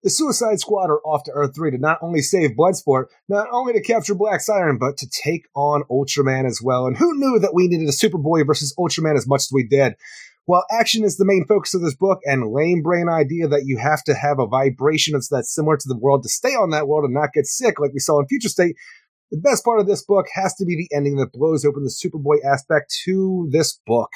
The 0.05 0.11
Suicide 0.11 0.61
Squad 0.61 0.89
are 0.89 1.01
off 1.01 1.25
to 1.25 1.33
Earth 1.33 1.57
3 1.57 1.73
to 1.73 1.79
not 1.79 1.99
only 2.01 2.23
save 2.23 2.51
Bloodsport, 2.51 3.07
not 3.29 3.49
only 3.51 3.73
to 3.73 3.83
capture 3.83 4.15
Black 4.15 4.41
Siren, 4.41 4.79
but 4.79 4.99
to 4.99 5.09
take 5.11 5.49
on 5.57 5.83
Ultraman 5.91 6.47
as 6.47 6.61
well. 6.63 6.87
And 6.87 6.97
who 6.97 7.19
knew 7.19 7.41
that 7.41 7.55
we 7.55 7.67
needed 7.67 7.89
a 7.89 7.91
Superboy 7.91 8.47
versus 8.47 8.73
Ultraman 8.79 9.17
as 9.17 9.27
much 9.27 9.41
as 9.41 9.51
we 9.53 9.67
did? 9.67 9.97
While 10.47 10.67
action 10.71 11.03
is 11.03 11.17
the 11.17 11.25
main 11.25 11.45
focus 11.45 11.75
of 11.75 11.83
this 11.83 11.97
book, 11.97 12.21
and 12.25 12.53
lame 12.53 12.83
brain 12.83 13.09
idea 13.09 13.49
that 13.49 13.67
you 13.67 13.79
have 13.79 14.05
to 14.05 14.15
have 14.15 14.39
a 14.39 14.47
vibration 14.47 15.15
that's, 15.15 15.55
similar 15.55 15.77
to 15.77 15.89
the 15.89 15.99
world 15.99 16.23
to 16.23 16.29
stay 16.29 16.55
on 16.55 16.71
that 16.71 16.87
world 16.87 17.05
and 17.05 17.15
not 17.15 17.33
get 17.33 17.47
sick, 17.47 17.81
like 17.81 17.93
we 17.93 17.99
saw 17.99 18.21
in 18.21 18.27
Future 18.27 18.49
State, 18.49 18.77
The 19.31 19.39
best 19.39 19.65
part 19.65 19.81
of 19.81 19.87
this 19.87 20.05
book 20.05 20.27
has 20.35 20.55
to 20.57 20.65
be 20.65 20.77
the 20.77 20.95
ending 20.95 21.17
that 21.17 21.33
blows 21.33 21.65
open 21.65 21.85
the 21.85 21.91
Superboy 21.91 22.45
aspect 22.45 22.95
to 23.05 23.49
this 23.53 23.81
book. 23.87 24.11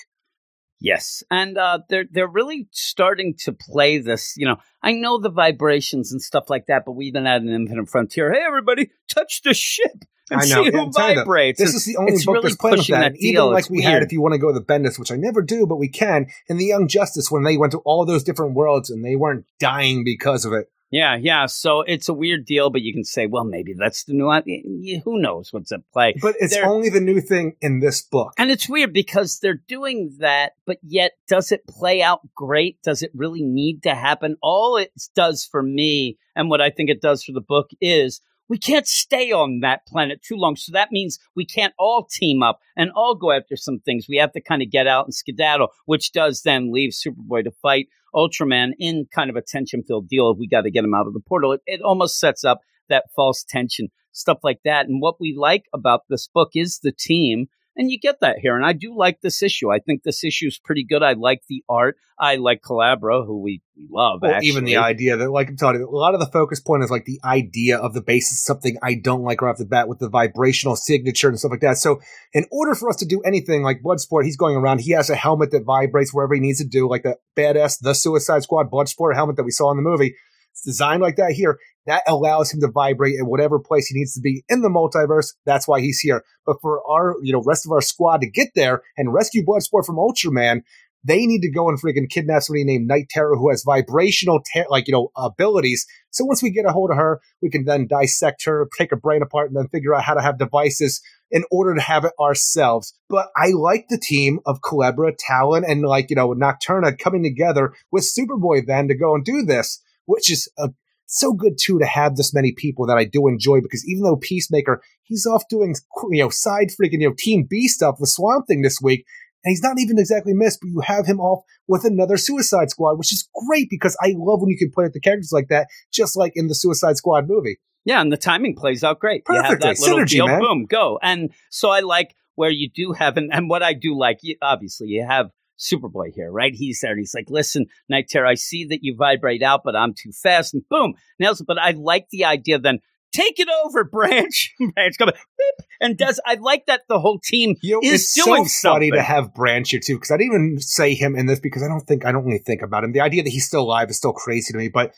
Yes, 0.80 1.22
and 1.30 1.56
uh, 1.56 1.78
they're 1.88 2.04
they're 2.10 2.28
really 2.28 2.68
starting 2.72 3.34
to 3.44 3.52
play 3.52 3.98
this. 3.98 4.34
You 4.36 4.46
know, 4.46 4.56
I 4.82 4.92
know 4.92 5.18
the 5.18 5.30
vibrations 5.30 6.12
and 6.12 6.20
stuff 6.20 6.50
like 6.50 6.66
that, 6.66 6.82
but 6.84 6.92
we 6.92 7.06
even 7.06 7.24
had 7.26 7.42
an 7.42 7.48
Infinite 7.48 7.88
Frontier. 7.88 8.32
Hey, 8.32 8.42
everybody, 8.44 8.90
touch 9.08 9.40
the 9.42 9.54
ship 9.54 10.04
and 10.30 10.40
I 10.40 10.44
know. 10.44 10.64
see 10.64 10.70
who 10.70 10.90
vibrates. 10.90 11.60
This 11.60 11.74
is 11.74 11.84
the 11.84 11.96
only 11.96 12.12
book 12.12 12.34
really 12.34 12.48
that's 12.48 12.56
playing 12.56 12.78
with 12.78 12.86
that. 12.88 13.12
that 13.12 13.16
Even 13.18 13.46
like 13.46 13.60
It's 13.60 13.70
we 13.70 13.82
had, 13.82 14.02
if 14.02 14.12
you 14.12 14.20
want 14.20 14.32
to 14.32 14.38
go 14.38 14.52
to 14.52 14.58
the 14.58 14.64
Bendis, 14.64 14.98
which 14.98 15.12
I 15.12 15.16
never 15.16 15.42
do, 15.42 15.66
but 15.66 15.76
we 15.76 15.88
can, 15.88 16.26
in 16.48 16.56
the 16.56 16.64
Young 16.64 16.88
Justice 16.88 17.30
when 17.30 17.44
they 17.44 17.56
went 17.56 17.72
to 17.72 17.78
all 17.78 18.04
those 18.06 18.24
different 18.24 18.54
worlds 18.54 18.90
and 18.90 19.04
they 19.04 19.16
weren't 19.16 19.44
dying 19.60 20.02
because 20.04 20.44
of 20.44 20.52
it. 20.52 20.70
Yeah, 20.94 21.16
yeah. 21.16 21.46
So 21.46 21.80
it's 21.80 22.08
a 22.08 22.14
weird 22.14 22.44
deal, 22.44 22.70
but 22.70 22.82
you 22.82 22.92
can 22.92 23.02
say, 23.02 23.26
well, 23.26 23.42
maybe 23.42 23.74
that's 23.76 24.04
the 24.04 24.12
new. 24.12 25.00
Who 25.04 25.20
knows 25.20 25.52
what's 25.52 25.72
at 25.72 25.80
play? 25.92 26.14
But 26.22 26.36
it's 26.38 26.54
They're- 26.54 26.66
only 26.66 26.88
the 26.88 27.00
new 27.00 27.20
thing 27.20 27.56
in 27.60 27.80
this 27.80 28.00
book. 28.00 28.32
And 28.38 28.48
it's 28.48 28.68
weird 28.68 28.92
because 28.92 29.40
they're 29.40 29.60
doing 29.66 30.14
that, 30.20 30.52
but 30.66 30.78
yet 30.84 31.12
does 31.26 31.50
it 31.50 31.66
play 31.66 32.00
out 32.00 32.20
great? 32.36 32.80
Does 32.84 33.02
it 33.02 33.10
really 33.12 33.42
need 33.42 33.82
to 33.82 33.94
happen? 33.96 34.36
All 34.40 34.76
it 34.76 34.92
does 35.16 35.44
for 35.44 35.64
me, 35.64 36.16
and 36.36 36.48
what 36.48 36.60
I 36.60 36.70
think 36.70 36.90
it 36.90 37.02
does 37.02 37.24
for 37.24 37.32
the 37.32 37.40
book, 37.40 37.70
is 37.80 38.20
we 38.48 38.58
can't 38.58 38.86
stay 38.86 39.32
on 39.32 39.60
that 39.60 39.86
planet 39.86 40.22
too 40.22 40.36
long. 40.36 40.56
So 40.56 40.72
that 40.72 40.92
means 40.92 41.18
we 41.34 41.44
can't 41.44 41.74
all 41.78 42.06
team 42.10 42.42
up 42.42 42.58
and 42.76 42.90
all 42.94 43.14
go 43.14 43.32
after 43.32 43.56
some 43.56 43.80
things. 43.80 44.06
We 44.08 44.18
have 44.18 44.32
to 44.32 44.40
kind 44.40 44.62
of 44.62 44.70
get 44.70 44.86
out 44.86 45.06
and 45.06 45.14
skedaddle, 45.14 45.68
which 45.86 46.12
does 46.12 46.42
then 46.42 46.72
leave 46.72 46.90
Superboy 46.90 47.44
to 47.44 47.50
fight 47.62 47.86
Ultraman 48.14 48.72
in 48.78 49.06
kind 49.14 49.30
of 49.30 49.36
a 49.36 49.42
tension 49.42 49.82
filled 49.82 50.08
deal. 50.08 50.34
We 50.36 50.48
got 50.48 50.62
to 50.62 50.70
get 50.70 50.84
him 50.84 50.94
out 50.94 51.06
of 51.06 51.14
the 51.14 51.20
portal. 51.26 51.52
It, 51.52 51.62
it 51.66 51.80
almost 51.82 52.18
sets 52.18 52.44
up 52.44 52.60
that 52.88 53.06
false 53.16 53.44
tension, 53.48 53.88
stuff 54.12 54.38
like 54.42 54.60
that. 54.64 54.86
And 54.86 55.00
what 55.00 55.16
we 55.20 55.34
like 55.36 55.64
about 55.72 56.02
this 56.08 56.28
book 56.28 56.50
is 56.54 56.80
the 56.82 56.92
team. 56.92 57.46
And 57.76 57.90
you 57.90 57.98
get 57.98 58.20
that 58.20 58.38
here. 58.38 58.56
And 58.56 58.64
I 58.64 58.72
do 58.72 58.96
like 58.96 59.20
this 59.20 59.42
issue. 59.42 59.72
I 59.72 59.80
think 59.80 60.02
this 60.02 60.22
issue 60.22 60.46
is 60.46 60.58
pretty 60.58 60.84
good. 60.84 61.02
I 61.02 61.14
like 61.14 61.42
the 61.48 61.64
art. 61.68 61.96
I 62.16 62.36
like 62.36 62.62
Culebra, 62.62 63.26
who 63.26 63.40
we, 63.40 63.60
we 63.76 63.88
love. 63.90 64.20
Well, 64.22 64.30
actually. 64.30 64.48
even 64.48 64.64
the 64.64 64.76
idea 64.76 65.16
that, 65.16 65.30
like 65.30 65.48
I'm 65.48 65.56
telling 65.56 65.80
you, 65.80 65.88
a 65.88 65.90
lot 65.90 66.14
of 66.14 66.20
the 66.20 66.26
focus 66.26 66.60
point 66.60 66.84
is 66.84 66.90
like 66.90 67.04
the 67.04 67.18
idea 67.24 67.76
of 67.76 67.92
the 67.92 68.00
base 68.00 68.30
is 68.30 68.44
something 68.44 68.78
I 68.82 68.94
don't 68.94 69.22
like 69.22 69.42
right 69.42 69.50
off 69.50 69.58
the 69.58 69.64
bat 69.64 69.88
with 69.88 69.98
the 69.98 70.08
vibrational 70.08 70.76
signature 70.76 71.28
and 71.28 71.36
stuff 71.36 71.50
like 71.50 71.60
that. 71.62 71.78
So, 71.78 72.00
in 72.32 72.46
order 72.52 72.76
for 72.76 72.88
us 72.88 72.96
to 72.96 73.04
do 73.04 73.20
anything 73.22 73.64
like 73.64 73.82
Bloodsport, 73.82 74.24
he's 74.24 74.36
going 74.36 74.54
around. 74.54 74.80
He 74.80 74.92
has 74.92 75.10
a 75.10 75.16
helmet 75.16 75.50
that 75.50 75.64
vibrates 75.64 76.14
wherever 76.14 76.34
he 76.34 76.40
needs 76.40 76.58
to 76.58 76.64
do, 76.64 76.88
like 76.88 77.02
the 77.02 77.16
badass, 77.36 77.80
the 77.80 77.94
Suicide 77.94 78.44
Squad 78.44 78.70
Bloodsport 78.70 79.16
helmet 79.16 79.34
that 79.34 79.44
we 79.44 79.50
saw 79.50 79.72
in 79.72 79.76
the 79.76 79.82
movie. 79.82 80.14
It's 80.54 80.62
designed 80.62 81.02
like 81.02 81.16
that 81.16 81.32
here. 81.32 81.58
That 81.86 82.04
allows 82.06 82.52
him 82.52 82.60
to 82.60 82.70
vibrate 82.70 83.16
in 83.18 83.26
whatever 83.26 83.58
place 83.58 83.88
he 83.88 83.98
needs 83.98 84.14
to 84.14 84.20
be 84.20 84.44
in 84.48 84.62
the 84.62 84.68
multiverse. 84.68 85.34
That's 85.44 85.68
why 85.68 85.80
he's 85.80 85.98
here. 85.98 86.24
But 86.46 86.56
for 86.62 86.80
our, 86.88 87.16
you 87.22 87.32
know, 87.32 87.42
rest 87.44 87.66
of 87.66 87.72
our 87.72 87.82
squad 87.82 88.20
to 88.20 88.30
get 88.30 88.48
there 88.54 88.82
and 88.96 89.12
rescue 89.12 89.44
Bloodsport 89.44 89.84
from 89.84 89.96
Ultraman, 89.96 90.62
they 91.06 91.26
need 91.26 91.42
to 91.42 91.50
go 91.50 91.68
and 91.68 91.78
freaking 91.78 92.08
kidnap 92.08 92.42
somebody 92.42 92.64
named 92.64 92.86
Night 92.86 93.08
Terror 93.10 93.36
who 93.36 93.50
has 93.50 93.62
vibrational, 93.64 94.40
ter- 94.54 94.64
like, 94.70 94.88
you 94.88 94.92
know, 94.92 95.10
abilities. 95.16 95.86
So 96.10 96.24
once 96.24 96.42
we 96.42 96.50
get 96.50 96.64
a 96.64 96.72
hold 96.72 96.90
of 96.90 96.96
her, 96.96 97.20
we 97.42 97.50
can 97.50 97.64
then 97.64 97.86
dissect 97.86 98.44
her, 98.46 98.66
take 98.78 98.90
her 98.90 98.96
brain 98.96 99.20
apart, 99.20 99.48
and 99.48 99.56
then 99.56 99.68
figure 99.68 99.94
out 99.94 100.04
how 100.04 100.14
to 100.14 100.22
have 100.22 100.38
devices 100.38 101.02
in 101.30 101.44
order 101.50 101.74
to 101.74 101.80
have 101.80 102.04
it 102.04 102.12
ourselves. 102.18 102.94
But 103.10 103.28
I 103.36 103.48
like 103.48 103.88
the 103.88 103.98
team 103.98 104.38
of 104.46 104.62
Culebra, 104.62 105.12
Talon, 105.18 105.64
and 105.66 105.82
like, 105.82 106.08
you 106.08 106.16
know, 106.16 106.32
Nocturna 106.32 106.98
coming 106.98 107.22
together 107.22 107.74
with 107.90 108.04
Superboy 108.04 108.66
then 108.66 108.88
to 108.88 108.94
go 108.94 109.14
and 109.14 109.24
do 109.24 109.42
this, 109.42 109.82
which 110.06 110.30
is 110.30 110.50
a 110.58 110.70
so 111.06 111.32
good 111.32 111.56
too 111.60 111.78
to 111.78 111.86
have 111.86 112.16
this 112.16 112.34
many 112.34 112.52
people 112.52 112.86
that 112.86 112.96
I 112.96 113.04
do 113.04 113.28
enjoy 113.28 113.60
because 113.60 113.86
even 113.86 114.02
though 114.02 114.16
Peacemaker, 114.16 114.82
he's 115.02 115.26
off 115.26 115.44
doing 115.48 115.74
you 116.10 116.22
know 116.22 116.30
side 116.30 116.68
freaking 116.68 117.00
you 117.00 117.08
know 117.08 117.14
Team 117.16 117.46
B 117.48 117.68
stuff 117.68 117.96
with 118.00 118.10
Swamp 118.10 118.46
Thing 118.46 118.62
this 118.62 118.80
week, 118.80 119.04
and 119.44 119.52
he's 119.52 119.62
not 119.62 119.78
even 119.78 119.98
exactly 119.98 120.34
missed, 120.34 120.60
but 120.60 120.68
you 120.68 120.80
have 120.80 121.06
him 121.06 121.20
off 121.20 121.44
with 121.68 121.84
another 121.84 122.16
Suicide 122.16 122.70
Squad, 122.70 122.98
which 122.98 123.12
is 123.12 123.28
great 123.46 123.68
because 123.70 123.96
I 124.00 124.14
love 124.16 124.40
when 124.40 124.50
you 124.50 124.58
can 124.58 124.70
play 124.70 124.84
with 124.84 124.94
the 124.94 125.00
characters 125.00 125.30
like 125.32 125.48
that, 125.48 125.68
just 125.92 126.16
like 126.16 126.32
in 126.34 126.48
the 126.48 126.54
Suicide 126.54 126.96
Squad 126.96 127.28
movie. 127.28 127.58
Yeah, 127.84 128.00
and 128.00 128.10
the 128.10 128.16
timing 128.16 128.56
plays 128.56 128.82
out 128.82 128.98
great. 128.98 129.22
You 129.28 129.34
have 129.34 129.60
Perfectly. 129.60 129.86
Synergy, 129.86 130.08
deal, 130.08 130.26
man. 130.26 130.40
boom, 130.40 130.64
go. 130.64 130.98
And 131.02 131.32
so 131.50 131.68
I 131.68 131.80
like 131.80 132.14
where 132.34 132.50
you 132.50 132.70
do 132.74 132.92
have, 132.92 133.18
and, 133.18 133.30
and 133.32 133.48
what 133.48 133.62
I 133.62 133.74
do 133.74 133.96
like, 133.96 134.20
obviously, 134.40 134.88
you 134.88 135.06
have 135.06 135.30
Superboy 135.58 136.12
here, 136.14 136.30
right? 136.30 136.52
He's 136.54 136.80
there 136.80 136.92
and 136.92 136.98
he's 137.00 137.14
like, 137.14 137.26
listen, 137.28 137.66
Night 137.88 138.08
Terror, 138.08 138.26
I 138.26 138.34
see 138.34 138.64
that 138.66 138.80
you 138.82 138.96
vibrate 138.96 139.42
out, 139.42 139.62
but 139.64 139.76
I'm 139.76 139.94
too 139.94 140.12
fast. 140.12 140.54
And 140.54 140.62
boom, 140.68 140.94
nails 141.18 141.40
it. 141.40 141.46
But 141.46 141.58
I 141.58 141.72
like 141.72 142.08
the 142.10 142.24
idea 142.24 142.58
then, 142.58 142.80
take 143.12 143.38
it 143.38 143.48
over, 143.64 143.84
Branch. 143.92 144.54
Branch 144.74 144.98
coming, 144.98 145.14
beep, 145.38 145.66
and 145.80 145.96
does, 145.96 146.20
I 146.26 146.34
like 146.34 146.66
that 146.66 146.82
the 146.88 146.98
whole 146.98 147.20
team 147.22 147.56
You 147.62 147.74
know, 147.74 147.80
is 147.82 148.02
it's 148.02 148.14
doing 148.14 148.46
so 148.46 148.70
funny 148.72 148.88
something. 148.88 148.92
to 148.92 149.02
have 149.02 149.34
Branch 149.34 149.70
here 149.70 149.80
too, 149.80 149.94
because 149.96 150.10
I 150.10 150.16
didn't 150.16 150.34
even 150.34 150.60
say 150.60 150.94
him 150.94 151.14
in 151.16 151.26
this 151.26 151.40
because 151.40 151.62
I 151.62 151.68
don't 151.68 151.86
think 151.86 152.04
I 152.04 152.12
don't 152.12 152.24
really 152.24 152.38
think 152.38 152.62
about 152.62 152.84
him. 152.84 152.92
The 152.92 153.00
idea 153.00 153.22
that 153.22 153.30
he's 153.30 153.46
still 153.46 153.62
alive 153.62 153.90
is 153.90 153.96
still 153.96 154.12
crazy 154.12 154.52
to 154.52 154.58
me. 154.58 154.68
But 154.68 154.94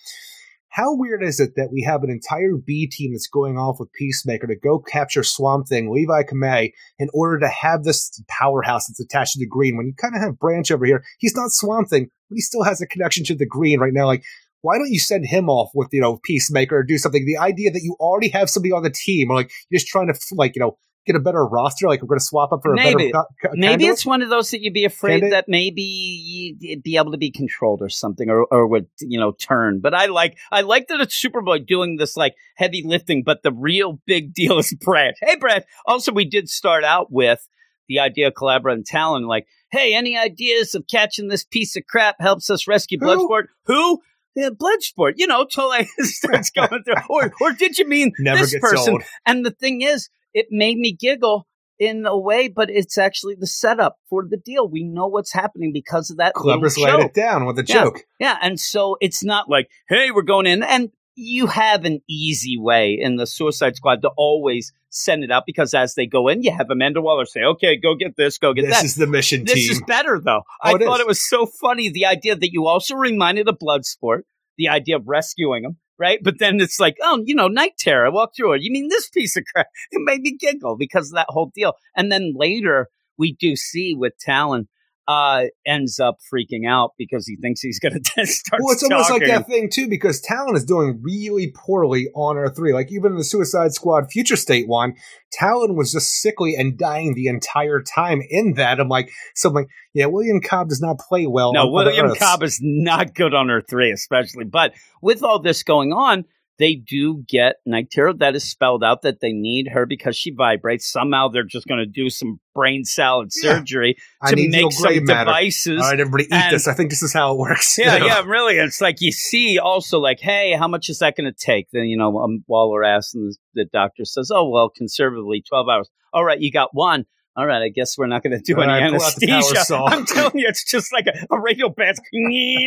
how 0.69 0.95
weird 0.95 1.23
is 1.23 1.41
it 1.41 1.53
that 1.57 1.71
we 1.73 1.83
have 1.83 2.03
an 2.03 2.11
entire 2.11 2.57
B 2.57 2.87
team 2.87 3.13
that's 3.13 3.29
going 3.29 3.57
off 3.57 3.77
with 3.81 3.93
Peacemaker 3.93 4.47
to 4.47 4.57
go 4.57 4.79
capture 4.79 5.23
Swamp 5.23 5.69
Thing, 5.69 5.91
Levi 5.91 6.23
Kamei, 6.25 6.73
in 6.99 7.09
order 7.15 7.39
to 7.41 7.49
have 7.49 7.85
this 7.85 8.23
powerhouse 8.29 8.87
that's 8.87 9.01
attached 9.01 9.35
to 9.35 9.39
the 9.39 9.47
Green? 9.47 9.77
When 9.77 9.87
you 9.87 9.95
kind 9.95 10.15
of 10.15 10.21
have 10.21 10.39
Branch 10.39 10.71
over 10.71 10.85
here, 10.85 11.03
he's 11.19 11.35
not 11.35 11.51
Swamp 11.51 11.89
Thing, 11.89 12.11
but 12.29 12.35
he 12.37 12.41
still 12.41 12.63
has 12.63 12.81
a 12.81 12.87
connection 12.87 13.25
to 13.25 13.35
the 13.35 13.47
Green 13.47 13.81
right 13.81 13.93
now. 13.95 14.07
Like, 14.07 14.23
why 14.63 14.79
don't 14.79 14.91
you 14.91 14.99
send 14.99 15.27
him 15.27 15.49
off 15.49 15.71
with 15.75 15.89
you 15.93 16.01
know 16.01 16.19
Peacemaker 16.25 16.79
or 16.79 16.83
do 16.83 16.99
something? 16.99 17.25
The 17.25 17.39
idea 17.39 17.71
that 17.71 17.83
you 17.83 17.97
already 18.01 18.29
have 18.31 18.51
somebody 18.51 18.73
on 18.73 18.83
the 18.83 18.91
team, 18.91 19.31
or 19.31 19.37
like 19.37 19.51
you're 19.71 19.79
just 19.79 19.89
trying 19.89 20.09
to 20.09 20.19
like 20.33 20.57
you 20.57 20.61
know 20.61 20.79
get 21.07 21.17
a 21.17 21.21
better 21.21 21.45
roster, 21.47 21.87
like 21.89 22.03
we're 22.03 22.09
going 22.09 22.19
to 22.19 22.25
swap 22.25 22.53
up 22.53 22.61
for 22.63 22.73
a 22.73 22.77
Maybe. 22.77 23.13
better. 23.13 23.25
co- 23.43 23.51
Maybe 23.55 23.87
it's 23.87 24.05
one 24.05 24.23
of 24.23 24.29
those 24.29 24.51
that 24.51 24.61
you'd 24.61 24.75
be 24.75 24.85
afraid 24.85 25.23
that 25.33 25.45
maybe 25.49 25.83
you'd 25.83 26.83
be 26.83 26.97
able 26.97 27.13
to 27.13 27.19
be 27.19 27.31
controlled 27.31 27.81
or 27.83 27.89
something, 27.89 28.29
or 28.29 28.45
or 28.51 28.67
would 28.67 28.87
you 29.01 29.19
know 29.19 29.33
turn. 29.33 29.81
But 29.81 29.95
I 29.95 30.07
like 30.07 30.37
I 30.51 30.63
like 30.63 30.89
that 30.89 31.01
it's 31.01 31.23
Superboy 31.23 31.67
doing 31.67 31.97
this 31.97 32.17
like 32.17 32.35
heavy 32.57 32.83
lifting. 32.85 33.23
But 33.23 33.43
the 33.43 33.53
real 33.53 34.01
big 34.07 34.35
deal 34.41 34.59
is 34.59 34.75
Brad. 34.81 35.15
Hey, 35.21 35.37
Brad. 35.37 35.65
Also, 35.87 36.13
we 36.13 36.25
did 36.25 36.49
start 36.49 36.85
out 36.85 37.11
with 37.11 37.47
the 37.89 38.01
idea 38.01 38.27
of 38.29 38.35
Culebra 38.35 38.73
and 38.73 38.85
Talon. 38.85 39.27
Like, 39.27 39.47
hey, 39.71 39.95
any 39.95 40.17
ideas 40.19 40.75
of 40.75 40.87
catching 40.91 41.29
this 41.29 41.45
piece 41.45 41.77
of 41.77 41.85
crap 41.87 42.17
helps 42.21 42.51
us 42.51 42.67
rescue 42.67 42.99
Bloodsport? 42.99 43.45
Who? 43.67 44.01
Yeah, 44.35 44.51
Bloodsport. 44.51 45.15
You 45.17 45.27
know, 45.29 45.47
Tole 45.47 45.73
starts 45.99 46.51
going 46.51 46.83
through. 46.85 46.95
Or 47.09 47.33
or 47.41 47.53
did 47.53 47.79
you 47.79 47.89
mean 47.89 48.13
never 48.19 48.41
this 48.43 48.59
person? 48.61 48.99
And 49.25 49.47
the 49.47 49.51
thing 49.51 49.81
is, 49.81 50.11
it 50.37 50.47
made 50.51 50.77
me 50.79 50.93
giggle 50.93 51.47
in 51.79 52.07
a 52.07 52.19
way, 52.19 52.49
but 52.49 52.71
it's 52.71 52.97
actually 52.99 53.35
the 53.39 53.47
setup 53.47 53.97
for 54.09 54.25
the 54.29 54.37
deal. 54.37 54.69
We 54.69 54.83
know 54.85 55.07
what's 55.09 55.33
happening 55.33 55.73
because 55.73 56.11
of 56.11 56.17
that. 56.19 56.35
Clever's 56.35 56.79
laid 56.79 57.01
it 57.01 57.15
down 57.15 57.47
with 57.47 57.59
a 57.59 57.65
Yeah. 57.67 57.85
joke. 57.85 58.01
Yeah, 58.21 58.37
and 58.43 58.59
so 58.61 58.97
it's 59.01 59.23
not 59.25 59.49
like, 59.49 59.69
hey, 59.89 60.11
we're 60.11 60.23
going 60.23 60.47
in, 60.47 60.63
and 60.63 60.91
you 61.15 61.47
have 61.47 61.85
an 61.87 62.01
easy 62.09 62.57
way 62.59 62.99
in 63.01 63.17
the 63.17 63.27
Suicide 63.27 63.77
Squad 63.77 64.03
to 64.03 64.11
always 64.17 64.73
send 64.91 65.25
it 65.25 65.31
out 65.31 65.45
because 65.47 65.73
as 65.75 65.95
they 65.95 66.07
go 66.07 66.29
in, 66.29 66.43
you 66.43 66.51
have 66.53 66.71
Amanda 66.71 67.01
Waller 67.01 67.25
say, 67.27 67.41
okay, 67.43 67.77
go 67.77 67.95
get 67.95 68.17
this, 68.17 68.37
go 68.39 68.53
get 68.55 68.63
that. 68.63 68.83
This 68.83 68.85
is 68.85 68.95
the 68.97 69.07
mission 69.07 69.45
This 69.45 69.55
team. 69.55 69.71
is 69.73 69.83
better 69.87 70.21
though. 70.23 70.43
Oh, 70.47 70.71
I 70.71 70.75
it 70.75 70.83
thought 70.83 71.01
is. 71.01 71.05
it 71.05 71.07
was 71.07 71.27
so 71.29 71.47
funny 71.47 71.89
the 71.91 72.07
idea 72.07 72.37
that 72.37 72.53
you 72.53 72.67
also 72.67 72.95
reminded 72.97 73.49
of 73.49 73.59
Bloodsport, 73.59 74.21
the 74.59 74.69
idea 74.69 74.97
of 74.97 75.03
rescuing 75.07 75.65
him, 75.65 75.77
right? 75.99 76.19
But 76.23 76.39
then 76.39 76.61
it's 76.61 76.81
like, 76.81 76.97
oh, 77.03 77.23
you 77.25 77.35
know, 77.35 77.49
Night 77.49 77.73
Terror, 77.79 78.11
walk 78.11 78.33
through 78.37 78.55
it. 78.55 78.63
You 78.63 78.73
mean 78.73 78.89
this 78.89 79.09
piece 79.09 79.37
of 79.37 79.45
crap? 79.53 79.69
It 79.91 80.01
made 80.05 80.21
me 80.21 80.37
giggle 80.37 80.77
because 80.77 81.11
of 81.11 81.15
that 81.15 81.27
whole 81.29 81.51
deal. 81.55 81.75
And 81.97 82.11
then 82.11 82.35
later 82.37 82.89
we 83.19 83.33
do 83.33 83.57
see 83.57 83.95
with 83.95 84.19
Talon 84.19 84.69
uh 85.09 85.45
ends 85.65 86.01
up 86.01 86.19
freaking 86.33 86.69
out 86.69 86.93
because 86.99 87.27
he 87.27 87.37
thinks 87.37 87.61
he's 87.61 87.79
gonna 87.79 88.01
start 88.25 88.61
well, 88.63 88.73
it's 88.73 88.83
almost 88.83 89.11
like 89.11 89.27
that 89.27 89.47
thing 89.47 89.71
too, 89.71 89.89
because 89.89 90.21
Talon 90.21 90.57
is 90.57 90.65
doing 90.65 91.01
really 91.03 91.53
poorly 91.55 92.09
on 92.15 92.37
Earth 92.37 92.57
Three. 92.57 92.73
Like 92.73 92.93
even 92.93 93.13
in 93.13 93.19
the 93.19 93.25
Suicide 93.25 93.73
Squad 93.73 94.11
Future 94.11 94.37
State 94.37 94.69
one, 94.69 94.95
Talon 95.33 95.77
was 95.77 95.93
just 95.93 96.21
sickly 96.21 96.55
and 96.57 96.79
dying 96.79 97.15
the 97.15 97.27
entire 97.27 97.83
time. 97.83 98.23
In 98.31 98.55
that, 98.55 98.81
I'm 98.81 98.89
like, 98.89 99.11
so 99.35 99.49
I'm 99.51 99.55
like, 99.55 99.69
yeah, 99.93 100.07
William 100.07 100.41
Cobb 100.41 100.69
does 100.69 100.81
not 100.81 100.99
play 100.99 101.27
well. 101.27 101.53
No, 101.53 101.69
William. 101.69 102.15
Cobb 102.15 102.43
is 102.43 102.59
not 102.63 103.15
good 103.15 103.35
on 103.35 103.51
Earth 103.51 103.67
3, 103.69 103.93
especially. 103.93 104.45
But 104.45 104.75
with 105.03 105.23
all 105.23 105.39
this 105.39 105.63
going 105.63 105.93
on, 105.93 106.25
they 106.59 106.75
do 106.75 107.23
get 107.29 107.57
Terror. 107.91 108.13
That 108.15 108.35
is 108.35 108.49
spelled 108.49 108.83
out 108.83 109.03
that 109.03 109.21
they 109.21 109.33
need 109.33 109.69
her 109.73 109.85
because 109.87 110.17
she 110.17 110.31
vibrates. 110.31 110.91
Somehow 110.91 111.29
they're 111.29 111.43
just 111.45 111.67
going 111.67 111.81
to 111.81 111.87
do 111.87 112.09
some 112.11 112.41
brain 112.55 112.85
salad 112.85 113.31
Yeah. 113.43 113.57
surgery 113.59 113.97
to 114.27 114.37
make 114.37 114.73
some 114.73 115.05
matter. 115.05 115.25
devices. 115.31 115.81
All 115.83 115.91
right, 115.91 116.01
everybody, 116.01 116.25
eat 116.25 116.33
And- 116.33 116.55
this. 116.55 116.67
I 116.67 116.73
think 116.75 116.91
this 116.91 117.03
is 117.03 117.13
how 117.13 117.33
it 117.35 117.39
works. 117.39 117.77
Yeah, 117.79 117.97
yeah, 118.05 118.23
really. 118.25 118.57
It's 118.57 118.81
like 118.81 118.97
you 119.01 119.13
see 119.13 119.59
also 119.59 119.99
like, 120.01 120.21
hey, 120.21 120.53
how 120.59 120.69
much 120.69 120.89
is 120.89 121.01
that 121.01 121.17
going 121.17 121.31
to 121.31 121.37
take? 121.39 121.69
Then, 121.73 121.85
you 121.85 121.97
know, 121.99 122.19
um, 122.19 122.43
asks 122.85 123.15
and 123.15 123.31
the, 123.33 123.37
the 123.55 123.65
doctor 123.73 124.05
says, 124.05 124.31
oh, 124.33 124.49
well, 124.49 124.71
conservatively 124.71 125.43
12 125.47 125.69
hours. 125.69 125.91
All 126.13 126.25
right, 126.25 126.41
you 126.41 126.51
got 126.51 126.71
one. 126.73 127.05
All 127.37 127.47
right, 127.47 127.63
I 127.63 127.69
guess 127.69 127.99
we're 127.99 128.07
not 128.07 128.23
going 128.23 128.33
to 128.33 128.43
do 128.43 128.57
All 128.57 128.63
any 128.63 128.73
right, 128.73 128.91
pull 128.91 129.03
out 129.03 129.15
the 129.17 129.27
power 129.27 129.37
anesthesia. 129.37 129.83
I'm 129.87 130.07
telling 130.07 130.39
you, 130.39 130.47
it's 130.49 130.65
just 130.65 130.93
like 130.93 131.07
a, 131.07 131.35
a 131.35 131.39
radio 131.39 131.69
band. 131.69 131.99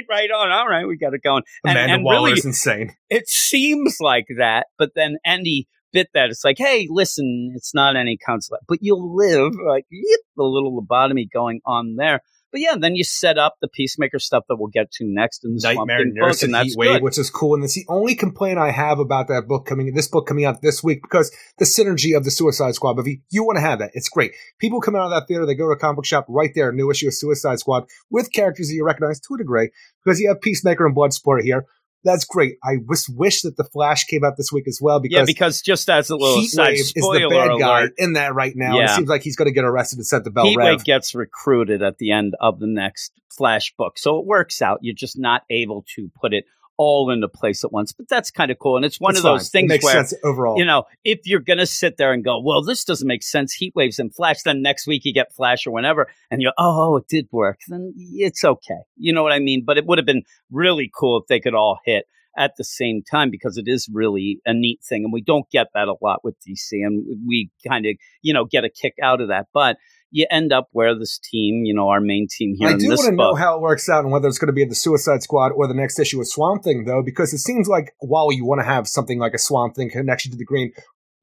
right 0.09 0.29
on. 0.29 0.51
All 0.51 0.67
right, 0.67 0.87
we 0.87 0.97
got 0.97 1.13
it 1.13 1.23
going. 1.23 1.43
And, 1.63 1.71
Amanda 1.71 1.93
and 1.95 2.03
Waller 2.03 2.27
really, 2.27 2.39
is 2.39 2.45
insane. 2.45 2.91
it 3.09 3.27
seems 3.27 3.97
like 3.99 4.27
that, 4.37 4.67
but 4.77 4.91
then 4.95 5.17
Andy 5.25 5.67
bit 5.91 6.09
that 6.13 6.29
it's 6.29 6.43
like, 6.43 6.57
hey, 6.59 6.87
listen, 6.89 7.51
it's 7.55 7.73
not 7.73 7.95
any 7.95 8.17
consulate, 8.17 8.61
but 8.67 8.79
you'll 8.81 9.15
live 9.15 9.53
like 9.67 9.85
yep, 9.89 10.19
the 10.35 10.43
little 10.43 10.79
lobotomy 10.79 11.25
going 11.33 11.61
on 11.65 11.95
there. 11.95 12.21
But 12.51 12.61
yeah, 12.61 12.75
then 12.79 12.95
you 12.95 13.03
set 13.03 13.37
up 13.37 13.55
the 13.61 13.67
peacemaker 13.67 14.17
stuff 14.17 14.43
that 14.49 14.55
we'll 14.55 14.69
get 14.69 14.91
to 14.93 15.05
next 15.05 15.45
in 15.45 15.55
the 15.55 15.61
Nightmare 15.61 16.05
Nurse 16.05 16.41
book, 16.41 16.43
and 16.43 16.49
and 16.49 16.53
that's 16.55 16.69
Heat 16.69 16.77
Wave, 16.77 16.93
good. 16.93 17.03
which 17.03 17.17
is 17.17 17.29
cool. 17.29 17.53
And 17.53 17.63
it's 17.63 17.75
the 17.75 17.85
only 17.87 18.15
complaint 18.15 18.57
I 18.57 18.71
have 18.71 18.99
about 18.99 19.27
that 19.27 19.47
book 19.47 19.65
coming, 19.65 19.93
this 19.93 20.07
book 20.07 20.27
coming 20.27 20.45
out 20.45 20.61
this 20.61 20.83
week, 20.83 21.01
because 21.03 21.31
the 21.59 21.65
synergy 21.65 22.17
of 22.17 22.23
the 22.23 22.31
Suicide 22.31 22.73
Squad 22.73 22.97
movie, 22.97 23.21
you 23.29 23.43
want 23.43 23.57
to 23.57 23.61
have 23.61 23.79
that. 23.79 23.91
It's 23.93 24.09
great. 24.09 24.33
People 24.59 24.81
come 24.81 24.95
out 24.95 25.03
of 25.03 25.11
that 25.11 25.27
theater, 25.27 25.45
they 25.45 25.55
go 25.55 25.67
to 25.67 25.73
a 25.73 25.77
comic 25.77 25.97
book 25.97 26.05
shop 26.05 26.25
right 26.27 26.51
there, 26.55 26.71
new 26.71 26.89
issue 26.89 27.07
of 27.07 27.13
Suicide 27.13 27.59
Squad 27.59 27.85
with 28.09 28.33
characters 28.33 28.67
that 28.69 28.73
you 28.73 28.83
recognize 28.83 29.19
to 29.19 29.35
a 29.35 29.37
degree, 29.37 29.69
because 30.03 30.19
you 30.19 30.27
have 30.29 30.41
Peacemaker 30.41 30.85
and 30.85 30.95
Bloodsport 30.95 31.43
here. 31.43 31.65
That's 32.03 32.25
great. 32.25 32.55
I 32.63 32.77
wish, 32.85 33.09
wish 33.09 33.41
that 33.41 33.57
the 33.57 33.65
Flash 33.65 34.05
came 34.05 34.23
out 34.23 34.37
this 34.37 34.51
week 34.51 34.67
as 34.67 34.79
well 34.81 34.99
because 34.99 35.17
yeah, 35.17 35.25
because 35.25 35.61
just 35.61 35.89
as 35.89 36.09
a 36.09 36.15
little 36.15 36.43
side 36.43 36.73
is 36.73 36.93
the 36.93 37.27
bad 37.29 37.59
guy 37.59 37.79
alert, 37.81 37.93
in 37.97 38.13
that 38.13 38.33
right 38.33 38.53
now. 38.55 38.79
and 38.79 38.89
It 38.89 38.95
seems 38.95 39.09
like 39.09 39.21
he's 39.21 39.35
going 39.35 39.47
to 39.47 39.53
get 39.53 39.65
arrested 39.65 39.97
and 39.97 40.07
sent 40.07 40.23
to 40.23 40.31
Bell 40.31 40.45
Heat 40.45 40.57
Rev. 40.57 40.83
Gets 40.83 41.13
recruited 41.13 41.81
at 41.81 41.97
the 41.97 42.11
end 42.11 42.35
of 42.39 42.59
the 42.59 42.67
next 42.67 43.11
Flash 43.29 43.73
book. 43.77 43.97
So 43.97 44.19
it 44.19 44.25
works 44.25 44.61
out. 44.61 44.79
You're 44.81 44.95
just 44.95 45.19
not 45.19 45.43
able 45.49 45.85
to 45.95 46.09
put 46.21 46.33
it 46.33 46.45
all 46.79 47.11
into 47.11 47.27
place 47.27 47.65
at 47.65 47.73
once. 47.73 47.91
But 47.91 48.07
that's 48.07 48.31
kind 48.31 48.49
of 48.49 48.57
cool. 48.57 48.77
And 48.77 48.85
it's 48.85 49.01
one 49.01 49.11
It's 49.11 49.19
of 49.19 49.23
those 49.23 49.49
fine. 49.49 49.61
things 49.61 49.71
it 49.71 49.73
makes 49.75 49.83
where, 49.83 49.93
sense 49.95 50.13
overall. 50.23 50.57
you 50.57 50.63
know, 50.63 50.85
if 51.03 51.19
you're 51.25 51.41
going 51.41 51.59
to 51.59 51.65
sit 51.65 51.97
there 51.97 52.13
and 52.13 52.23
go, 52.23 52.39
well, 52.41 52.63
this 52.63 52.85
doesn't 52.85 53.07
make 53.07 53.21
sense, 53.21 53.53
Heat 53.53 53.73
Waves 53.75 53.99
and 53.99 54.15
Flash, 54.15 54.43
then 54.43 54.61
next 54.61 54.87
week 54.87 55.03
you 55.03 55.13
get 55.13 55.33
Flash 55.33 55.67
or 55.67 55.71
whenever, 55.71 56.07
and 56.31 56.41
you're, 56.41 56.53
oh, 56.57 56.95
it 56.95 57.07
did 57.09 57.27
work, 57.33 57.59
then 57.67 57.93
it's 57.97 58.45
okay. 58.45 58.79
You 58.95 59.11
know 59.13 59.23
what 59.23 59.33
I 59.33 59.39
mean? 59.39 59.63
But 59.65 59.77
it 59.77 59.85
would 59.85 59.97
have 59.97 60.05
been 60.05 60.23
really 60.49 60.89
cool 60.97 61.19
if 61.19 61.27
they 61.27 61.41
could 61.41 61.53
all 61.53 61.79
hit 61.85 62.05
at 62.37 62.53
the 62.57 62.63
same 62.63 63.01
time 63.03 63.29
because 63.29 63.57
it 63.57 63.67
is 63.67 63.89
really 63.91 64.39
a 64.45 64.53
neat 64.53 64.79
thing. 64.87 65.03
And 65.03 65.11
we 65.11 65.21
don't 65.21 65.49
get 65.51 65.67
that 65.73 65.89
a 65.89 65.95
lot 66.01 66.23
with 66.23 66.35
DC, 66.47 66.71
and 66.71 67.05
we 67.27 67.49
kind 67.67 67.85
of, 67.85 67.95
you 68.21 68.33
know, 68.33 68.45
get 68.45 68.63
a 68.63 68.69
kick 68.69 68.93
out 69.03 69.19
of 69.19 69.27
that. 69.27 69.47
But 69.53 69.75
you 70.11 70.25
end 70.31 70.51
up 70.51 70.67
where 70.71 70.97
this 70.97 71.19
team, 71.19 71.63
you 71.65 71.73
know, 71.73 71.89
our 71.89 72.01
main 72.01 72.27
team 72.29 72.55
here 72.57 72.69
I 72.69 72.77
do 72.77 72.87
want 72.87 73.01
to 73.01 73.11
know 73.11 73.35
how 73.35 73.55
it 73.55 73.61
works 73.61 73.89
out 73.89 74.03
and 74.03 74.11
whether 74.11 74.27
it's 74.27 74.39
going 74.39 74.47
to 74.47 74.53
be 74.53 74.65
the 74.65 74.75
Suicide 74.75 75.21
Squad 75.21 75.51
or 75.51 75.67
the 75.67 75.73
next 75.73 75.99
issue 75.99 76.19
of 76.19 76.27
Swamp 76.27 76.63
Thing, 76.63 76.85
though, 76.85 77.03
because 77.03 77.33
it 77.33 77.39
seems 77.39 77.67
like 77.67 77.93
while 77.99 78.31
you 78.31 78.45
want 78.45 78.59
to 78.59 78.65
have 78.65 78.87
something 78.87 79.19
like 79.19 79.33
a 79.33 79.39
Swamp 79.39 79.75
Thing 79.75 79.89
connection 79.89 80.31
to 80.31 80.37
the 80.37 80.45
Green, 80.45 80.71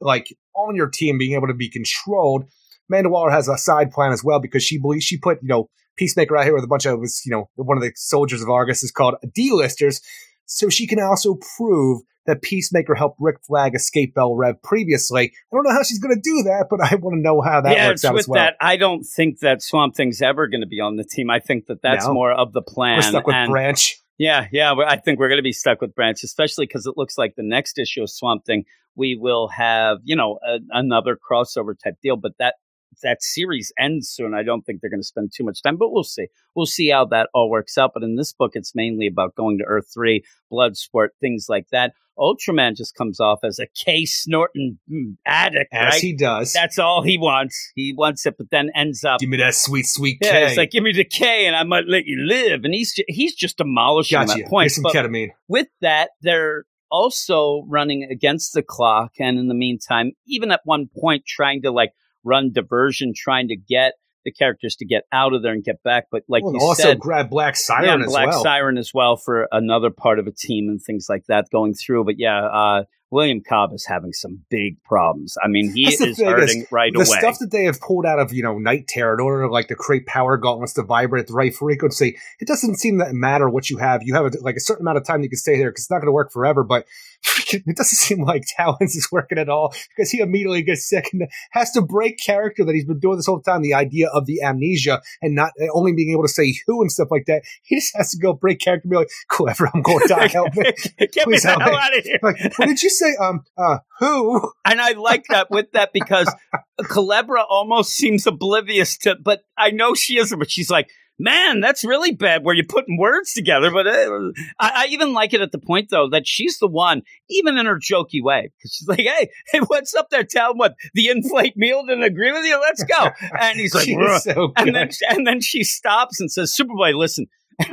like 0.01 0.29
on 0.55 0.77
your 0.77 0.89
team 0.89 1.19
being 1.19 1.35
able 1.35 1.49
to 1.49 1.55
be 1.55 1.69
controlled, 1.69 2.45
Amanda 2.89 3.09
Waller 3.09 3.31
has 3.31 3.49
a 3.49 3.59
side 3.59 3.91
plan 3.91 4.13
as 4.13 4.23
well 4.23 4.39
because 4.39 4.63
she 4.63 4.79
believes 4.79 5.05
she 5.05 5.19
put 5.19 5.43
you 5.43 5.49
know 5.49 5.69
Peacemaker 5.97 6.37
out 6.37 6.45
here 6.45 6.55
with 6.55 6.65
a 6.65 6.69
bunch 6.69 6.87
of 6.87 7.01
was 7.01 7.23
you 7.25 7.33
know 7.33 7.49
one 7.57 7.77
of 7.77 7.83
the 7.83 7.93
soldiers 7.97 8.43
of 8.43 8.51
Argus 8.51 8.83
is 8.83 8.93
called 8.93 9.17
D-listers, 9.35 10.01
so 10.45 10.69
she 10.69 10.87
can 10.87 11.01
also 11.01 11.39
prove 11.57 12.03
that 12.27 12.43
Peacemaker 12.43 12.95
helped 12.95 13.19
Rick 13.21 13.37
Flag 13.47 13.75
escape 13.75 14.15
Belle 14.15 14.35
Reve 14.35 14.61
previously. 14.63 15.33
I 15.53 15.57
don't 15.57 15.65
know 15.65 15.73
how 15.73 15.83
she's 15.83 15.99
going 15.99 16.15
to 16.15 16.21
do 16.21 16.43
that, 16.45 16.67
but 16.71 16.81
I 16.81 16.95
want 16.97 17.15
to 17.17 17.21
know 17.21 17.41
how 17.41 17.61
that 17.61 17.77
yeah, 17.77 17.89
works 17.89 18.05
out 18.05 18.15
with 18.15 18.21
as 18.21 18.29
well. 18.29 18.43
that. 18.43 18.57
I 18.61 18.77
don't 18.77 19.05
think 19.05 19.41
that 19.41 19.63
Swamp 19.63 19.95
Thing's 19.97 20.23
ever 20.23 20.47
going 20.49 20.61
to 20.63 20.67
be 20.67 20.81
on 20.81 20.97
the 20.97 21.05
team. 21.05 21.31
I 21.31 21.41
think 21.41 21.67
that 21.67 21.83
that's 21.83 22.07
No. 22.07 22.15
more 22.15 22.33
of 22.33 22.53
the 22.53 22.63
plan. 22.63 22.99
We're 22.99 23.03
stuck 23.03 23.27
with 23.27 23.37
and- 23.37 23.51
Branch. 23.51 23.97
Yeah, 24.19 24.47
yeah. 24.51 24.73
I 24.75 24.97
think 24.97 25.19
we're 25.19 25.29
going 25.29 25.39
to 25.39 25.43
be 25.43 25.53
stuck 25.53 25.83
with 25.83 25.95
Branch, 25.95 26.19
especially 26.25 26.65
because 26.67 26.87
it 26.87 26.95
looks 26.97 27.19
like 27.19 27.35
the 27.37 27.43
next 27.43 27.79
issue 27.79 28.03
of 28.03 28.11
Swamp 28.11 28.47
Thing 28.47 28.65
we 28.97 29.15
will 29.15 29.49
have, 29.49 29.99
you 30.05 30.17
know, 30.17 30.39
a, 30.43 30.59
another 30.71 31.19
crossover 31.19 31.75
type 31.79 31.97
deal. 32.03 32.17
But 32.17 32.33
that 32.39 32.55
that 33.03 33.23
series 33.23 33.73
ends 33.79 34.09
soon. 34.09 34.33
I 34.33 34.43
don't 34.43 34.63
think 34.63 34.81
they're 34.81 34.89
going 34.89 35.03
to 35.03 35.07
spend 35.07 35.33
too 35.35 35.45
much 35.45 35.61
time, 35.63 35.77
but 35.77 35.93
we'll 35.93 36.03
see. 36.03 36.29
We'll 36.55 36.65
see 36.65 36.89
how 36.89 37.05
that 37.07 37.29
all 37.35 37.51
works 37.51 37.77
out. 37.77 37.91
But 37.93 38.05
in 38.05 38.17
this 38.17 38.33
book, 38.33 38.53
it's 38.55 38.75
mainly 38.75 39.07
about 39.07 39.35
going 39.35 39.59
to 39.59 39.65
Earth 39.65 39.91
Three, 39.93 40.25
Bloodsport, 40.51 41.09
things 41.21 41.47
like 41.49 41.67
that. 41.73 41.93
Ultraman 42.19 42.77
just 42.77 42.95
comes 42.95 43.21
off 43.21 43.41
as 43.45 43.59
a 43.59 43.67
K 43.67 44.05
snorting 44.05 44.79
addict, 45.27 45.73
As 45.73 45.95
right? 45.95 46.01
he 46.03 46.15
does. 46.17 46.53
That's 46.53 46.79
all 46.79 47.03
he 47.03 47.19
wants. 47.19 47.73
He 47.75 47.95
wants 47.97 48.25
it, 48.27 48.37
but 48.39 48.51
then 48.51 48.71
ends 48.75 49.05
up 49.05 49.21
Give 49.21 49.29
me 49.29 49.37
that 49.39 49.55
sweet, 49.55 49.87
sweet 49.87 50.19
yeah, 50.23 50.31
K. 50.31 50.47
it's 50.47 50.57
like 50.57 50.71
give 50.71 50.83
me 50.83 50.93
the 50.93 51.05
K 51.05 51.47
and 51.47 51.55
I 51.55 51.63
might 51.63 51.87
let 51.87 52.07
you 52.07 52.19
live. 52.27 52.65
And 52.65 52.73
he's 52.75 52.95
ju- 52.95 53.05
he's 53.09 53.35
just 53.35 53.59
demolishing 53.59 54.19
Gotcha. 54.19 54.39
that 54.43 54.49
point. 54.49 54.65
Here's 54.65 54.75
some 54.77 54.83
But 54.85 54.95
ketamine. 54.95 55.31
with 55.49 55.69
that, 55.81 56.11
they're 56.23 56.65
also 56.91 57.65
running 57.69 58.09
against 58.11 58.55
the 58.55 58.63
clock, 58.63 59.13
and 59.19 59.39
in 59.39 59.49
the 59.49 59.55
meantime, 59.55 60.13
even 60.27 60.51
at 60.53 60.61
one 60.65 60.89
point, 60.99 61.25
trying 61.27 61.63
to 61.63 61.71
like 61.71 61.91
run 62.25 62.53
diversion, 62.53 63.13
trying 63.17 63.49
to 63.49 63.57
get 63.57 63.95
the 64.27 64.33
characters 64.33 64.77
to 64.77 64.85
get 64.85 65.05
out 65.13 65.33
of 65.33 65.43
there 65.43 65.53
and 65.53 65.65
get 65.65 65.83
back. 65.83 66.09
But 66.11 66.25
like 66.29 66.43
Well, 66.43 66.53
you 66.53 66.61
also 66.61 66.83
said, 66.83 66.99
grab 66.99 67.31
Black 67.31 67.55
yeah, 67.55 67.59
Siren 67.59 68.03
as 68.03 68.09
Black 68.09 68.29
well. 68.29 68.43
Siren 68.43 68.77
as 68.77 68.93
well 68.93 69.17
for 69.17 69.49
another 69.53 69.91
part 69.91 70.19
of 70.19 70.27
a 70.27 70.33
team 70.33 70.69
and 70.69 70.83
things 70.83 71.07
like 71.09 71.25
that 71.29 71.49
going 71.51 71.73
through. 71.75 72.05
But 72.05 72.19
yeah, 72.19 72.45
uh, 72.45 72.85
William 73.11 73.41
Cobb 73.41 73.73
is 73.73 73.87
having 73.87 74.13
some 74.13 74.41
big 74.51 74.83
problems. 74.83 75.37
I 75.43 75.47
mean, 75.47 75.73
he 75.73 75.85
That's 75.85 75.99
the 75.99 76.07
is 76.09 76.21
hurting 76.21 76.67
right 76.73 76.93
the 76.93 76.99
away. 76.99 77.19
stuff 77.19 77.39
that 77.39 77.53
they 77.53 77.65
have 77.65 77.81
pulled 77.81 78.05
out 78.05 78.19
of 78.19 78.33
you 78.33 78.43
know 78.43 78.59
Night 78.59 78.89
Terror 78.89 79.15
in 79.15 79.21
order 79.21 79.47
to 79.47 79.53
like 79.53 79.69
to 79.69 79.77
create 79.77 80.07
power 80.07 80.37
gauntlets 80.37 80.73
to 80.75 80.83
vibrate 80.83 81.23
at 81.23 81.29
the 81.29 81.35
right 81.35 81.55
frequency, 81.55 82.19
it 82.41 82.49
doesn't 82.49 82.77
seem 82.77 82.99
that 82.99 83.15
matter 83.15 83.49
what 83.49 83.71
you 83.71 83.79
have. 83.79 84.03
You 84.03 84.15
have 84.15 84.27
a, 84.27 84.31
like 84.41 84.57
a 84.57 84.61
certain 84.61 84.83
amount 84.83 84.99
of 84.99 85.05
time 85.05 85.23
you 85.23 85.29
can 85.29 85.39
stay 85.39 85.57
there 85.57 85.71
because 85.71 85.85
it's 85.85 85.91
not 85.91 85.99
going 85.99 86.09
to 86.09 86.13
work 86.13 86.33
forever. 86.33 86.65
But 86.65 86.87
it 87.53 87.77
doesn't 87.77 87.97
seem 87.97 88.23
like 88.23 88.45
Talon's 88.57 88.95
is 88.97 89.09
working 89.11 89.39
at 89.39 89.49
all 89.49 89.75
because 89.95 90.11
he 90.11 90.21
immediately 90.21 90.63
gets 90.63 90.89
sick 90.89 91.11
and 91.13 91.29
has 91.53 91.71
to 91.73 91.83
break 91.83 92.19
character 92.25 92.65
that 92.65 92.75
he's 92.75 92.85
been 92.85 92.99
doing 92.99 93.17
this 93.17 93.27
whole 93.27 93.41
time. 93.41 93.63
The 93.63 93.75
idea 93.75 94.09
of 94.09 94.27
the 94.27 94.43
amnesia 94.43 95.03
and 95.23 95.35
not 95.35 95.53
uh, 95.61 95.67
only 95.75 95.93
being 95.93 96.11
able 96.13 96.23
to 96.23 96.29
say 96.29 96.55
who 96.67 96.81
and 96.81 96.91
stuff 96.91 97.09
like 97.11 97.27
that. 97.27 97.43
He 97.63 97.77
just 97.77 97.97
has 97.97 98.11
to 98.11 98.19
go 98.19 98.33
break 98.33 98.61
character 98.61 98.85
and 98.85 98.91
be 98.91 98.97
like, 98.97 99.11
"Whoever 99.37 99.69
I'm 99.73 99.83
going 99.83 100.01
to 100.07 100.09
die, 100.09 100.29
help 100.29 100.55
me." 100.55 100.73
Get 100.99 101.17
me 101.17 101.25
Please 101.25 101.43
the 101.43 101.49
help 101.51 101.63
hell 101.63 101.73
me. 101.73 101.79
out 101.79 101.97
of 101.97 102.05
here. 102.05 102.19
Like, 102.23 102.59
what 102.59 102.67
did 102.67 102.83
you 102.83 102.91
say? 102.91 103.17
Um, 103.17 103.43
uh, 103.57 103.79
who? 103.99 104.53
And 104.65 104.81
I 104.81 104.93
like 104.93 105.25
that 105.31 105.51
with 105.51 105.73
that 105.73 105.93
because 105.93 106.33
Culebra 106.81 107.45
almost 107.49 107.93
seems 107.93 108.27
oblivious 108.27 108.97
to, 108.99 109.17
but 109.23 109.41
I 109.57 109.71
know 109.71 109.95
she 109.95 110.19
isn't, 110.19 110.39
but 110.39 110.51
she's 110.51 110.71
like, 110.71 110.91
man, 111.19 111.61
that's 111.61 111.85
really 111.85 112.13
bad 112.13 112.45
where 112.45 112.55
you're 112.55 112.67
putting 112.67 112.99
words 112.99 113.33
together. 113.33 113.71
But 113.71 113.87
uh, 113.87 114.33
I, 114.59 114.71
I 114.75 114.87
even 114.91 115.13
like 115.13 115.33
it 115.33 115.41
at 115.41 115.53
the 115.53 115.59
point, 115.59 115.89
though, 115.91 116.09
that 116.11 116.27
she's 116.27 116.59
the 116.59 116.69
one, 116.69 117.03
even 117.29 117.57
in 117.57 117.67
her 117.67 117.79
jokey 117.79 118.23
way. 118.23 118.53
She's 118.61 118.89
like, 118.89 119.01
hey, 119.01 119.29
hey, 119.53 119.61
what's 119.61 119.95
up 119.95 120.09
there? 120.11 120.25
Tell 120.25 120.53
him 120.53 120.59
what 120.59 120.75
the 120.95 121.09
inflate 121.09 121.57
meal 121.57 121.85
didn't 121.87 122.05
agree 122.05 122.33
with 122.33 122.45
you. 122.45 122.61
Let's 122.61 122.85
go. 122.85 123.09
And 123.39 123.59
he's 123.59 123.75
like, 123.75 123.89
so 124.21 124.53
and 124.57 124.75
then 124.75 124.89
and 125.11 125.27
then 125.27 125.41
she 125.41 125.63
stops 125.63 126.21
and 126.21 126.31
says, 126.31 126.57
Superboy, 126.59 126.95
listen. 126.97 127.27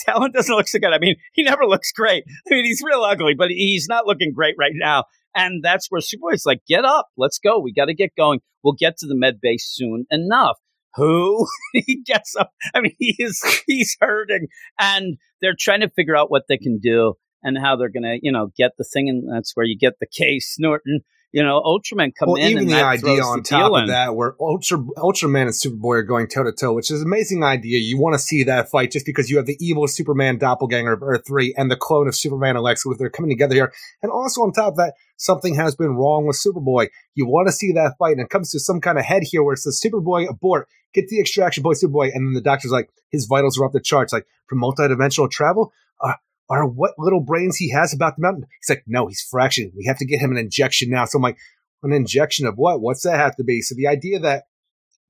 Talon 0.00 0.32
doesn't 0.32 0.54
look 0.54 0.66
so 0.66 0.78
good. 0.78 0.92
I 0.92 0.98
mean, 0.98 1.16
he 1.34 1.42
never 1.42 1.66
looks 1.66 1.92
great. 1.92 2.24
I 2.50 2.54
mean, 2.54 2.64
he's 2.64 2.82
real 2.82 3.02
ugly, 3.02 3.34
but 3.34 3.50
he's 3.50 3.86
not 3.88 4.06
looking 4.06 4.32
great 4.32 4.54
right 4.58 4.72
now. 4.74 5.04
And 5.34 5.62
that's 5.62 5.88
where 5.90 6.00
Superboy's 6.00 6.46
like, 6.46 6.62
get 6.66 6.84
up, 6.84 7.08
let's 7.16 7.38
go. 7.38 7.58
We 7.58 7.72
got 7.72 7.86
to 7.86 7.94
get 7.94 8.16
going. 8.16 8.40
We'll 8.64 8.74
get 8.78 8.96
to 8.98 9.06
the 9.06 9.14
med 9.14 9.40
base 9.40 9.68
soon 9.70 10.06
enough. 10.10 10.58
Who 10.96 11.46
he 11.72 12.02
gets 12.04 12.34
up? 12.36 12.52
I 12.74 12.80
mean, 12.80 12.94
he 12.98 13.16
is 13.18 13.42
he's 13.66 13.96
hurting, 14.00 14.48
and 14.78 15.18
they're 15.40 15.56
trying 15.58 15.80
to 15.80 15.90
figure 15.90 16.16
out 16.16 16.30
what 16.30 16.44
they 16.48 16.58
can 16.58 16.78
do 16.78 17.14
and 17.42 17.58
how 17.58 17.76
they're 17.76 17.88
gonna, 17.90 18.16
you 18.22 18.32
know, 18.32 18.50
get 18.56 18.72
the 18.76 18.84
thing. 18.84 19.08
And 19.08 19.24
that's 19.32 19.52
where 19.54 19.66
you 19.66 19.78
get 19.78 19.94
the 20.00 20.06
case 20.06 20.54
snorting. 20.54 21.00
You 21.32 21.44
know, 21.44 21.60
Ultraman 21.60 22.12
come 22.12 22.30
well, 22.30 22.42
in, 22.42 22.48
even 22.48 22.62
and 22.64 22.70
the 22.70 22.82
idea 22.84 23.22
on 23.22 23.44
top 23.44 23.72
of 23.72 23.82
in. 23.82 23.86
that, 23.86 24.16
where 24.16 24.34
Ultra 24.40 24.78
Ultraman 24.78 25.42
and 25.42 25.50
Superboy 25.50 25.98
are 25.98 26.02
going 26.02 26.26
toe 26.26 26.42
to 26.42 26.50
toe, 26.50 26.72
which 26.72 26.90
is 26.90 27.02
an 27.02 27.06
amazing 27.06 27.44
idea. 27.44 27.78
You 27.78 27.98
want 27.98 28.14
to 28.14 28.18
see 28.18 28.42
that 28.44 28.68
fight 28.68 28.90
just 28.90 29.06
because 29.06 29.30
you 29.30 29.36
have 29.36 29.46
the 29.46 29.56
evil 29.60 29.86
Superman 29.86 30.38
doppelganger 30.38 30.92
of 30.92 31.02
Earth 31.04 31.22
Three 31.26 31.54
and 31.56 31.70
the 31.70 31.76
clone 31.76 32.08
of 32.08 32.16
Superman 32.16 32.56
Lex 32.56 32.84
Luthor 32.84 32.98
they're 32.98 33.10
coming 33.10 33.30
together 33.30 33.54
here. 33.54 33.72
And 34.02 34.10
also 34.10 34.42
on 34.42 34.52
top 34.52 34.72
of 34.72 34.76
that, 34.78 34.94
something 35.18 35.54
has 35.54 35.76
been 35.76 35.90
wrong 35.90 36.26
with 36.26 36.36
Superboy. 36.36 36.88
You 37.14 37.26
want 37.26 37.46
to 37.46 37.52
see 37.52 37.70
that 37.72 37.94
fight, 37.96 38.12
and 38.12 38.22
it 38.22 38.30
comes 38.30 38.50
to 38.50 38.58
some 38.58 38.80
kind 38.80 38.98
of 38.98 39.04
head 39.04 39.22
here 39.22 39.44
where 39.44 39.54
it 39.54 39.58
says 39.58 39.80
Superboy 39.80 40.28
abort, 40.28 40.68
get 40.94 41.08
the 41.08 41.20
extraction 41.20 41.62
boy 41.62 41.74
Superboy, 41.74 42.10
and 42.12 42.26
then 42.26 42.34
the 42.34 42.40
doctor's 42.40 42.72
like 42.72 42.90
his 43.10 43.26
vitals 43.26 43.56
are 43.56 43.64
off 43.64 43.72
the 43.72 43.80
charts, 43.80 44.12
like 44.12 44.26
from 44.48 44.60
multidimensional 44.60 45.30
travel. 45.30 45.72
Uh, 46.00 46.14
are 46.50 46.66
what 46.66 46.94
little 46.98 47.20
brains 47.20 47.56
he 47.56 47.70
has 47.70 47.94
about 47.94 48.16
the 48.16 48.22
mountain? 48.22 48.44
He's 48.60 48.74
like, 48.74 48.84
no, 48.86 49.06
he's 49.06 49.26
fracturing. 49.30 49.72
We 49.76 49.86
have 49.86 49.98
to 49.98 50.06
get 50.06 50.20
him 50.20 50.32
an 50.32 50.36
injection 50.36 50.90
now. 50.90 51.04
So 51.04 51.18
I'm 51.18 51.22
like, 51.22 51.38
an 51.82 51.92
injection 51.92 52.46
of 52.46 52.56
what? 52.56 52.80
What's 52.80 53.04
that 53.04 53.18
have 53.18 53.36
to 53.36 53.44
be? 53.44 53.62
So 53.62 53.74
the 53.74 53.86
idea 53.86 54.18
that 54.18 54.44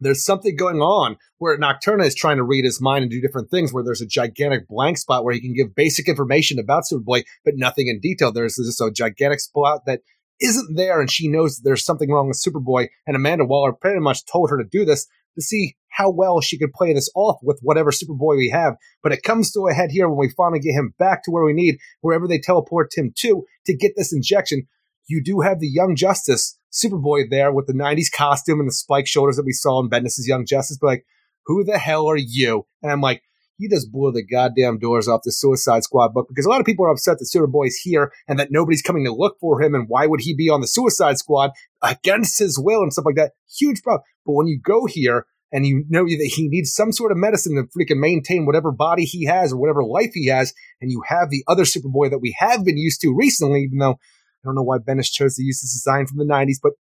there's 0.00 0.24
something 0.24 0.56
going 0.56 0.80
on 0.80 1.16
where 1.38 1.58
Nocturna 1.58 2.06
is 2.06 2.14
trying 2.14 2.36
to 2.38 2.42
read 2.42 2.64
his 2.64 2.80
mind 2.80 3.02
and 3.02 3.10
do 3.10 3.20
different 3.20 3.50
things 3.50 3.72
where 3.72 3.84
there's 3.84 4.00
a 4.00 4.06
gigantic 4.06 4.68
blank 4.68 4.98
spot 4.98 5.24
where 5.24 5.34
he 5.34 5.40
can 5.40 5.54
give 5.54 5.74
basic 5.74 6.08
information 6.08 6.58
about 6.58 6.84
Superboy, 6.90 7.24
but 7.44 7.54
nothing 7.56 7.88
in 7.88 8.00
detail. 8.00 8.32
There's 8.32 8.56
just 8.56 8.80
a 8.80 8.90
gigantic 8.90 9.40
spot 9.40 9.82
that 9.86 10.00
isn't 10.40 10.76
there, 10.76 11.00
and 11.00 11.10
she 11.10 11.28
knows 11.28 11.58
there's 11.58 11.84
something 11.84 12.10
wrong 12.10 12.28
with 12.28 12.42
Superboy. 12.42 12.88
And 13.06 13.14
Amanda 13.14 13.44
Waller 13.44 13.72
pretty 13.72 14.00
much 14.00 14.24
told 14.24 14.48
her 14.50 14.56
to 14.56 14.68
do 14.68 14.84
this 14.84 15.06
to 15.34 15.42
see 15.42 15.76
how 15.90 16.10
well 16.10 16.40
she 16.40 16.58
could 16.58 16.72
play 16.72 16.92
this 16.92 17.10
off 17.14 17.38
with 17.42 17.60
whatever 17.62 17.90
Superboy 17.90 18.36
we 18.36 18.50
have. 18.50 18.74
But 19.02 19.12
it 19.12 19.22
comes 19.22 19.50
to 19.52 19.66
a 19.68 19.74
head 19.74 19.90
here 19.90 20.08
when 20.08 20.18
we 20.18 20.32
finally 20.36 20.60
get 20.60 20.72
him 20.72 20.94
back 20.98 21.24
to 21.24 21.30
where 21.30 21.44
we 21.44 21.52
need, 21.52 21.78
wherever 22.00 22.26
they 22.26 22.38
teleport 22.38 22.96
him 22.96 23.12
to, 23.18 23.44
to 23.66 23.76
get 23.76 23.92
this 23.96 24.12
injection. 24.12 24.66
You 25.08 25.22
do 25.22 25.40
have 25.40 25.60
the 25.60 25.68
Young 25.68 25.96
Justice 25.96 26.58
Superboy 26.72 27.30
there 27.30 27.52
with 27.52 27.66
the 27.66 27.72
90s 27.72 28.12
costume 28.12 28.60
and 28.60 28.68
the 28.68 28.74
spike 28.74 29.06
shoulders 29.06 29.36
that 29.36 29.46
we 29.46 29.52
saw 29.52 29.80
in 29.80 29.90
Bendis' 29.90 30.26
Young 30.26 30.46
Justice. 30.46 30.78
But 30.80 30.86
like, 30.86 31.06
who 31.46 31.64
the 31.64 31.78
hell 31.78 32.06
are 32.06 32.16
you? 32.16 32.66
And 32.82 32.92
I'm 32.92 33.00
like, 33.00 33.22
he 33.60 33.68
just 33.68 33.92
blew 33.92 34.10
the 34.10 34.24
goddamn 34.24 34.78
doors 34.78 35.06
off 35.06 35.20
the 35.22 35.32
Suicide 35.32 35.82
Squad 35.82 36.14
book 36.14 36.26
because 36.28 36.46
a 36.46 36.48
lot 36.48 36.60
of 36.60 36.66
people 36.66 36.86
are 36.86 36.90
upset 36.90 37.18
that 37.18 37.30
Superboy's 37.30 37.76
here 37.76 38.10
and 38.26 38.38
that 38.38 38.50
nobody's 38.50 38.80
coming 38.80 39.04
to 39.04 39.12
look 39.12 39.36
for 39.38 39.60
him 39.60 39.74
and 39.74 39.84
why 39.86 40.06
would 40.06 40.20
he 40.20 40.34
be 40.34 40.48
on 40.48 40.62
the 40.62 40.66
Suicide 40.66 41.18
Squad 41.18 41.50
against 41.82 42.38
his 42.38 42.58
will 42.58 42.82
and 42.82 42.90
stuff 42.90 43.04
like 43.04 43.16
that. 43.16 43.32
Huge 43.58 43.82
problem. 43.82 44.02
But 44.24 44.32
when 44.32 44.46
you 44.46 44.58
go 44.58 44.86
here 44.86 45.26
and 45.52 45.66
you 45.66 45.84
know 45.88 46.04
that 46.04 46.32
he 46.36 46.48
needs 46.48 46.72
some 46.72 46.92
sort 46.92 47.12
of 47.12 47.18
medicine 47.18 47.56
to 47.56 47.64
freaking 47.78 48.00
maintain 48.00 48.46
whatever 48.46 48.70
body 48.70 49.04
he 49.04 49.24
has 49.24 49.52
or 49.52 49.58
whatever 49.58 49.84
life 49.84 50.12
he 50.14 50.28
has, 50.28 50.54
and 50.80 50.90
you 50.90 51.02
have 51.06 51.30
the 51.30 51.44
other 51.48 51.64
Superboy 51.64 52.10
that 52.10 52.20
we 52.20 52.36
have 52.38 52.64
been 52.64 52.78
used 52.78 53.00
to 53.02 53.14
recently, 53.14 53.62
even 53.62 53.78
though 53.78 53.92
I 53.92 54.44
don't 54.44 54.54
know 54.54 54.62
why 54.62 54.78
Bendis 54.78 55.10
chose 55.10 55.36
to 55.36 55.42
use 55.42 55.60
this 55.60 55.72
design 55.72 56.06
from 56.06 56.18
the 56.18 56.24
90s, 56.24 56.56
but 56.62 56.72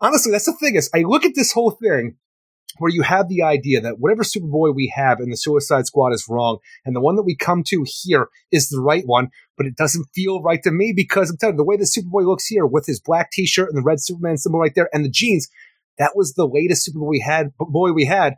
honestly, 0.00 0.32
that's 0.32 0.46
the 0.46 0.52
thing 0.52 0.74
is 0.74 0.90
I 0.94 1.02
look 1.02 1.24
at 1.24 1.34
this 1.34 1.52
whole 1.52 1.70
thing 1.70 2.16
where 2.78 2.90
you 2.90 3.02
have 3.02 3.28
the 3.28 3.42
idea 3.42 3.80
that 3.80 3.98
whatever 3.98 4.22
Superboy 4.22 4.74
we 4.74 4.92
have 4.96 5.20
in 5.20 5.30
the 5.30 5.36
Suicide 5.36 5.86
Squad 5.86 6.12
is 6.12 6.26
wrong, 6.28 6.58
and 6.84 6.94
the 6.94 7.00
one 7.00 7.16
that 7.16 7.22
we 7.22 7.36
come 7.36 7.62
to 7.68 7.84
here 7.86 8.28
is 8.50 8.68
the 8.68 8.80
right 8.80 9.04
one, 9.06 9.28
but 9.56 9.66
it 9.66 9.76
doesn't 9.76 10.08
feel 10.14 10.42
right 10.42 10.62
to 10.64 10.70
me 10.70 10.92
because 10.94 11.30
I'm 11.30 11.36
telling 11.36 11.54
you, 11.54 11.58
the 11.58 11.64
way 11.64 11.76
the 11.76 11.84
Superboy 11.84 12.26
looks 12.26 12.46
here 12.46 12.66
with 12.66 12.86
his 12.86 13.00
black 13.00 13.30
t-shirt 13.30 13.68
and 13.68 13.78
the 13.78 13.84
red 13.84 14.00
Superman 14.00 14.38
symbol 14.38 14.60
right 14.60 14.74
there 14.74 14.88
and 14.92 15.04
the 15.04 15.10
jeans, 15.10 15.48
that 15.98 16.12
was 16.14 16.34
the 16.34 16.46
latest 16.46 16.88
Superboy 16.88 17.08
we 17.08 17.20
had, 17.20 17.52
boy 17.58 17.92
we 17.92 18.06
had 18.06 18.34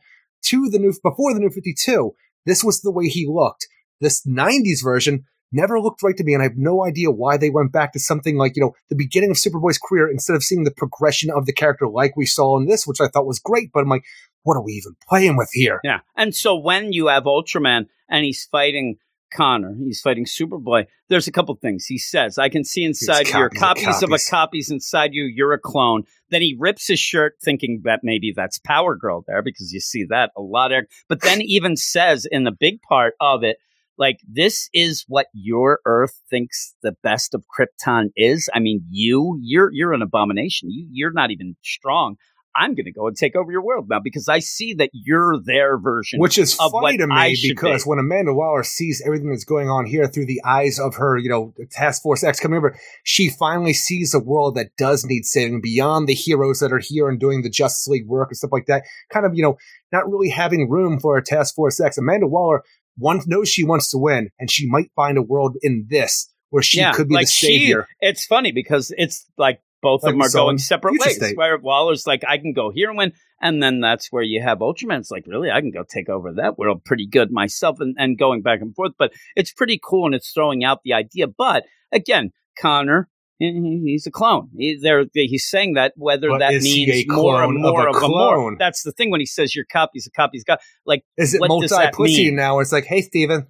to 0.47 0.69
the 0.71 0.79
new, 0.79 0.93
before 1.03 1.35
the 1.35 1.41
new 1.41 1.51
52. 1.51 2.15
This 2.45 2.63
was 2.63 2.81
the 2.81 2.93
way 2.93 3.07
he 3.07 3.27
looked. 3.29 3.67
This 4.01 4.25
90s 4.27 4.83
version 4.83 5.25
never 5.53 5.81
looked 5.81 6.03
right 6.03 6.17
to 6.17 6.25
me, 6.25 6.35
and 6.35 6.43
I 6.43 6.47
have 6.47 6.57
no 6.57 6.85
idea 6.85 7.11
why 7.11 7.37
they 7.37 7.51
went 7.51 7.73
back 7.73 7.93
to 7.93 8.01
something 8.01 8.37
like, 8.37 8.57
you 8.57 8.63
know, 8.63 8.73
the 8.91 8.97
beginning 8.97 9.31
of 9.31 9.37
Superboy's 9.37 9.79
career 9.79 10.09
instead 10.09 10.37
of 10.37 10.43
seeing 10.43 10.65
the 10.65 10.71
progression 10.71 11.31
of 11.31 11.47
the 11.47 11.53
character 11.53 11.89
like 11.89 12.17
we 12.17 12.27
saw 12.27 12.59
in 12.59 12.67
this, 12.67 12.87
which 12.87 13.01
I 13.01 13.09
thought 13.09 13.27
was 13.27 13.39
great, 13.39 13.71
but 13.73 13.81
I'm 13.81 13.89
like, 13.89 14.05
what 14.43 14.57
are 14.57 14.63
we 14.63 14.73
even 14.73 14.97
playing 15.09 15.37
with 15.37 15.49
here? 15.53 15.81
Yeah. 15.83 16.01
And 16.17 16.35
so 16.35 16.57
when 16.57 16.93
you 16.93 17.09
have 17.09 17.25
Ultraman 17.25 17.87
and 18.09 18.25
he's 18.25 18.45
fighting 18.45 18.99
Connor, 19.37 19.75
he's 19.79 20.01
fighting 20.01 20.25
Superboy, 20.25 20.87
there's 21.09 21.29
a 21.29 21.33
couple 21.33 21.55
things. 21.57 21.87
He 21.87 21.99
says, 21.99 22.39
I 22.39 22.49
can 22.49 22.65
see 22.65 22.85
inside 22.85 23.29
your 23.29 23.51
copies 23.51 23.85
copies, 23.85 24.03
of 24.03 24.09
a 24.09 24.13
copies. 24.13 24.29
copies 24.29 24.71
inside 24.71 25.11
you, 25.13 25.25
you're 25.25 25.53
a 25.53 25.59
clone. 25.59 26.05
Then 26.31 26.43
he 26.43 26.57
rips 26.59 26.89
his 26.89 26.99
shirt 26.99 27.35
thinking 27.45 27.83
that 27.85 28.01
maybe 28.03 28.33
that's 28.35 28.59
Power 28.59 28.97
Girl 28.97 29.25
there 29.27 29.43
because 29.43 29.73
you 29.73 29.81
see 29.81 30.05
that 30.09 30.31
a 30.37 30.41
lot. 30.41 30.73
Eric. 30.73 30.91
But 31.09 31.21
then 31.21 31.43
even 31.43 31.77
says 31.77 32.27
in 32.31 32.45
the 32.45 32.53
big 32.59 32.81
part 32.89 33.15
of 33.21 33.45
it, 33.45 33.59
like 33.99 34.19
this 34.27 34.69
is 34.73 35.05
what 35.09 35.27
your 35.33 35.81
Earth 35.87 36.21
thinks 36.29 36.75
the 36.83 36.95
best 37.03 37.35
of 37.35 37.45
Krypton 37.47 38.11
is. 38.17 38.49
I 38.55 38.59
mean, 38.59 38.85
you, 38.91 39.39
you're 39.43 39.71
you're 39.73 39.93
an 39.93 40.03
abomination. 40.03 40.71
You 40.71 40.87
you're 40.91 41.13
not 41.13 41.31
even 41.31 41.57
strong. 41.63 42.17
I'm 42.57 42.75
going 42.75 42.87
to 42.87 42.93
go 42.93 43.07
and 43.07 43.17
take 43.17 43.37
over 43.37 43.51
your 43.53 43.63
world 43.63 43.87
now 43.89 44.01
because 44.01 44.29
I 44.29 44.39
see 44.39 44.75
that 44.75 44.91
you're 44.93 45.39
their 45.39 45.79
version. 45.79 46.21
Which 46.21 46.39
is 46.39 46.55
funny 46.55 46.97
to 46.99 47.07
me 47.07 47.37
because 47.43 47.85
be. 47.85 47.89
when 47.89 47.99
Amanda 47.99 48.33
Waller 48.33 48.63
sees 48.63 49.03
everything 49.05 49.31
that's 49.31 49.45
going 49.45 49.69
on 49.69 49.87
here 49.87 50.07
through 50.07 50.27
the 50.27 50.41
eyes 50.45 50.79
of 50.79 50.95
her, 50.97 51.19
you 51.19 51.29
know, 51.29 51.55
Task 51.71 52.03
Force 52.03 52.25
X 52.25 52.41
coming 52.41 52.57
over, 52.59 52.79
she 53.05 53.29
finally 53.29 53.73
sees 53.73 54.15
a 54.15 54.21
world 54.21 54.55
that 54.57 54.77
does 54.77 55.05
need 55.05 55.25
saving 55.25 55.61
beyond 55.61 56.09
the 56.09 56.15
heroes 56.15 56.61
that 56.61 56.73
are 56.73 56.81
here 56.83 57.09
and 57.09 57.21
doing 57.21 57.43
the 57.43 57.51
Justice 57.51 57.87
League 57.89 58.07
work 58.07 58.31
and 58.31 58.37
stuff 58.37 58.53
like 58.53 58.67
that. 58.67 58.85
Kind 59.11 59.27
of, 59.27 59.35
you 59.35 59.43
know, 59.43 59.59
not 59.93 60.09
really 60.09 60.31
having 60.31 60.71
room 60.71 60.99
for 60.99 61.17
a 61.17 61.23
Task 61.23 61.55
Force 61.55 61.81
X. 61.81 61.99
Amanda 61.99 62.27
Waller 62.27 62.63
one, 62.99 63.21
knows 63.27 63.49
she 63.49 63.65
wants 63.65 63.91
to 63.91 63.99
win, 63.99 64.31
and 64.39 64.51
she 64.51 64.69
might 64.69 64.91
find 64.97 65.19
a 65.19 65.23
world 65.23 65.57
in 65.63 65.87
this 65.89 66.33
where 66.51 66.63
she 66.63 66.85
could 66.95 67.09
be 67.09 67.15
like 67.15 67.27
the 67.27 67.33
savior. 67.33 67.87
She, 67.89 68.09
it's 68.09 68.25
funny 68.25 68.53
because 68.53 68.93
it's 68.97 69.27
like 69.37 69.61
both 69.83 70.03
Like 70.03 70.15
of 70.15 70.19
them 70.19 70.27
are 70.27 70.31
going 70.31 70.59
separate 70.59 70.95
ways. 70.99 71.17
State. 71.17 71.37
Where 71.37 71.59
Waller's 71.59 72.07
like, 72.07 72.23
I 72.27 72.39
can 72.39 72.53
go 72.53 72.71
here 72.71 72.89
and 72.89 72.99
win, 72.99 73.13
and 73.41 73.63
then 73.63 73.81
that's 73.81 74.09
where 74.11 74.23
you 74.23 74.43
have 74.43 74.59
Ultraman's 74.59 75.11
like, 75.11 75.25
really, 75.27 75.51
I 75.51 75.61
can 75.61 75.71
go 75.71 75.85
take 75.89 76.09
over 76.09 76.33
that 76.35 76.59
world 76.59 76.85
pretty 76.85 77.07
good 77.07 77.31
myself, 77.31 77.79
and, 77.81 77.95
and 77.99 78.19
going 78.19 78.43
back 78.43 78.61
and 78.61 78.75
forth. 78.75 78.93
But 78.99 79.13
it's 79.35 79.53
pretty 79.53 79.81
cool, 79.83 80.07
and 80.07 80.15
it's 80.15 80.33
throwing 80.33 80.65
out 80.65 80.81
the 80.85 80.93
idea. 80.95 81.27
But 81.27 81.65
again, 81.93 82.33
Connor. 82.59 83.09
He's 83.39 84.07
a 84.07 84.11
clone. 84.11 84.49
He, 84.57 84.79
he's 85.13 85.47
saying 85.47 85.75
that 85.75 85.93
whether 85.97 86.31
But 86.31 86.39
that 86.39 86.55
means 86.63 87.05
more 87.07 87.45
and 87.45 87.61
more 87.61 87.87
of 87.87 87.95
of 87.95 88.03
a 88.03 88.07
a 88.07 88.09
more. 88.09 88.35
clone? 88.35 88.57
That's 88.59 88.83
the 88.83 88.93
thing 88.93 89.11
when 89.11 89.21
he 89.21 89.27
says 89.27 89.55
your 89.55 89.67
copies, 89.71 90.07
a 90.07 90.11
copies 90.11 90.43
got 90.43 90.61
like 90.87 91.05
Is 91.19 91.35
it 91.35 91.43
what 91.43 91.61
does 91.61 91.69
that 91.69 91.77
multiplicity 91.93 92.29
mean? 92.29 92.37
now? 92.37 92.61
It's 92.61 92.73
like, 92.73 92.87
hey, 92.87 93.03
Steven, 93.03 93.47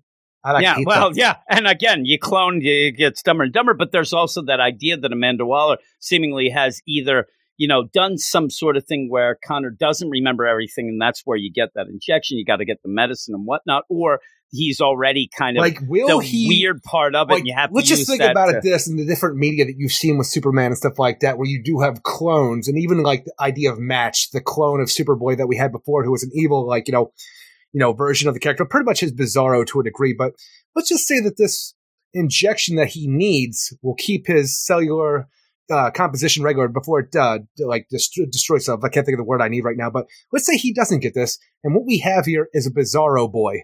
like 0.52 0.62
yeah, 0.62 0.76
well, 0.84 1.10
yeah, 1.14 1.36
and 1.48 1.66
again, 1.66 2.04
you 2.04 2.18
clone, 2.18 2.60
you 2.60 2.92
get 2.92 3.20
dumber 3.24 3.44
and 3.44 3.52
dumber. 3.52 3.74
But 3.74 3.92
there's 3.92 4.12
also 4.12 4.42
that 4.42 4.60
idea 4.60 4.96
that 4.96 5.12
Amanda 5.12 5.44
Waller 5.44 5.78
seemingly 6.00 6.50
has 6.50 6.80
either 6.86 7.26
you 7.56 7.68
know 7.68 7.84
done 7.92 8.18
some 8.18 8.50
sort 8.50 8.76
of 8.76 8.86
thing 8.86 9.08
where 9.10 9.38
Connor 9.46 9.70
doesn't 9.70 10.08
remember 10.10 10.46
everything, 10.46 10.88
and 10.88 11.00
that's 11.00 11.22
where 11.24 11.36
you 11.36 11.52
get 11.52 11.70
that 11.74 11.86
injection. 11.88 12.38
You 12.38 12.44
got 12.44 12.56
to 12.56 12.64
get 12.64 12.82
the 12.82 12.88
medicine 12.88 13.34
and 13.34 13.44
whatnot, 13.46 13.84
or 13.88 14.20
he's 14.50 14.80
already 14.80 15.28
kind 15.36 15.56
of 15.56 15.60
Like, 15.60 15.78
will 15.86 16.20
the 16.20 16.26
he 16.26 16.48
weird 16.48 16.82
part 16.82 17.14
of 17.14 17.30
it. 17.30 17.34
like, 17.34 17.44
you 17.46 17.54
have 17.54 17.70
let's 17.72 17.88
to 17.88 17.96
just 17.96 18.08
think 18.08 18.22
about 18.22 18.46
to- 18.46 18.58
it 18.58 18.62
this 18.62 18.88
and 18.88 18.98
the 18.98 19.04
different 19.04 19.36
media 19.36 19.64
that 19.64 19.74
you've 19.76 19.92
seen 19.92 20.18
with 20.18 20.26
Superman 20.26 20.66
and 20.66 20.76
stuff 20.76 20.98
like 20.98 21.20
that, 21.20 21.38
where 21.38 21.46
you 21.46 21.62
do 21.62 21.80
have 21.80 22.02
clones, 22.02 22.68
and 22.68 22.78
even 22.78 23.02
like 23.02 23.24
the 23.24 23.34
idea 23.40 23.72
of 23.72 23.78
Match, 23.78 24.30
the 24.30 24.40
clone 24.40 24.80
of 24.80 24.88
Superboy 24.88 25.36
that 25.38 25.46
we 25.46 25.56
had 25.56 25.72
before, 25.72 26.04
who 26.04 26.12
was 26.12 26.22
an 26.22 26.30
evil, 26.34 26.66
like 26.66 26.88
you 26.88 26.92
know, 26.92 27.12
you 27.72 27.80
know, 27.80 27.92
version 27.92 28.28
of 28.28 28.34
the 28.34 28.40
character, 28.40 28.64
pretty 28.64 28.84
much 28.84 29.00
his 29.00 29.12
Bizarro 29.12 29.66
to 29.66 29.80
a 29.80 29.84
degree. 29.84 30.14
But 30.16 30.32
let's 30.74 30.88
just 30.88 31.06
say 31.06 31.20
that 31.20 31.36
this 31.36 31.74
injection 32.14 32.76
that 32.76 32.88
he 32.88 33.06
needs 33.06 33.76
will 33.82 33.94
keep 33.94 34.26
his 34.26 34.58
cellular 34.58 35.28
uh, 35.70 35.90
composition 35.90 36.42
regular 36.42 36.68
before 36.68 37.00
it 37.00 37.16
uh, 37.16 37.40
like 37.58 37.88
dest- 37.90 38.18
destroys 38.30 38.62
itself. 38.62 38.80
I 38.84 38.88
can't 38.88 39.04
think 39.04 39.16
of 39.16 39.18
the 39.18 39.28
word 39.28 39.42
I 39.42 39.48
need 39.48 39.64
right 39.64 39.76
now, 39.76 39.90
but 39.90 40.06
let's 40.32 40.46
say 40.46 40.56
he 40.56 40.72
doesn't 40.72 41.00
get 41.00 41.14
this, 41.14 41.38
and 41.64 41.74
what 41.74 41.84
we 41.86 41.98
have 41.98 42.24
here 42.26 42.48
is 42.52 42.66
a 42.66 42.70
Bizarro 42.70 43.30
boy. 43.30 43.62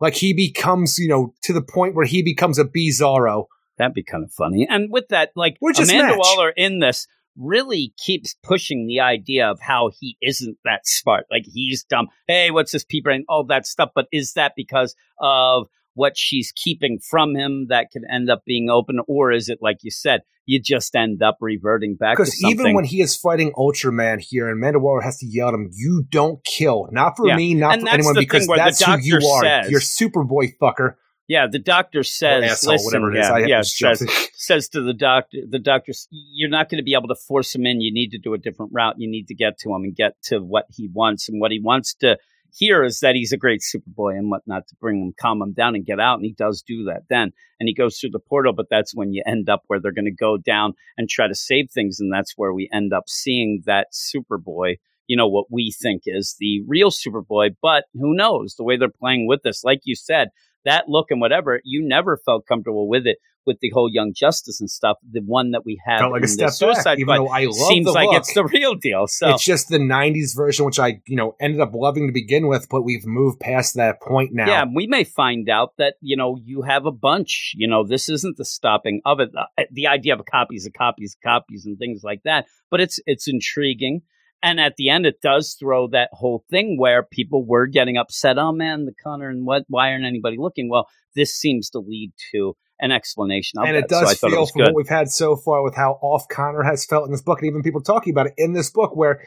Like 0.00 0.14
he 0.14 0.34
becomes, 0.34 0.98
you 0.98 1.08
know, 1.08 1.34
to 1.42 1.52
the 1.52 1.62
point 1.62 1.94
where 1.94 2.04
he 2.04 2.22
becomes 2.22 2.58
a 2.58 2.64
Bizarro. 2.64 3.46
That'd 3.78 3.94
be 3.94 4.02
kind 4.02 4.24
of 4.24 4.32
funny. 4.32 4.66
And 4.68 4.90
with 4.90 5.08
that, 5.08 5.30
like 5.36 5.56
We're 5.60 5.72
just 5.72 5.90
Amanda 5.90 6.16
match. 6.16 6.18
Waller 6.18 6.50
in 6.50 6.80
this 6.80 7.06
really 7.38 7.92
keeps 7.98 8.34
pushing 8.42 8.86
the 8.86 9.00
idea 9.00 9.48
of 9.48 9.60
how 9.60 9.90
he 10.00 10.16
isn't 10.22 10.56
that 10.64 10.86
smart. 10.86 11.24
Like 11.30 11.44
he's 11.46 11.84
dumb. 11.84 12.08
Hey, 12.26 12.50
what's 12.50 12.72
this 12.72 12.84
pea 12.84 13.00
brain? 13.00 13.24
All 13.28 13.44
that 13.46 13.66
stuff. 13.66 13.90
But 13.94 14.06
is 14.12 14.32
that 14.34 14.52
because 14.56 14.94
of 15.20 15.68
what 15.94 16.16
she's 16.16 16.52
keeping 16.54 16.98
from 16.98 17.34
him 17.34 17.66
that 17.68 17.88
could 17.92 18.02
end 18.12 18.28
up 18.30 18.42
being 18.46 18.68
open, 18.68 19.00
or 19.08 19.32
is 19.32 19.48
it 19.48 19.58
like 19.62 19.78
you 19.82 19.90
said, 19.90 20.20
you 20.44 20.60
just 20.60 20.94
end 20.94 21.22
up 21.22 21.38
reverting 21.40 21.96
back 21.96 22.16
Because 22.16 22.40
even 22.44 22.74
when 22.74 22.84
he 22.84 23.00
is 23.00 23.16
fighting 23.16 23.50
Ultraman 23.56 24.20
here, 24.20 24.46
and 24.48 24.58
Amanda 24.58 24.78
Waller 24.78 25.00
has 25.00 25.18
to 25.18 25.26
yell 25.26 25.48
at 25.48 25.54
him, 25.54 25.70
"You 25.72 26.04
don't 26.08 26.44
kill, 26.44 26.88
not 26.92 27.16
for 27.16 27.26
Yeah. 27.26 27.36
me, 27.36 27.54
not 27.54 27.74
And 27.78 27.82
for 27.82 27.88
anyone, 27.94 28.14
because 28.14 28.42
thing 28.42 28.48
where 28.50 28.58
the 28.58 28.64
that's 28.64 28.84
who 28.84 28.98
you 29.00 29.18
doctor 29.20 29.26
are. 29.26 29.62
says- 29.64 29.70
You're 29.70 29.80
Superboy 29.80 30.52
fucker, 30.60 30.94
yeah, 31.28 31.46
the 31.50 31.58
doctor 31.58 32.02
says, 32.02 32.44
asshole, 32.44 32.74
listen, 32.74 33.02
whatever 33.02 33.12
it 33.14 33.18
is. 33.18 33.28
yeah, 33.28 33.34
I 33.34 33.38
yeah, 33.40 33.62
says, 33.62 34.08
says 34.34 34.68
to 34.70 34.80
the 34.80 34.94
doctor, 34.94 35.38
the 35.48 35.58
doctor, 35.58 35.92
you're 36.10 36.50
not 36.50 36.68
going 36.68 36.78
to 36.78 36.84
be 36.84 36.94
able 36.94 37.08
to 37.08 37.16
force 37.16 37.54
him 37.54 37.66
in. 37.66 37.80
You 37.80 37.92
need 37.92 38.10
to 38.10 38.18
do 38.18 38.32
a 38.34 38.38
different 38.38 38.72
route. 38.72 38.94
You 38.98 39.10
need 39.10 39.26
to 39.28 39.34
get 39.34 39.58
to 39.58 39.70
him 39.70 39.82
and 39.82 39.94
get 39.94 40.20
to 40.24 40.38
what 40.38 40.66
he 40.70 40.88
wants. 40.92 41.28
And 41.28 41.40
what 41.40 41.50
he 41.50 41.58
wants 41.58 41.94
to 41.94 42.16
hear 42.52 42.84
is 42.84 43.00
that 43.00 43.16
he's 43.16 43.32
a 43.32 43.36
great 43.36 43.60
Superboy 43.60 44.16
and 44.16 44.30
whatnot 44.30 44.68
to 44.68 44.76
bring 44.76 45.02
him, 45.02 45.14
calm 45.20 45.42
him 45.42 45.52
down 45.52 45.74
and 45.74 45.84
get 45.84 45.98
out. 45.98 46.16
And 46.16 46.24
he 46.24 46.32
does 46.32 46.62
do 46.62 46.84
that 46.84 47.04
then. 47.10 47.32
And 47.58 47.68
he 47.68 47.74
goes 47.74 47.98
through 47.98 48.10
the 48.10 48.20
portal, 48.20 48.52
but 48.52 48.66
that's 48.70 48.94
when 48.94 49.12
you 49.12 49.22
end 49.26 49.48
up 49.48 49.62
where 49.66 49.80
they're 49.80 49.92
going 49.92 50.04
to 50.04 50.12
go 50.12 50.36
down 50.36 50.74
and 50.96 51.08
try 51.08 51.26
to 51.26 51.34
save 51.34 51.70
things. 51.70 51.98
And 51.98 52.12
that's 52.12 52.34
where 52.36 52.52
we 52.52 52.68
end 52.72 52.92
up 52.92 53.08
seeing 53.08 53.62
that 53.66 53.88
Superboy, 53.92 54.76
you 55.08 55.16
know, 55.16 55.26
what 55.26 55.46
we 55.50 55.72
think 55.72 56.02
is 56.06 56.36
the 56.38 56.62
real 56.68 56.90
Superboy. 56.90 57.56
But 57.60 57.86
who 57.94 58.14
knows 58.14 58.54
the 58.54 58.64
way 58.64 58.76
they're 58.76 58.88
playing 58.88 59.26
with 59.26 59.42
this? 59.42 59.64
Like 59.64 59.80
you 59.84 59.96
said, 59.96 60.28
that 60.66 60.84
look 60.88 61.06
and 61.10 61.20
whatever, 61.20 61.60
you 61.64 61.82
never 61.86 62.18
felt 62.24 62.46
comfortable 62.46 62.88
with 62.88 63.06
it 63.06 63.16
with 63.46 63.58
the 63.60 63.70
whole 63.72 63.88
Young 63.90 64.12
Justice 64.14 64.60
and 64.60 64.68
stuff. 64.68 64.96
The 65.08 65.20
one 65.20 65.52
that 65.52 65.64
we 65.64 65.80
have 65.86 66.10
like 66.10 66.18
a 66.18 66.22
the 66.22 66.28
step 66.28 66.46
back, 66.48 66.54
Suicide 66.54 66.98
even 66.98 67.14
Squad 67.14 67.26
though 67.28 67.32
I 67.32 67.44
love 67.44 67.54
seems 67.54 67.86
the 67.86 67.92
like 67.92 68.08
look. 68.08 68.16
it's 68.16 68.34
the 68.34 68.44
real 68.44 68.74
deal. 68.74 69.06
So 69.06 69.28
It's 69.30 69.44
just 69.44 69.68
the 69.68 69.78
'90s 69.78 70.36
version, 70.36 70.66
which 70.66 70.78
I, 70.80 71.00
you 71.06 71.16
know, 71.16 71.36
ended 71.40 71.60
up 71.60 71.70
loving 71.72 72.08
to 72.08 72.12
begin 72.12 72.48
with, 72.48 72.66
but 72.68 72.82
we've 72.82 73.06
moved 73.06 73.38
past 73.40 73.76
that 73.76 74.02
point 74.02 74.30
now. 74.32 74.46
yeah, 74.46 74.64
we 74.74 74.86
may 74.88 75.04
find 75.04 75.48
out 75.48 75.74
that 75.78 75.94
you 76.00 76.16
know 76.16 76.36
you 76.44 76.62
have 76.62 76.86
a 76.86 76.92
bunch. 76.92 77.52
You 77.56 77.68
know, 77.68 77.86
this 77.86 78.08
isn't 78.08 78.36
the 78.36 78.44
stopping 78.44 79.00
of 79.06 79.20
it. 79.20 79.30
Uh, 79.38 79.62
The 79.70 79.86
idea 79.86 80.14
of 80.14 80.24
copies 80.26 80.66
of 80.66 80.72
copies 80.72 81.16
of 81.16 81.22
copies 81.22 81.64
and 81.66 81.78
things 81.78 82.02
like 82.02 82.22
that. 82.24 82.46
But 82.70 82.80
it's 82.80 82.98
it's 83.06 83.28
intriguing. 83.28 84.02
And 84.42 84.60
at 84.60 84.74
the 84.76 84.90
end, 84.90 85.06
it 85.06 85.20
does 85.22 85.56
throw 85.58 85.88
that 85.88 86.10
whole 86.12 86.44
thing 86.50 86.78
where 86.78 87.02
people 87.02 87.44
were 87.44 87.66
getting 87.66 87.96
upset. 87.96 88.38
Oh 88.38 88.52
man, 88.52 88.84
the 88.84 88.94
Connor 89.02 89.28
and 89.28 89.46
what? 89.46 89.64
Why 89.68 89.90
aren't 89.90 90.04
anybody 90.04 90.36
looking? 90.38 90.68
Well, 90.68 90.86
this 91.14 91.34
seems 91.34 91.70
to 91.70 91.78
lead 91.78 92.12
to 92.32 92.54
an 92.78 92.92
explanation 92.92 93.58
of 93.58 93.66
and 93.66 93.74
that. 93.74 93.84
it 93.84 93.88
does 93.88 94.02
so 94.02 94.28
I 94.28 94.30
feel 94.30 94.42
it 94.42 94.52
from 94.52 94.60
good. 94.60 94.68
what 94.68 94.74
we've 94.76 94.88
had 94.88 95.08
so 95.08 95.34
far 95.34 95.62
with 95.62 95.74
how 95.74 95.92
off 96.02 96.28
Connor 96.28 96.62
has 96.62 96.84
felt 96.84 97.06
in 97.06 97.12
this 97.12 97.22
book, 97.22 97.40
and 97.40 97.48
even 97.48 97.62
people 97.62 97.82
talking 97.82 98.12
about 98.12 98.26
it 98.26 98.34
in 98.36 98.52
this 98.52 98.70
book, 98.70 98.94
where 98.94 99.22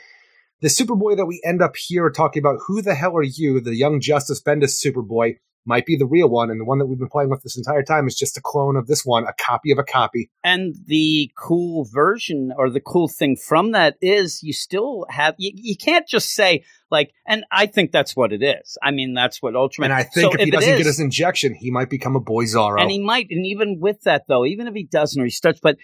the 0.61 0.68
Superboy 0.68 1.18
that 1.18 1.26
we 1.26 1.41
end 1.44 1.61
up 1.61 1.76
here 1.76 2.10
talking 2.10 2.41
about, 2.41 2.60
who 2.68 2.81
the 2.81 2.95
hell 2.95 3.15
are 3.18 3.23
you? 3.23 3.60
The 3.60 3.76
Young 3.76 3.99
Justice 3.99 4.41
Bendis 4.41 4.80
Superboy 4.86 5.38
might 5.65 5.86
be 5.86 5.95
the 5.95 6.06
real 6.06 6.30
one, 6.30 6.49
and 6.49 6.60
the 6.60 6.65
one 6.65 6.80
that 6.80 6.86
we've 6.86 6.98
been 6.98 7.10
playing 7.10 7.30
with 7.30 7.44
this 7.44 7.57
entire 7.57 7.84
time 7.84 8.07
is 8.07 8.15
just 8.15 8.38
a 8.38 8.41
clone 8.41 8.76
of 8.76 8.88
this 8.88 9.06
one, 9.06 9.26
a 9.26 9.34
copy 9.34 9.72
of 9.72 9.77
a 9.77 9.84
copy. 9.84 10.30
And 10.44 10.76
the 10.86 11.31
cool 11.38 11.86
version 11.86 12.52
or 12.57 12.69
the 12.69 12.80
cool 12.80 13.07
thing 13.07 13.36
from 13.36 13.71
that 13.73 13.96
is 14.02 14.41
you 14.41 14.54
still 14.54 15.05
have, 15.10 15.36
you, 15.38 15.52
you 15.54 15.76
can't 15.76 16.07
just 16.07 16.29
say, 16.34 16.63
Like, 16.89 17.12
and 17.28 17.44
I 17.52 17.65
think 17.68 17.91
that's 17.91 18.15
what 18.15 18.34
it 18.34 18.41
is. 18.41 18.78
I 18.81 18.91
mean, 18.91 19.13
that's 19.13 19.41
what 19.41 19.54
Ultraman. 19.54 19.86
And 19.86 19.94
I 19.94 20.04
think 20.04 20.34
so 20.34 20.39
if 20.39 20.46
he 20.46 20.52
doesn't 20.52 20.78
get 20.78 20.86
his 20.86 20.99
injection, 20.99 21.54
he 21.54 21.71
might 21.71 21.89
become 21.89 22.15
a 22.15 22.21
Bizarro. 22.21 22.81
and 22.81 22.89
he 22.89 22.99
might, 22.99 23.28
and 23.29 23.46
even 23.46 23.79
with 23.79 24.02
that 24.04 24.23
though, 24.28 24.46
even 24.46 24.68
if 24.68 24.73
he 24.73 24.86
doesn't 24.86 25.21
or 25.21 25.26
he 25.26 25.31
starts, 25.31 25.60
but 25.62 25.78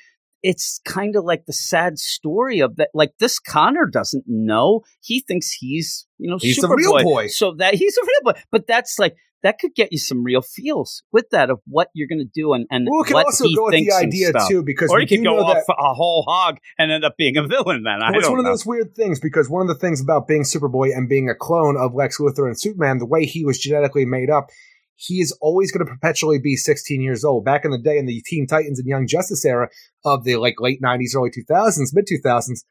it's 0.45 0.79
kind 0.85 1.15
of 1.15 1.23
like 1.23 1.47
the 1.47 1.53
sad 1.53 1.97
story 1.97 2.59
of 2.59 2.75
that. 2.75 2.89
Like 2.93 3.13
this 3.19 3.39
Connor 3.39 3.87
doesn't 3.87 4.25
know. 4.27 4.81
He 5.01 5.19
thinks 5.19 5.51
he's, 5.51 6.05
you 6.19 6.29
know, 6.29 6.37
He's 6.39 6.57
the 6.57 6.67
real 6.67 7.01
boy. 7.01 7.27
So 7.27 7.55
that 7.55 7.73
he's 7.81 7.97
a 7.97 8.01
real 8.01 8.33
boy. 8.33 8.39
But 8.51 8.67
that's 8.67 8.99
like 8.99 9.15
that 9.43 9.59
could 9.59 9.75
get 9.75 9.91
you 9.91 9.97
some 9.97 10.23
real 10.23 10.41
feels 10.41 11.03
with 11.11 11.29
that 11.31 11.49
of 11.49 11.59
what 11.67 11.89
you're 11.93 12.07
going 12.07 12.19
to 12.19 12.31
do 12.33 12.53
and 12.53 12.65
and 12.71 12.87
well, 12.89 13.01
it 13.01 13.07
can 13.07 13.13
what 13.13 13.25
also 13.27 13.45
he 13.45 13.55
go 13.55 13.65
with 13.65 13.73
the 13.73 13.91
idea 13.91 14.29
stuff. 14.29 14.49
too, 14.49 14.63
because 14.63 14.91
Or 14.91 14.97
we 14.97 15.05
he 15.05 15.17
could 15.17 15.23
go 15.23 15.35
know 15.35 15.43
off 15.43 15.63
that 15.67 15.75
a 15.77 15.93
whole 15.93 16.23
hog 16.27 16.57
and 16.77 16.91
end 16.91 17.05
up 17.05 17.15
being 17.17 17.37
a 17.37 17.47
villain. 17.47 17.83
Then 17.83 18.01
I 18.01 18.11
Well, 18.11 18.19
it's 18.19 18.29
one 18.29 18.39
of 18.39 18.45
those 18.45 18.65
weird 18.65 18.95
things 18.95 19.19
because 19.19 19.49
one 19.49 19.61
of 19.61 19.67
the 19.67 19.75
things 19.75 20.01
about 20.01 20.27
being 20.27 20.43
Superboy 20.43 20.95
and 20.95 21.07
being 21.07 21.29
a 21.29 21.35
clone 21.35 21.77
of 21.77 21.93
Lex 21.93 22.17
Luthor 22.19 22.47
and 22.47 22.59
Superman, 22.59 22.97
the 22.97 23.05
way 23.05 23.25
he 23.25 23.45
was 23.45 23.59
genetically 23.59 24.05
made 24.05 24.29
up, 24.29 24.49
he 24.95 25.19
is 25.19 25.37
always 25.41 25.71
going 25.71 25.85
to 25.85 25.91
perpetually 25.91 26.39
be 26.39 26.55
16 26.55 27.01
years 27.01 27.23
old. 27.23 27.45
Back 27.45 27.65
in 27.65 27.71
the 27.71 27.77
day 27.77 27.97
in 27.97 28.05
the 28.05 28.21
Teen 28.25 28.47
Titans 28.47 28.79
and 28.79 28.87
Young 28.87 29.07
Justice 29.07 29.45
era 29.45 29.69
of 30.03 30.23
the 30.23 30.37
like 30.37 30.55
late 30.59 30.81
90s, 30.81 31.15
early 31.15 31.29
2000s, 31.29 31.89
mid 31.93 32.07
2000s, 32.07 32.63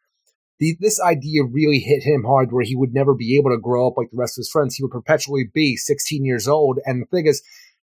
the, 0.65 0.76
this 0.81 1.01
idea 1.01 1.44
really 1.44 1.78
hit 1.78 2.02
him 2.02 2.25
hard 2.25 2.51
where 2.51 2.65
he 2.65 2.75
would 2.75 2.94
never 2.94 3.15
be 3.15 3.36
able 3.36 3.51
to 3.51 3.60
grow 3.60 3.86
up 3.86 3.99
like 3.99 4.10
the 4.10 4.17
rest 4.17 4.39
of 4.39 4.41
his 4.41 4.51
friends. 4.51 4.75
He 4.75 4.83
would 4.83 4.93
perpetually 4.93 5.44
be 5.52 5.76
16 5.76 6.25
years 6.25 6.49
old. 6.49 6.78
And 6.86 7.02
the 7.02 7.07
thing 7.07 7.26
is, 7.26 7.43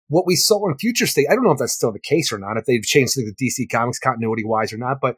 what 0.09 0.27
we 0.27 0.37
saw 0.37 0.69
in 0.69 0.77
Future 0.77 1.07
State, 1.07 1.27
I 1.31 1.35
don't 1.35 1.45
know 1.45 1.53
if 1.53 1.59
that's 1.59 1.73
still 1.73 1.93
the 1.93 1.99
case 1.99 2.31
or 2.31 2.39
not, 2.39 2.59
if 2.59 2.67
they've 2.67 2.83
changed 2.83 3.15
with 3.17 3.37
DC 3.37 3.71
Comics 3.71 3.99
continuity 3.99 4.45
wise 4.45 4.73
or 4.73 4.79
not, 4.79 4.99
but 5.01 5.17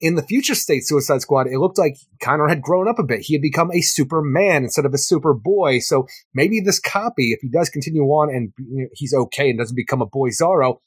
in 0.00 0.14
the 0.14 0.22
future 0.22 0.54
state 0.54 0.86
Suicide 0.86 1.20
Squad, 1.20 1.46
it 1.46 1.58
looked 1.58 1.76
like 1.76 1.98
Connor 2.22 2.48
had 2.48 2.62
grown 2.62 2.88
up 2.88 2.98
a 2.98 3.02
bit. 3.02 3.20
He 3.20 3.34
had 3.34 3.42
become 3.42 3.70
a 3.70 3.82
Superman 3.82 4.64
instead 4.64 4.86
of 4.86 4.94
a 4.94 4.96
Superboy. 4.96 5.82
So 5.82 6.06
maybe 6.32 6.60
this 6.60 6.80
copy, 6.80 7.32
if 7.32 7.40
he 7.42 7.50
does 7.50 7.68
continue 7.68 8.04
on 8.04 8.34
and 8.34 8.52
you 8.56 8.84
know, 8.84 8.88
he's 8.94 9.12
okay 9.12 9.50
and 9.50 9.58
doesn't 9.58 9.76
become 9.76 10.00
a 10.00 10.06
Bizarro, 10.06 10.78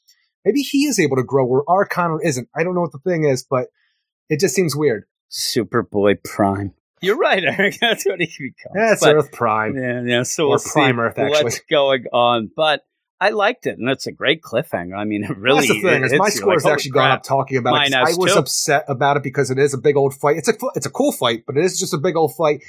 maybe 0.44 0.62
he 0.62 0.86
is 0.86 0.98
able 0.98 1.16
to 1.16 1.22
grow 1.22 1.46
where 1.46 1.62
our 1.68 1.86
Connor 1.86 2.20
isn't. 2.22 2.48
I 2.56 2.64
don't 2.64 2.74
know 2.74 2.80
what 2.80 2.90
the 2.90 2.98
thing 2.98 3.24
is, 3.24 3.46
but 3.48 3.68
it 4.28 4.40
just 4.40 4.54
seems 4.54 4.74
weird. 4.74 5.04
Superboy 5.34 6.22
Prime. 6.22 6.72
You're 7.00 7.18
right, 7.18 7.42
Eric. 7.44 7.78
That's 7.80 8.04
what 8.06 8.20
he 8.20 8.26
becomes. 8.26 8.74
That's 8.74 9.00
But- 9.02 9.16
Earth 9.16 9.32
Prime. 9.32 9.76
Yeah, 9.76 10.02
yeah. 10.04 10.22
So 10.22 10.44
Or 10.44 10.50
we'll 10.50 10.58
Prime 10.60 10.98
Earth, 11.00 11.18
actually. 11.18 11.44
what's 11.44 11.60
going 11.70 12.04
on, 12.12 12.50
but 12.54 12.82
I 13.20 13.30
liked 13.30 13.66
it, 13.66 13.78
and 13.78 13.88
it's 13.88 14.06
a 14.06 14.12
great 14.12 14.42
cliffhanger. 14.42 14.96
I 14.96 15.04
mean, 15.04 15.24
it 15.28 15.36
really. 15.36 15.66
That's 15.66 15.80
the 15.80 15.82
thing. 15.82 16.04
Is 16.04 16.12
my 16.14 16.28
score 16.28 16.52
has 16.54 16.62
holy 16.62 16.72
actually 16.74 16.90
gone 16.92 17.10
up 17.10 17.22
talking 17.22 17.58
about 17.58 17.72
Mine 17.72 17.88
it. 17.88 17.94
I 17.94 18.12
was 18.16 18.32
too. 18.32 18.38
upset 18.38 18.84
about 18.88 19.16
it 19.16 19.22
because 19.22 19.50
it 19.50 19.58
is 19.58 19.74
a 19.74 19.78
big 19.78 19.96
old 19.96 20.14
fight. 20.14 20.36
It's 20.36 20.48
a 20.48 20.54
it's 20.74 20.86
a 20.86 20.90
cool 20.90 21.12
fight, 21.12 21.44
but 21.46 21.56
it 21.56 21.64
is 21.64 21.78
just 21.78 21.94
a 21.94 21.98
big 21.98 22.16
old 22.16 22.34
fight. 22.34 22.62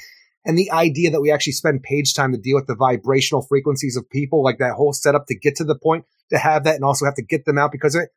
And 0.47 0.57
the 0.57 0.71
idea 0.71 1.09
that 1.11 1.21
we 1.21 1.31
actually 1.31 1.53
spend 1.53 1.81
page 1.81 2.13
time 2.13 2.31
to 2.31 2.37
deal 2.37 2.55
with 2.55 2.67
the 2.67 2.75
vibrational 2.75 3.41
frequencies 3.41 3.97
of 3.97 4.07
people, 4.09 4.43
like 4.43 4.59
that 4.59 4.73
whole 4.73 4.93
setup 4.93 5.25
to 5.27 5.35
get 5.35 5.55
to 5.55 5.63
the 5.63 5.75
point 5.75 6.05
to 6.29 6.37
have 6.37 6.65
that, 6.65 6.75
and 6.75 6.83
also 6.83 7.05
have 7.05 7.15
to 7.15 7.23
get 7.23 7.45
them 7.45 7.57
out 7.57 7.71
because 7.71 7.95
of 7.95 8.03
it. 8.03 8.09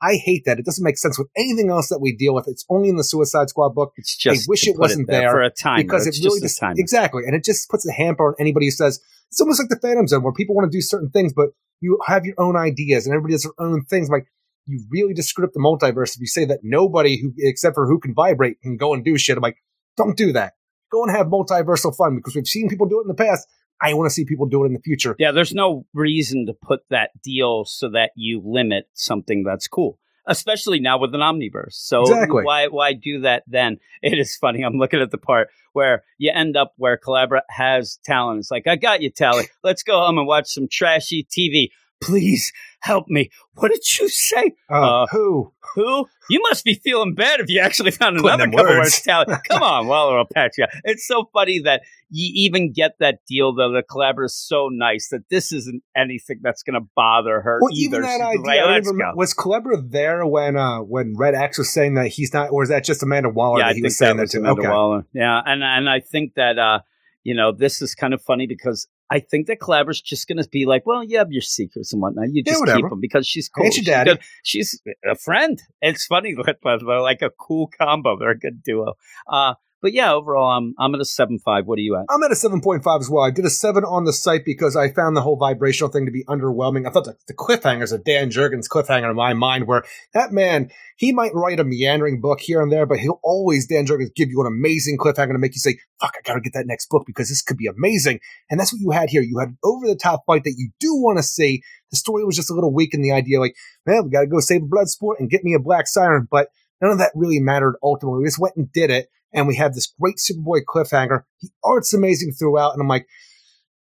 I 0.00 0.14
hate 0.14 0.44
that. 0.46 0.58
It 0.58 0.64
doesn't 0.64 0.84
make 0.84 0.96
sense 0.96 1.18
with 1.18 1.28
anything 1.36 1.70
else 1.70 1.88
that 1.88 1.98
we 2.00 2.14
deal 2.14 2.34
with. 2.34 2.46
It's 2.46 2.64
only 2.70 2.88
in 2.88 2.96
the 2.96 3.04
Suicide 3.04 3.48
Squad 3.48 3.74
book 3.74 3.92
It's 3.96 4.16
just. 4.16 4.48
I 4.48 4.50
wish 4.50 4.66
it 4.66 4.78
wasn't 4.78 5.08
there 5.08 5.30
for 5.30 5.42
a 5.42 5.50
time 5.50 5.82
because 5.82 6.06
it 6.06 6.16
really 6.22 6.40
just 6.40 6.60
just 6.60 6.78
exactly, 6.78 7.24
and 7.26 7.34
it 7.34 7.44
just 7.44 7.68
puts 7.68 7.88
a 7.88 7.92
hamper 7.92 8.28
on 8.28 8.34
anybody 8.38 8.66
who 8.66 8.70
says 8.70 9.00
it's 9.30 9.40
almost 9.40 9.60
like 9.60 9.68
the 9.68 9.78
Phantom 9.80 10.06
Zone 10.06 10.22
where 10.22 10.32
people 10.32 10.54
want 10.54 10.70
to 10.70 10.76
do 10.76 10.80
certain 10.80 11.10
things, 11.10 11.32
but 11.32 11.50
you 11.80 11.98
have 12.06 12.24
your 12.24 12.34
own 12.38 12.56
ideas 12.56 13.06
and 13.06 13.14
everybody 13.14 13.34
does 13.34 13.42
their 13.42 13.66
own 13.66 13.84
things. 13.84 14.08
Like 14.08 14.26
you 14.66 14.84
really 14.90 15.14
just 15.14 15.28
screwed 15.28 15.48
up 15.48 15.52
the 15.52 15.60
multiverse 15.60 16.14
if 16.14 16.20
you 16.20 16.26
say 16.26 16.44
that 16.44 16.60
nobody 16.62 17.20
who 17.20 17.32
except 17.38 17.74
for 17.74 17.86
who 17.86 17.98
can 17.98 18.14
vibrate 18.14 18.60
can 18.62 18.76
go 18.76 18.94
and 18.94 19.04
do 19.04 19.18
shit. 19.18 19.36
I'm 19.36 19.42
like, 19.42 19.58
don't 19.96 20.16
do 20.16 20.32
that. 20.32 20.54
Go 20.90 21.02
and 21.02 21.14
have 21.14 21.26
multiversal 21.26 21.94
fun 21.94 22.16
because 22.16 22.34
we've 22.34 22.46
seen 22.46 22.68
people 22.68 22.86
do 22.86 23.00
it 23.00 23.02
in 23.02 23.08
the 23.08 23.14
past. 23.14 23.46
I 23.80 23.94
want 23.94 24.08
to 24.08 24.14
see 24.14 24.24
people 24.24 24.46
do 24.46 24.64
it 24.64 24.66
in 24.66 24.72
the 24.72 24.80
future. 24.80 25.14
Yeah, 25.18 25.32
there's 25.32 25.54
no 25.54 25.86
reason 25.94 26.46
to 26.46 26.52
put 26.52 26.80
that 26.90 27.10
deal 27.22 27.64
so 27.64 27.90
that 27.90 28.10
you 28.16 28.42
limit 28.44 28.88
something 28.94 29.44
that's 29.44 29.68
cool. 29.68 29.98
Especially 30.26 30.78
now 30.78 30.98
with 30.98 31.14
an 31.14 31.20
omniverse. 31.20 31.72
So 31.72 32.02
Exactly. 32.02 32.42
why 32.42 32.66
why 32.66 32.92
do 32.92 33.20
that 33.22 33.44
then? 33.46 33.78
It 34.02 34.18
is 34.18 34.36
funny. 34.36 34.62
I'm 34.62 34.78
looking 34.78 35.00
at 35.00 35.10
the 35.10 35.18
part 35.18 35.48
where 35.72 36.04
you 36.18 36.30
end 36.34 36.56
up 36.56 36.72
where 36.76 36.98
Culebra 36.98 37.40
has 37.48 37.98
Talon. 38.04 38.38
It's 38.38 38.50
like, 38.50 38.66
I 38.66 38.76
got 38.76 39.00
you, 39.00 39.10
Tally. 39.10 39.48
Let's 39.64 39.82
go 39.82 39.98
home 40.00 40.18
and 40.18 40.26
watch 40.26 40.48
some 40.48 40.68
trashy 40.70 41.24
TV. 41.24 41.70
Please 42.00 42.52
help 42.80 43.06
me. 43.08 43.28
What 43.54 43.70
did 43.72 43.80
you 43.98 44.08
say? 44.08 44.52
Uh, 44.70 45.02
Uh, 45.02 45.06
who? 45.10 45.52
Who? 45.74 46.06
You 46.30 46.40
must 46.48 46.64
be 46.64 46.74
feeling 46.74 47.14
bad 47.14 47.40
if 47.40 47.48
you 47.48 47.60
actually 47.60 47.90
found 47.90 48.16
another 48.18 48.44
couple 48.46 48.64
words. 48.64 48.76
words. 48.78 49.02
Tally. 49.02 49.26
Come 49.48 49.62
on, 49.62 49.86
well, 49.88 50.10
I'll 50.10 50.24
patch 50.32 50.52
you. 50.58 50.66
It's 50.84 51.06
so 51.06 51.28
funny 51.32 51.58
that 51.64 51.82
you 52.10 52.30
even 52.46 52.72
get 52.72 52.92
that 53.00 53.18
deal, 53.28 53.54
though. 53.54 53.72
The 53.72 53.82
collaborator 53.82 54.26
is 54.26 54.34
so 54.36 54.68
nice 54.70 55.08
that 55.10 55.22
this 55.28 55.52
isn't 55.52 55.82
anything 55.96 56.38
that's 56.42 56.62
going 56.62 56.80
to 56.80 56.86
bother 56.94 57.40
her 57.40 57.58
Well, 57.60 57.72
either. 57.72 57.96
even 57.98 58.02
that 58.02 58.12
She's 58.12 58.20
idea. 58.40 58.40
like, 58.46 58.60
I 58.60 58.76
even 58.78 58.88
remember- 58.96 59.16
was 59.16 59.34
Culebra 59.34 59.90
there 59.90 60.24
when 60.24 60.56
uh 60.56 60.78
when 60.80 61.14
Red 61.16 61.34
X 61.34 61.58
was 61.58 61.70
saying 61.70 61.94
that 61.94 62.06
he's 62.08 62.32
not, 62.32 62.50
or 62.52 62.62
is 62.62 62.68
that 62.68 62.84
just 62.84 63.02
Amanda 63.02 63.28
Waller 63.28 63.58
yeah, 63.58 63.66
that 63.66 63.70
I 63.72 63.74
he 63.74 63.82
was 63.82 63.98
saying 63.98 64.16
that 64.18 64.24
that, 64.30 64.30
to? 64.32 64.38
Amanda 64.38 64.60
Okay. 64.62 64.68
Waller. 64.70 65.04
Yeah, 65.12 65.40
and 65.44 65.62
and 65.64 65.88
I 65.90 66.00
think 66.00 66.34
that 66.34 66.58
uh, 66.58 66.80
you 67.24 67.34
know, 67.34 67.52
this 67.52 67.82
is 67.82 67.94
kind 67.94 68.14
of 68.14 68.22
funny 68.22 68.46
because 68.46 68.86
I 69.10 69.20
think 69.20 69.46
that 69.46 69.60
Culebra's 69.60 70.00
just 70.00 70.28
going 70.28 70.42
to 70.42 70.48
be 70.48 70.66
like, 70.66 70.84
well, 70.86 71.02
you 71.02 71.18
have 71.18 71.32
your 71.32 71.42
secrets 71.42 71.92
and 71.92 72.02
whatnot. 72.02 72.26
You 72.30 72.42
Yeah, 72.44 72.52
just 72.52 72.66
keep 72.66 72.88
them 72.88 73.00
because 73.00 73.26
she's 73.26 73.48
cool. 73.48 73.64
Ain't 73.64 73.76
your 73.76 73.84
She's 73.84 74.04
good. 74.04 74.20
She's 74.42 74.82
a 75.10 75.14
friend. 75.14 75.60
It's 75.80 76.06
funny, 76.06 76.34
but 76.44 76.58
they're 76.62 77.00
like 77.00 77.22
a 77.22 77.30
cool 77.30 77.70
combo. 77.78 78.18
They're 78.18 78.30
a 78.30 78.38
good 78.38 78.62
duo. 78.62 78.94
Uh, 79.26 79.54
but 79.80 79.92
yeah, 79.92 80.12
overall, 80.12 80.50
I'm 80.50 80.74
I'm 80.78 80.94
at 80.94 81.00
a 81.00 81.04
seven 81.04 81.38
five. 81.38 81.66
What 81.66 81.78
are 81.78 81.82
you 81.82 81.96
at? 81.96 82.06
I'm 82.10 82.22
at 82.22 82.30
a 82.30 82.34
7.5 82.34 83.00
as 83.00 83.10
well. 83.10 83.24
I 83.24 83.30
did 83.30 83.44
a 83.44 83.50
7 83.50 83.84
on 83.84 84.04
the 84.04 84.12
site 84.12 84.44
because 84.44 84.76
I 84.76 84.90
found 84.90 85.16
the 85.16 85.20
whole 85.20 85.36
vibrational 85.36 85.90
thing 85.90 86.06
to 86.06 86.12
be 86.12 86.24
underwhelming. 86.24 86.86
I 86.86 86.90
thought 86.90 87.04
the, 87.04 87.16
the 87.26 87.34
cliffhanger's 87.34 87.92
of 87.92 88.04
Dan 88.04 88.30
Jurgens 88.30 88.68
cliffhanger 88.68 89.10
in 89.10 89.16
my 89.16 89.34
mind 89.34 89.66
where 89.66 89.84
that 90.14 90.32
man, 90.32 90.70
he 90.96 91.12
might 91.12 91.34
write 91.34 91.60
a 91.60 91.64
meandering 91.64 92.20
book 92.20 92.40
here 92.40 92.62
and 92.62 92.72
there, 92.72 92.86
but 92.86 92.98
he'll 92.98 93.20
always, 93.22 93.66
Dan 93.66 93.86
Jurgens, 93.86 94.14
give 94.14 94.30
you 94.30 94.40
an 94.40 94.46
amazing 94.46 94.98
cliffhanger 94.98 95.32
to 95.32 95.38
make 95.38 95.54
you 95.54 95.60
say, 95.60 95.78
fuck, 96.00 96.14
I 96.16 96.22
gotta 96.26 96.40
get 96.40 96.54
that 96.54 96.66
next 96.66 96.88
book 96.88 97.04
because 97.06 97.28
this 97.28 97.42
could 97.42 97.56
be 97.56 97.66
amazing. 97.66 98.20
And 98.50 98.58
that's 98.58 98.72
what 98.72 98.80
you 98.80 98.90
had 98.90 99.10
here. 99.10 99.22
You 99.22 99.38
had 99.38 99.56
over 99.62 99.86
the 99.86 99.96
top 99.96 100.22
fight 100.26 100.44
that 100.44 100.54
you 100.56 100.70
do 100.80 100.94
want 100.94 101.18
to 101.18 101.22
see. 101.22 101.62
The 101.90 101.96
story 101.96 102.24
was 102.24 102.36
just 102.36 102.50
a 102.50 102.54
little 102.54 102.72
weak 102.72 102.94
in 102.94 103.02
the 103.02 103.12
idea 103.12 103.40
like, 103.40 103.54
man, 103.86 104.04
we 104.04 104.10
gotta 104.10 104.26
go 104.26 104.40
save 104.40 104.62
a 104.62 104.66
blood 104.66 104.88
sport 104.88 105.20
and 105.20 105.30
get 105.30 105.44
me 105.44 105.54
a 105.54 105.58
black 105.58 105.86
siren. 105.86 106.26
But 106.30 106.48
none 106.80 106.92
of 106.92 106.98
that 106.98 107.12
really 107.14 107.40
mattered 107.40 107.76
ultimately. 107.82 108.20
We 108.20 108.26
just 108.26 108.38
went 108.38 108.56
and 108.56 108.72
did 108.72 108.90
it 108.90 109.08
and 109.32 109.46
we 109.46 109.56
had 109.56 109.74
this 109.74 109.92
great 110.00 110.16
Superboy 110.16 110.62
cliffhanger. 110.64 111.22
The 111.42 111.50
art's 111.62 111.94
amazing 111.94 112.32
throughout, 112.32 112.72
and 112.72 112.80
I'm 112.80 112.88
like, 112.88 113.06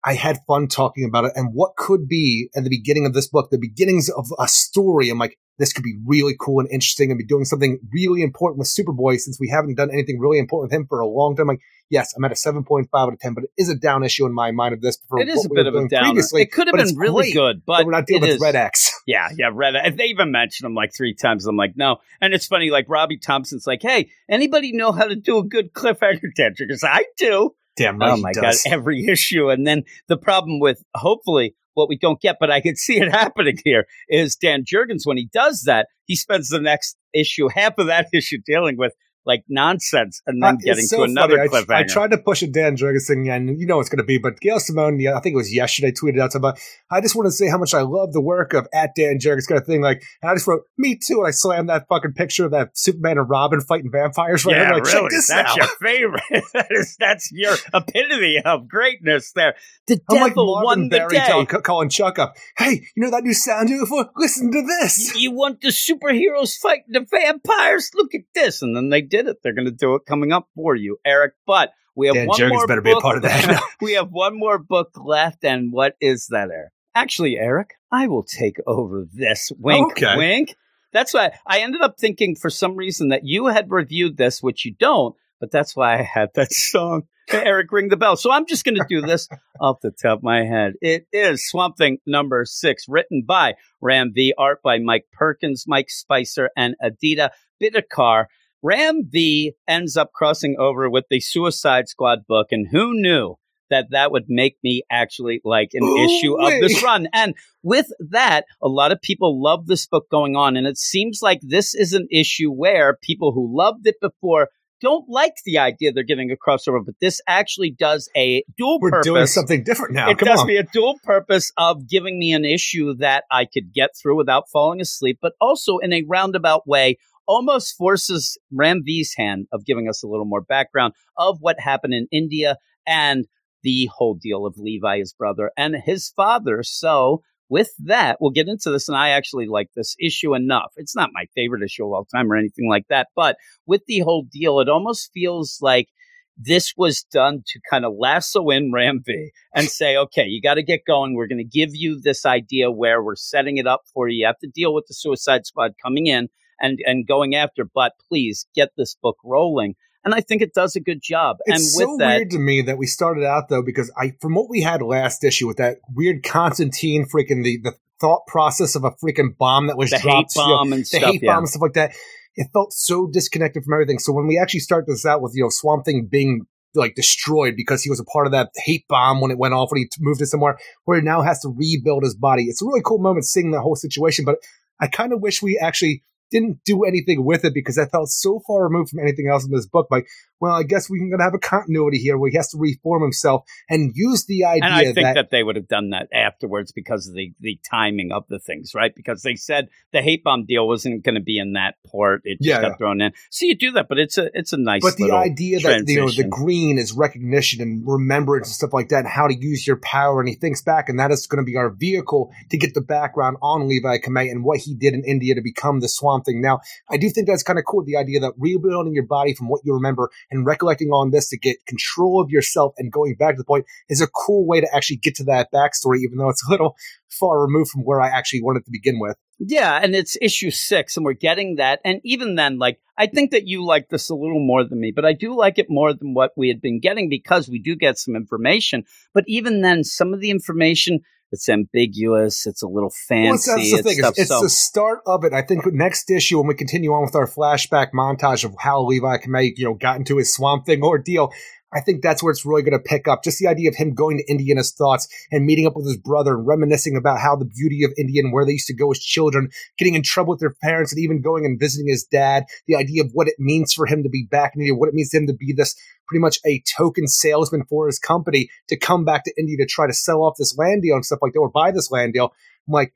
I 0.05 0.15
had 0.15 0.39
fun 0.47 0.69
talking 0.69 1.05
about 1.05 1.25
it. 1.25 1.33
And 1.35 1.51
what 1.55 1.77
could 1.77 2.09
be 2.09 2.51
at 2.55 2.65
the 2.65 2.71
beginning 2.71 3.07
of 3.07 3.15
this 3.15 3.29
book, 3.29 3.51
the 3.51 3.59
beginnings 3.59 4.11
of 4.11 4.27
a 4.39 4.49
story. 4.49 5.09
I'm 5.09 5.19
like, 5.19 5.39
this 5.59 5.73
could 5.73 5.85
be 5.85 5.97
really 6.05 6.35
cool 6.39 6.61
and 6.61 6.69
interesting 6.71 7.11
and 7.11 7.19
be 7.19 7.25
doing 7.25 7.45
something 7.45 7.79
really 7.93 8.23
important 8.23 8.59
with 8.59 8.69
Superboy 8.69 9.19
since 9.19 9.39
we 9.39 9.49
haven't 9.49 9.77
done 9.77 9.91
anything 9.93 10.19
really 10.19 10.39
important 10.39 10.71
with 10.71 10.81
him 10.81 10.87
for 10.87 11.01
a 11.01 11.07
long 11.07 11.37
time. 11.37 11.47
Like, 11.47 11.61
yes, 11.91 12.13
I'm 12.17 12.25
at 12.25 12.33
a 12.33 12.35
7.5 12.35 12.87
out 12.95 13.13
of 13.13 13.19
10, 13.19 13.35
but 13.35 13.45
it 13.45 13.51
is 13.57 13.69
a 13.69 13.77
down 13.77 14.03
issue 14.03 14.27
in 14.27 14.35
my 14.35 14.51
mind 14.51 14.75
of 14.75 14.81
this. 14.81 14.99
For 15.09 15.21
It 15.21 15.29
is 15.29 15.45
a 15.45 15.49
bit 15.49 15.65
were 15.65 15.69
of 15.69 15.85
a 15.85 15.89
downer. 15.89 16.07
Previously, 16.07 16.43
It 16.43 16.53
could 16.53 16.67
have 16.67 16.77
been 16.77 16.97
really 16.97 17.33
good, 17.33 17.63
but 17.65 17.85
we're 17.85 17.93
not 17.93 18.07
dealing 18.07 18.23
with 18.23 18.31
is- 18.31 18.41
Red 18.41 18.57
X. 18.57 18.91
Yeah, 19.07 19.29
yeah, 19.37 19.51
Red. 19.53 19.75
If 19.77 19.97
they 19.97 20.07
even 20.07 20.33
mentioned 20.33 20.65
them 20.65 20.75
like 20.75 20.95
three 20.97 21.15
times, 21.15 21.47
I'm 21.47 21.57
like, 21.57 21.77
no. 21.77 21.99
And 22.23 22.33
it's 22.33 22.47
funny, 22.47 22.71
like 22.71 22.87
Robbie 22.89 23.19
Thompson's 23.19 23.67
like, 23.67 23.83
hey, 23.83 24.11
anybody 24.31 24.73
know 24.73 24.93
how 24.93 25.05
to 25.05 25.15
do 25.15 25.39
a 25.39 25.45
good 25.45 25.75
cliffhanger 25.75 26.33
tantrum? 26.35 26.69
Because 26.69 26.85
I 26.85 27.05
do. 27.19 27.55
Damn 27.77 27.99
right 27.99 28.13
oh 28.13 28.17
my 28.17 28.33
does. 28.33 28.63
god, 28.63 28.73
every 28.73 29.07
issue. 29.07 29.51
And 29.51 29.67
then 29.67 29.85
the 30.09 30.17
problem 30.17 30.61
with 30.61 30.83
hopefully 30.95 31.55
what 31.75 31.89
we 31.89 31.99
don't 31.99 32.21
get, 32.21 32.37
but 32.41 32.51
I 32.51 32.61
can 32.61 32.77
see 32.77 32.99
it 32.99 33.11
happening 33.11 33.59
here, 33.65 33.87
is 34.09 34.37
Dan 34.37 34.65
Jurgens 34.65 35.03
when 35.05 35.17
he 35.17 35.29
does 35.33 35.63
that, 35.67 35.89
he 36.07 36.17
spends 36.17 36.49
the 36.49 36.61
next 36.61 36.97
issue, 37.15 37.49
half 37.49 37.79
of 37.79 37.87
that 37.87 38.09
issue 38.15 38.39
dealing 38.47 38.77
with 38.77 38.93
like 39.27 39.45
nonsense 39.49 40.23
and 40.27 40.43
then 40.43 40.55
Uh, 40.55 40.59
getting 40.63 40.87
so 40.87 40.99
to 40.99 41.03
another 41.05 41.37
funny. 41.37 41.49
I, 41.49 41.63
cliffhanger. 41.63 41.75
I 41.75 41.83
tried 41.85 42.11
to 42.11 42.19
push 42.19 42.43
a 42.43 42.47
Dan 42.47 42.77
Jurgens 42.77 43.07
thing, 43.07 43.29
and 43.29 43.61
you 43.61 43.67
know 43.67 43.81
it's 43.81 43.89
going 43.89 43.99
to 43.99 44.05
be, 44.05 44.19
but 44.19 44.41
Gail 44.41 44.61
Simone, 44.61 45.01
yeah, 45.01 45.17
I 45.17 45.21
think 45.21 45.35
it 45.35 45.37
was 45.37 45.55
yesterday, 45.55 45.93
tweeted 45.93 46.21
out 46.21 46.33
something 46.33 46.49
about, 46.51 46.61
I 46.91 47.01
just 47.01 47.17
want 47.17 47.27
to 47.27 47.33
say 47.33 47.49
how 47.49 47.59
much 47.59 47.75
I 47.75 47.83
love 47.83 48.13
the 48.13 48.21
work 48.21 48.53
of 48.53 48.67
at 48.73 48.95
Dan 48.95 49.19
Jurgens 49.19 49.47
kind 49.49 49.61
of 49.61 49.67
thing. 49.67 49.81
Like, 49.83 50.03
and 50.23 50.31
I 50.31 50.35
just 50.35 50.47
wrote, 50.47 50.63
me 50.79 50.97
too, 50.97 51.19
and 51.19 51.27
I 51.27 51.31
slammed 51.31 51.69
that 51.69 51.87
fucking 51.89 52.13
picture 52.13 52.45
of 52.45 52.51
that 52.53 52.77
Superman 52.77 53.19
and 53.19 53.29
Robin 53.29 53.61
fighting 53.61 53.91
vampires 53.91 54.45
right 54.45 54.57
yeah. 54.57 54.73
Like, 54.73 54.85
really. 54.85 55.09
that's 55.11 55.31
out. 55.31 55.57
your 55.57 55.67
favorite. 55.81 56.23
that 56.53 56.69
is, 56.71 56.97
that's 56.99 57.31
your 57.33 57.55
epitome 57.73 58.41
of 58.45 58.69
greatness 58.69 59.33
there. 59.33 59.55
The 59.87 60.01
I'm 60.11 60.21
like 60.21 60.31
devil 60.33 60.47
Marvin 60.47 60.65
won 60.65 60.89
the 60.89 60.99
Berry 60.99 61.17
day. 61.17 61.25
telling, 61.27 61.47
calling 61.47 61.89
Chuck 61.89 62.19
up, 62.19 62.37
hey, 62.57 62.87
you 62.95 63.03
know 63.03 63.11
that 63.11 63.23
new 63.23 63.35
sound 63.35 63.69
you're 63.69 63.87
for? 63.87 64.11
Listen 64.17 64.51
to 64.53 64.63
this. 64.63 65.15
You 65.15 65.33
want 65.33 65.61
the 65.61 65.69
superheroes 65.69 66.57
fighting 66.57 66.85
the 66.89 67.07
vampires? 67.11 67.91
Look 67.95 68.15
at 68.15 68.23
this. 68.35 68.63
And 68.63 68.77
then 68.77 68.91
they 68.91 69.03
did 69.17 69.29
it. 69.29 69.37
They're 69.43 69.53
going 69.55 69.67
to 69.67 69.71
do 69.71 69.95
it 69.95 70.03
coming 70.07 70.33
up 70.33 70.49
for 70.55 70.75
you, 70.75 70.99
Eric. 71.05 71.35
But 71.47 71.73
we 71.95 72.07
have 72.09 72.15
Dan 72.17 72.27
one 72.29 72.39
Jurgens 72.41 72.49
more 72.51 72.67
better 72.67 72.81
be 72.83 72.91
a 72.91 72.95
book. 72.95 73.03
part 73.03 73.17
of 73.19 73.23
that. 73.23 73.63
we 73.81 73.93
have 73.95 74.11
one 74.11 74.37
more 74.39 74.59
book 74.59 74.91
left. 74.97 75.45
And 75.45 75.73
what 75.73 75.97
is 76.01 76.27
that, 76.31 76.51
Eric? 76.51 76.73
Actually, 76.95 77.37
Eric, 77.37 77.75
I 77.91 78.07
will 78.09 78.23
take 78.25 78.57
over 78.67 79.07
this. 79.13 79.51
Wink, 79.59 79.93
Okay. 79.93 80.17
wink. 80.17 80.57
That's 80.93 81.13
why 81.13 81.33
I 81.47 81.59
ended 81.61 81.81
up 81.83 81.99
thinking 81.99 82.37
for 82.37 82.51
some 82.51 82.77
reason 82.77 83.09
that 83.09 83.23
you 83.25 83.47
had 83.47 83.71
reviewed 83.71 84.17
this, 84.17 84.43
which 84.43 84.65
you 84.65 84.75
don't. 84.79 85.15
but 85.41 85.51
that's 85.51 85.75
why 85.77 85.99
I 85.99 86.03
had 86.03 86.31
that 86.37 86.53
song. 86.73 87.03
Eric, 87.33 87.73
ring 87.73 87.89
the 87.89 87.97
bell. 87.97 88.17
So 88.17 88.31
I'm 88.31 88.47
just 88.47 88.65
going 88.65 88.77
to 88.77 88.85
do 88.89 89.01
this 89.03 89.29
off 89.61 89.81
the 89.83 89.91
top 89.91 90.19
of 90.19 90.23
my 90.23 90.45
head. 90.45 90.75
It 90.81 91.07
is 91.13 91.49
Swamp 91.49 91.77
Thing 91.77 91.99
number 92.07 92.45
six, 92.45 92.85
written 92.89 93.25
by 93.27 93.55
Ram 93.81 94.13
V, 94.15 94.35
art 94.39 94.63
by 94.63 94.79
Mike 94.79 95.07
Perkins, 95.13 95.65
Mike 95.67 95.91
Spicer, 95.91 96.51
and 96.57 96.75
Aditya 96.81 97.31
Bidikar. 97.63 98.27
Ram 98.65 99.03
V 99.07 99.53
ends 99.69 99.95
up 99.95 100.13
crossing 100.15 100.57
over 100.59 100.89
with 100.89 101.05
the 101.11 101.21
Suicide 101.21 101.87
Squad 101.87 102.21
book, 102.27 102.47
and 102.51 102.67
who 102.71 102.95
knew 102.95 103.35
that 103.69 103.89
that 103.91 104.11
would 104.11 104.25
make 104.29 104.57
me 104.65 104.83
actually 104.91 105.43
like 105.45 105.71
an 105.75 105.83
Ooh, 105.85 106.05
issue 106.05 106.41
of 106.41 106.51
this 106.63 106.83
run? 106.83 107.07
And 107.13 107.35
with 107.63 107.89
that, 108.11 108.47
a 108.63 108.69
lot 108.69 108.91
of 108.91 109.03
people 109.03 109.43
love 109.43 109.67
this 109.67 109.87
book 109.87 110.07
going 110.11 110.35
on, 110.35 110.57
and 110.57 110.67
it 110.67 110.79
seems 110.79 111.21
like 111.23 111.41
this 111.43 111.75
is 111.75 111.93
an 111.93 112.09
issue 112.11 112.51
where 112.51 112.97
people 113.03 113.33
who 113.33 113.55
loved 113.55 113.87
it 113.87 113.97
before 114.01 114.49
don't 114.81 115.09
like 115.09 115.35
the 115.45 115.59
idea 115.59 115.93
they're 115.93 116.03
giving 116.03 116.31
a 116.31 116.37
crossover, 116.37 116.85
but 116.85 116.95
this 117.01 117.21
actually 117.27 117.71
does 117.71 118.09
a 118.17 118.45
dual 118.57 118.79
We're 118.81 118.91
purpose. 118.91 119.05
doing 119.07 119.27
something 119.27 119.63
different 119.65 119.95
now. 119.95 120.11
it 120.11 120.19
Come 120.19 120.27
does 120.27 120.41
on. 120.41 120.47
me 120.47 120.57
a 120.57 120.63
dual 120.63 120.99
purpose 121.05 121.53
of 121.57 121.89
giving 121.89 122.19
me 122.19 122.33
an 122.33 122.45
issue 122.45 122.95
that 122.97 123.25
I 123.31 123.45
could 123.47 123.73
get 123.73 123.91
through 123.97 124.17
without 124.17 124.51
falling 124.51 124.81
asleep, 124.81 125.19
but 125.23 125.35
also 125.41 125.79
in 125.79 125.93
a 125.93 126.03
roundabout 126.07 126.67
way, 126.67 126.99
almost 127.27 127.77
forces 127.77 128.39
Ram 128.53 128.83
hand 129.17 129.47
of 129.53 129.65
giving 129.65 129.89
us 129.89 130.03
a 130.03 130.09
little 130.09 130.27
more 130.27 130.43
background 130.43 130.95
of 131.17 131.39
what 131.41 131.61
happened 131.61 131.95
in 131.95 132.07
India 132.11 132.57
and 132.87 133.27
the 133.63 133.89
whole 133.95 134.15
deal 134.15 134.47
of 134.47 134.59
Levi, 134.59 134.99
his 134.99 135.15
brother, 135.15 135.51
and 135.57 135.75
his 135.85 136.11
father. 136.15 136.63
So, 136.63 137.23
with 137.49 137.73
that, 137.85 138.19
we'll 138.21 138.31
get 138.31 138.49
into 138.49 138.71
this. 138.71 138.89
And 138.89 138.97
I 138.97 139.11
actually 139.11 139.47
like 139.47 139.69
this 139.77 139.97
issue 140.01 140.35
enough. 140.35 140.73
It's 140.77 140.97
not 140.97 141.11
my 141.13 141.27
favorite 141.35 141.63
issue 141.63 141.85
of 141.85 141.93
all 141.93 142.05
time 142.05 142.31
or 142.31 142.37
anything 142.37 142.69
like 142.69 142.87
that, 142.89 143.09
but 143.15 143.37
with 143.67 143.83
the 143.87 144.01
whole 144.01 144.27
deal, 144.31 144.61
it 144.61 144.69
almost 144.69 145.11
feels 145.13 145.59
like 145.61 145.89
this 146.37 146.75
was 146.77 147.05
done 147.13 147.43
to 147.47 147.61
kind 147.71 147.85
of 147.85 147.95
lasso 147.99 148.49
in 148.51 148.73
Ram 148.73 149.03
V 149.05 149.31
and 149.55 149.69
say, 149.69 149.97
okay, 149.97 150.25
you 150.25 150.41
got 150.43 150.55
to 150.55 150.63
get 150.63 150.81
going. 150.87 151.15
We're 151.15 151.29
going 151.29 151.39
to 151.39 151.45
give 151.45 151.71
you 151.73 152.01
this 152.01 152.27
idea 152.27 152.71
where 152.71 153.03
we're 153.03 153.15
setting 153.15 153.59
it 153.59 153.67
up 153.67 153.83
for 153.93 154.09
you. 154.09 154.21
You 154.21 154.27
have 154.27 154.39
to 154.39 154.51
deal 154.53 154.75
with 154.75 154.87
the 154.89 154.95
Suicide 154.95 155.47
Squad 155.47 155.73
coming 155.83 156.07
in 156.07 156.29
and, 156.61 156.79
and 156.85 157.07
going 157.07 157.35
after, 157.35 157.65
but 157.65 157.93
please 158.09 158.47
get 158.55 158.71
this 158.77 158.97
book 159.03 159.17
rolling. 159.25 159.75
And 160.05 160.15
I 160.15 160.21
think 160.21 160.43
it 160.43 160.53
does 160.53 160.77
a 160.77 160.81
good 160.81 161.01
job. 161.03 161.39
It's 161.47 161.59
and 161.59 161.67
so 161.67 161.97
that, 161.99 162.11
It's 162.13 162.19
weird 162.19 162.31
to 162.33 162.39
me 162.39 162.63
that 162.63 162.77
we 162.77 162.87
started 162.87 163.25
out 163.25 163.49
though 163.49 163.63
because 163.63 163.91
I, 163.97 164.13
from 164.21 164.35
what 164.35 164.51
we 164.51 164.61
had 164.61 164.83
last 164.83 165.25
issue 165.25 165.47
with 165.47 165.57
that 165.57 165.79
weird 165.89 166.23
Constantine 166.23 167.07
freaking 167.07 167.43
the 167.43 167.59
the 167.63 167.75
thought 168.01 168.27
process 168.27 168.75
of 168.75 168.85
a 168.85 168.91
freaking 168.91 169.37
bomb 169.39 169.69
that 169.69 169.79
was 169.79 169.91
the 169.91 169.99
hate 169.99 170.03
dropped, 170.03 170.37
you 170.37 170.43
know, 170.43 170.57
bomb 170.57 170.73
and 170.73 170.83
the 170.83 170.85
stuff. 170.85 171.03
hate 171.03 171.23
yeah. 171.23 171.33
bomb 171.33 171.39
and 171.39 171.49
stuff 171.49 171.63
like 171.63 171.73
that. 171.73 171.93
It 172.37 172.49
felt 172.53 172.73
so 172.73 173.09
disconnected 173.11 173.65
from 173.65 173.73
everything. 173.73 173.99
So 173.99 174.13
when 174.13 174.27
we 174.27 174.39
actually 174.39 174.61
start 174.61 174.87
this 174.87 175.07
out 175.07 175.23
with 175.23 175.33
you 175.35 175.43
know 175.43 175.49
Swamp 175.49 175.87
Thing 175.87 176.07
being 176.11 176.47
like 176.75 176.95
destroyed 176.95 177.55
because 177.57 177.83
he 177.83 177.91
was 177.91 178.01
a 178.01 178.05
part 178.05 178.27
of 178.27 178.33
that 178.33 178.51
hate 178.57 178.85
bomb 178.89 179.21
when 179.21 179.31
it 179.31 179.39
went 179.39 179.55
off 179.55 179.71
when 179.71 179.79
he 179.79 179.85
t- 179.85 179.99
moved 180.01 180.19
to 180.19 180.27
somewhere 180.27 180.59
where 180.85 180.99
he 180.99 181.05
now 181.05 181.23
has 181.23 181.41
to 181.41 181.49
rebuild 181.49 182.03
his 182.03 182.15
body. 182.15 182.45
It's 182.45 182.61
a 182.61 182.67
really 182.67 182.83
cool 182.85 182.99
moment 182.99 183.25
seeing 183.25 183.53
that 183.53 183.61
whole 183.61 183.77
situation, 183.77 184.25
but 184.25 184.37
I 184.81 184.89
kind 184.89 185.13
of 185.13 185.21
wish 185.21 185.41
we 185.41 185.59
actually 185.63 186.03
didn't 186.35 186.59
do 186.65 186.83
anything 186.83 187.25
with 187.25 187.45
it 187.45 187.55
because 187.55 187.79
I 187.79 187.87
felt 187.87 188.09
so 188.09 188.41
far 188.45 188.65
removed 188.65 188.91
from 188.91 188.99
anything 188.99 189.29
else 189.31 189.45
in 189.45 189.53
this 189.53 189.67
book. 189.67 189.87
Like, 189.89 190.09
well, 190.45 190.53
I 190.53 190.63
guess 190.63 190.91
we're 190.91 190.99
going 190.99 191.17
to 191.17 191.25
have 191.25 191.33
a 191.33 191.39
continuity 191.39 191.97
here 191.97 192.19
where 192.19 192.31
he 192.31 192.37
has 192.37 192.51
to 192.51 192.59
reform 192.59 193.01
himself 193.01 193.47
and 193.71 193.93
use 193.95 194.27
the 194.27 194.45
idea 194.45 194.65
And 194.65 194.75
I 194.75 194.85
think 194.85 194.97
that, 194.97 195.15
that, 195.15 195.31
they 195.31 195.43
would 195.43 195.57
have 195.57 195.69
done 195.69 195.91
that 195.91 196.09
afterwards 196.13 196.71
because 196.71 197.09
of 197.09 197.15
the, 197.15 197.33
the 197.41 197.59
timing 197.71 198.13
of 198.13 198.27
the 198.29 198.39
things, 198.39 198.75
right? 198.75 198.95
Because 198.95 199.23
they 199.23 199.37
said 199.37 199.71
the 199.95 200.03
hate 200.03 200.23
bomb 200.23 200.45
deal 200.45 200.69
wasn't 200.69 201.03
going 201.03 201.15
to 201.15 201.23
be 201.23 201.39
in 201.39 201.55
that 201.55 201.77
port; 201.87 202.21
it 202.25 202.43
just 202.43 202.47
Yeah, 202.47 202.61
got 202.61 202.73
yeah. 202.73 202.77
thrown 202.77 203.01
in. 203.01 203.13
So 203.31 203.47
you 203.47 203.55
do 203.55 203.73
that, 203.73 203.89
but 203.89 203.99
it's 203.99 204.19
a 204.19 204.29
it's 204.35 204.53
a 204.53 204.59
nice. 204.59 204.83
but 204.83 204.97
the 204.99 205.13
idea 205.13 205.61
that 205.61 205.89
you 205.89 206.01
know 206.01 206.11
the 206.11 206.29
green 206.29 206.77
is 206.77 206.93
recognition 206.93 207.63
and 207.63 207.83
remembrance 207.87 208.49
and 208.49 208.55
stuff 208.55 208.75
like 208.75 208.91
that, 208.91 208.99
and 208.99 209.09
how 209.09 209.27
to 209.27 209.35
use 209.35 209.67
your 209.67 209.77
power. 209.77 210.21
And 210.21 210.29
he 210.29 210.35
thinks 210.35 210.61
back, 210.61 210.91
and 210.91 210.99
that 210.99 211.11
is 211.11 211.27
going 211.27 211.43
to 211.43 211.51
be 211.51 211.57
our 211.57 211.71
vehicle 211.71 212.33
to 212.51 212.59
get 212.59 212.75
the 212.75 212.83
background 212.83 213.39
on 213.41 213.67
Levi 213.67 213.97
Kamei 213.97 214.31
and 214.31 214.45
what 214.45 214.59
he 214.59 214.75
did 214.75 214.93
in 214.93 215.05
India 215.05 215.35
to 215.37 215.41
become 215.41 215.81
the 215.81 215.89
Swamp 215.89 216.27
Thing. 216.27 216.43
Now, 216.43 216.61
I 216.91 216.99
do 216.99 217.09
think 217.09 217.29
that's 217.29 217.43
kind 217.43 217.59
of 217.59 217.65
cool. 217.65 217.83
The 217.83 217.97
idea 217.97 218.21
that 218.21 218.35
rebuilding 218.37 218.93
your 218.93 219.07
body 219.07 219.33
from 219.33 219.49
what 219.49 219.63
you 219.65 219.73
remember 219.73 220.11
and 220.35 220.45
recollecting 220.45 220.89
on 220.89 221.11
this 221.11 221.29
to 221.29 221.39
get 221.39 221.65
control 221.67 222.21
of 222.21 222.31
yourself 222.31 222.75
and 222.77 222.93
going 222.93 223.15
back 223.15 223.35
to 223.35 223.39
the 223.39 223.45
point 223.45 223.65
is 223.89 224.01
a 224.01 224.07
cool 224.09 224.47
way 224.47 224.61
to 224.61 224.69
actually 224.75 224.97
get 224.97 225.15
to 225.17 225.25
that 225.25 225.53
backstory, 225.53 225.99
even 225.99 226.19
though 226.19 226.29
it's 226.29 226.47
a 226.47 226.51
little 226.51 226.77
far 227.09 227.41
removed 227.41 227.71
from 227.71 227.83
where 227.83 228.01
I 228.01 228.09
actually 228.09 228.43
wanted 228.43 228.65
to 228.65 228.71
begin 228.71 228.99
with. 228.99 229.17
Yeah, 229.39 229.79
and 229.83 229.95
it's 229.95 230.17
issue 230.21 230.51
six, 230.51 230.97
and 230.97 231.05
we're 231.05 231.13
getting 231.13 231.57
that. 231.57 231.81
And 231.85 232.01
even 232.05 232.37
then, 232.37 232.59
like, 232.59 232.81
I 232.97 233.07
think 233.07 233.33
that 233.33 233.47
you 233.47 233.65
like 233.65 233.89
this 233.89 234.09
a 234.09 234.15
little 234.15 234.45
more 234.45 234.65
than 234.65 234.81
me, 234.81 234.93
but 234.95 235.05
I 235.05 235.13
do 235.13 235.37
like 235.37 235.59
it 235.59 235.67
more 235.69 235.93
than 235.93 236.15
what 236.15 236.33
we 236.37 236.49
had 236.49 236.61
been 236.61 236.79
getting 236.79 237.09
because 237.09 237.49
we 237.49 237.59
do 237.59 237.75
get 237.75 237.99
some 237.99 238.15
information. 238.15 238.85
But 239.13 239.25
even 239.27 239.61
then, 239.61 239.83
some 239.83 240.15
of 240.15 240.21
the 240.21 240.31
information, 240.31 241.01
it's 241.33 241.49
ambiguous, 241.49 242.47
it's 242.47 242.63
a 242.63 242.69
little 242.69 242.93
fancy, 243.09 243.25
Well, 243.27 243.35
it's, 243.35 243.47
that's 243.47 243.71
the 243.71 243.77
it's 243.79 243.89
thing. 243.89 243.99
stuff. 243.99 244.11
It's, 244.13 244.19
it's 244.21 244.29
so, 244.29 244.43
the 244.43 244.49
start 244.49 245.01
of 245.07 245.25
it. 245.25 245.33
I 245.33 245.43
think 245.43 245.65
next 245.73 246.11
issue, 246.11 246.39
when 246.39 246.47
we 246.47 246.55
continue 246.55 246.93
on 246.93 247.03
with 247.03 247.15
our 247.17 247.27
flashback 247.27 247.89
montage 247.93 248.45
of 248.45 248.55
how 248.59 248.83
Levi 248.83 249.19
Kamei, 249.19 249.53
you 249.57 249.65
know, 249.65 249.75
got 249.75 249.97
into 249.97 250.19
his 250.19 250.33
Swamp 250.33 250.67
Thing 250.67 250.83
ordeal, 250.83 251.33
I 251.75 251.81
think 251.81 252.03
that's 252.03 252.23
where 252.23 252.31
it's 252.31 252.47
really 252.47 252.63
going 252.63 252.79
to 252.79 252.79
pick 252.79 253.09
up. 253.09 253.25
Just 253.25 253.39
the 253.39 253.49
idea 253.49 253.69
of 253.69 253.77
him 253.77 253.95
going 253.95 254.19
to 254.19 254.31
India 254.31 254.53
in 254.53 254.59
his 254.59 254.73
thoughts 254.73 255.09
and 255.33 255.45
meeting 255.45 255.67
up 255.67 255.75
with 255.75 255.87
his 255.87 255.97
brother 255.97 256.35
and 256.35 256.47
reminiscing 256.47 256.97
about 256.97 257.19
how 257.19 257.35
the 257.37 257.45
beauty 257.45 257.83
of 257.85 257.93
India 257.99 258.23
and 258.23 258.33
where 258.33 258.45
they 258.45 258.53
used 258.53 258.69
to 258.69 258.75
go 258.75 258.91
as 258.91 258.99
children, 258.99 259.51
getting 259.77 259.95
in 259.95 260.03
trouble 260.03 260.31
with 260.31 260.41
their 260.41 260.55
parents 260.63 260.93
and 260.93 261.03
even 261.03 261.21
going 261.21 261.45
and 261.45 261.59
visiting 261.59 261.89
his 261.89 262.05
dad. 262.05 262.45
The 262.67 262.77
idea 262.77 263.03
of 263.03 263.11
what 263.13 263.29
it 263.29 263.35
means 263.39 263.73
for 263.73 263.87
him 263.87 264.03
to 264.03 264.09
be 264.09 264.27
back 264.31 264.53
in 264.55 264.61
India, 264.61 264.75
what 264.75 264.89
it 264.89 264.95
means 264.95 265.11
to 265.11 265.19
him 265.19 265.27
to 265.27 265.35
be 265.35 265.53
this 265.53 265.75
pretty 266.07 266.21
much 266.21 266.39
a 266.47 266.63
token 266.77 267.09
salesman 267.09 267.65
for 267.65 267.87
his 267.87 267.99
company 267.99 268.49
to 268.69 268.79
come 268.79 269.05
back 269.05 269.25
to 269.25 269.33
India 269.39 269.57
to 269.57 269.67
try 269.67 269.87
to 269.87 269.93
sell 269.93 270.23
off 270.23 270.37
this 270.39 270.57
land 270.57 270.83
deal 270.83 270.95
and 270.95 271.05
stuff 271.05 271.21
like 271.23 271.33
that 271.33 271.41
or 271.41 271.51
buy 271.51 271.71
this 271.71 271.91
land 271.91 272.13
deal. 272.13 272.33
I'm 272.69 272.73
like, 272.73 272.93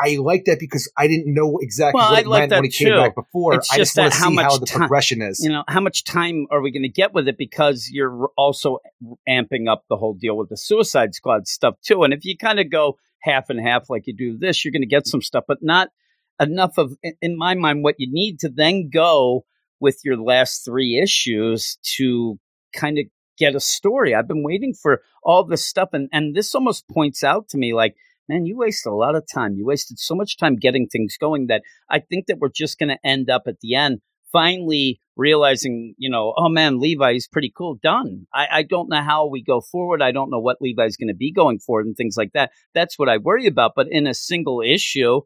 I 0.00 0.16
like 0.20 0.46
that 0.46 0.58
because 0.58 0.90
I 0.96 1.06
didn't 1.06 1.32
know 1.32 1.58
exactly 1.60 1.98
Well, 2.00 2.10
what 2.10 2.18
I 2.18 2.20
it 2.22 2.26
like 2.26 2.40
meant 2.50 2.52
when 2.52 2.64
he 2.64 2.70
came 2.70 2.96
back 2.96 3.14
before. 3.14 3.54
It's 3.54 3.70
I 3.70 3.76
just 3.76 3.94
just 3.94 3.98
want 3.98 4.12
to 4.12 4.18
how 4.18 4.30
see 4.30 4.36
how 4.36 4.42
much 4.42 4.60
the 4.60 4.66
progression 4.66 5.22
is. 5.22 5.40
you 5.44 5.50
know, 5.50 5.62
how 5.68 5.80
much 5.80 6.02
time 6.04 6.46
are 6.50 6.60
we 6.60 6.72
going 6.72 6.82
to 6.82 6.88
get 6.88 7.12
with 7.14 7.28
it? 7.28 7.38
Because 7.38 7.88
you're 7.92 8.28
also 8.36 8.78
amping 9.28 9.68
up 9.70 9.84
the 9.88 9.96
whole 9.96 10.14
deal 10.14 10.36
with 10.36 10.48
the 10.48 10.56
Suicide 10.56 11.14
Squad 11.14 11.46
stuff 11.46 11.74
too. 11.82 12.02
And 12.02 12.12
if 12.12 12.24
you 12.24 12.36
kind 12.36 12.58
of 12.58 12.70
go 12.70 12.98
half 13.20 13.48
and 13.50 13.60
half 13.60 13.88
like 13.88 14.06
you 14.06 14.16
do 14.16 14.36
this, 14.38 14.64
you're 14.64 14.72
going 14.72 14.82
to 14.82 14.88
get 14.88 15.06
some 15.06 15.22
stuff, 15.22 15.44
but 15.46 15.58
not 15.62 15.88
enough 16.40 16.78
of, 16.78 16.96
in- 17.02 17.14
in 17.22 17.38
my 17.38 17.54
mind, 17.54 17.84
what 17.84 17.96
you 17.98 18.08
need 18.10 18.40
to 18.40 18.48
then 18.48 18.90
go 18.92 19.44
with 19.78 20.00
your 20.04 20.16
last 20.16 20.64
three 20.64 20.98
issues 21.00 21.78
to 21.96 22.38
kind 22.74 22.98
of 22.98 23.04
get 23.38 23.54
a 23.54 23.60
story. 23.60 24.14
I've 24.14 24.26
been 24.28 24.42
waiting 24.42 24.74
for 24.74 25.02
all 25.22 25.44
this 25.44 25.64
stuff, 25.64 25.90
and 25.92 26.08
and 26.12 26.34
this 26.34 26.54
almost 26.54 26.88
points 26.88 27.22
out 27.22 27.48
to 27.50 27.58
me 27.58 27.72
like. 27.74 27.94
Man, 28.32 28.46
you 28.46 28.56
wasted 28.56 28.90
a 28.90 28.96
lot 28.96 29.14
of 29.14 29.24
time. 29.32 29.54
You 29.56 29.66
wasted 29.66 29.98
so 29.98 30.14
much 30.14 30.38
time 30.38 30.56
getting 30.56 30.86
things 30.86 31.16
going 31.20 31.48
that 31.48 31.62
I 31.90 31.98
think 31.98 32.26
that 32.26 32.38
we're 32.38 32.48
just 32.48 32.78
going 32.78 32.88
to 32.88 32.98
end 33.06 33.28
up 33.28 33.42
at 33.46 33.60
the 33.60 33.74
end 33.74 34.00
finally 34.32 35.00
realizing, 35.16 35.94
you 35.98 36.08
know, 36.08 36.32
oh 36.38 36.48
man, 36.48 36.80
Levi's 36.80 37.28
pretty 37.28 37.52
cool. 37.54 37.78
Done. 37.82 38.26
I, 38.32 38.46
I 38.50 38.62
don't 38.62 38.88
know 38.88 39.02
how 39.02 39.26
we 39.26 39.42
go 39.42 39.60
forward. 39.60 40.00
I 40.00 40.12
don't 40.12 40.30
know 40.30 40.38
what 40.38 40.56
Levi's 40.62 40.96
going 40.96 41.08
to 41.08 41.14
be 41.14 41.30
going 41.30 41.58
forward 41.58 41.84
and 41.84 41.94
things 41.94 42.14
like 42.16 42.32
that. 42.32 42.50
That's 42.74 42.98
what 42.98 43.10
I 43.10 43.18
worry 43.18 43.46
about. 43.46 43.72
But 43.76 43.88
in 43.90 44.06
a 44.06 44.14
single 44.14 44.62
issue, 44.62 45.20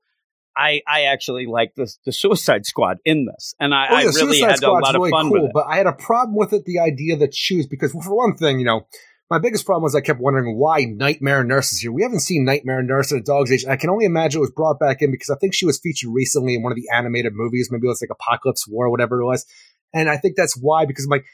I, 0.57 0.81
I 0.89 1.03
actually 1.03 1.47
like 1.47 1.75
the, 1.77 1.89
the 2.05 2.13
Suicide 2.13 2.67
Squad 2.67 2.97
in 3.05 3.27
this. 3.27 3.55
And 3.61 3.73
I, 3.73 3.87
Oh, 3.89 3.95
I 3.95 4.01
really 4.01 4.13
Suicide 4.13 4.47
had 4.47 4.55
a 4.55 4.57
Squad's 4.57 4.83
lot 4.83 4.95
really 4.95 5.11
of 5.11 5.13
fun 5.13 5.25
cool, 5.27 5.33
with 5.35 5.45
it. 5.45 5.51
But 5.55 5.67
I 5.69 5.77
had 5.77 5.87
a 5.87 5.93
problem 5.93 6.35
with 6.37 6.53
it, 6.53 6.65
the 6.65 6.81
idea 6.81 7.17
that 7.19 7.31
choose, 7.31 7.69
because 7.69 7.93
for 7.93 8.17
one 8.17 8.37
thing, 8.37 8.59
you 8.59 8.67
know, 8.67 8.89
my 9.31 9.39
biggest 9.41 9.67
problem 9.67 9.83
was 9.83 9.95
I 9.95 10.01
kept 10.01 10.21
wondering 10.21 10.57
why 10.57 10.85
Nightmare 10.85 11.43
Nurse 11.43 11.73
is 11.73 11.81
here. 11.81 11.91
We 11.91 12.03
haven't 12.03 12.21
seen 12.21 12.45
Nightmare 12.45 12.83
Nurse 12.83 13.13
at 13.13 13.19
a 13.19 13.23
dog's 13.23 13.51
age. 13.51 13.65
I 13.67 13.77
can 13.77 13.91
only 13.91 14.05
imagine 14.05 14.39
it 14.39 14.41
was 14.41 14.53
brought 14.53 14.79
back 14.79 15.03
in 15.03 15.11
because 15.11 15.31
I 15.31 15.37
think 15.37 15.53
she 15.53 15.67
was 15.67 15.81
featured 15.81 16.11
recently 16.13 16.55
in 16.55 16.63
one 16.63 16.71
of 16.71 16.77
the 16.77 16.89
animated 16.95 17.33
movies. 17.35 17.69
Maybe 17.71 17.87
it 17.87 17.89
was 17.89 18.01
like 18.01 18.11
Apocalypse 18.11 18.69
War 18.69 18.87
or 18.87 18.91
whatever 18.91 19.21
it 19.21 19.27
was. 19.27 19.45
And 19.93 20.09
I 20.09 20.17
think 20.17 20.37
that's 20.37 20.57
why, 20.57 20.87
because 20.87 21.07
I'm 21.07 21.11
like, 21.11 21.25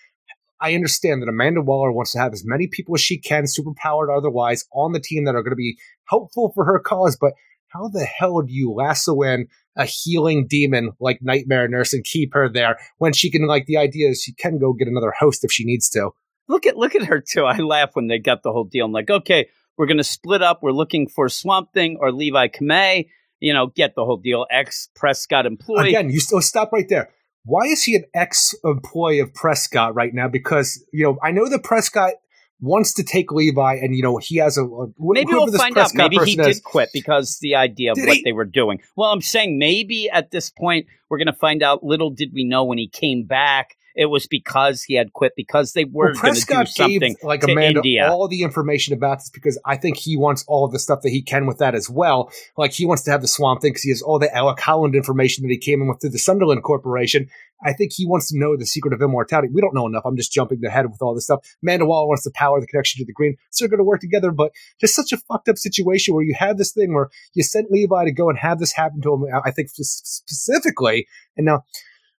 I 0.58 0.74
understand 0.74 1.20
that 1.20 1.28
Amanda 1.28 1.60
Waller 1.60 1.92
wants 1.92 2.12
to 2.12 2.20
have 2.20 2.32
as 2.32 2.44
many 2.46 2.66
people 2.66 2.94
as 2.94 3.00
she 3.00 3.18
can, 3.18 3.44
superpowered 3.44 4.16
otherwise, 4.16 4.64
on 4.72 4.92
the 4.92 5.00
team 5.00 5.24
that 5.24 5.34
are 5.34 5.42
going 5.42 5.50
to 5.52 5.56
be 5.56 5.76
helpful 6.08 6.52
for 6.54 6.64
her 6.64 6.78
cause. 6.78 7.18
But 7.20 7.32
how 7.68 7.88
the 7.88 8.04
hell 8.04 8.40
do 8.42 8.52
you 8.52 8.72
lasso 8.72 9.20
in 9.22 9.48
a 9.76 9.84
healing 9.84 10.46
demon 10.48 10.92
like 11.00 11.18
Nightmare 11.20 11.68
Nurse 11.68 11.92
and 11.92 12.04
keep 12.04 12.32
her 12.32 12.48
there 12.48 12.78
when 12.98 13.12
she 13.12 13.30
can, 13.30 13.46
like, 13.46 13.66
the 13.66 13.76
idea 13.76 14.10
is 14.10 14.22
she 14.22 14.32
can 14.32 14.58
go 14.58 14.72
get 14.72 14.88
another 14.88 15.12
host 15.18 15.44
if 15.44 15.52
she 15.52 15.64
needs 15.64 15.90
to? 15.90 16.12
Look 16.48 16.66
at 16.66 16.76
look 16.76 16.94
at 16.94 17.04
her 17.04 17.20
too. 17.20 17.44
I 17.44 17.58
laugh 17.58 17.90
when 17.94 18.08
they 18.08 18.18
got 18.18 18.42
the 18.42 18.52
whole 18.52 18.64
deal. 18.64 18.84
I'm 18.86 18.92
like, 18.92 19.10
okay, 19.10 19.48
we're 19.76 19.86
gonna 19.86 20.04
split 20.04 20.42
up. 20.42 20.62
We're 20.62 20.72
looking 20.72 21.08
for 21.08 21.28
Swamp 21.28 21.72
Thing 21.72 21.98
or 22.00 22.12
Levi 22.12 22.48
Kamei. 22.48 23.08
You 23.40 23.52
know, 23.52 23.66
get 23.68 23.94
the 23.96 24.04
whole 24.04 24.18
deal. 24.18 24.46
Ex 24.50 24.88
Prescott 24.94 25.46
employee. 25.46 25.88
Again, 25.88 26.10
you 26.10 26.20
still 26.20 26.40
stop 26.40 26.72
right 26.72 26.88
there. 26.88 27.10
Why 27.44 27.64
is 27.64 27.82
he 27.82 27.96
an 27.96 28.04
ex 28.14 28.54
employee 28.64 29.18
of 29.18 29.34
Prescott 29.34 29.94
right 29.96 30.14
now? 30.14 30.28
Because, 30.28 30.84
you 30.92 31.02
know, 31.04 31.18
I 31.22 31.32
know 31.32 31.48
that 31.48 31.64
Prescott 31.64 32.12
wants 32.60 32.94
to 32.94 33.02
take 33.02 33.32
Levi 33.32 33.74
and, 33.82 33.96
you 33.96 34.02
know, 34.02 34.18
he 34.18 34.36
has 34.36 34.56
a. 34.56 34.62
a 34.64 34.86
Maybe 34.96 35.32
we'll 35.32 35.50
find 35.50 35.76
out. 35.76 35.90
Maybe 35.94 36.18
he 36.18 36.38
is- 36.38 36.58
did 36.58 36.62
quit 36.62 36.90
because 36.92 37.38
the 37.40 37.56
idea 37.56 37.90
of 37.90 37.96
Did 37.96 38.06
what 38.06 38.16
he? 38.18 38.22
they 38.22 38.32
were 38.32 38.44
doing. 38.44 38.80
Well, 38.96 39.10
I'm 39.10 39.20
saying 39.22 39.58
maybe 39.58 40.08
at 40.08 40.30
this 40.30 40.50
point 40.50 40.86
we're 41.10 41.18
going 41.18 41.26
to 41.26 41.32
find 41.32 41.64
out. 41.64 41.82
Little 41.82 42.10
did 42.10 42.30
we 42.32 42.44
know 42.44 42.62
when 42.64 42.78
he 42.78 42.86
came 42.86 43.24
back 43.24 43.76
it 43.94 44.06
was 44.06 44.26
because 44.26 44.82
he 44.82 44.94
had 44.94 45.12
quit 45.12 45.32
because 45.36 45.72
they 45.72 45.84
were 45.84 46.12
Well, 46.12 46.22
going 46.22 46.34
to 46.34 46.40
do 46.40 46.46
Prescott 46.46 46.68
something 46.68 47.00
gave 47.00 47.16
like 47.22 47.40
to 47.42 47.52
Amanda 47.52 47.78
India. 47.80 48.08
all 48.08 48.28
the 48.28 48.42
information 48.42 48.94
about 48.94 49.18
this 49.18 49.30
because 49.30 49.60
I 49.64 49.76
think 49.76 49.96
he 49.96 50.16
wants 50.16 50.44
all 50.48 50.64
of 50.64 50.72
the 50.72 50.78
stuff 50.78 51.02
that 51.02 51.10
he 51.10 51.22
can 51.22 51.46
with 51.46 51.58
that 51.58 51.74
as 51.74 51.88
well. 51.90 52.30
Like 52.56 52.72
he 52.72 52.86
wants 52.86 53.02
to 53.04 53.10
have 53.10 53.20
the 53.22 53.28
Swamp 53.28 53.60
thing 53.62 53.70
because 53.72 53.82
he 53.82 53.90
has 53.90 54.02
all 54.02 54.18
the 54.18 54.34
Alec 54.34 54.60
Holland 54.60 54.94
information 54.94 55.42
that 55.42 55.50
he 55.50 55.58
came 55.58 55.80
in 55.82 55.88
with 55.88 56.00
through 56.00 56.10
the 56.10 56.18
Sunderland 56.18 56.62
Corporation. 56.62 57.28
I 57.64 57.72
think 57.72 57.92
he 57.94 58.06
wants 58.06 58.28
to 58.32 58.38
know 58.38 58.56
the 58.56 58.66
secret 58.66 58.92
of 58.92 59.00
immortality. 59.02 59.48
We 59.52 59.60
don't 59.60 59.72
know 59.74 59.86
enough. 59.86 60.02
I'm 60.04 60.16
just 60.16 60.32
jumping 60.32 60.64
ahead 60.64 60.86
with 60.90 61.00
all 61.00 61.14
this 61.14 61.24
stuff. 61.26 61.46
Amanda 61.62 61.86
Waller 61.86 62.08
wants 62.08 62.24
the 62.24 62.32
power, 62.34 62.60
the 62.60 62.66
connection 62.66 62.98
to 62.98 63.04
the 63.06 63.12
green. 63.12 63.36
So 63.50 63.62
they're 63.62 63.70
going 63.70 63.78
to 63.78 63.84
work 63.84 64.00
together, 64.00 64.32
but 64.32 64.50
just 64.80 64.96
such 64.96 65.12
a 65.12 65.16
fucked 65.16 65.48
up 65.48 65.56
situation 65.58 66.12
where 66.12 66.24
you 66.24 66.34
have 66.36 66.58
this 66.58 66.72
thing 66.72 66.92
where 66.92 67.08
you 67.34 67.44
sent 67.44 67.70
Levi 67.70 68.04
to 68.06 68.12
go 68.12 68.28
and 68.28 68.38
have 68.38 68.58
this 68.58 68.72
happen 68.72 69.00
to 69.02 69.14
him. 69.14 69.26
I 69.44 69.52
think 69.52 69.68
specifically, 69.70 71.06
and 71.36 71.46
now 71.46 71.62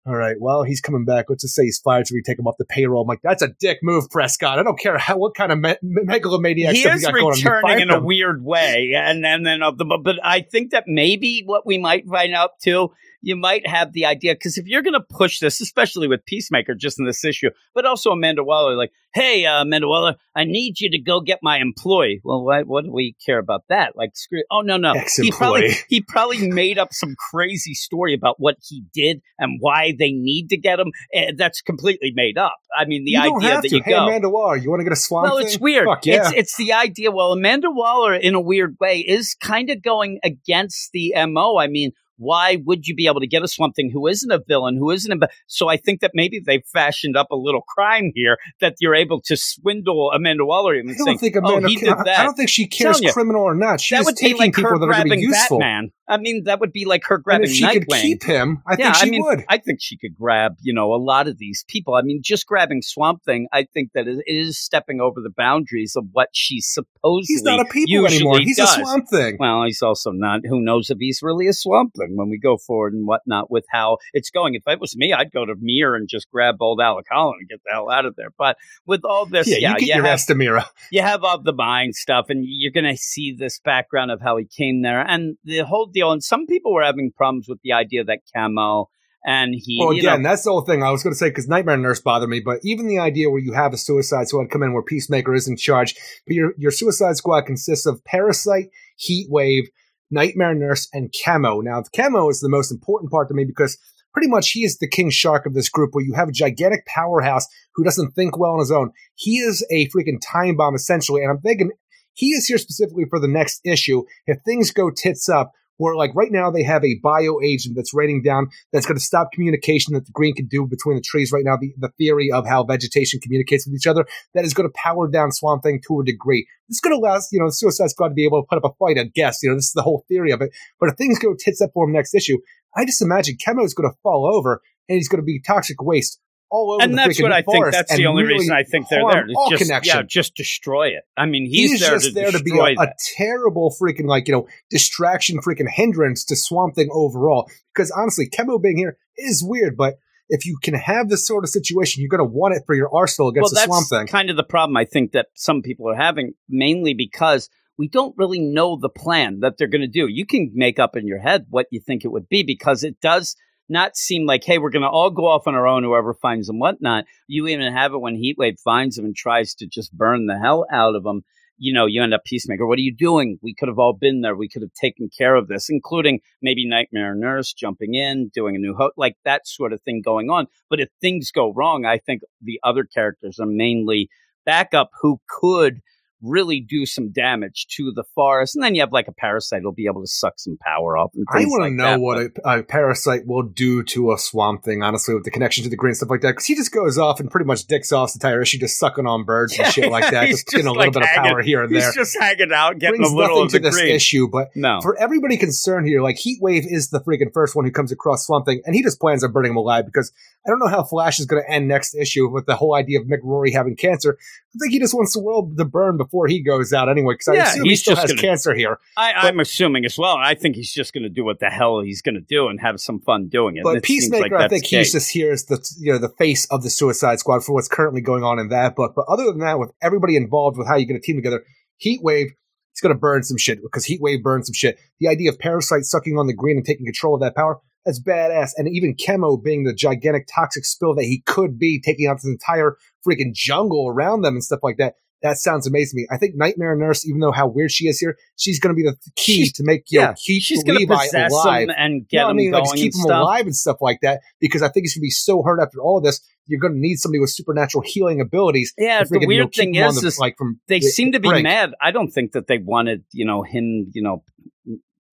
all 0.05 0.15
right. 0.15 0.35
Well, 0.37 0.63
he's 0.63 0.81
coming 0.81 1.05
back. 1.05 1.29
Let's 1.29 1.43
just 1.43 1.55
say 1.55 1.63
he's 1.63 1.79
fired, 1.79 2.07
so 2.07 2.13
we 2.13 2.21
take 2.21 2.37
him 2.37 2.45
off 2.45 2.55
the 2.57 2.65
payroll. 2.65 3.03
I'm 3.03 3.07
like, 3.07 3.21
that's 3.23 3.41
a 3.41 3.47
dick 3.47 3.79
move, 3.81 4.09
Prescott. 4.09 4.59
I 4.59 4.63
don't 4.63 4.77
care 4.77 4.97
how 4.97 5.17
what 5.17 5.33
kind 5.33 5.51
of 5.51 5.59
me- 5.59 5.77
megalomaniac 5.81 6.73
he 6.73 6.81
stuff 6.81 6.95
is 6.95 7.01
you 7.03 7.07
got 7.07 7.13
going 7.13 7.25
on. 7.25 7.37
You 7.39 7.51
returning 7.51 7.79
in 7.79 7.89
a 7.89 8.01
weird 8.01 8.43
way, 8.43 8.93
and 8.95 9.25
and 9.25 9.45
then 9.45 9.63
of 9.63 9.77
the 9.77 9.85
uh, 9.85 9.97
but, 9.97 10.03
but 10.03 10.15
I 10.21 10.41
think 10.41 10.71
that 10.71 10.85
maybe 10.87 11.43
what 11.45 11.65
we 11.65 11.77
might 11.77 12.05
find 12.05 12.35
out 12.35 12.59
too, 12.61 12.91
you 13.23 13.37
might 13.37 13.65
have 13.65 13.93
the 13.93 14.05
idea 14.05 14.35
because 14.35 14.57
if 14.57 14.67
you're 14.67 14.81
going 14.81 14.93
to 14.93 15.05
push 15.09 15.39
this, 15.39 15.61
especially 15.61 16.09
with 16.09 16.25
Peacemaker, 16.25 16.75
just 16.75 16.99
in 16.99 17.05
this 17.05 17.23
issue, 17.23 17.49
but 17.73 17.85
also 17.85 18.11
Amanda 18.11 18.43
Waller, 18.43 18.75
like, 18.75 18.91
hey, 19.13 19.45
uh, 19.45 19.61
Amanda 19.61 19.87
Waller, 19.87 20.15
I 20.35 20.43
need 20.43 20.81
you 20.81 20.91
to 20.91 20.99
go 20.99 21.21
get 21.21 21.39
my 21.41 21.59
employee. 21.59 22.19
Well, 22.23 22.43
why, 22.43 22.63
what 22.63 22.83
do 22.83 22.91
we 22.91 23.15
care 23.25 23.39
about 23.39 23.63
that? 23.69 23.95
Like, 23.95 24.11
screw. 24.15 24.43
Oh 24.51 24.59
no, 24.59 24.75
no, 24.75 24.93
he 25.15 25.31
probably 25.31 25.69
he 25.87 26.01
probably 26.01 26.49
made 26.51 26.77
up 26.77 26.89
some 26.91 27.15
crazy 27.31 27.73
story 27.73 28.13
about 28.13 28.35
what 28.39 28.57
he 28.61 28.83
did 28.93 29.21
and 29.39 29.57
why 29.61 29.95
they 29.97 30.11
need 30.11 30.49
to 30.49 30.57
get 30.57 30.79
him. 30.79 30.91
Eh, 31.13 31.31
that's 31.37 31.61
completely 31.61 32.11
made 32.13 32.37
up. 32.37 32.57
I 32.77 32.83
mean, 32.85 33.05
the 33.05 33.11
you 33.11 33.23
don't 33.23 33.37
idea 33.37 33.49
have 33.53 33.61
that 33.63 33.69
to. 33.69 33.75
you 33.77 33.83
hey, 33.85 33.91
go. 33.91 34.03
Amanda 34.05 34.29
Waller, 34.29 34.57
you 34.57 34.69
want 34.69 34.81
to 34.81 34.83
get 34.83 34.93
a 34.93 34.97
swamp 34.97 35.29
No, 35.29 35.37
thing? 35.37 35.47
it's 35.47 35.59
weird. 35.59 35.85
Fuck 35.85 36.05
yeah. 36.05 36.27
It's 36.27 36.33
it's 36.33 36.57
the 36.57 36.73
idea. 36.73 37.09
Well, 37.09 37.31
Amanda 37.31 37.71
Waller, 37.71 38.13
in 38.15 38.35
a 38.35 38.41
weird 38.41 38.75
way, 38.81 38.99
is 38.99 39.33
kind 39.39 39.69
of 39.69 39.81
going 39.81 40.19
against 40.25 40.89
the 40.91 41.13
mo. 41.27 41.57
I 41.57 41.67
mean, 41.67 41.91
why 42.17 42.57
would 42.65 42.87
you 42.87 42.95
be 42.95 43.07
able 43.07 43.19
to 43.19 43.27
get 43.27 43.43
a 43.43 43.47
Swamp 43.47 43.75
Thing 43.75 43.89
who 43.91 44.07
isn't 44.07 44.31
a 44.31 44.39
villain, 44.47 44.77
who 44.77 44.91
isn't 44.91 45.11
a? 45.11 45.27
So 45.47 45.69
I 45.69 45.77
think 45.77 46.01
that 46.01 46.11
maybe 46.13 46.39
they've 46.45 46.65
fashioned 46.71 47.17
up 47.17 47.27
a 47.31 47.35
little 47.35 47.61
crime 47.61 48.11
here 48.15 48.37
that 48.61 48.75
you're 48.79 48.95
able 48.95 49.21
to 49.21 49.35
swindle 49.37 50.11
Amanda 50.11 50.45
Waller 50.45 50.75
and 50.75 50.89
I 50.89 50.93
don't 50.95 51.17
think 51.17 51.35
"Oh, 51.35 51.57
Amanda. 51.57 51.67
did 51.69 51.89
I- 51.89 52.03
that." 52.03 52.19
I 52.19 52.23
don't 52.23 52.35
think 52.35 52.49
she 52.49 52.67
cares, 52.67 53.01
criminal 53.11 53.41
or 53.41 53.55
not. 53.55 53.81
She's 53.81 53.97
that 53.97 54.05
would 54.05 54.15
be 54.15 54.21
taking 54.21 54.37
like 54.37 54.55
people 54.55 54.79
that 54.79 54.85
are 54.85 54.93
going 54.93 55.09
to 55.09 55.15
be 55.15 55.21
useful. 55.21 55.59
Batman. 55.59 55.91
I 56.07 56.17
mean, 56.17 56.43
that 56.45 56.59
would 56.59 56.71
be 56.73 56.85
like 56.85 57.03
her 57.05 57.15
And 57.15 57.23
grabbing 57.23 57.49
if 57.49 57.55
she 57.55 57.67
could 57.69 57.87
Nightwing. 57.87 58.01
keep 58.01 58.23
him, 58.23 58.61
I 58.67 58.75
yeah, 58.77 58.91
think 58.91 58.95
she 58.95 59.07
I 59.07 59.09
mean, 59.09 59.21
would. 59.23 59.43
I 59.49 59.57
think 59.57 59.79
she 59.81 59.97
could 59.97 60.15
grab, 60.17 60.55
you 60.61 60.73
know, 60.73 60.93
a 60.93 60.97
lot 61.01 61.27
of 61.27 61.37
these 61.37 61.63
people. 61.67 61.95
I 61.95 62.01
mean, 62.01 62.21
just 62.23 62.45
grabbing 62.45 62.81
Swamp 62.81 63.23
Thing, 63.23 63.47
I 63.53 63.65
think 63.73 63.91
that 63.93 64.07
it 64.07 64.23
is 64.27 64.59
stepping 64.59 64.99
over 65.01 65.21
the 65.21 65.29
boundaries 65.35 65.95
of 65.95 66.05
what 66.11 66.29
she 66.33 66.59
supposedly 66.61 67.25
He's 67.27 67.43
not 67.43 67.59
a 67.59 67.65
people 67.65 68.05
anymore. 68.05 68.39
He's 68.39 68.57
does. 68.57 68.77
a 68.77 68.81
swamp 68.81 69.09
thing. 69.09 69.37
Well, 69.39 69.63
he's 69.63 69.81
also 69.81 70.11
not. 70.11 70.41
Who 70.45 70.61
knows 70.61 70.89
if 70.89 70.97
he's 70.99 71.21
really 71.21 71.47
a 71.47 71.53
Swamp 71.53 71.93
Thing 71.97 72.15
when 72.15 72.29
we 72.29 72.37
go 72.39 72.57
forward 72.57 72.93
and 72.93 73.05
whatnot 73.07 73.49
with 73.51 73.65
how 73.69 73.97
it's 74.13 74.29
going. 74.29 74.55
If 74.55 74.63
it 74.67 74.79
was 74.79 74.95
me, 74.95 75.13
I'd 75.13 75.31
go 75.31 75.45
to 75.45 75.53
Mir 75.59 75.95
and 75.95 76.07
just 76.09 76.29
grab 76.31 76.55
old 76.61 76.79
Alec 76.81 77.05
Holland 77.09 77.37
and 77.41 77.49
get 77.49 77.59
the 77.65 77.71
hell 77.71 77.89
out 77.89 78.05
of 78.05 78.15
there. 78.15 78.29
But 78.37 78.57
with 78.85 79.01
all 79.05 79.25
this, 79.25 79.47
Yeah, 79.47 79.57
yeah, 79.59 79.69
you 79.73 79.79
get 79.79 79.81
you 79.87 79.95
your 79.95 80.03
have 80.03 80.13
ass 80.13 80.25
to 80.27 80.35
Mira. 80.35 80.65
you 80.91 81.01
have 81.01 81.23
of 81.23 81.43
the 81.43 81.53
mind 81.53 81.95
stuff 81.95 82.25
and 82.29 82.43
you're 82.45 82.71
going 82.71 82.85
to 82.85 82.97
see 82.97 83.33
this 83.37 83.59
background 83.59 84.11
of 84.11 84.21
how 84.21 84.37
he 84.37 84.45
came 84.45 84.81
there 84.81 85.01
and 85.01 85.37
the 85.43 85.59
whole 85.59 85.85
deal 85.87 86.02
and 86.11 86.23
some 86.23 86.45
people 86.47 86.73
were 86.73 86.83
having 86.83 87.11
problems 87.15 87.47
with 87.47 87.59
the 87.63 87.73
idea 87.73 88.03
that 88.03 88.19
Chemo 88.35 88.87
and 89.25 89.53
he 89.55 89.77
Well, 89.79 89.93
you 89.93 89.99
again, 89.99 90.21
know, 90.21 90.29
that's 90.29 90.43
the 90.43 90.51
whole 90.51 90.65
thing. 90.65 90.83
I 90.83 90.91
was 90.91 91.03
going 91.03 91.13
to 91.13 91.17
say 91.17 91.29
because 91.29 91.47
Nightmare 91.47 91.77
Nurse 91.77 92.01
bothered 92.01 92.29
me, 92.29 92.41
but 92.43 92.59
even 92.63 92.87
the 92.87 92.99
idea 92.99 93.29
where 93.29 93.39
you 93.39 93.53
have 93.53 93.73
a 93.73 93.77
Suicide 93.77 94.27
Squad 94.27 94.49
come 94.49 94.63
in 94.63 94.73
where 94.73 94.83
Peacemaker 94.83 95.33
is 95.33 95.47
in 95.47 95.57
charge, 95.57 95.95
but 96.27 96.35
your 96.35 96.53
your 96.57 96.71
Suicide 96.71 97.15
Squad 97.15 97.43
consists 97.43 97.85
of 97.85 98.03
Parasite, 98.03 98.69
Heatwave, 98.99 99.67
Nightmare 100.11 100.53
Nurse, 100.53 100.89
and 100.93 101.13
Chemo. 101.13 101.63
Now, 101.63 101.81
the 101.81 101.89
Chemo 101.89 102.29
is 102.29 102.41
the 102.41 102.49
most 102.49 102.71
important 102.71 103.11
part 103.11 103.29
to 103.29 103.33
me 103.33 103.45
because 103.45 103.77
pretty 104.13 104.27
much 104.27 104.51
he 104.51 104.63
is 104.63 104.77
the 104.77 104.89
king 104.89 105.09
shark 105.09 105.45
of 105.45 105.53
this 105.53 105.69
group 105.69 105.91
where 105.93 106.05
you 106.05 106.13
have 106.13 106.29
a 106.29 106.33
gigantic 106.33 106.85
powerhouse 106.85 107.47
who 107.75 107.83
doesn't 107.83 108.11
think 108.11 108.37
well 108.37 108.51
on 108.51 108.59
his 108.59 108.71
own. 108.71 108.91
He 109.15 109.37
is 109.37 109.65
a 109.71 109.87
freaking 109.87 110.21
time 110.21 110.57
bomb 110.57 110.75
essentially, 110.75 111.21
and 111.23 111.31
I'm 111.31 111.39
thinking 111.39 111.71
he 112.13 112.27
is 112.31 112.45
here 112.45 112.57
specifically 112.57 113.05
for 113.09 113.19
the 113.19 113.27
next 113.27 113.61
issue. 113.65 114.03
If 114.27 114.41
things 114.41 114.71
go 114.71 114.91
tits 114.91 115.29
up, 115.29 115.51
where 115.77 115.95
like 115.95 116.11
right 116.15 116.31
now 116.31 116.51
they 116.51 116.63
have 116.63 116.83
a 116.83 116.99
bio 117.01 117.39
agent 117.43 117.75
that's 117.75 117.93
raining 117.93 118.21
down 118.21 118.47
that's 118.71 118.85
going 118.85 118.97
to 118.97 119.03
stop 119.03 119.31
communication 119.31 119.93
that 119.93 120.05
the 120.05 120.11
green 120.11 120.33
can 120.33 120.47
do 120.47 120.65
between 120.67 120.95
the 120.95 121.01
trees 121.01 121.31
right 121.31 121.43
now. 121.45 121.57
The, 121.57 121.73
the 121.77 121.89
theory 121.97 122.31
of 122.31 122.47
how 122.47 122.63
vegetation 122.63 123.19
communicates 123.19 123.65
with 123.65 123.75
each 123.75 123.87
other 123.87 124.05
that 124.33 124.45
is 124.45 124.53
going 124.53 124.69
to 124.69 124.73
power 124.75 125.07
down 125.07 125.31
Swamp 125.31 125.63
Thing 125.63 125.81
to 125.87 125.99
a 125.99 126.05
degree. 126.05 126.47
This 126.69 126.79
to 126.81 126.89
allow 126.89 127.19
you 127.31 127.39
know 127.39 127.49
Suicide 127.49 127.89
Squad 127.89 128.09
to 128.09 128.13
be 128.13 128.25
able 128.25 128.41
to 128.41 128.47
put 128.47 128.57
up 128.57 128.71
a 128.71 128.73
fight. 128.77 128.99
I 128.99 129.05
guess 129.13 129.39
you 129.43 129.49
know 129.49 129.55
this 129.55 129.67
is 129.67 129.73
the 129.73 129.81
whole 129.81 130.05
theory 130.07 130.31
of 130.31 130.41
it. 130.41 130.51
But 130.79 130.89
if 130.89 130.95
things 130.95 131.19
go 131.19 131.33
tits 131.37 131.61
up 131.61 131.71
for 131.73 131.85
him 131.85 131.93
next 131.93 132.13
issue, 132.13 132.37
I 132.75 132.85
just 132.85 133.01
imagine 133.01 133.37
Chemo 133.37 133.63
is 133.63 133.73
going 133.73 133.89
to 133.89 133.97
fall 134.03 134.25
over 134.25 134.61
and 134.89 134.97
he's 134.97 135.09
going 135.09 135.21
to 135.21 135.25
be 135.25 135.41
toxic 135.41 135.81
waste 135.81 136.19
all 136.53 136.71
over. 136.73 136.83
and 136.83 136.97
that's 136.97 137.19
what 137.19 137.31
I 137.31 137.41
think. 137.41 137.71
That's 137.71 137.95
the 137.95 138.05
only 138.05 138.23
really 138.23 138.35
reason 138.35 138.53
I 138.53 138.63
think 138.63 138.87
they're 138.87 139.03
there. 139.11 139.25
just, 139.49 139.63
connection. 139.63 139.97
Yeah, 139.97 140.03
just 140.03 140.35
destroy 140.35 140.89
it. 140.89 141.03
I 141.17 141.25
mean, 141.25 141.45
he's, 141.45 141.71
He's, 141.71 141.81
there 141.81 141.95
just 141.95 142.07
to 142.09 142.13
there 142.13 142.31
to 142.31 142.43
be 142.43 142.57
a, 142.57 142.75
a 142.79 142.93
terrible 143.17 143.75
freaking 143.81 144.05
like 144.05 144.27
you 144.27 144.33
know 144.33 144.47
distraction, 144.69 145.39
freaking 145.39 145.67
hindrance 145.67 146.23
to 146.25 146.35
Swamp 146.35 146.75
Thing 146.75 146.89
overall. 146.91 147.49
Because 147.73 147.89
honestly, 147.91 148.29
Chemo 148.29 148.61
being 148.61 148.77
here 148.77 148.97
is 149.17 149.43
weird, 149.43 149.75
but 149.75 149.95
if 150.29 150.45
you 150.45 150.57
can 150.61 150.75
have 150.75 151.09
this 151.09 151.25
sort 151.27 151.43
of 151.43 151.49
situation, 151.49 152.01
you're 152.01 152.09
going 152.09 152.19
to 152.19 152.23
want 152.23 152.55
it 152.55 152.63
for 152.65 152.75
your 152.75 152.95
arsenal 152.95 153.27
well, 153.27 153.31
against 153.31 153.55
the 153.55 153.61
Swamp 153.61 153.87
Thing. 153.87 154.07
kind 154.07 154.29
of 154.29 154.37
the 154.37 154.43
problem 154.43 154.77
I 154.77 154.85
think 154.85 155.11
that 155.13 155.27
some 155.33 155.61
people 155.63 155.89
are 155.89 155.95
having, 155.95 156.33
mainly 156.47 156.93
because 156.93 157.49
we 157.77 157.87
don't 157.87 158.15
really 158.17 158.39
know 158.39 158.77
the 158.79 158.89
plan 158.89 159.39
that 159.39 159.57
they're 159.57 159.67
going 159.67 159.81
to 159.81 159.87
do. 159.87 160.07
You 160.07 160.27
can 160.27 160.51
make 160.53 160.77
up 160.77 160.95
in 160.95 161.07
your 161.07 161.19
head 161.19 161.47
what 161.49 161.65
you 161.71 161.79
think 161.79 162.05
it 162.05 162.11
would 162.11 162.29
be 162.29 162.43
because 162.43 162.83
it 162.83 163.01
does 163.01 163.35
not 163.69 163.95
seem 163.95 164.25
like, 164.25 164.43
hey, 164.43 164.57
we're 164.57 164.69
going 164.69 164.83
to 164.83 164.89
all 164.89 165.09
go 165.09 165.27
off 165.27 165.47
on 165.47 165.55
our 165.55 165.67
own, 165.67 165.83
whoever 165.83 166.13
finds 166.13 166.47
them, 166.47 166.59
whatnot. 166.59 167.05
You 167.27 167.47
even 167.47 167.73
have 167.73 167.93
it 167.93 168.01
when 168.01 168.15
Heatwave 168.15 168.59
finds 168.59 168.95
them 168.95 169.05
and 169.05 169.15
tries 169.15 169.53
to 169.55 169.67
just 169.67 169.95
burn 169.95 170.25
the 170.25 170.39
hell 170.39 170.65
out 170.71 170.95
of 170.95 171.03
them. 171.03 171.21
You 171.57 171.73
know, 171.73 171.85
you 171.85 172.01
end 172.01 172.13
up 172.13 172.25
Peacemaker. 172.25 172.65
What 172.65 172.79
are 172.79 172.81
you 172.83 172.95
doing? 172.95 173.37
We 173.41 173.53
could 173.53 173.69
have 173.69 173.79
all 173.79 173.93
been 173.93 174.21
there. 174.21 174.35
We 174.35 174.49
could 174.49 174.63
have 174.63 174.73
taken 174.73 175.09
care 175.15 175.35
of 175.35 175.47
this, 175.47 175.69
including 175.69 176.19
maybe 176.41 176.67
Nightmare 176.67 177.15
Nurse 177.15 177.53
jumping 177.53 177.93
in, 177.93 178.31
doing 178.33 178.55
a 178.55 178.59
new 178.59 178.75
hook, 178.75 178.93
like 178.97 179.15
that 179.23 179.47
sort 179.47 179.71
of 179.71 179.81
thing 179.81 180.01
going 180.03 180.29
on. 180.29 180.47
But 180.69 180.79
if 180.79 180.89
things 180.99 181.31
go 181.31 181.53
wrong, 181.53 181.85
I 181.85 181.99
think 181.99 182.21
the 182.41 182.59
other 182.63 182.83
characters 182.83 183.39
are 183.39 183.45
mainly 183.45 184.09
backup 184.45 184.89
who 185.01 185.21
could 185.29 185.81
really 186.23 186.59
do 186.61 186.85
some 186.85 187.11
damage 187.11 187.67
to 187.77 187.91
the 187.93 188.03
forest. 188.15 188.55
And 188.55 188.63
then 188.63 188.75
you 188.75 188.81
have 188.81 188.91
like 188.91 189.07
a 189.07 189.11
parasite 189.11 189.61
who'll 189.61 189.73
be 189.73 189.85
able 189.85 190.01
to 190.01 190.07
suck 190.07 190.35
some 190.37 190.57
power 190.59 190.97
off. 190.97 191.11
And 191.13 191.25
I 191.29 191.39
want 191.45 191.61
to 191.61 191.63
like 191.65 191.73
know 191.73 191.83
that, 191.83 191.99
what 191.99 192.17
a, 192.17 192.59
a 192.59 192.63
parasite 192.63 193.27
will 193.27 193.43
do 193.43 193.83
to 193.83 194.13
a 194.13 194.17
swamp 194.17 194.63
thing, 194.63 194.81
honestly, 194.81 195.13
with 195.13 195.23
the 195.25 195.31
connection 195.31 195.63
to 195.65 195.69
the 195.69 195.75
green 195.75 195.93
stuff 195.93 196.09
like 196.09 196.21
that. 196.21 196.31
Because 196.31 196.45
he 196.45 196.55
just 196.55 196.71
goes 196.71 196.97
off 196.97 197.19
and 197.19 197.29
pretty 197.29 197.45
much 197.45 197.65
dicks 197.65 197.91
off 197.91 198.13
the 198.13 198.17
entire 198.17 198.41
issue, 198.41 198.57
just 198.57 198.79
sucking 198.79 199.05
on 199.05 199.25
birds 199.25 199.57
and 199.59 199.67
shit 199.71 199.91
like 199.91 200.09
that, 200.11 200.29
just 200.29 200.47
getting 200.47 200.67
a 200.67 200.71
little 200.71 200.85
like, 200.85 200.93
bit 200.93 201.03
of 201.03 201.09
power 201.09 201.41
here 201.41 201.63
and 201.63 201.75
there. 201.75 201.85
He's 201.85 201.95
just 201.95 202.17
hanging 202.19 202.51
out, 202.53 202.79
getting 202.79 202.97
Brings 203.01 203.11
a 203.11 203.15
little 203.15 203.43
of 203.43 203.51
to 203.51 203.59
this 203.59 203.75
green. 203.75 203.93
issue, 203.93 204.27
but 204.27 204.49
No. 204.55 204.79
for 204.81 204.97
everybody 204.97 205.37
concerned 205.37 205.87
here, 205.87 206.01
like 206.01 206.17
Heatwave 206.17 206.65
is 206.65 206.89
the 206.89 207.01
freaking 207.01 207.33
first 207.33 207.55
one 207.55 207.65
who 207.65 207.71
comes 207.71 207.91
across 207.91 208.25
Swamp 208.25 208.45
Thing, 208.45 208.61
and 208.65 208.75
he 208.75 208.81
just 208.81 208.99
plans 208.99 209.23
on 209.23 209.31
burning 209.31 209.51
him 209.51 209.57
alive 209.57 209.85
because 209.85 210.11
I 210.45 210.49
don't 210.49 210.59
know 210.59 210.67
how 210.67 210.83
Flash 210.83 211.19
is 211.19 211.25
going 211.25 211.43
to 211.43 211.49
end 211.49 211.67
next 211.67 211.95
issue 211.95 212.27
with 212.29 212.45
the 212.45 212.55
whole 212.55 212.75
idea 212.75 212.99
of 212.99 213.07
Mick 213.07 213.19
Rory 213.23 213.51
having 213.51 213.75
cancer. 213.75 214.17
I 214.19 214.57
think 214.59 214.73
he 214.73 214.79
just 214.79 214.93
wants 214.93 215.13
the 215.13 215.21
world 215.21 215.57
to 215.57 215.65
burn 215.65 215.97
before 215.97 216.12
he 216.27 216.41
goes 216.41 216.71
out 216.73 216.89
anyway, 216.89 217.15
because 217.15 217.27
I 217.29 217.33
Yeah, 217.33 217.49
assume 217.49 217.65
he 217.65 217.75
still 217.75 217.95
just 217.95 218.03
has 218.03 218.11
gonna- 218.11 218.21
cancer 218.21 218.53
here. 218.53 218.79
I, 218.97 219.13
I'm 219.13 219.39
assuming 219.39 219.85
as 219.85 219.97
well. 219.97 220.15
I 220.17 220.35
think 220.35 220.55
he's 220.55 220.71
just 220.71 220.93
going 220.93 221.03
to 221.03 221.09
do 221.09 221.23
what 221.25 221.39
the 221.39 221.49
hell 221.49 221.81
he's 221.81 222.01
going 222.01 222.15
to 222.15 222.21
do 222.21 222.47
and 222.47 222.59
have 222.61 222.79
some 222.79 222.99
fun 222.99 223.27
doing 223.29 223.57
it. 223.57 223.63
But 223.63 223.77
it 223.77 223.83
Peacemaker, 223.83 224.35
like 224.35 224.45
I 224.45 224.47
think 224.47 224.65
he's 224.65 224.91
just 224.91 225.11
here 225.11 225.31
as 225.31 225.45
the 225.45 225.57
you 225.79 225.91
know 225.91 225.97
the 225.97 226.09
face 226.17 226.45
of 226.51 226.63
the 226.63 226.69
Suicide 226.69 227.19
Squad 227.19 227.43
for 227.43 227.53
what's 227.53 227.67
currently 227.67 228.01
going 228.01 228.23
on 228.23 228.39
in 228.39 228.49
that 228.49 228.75
book. 228.75 228.93
But 228.95 229.05
other 229.09 229.25
than 229.25 229.39
that, 229.39 229.59
with 229.59 229.71
everybody 229.81 230.15
involved 230.15 230.57
with 230.57 230.67
how 230.67 230.75
you 230.75 230.85
get 230.85 230.95
a 230.95 230.99
team 231.01 231.15
together, 231.17 231.43
Heatwave 231.83 232.27
is 232.75 232.81
going 232.81 232.93
to 232.93 232.99
burn 232.99 233.23
some 233.23 233.37
shit 233.37 233.59
because 233.61 233.85
Heatwave 233.85 234.21
burns 234.23 234.47
some 234.47 234.53
shit. 234.53 234.79
The 234.99 235.07
idea 235.07 235.29
of 235.31 235.39
Parasite 235.39 235.83
sucking 235.83 236.17
on 236.17 236.27
the 236.27 236.33
green 236.33 236.57
and 236.57 236.65
taking 236.65 236.85
control 236.85 237.15
of 237.15 237.21
that 237.21 237.35
power. 237.35 237.59
That's 237.85 238.01
badass. 238.01 238.51
And 238.55 238.69
even 238.69 238.95
Chemo 238.95 239.43
being 239.43 239.65
the 239.65 239.73
gigantic 239.73 240.25
toxic 240.33 240.63
spill 240.63 240.95
that 240.95 241.03
he 241.03 241.21
could 241.25 241.59
be, 241.59 241.81
taking 241.81 242.07
out 242.07 242.15
this 242.15 242.25
entire 242.25 242.77
freaking 243.05 243.33
jungle 243.33 243.89
around 243.89 244.21
them 244.21 244.35
and 244.35 244.43
stuff 244.43 244.61
like 244.63 244.77
that. 244.77 244.93
That 245.23 245.37
sounds 245.37 245.65
amazing 245.65 245.97
to 245.97 246.01
me. 246.01 246.07
I 246.11 246.17
think 246.17 246.35
Nightmare 246.35 246.75
Nurse, 246.75 247.07
even 247.07 247.21
though 247.21 247.31
how 247.31 247.47
weird 247.47 247.71
she 247.71 247.87
is 247.87 247.97
here, 247.97 248.17
she's 248.35 248.59
going 248.59 248.75
to 248.75 248.77
be 248.77 248.83
the 248.83 248.95
key 249.15 249.37
She's- 249.45 249.51
to 249.53 249.63
make 249.63 249.83
you 249.89 249.99
know, 250.01 250.07
yeah, 250.09 250.13
keep 250.23 250.43
she's 250.43 250.63
going 250.63 250.75
to 250.75 250.79
Levi 250.81 250.95
possess 251.05 251.31
alive. 251.31 251.63
him 251.69 251.75
and 251.77 252.07
get 252.07 252.17
no, 252.19 252.27
I 252.27 252.31
him 252.31 252.35
mean, 252.37 252.51
going 252.51 252.65
like 252.65 252.75
keep 252.75 252.87
him 252.93 253.01
stuff. 253.01 253.21
alive 253.21 253.45
and 253.45 253.55
stuff 253.55 253.77
like 253.81 253.99
that 254.01 254.19
because 254.41 254.61
I 254.61 254.67
think 254.67 254.83
he's 254.83 254.93
going 254.95 254.99
to 255.01 255.05
be 255.05 255.09
so 255.09 255.41
hurt 255.41 255.59
after 255.61 255.79
all 255.81 255.97
of 255.97 256.03
this. 256.03 256.19
You're 256.45 256.59
going 256.59 256.73
to 256.73 256.79
need 256.79 256.97
somebody 256.97 257.19
with 257.21 257.29
supernatural 257.29 257.83
healing 257.87 258.19
abilities. 258.19 258.73
Yeah, 258.77 259.03
the 259.03 259.05
freaking, 259.05 259.13
you 259.13 259.19
know, 259.21 259.27
weird 259.27 259.53
thing 259.53 259.75
is, 259.75 260.01
the- 260.01 260.07
is 260.07 260.19
like 260.19 260.35
from 260.37 260.59
they 260.67 260.79
the 260.79 260.87
seem 260.89 261.13
to 261.13 261.19
be 261.21 261.41
mad. 261.41 261.73
I 261.81 261.91
don't 261.91 262.11
think 262.11 262.33
that 262.33 262.47
they 262.47 262.57
wanted, 262.57 263.05
you 263.13 263.25
know, 263.25 263.43
him, 263.43 263.89
you 263.93 264.01
know, 264.03 264.23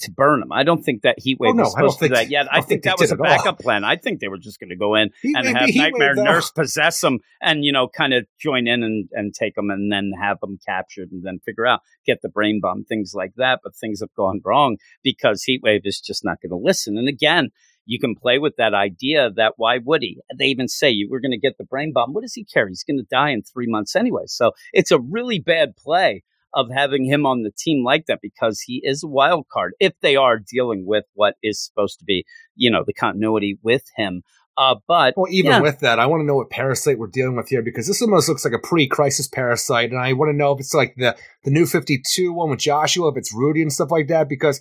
to 0.01 0.11
burn 0.11 0.43
him. 0.43 0.53
I 0.53 0.63
don't 0.63 0.83
think 0.83 1.03
that 1.03 1.19
heat 1.19 1.39
wave 1.41 1.51
Oh, 1.51 1.53
no, 1.55 1.63
was 1.65 1.73
supposed 1.73 1.99
to 2.01 2.09
do 2.09 2.15
that 2.15 2.31
yet. 2.31 2.47
I 2.53 2.59
I 2.59 2.61
think 2.61 2.69
think 2.69 2.85
that 2.85 2.99
was 2.99 3.11
a 3.11 3.15
at 3.15 3.21
all. 3.21 3.25
backup 3.25 3.59
plan. 3.59 3.85
I 3.85 3.97
think 3.97 4.21
they 4.21 4.29
were 4.29 4.39
just 4.39 4.59
going 4.61 4.71
to 4.71 4.77
go 4.77 4.95
in 4.95 5.11
He- 5.23 5.35
and 5.37 5.47
have 5.57 5.69
he 5.69 5.79
Nightmare 5.79 6.15
Nurse 6.15 6.51
possess 6.51 7.01
them 7.01 7.19
and, 7.41 7.65
you 7.65 7.73
know, 7.73 7.89
kind 7.89 8.13
of 8.15 8.27
join 8.41 8.67
in 8.67 8.83
and, 8.83 9.09
and 9.13 9.35
take 9.35 9.55
them 9.55 9.71
and 9.71 9.91
then 9.93 10.13
have 10.21 10.41
them 10.41 10.59
captured 10.67 11.11
and 11.13 11.23
then 11.25 11.39
figure 11.45 11.67
out, 11.67 11.81
get 12.07 12.23
the 12.23 12.29
brain 12.29 12.61
bomb, 12.63 12.85
things 12.85 13.13
like 13.15 13.33
that. 13.37 13.61
But 13.63 13.75
things 13.77 14.01
have 14.01 14.15
gone 14.15 14.41
wrong 14.45 14.77
because 15.03 15.45
Heatwave 15.49 15.83
is 15.85 16.01
just 16.01 16.25
not 16.25 16.41
going 16.43 16.51
to 16.51 16.57
listen. 16.57 16.97
And 16.99 17.09
again, 17.09 17.51
you 17.87 17.99
can 17.99 18.15
play 18.15 18.39
with 18.39 18.57
that 18.57 18.75
idea 18.75 19.31
that 19.37 19.55
why 19.57 19.79
would 19.85 20.03
he? 20.03 20.21
They 20.39 20.47
even 20.47 20.69
say 20.69 20.91
you 20.91 21.09
we're 21.11 21.21
going 21.21 21.31
to 21.33 21.39
get 21.39 21.59
the 21.59 21.65
brain 21.65 21.93
bomb. 21.93 22.13
What 22.13 22.23
does 22.23 22.35
he 22.35 22.45
care? 22.45 22.69
He's 22.69 22.85
going 22.85 22.99
to 22.99 23.07
die 23.11 23.31
in 23.31 23.43
three 23.43 23.67
months 23.67 23.97
anyway. 23.97 24.25
So 24.27 24.53
it's 24.73 24.91
a 24.93 25.01
really 25.01 25.39
bad 25.41 25.77
play 25.77 26.23
of 26.55 26.67
having 26.75 27.05
him 27.05 27.27
on 27.27 27.43
the 27.43 27.53
team 27.57 27.85
like 27.85 28.07
that 28.07 28.21
because 28.23 28.61
he 28.61 28.81
is 28.85 29.03
a 29.05 29.09
wild 29.09 29.47
card 29.53 29.73
if 29.81 29.93
they 30.03 30.17
are 30.17 30.39
dealing 30.39 30.85
with 30.87 31.05
what 31.15 31.35
is 31.43 31.65
supposed 31.65 31.99
to 31.99 32.05
be, 32.05 32.25
you 32.57 32.71
know, 32.71 32.83
the 32.87 32.93
continuity 32.93 33.59
with 33.63 33.85
him. 33.97 34.23
Uh, 34.57 34.75
but 34.87 35.15
Well, 35.17 35.31
even 35.31 35.53
Yeah. 35.53 35.61
with 35.61 35.81
that, 35.81 35.99
I 35.99 36.07
want 36.07 36.21
to 36.21 36.27
know 36.27 36.35
what 36.35 36.51
parasite 36.51 36.99
we're 36.99 37.07
dealing 37.07 37.37
with 37.37 37.49
here 37.49 37.63
because 37.63 37.87
this 37.87 38.03
almost 38.03 38.29
looks 38.29 38.45
like 38.45 38.53
a 38.53 38.59
pre-crisis 38.59 39.27
parasite, 39.29 39.91
and 39.91 39.99
I 39.99 40.13
want 40.13 40.31
to 40.31 40.37
know 40.37 40.53
if 40.53 40.61
it's 40.61 40.75
like 40.75 40.95
the 40.97 41.17
the 41.45 41.51
new 41.51 41.65
Fifty 41.67 42.03
Two 42.15 42.33
one 42.33 42.51
with 42.51 42.59
Joshua, 42.59 43.09
if 43.11 43.17
it's 43.17 43.33
Rudy 43.35 43.63
and 43.63 43.73
stuff 43.73 43.91
like 43.91 44.09
that. 44.09 44.29
Because 44.29 44.61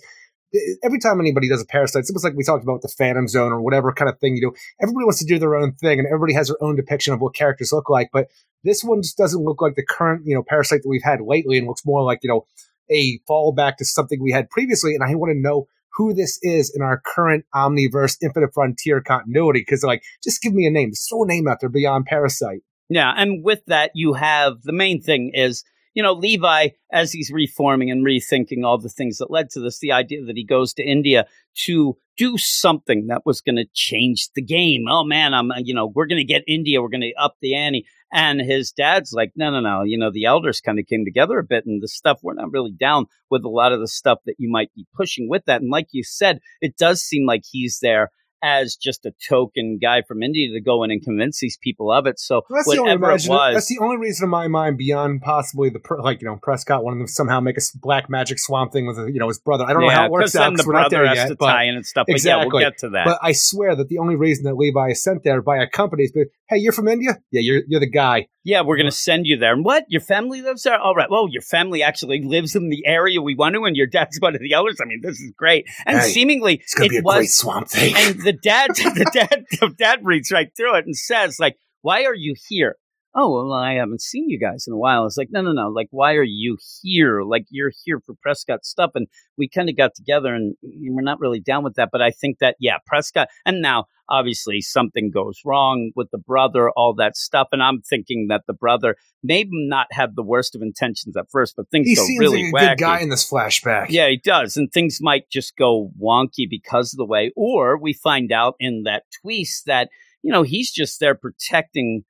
every 0.82 0.98
time 0.98 1.20
anybody 1.20 1.48
does 1.48 1.62
a 1.62 1.66
parasite, 1.66 2.00
it's 2.00 2.10
almost 2.10 2.24
like 2.24 2.34
we 2.34 2.44
talked 2.44 2.64
about 2.64 2.82
the 2.82 2.88
Phantom 2.88 3.28
Zone 3.28 3.52
or 3.52 3.60
whatever 3.60 3.92
kind 3.92 4.08
of 4.08 4.18
thing 4.18 4.36
you 4.36 4.40
do. 4.40 4.54
Everybody 4.80 5.04
wants 5.04 5.20
to 5.20 5.26
do 5.26 5.38
their 5.38 5.56
own 5.56 5.72
thing, 5.74 5.98
and 5.98 6.06
everybody 6.06 6.34
has 6.34 6.48
their 6.48 6.62
own 6.62 6.76
depiction 6.76 7.14
of 7.14 7.20
what 7.20 7.34
characters 7.34 7.72
look 7.72 7.88
like. 7.88 8.10
But 8.12 8.28
this 8.64 8.82
one 8.82 9.02
just 9.02 9.16
doesn't 9.16 9.42
look 9.42 9.62
like 9.62 9.74
the 9.74 9.86
current 9.86 10.22
you 10.26 10.34
know 10.34 10.42
parasite 10.42 10.82
that 10.82 10.88
we've 10.88 11.02
had 11.02 11.20
lately, 11.20 11.58
and 11.58 11.66
looks 11.66 11.86
more 11.86 12.02
like 12.02 12.20
you 12.22 12.28
know 12.28 12.46
a 12.90 13.18
fallback 13.28 13.76
to 13.76 13.84
something 13.84 14.22
we 14.22 14.32
had 14.32 14.50
previously. 14.50 14.94
And 14.94 15.04
I 15.04 15.14
want 15.14 15.32
to 15.32 15.38
know 15.38 15.68
who 15.94 16.14
this 16.14 16.38
is 16.42 16.72
in 16.74 16.82
our 16.82 17.00
current 17.04 17.44
Omniverse 17.54 18.16
Infinite 18.22 18.54
Frontier 18.54 19.00
continuity. 19.00 19.60
Because, 19.60 19.82
like, 19.82 20.02
just 20.22 20.42
give 20.42 20.54
me 20.54 20.66
a 20.66 20.70
name. 20.70 20.92
Throw 20.92 21.24
a 21.24 21.26
name 21.26 21.48
out 21.48 21.58
there 21.60 21.68
beyond 21.68 22.06
Parasite. 22.06 22.62
Yeah, 22.88 23.12
and 23.16 23.44
with 23.44 23.64
that, 23.66 23.92
you 23.94 24.14
have 24.14 24.62
the 24.62 24.72
main 24.72 25.00
thing 25.00 25.32
is, 25.34 25.64
you 25.94 26.02
know, 26.02 26.12
Levi, 26.12 26.68
as 26.92 27.12
he's 27.12 27.30
reforming 27.32 27.90
and 27.90 28.04
rethinking 28.04 28.64
all 28.64 28.78
the 28.78 28.88
things 28.88 29.18
that 29.18 29.30
led 29.30 29.50
to 29.50 29.60
this, 29.60 29.78
the 29.78 29.92
idea 29.92 30.24
that 30.24 30.36
he 30.36 30.44
goes 30.44 30.72
to 30.74 30.82
India 30.82 31.26
to 31.64 31.96
do 32.16 32.36
something 32.36 33.06
that 33.08 33.22
was 33.24 33.40
going 33.40 33.56
to 33.56 33.64
change 33.74 34.28
the 34.34 34.42
game. 34.42 34.84
Oh 34.88 35.04
man, 35.04 35.34
I'm, 35.34 35.50
you 35.58 35.74
know, 35.74 35.90
we're 35.92 36.06
going 36.06 36.20
to 36.20 36.24
get 36.24 36.42
India, 36.46 36.80
we're 36.80 36.88
going 36.88 37.00
to 37.00 37.12
up 37.20 37.36
the 37.40 37.54
ante. 37.54 37.86
And 38.12 38.40
his 38.40 38.72
dad's 38.72 39.12
like, 39.12 39.32
no, 39.36 39.50
no, 39.50 39.60
no. 39.60 39.82
You 39.84 39.96
know, 39.96 40.10
the 40.12 40.24
elders 40.24 40.60
kind 40.60 40.80
of 40.80 40.86
came 40.86 41.04
together 41.04 41.38
a 41.38 41.44
bit 41.44 41.64
and 41.64 41.80
the 41.80 41.88
stuff, 41.88 42.18
we're 42.22 42.34
not 42.34 42.52
really 42.52 42.72
down 42.72 43.06
with 43.30 43.44
a 43.44 43.48
lot 43.48 43.72
of 43.72 43.80
the 43.80 43.88
stuff 43.88 44.18
that 44.26 44.34
you 44.38 44.50
might 44.50 44.74
be 44.74 44.86
pushing 44.96 45.28
with 45.28 45.44
that. 45.46 45.62
And 45.62 45.70
like 45.70 45.88
you 45.92 46.02
said, 46.02 46.40
it 46.60 46.76
does 46.76 47.00
seem 47.00 47.24
like 47.24 47.42
he's 47.48 47.78
there 47.80 48.10
as 48.42 48.76
just 48.76 49.04
a 49.06 49.12
token 49.28 49.78
guy 49.80 50.02
from 50.06 50.22
India 50.22 50.52
to 50.52 50.60
go 50.60 50.82
in 50.84 50.90
and 50.90 51.02
convince 51.02 51.38
these 51.40 51.58
people 51.62 51.92
of 51.92 52.06
it. 52.06 52.18
So 52.18 52.42
Well, 52.48 52.58
that's 52.58 52.68
the 52.70 52.78
only 52.80 52.92
whatever 52.96 53.10
it 53.12 53.28
was, 53.28 53.54
That's 53.54 53.66
the 53.68 53.78
only 53.80 53.96
reason 53.98 54.24
in 54.24 54.30
my 54.30 54.48
mind 54.48 54.78
beyond 54.78 55.20
possibly 55.22 55.68
the 55.70 55.80
like 56.00 56.20
you 56.22 56.28
know 56.28 56.38
Prescott 56.42 56.84
wanting 56.84 57.06
to 57.06 57.12
somehow 57.12 57.40
make 57.40 57.56
a 57.58 57.60
black 57.80 58.08
magic 58.08 58.38
swamp 58.38 58.72
thing 58.72 58.86
with 58.86 58.96
you 58.98 59.18
know 59.20 59.28
his 59.28 59.38
brother. 59.38 59.64
I 59.64 59.72
don't 59.72 59.82
know 59.82 59.90
how 59.90 60.06
it 60.06 60.10
works 60.10 60.34
out 60.36 60.40
then 60.44 60.52
the 60.52 60.56
because 60.58 60.66
we're 60.66 60.72
not 60.80 60.90
there 60.90 61.06
has 61.06 61.16
yet. 61.16 61.28
to 61.28 61.36
but- 61.36 61.46
tie 61.52 61.64
in 61.64 61.74
and 61.76 61.84
stuff. 61.86 62.06
But 62.06 62.12
yeah, 62.12 62.16
Exactly. 62.16 62.48
we'll 62.52 62.60
get 62.62 62.78
to 62.78 62.88
that. 62.90 63.04
But 63.06 63.18
I 63.22 63.32
swear 63.32 63.76
that 63.76 63.88
the 63.88 63.98
only 63.98 64.16
reason 64.16 64.44
that 64.44 64.54
Levi 64.56 64.90
is 64.90 65.02
sent 65.02 65.22
there 65.24 65.42
by 65.42 65.58
a 65.62 65.68
company 65.68 66.04
is, 66.04 66.12
hey, 66.48 66.56
you're 66.58 66.72
from 66.72 66.88
India? 66.88 67.18
Yeah, 67.30 67.40
you're 67.42 67.62
you're 67.68 67.80
the 67.80 67.90
guy. 67.90 68.26
yeah, 68.44 68.62
we're 68.62 68.76
gonna 68.78 68.90
send 68.90 69.26
you 69.26 69.36
there. 69.36 69.52
And 69.52 69.64
what? 69.64 69.84
Your 69.88 70.00
family 70.00 70.40
lives 70.42 70.62
there? 70.62 70.78
All 70.78 70.94
right. 70.94 71.10
Well, 71.10 71.26
your 71.30 71.42
family 71.42 71.82
actually 71.82 72.22
lives 72.24 72.56
in 72.56 72.68
the 72.70 72.84
area 72.86 73.20
we 73.20 73.34
want 73.34 73.54
to, 73.54 73.64
and 73.64 73.76
your 73.76 73.86
dad's 73.86 74.18
one 74.20 74.34
of 74.34 74.40
the 74.40 74.52
elders. 74.54 74.78
I 74.82 74.86
mean, 74.86 75.00
this 75.02 75.20
is 75.20 75.32
great. 75.36 75.66
And 75.86 75.98
Hey, 75.98 76.08
seemingly, 76.10 76.54
It's 76.54 76.74
gonna 76.74 76.86
it 76.86 76.90
be 76.90 76.96
a 76.98 77.02
was. 77.02 77.16
great 77.16 77.30
swamp 77.30 77.68
thing. 77.68 77.94
the 78.30 78.38
dad, 78.38 78.70
the 78.74 79.10
dad, 79.12 79.44
the 79.60 79.74
dad 79.76 80.00
reads 80.02 80.30
right 80.30 80.50
through 80.56 80.76
it 80.76 80.86
and 80.86 80.96
says, 80.96 81.38
like, 81.38 81.56
"Why 81.82 82.04
are 82.04 82.14
you 82.14 82.34
here?" 82.48 82.76
Oh 83.14 83.34
well, 83.34 83.52
I 83.52 83.74
haven't 83.74 84.02
seen 84.02 84.28
you 84.28 84.38
guys 84.38 84.66
in 84.68 84.72
a 84.72 84.78
while. 84.78 85.04
It's 85.04 85.16
like, 85.16 85.30
no, 85.30 85.42
no, 85.42 85.52
no. 85.52 85.68
Like, 85.68 85.88
why 85.90 86.14
are 86.14 86.22
you 86.22 86.58
here? 86.82 87.22
Like, 87.22 87.46
you're 87.50 87.72
here 87.84 88.00
for 88.04 88.14
Prescott 88.22 88.64
stuff, 88.64 88.92
and 88.94 89.08
we 89.36 89.48
kind 89.48 89.68
of 89.68 89.76
got 89.76 89.94
together, 89.96 90.34
and 90.34 90.54
we're 90.62 91.02
not 91.02 91.18
really 91.18 91.40
down 91.40 91.64
with 91.64 91.74
that. 91.74 91.88
But 91.90 92.02
I 92.02 92.12
think 92.12 92.38
that, 92.38 92.56
yeah, 92.60 92.78
Prescott, 92.86 93.28
and 93.44 93.60
now 93.60 93.86
obviously 94.08 94.60
something 94.60 95.10
goes 95.12 95.40
wrong 95.44 95.92
with 95.96 96.10
the 96.10 96.18
brother, 96.18 96.70
all 96.70 96.94
that 96.94 97.16
stuff, 97.16 97.48
and 97.52 97.62
I'm 97.62 97.80
thinking 97.80 98.26
that 98.28 98.42
the 98.46 98.52
brother 98.52 98.96
may 99.22 99.44
not 99.48 99.86
have 99.92 100.14
the 100.14 100.22
worst 100.22 100.54
of 100.54 100.62
intentions 100.62 101.16
at 101.16 101.26
first, 101.30 101.54
but 101.56 101.68
things 101.70 101.88
he 101.88 101.94
go 101.94 102.04
seems 102.04 102.20
really 102.20 102.50
like 102.52 102.62
a 102.62 102.66
wacky. 102.66 102.68
good 102.70 102.78
guy 102.78 103.00
in 103.00 103.08
this 103.08 103.28
flashback. 103.28 103.86
Yeah, 103.90 104.08
he 104.08 104.16
does. 104.16 104.56
And 104.56 104.70
things 104.70 104.98
might 105.00 105.28
just 105.30 105.56
go 105.56 105.90
wonky 106.00 106.48
because 106.48 106.92
of 106.92 106.98
the 106.98 107.04
way. 107.04 107.32
Or 107.36 107.78
we 107.78 107.92
find 107.92 108.32
out 108.32 108.54
in 108.58 108.84
that 108.84 109.04
twist 109.20 109.66
that, 109.66 109.88
you 110.22 110.32
know, 110.32 110.42
he's 110.42 110.70
just 110.70 111.00
there 111.00 111.14
protecting 111.14 112.04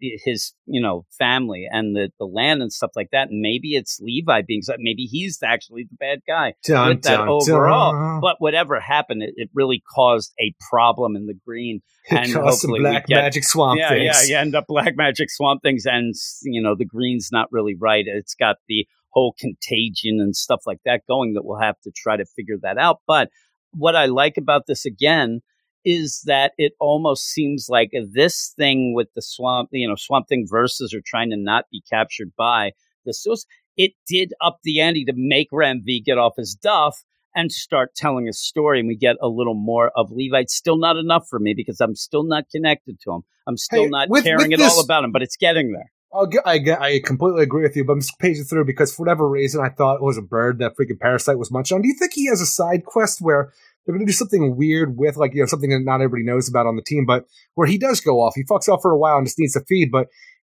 his, 0.00 0.54
you 0.66 0.80
know, 0.80 1.04
family 1.16 1.66
and 1.70 1.94
the, 1.94 2.10
the 2.18 2.24
land 2.24 2.62
and 2.62 2.72
stuff 2.72 2.90
like 2.96 3.08
that. 3.12 3.28
And 3.30 3.40
maybe 3.40 3.74
it's 3.74 3.98
Levi 4.00 4.42
being, 4.46 4.62
maybe 4.78 5.04
he's 5.04 5.38
actually 5.42 5.84
the 5.90 5.96
bad 5.98 6.20
guy 6.26 6.54
Dun, 6.64 6.88
with 6.88 7.02
that 7.02 7.16
dun, 7.16 7.28
overall. 7.28 7.92
dun. 7.92 8.20
But 8.20 8.36
whatever 8.38 8.80
happened, 8.80 9.22
it, 9.22 9.34
it 9.36 9.50
really 9.54 9.82
caused 9.94 10.32
a 10.40 10.54
problem 10.70 11.16
in 11.16 11.26
the 11.26 11.34
green. 11.46 11.80
It 12.10 12.16
and 12.16 12.32
hopefully 12.32 12.80
black 12.80 13.06
get- 13.06 13.16
magic 13.16 13.44
swamp 13.44 13.78
yeah, 13.78 13.90
things. 13.90 14.04
yeah, 14.04 14.36
you 14.36 14.40
end 14.40 14.54
up 14.54 14.64
black 14.66 14.96
magic 14.96 15.30
swamp 15.30 15.62
things, 15.62 15.84
and 15.84 16.14
you 16.42 16.62
know 16.62 16.74
the 16.74 16.86
green's 16.86 17.28
not 17.30 17.48
really 17.52 17.76
right. 17.78 18.04
It's 18.06 18.34
got 18.34 18.56
the 18.66 18.86
whole 19.10 19.34
contagion 19.38 20.18
and 20.20 20.34
stuff 20.34 20.60
like 20.66 20.78
that 20.84 21.02
going 21.06 21.34
that 21.34 21.44
we'll 21.44 21.60
have 21.60 21.78
to 21.84 21.90
try 21.94 22.16
to 22.16 22.24
figure 22.24 22.56
that 22.62 22.78
out. 22.78 23.00
But 23.06 23.28
what 23.72 23.94
I 23.94 24.06
like 24.06 24.38
about 24.38 24.62
this 24.66 24.86
again 24.86 25.40
is 25.84 26.22
that 26.26 26.52
it 26.58 26.72
almost 26.80 27.28
seems 27.28 27.66
like 27.68 27.90
this 28.12 28.52
thing 28.56 28.94
with 28.94 29.08
the 29.14 29.22
swamp, 29.22 29.68
you 29.72 29.88
know, 29.88 29.94
swamp 29.96 30.28
thing 30.28 30.46
versus 30.48 30.92
or 30.94 31.00
trying 31.04 31.30
to 31.30 31.36
not 31.36 31.64
be 31.70 31.82
captured 31.90 32.32
by 32.36 32.72
the 33.04 33.14
source. 33.14 33.46
It 33.76 33.92
did 34.08 34.32
up 34.40 34.58
the 34.64 34.80
ante 34.80 35.04
to 35.04 35.12
make 35.14 35.48
Ram 35.52 35.82
V 35.84 36.00
get 36.04 36.18
off 36.18 36.34
his 36.36 36.54
duff 36.54 37.04
and 37.34 37.52
start 37.52 37.94
telling 37.94 38.26
a 38.26 38.32
story, 38.32 38.80
and 38.80 38.88
we 38.88 38.96
get 38.96 39.16
a 39.22 39.28
little 39.28 39.54
more 39.54 39.92
of 39.94 40.10
Levi. 40.10 40.40
It's 40.40 40.54
still 40.56 40.78
not 40.78 40.96
enough 40.96 41.28
for 41.28 41.38
me 41.38 41.54
because 41.56 41.80
I'm 41.80 41.94
still 41.94 42.24
not 42.24 42.44
connected 42.50 42.98
to 43.02 43.12
him. 43.12 43.22
I'm 43.46 43.56
still 43.56 43.84
Hey, 43.84 43.88
not 43.90 44.08
with- 44.08 44.24
caring 44.24 44.52
at 44.52 44.60
all 44.60 44.80
about 44.82 45.04
him, 45.04 45.12
but 45.12 45.22
it's 45.22 45.36
getting 45.36 45.72
there. 45.72 45.92
I'll 46.12 46.26
get, 46.26 46.42
I 46.46 46.56
get, 46.56 46.80
I 46.80 47.00
completely 47.04 47.42
agree 47.42 47.62
with 47.62 47.76
you, 47.76 47.84
but 47.84 47.92
I'm 47.92 48.00
just 48.00 48.18
paging 48.18 48.44
through 48.44 48.64
because 48.64 48.94
for 48.94 49.02
whatever 49.02 49.28
reason 49.28 49.60
I 49.60 49.68
thought 49.68 49.96
it 49.96 50.02
was 50.02 50.16
a 50.16 50.22
bird 50.22 50.58
that 50.58 50.72
freaking 50.74 50.98
parasite 50.98 51.38
was 51.38 51.50
munching 51.50 51.76
on. 51.76 51.82
Do 51.82 51.88
you 51.88 51.94
think 51.98 52.12
he 52.14 52.26
has 52.28 52.40
a 52.40 52.46
side 52.46 52.86
quest 52.86 53.20
where 53.20 53.52
they're 53.88 53.94
going 53.96 54.06
to 54.06 54.12
do 54.12 54.14
something 54.14 54.54
weird 54.54 54.98
with, 54.98 55.16
like, 55.16 55.32
you 55.32 55.40
know, 55.40 55.46
something 55.46 55.70
that 55.70 55.80
not 55.80 56.02
everybody 56.02 56.22
knows 56.22 56.46
about 56.46 56.66
on 56.66 56.76
the 56.76 56.82
team, 56.82 57.06
but 57.06 57.24
where 57.54 57.66
he 57.66 57.78
does 57.78 58.02
go 58.02 58.20
off, 58.20 58.34
he 58.34 58.44
fucks 58.44 58.68
off 58.68 58.82
for 58.82 58.90
a 58.90 58.98
while 58.98 59.16
and 59.16 59.26
just 59.26 59.38
needs 59.38 59.54
to 59.54 59.62
feed. 59.66 59.90
But 59.90 60.08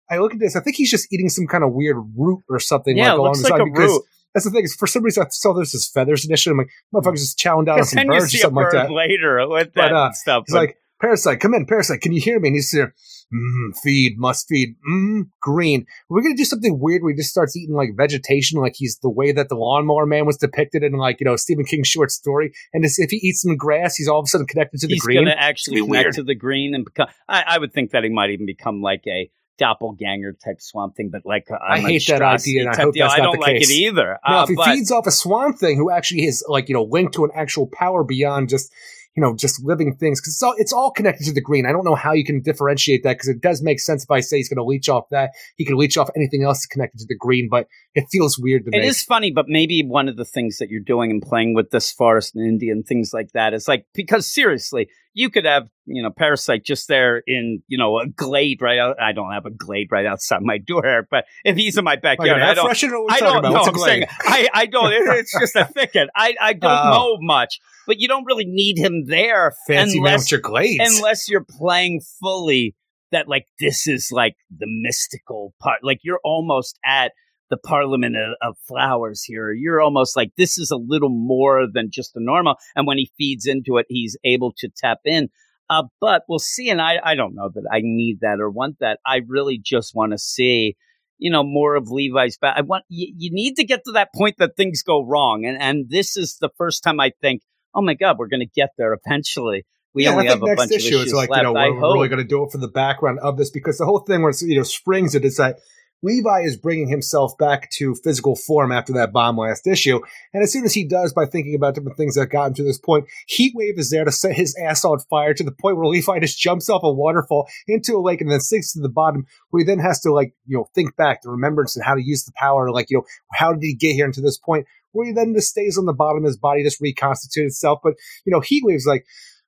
I 0.08 0.18
look 0.18 0.32
at 0.32 0.38
this, 0.38 0.54
I 0.54 0.60
think 0.60 0.76
he's 0.76 0.90
just 0.90 1.12
eating 1.12 1.28
some 1.28 1.48
kind 1.48 1.64
of 1.64 1.72
weird 1.72 1.96
root 2.16 2.44
or 2.48 2.60
something. 2.60 2.96
Yeah, 2.96 3.10
like, 3.10 3.18
along 3.18 3.28
looks 3.32 3.38
the 3.42 3.44
like 3.50 3.58
side 3.58 3.60
a 3.60 3.64
because 3.64 3.90
root. 3.90 4.02
That's 4.34 4.44
the 4.46 4.52
thing 4.52 4.62
is, 4.64 4.76
for 4.76 4.86
some 4.86 5.02
reason 5.02 5.24
I 5.24 5.26
saw 5.30 5.52
there's 5.52 5.72
his 5.72 5.88
feathers 5.88 6.24
initially. 6.24 6.52
I'm 6.52 6.58
like, 6.58 6.68
motherfucker's 6.94 7.22
just 7.22 7.38
chowing 7.38 7.66
down 7.66 7.80
on 7.80 7.84
some 7.84 8.06
birds 8.06 8.32
or 8.34 8.38
something 8.38 8.54
like 8.62 8.72
that. 8.72 8.90
later 8.92 9.48
with 9.48 9.72
But, 9.74 9.88
that 9.88 9.92
uh, 9.92 10.12
stuff. 10.12 10.44
He's 10.46 10.54
but- 10.54 10.60
like, 10.60 10.78
Parasite, 11.00 11.40
come 11.40 11.54
in, 11.54 11.66
Parasite, 11.66 12.00
can 12.00 12.12
you 12.12 12.20
hear 12.20 12.38
me? 12.38 12.48
And 12.50 12.56
he's 12.56 12.70
there, 12.70 12.94
mm, 13.32 13.76
feed, 13.82 14.18
must 14.18 14.48
feed, 14.48 14.76
mm, 14.88 15.22
green. 15.40 15.86
We're 16.08 16.22
gonna 16.22 16.36
do 16.36 16.44
something 16.44 16.78
weird 16.80 17.02
where 17.02 17.12
he 17.12 17.16
just 17.16 17.30
starts 17.30 17.56
eating 17.56 17.74
like 17.74 17.90
vegetation, 17.96 18.60
like 18.60 18.74
he's 18.76 18.98
the 19.02 19.10
way 19.10 19.32
that 19.32 19.48
the 19.48 19.56
lawnmower 19.56 20.06
man 20.06 20.26
was 20.26 20.36
depicted 20.36 20.82
in 20.82 20.92
like, 20.92 21.20
you 21.20 21.24
know, 21.24 21.36
Stephen 21.36 21.64
King's 21.64 21.88
short 21.88 22.10
story. 22.10 22.52
And 22.72 22.84
if 22.84 23.10
he 23.10 23.16
eats 23.16 23.42
some 23.42 23.56
grass, 23.56 23.96
he's 23.96 24.08
all 24.08 24.18
of 24.18 24.24
a 24.24 24.28
sudden 24.28 24.46
connected 24.46 24.80
to 24.80 24.86
the 24.86 24.94
he's 24.94 25.02
green. 25.02 25.18
He's 25.18 25.26
going 25.26 25.36
to 25.36 25.42
actually 25.42 25.76
connect 25.76 25.90
weird. 25.90 26.14
to 26.14 26.22
the 26.22 26.34
green 26.34 26.74
and 26.74 26.84
become. 26.84 27.08
I, 27.28 27.44
I 27.46 27.58
would 27.58 27.72
think 27.72 27.92
that 27.92 28.04
he 28.04 28.10
might 28.10 28.30
even 28.30 28.46
become 28.46 28.80
like 28.82 29.02
a 29.06 29.30
doppelganger 29.58 30.36
type 30.44 30.60
swamp 30.60 30.96
thing, 30.96 31.10
but 31.10 31.22
like 31.24 31.48
a 31.50 31.58
I 31.62 31.80
hate 31.80 32.06
that 32.08 32.22
idea, 32.22 32.62
and 32.62 32.70
I 32.70 32.76
hope 32.76 32.94
deal. 32.94 33.04
that's 33.06 33.14
I 33.14 33.18
not 33.18 33.24
don't 33.24 33.34
the 33.36 33.40
like 33.40 33.56
case. 33.58 33.70
it 33.70 33.74
either. 33.74 34.18
Uh, 34.24 34.42
if 34.42 34.48
he 34.48 34.54
but 34.56 34.66
feeds 34.66 34.90
off 34.90 35.06
a 35.06 35.10
swamp 35.10 35.58
thing 35.58 35.76
who 35.76 35.90
actually 35.90 36.24
is 36.24 36.44
like, 36.48 36.68
you 36.68 36.74
know, 36.74 36.84
linked 36.84 37.14
to 37.14 37.24
an 37.24 37.30
actual 37.34 37.66
power 37.68 38.04
beyond 38.04 38.48
just, 38.48 38.72
you 39.16 39.20
know, 39.20 39.34
just 39.34 39.62
living 39.64 39.94
things, 39.94 40.20
because 40.20 40.34
it's 40.34 40.42
all, 40.42 40.54
it's 40.58 40.72
all 40.72 40.90
connected 40.90 41.24
to 41.24 41.32
the 41.32 41.40
green. 41.40 41.66
I 41.66 41.72
don't 41.72 41.84
know 41.84 41.94
how 41.94 42.12
you 42.12 42.24
can 42.24 42.40
differentiate 42.42 43.02
that 43.04 43.14
because 43.14 43.28
it 43.28 43.40
does 43.40 43.62
make 43.62 43.78
sense 43.80 44.04
if 44.04 44.10
I 44.10 44.20
say 44.20 44.38
he's 44.38 44.48
going 44.48 44.56
to 44.56 44.64
leech 44.64 44.88
off 44.88 45.08
that. 45.10 45.30
He 45.56 45.64
can 45.64 45.76
leech 45.76 45.96
off 45.96 46.10
anything 46.16 46.42
else 46.42 46.66
connected 46.66 46.98
to 46.98 47.06
the 47.08 47.16
green, 47.16 47.48
but 47.50 47.68
it 47.94 48.06
feels 48.10 48.38
weird 48.38 48.64
to 48.64 48.70
It 48.72 48.80
me. 48.80 48.86
is 48.86 49.02
funny, 49.02 49.30
but 49.30 49.46
maybe 49.48 49.84
one 49.86 50.08
of 50.08 50.16
the 50.16 50.24
things 50.24 50.58
that 50.58 50.68
you're 50.68 50.80
doing 50.80 51.10
and 51.10 51.22
playing 51.22 51.54
with 51.54 51.70
this 51.70 51.92
forest 51.92 52.34
in 52.34 52.42
India 52.42 52.72
and 52.72 52.84
things 52.84 53.12
like 53.14 53.32
that 53.32 53.54
is 53.54 53.68
like 53.68 53.86
because 53.94 54.26
seriously, 54.26 54.88
you 55.14 55.30
could 55.30 55.44
have 55.46 55.68
you 55.86 56.02
know 56.02 56.10
parasite 56.10 56.64
just 56.64 56.88
there 56.88 57.22
in 57.26 57.62
you 57.68 57.78
know 57.78 57.98
a 58.00 58.06
glade 58.06 58.60
right 58.60 58.78
out. 58.78 59.00
I 59.00 59.12
don't 59.12 59.32
have 59.32 59.46
a 59.46 59.50
glade 59.50 59.88
right 59.90 60.04
outside 60.06 60.42
my 60.42 60.58
door, 60.58 61.06
but 61.10 61.24
if 61.44 61.56
he's 61.56 61.78
in 61.78 61.84
my 61.84 61.96
backyard, 61.96 62.40
an 62.42 62.48
I 62.48 62.54
don't. 62.54 62.68
freshener? 62.68 63.02
What 63.02 63.22
are 63.22 63.24
we 63.24 63.28
I 63.28 63.40
don't 63.40 63.42
know. 63.52 63.60
I'm 63.62 63.74
saying? 63.78 64.04
I, 64.20 64.48
I 64.52 64.66
don't. 64.66 64.92
it- 64.92 65.02
It's 65.06 65.32
just 65.40 65.56
a 65.56 65.64
thicket. 65.64 66.08
I, 66.16 66.34
I 66.40 66.52
don't 66.52 66.70
Oh. 66.70 66.90
know 66.90 67.16
much, 67.20 67.58
but 67.86 68.00
you 68.00 68.08
don't 68.08 68.24
really 68.24 68.44
need 68.46 68.76
him 68.78 69.04
there 69.06 69.54
Fancy 69.66 69.98
unless 69.98 70.30
your 70.30 70.40
glades. 70.40 70.96
unless 70.98 71.28
you're 71.28 71.44
playing 71.48 72.00
fully 72.20 72.74
that 73.12 73.28
like 73.28 73.46
this 73.60 73.86
is 73.86 74.08
like 74.10 74.34
the 74.50 74.66
mystical 74.66 75.54
part 75.60 75.78
like 75.84 75.98
you're 76.02 76.20
almost 76.24 76.78
at 76.84 77.12
the 77.50 77.56
Parliament 77.56 78.16
of, 78.16 78.34
of 78.40 78.56
Flowers 78.66 79.22
here. 79.22 79.52
You're 79.52 79.80
almost 79.80 80.16
like 80.16 80.30
this 80.36 80.58
is 80.58 80.70
a 80.70 80.76
little 80.76 81.10
more 81.10 81.66
than 81.72 81.90
just 81.90 82.16
a 82.16 82.20
normal. 82.22 82.56
And 82.74 82.86
when 82.86 82.98
he 82.98 83.10
feeds 83.16 83.46
into 83.46 83.76
it, 83.78 83.86
he's 83.88 84.16
able 84.24 84.52
to 84.58 84.68
tap 84.76 84.98
in. 85.04 85.28
Uh, 85.70 85.84
but 86.00 86.22
we'll 86.28 86.38
see. 86.38 86.68
And 86.70 86.80
I, 86.80 86.98
I 87.02 87.14
don't 87.14 87.34
know 87.34 87.50
that 87.54 87.68
I 87.70 87.80
need 87.82 88.18
that 88.20 88.40
or 88.40 88.50
want 88.50 88.76
that. 88.80 88.98
I 89.06 89.20
really 89.26 89.60
just 89.62 89.94
want 89.94 90.12
to 90.12 90.18
see, 90.18 90.76
you 91.18 91.30
know, 91.30 91.42
more 91.42 91.74
of 91.74 91.88
Levi's 91.90 92.36
back. 92.36 92.56
I 92.56 92.62
want 92.62 92.84
you, 92.88 93.12
you 93.16 93.30
need 93.32 93.56
to 93.56 93.64
get 93.64 93.84
to 93.86 93.92
that 93.92 94.12
point 94.14 94.36
that 94.38 94.56
things 94.56 94.82
go 94.82 95.04
wrong. 95.04 95.44
And 95.46 95.60
and 95.60 95.86
this 95.88 96.16
is 96.16 96.36
the 96.40 96.50
first 96.58 96.82
time 96.82 97.00
I 97.00 97.12
think, 97.20 97.42
oh 97.74 97.82
my 97.82 97.94
God, 97.94 98.16
we're 98.18 98.28
going 98.28 98.40
to 98.40 98.46
get 98.46 98.70
there 98.76 98.94
eventually. 98.94 99.64
We 99.94 100.04
yeah, 100.04 100.10
only 100.10 100.28
I 100.28 100.32
think 100.32 100.40
have 100.40 100.42
a 100.42 100.46
next 100.46 100.60
bunch 100.60 100.72
issue 100.72 100.96
of 100.96 101.02
it's 101.02 101.02
issues 101.02 101.14
like 101.14 101.30
left. 101.30 101.44
you 101.44 101.52
know 101.52 101.58
I 101.58 101.70
we're 101.70 101.94
really 101.94 102.08
going 102.08 102.18
to 102.18 102.28
do 102.28 102.42
it 102.44 102.50
for 102.50 102.58
the 102.58 102.68
background 102.68 103.20
of 103.20 103.36
this 103.36 103.50
because 103.50 103.78
the 103.78 103.86
whole 103.86 104.00
thing 104.00 104.22
where 104.22 104.30
it's, 104.30 104.42
you 104.42 104.56
know 104.56 104.64
springs 104.64 105.14
it 105.14 105.24
is 105.24 105.36
that 105.36 105.60
Levi 106.04 106.42
is 106.42 106.56
bringing 106.56 106.88
himself 106.88 107.36
back 107.38 107.70
to 107.70 107.94
physical 107.94 108.36
form 108.36 108.70
after 108.70 108.92
that 108.92 109.10
bomb 109.10 109.38
last 109.38 109.66
issue, 109.66 110.00
and 110.34 110.42
as 110.42 110.52
soon 110.52 110.64
as 110.64 110.74
he 110.74 110.84
does, 110.84 111.14
by 111.14 111.24
thinking 111.24 111.54
about 111.54 111.74
different 111.74 111.96
things 111.96 112.14
that 112.14 112.26
got 112.26 112.48
him 112.48 112.54
to 112.54 112.62
this 112.62 112.78
point, 112.78 113.06
Heatwave 113.30 113.78
is 113.78 113.88
there 113.88 114.04
to 114.04 114.12
set 114.12 114.36
his 114.36 114.54
ass 114.62 114.84
on 114.84 114.98
fire 114.98 115.32
to 115.32 115.42
the 115.42 115.50
point 115.50 115.78
where 115.78 115.86
Levi 115.86 116.18
just 116.20 116.38
jumps 116.38 116.68
off 116.68 116.82
a 116.82 116.92
waterfall 116.92 117.48
into 117.66 117.96
a 117.96 118.02
lake 118.02 118.20
and 118.20 118.30
then 118.30 118.40
sinks 118.40 118.72
to 118.74 118.80
the 118.80 118.88
bottom, 118.90 119.26
where 119.48 119.62
he 119.62 119.64
then 119.64 119.78
has 119.78 120.00
to 120.00 120.12
like 120.12 120.34
you 120.46 120.58
know 120.58 120.68
think 120.74 120.94
back 120.96 121.22
the 121.22 121.30
remembrance 121.30 121.74
and 121.74 121.84
how 121.84 121.94
to 121.94 122.04
use 122.04 122.24
the 122.24 122.32
power, 122.36 122.70
like 122.70 122.90
you 122.90 122.98
know 122.98 123.04
how 123.32 123.54
did 123.54 123.62
he 123.62 123.74
get 123.74 123.94
here 123.94 124.04
into 124.04 124.20
this 124.20 124.36
point, 124.36 124.66
where 124.92 125.06
he 125.06 125.12
then 125.12 125.32
just 125.34 125.48
stays 125.48 125.78
on 125.78 125.86
the 125.86 125.94
bottom, 125.94 126.24
of 126.24 126.28
his 126.28 126.36
body 126.36 126.62
just 126.62 126.82
reconstitutes 126.82 127.54
itself, 127.54 127.80
but 127.82 127.94
you 128.26 128.30
know 128.30 128.40
Heatwave's 128.40 128.86
like. 128.86 129.06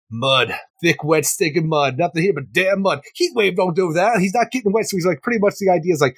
Mud, 0.09 0.55
thick, 0.81 1.02
wet, 1.02 1.26
stinking 1.26 1.68
mud. 1.68 1.99
Nothing 1.99 2.23
here 2.23 2.33
but 2.33 2.52
damn 2.52 2.83
mud. 2.83 3.01
Heatwave 3.20 3.57
don't 3.57 3.75
do 3.75 3.93
that. 3.94 4.20
He's 4.20 4.35
not 4.35 4.52
getting 4.52 4.70
wet, 4.70 4.86
so 4.86 4.97
he's 4.97 5.05
like 5.05 5.20
pretty 5.20 5.41
much 5.41 5.55
the 5.59 5.68
idea 5.68 5.93
is 5.93 6.01
like 6.01 6.17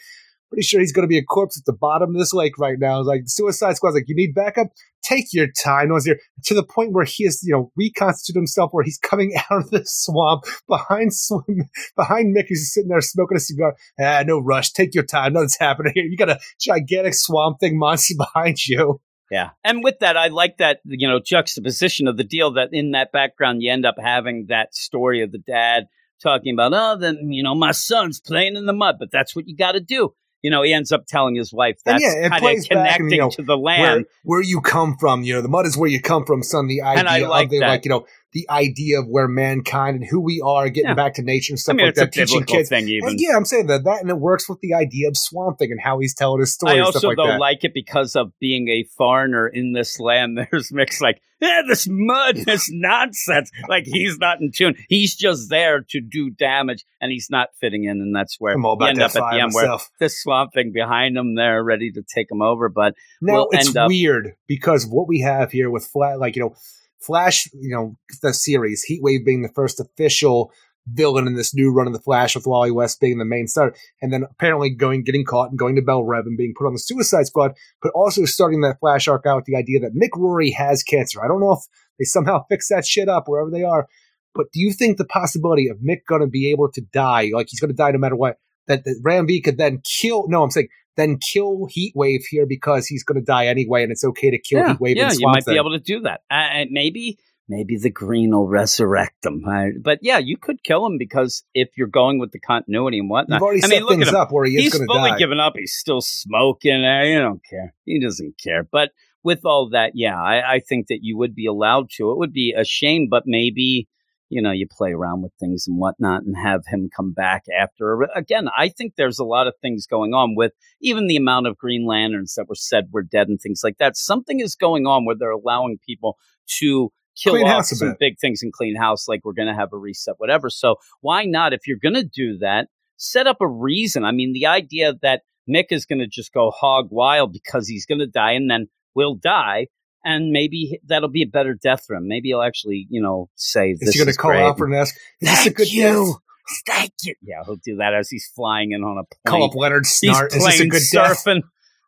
pretty 0.49 0.63
sure 0.63 0.81
he's 0.81 0.93
going 0.93 1.05
to 1.05 1.09
be 1.09 1.19
a 1.19 1.25
corpse 1.25 1.59
at 1.59 1.65
the 1.65 1.73
bottom 1.73 2.11
of 2.11 2.19
this 2.19 2.33
lake 2.33 2.59
right 2.59 2.79
now. 2.79 3.01
Like 3.01 3.23
Suicide 3.27 3.77
Squad's 3.77 3.95
like, 3.95 4.09
you 4.09 4.15
need 4.15 4.35
backup? 4.35 4.69
Take 5.03 5.33
your 5.33 5.47
time. 5.47 5.89
No 5.89 5.95
one's 5.95 6.05
here. 6.05 6.19
To 6.45 6.55
the 6.55 6.65
point 6.65 6.93
where 6.93 7.05
he 7.05 7.25
is, 7.25 7.43
you 7.43 7.53
know, 7.53 7.73
reconstituted 7.77 8.39
himself 8.39 8.71
where 8.73 8.85
he's 8.85 8.99
coming 8.99 9.35
out 9.51 9.63
of 9.63 9.71
the 9.71 9.83
swamp 9.85 10.45
behind 10.67 11.15
swim, 11.15 11.69
behind 11.97 12.37
Mick 12.37 12.49
sitting 12.49 12.89
there 12.89 13.01
smoking 13.01 13.37
a 13.37 13.41
cigar. 13.41 13.77
Ah, 14.01 14.23
no 14.27 14.39
rush. 14.39 14.73
Take 14.73 14.95
your 14.95 15.05
time. 15.05 15.33
Nothing's 15.33 15.57
happening 15.59 15.93
here. 15.95 16.05
You 16.05 16.17
got 16.17 16.31
a 16.31 16.41
gigantic 16.61 17.15
swamp 17.15 17.61
thing 17.61 17.79
monster 17.79 18.15
behind 18.19 18.67
you. 18.67 19.01
Yeah. 19.31 19.51
And 19.63 19.85
with 19.85 19.99
that, 20.01 20.17
I 20.17 20.29
like 20.29 20.57
that, 20.59 20.81
you 20.85 21.07
know, 21.07 21.21
juxtaposition 21.21 22.09
of 22.09 22.17
the 22.17 22.25
deal 22.25 22.53
that 22.55 22.71
in 22.73 22.93
that 22.93 23.13
background, 23.13 23.63
you 23.63 23.71
end 23.71 23.85
up 23.85 23.97
having 24.03 24.47
that 24.49 24.75
story 24.75 25.23
of 25.23 25.33
the 25.33 25.39
dad 25.39 25.85
talking 26.23 26.55
about, 26.55 26.73
oh, 26.75 26.99
then, 26.99 27.31
you 27.31 27.43
know, 27.43 27.55
my 27.55 27.73
son's 27.73 28.21
playing 28.21 28.57
in 28.57 28.67
the 28.67 28.73
mud, 28.73 28.97
but 28.99 29.11
that's 29.11 29.37
what 29.37 29.47
you 29.47 29.57
got 29.57 29.73
to 29.73 29.81
do. 29.81 30.15
You 30.43 30.51
know, 30.51 30.63
he 30.63 30.73
ends 30.73 30.93
up 30.93 31.07
telling 31.07 31.35
his 31.35 31.53
wife 31.53 31.79
And 31.85 31.95
that's 31.95 32.05
yeah, 32.05 32.27
it 32.27 32.31
kind 32.31 32.35
of 32.35 32.41
plays 32.41 32.67
connecting 32.69 33.07
and, 33.07 33.13
you 33.13 33.19
know, 33.19 33.31
to 33.31 33.43
the 33.43 33.57
land. 33.57 34.07
where 34.23 34.41
you 34.41 34.61
come 34.61 34.97
from, 34.97 35.23
you 35.23 35.35
know, 35.35 35.43
the 35.43 35.49
mud 35.49 35.67
is 35.67 35.77
where 35.77 35.91
you 35.91 36.01
come 36.01 36.25
from, 36.25 36.43
son. 36.43 36.69
The 36.69 36.83
idea 36.83 37.29
like 37.29 37.47
of 37.47 37.51
the, 37.51 37.59
that. 37.61 37.69
like, 37.69 37.85
you 37.85 37.91
know, 37.91 38.07
the 38.39 38.53
idea 38.53 39.01
of 39.01 39.07
where 39.09 39.27
mankind 39.29 39.97
and 39.97 40.05
who 40.09 40.21
we 40.21 40.41
are, 40.45 40.69
getting 40.69 40.89
Yeah. 40.91 40.95
back 40.95 41.15
to 41.15 41.23
nature 41.23 41.53
and 41.53 41.59
I 41.59 41.61
stuff 41.61 41.77
mean, 41.77 41.87
like 41.87 41.95
that, 41.97 42.13
teaching 42.13 42.45
kids. 42.45 42.69
thing, 42.69 42.89
even. 42.89 43.11
And 43.11 43.21
yeah, 43.21 43.37
I'm 43.37 43.45
saying 43.45 43.67
that 43.67 43.85
that 43.85 44.01
and 44.01 44.11
it 44.11 44.19
works 44.19 44.49
with 44.49 44.61
the 44.61 44.75
idea 44.75 45.09
of 45.09 45.17
Swamp 45.17 45.59
Thing 45.59 45.73
and 45.73 45.81
how 45.81 45.99
he's 45.99 46.15
telling 46.15 46.41
his 46.41 46.53
story 46.55 46.79
I 46.79 46.81
also 46.81 47.09
like 47.09 47.17
though 47.17 47.27
that. 47.27 47.41
like 47.41 47.65
it 47.65 47.75
because 47.75 48.15
of 48.17 48.33
being 48.41 48.69
a 48.69 48.85
foreigner 48.97 49.49
in 49.49 49.73
this 49.73 49.99
land. 49.99 50.39
There's 50.51 50.73
mixed 50.73 51.01
like, 51.03 51.21
eh, 51.43 51.63
this 51.69 51.87
mud, 51.91 52.37
this 52.47 52.69
nonsense. 52.71 53.51
Like 53.69 53.85
he's 53.87 54.19
not 54.19 54.41
in 54.41 54.51
tune. 54.55 54.75
He's 54.89 55.15
just 55.15 55.51
there 55.51 55.85
to 55.91 56.01
do 56.01 56.31
damage, 56.31 56.85
and 57.01 57.11
he's 57.11 57.29
not 57.31 57.49
fitting 57.61 57.85
in. 57.85 58.01
And 58.01 58.15
that's 58.15 58.37
where 58.39 58.55
I'm 58.55 58.65
all 58.65 58.75
about 58.75 58.91
end 58.91 58.99
that 58.99 59.17
up 59.17 59.23
at 59.23 59.31
the 59.37 59.43
end 59.43 59.53
where 59.53 59.65
myself. 59.65 59.91
this 60.01 60.21
swamp 60.23 60.53
thing 60.55 60.73
behind 60.73 61.17
him 61.17 61.35
there, 61.35 61.63
ready 61.65 61.91
to 61.93 62.03
take 62.15 62.31
him 62.31 62.43
over. 62.43 62.69
But 62.69 62.95
Now 63.21 63.35
will 63.39 63.49
it's 63.53 63.69
end 63.69 63.77
up- 63.77 63.89
weird 63.89 64.33
because 64.47 64.87
what 64.87 65.09
we 65.09 65.21
have 65.21 65.51
here 65.53 65.71
with 65.71 65.87
flat, 65.87 66.19
like 66.19 66.37
you 66.37 66.43
know, 66.43 66.55
Flash, 67.01 67.49
you 67.53 67.75
know, 67.75 67.97
the 68.23 68.35
series 68.35 68.85
Heatwave 68.89 69.25
being 69.25 69.43
the 69.43 69.53
first 69.55 69.81
official 69.81 70.53
villain 70.93 71.27
in 71.27 71.35
this 71.35 71.55
new 71.55 71.73
run 71.73 71.87
of 71.87 71.93
the 71.93 72.01
Flash 72.01 72.35
with 72.35 72.47
Wally 72.47 72.71
West 72.71 73.01
being 73.01 73.19
the 73.19 73.25
main 73.25 73.47
star, 73.47 73.75
and 74.01 74.13
then 74.13 74.25
apparently 74.31 74.71
going 74.71 75.05
getting 75.05 75.25
caught 75.25 75.51
and 75.51 75.59
going 75.59 75.77
to 75.77 75.83
Belle 75.83 76.05
Reve 76.05 76.27
and 76.27 76.37
being 76.37 76.55
put 76.57 76.67
on 76.67 76.73
the 76.73 76.79
Suicide 76.79 77.27
Squad, 77.27 77.53
but 77.83 77.93
also 77.95 78.25
starting 78.25 78.63
that 78.63 78.81
Flash 78.81 79.09
arc 79.09 79.27
out 79.27 79.37
with 79.37 79.45
the 79.45 79.57
idea 79.57 79.81
that 79.81 79.95
Mick 79.95 80.17
Rory 80.17 80.51
has 80.53 80.83
cancer. 80.83 81.23
I 81.23 81.29
don't 81.29 81.41
know 81.41 81.53
if 81.53 81.65
they 81.99 82.05
somehow 82.05 82.45
fix 82.49 82.69
that 82.69 82.87
shit 82.87 83.09
up 83.09 83.25
wherever 83.27 83.51
they 83.51 83.65
are, 83.65 83.87
but 84.35 84.53
do 84.53 84.61
you 84.61 84.73
think 84.73 84.97
the 84.97 85.05
possibility 85.05 85.69
of 85.69 85.79
Mick 85.79 86.05
going 86.09 86.23
to 86.23 86.27
be 86.27 86.51
able 86.51 86.71
to 86.73 86.81
die, 86.81 87.31
like 87.33 87.49
he's 87.51 87.61
going 87.61 87.71
to 87.71 87.77
die 87.77 87.91
no 87.91 87.99
matter 87.99 88.17
what, 88.17 88.39
that, 88.69 88.85
that 88.85 89.01
Ram 89.03 89.27
V 89.27 89.41
could 89.41 89.59
then 89.59 89.81
kill? 89.85 90.27
No, 90.29 90.43
I'm 90.43 90.51
saying 90.51 90.69
then 90.97 91.19
kill 91.19 91.69
Heatwave 91.69 92.23
here 92.29 92.45
because 92.47 92.87
he's 92.87 93.05
going 93.05 93.21
to 93.21 93.25
die 93.25 93.47
anyway, 93.47 93.83
and 93.83 93.93
it's 93.93 94.05
okay 94.05 94.31
to 94.31 94.39
kill 94.39 94.61
yeah, 94.61 94.75
Heatwave. 94.75 94.97
yeah, 94.97 95.11
and 95.11 95.19
you 95.19 95.29
might 95.29 95.45
Thing. 95.45 95.55
be 95.55 95.59
able 95.59 95.73
to 95.73 95.79
do 95.79 96.01
that. 96.01 96.23
Uh, 96.31 96.35
and 96.35 96.71
maybe, 96.73 97.19
maybe 97.49 97.77
the 97.77 97.89
green 97.89 98.31
will 98.31 98.49
resurrect 98.49 99.23
them. 99.23 99.43
I, 99.49 99.71
but 99.81 100.01
yeah, 100.03 100.19
you 100.19 100.37
could 100.37 100.63
kill 100.65 100.85
him 100.85 100.99
because 100.99 101.45
if 101.55 101.69
you're 101.77 101.87
going 101.87 102.19
with 102.19 102.33
the 102.33 102.41
continuity 102.41 102.99
and 102.99 103.09
whatnot. 103.09 103.37
You've 103.37 103.43
already 103.43 103.63
I 103.63 103.69
set 103.69 103.71
mean, 103.71 103.83
look 103.83 103.91
things 103.91 104.13
up 104.13 104.33
where 104.33 104.45
he 104.45 104.57
He's 104.57 104.73
going 104.73 104.87
to 104.89 104.93
fully 104.93 105.11
die. 105.11 105.19
given 105.19 105.39
up. 105.39 105.55
He's 105.57 105.73
still 105.73 106.01
smoking. 106.01 106.85
Uh, 106.85 107.03
you 107.03 107.21
don't 107.21 107.43
care. 107.49 107.75
He 107.85 108.01
doesn't 108.01 108.35
care. 108.43 108.65
But 108.65 108.91
with 109.23 109.45
all 109.45 109.71
that, 109.71 109.93
yeah, 109.95 110.21
I, 110.21 110.55
I 110.55 110.61
think 110.61 110.89
that 110.89 110.99
you 111.03 111.17
would 111.17 111.35
be 111.35 111.47
allowed 111.47 111.91
to. 111.97 112.11
It 112.11 112.19
would 112.19 112.33
be 112.33 112.55
a 112.57 112.65
shame, 112.65 113.07
but 113.09 113.23
maybe 113.25 113.89
you 114.29 114.43
know 114.43 114.51
you 114.51 114.67
play 114.71 114.93
around 114.93 115.23
with 115.23 115.33
things 115.41 115.65
and 115.67 115.79
whatnot 115.79 116.23
and 116.23 116.37
have 116.37 116.63
him 116.67 116.89
come 116.95 117.13
back 117.13 117.45
after. 117.57 118.03
Again, 118.15 118.49
I 118.57 118.69
think 118.69 118.95
there's 118.97 119.19
a 119.19 119.25
lot 119.25 119.47
of 119.47 119.55
things 119.61 119.87
going 119.87 120.15
on 120.15 120.35
with 120.37 120.53
even 120.81 121.07
the 121.07 121.17
amount 121.17 121.47
of 121.47 121.57
Green 121.57 121.87
Lanterns 121.87 122.35
that 122.35 122.49
were 122.49 122.55
said 122.55 122.89
were 122.93 123.03
dead 123.03 123.29
and 123.29 123.41
things 123.41 123.61
like 123.65 123.79
that. 123.79 123.97
Something 123.97 124.41
is 124.41 124.55
going 124.55 124.87
on 124.87 125.05
where 125.05 125.17
they're 125.19 125.31
allowing 125.31 125.79
people 125.87 126.17
to 126.59 126.91
kill 127.17 127.35
Clean 127.35 127.49
off 127.49 127.67
some 127.67 127.97
big 127.99 128.19
things 128.21 128.43
and 128.43 128.53
clean 128.53 128.77
house, 128.77 129.09
like 129.09 129.21
we're 129.25 129.33
going 129.33 129.49
to 129.49 129.55
have 129.55 129.73
a 129.73 129.77
reset, 129.77 130.15
whatever. 130.19 130.49
So 130.51 130.77
why 131.01 131.25
not? 131.25 131.53
If 131.53 131.67
you're 131.67 131.79
going 131.83 131.95
to 131.95 132.05
do 132.05 132.39
that, 132.39 132.69
set 132.97 133.27
up 133.27 133.39
a 133.41 133.49
reason. 133.49 134.05
I 134.05 134.13
mean, 134.13 134.33
the 134.33 134.47
idea 134.47 134.95
that 135.03 135.23
Mick 135.49 135.67
is 135.71 135.87
going 135.87 136.01
to 136.01 136.07
just 136.07 136.33
go 136.33 136.51
hog 136.51 136.89
wild 136.91 137.33
because 137.33 137.67
he's 137.69 137.87
going 137.87 138.01
to 138.01 138.07
die 138.07 138.33
and 138.33 138.51
then 138.51 138.67
will 138.95 139.15
die. 139.15 139.67
And 140.05 140.31
maybe 140.31 140.81
that'll 140.87 141.09
be 141.11 141.23
a 141.23 141.27
better 141.27 141.55
death 141.55 141.85
for 141.87 141.97
him. 141.97 142.07
Maybe 142.09 142.29
he'll 142.29 142.43
actually, 142.43 142.87
you 142.89 143.03
know, 143.03 143.29
say 143.35 143.71
Is 143.71 143.81
this 143.81 143.95
he 143.95 143.99
going 143.99 144.07
to 144.07 144.11
is 144.11 144.17
call 144.17 144.31
great. 144.31 144.43
Alfred 144.43 144.71
and 144.71 144.79
ask, 144.79 144.95
"Is 145.21 145.29
this 145.29 145.47
a 145.47 145.51
good 145.51 145.73
you. 145.73 145.83
death?" 146.07 146.23
Thank 146.67 146.93
you. 147.03 147.15
Yeah, 147.21 147.43
he'll 147.45 147.57
do 147.57 147.77
that 147.77 147.93
as 147.95 148.09
he's 148.09 148.31
flying 148.35 148.73
in 148.73 148.83
on 148.83 148.97
a 148.99 149.03
plane. 149.03 149.41
Call 149.41 149.45
up 149.51 149.55
Leonard 149.55 149.85
he's 149.85 150.11
Snart. 150.11 150.35
Is 150.35 150.45
this 150.45 150.61
a 150.61 150.67
good 150.67 150.83
death? 150.93 151.25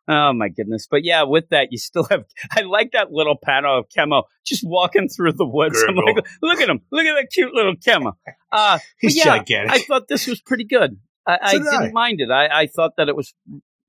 Oh 0.07 0.33
my 0.33 0.49
goodness! 0.49 0.87
But 0.89 1.03
yeah, 1.05 1.23
with 1.23 1.49
that, 1.49 1.67
you 1.71 1.77
still 1.77 2.03
have. 2.05 2.25
I 2.51 2.61
like 2.61 2.91
that 2.93 3.11
little 3.11 3.37
panel 3.41 3.79
of 3.79 3.85
Chemo 3.95 4.23
just 4.45 4.61
walking 4.65 5.07
through 5.07 5.33
the 5.33 5.45
woods. 5.45 5.81
I'm 5.87 5.95
like, 5.95 6.25
look 6.41 6.59
at 6.59 6.69
him! 6.69 6.81
Look 6.91 7.05
at 7.05 7.13
that 7.15 7.29
cute 7.31 7.53
little 7.53 7.75
Chemo. 7.75 8.13
Uh, 8.53 8.79
He's 8.99 9.15
yeah, 9.15 9.37
gigantic. 9.37 9.71
I 9.71 9.79
thought 9.79 10.09
this 10.09 10.27
was 10.27 10.41
pretty 10.41 10.65
good. 10.65 10.97
I, 11.25 11.37
I 11.41 11.51
So 11.53 11.59
did 11.59 11.63
didn't 11.69 11.81
I. 11.83 11.91
mind 11.93 12.19
it. 12.19 12.29
I, 12.29 12.47
I 12.63 12.67
thought 12.67 12.97
that 12.97 13.07
it 13.07 13.15
was 13.15 13.33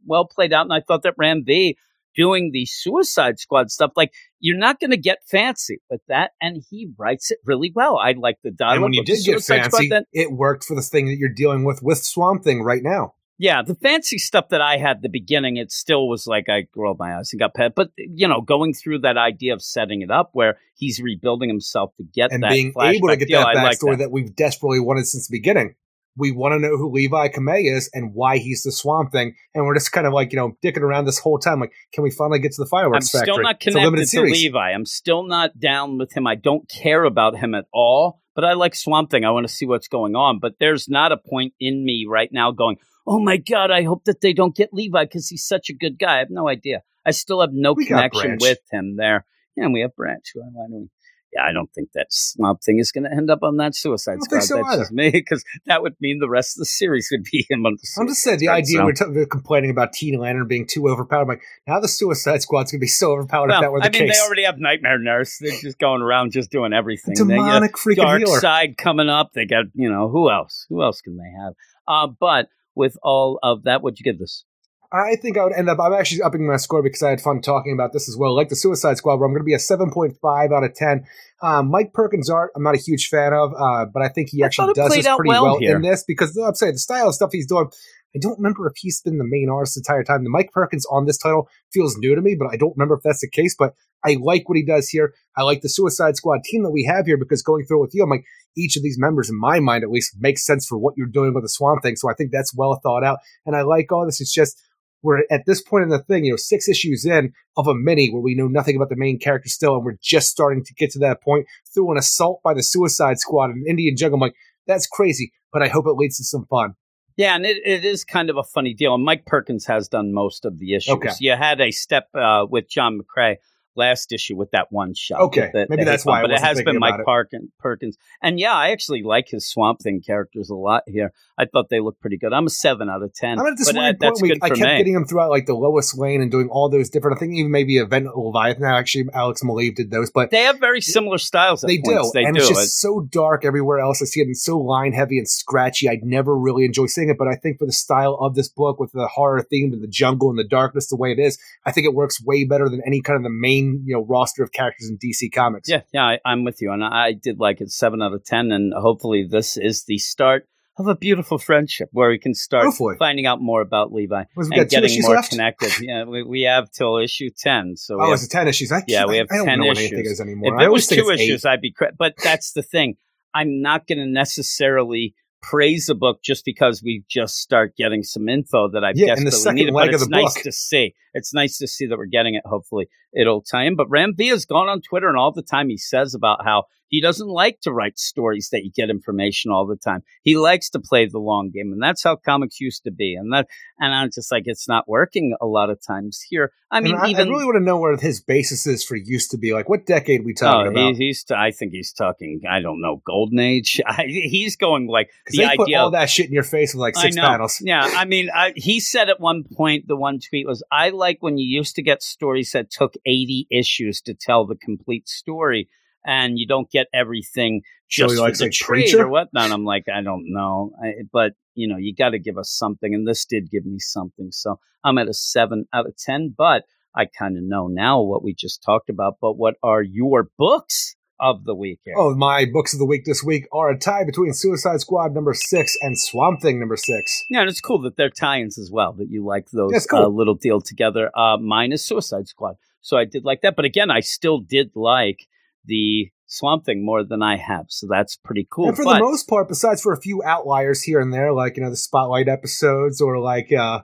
well 0.06 0.24
played 0.24 0.52
out, 0.52 0.62
and 0.66 0.72
I 0.72 0.80
thought 0.80 1.02
that 1.02 1.14
Ram 1.18 1.42
V 1.44 1.76
doing 2.14 2.50
the 2.52 2.66
Suicide 2.66 3.38
Squad 3.38 3.70
stuff, 3.70 3.92
like 3.96 4.12
you're 4.40 4.58
not 4.58 4.80
going 4.80 4.90
to 4.90 4.96
get 4.96 5.18
fancy 5.26 5.80
with 5.90 6.00
that, 6.08 6.32
and 6.40 6.62
he 6.70 6.90
writes 6.98 7.30
it 7.30 7.38
really 7.44 7.72
well. 7.74 7.98
I 7.98 8.12
like 8.12 8.36
the 8.42 8.50
dialogue. 8.50 8.74
and 8.76 8.82
when 8.82 8.92
you 8.94 9.04
did 9.04 9.24
get 9.24 9.42
Squad 9.42 9.70
fancy, 9.70 9.88
that- 9.88 10.06
it 10.12 10.32
worked 10.32 10.64
for 10.64 10.74
the 10.74 10.82
thing 10.82 11.06
that 11.06 11.16
you're 11.18 11.28
dealing 11.28 11.64
with 11.64 11.82
with 11.82 11.98
Swamp 12.02 12.44
Thing 12.44 12.62
right 12.62 12.82
now. 12.82 13.14
yeah, 13.38 13.62
the 13.62 13.74
fancy 13.74 14.18
stuff 14.18 14.50
that 14.50 14.60
I 14.60 14.76
had 14.76 14.98
at 14.98 15.02
the 15.02 15.08
beginning, 15.08 15.56
it 15.56 15.72
still 15.72 16.08
was 16.08 16.26
like 16.26 16.48
I 16.48 16.66
rolled 16.76 16.98
my 16.98 17.16
eyes 17.16 17.30
and 17.32 17.40
got 17.40 17.54
pet. 17.54 17.72
But 17.74 17.90
you 17.96 18.28
know, 18.28 18.40
going 18.40 18.74
through 18.74 19.00
that 19.00 19.16
idea 19.16 19.54
of 19.54 19.62
setting 19.62 20.02
it 20.02 20.10
up 20.10 20.30
where 20.32 20.58
he's 20.76 21.00
rebuilding 21.00 21.48
himself 21.48 21.92
to 21.96 22.04
get 22.04 22.30
and 22.30 22.42
that 22.42 22.50
being 22.50 22.72
able 22.80 23.08
to 23.08 23.16
get 23.16 23.28
deal, 23.28 23.40
that 23.40 23.54
like 23.54 23.78
backstory 23.78 23.92
that. 23.92 23.98
that. 23.98 24.10
we've 24.12 24.34
desperately 24.36 24.80
wanted 24.80 25.06
since 25.06 25.28
the 25.28 25.36
beginning. 25.36 25.74
We 26.16 26.30
want 26.30 26.52
to 26.52 26.58
know 26.58 26.76
who 26.76 26.90
Levi 26.90 27.28
Kamei 27.28 27.74
is 27.74 27.88
and 27.94 28.12
why 28.14 28.38
he's 28.38 28.62
the 28.62 28.72
Swamp 28.72 29.12
Thing, 29.12 29.34
and 29.54 29.64
we're 29.64 29.74
just 29.74 29.92
kind 29.92 30.06
of 30.06 30.12
like 30.12 30.32
you 30.32 30.38
know 30.38 30.56
dicking 30.62 30.82
around 30.82 31.06
this 31.06 31.18
whole 31.18 31.38
time. 31.38 31.60
Like, 31.60 31.72
can 31.92 32.04
we 32.04 32.10
finally 32.10 32.38
get 32.38 32.52
to 32.52 32.62
the 32.62 32.68
fireworks 32.68 33.14
I'm 33.14 33.20
fireworks 33.20 33.24
still 33.24 33.34
factory? 33.36 33.44
not 33.44 33.60
connected 33.60 34.08
to. 34.08 34.22
Levi. 34.22 34.70
I'm 34.72 34.86
still 34.86 35.26
not 35.26 35.58
down 35.58 35.98
with 35.98 36.14
him. 36.16 36.26
I 36.26 36.34
don't 36.34 36.68
care 36.68 37.04
about 37.04 37.38
him 37.38 37.54
at 37.54 37.66
all. 37.72 38.20
But 38.34 38.44
I 38.44 38.54
like 38.54 38.74
Swamp 38.74 39.10
Thing. 39.10 39.24
I 39.24 39.30
want 39.30 39.46
to 39.46 39.52
see 39.52 39.66
what's 39.66 39.88
going 39.88 40.16
on. 40.16 40.38
But 40.38 40.54
there's 40.58 40.88
not 40.88 41.12
a 41.12 41.16
point 41.18 41.52
in 41.60 41.84
me 41.84 42.06
right 42.08 42.30
now 42.32 42.50
going, 42.50 42.76
"Oh 43.06 43.18
my 43.18 43.36
god, 43.36 43.70
I 43.70 43.82
hope 43.82 44.04
that 44.04 44.20
they 44.20 44.32
don't 44.32 44.56
get 44.56 44.72
Levi 44.72 45.04
because 45.04 45.28
he's 45.28 45.46
such 45.46 45.68
a 45.70 45.74
good 45.74 45.98
guy." 45.98 46.16
I 46.16 46.18
have 46.18 46.30
no 46.30 46.48
idea. 46.48 46.82
I 47.04 47.10
still 47.10 47.40
have 47.40 47.52
no 47.52 47.72
We 47.72 47.86
connection 47.86 48.38
with 48.40 48.58
him 48.70 48.96
there. 48.96 49.26
Yeah, 49.56 49.64
and 49.64 49.74
we 49.74 49.80
have 49.80 49.94
Branch. 49.94 50.24
Why 50.34 50.46
why 50.52 50.66
don't 50.68 50.80
we? 50.80 50.88
Yeah, 51.34 51.44
I 51.44 51.52
don't 51.52 51.72
think 51.72 51.92
that 51.94 52.08
Swamp 52.10 52.62
Thing 52.62 52.78
is 52.78 52.92
going 52.92 53.04
to 53.04 53.10
end 53.10 53.30
up 53.30 53.42
on 53.42 53.56
that 53.56 53.74
Suicide 53.74 54.12
I 54.12 54.14
don't 54.16 54.22
Squad. 54.24 54.36
think 54.38 54.42
so 54.48 54.56
That's 54.56 54.68
either. 54.68 54.82
just 54.82 54.92
me 54.92 55.10
because 55.10 55.44
that 55.64 55.80
would 55.82 55.94
mean 55.98 56.18
the 56.18 56.28
rest 56.28 56.56
of 56.56 56.60
the 56.60 56.66
series 56.66 57.08
would 57.10 57.24
be 57.24 57.46
him 57.48 57.64
on 57.64 57.76
the. 57.80 58.00
I'm 58.00 58.06
just 58.08 58.22
saying 58.22 58.38
the 58.40 58.46
Suicide 58.46 58.56
idea 58.58 58.76
Squad, 58.76 58.84
we're, 58.84 58.92
t- 58.92 59.04
we're 59.20 59.26
complaining 59.26 59.70
about 59.70 59.92
Teen 59.94 60.18
Lantern 60.18 60.46
being 60.46 60.66
too 60.66 60.88
overpowered. 60.88 61.22
I'm 61.22 61.28
like, 61.28 61.42
now 61.66 61.80
the 61.80 61.88
Suicide 61.88 62.42
Squad's 62.42 62.70
gonna 62.72 62.80
be 62.80 62.86
so 62.86 63.12
overpowered 63.12 63.48
Well, 63.48 63.58
if 63.58 63.62
that 63.62 63.72
were 63.72 63.80
the 63.80 63.86
I 63.86 63.88
mean, 63.90 64.08
case. 64.08 64.18
they 64.20 64.26
already 64.26 64.44
have 64.44 64.58
Nightmare 64.58 64.98
Nurse. 64.98 65.38
They're 65.40 65.58
just 65.58 65.78
going 65.78 66.02
around 66.02 66.32
just 66.32 66.50
doing 66.50 66.72
everything. 66.74 67.14
Demonic 67.16 67.72
freaking 67.76 67.96
Dark 67.96 68.18
healer. 68.22 68.38
Side 68.40 68.76
coming 68.76 69.08
up. 69.08 69.32
They 69.32 69.46
got, 69.46 69.64
you 69.74 69.90
know, 69.90 70.08
who 70.10 70.30
else? 70.30 70.66
Who 70.68 70.82
else 70.82 71.00
can 71.00 71.16
they 71.16 71.32
have? 71.42 71.54
Uh, 71.88 72.08
but 72.20 72.48
with 72.74 72.96
all 73.02 73.38
of 73.42 73.62
that, 73.64 73.82
what'd 73.82 73.98
you 73.98 74.04
give 74.04 74.18
this? 74.18 74.44
I 74.92 75.16
think 75.16 75.38
I 75.38 75.44
would 75.44 75.54
end 75.54 75.70
up. 75.70 75.78
I'm 75.80 75.94
actually 75.94 76.20
upping 76.20 76.46
my 76.46 76.56
score 76.56 76.82
because 76.82 77.02
I 77.02 77.10
had 77.10 77.20
fun 77.20 77.40
talking 77.40 77.72
about 77.72 77.94
this 77.94 78.10
as 78.10 78.16
well. 78.16 78.36
Like 78.36 78.50
the 78.50 78.56
Suicide 78.56 78.98
Squad, 78.98 79.16
where 79.16 79.26
I'm 79.26 79.32
going 79.32 79.40
to 79.40 79.44
be 79.44 79.54
a 79.54 79.56
7.5 79.56 80.54
out 80.54 80.64
of 80.64 80.74
10. 80.74 81.06
Um, 81.40 81.70
Mike 81.70 81.94
Perkins' 81.94 82.28
art, 82.28 82.52
I'm 82.54 82.62
not 82.62 82.74
a 82.74 82.78
huge 82.78 83.08
fan 83.08 83.32
of, 83.32 83.52
uh, 83.58 83.86
but 83.86 84.02
I 84.02 84.08
think 84.08 84.28
he 84.28 84.42
I 84.42 84.46
actually 84.46 84.74
does 84.74 84.92
this 84.92 85.06
pretty 85.06 85.30
well 85.30 85.44
well, 85.44 85.56
in 85.58 85.80
this 85.80 86.04
because 86.06 86.36
I'm 86.36 86.54
saying 86.54 86.74
the 86.74 86.78
style 86.78 87.08
of 87.08 87.14
stuff 87.14 87.30
he's 87.32 87.46
doing. 87.46 87.68
I 88.14 88.18
don't 88.20 88.36
remember 88.36 88.66
if 88.66 88.74
he's 88.76 89.00
been 89.00 89.16
the 89.16 89.24
main 89.26 89.48
artist 89.48 89.74
the 89.74 89.80
entire 89.80 90.04
time. 90.04 90.24
The 90.24 90.30
Mike 90.30 90.50
Perkins 90.52 90.84
on 90.90 91.06
this 91.06 91.16
title 91.16 91.48
feels 91.72 91.96
new 91.96 92.14
to 92.14 92.20
me, 92.20 92.36
but 92.38 92.48
I 92.52 92.56
don't 92.56 92.76
remember 92.76 92.96
if 92.96 93.02
that's 93.02 93.22
the 93.22 93.30
case. 93.30 93.56
But 93.58 93.74
I 94.04 94.18
like 94.20 94.46
what 94.48 94.58
he 94.58 94.64
does 94.64 94.90
here. 94.90 95.14
I 95.36 95.42
like 95.42 95.62
the 95.62 95.70
Suicide 95.70 96.16
Squad 96.16 96.44
team 96.44 96.62
that 96.64 96.70
we 96.70 96.84
have 96.84 97.06
here 97.06 97.16
because 97.16 97.40
going 97.40 97.64
through 97.64 97.80
with 97.80 97.94
you, 97.94 98.02
I'm 98.02 98.10
like, 98.10 98.24
each 98.54 98.76
of 98.76 98.82
these 98.82 98.98
members, 98.98 99.30
in 99.30 99.38
my 99.40 99.60
mind 99.60 99.82
at 99.82 99.90
least, 99.90 100.16
makes 100.18 100.44
sense 100.44 100.66
for 100.66 100.76
what 100.76 100.92
you're 100.98 101.06
doing 101.06 101.32
with 101.32 101.44
the 101.44 101.48
Swamp 101.48 101.82
Thing. 101.82 101.96
So 101.96 102.10
I 102.10 102.14
think 102.14 102.30
that's 102.30 102.54
well 102.54 102.78
thought 102.82 103.02
out. 103.02 103.20
And 103.46 103.56
I 103.56 103.62
like 103.62 103.90
all 103.90 104.04
this. 104.04 104.20
It's 104.20 104.34
just 104.34 104.60
we're 105.02 105.24
at 105.30 105.42
this 105.46 105.60
point 105.60 105.84
in 105.84 105.88
the 105.88 105.98
thing, 105.98 106.24
you 106.24 106.32
know, 106.32 106.36
six 106.36 106.68
issues 106.68 107.04
in 107.04 107.32
of 107.56 107.66
a 107.66 107.74
mini 107.74 108.10
where 108.10 108.22
we 108.22 108.34
know 108.34 108.46
nothing 108.46 108.76
about 108.76 108.88
the 108.88 108.96
main 108.96 109.18
character 109.18 109.48
still, 109.48 109.74
and 109.74 109.84
we're 109.84 109.98
just 110.02 110.28
starting 110.28 110.64
to 110.64 110.74
get 110.74 110.90
to 110.92 110.98
that 111.00 111.22
point 111.22 111.46
through 111.74 111.90
an 111.90 111.98
assault 111.98 112.40
by 112.42 112.54
the 112.54 112.62
Suicide 112.62 113.18
Squad 113.18 113.50
and 113.50 113.66
Indian 113.66 113.96
Jungle. 113.96 114.16
I'm 114.16 114.20
like, 114.20 114.36
that's 114.66 114.86
crazy, 114.86 115.32
but 115.52 115.62
I 115.62 115.68
hope 115.68 115.86
it 115.86 115.96
leads 115.96 116.18
to 116.18 116.24
some 116.24 116.46
fun. 116.46 116.74
Yeah, 117.16 117.36
and 117.36 117.44
it, 117.44 117.58
it 117.64 117.84
is 117.84 118.04
kind 118.04 118.30
of 118.30 118.36
a 118.36 118.42
funny 118.42 118.74
deal. 118.74 118.94
And 118.94 119.04
Mike 119.04 119.26
Perkins 119.26 119.66
has 119.66 119.88
done 119.88 120.14
most 120.14 120.44
of 120.44 120.58
the 120.58 120.74
issues. 120.74 120.94
Okay. 120.94 121.10
You 121.20 121.36
had 121.36 121.60
a 121.60 121.70
step 121.70 122.08
uh, 122.14 122.46
with 122.48 122.70
John 122.70 122.98
McCrea 122.98 123.36
last 123.74 124.12
issue 124.12 124.36
with 124.36 124.50
that 124.52 124.70
one 124.70 124.94
shot. 124.94 125.20
Okay, 125.20 125.50
that- 125.52 125.70
maybe 125.70 125.84
that 125.84 125.90
that's 125.90 126.06
why 126.06 126.20
I 126.20 126.22
But 126.22 126.32
it 126.32 126.40
has 126.40 126.62
been 126.62 126.78
Mike. 126.78 127.04
Parkin, 127.04 127.50
Perkins. 127.58 127.96
And 128.22 128.38
yeah, 128.38 128.52
I 128.54 128.70
actually 128.70 129.02
like 129.02 129.28
his 129.28 129.46
Swamp 129.48 129.80
Thing 129.80 130.00
characters 130.00 130.50
a 130.50 130.54
lot 130.54 130.82
here. 130.86 131.12
I 131.38 131.46
thought 131.46 131.68
they 131.70 131.80
looked 131.80 132.00
pretty 132.00 132.18
good. 132.18 132.32
I'm 132.32 132.46
a 132.46 132.50
7 132.50 132.88
out 132.88 133.02
of 133.02 133.12
10. 133.14 133.38
I'm 133.38 133.46
at 133.46 133.56
this 133.56 133.68
but, 133.68 133.76
uh, 133.76 133.80
weird 133.80 133.98
point 133.98 134.00
that's 134.00 134.22
where 134.22 134.28
good 134.30 134.38
I 134.42 134.48
kept 134.48 134.60
me. 134.60 134.76
getting 134.78 134.94
him 134.94 135.04
throughout 135.04 135.30
like 135.30 135.46
the 135.46 135.54
Lois 135.54 135.96
Lane 135.96 136.20
and 136.20 136.30
doing 136.30 136.48
all 136.48 136.68
those 136.68 136.90
different. 136.90 137.16
I 137.16 137.20
think 137.20 137.34
even 137.34 137.50
maybe 137.50 137.78
Event 137.78 138.16
Leviathan. 138.16 138.64
Actually, 138.64 139.06
Alex 139.14 139.42
Maleev 139.42 139.74
did 139.74 139.90
those, 139.90 140.10
but 140.10 140.30
They 140.30 140.42
have 140.42 140.60
very 140.60 140.80
similar 140.80 141.18
styles. 141.18 141.62
They 141.62 141.78
do. 141.78 142.10
They 142.14 142.24
and 142.24 142.34
do. 142.36 142.40
it's 142.40 142.48
just 142.48 142.80
so 142.80 143.00
dark 143.00 143.44
everywhere 143.44 143.78
else. 143.78 144.02
I 144.02 144.04
see 144.04 144.20
it 144.20 144.26
and 144.26 144.36
so 144.36 144.58
line 144.58 144.92
heavy 144.92 145.18
and 145.18 145.28
scratchy. 145.28 145.88
I'd 145.88 146.04
never 146.04 146.36
really 146.36 146.64
enjoy 146.64 146.86
seeing 146.86 147.08
it, 147.08 147.18
but 147.18 147.28
I 147.28 147.34
think 147.34 147.58
for 147.58 147.66
the 147.66 147.72
style 147.72 148.14
of 148.20 148.34
this 148.34 148.48
book, 148.48 148.78
with 148.78 148.92
the 148.92 149.06
horror 149.08 149.42
theme 149.42 149.72
and 149.72 149.82
the 149.82 149.88
jungle 149.88 150.30
and 150.30 150.38
the 150.38 150.44
darkness, 150.44 150.88
the 150.88 150.96
way 150.96 151.12
it 151.12 151.18
is, 151.18 151.38
I 151.64 151.72
think 151.72 151.86
it 151.86 151.94
works 151.94 152.22
way 152.22 152.44
better 152.44 152.68
than 152.68 152.82
any 152.86 153.00
kind 153.00 153.16
of 153.16 153.22
the 153.22 153.30
main 153.30 153.61
you 153.86 153.94
know 153.96 154.04
roster 154.08 154.42
of 154.42 154.52
characters 154.52 154.88
in 154.90 154.98
DC 154.98 155.32
Comics. 155.34 155.68
Yeah, 155.68 155.82
yeah, 155.92 156.04
I, 156.04 156.18
I'm 156.24 156.44
with 156.44 156.58
you, 156.60 156.72
and 156.72 156.82
I 156.84 157.12
did 157.12 157.38
like 157.38 157.60
it 157.60 157.70
seven 157.70 158.02
out 158.02 158.12
of 158.12 158.24
ten, 158.24 158.50
and 158.52 158.72
hopefully 158.76 159.26
this 159.28 159.56
is 159.56 159.84
the 159.84 159.98
start 159.98 160.46
of 160.78 160.86
a 160.86 160.94
beautiful 160.96 161.36
friendship 161.36 161.88
where 161.92 162.08
we 162.08 162.18
can 162.18 162.32
start 162.34 162.64
Hopefully. 162.64 162.96
finding 162.98 163.26
out 163.26 163.42
more 163.42 163.60
about 163.60 163.92
Levi 163.92 164.24
and 164.36 164.70
getting 164.70 165.02
more 165.02 165.16
left? 165.16 165.28
connected. 165.30 165.70
Yeah, 165.82 166.04
we, 166.04 166.22
we 166.22 166.42
have 166.42 166.70
till 166.70 166.96
issue 166.96 167.28
ten, 167.36 167.76
so 167.76 167.98
Oh, 168.00 168.04
have, 168.06 168.14
it's 168.14 168.28
ten 168.28 168.48
issues. 168.48 168.72
I 168.72 168.82
Yeah, 168.86 169.04
we 169.06 169.18
have 169.18 169.26
I 169.30 169.36
don't 169.36 169.46
10 169.46 169.58
know 169.58 169.64
anything 169.66 169.98
issues. 170.00 170.12
is 170.12 170.20
anymore. 170.20 170.54
if 170.54 170.58
I 170.58 170.62
there 170.62 170.72
was 170.72 170.86
two 170.86 171.10
issues, 171.10 171.44
I'd 171.44 171.60
be. 171.60 171.72
Cra- 171.72 171.92
but 171.98 172.14
that's 172.22 172.52
the 172.52 172.62
thing. 172.62 172.94
I'm 173.34 173.60
not 173.62 173.86
going 173.86 173.98
to 173.98 174.06
necessarily 174.06 175.14
praise 175.42 175.88
a 175.88 175.94
book 175.94 176.20
just 176.22 176.44
because 176.44 176.82
we 176.82 177.04
just 177.10 177.36
start 177.36 177.76
getting 177.76 178.02
some 178.02 178.28
info 178.28 178.70
that 178.70 178.84
I 178.84 178.92
Yeah, 178.94 179.14
the 179.16 179.24
desperately 179.24 179.54
needed. 179.54 179.74
But 179.74 179.88
it's 179.92 180.08
nice 180.08 180.34
book. 180.34 180.42
to 180.44 180.52
see. 180.52 180.94
It's 181.14 181.34
nice 181.34 181.58
to 181.58 181.66
see 181.66 181.86
that 181.86 181.98
we're 181.98 182.06
getting 182.06 182.34
it. 182.34 182.42
Hopefully, 182.46 182.86
it'll 183.12 183.42
tie 183.42 183.64
in. 183.64 183.76
But 183.76 183.90
Ram 183.90 184.14
V 184.16 184.28
has 184.28 184.46
gone 184.46 184.68
on 184.68 184.80
Twitter, 184.80 185.08
and 185.08 185.18
all 185.18 185.32
the 185.32 185.42
time 185.42 185.68
he 185.68 185.76
says 185.76 186.14
about 186.14 186.44
how 186.44 186.64
he 186.92 187.00
doesn't 187.00 187.26
like 187.26 187.58
to 187.62 187.72
write 187.72 187.98
stories 187.98 188.50
that 188.52 188.64
you 188.64 188.70
get 188.70 188.90
information 188.90 189.50
all 189.50 189.66
the 189.66 189.76
time. 189.76 190.02
He 190.22 190.36
likes 190.36 190.68
to 190.70 190.78
play 190.78 191.06
the 191.06 191.18
long 191.18 191.50
game, 191.50 191.72
and 191.72 191.82
that's 191.82 192.04
how 192.04 192.16
comics 192.16 192.60
used 192.60 192.84
to 192.84 192.90
be. 192.90 193.14
And 193.14 193.32
that, 193.32 193.48
and 193.78 193.94
I'm 193.94 194.10
just 194.14 194.30
like, 194.30 194.42
it's 194.44 194.68
not 194.68 194.86
working 194.86 195.34
a 195.40 195.46
lot 195.46 195.70
of 195.70 195.80
times 195.84 196.20
here. 196.28 196.52
I 196.70 196.80
mean, 196.80 196.94
I, 196.94 197.08
even 197.08 197.28
I 197.28 197.30
really 197.30 197.46
want 197.46 197.56
to 197.56 197.64
know 197.64 197.78
where 197.78 197.96
his 197.96 198.20
basis 198.20 198.66
is 198.66 198.84
for 198.84 198.94
used 198.94 199.30
to 199.30 199.38
be. 199.38 199.54
Like, 199.54 199.70
what 199.70 199.86
decade 199.86 200.22
we 200.22 200.34
Oh, 200.42 200.44
talking 200.44 200.76
he, 200.76 200.82
about? 200.82 200.96
he's. 200.96 201.24
I 201.34 201.50
think 201.50 201.72
he's 201.72 201.94
talking. 201.94 202.42
I 202.48 202.60
don't 202.60 202.82
know, 202.82 203.00
golden 203.06 203.38
age. 203.38 203.80
I, 203.86 204.04
he's 204.06 204.56
going 204.56 204.86
like 204.86 205.08
the 205.28 205.38
they 205.38 205.56
put 205.56 205.72
all 205.74 205.92
that 205.92 206.10
shit 206.10 206.26
in 206.26 206.32
your 206.32 206.42
face 206.42 206.74
with 206.74 206.82
like 206.82 206.96
six 206.96 207.16
panels. 207.16 207.58
Yeah, 207.62 207.80
I 207.82 208.04
mean, 208.04 208.28
I, 208.34 208.52
he 208.54 208.80
said 208.80 209.08
at 209.08 209.18
one 209.18 209.44
point, 209.44 209.88
the 209.88 209.96
one 209.96 210.20
tweet 210.20 210.46
was, 210.46 210.62
"I 210.70 210.90
like 210.90 211.18
when 211.20 211.38
you 211.38 211.46
used 211.46 211.76
to 211.76 211.82
get 211.82 212.02
stories 212.02 212.52
that 212.52 212.70
took 212.70 212.92
eighty 213.06 213.46
issues 213.50 214.02
to 214.02 214.12
tell 214.14 214.46
the 214.46 214.56
complete 214.56 215.08
story, 215.08 215.70
and 216.04 216.38
you 216.38 216.46
don't 216.46 216.70
get 216.70 216.86
everything 216.94 217.62
just 217.88 218.12
he 218.12 218.16
for 218.16 218.22
likes, 218.22 218.38
the 218.38 218.46
like, 218.46 218.52
trade 218.52 218.94
or 218.94 219.08
whatnot." 219.08 219.50
I'm 219.52 219.64
like, 219.64 219.84
I 219.94 220.02
don't 220.02 220.24
know, 220.26 220.72
I, 220.82 221.02
but 221.12 221.32
you 221.54 221.68
know, 221.68 221.76
you 221.76 221.94
got 221.94 222.10
to 222.10 222.18
give 222.18 222.38
us 222.38 222.50
something, 222.50 222.94
and 222.94 223.06
this 223.06 223.24
did 223.24 223.50
give 223.50 223.66
me 223.66 223.78
something. 223.78 224.30
So 224.30 224.58
I'm 224.84 224.98
at 224.98 225.08
a 225.08 225.14
seven 225.14 225.66
out 225.72 225.86
of 225.86 225.96
ten, 225.96 226.34
but 226.36 226.64
I 226.94 227.06
kind 227.06 227.36
of 227.36 227.42
know 227.44 227.68
now 227.68 228.00
what 228.02 228.22
we 228.22 228.34
just 228.34 228.62
talked 228.62 228.88
about. 228.90 229.16
But 229.20 229.34
what 229.34 229.54
are 229.62 229.82
your 229.82 230.30
books 230.38 230.94
of 231.20 231.44
the 231.44 231.54
week? 231.54 231.80
Eric? 231.86 231.98
Oh, 231.98 232.14
my 232.16 232.46
books 232.52 232.72
of 232.72 232.80
the 232.80 232.84
week 232.86 233.04
this 233.04 233.22
week 233.22 233.46
are 233.52 233.70
a 233.70 233.78
tie 233.78 234.04
between 234.04 234.32
Suicide 234.32 234.80
Squad 234.80 235.14
number 235.14 235.34
six 235.34 235.76
and 235.80 235.98
Swamp 235.98 236.40
Thing 236.42 236.58
number 236.58 236.76
six. 236.76 237.24
Yeah, 237.30 237.40
and 237.42 237.48
it's 237.50 237.60
cool 237.60 237.80
that 237.82 237.96
they're 237.96 238.10
tie-ins 238.10 238.58
as 238.58 238.70
well. 238.72 238.92
That 238.94 239.08
you 239.08 239.24
like 239.24 239.50
those 239.50 239.72
Yeah, 239.72 239.78
cool. 239.88 240.04
uh, 240.04 240.08
little 240.08 240.34
deal 240.34 240.60
together. 240.60 241.10
Uh, 241.16 241.36
mine 241.36 241.72
is 241.72 241.84
Suicide 241.84 242.28
Squad, 242.28 242.56
so 242.80 242.96
I 242.96 243.04
did 243.04 243.24
like 243.24 243.42
that. 243.42 243.56
But 243.56 243.66
again, 243.66 243.90
I 243.90 244.00
still 244.00 244.40
did 244.40 244.72
like 244.74 245.28
the 245.64 246.10
Swamp 246.26 246.64
Thing 246.64 246.84
more 246.84 247.04
than 247.04 247.22
I 247.22 247.36
have, 247.36 247.66
so 247.68 247.86
that's 247.90 248.16
pretty 248.16 248.46
cool. 248.50 248.68
and 248.68 248.76
for 248.76 248.84
but 248.84 248.94
the 248.94 249.00
most 249.04 249.28
part, 249.28 249.48
besides 249.48 249.82
for 249.82 249.92
a 249.92 250.00
few 250.00 250.22
outliers 250.24 250.82
here 250.82 251.00
and 251.00 251.12
there, 251.12 251.32
like 251.32 251.56
you 251.56 251.62
know 251.62 251.70
the 251.70 251.76
Spotlight 251.76 252.28
episodes 252.28 253.00
or 253.00 253.18
like 253.18 253.52
uh, 253.52 253.80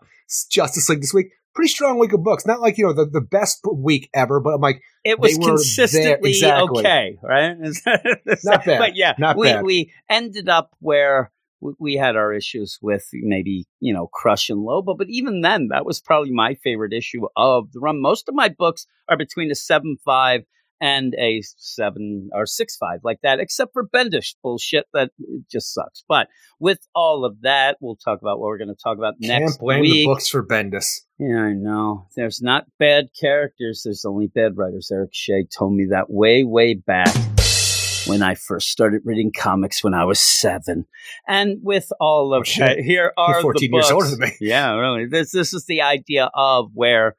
Justice 0.51 0.89
League 0.89 1.01
this 1.03 1.13
week, 1.13 1.29
pretty 1.55 1.69
strong 1.69 1.99
week 1.99 2.13
of 2.13 2.23
books. 2.23 2.47
Not 2.47 2.61
like 2.61 2.79
you 2.79 2.87
know 2.87 2.93
the, 2.95 3.05
the 3.05 3.21
best 3.21 3.61
week 3.73 4.09
ever, 4.15 4.41
but 4.41 4.55
I'm 4.55 4.61
like 4.61 4.81
it 5.05 5.19
was 5.21 5.33
they 5.33 5.39
were 5.39 5.45
there- 5.47 5.55
consistently 5.57 6.31
exactly. 6.31 6.81
okay, 6.81 7.19
right? 7.23 7.57
Not 8.45 8.65
bad. 8.65 8.79
But 8.79 8.97
yeah, 8.97 9.15
Not 9.19 9.37
we 9.37 9.47
bad. 9.49 9.65
we 9.65 9.93
ended 10.09 10.49
up 10.49 10.71
where 10.81 11.31
we- 11.61 11.75
we 11.79 11.95
had 11.97 12.17
our 12.17 12.33
issues 12.33 12.79
with 12.81 13.07
maybe 13.13 13.67
you 13.81 13.93
know 13.93 14.07
Crush 14.07 14.49
and 14.49 14.61
Lobo, 14.61 14.95
but 14.95 15.09
even 15.11 15.43
then, 15.43 15.69
that 15.69 15.85
was 15.85 16.01
probably 16.01 16.31
my 16.33 16.55
favorite 16.55 16.95
issue 16.95 17.27
of 17.37 17.73
the 17.73 17.81
run. 17.81 18.01
Most 18.01 18.29
of 18.29 18.35
my 18.35 18.49
books 18.49 18.87
are 19.09 19.19
between 19.19 19.51
a 19.51 19.55
seven 19.55 19.99
five 20.05 20.45
and 20.81 21.15
a 21.19 21.43
seven 21.57 22.31
or 22.33 22.47
six 22.47 22.77
five 22.77 23.01
like 23.03 23.21
that, 23.23 23.41
except 23.41 23.73
for 23.73 23.87
Bendish 23.87 24.35
bullshit 24.43 24.87
that 24.93 25.11
just 25.51 25.75
sucks. 25.75 26.05
But 26.09 26.29
with 26.61 26.81
all 26.95 27.25
of 27.25 27.43
that, 27.43 27.77
we'll 27.81 27.97
talk 27.97 28.21
about 28.21 28.39
what 28.39 28.47
we're 28.47 28.59
going 28.59 28.69
to 28.69 28.83
talk 28.83 28.99
about 28.99 29.15
can't 29.21 29.43
next 29.43 29.59
blame 29.59 29.81
week. 29.81 29.93
the 29.93 30.07
books 30.07 30.29
for 30.29 30.45
Bendis. 30.45 31.01
Yeah, 31.19 31.41
I 31.41 31.53
know. 31.53 32.07
There's 32.17 32.41
not 32.41 32.67
bad 32.79 33.09
characters. 33.19 33.83
There's 33.85 34.05
only 34.05 34.29
bad 34.29 34.57
writers. 34.57 34.91
Eric 34.93 35.11
Shea 35.13 35.45
told 35.45 35.75
me 35.75 35.87
that 35.91 36.09
way, 36.09 36.45
way 36.45 36.75
back 36.75 37.15
when 38.07 38.23
I 38.23 38.35
first 38.35 38.71
started 38.71 39.03
reading 39.05 39.33
comics 39.37 39.85
when 39.85 39.95
I 39.95 40.05
was 40.05 40.21
seven. 40.21 40.87
And 41.27 41.59
with 41.63 41.93
all 42.01 42.33
of 42.35 42.47
Oh, 42.49 42.61
that, 42.61 42.79
here 42.79 43.13
are 43.17 43.35
You're 43.35 43.43
14 43.43 43.71
the 43.71 43.77
years 43.77 43.91
older 43.91 44.09
than 44.09 44.21
me. 44.21 44.33
Yeah, 44.41 44.75
really. 44.75 45.07
This 45.07 45.31
this 45.31 45.53
is 45.53 45.67
the 45.67 45.83
idea 45.83 46.31
of 46.35 46.71
where 46.73 47.17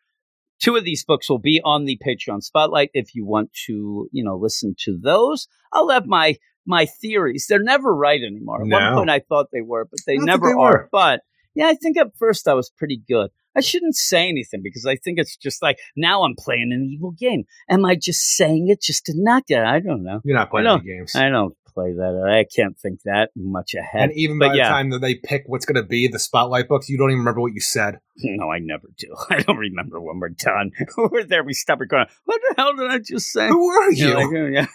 two 0.59 0.75
of 0.75 0.83
these 0.83 1.03
books 1.03 1.29
will 1.29 1.39
be 1.39 1.61
on 1.63 1.85
the 1.85 1.99
Patreon 2.05 2.43
spotlight. 2.43 2.91
If 2.93 3.15
you 3.15 3.25
want 3.25 3.51
to, 3.65 4.09
you 4.11 4.23
know, 4.23 4.37
listen 4.37 4.75
to 4.85 4.97
those, 4.97 5.47
I'll 5.73 5.89
have 5.89 6.05
my 6.05 6.37
my 6.65 6.85
theories. 6.85 7.47
They're 7.49 7.63
never 7.63 7.95
right 7.95 8.21
anymore. 8.21 8.61
At 8.61 8.67
one 8.67 8.93
point, 8.93 9.09
I 9.09 9.19
thought 9.19 9.47
they 9.51 9.61
were, 9.61 9.85
but 9.89 9.99
they 10.05 10.17
don't 10.17 10.25
never 10.25 10.47
they 10.47 10.53
are. 10.53 10.71
were. 10.71 10.89
But 10.91 11.21
yeah, 11.55 11.67
I 11.67 11.75
think 11.75 11.97
at 11.97 12.15
first 12.17 12.47
I 12.47 12.53
was 12.53 12.69
pretty 12.69 13.01
good. 13.07 13.31
I 13.55 13.61
shouldn't 13.61 13.95
say 13.95 14.29
anything 14.29 14.61
because 14.63 14.85
I 14.85 14.95
think 14.95 15.17
it's 15.17 15.35
just 15.35 15.61
like 15.61 15.79
now 15.95 16.23
I'm 16.23 16.35
playing 16.37 16.71
an 16.71 16.87
evil 16.89 17.11
game. 17.11 17.45
Am 17.67 17.83
I 17.83 17.95
just 17.95 18.21
saying 18.35 18.67
it 18.69 18.81
just 18.81 19.05
to 19.07 19.13
knock 19.15 19.45
it? 19.47 19.57
I 19.57 19.79
don't 19.79 20.03
know. 20.03 20.21
You're 20.23 20.37
not 20.37 20.51
playing 20.51 20.67
any 20.67 20.81
games. 20.81 21.15
I 21.15 21.29
don't 21.29 21.55
play 21.79 21.93
that. 21.93 22.29
I 22.29 22.45
can't 22.53 22.77
think 22.77 23.01
that 23.05 23.29
much 23.35 23.73
ahead. 23.73 24.09
and 24.09 24.13
even 24.13 24.39
but 24.39 24.49
by 24.49 24.53
yeah. 24.55 24.65
the 24.65 24.69
time 24.69 24.89
that 24.91 24.99
they 24.99 25.15
pick 25.15 25.43
what's 25.45 25.65
going 25.65 25.81
to 25.81 25.87
be 25.87 26.07
the 26.07 26.19
Spotlight 26.19 26.67
books, 26.67 26.89
you 26.89 26.97
don't 26.97 27.09
even 27.09 27.19
remember 27.19 27.41
what 27.41 27.53
you 27.53 27.61
said. 27.61 27.99
No, 28.21 28.51
I 28.51 28.59
never 28.59 28.87
do. 28.97 29.15
I 29.29 29.41
don't 29.43 29.57
remember 29.57 30.01
when 30.01 30.19
we're 30.19 30.29
done. 30.29 30.71
we're 30.97 31.23
there. 31.23 31.41
We 31.41 31.53
stop 31.53 31.79
recording. 31.79 32.13
What 32.25 32.41
the 32.49 32.55
hell 32.57 32.75
did 32.75 32.91
I 32.91 32.99
just 32.99 33.27
say? 33.27 33.47
Who 33.47 33.69
are 33.69 33.91
you? 33.91 34.13
Like, 34.13 34.27
oh, 34.27 34.45
yeah. 34.47 34.65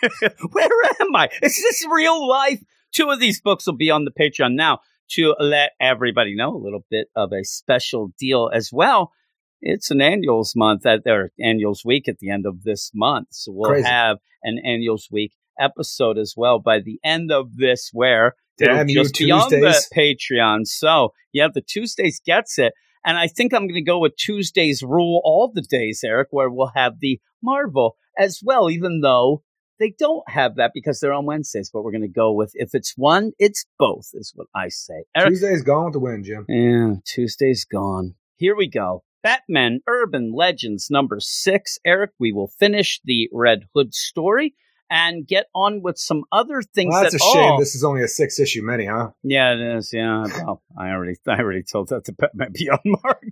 Where 0.50 0.70
am 1.00 1.15
I? 1.15 1.28
Is 1.42 1.55
this 1.55 1.86
real 1.91 2.26
life? 2.26 2.62
Two 2.92 3.10
of 3.10 3.20
these 3.20 3.42
books 3.42 3.66
will 3.66 3.76
be 3.76 3.91
on 3.91 4.07
the 4.07 4.10
Patreon 4.10 4.55
now 4.55 4.78
to 5.10 5.34
let 5.39 5.73
everybody 5.78 6.34
know 6.34 6.57
a 6.57 6.57
little 6.57 6.86
bit 6.91 7.08
of 7.15 7.33
a 7.33 7.44
special 7.44 8.15
deal 8.18 8.50
as 8.52 8.70
well. 8.73 9.12
It's 9.60 9.91
an 9.91 10.00
annuals 10.00 10.55
month 10.57 10.86
at 10.86 11.05
their 11.05 11.31
annuals 11.39 11.84
week 11.84 12.08
at 12.08 12.18
the 12.20 12.31
end 12.31 12.47
of 12.47 12.62
this 12.62 12.92
month. 12.94 13.28
So 13.33 13.52
we'll 13.52 13.73
Crazy. 13.73 13.86
have 13.86 14.18
an 14.42 14.58
annuals 14.65 15.08
week 15.10 15.33
episode 15.58 16.18
as 16.18 16.34
well 16.36 16.58
by 16.58 16.81
the 16.81 16.99
end 17.05 17.31
of 17.33 17.57
this 17.57 17.91
where 17.92 18.34
it'll 18.58 18.89
you, 18.89 19.02
just 19.02 19.18
be 19.18 19.31
on 19.31 19.50
the 19.50 19.84
Patreon. 19.94 20.66
So 20.66 21.12
yeah, 21.33 21.49
the 21.52 21.62
Tuesdays 21.62 22.20
gets 22.24 22.58
it. 22.58 22.73
And 23.05 23.18
I 23.18 23.26
think 23.26 23.52
I'm 23.52 23.66
going 23.66 23.74
to 23.74 23.83
go 23.83 23.99
with 23.99 24.16
Tuesdays 24.16 24.83
rule 24.83 25.20
all 25.24 25.50
the 25.52 25.62
days, 25.62 26.02
Eric, 26.05 26.28
where 26.31 26.49
we'll 26.49 26.73
have 26.74 27.00
the 27.00 27.20
Marvel 27.42 27.97
as 28.18 28.41
well, 28.42 28.70
even 28.70 29.00
though 29.02 29.42
they 29.78 29.92
don't 29.99 30.28
have 30.31 30.57
that 30.57 30.70
because 30.73 31.00
they're 31.00 31.12
on 31.12 31.26
Wednesdays. 31.26 31.70
But 31.70 31.83
we're 31.83 31.92
going 31.92 32.02
to 32.02 32.08
go 32.08 32.33
with 32.33 32.52
if 32.55 32.70
it's 32.73 32.94
one, 32.97 33.33
it's 33.39 33.66
both, 33.78 34.08
is 34.15 34.33
what 34.34 34.47
I 34.55 34.68
say. 34.68 35.05
Eric, 35.15 35.31
Tuesday's 35.31 35.62
gone 35.62 35.84
with 35.86 35.92
the 35.92 36.00
win, 36.00 36.24
Jim. 36.24 36.47
yeah, 36.49 36.94
Tuesday's 37.05 37.66
gone. 37.66 38.15
Here 38.36 38.57
we 38.57 38.68
go. 38.68 39.05
Batman 39.23 39.81
Urban 39.86 40.33
Legends 40.34 40.89
number 40.91 41.18
six. 41.20 41.78
Eric, 41.84 42.10
we 42.18 42.33
will 42.33 42.49
finish 42.58 43.00
the 43.05 43.28
Red 43.33 43.65
Hood 43.74 43.94
story 43.94 44.55
and 44.90 45.26
get 45.26 45.46
on 45.54 45.82
with 45.82 45.98
some 45.98 46.24
other 46.30 46.62
things 46.62 46.92
Well, 46.92 47.02
that's 47.02 47.14
that 47.14 47.22
a 47.22 47.32
shame. 47.32 47.42
all. 47.52 47.58
This 47.58 47.74
is 47.74 47.82
only 47.84 48.02
a 48.02 48.08
six 48.08 48.38
issue 48.38 48.62
mini, 48.62 48.86
huh? 48.86 49.10
Yeah, 49.22 49.54
it 49.54 49.60
is. 49.78 49.90
Yeah. 49.92 50.24
Well, 50.26 50.62
I 50.78 50.90
already, 50.90 51.14
I 51.26 51.38
already 51.38 51.62
told 51.62 51.88
that 51.88 52.04
to 52.04 52.12
Batman 52.12 52.52
Beyond 52.52 52.80
Mark. 52.84 53.22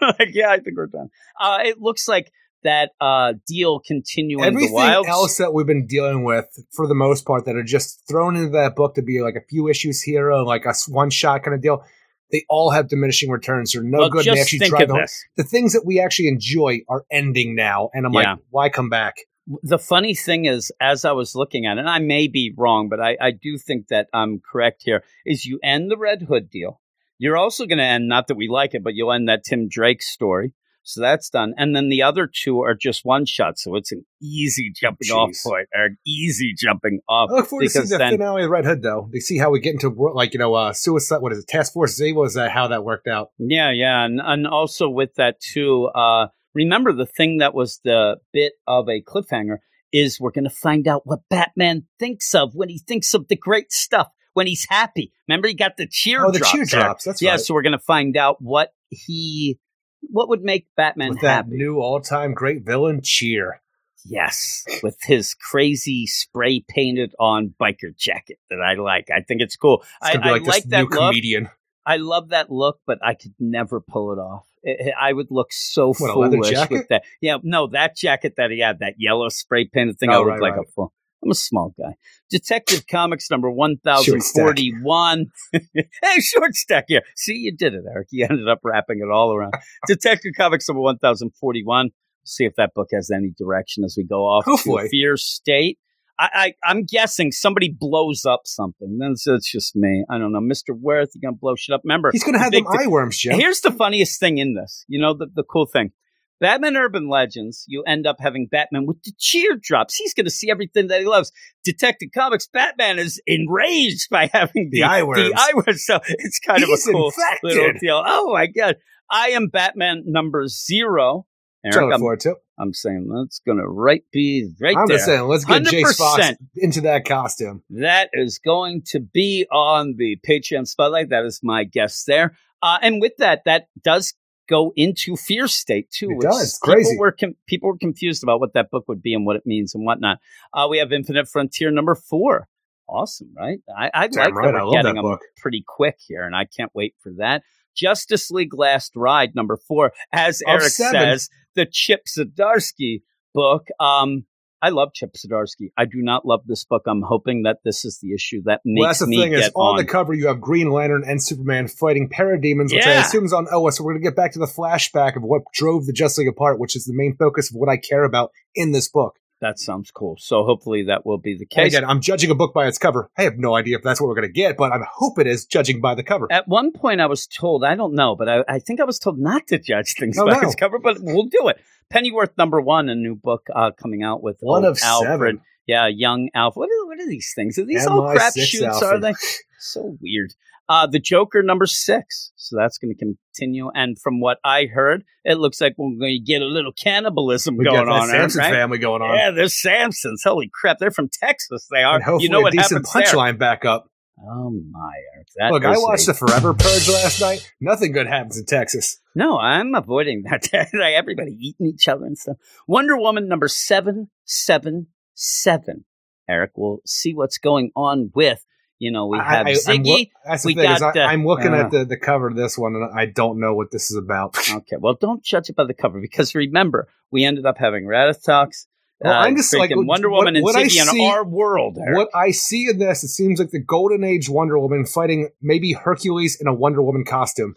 like, 0.18 0.30
yeah, 0.32 0.50
I 0.50 0.58
think 0.60 0.76
we're 0.76 0.86
done. 0.86 1.10
Uh, 1.40 1.58
it 1.64 1.80
looks 1.80 2.08
like 2.08 2.32
that 2.64 2.92
uh, 3.00 3.34
deal 3.46 3.80
continuing 3.80 4.44
Everything 4.44 4.68
the 4.70 4.74
wild. 4.74 5.06
else 5.06 5.36
that 5.38 5.52
we've 5.52 5.66
been 5.66 5.86
dealing 5.86 6.24
with, 6.24 6.46
for 6.72 6.86
the 6.86 6.94
most 6.94 7.26
part, 7.26 7.44
that 7.46 7.56
are 7.56 7.64
just 7.64 8.02
thrown 8.08 8.36
into 8.36 8.50
that 8.50 8.76
book 8.76 8.94
to 8.94 9.02
be 9.02 9.20
like 9.20 9.34
a 9.34 9.44
few 9.50 9.68
issues 9.68 10.00
here, 10.00 10.30
or 10.30 10.44
like 10.44 10.64
a 10.64 10.72
one 10.88 11.10
shot 11.10 11.42
kind 11.42 11.54
of 11.54 11.60
deal, 11.60 11.84
they 12.30 12.44
all 12.48 12.70
have 12.70 12.88
diminishing 12.88 13.30
returns. 13.30 13.72
They're 13.72 13.82
no 13.82 13.98
well, 13.98 14.10
good. 14.10 14.24
just 14.24 14.36
They 14.36 14.40
actually 14.40 14.58
think 14.60 14.78
the, 14.78 14.94
this. 14.94 15.24
the 15.36 15.42
things 15.44 15.72
that 15.74 15.82
we 15.84 16.00
actually 16.00 16.28
enjoy 16.28 16.80
are 16.88 17.04
ending 17.10 17.54
now, 17.56 17.90
and 17.92 18.06
I'm 18.06 18.12
Yeah. 18.12 18.30
like, 18.34 18.38
why 18.50 18.68
come 18.70 18.88
back? 18.88 19.16
The 19.62 19.78
funny 19.78 20.14
thing 20.14 20.44
is, 20.44 20.72
as 20.80 21.04
I 21.04 21.12
was 21.12 21.34
looking 21.34 21.66
at 21.66 21.76
it, 21.76 21.80
and 21.80 21.90
I 21.90 21.98
may 21.98 22.28
be 22.28 22.54
wrong, 22.56 22.88
but 22.88 23.00
I, 23.00 23.16
I 23.20 23.30
do 23.30 23.58
think 23.58 23.88
that 23.88 24.08
I'm 24.12 24.40
correct 24.40 24.82
here, 24.84 25.02
is 25.26 25.46
you 25.46 25.58
end 25.62 25.90
the 25.90 25.98
Red 25.98 26.22
Hood 26.22 26.50
deal. 26.50 26.80
You're 27.18 27.36
also 27.36 27.66
going 27.66 27.78
to 27.78 27.84
end, 27.84 28.08
not 28.08 28.28
that 28.28 28.36
we 28.36 28.48
like 28.48 28.74
it, 28.74 28.82
but 28.82 28.94
you'll 28.94 29.12
end 29.12 29.28
that 29.28 29.44
Tim 29.44 29.68
Drake 29.68 30.02
story. 30.02 30.54
So 30.84 31.00
that's 31.00 31.30
done. 31.30 31.54
And 31.56 31.76
then 31.76 31.88
the 31.88 32.02
other 32.02 32.26
two 32.26 32.60
are 32.60 32.74
just 32.74 33.04
one 33.04 33.24
shot. 33.24 33.56
So 33.56 33.76
it's 33.76 33.92
an 33.92 34.04
easy 34.20 34.72
jumping 34.74 35.10
off 35.10 35.30
point, 35.44 35.68
or 35.74 35.90
easy 36.04 36.54
jumping 36.58 36.98
off. 37.08 37.30
I 37.30 37.34
look 37.34 37.46
forward 37.46 37.64
to 37.66 37.70
seeing 37.70 37.88
the 37.88 37.98
then- 37.98 38.14
finale 38.14 38.42
of 38.42 38.50
Red 38.50 38.64
Hood, 38.64 38.82
though. 38.82 39.08
To 39.12 39.20
see 39.20 39.38
how 39.38 39.50
we 39.50 39.60
get 39.60 39.74
into 39.74 39.90
wor- 39.90 40.12
like 40.12 40.32
you 40.32 40.40
know, 40.40 40.54
uh, 40.54 40.72
suicide. 40.72 41.18
What 41.18 41.32
is 41.32 41.38
it? 41.38 41.46
Task 41.46 41.72
Force 41.72 41.94
Z 41.94 42.12
was 42.14 42.34
that 42.34 42.50
how 42.50 42.66
that 42.68 42.84
worked 42.84 43.06
out? 43.06 43.30
Yeah, 43.38 43.70
yeah, 43.70 44.04
and 44.04 44.20
and 44.20 44.46
also 44.46 44.88
with 44.88 45.14
that 45.14 45.40
too. 45.40 45.84
Uh, 45.94 46.28
remember 46.54 46.92
the 46.92 47.06
thing 47.06 47.38
that 47.38 47.54
was 47.54 47.80
the 47.84 48.16
bit 48.32 48.54
of 48.66 48.88
a 48.88 49.02
cliffhanger 49.02 49.58
is 49.92 50.18
we're 50.20 50.30
going 50.30 50.44
to 50.44 50.50
find 50.50 50.88
out 50.88 51.02
what 51.06 51.20
Batman 51.28 51.86
thinks 51.98 52.34
of 52.34 52.54
when 52.54 52.68
he 52.68 52.78
thinks 52.78 53.12
of 53.14 53.28
the 53.28 53.36
great 53.36 53.72
stuff 53.72 54.08
when 54.32 54.46
he's 54.46 54.66
happy. 54.68 55.12
Remember, 55.28 55.48
he 55.48 55.54
got 55.54 55.76
the 55.76 55.86
cheer. 55.86 56.24
oh, 56.24 56.30
the 56.30 56.40
cheer 56.40 56.64
drops 56.64 57.04
there. 57.04 57.12
That's 57.12 57.22
yeah, 57.22 57.32
right. 57.32 57.40
so 57.40 57.54
we're 57.54 57.62
going 57.62 57.72
to 57.72 57.78
find 57.78 58.16
out 58.16 58.36
what 58.40 58.72
he, 58.88 59.58
what 60.00 60.28
would 60.30 60.42
make 60.42 60.66
Batman 60.76 61.10
With 61.10 61.20
that 61.20 61.48
new 61.48 61.80
all-time 61.80 62.32
great 62.32 62.64
villain, 62.64 63.00
Cheer. 63.02 63.60
Yes, 64.04 64.64
with 64.82 64.98
his 65.04 65.34
crazy 65.34 66.06
spray 66.06 66.64
painted 66.68 67.14
on 67.20 67.54
biker 67.60 67.96
jacket 67.96 68.38
that 68.50 68.60
I 68.60 68.74
like. 68.74 69.10
I 69.14 69.20
think 69.20 69.42
it's 69.42 69.54
cool. 69.54 69.84
It's 70.02 70.10
I, 70.10 70.14
gonna 70.14 70.26
I 70.26 70.30
like 70.30 70.42
like 70.42 70.64
that 70.64 70.78
new 70.78 70.88
look. 70.88 70.98
comedian. 70.98 71.50
I 71.86 71.98
love 71.98 72.30
that 72.30 72.50
look, 72.50 72.80
but 72.84 72.98
I 73.00 73.14
could 73.14 73.34
never 73.38 73.80
pull 73.80 74.12
it 74.12 74.18
off. 74.18 74.46
I- 74.66 74.70
I 74.70 75.08
I 75.08 75.12
would 75.12 75.28
look 75.30 75.48
so 75.52 75.88
What, 75.98 76.14
foolish 76.14 76.54
with 76.70 76.88
that. 76.88 77.02
Yeah, 77.20 77.36
no, 77.42 77.66
that 77.68 77.96
jacket 77.96 78.34
that 78.36 78.50
he 78.50 78.60
had, 78.60 78.78
that 78.80 78.94
yellow 78.98 79.28
spray 79.28 79.66
painted 79.72 79.98
thing, 79.98 80.10
Oh, 80.10 80.14
I 80.14 80.18
look 80.18 80.26
right, 80.28 80.40
like 80.40 80.56
right. 80.56 80.66
a 80.66 80.72
fool. 80.72 80.92
I'm 81.24 81.30
a 81.30 81.34
small 81.34 81.72
guy. 81.78 81.94
Detective 82.30 82.84
Comics 82.88 83.30
number 83.30 83.48
1041. 83.50 85.26
hey, 85.52 86.20
short 86.20 86.54
stack 86.54 86.84
here. 86.88 87.02
See, 87.16 87.34
you 87.34 87.54
did 87.56 87.74
it, 87.74 87.84
Eric. 87.88 88.08
You 88.10 88.26
ended 88.30 88.48
up 88.48 88.60
wrapping 88.64 88.98
it 89.00 89.10
all 89.12 89.34
around. 89.34 89.54
Detective 89.86 90.32
Comics 90.36 90.68
number 90.68 90.80
1041. 90.80 91.90
See 92.24 92.44
if 92.44 92.54
that 92.56 92.72
book 92.74 92.88
has 92.92 93.10
any 93.10 93.32
direction 93.36 93.84
as 93.84 93.94
we 93.96 94.04
go 94.04 94.26
off 94.26 94.44
Hopefully. 94.44 94.84
to 94.84 94.88
Fear 94.88 95.16
State. 95.16 95.78
I, 96.18 96.28
I, 96.34 96.54
I'm 96.70 96.84
guessing 96.84 97.32
somebody 97.32 97.74
blows 97.76 98.24
up 98.24 98.42
something. 98.44 98.98
That's, 98.98 99.24
that's 99.24 99.50
just 99.50 99.74
me. 99.74 100.04
I 100.10 100.18
don't 100.18 100.32
know. 100.32 100.40
Mr. 100.40 100.78
Worth, 100.78 101.10
you're 101.14 101.28
going 101.28 101.34
to 101.36 101.40
blow 101.40 101.54
shit 101.56 101.74
up. 101.74 101.80
Remember, 101.84 102.10
He's 102.12 102.22
going 102.24 102.34
to 102.34 102.38
have 102.38 102.52
them 102.52 102.66
eye 102.68 102.86
worms. 102.86 103.20
Here's 103.22 103.60
the 103.60 103.70
funniest 103.70 104.20
thing 104.20 104.38
in 104.38 104.54
this. 104.54 104.84
You 104.88 105.00
know, 105.00 105.14
the, 105.14 105.26
the 105.34 105.42
cool 105.42 105.66
thing. 105.66 105.92
Batman 106.40 106.76
Urban 106.76 107.08
Legends, 107.08 107.64
you 107.68 107.84
end 107.86 108.04
up 108.04 108.16
having 108.18 108.48
Batman 108.50 108.84
with 108.84 109.00
the 109.04 109.12
cheer 109.16 109.56
drops. 109.60 109.94
He's 109.94 110.12
going 110.12 110.24
to 110.26 110.30
see 110.30 110.50
everything 110.50 110.88
that 110.88 110.98
he 111.00 111.06
loves. 111.06 111.30
Detective 111.64 112.08
Comics, 112.12 112.48
Batman 112.48 112.98
is 112.98 113.22
enraged 113.28 114.08
by 114.10 114.28
having 114.32 114.70
the, 114.70 114.80
The 114.80 114.82
eye 114.82 115.02
worms. 115.04 115.30
The 115.30 115.34
eye 115.36 115.52
worms. 115.54 115.84
So 115.84 116.00
it's 116.04 116.40
kind 116.40 116.64
He's 116.64 116.84
of 116.86 116.90
a 116.90 116.92
cool 116.92 117.06
infected. 117.16 117.42
little 117.44 117.72
deal. 117.80 118.02
Oh 118.04 118.32
my 118.32 118.48
God. 118.48 118.74
I 119.08 119.28
am 119.30 119.48
Batman 119.48 120.02
number 120.06 120.48
zero. 120.48 121.26
Eric, 121.64 121.94
I'm, 121.94 122.00
forward 122.00 122.20
to. 122.20 122.36
I'm 122.58 122.74
saying 122.74 123.08
that's 123.08 123.40
going 123.40 123.58
to 123.58 123.66
right 123.66 124.02
be 124.12 124.50
right 124.60 124.74
there. 124.74 124.82
I'm 124.82 124.86
there. 124.88 124.96
just 124.96 125.06
saying, 125.06 125.22
let's 125.22 125.44
get 125.44 125.62
Jace 125.62 125.96
Fox 125.96 126.32
into 126.56 126.80
that 126.82 127.04
costume. 127.04 127.62
That 127.70 128.10
is 128.12 128.38
going 128.38 128.82
to 128.86 129.00
be 129.00 129.46
on 129.52 129.94
the 129.96 130.18
Patreon 130.28 130.66
spotlight. 130.66 131.10
That 131.10 131.24
is 131.24 131.40
my 131.42 131.64
guess 131.64 132.04
there. 132.04 132.36
Uh, 132.62 132.78
and 132.82 133.00
with 133.00 133.12
that, 133.18 133.42
that 133.44 133.68
does 133.82 134.14
go 134.48 134.72
into 134.76 135.16
Fear 135.16 135.46
State 135.48 135.90
too. 135.90 136.10
It 136.10 136.20
does. 136.20 136.58
People 136.62 136.74
crazy. 136.74 136.98
Were 136.98 137.12
com- 137.12 137.36
people 137.46 137.68
were 137.68 137.78
confused 137.78 138.22
about 138.22 138.40
what 138.40 138.54
that 138.54 138.70
book 138.70 138.84
would 138.88 139.02
be 139.02 139.14
and 139.14 139.24
what 139.24 139.36
it 139.36 139.46
means 139.46 139.74
and 139.74 139.84
whatnot. 139.84 140.18
Uh, 140.52 140.66
we 140.68 140.78
have 140.78 140.92
Infinite 140.92 141.28
Frontier 141.28 141.70
number 141.70 141.94
four. 141.94 142.48
Awesome, 142.88 143.32
right? 143.36 143.58
I, 143.74 143.90
I 143.94 144.08
Damn 144.08 144.24
like 144.24 144.34
right, 144.34 144.52
that 144.52 144.66
we're 144.66 144.72
getting 144.72 144.96
that 144.96 145.02
them 145.02 145.18
pretty 145.36 145.64
quick 145.66 145.96
here, 146.06 146.24
and 146.24 146.36
I 146.36 146.44
can't 146.44 146.70
wait 146.74 146.94
for 147.00 147.12
that. 147.18 147.42
Justice 147.74 148.30
League 148.30 148.52
Last 148.54 148.92
Ride 148.96 149.34
number 149.34 149.56
four, 149.56 149.92
as 150.12 150.42
Of 150.42 150.48
Eric 150.48 150.64
seven. 150.64 151.00
says, 151.00 151.30
the 151.54 151.66
Chip 151.70 152.02
Zdarsky 152.06 153.02
book. 153.34 153.68
Um, 153.80 154.24
I 154.64 154.68
love 154.68 154.92
Chip 154.94 155.14
Zdarsky. 155.14 155.72
I 155.76 155.86
do 155.86 156.02
not 156.02 156.24
love 156.24 156.42
this 156.46 156.64
book. 156.64 156.82
I'm 156.86 157.02
hoping 157.02 157.42
that 157.42 157.58
this 157.64 157.84
is 157.84 157.98
the 158.00 158.14
issue 158.14 158.42
that 158.44 158.60
makes 158.64 158.80
Well, 158.80 158.88
that's 158.88 159.00
the 159.00 159.06
me 159.08 159.20
thing 159.20 159.30
get 159.32 159.40
is, 159.40 159.50
on, 159.56 159.72
on. 159.72 159.76
the 159.76 159.84
cover 159.84 160.14
you 160.14 160.28
have 160.28 160.40
Green 160.40 160.70
Lantern 160.70 161.02
and 161.04 161.20
Superman 161.20 161.66
fighting 161.66 162.08
parademons, 162.08 162.72
which 162.72 162.86
I 162.86 162.92
assume 162.92 163.24
is 163.24 163.32
on 163.32 163.48
Oa. 163.50 163.72
So 163.72 163.82
we're 163.82 163.94
going 163.94 164.04
to 164.04 164.10
get 164.10 164.16
back 164.16 164.32
to 164.34 164.38
the 164.38 164.46
flashback 164.46 165.16
of 165.16 165.24
what 165.24 165.42
drove 165.52 165.86
the 165.86 165.92
Justice 165.92 166.18
League 166.18 166.28
apart, 166.28 166.60
which 166.60 166.76
is 166.76 166.84
the 166.84 166.94
main 166.94 167.16
focus 167.16 167.50
of 167.50 167.56
what 167.56 167.68
I 167.68 167.76
care 167.76 168.04
about 168.04 168.30
in 168.54 168.70
this 168.70 168.88
book. 168.88 169.18
That 169.42 169.58
sounds 169.58 169.90
cool. 169.90 170.16
So 170.18 170.44
hopefully 170.44 170.84
that 170.84 171.04
will 171.04 171.18
be 171.18 171.34
the 171.34 171.40
And 171.42 171.50
case. 171.50 171.74
again, 171.74 171.86
I'm 171.88 172.00
judging 172.00 172.30
a 172.30 172.34
book 172.34 172.54
by 172.54 172.66
its 172.66 172.78
cover. 172.78 173.10
I 173.18 173.22
have 173.24 173.36
no 173.36 173.54
idea 173.54 173.76
if 173.76 173.82
that's 173.82 174.00
what 174.00 174.06
we're 174.08 174.14
going 174.14 174.28
to 174.28 174.32
get, 174.32 174.56
but 174.56 174.72
I 174.72 174.78
hope 174.90 175.18
it 175.18 175.26
is, 175.26 175.44
judging 175.44 175.80
by 175.82 175.94
the 175.94 176.02
cover. 176.02 176.26
At 176.30 176.48
one 176.48 176.72
point, 176.72 177.00
I 177.02 177.06
was 177.06 177.26
told, 177.26 177.62
I 177.64 177.74
don't 177.74 177.94
know, 177.94 178.16
but 178.16 178.28
I, 178.28 178.44
I 178.48 178.58
think 178.58 178.80
I 178.80 178.84
was 178.84 178.98
told 178.98 179.18
not 179.18 179.46
to 179.48 179.58
judge 179.58 179.92
things 179.98 180.16
Oh, 180.18 180.24
by 180.26 180.32
no. 180.40 180.40
its 180.40 180.54
cover, 180.54 180.78
but 180.78 180.96
we'll 181.00 181.26
do 181.26 181.48
it. 181.48 181.60
Pennyworth 181.90 182.38
number 182.38 182.60
one, 182.60 182.88
a 182.88 182.94
new 182.94 183.14
book 183.14 183.48
uh, 183.54 183.72
coming 183.72 184.02
out 184.02 184.22
with 184.22 184.38
One 184.40 184.64
of 184.64 184.78
Alfred. 184.82 185.08
seven. 185.10 185.40
Yeah, 185.66 185.86
young 185.88 186.30
Alfred. 186.34 186.56
What 186.58 186.70
are, 186.70 186.86
what 186.86 187.00
are 187.00 187.08
these 187.08 187.32
things? 187.36 187.58
Are 187.58 187.64
these 187.64 187.86
all 187.86 188.10
crap 188.12 188.32
MI6? 188.34 188.82
Are 188.82 188.98
they? 188.98 189.12
So 189.58 189.96
weird. 190.00 190.32
Uh, 190.68 190.86
the 190.86 190.98
Joker 190.98 191.42
number 191.42 191.66
six. 191.66 192.32
So 192.36 192.56
that's 192.56 192.78
going 192.78 192.94
to 192.94 192.98
continue. 192.98 193.70
And 193.74 193.98
from 193.98 194.20
what 194.20 194.38
I 194.44 194.66
heard, 194.66 195.04
it 195.24 195.38
looks 195.38 195.60
like 195.60 195.74
we're 195.76 195.98
going 195.98 196.18
to 196.18 196.24
get 196.24 196.42
a 196.42 196.46
little 196.46 196.72
cannibalism 196.72 197.56
We 197.56 197.64
going 197.64 197.88
on. 197.88 198.08
Sampson 198.08 198.40
right? 198.40 198.52
family 198.52 198.78
going 198.78 199.02
on. 199.02 199.16
Yeah, 199.16 199.30
there's 199.32 199.54
Sampsons. 199.54 200.22
Holy 200.24 200.50
crap. 200.52 200.78
They're 200.78 200.90
from 200.90 201.08
Texas. 201.12 201.66
They 201.70 201.82
are. 201.82 202.00
You 202.20 202.28
know 202.28 202.40
what 202.40 202.54
a 202.54 202.56
decent 202.56 202.86
punchline 202.86 203.38
back 203.38 203.64
up. 203.64 203.88
Oh, 204.18 204.50
my. 204.70 204.92
That 205.36 205.52
Look, 205.52 205.64
I 205.64 205.76
watched 205.78 206.04
a- 206.04 206.12
the 206.12 206.14
Forever 206.14 206.54
Purge 206.54 206.88
last 206.88 207.20
night. 207.20 207.50
Nothing 207.60 207.92
good 207.92 208.06
happens 208.06 208.38
in 208.38 208.46
Texas. 208.46 208.98
No, 209.14 209.38
I'm 209.38 209.74
avoiding 209.74 210.24
that. 210.30 210.48
everybody 210.74 211.32
eating 211.32 211.66
each 211.66 211.88
other 211.88 212.04
and 212.04 212.16
stuff. 212.16 212.36
Wonder 212.68 212.96
Woman 212.96 213.28
number 213.28 213.48
seven, 213.48 214.10
seven, 214.24 214.88
seven. 215.14 215.84
Eric, 216.28 216.52
we'll 216.56 216.80
see 216.86 217.14
what's 217.14 217.38
going 217.38 217.70
on 217.74 218.10
with. 218.14 218.44
You 218.82 218.90
know, 218.90 219.06
we 219.06 219.16
I- 219.16 219.22
have 219.22 219.46
I- 219.46 219.50
I'm 219.50 219.56
Ziggy. 219.84 220.10
the 220.24 220.40
we 220.44 220.58
is 220.58 220.80
got, 220.80 220.96
I, 220.96 221.12
I'm 221.12 221.24
looking 221.24 221.54
uh, 221.54 221.58
at 221.58 221.70
the, 221.70 221.84
the 221.84 221.96
cover 221.96 222.26
of 222.26 222.34
this 222.34 222.58
one, 222.58 222.74
and 222.74 222.90
I 222.92 223.06
don't 223.06 223.38
know 223.38 223.54
what 223.54 223.70
this 223.70 223.92
is 223.92 223.96
about. 223.96 224.36
okay, 224.50 224.74
well, 224.76 224.94
don't 224.94 225.22
judge 225.22 225.48
it 225.50 225.54
by 225.54 225.64
the 225.66 225.72
cover 225.72 226.00
because 226.00 226.34
remember, 226.34 226.88
we 227.12 227.24
ended 227.24 227.46
up 227.46 227.58
having 227.58 227.84
Ratatoskr, 227.84 228.66
Well, 228.98 229.12
uh, 229.12 229.24
I'm 229.24 229.36
just 229.36 229.56
like, 229.56 229.70
Wonder 229.72 230.10
what- 230.10 230.18
Woman 230.22 230.34
and 230.34 230.42
what 230.42 230.56
I 230.56 230.64
Ziggy 230.64 230.98
in 230.98 231.06
our 231.12 231.24
world. 231.24 231.78
Eric. 231.78 231.96
What 231.96 232.08
I 232.12 232.32
see 232.32 232.66
in 232.68 232.80
this, 232.80 233.04
it 233.04 233.08
seems 233.10 233.38
like 233.38 233.50
the 233.50 233.60
Golden 233.62 234.02
Age 234.02 234.28
Wonder 234.28 234.58
Woman 234.58 234.84
fighting 234.84 235.28
maybe 235.40 235.74
Hercules 235.74 236.36
in 236.40 236.48
a 236.48 236.52
Wonder 236.54 236.82
Woman 236.82 237.04
costume, 237.04 237.54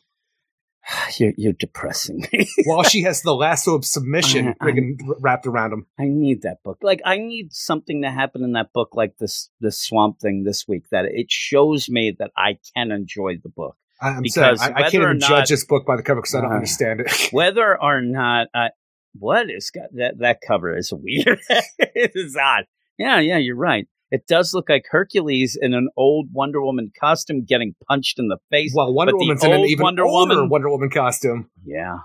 You're, 1.17 1.33
you're 1.37 1.53
depressing 1.53 2.27
me. 2.31 2.47
while 2.65 2.83
she 2.83 3.01
has 3.03 3.21
the 3.21 3.33
lasso 3.33 3.75
of 3.75 3.85
submission 3.85 4.53
I- 4.59 4.65
friggin' 4.65 4.97
wrapped 5.19 5.47
around 5.47 5.73
him. 5.73 5.85
I 5.99 6.05
need 6.05 6.43
that 6.43 6.61
book. 6.63 6.79
Like 6.83 7.01
I 7.05 7.17
need 7.17 7.53
something 7.53 8.01
to 8.03 8.11
happen 8.11 8.43
in 8.43 8.51
that 8.53 8.71
book, 8.73 8.89
like 8.93 9.17
this 9.17 9.49
this 9.59 9.79
swamp 9.79 10.19
thing 10.19 10.43
this 10.43 10.67
week, 10.67 10.83
that 10.91 11.05
it 11.05 11.31
shows 11.31 11.89
me 11.89 12.15
that 12.19 12.31
I 12.37 12.57
can 12.75 12.91
enjoy 12.91 13.37
the 13.41 13.49
book. 13.49 13.75
I- 14.01 14.09
I'm 14.09 14.21
Because 14.21 14.59
saying 14.59 14.73
I, 14.75 14.77
I 14.79 14.81
can't 14.83 14.95
even 14.95 15.17
not- 15.19 15.29
judge 15.29 15.49
this 15.49 15.65
book 15.65 15.85
by 15.85 15.95
the 15.95 16.03
cover 16.03 16.21
because 16.21 16.35
I 16.35 16.41
don't 16.41 16.51
Uh, 16.51 16.55
understand 16.55 16.99
it. 17.01 17.11
whether 17.31 17.81
or 17.81 18.01
not 18.01 18.47
I, 18.53 18.69
what 19.17 19.49
is 19.49 19.71
got 19.71 19.93
that 19.93 20.19
that 20.19 20.39
cover 20.45 20.77
is 20.77 20.91
weird. 20.93 21.39
it 21.79 22.11
is 22.13 22.35
odd. 22.35 22.65
Yeah, 22.97 23.19
yeah, 23.19 23.37
you're 23.37 23.55
right. 23.55 23.87
It 24.11 24.27
does 24.27 24.53
look 24.53 24.69
like 24.69 24.85
Hercules 24.89 25.57
in 25.59 25.73
an 25.73 25.89
old 25.97 26.27
Wonder 26.31 26.61
Woman 26.61 26.91
costume 26.99 27.43
getting 27.43 27.75
punched 27.87 28.19
in 28.19 28.27
the 28.27 28.37
face. 28.51 28.71
Well, 28.75 28.93
Wonder 28.93 29.15
Woman's 29.17 29.43
in 29.43 29.51
an 29.51 29.61
even 29.61 29.83
Wonder 29.83 30.03
older 30.05 30.35
Woman- 30.35 30.49
Wonder 30.49 30.69
Woman 30.69 30.89
costume. 30.89 31.49
yeah, 31.65 31.97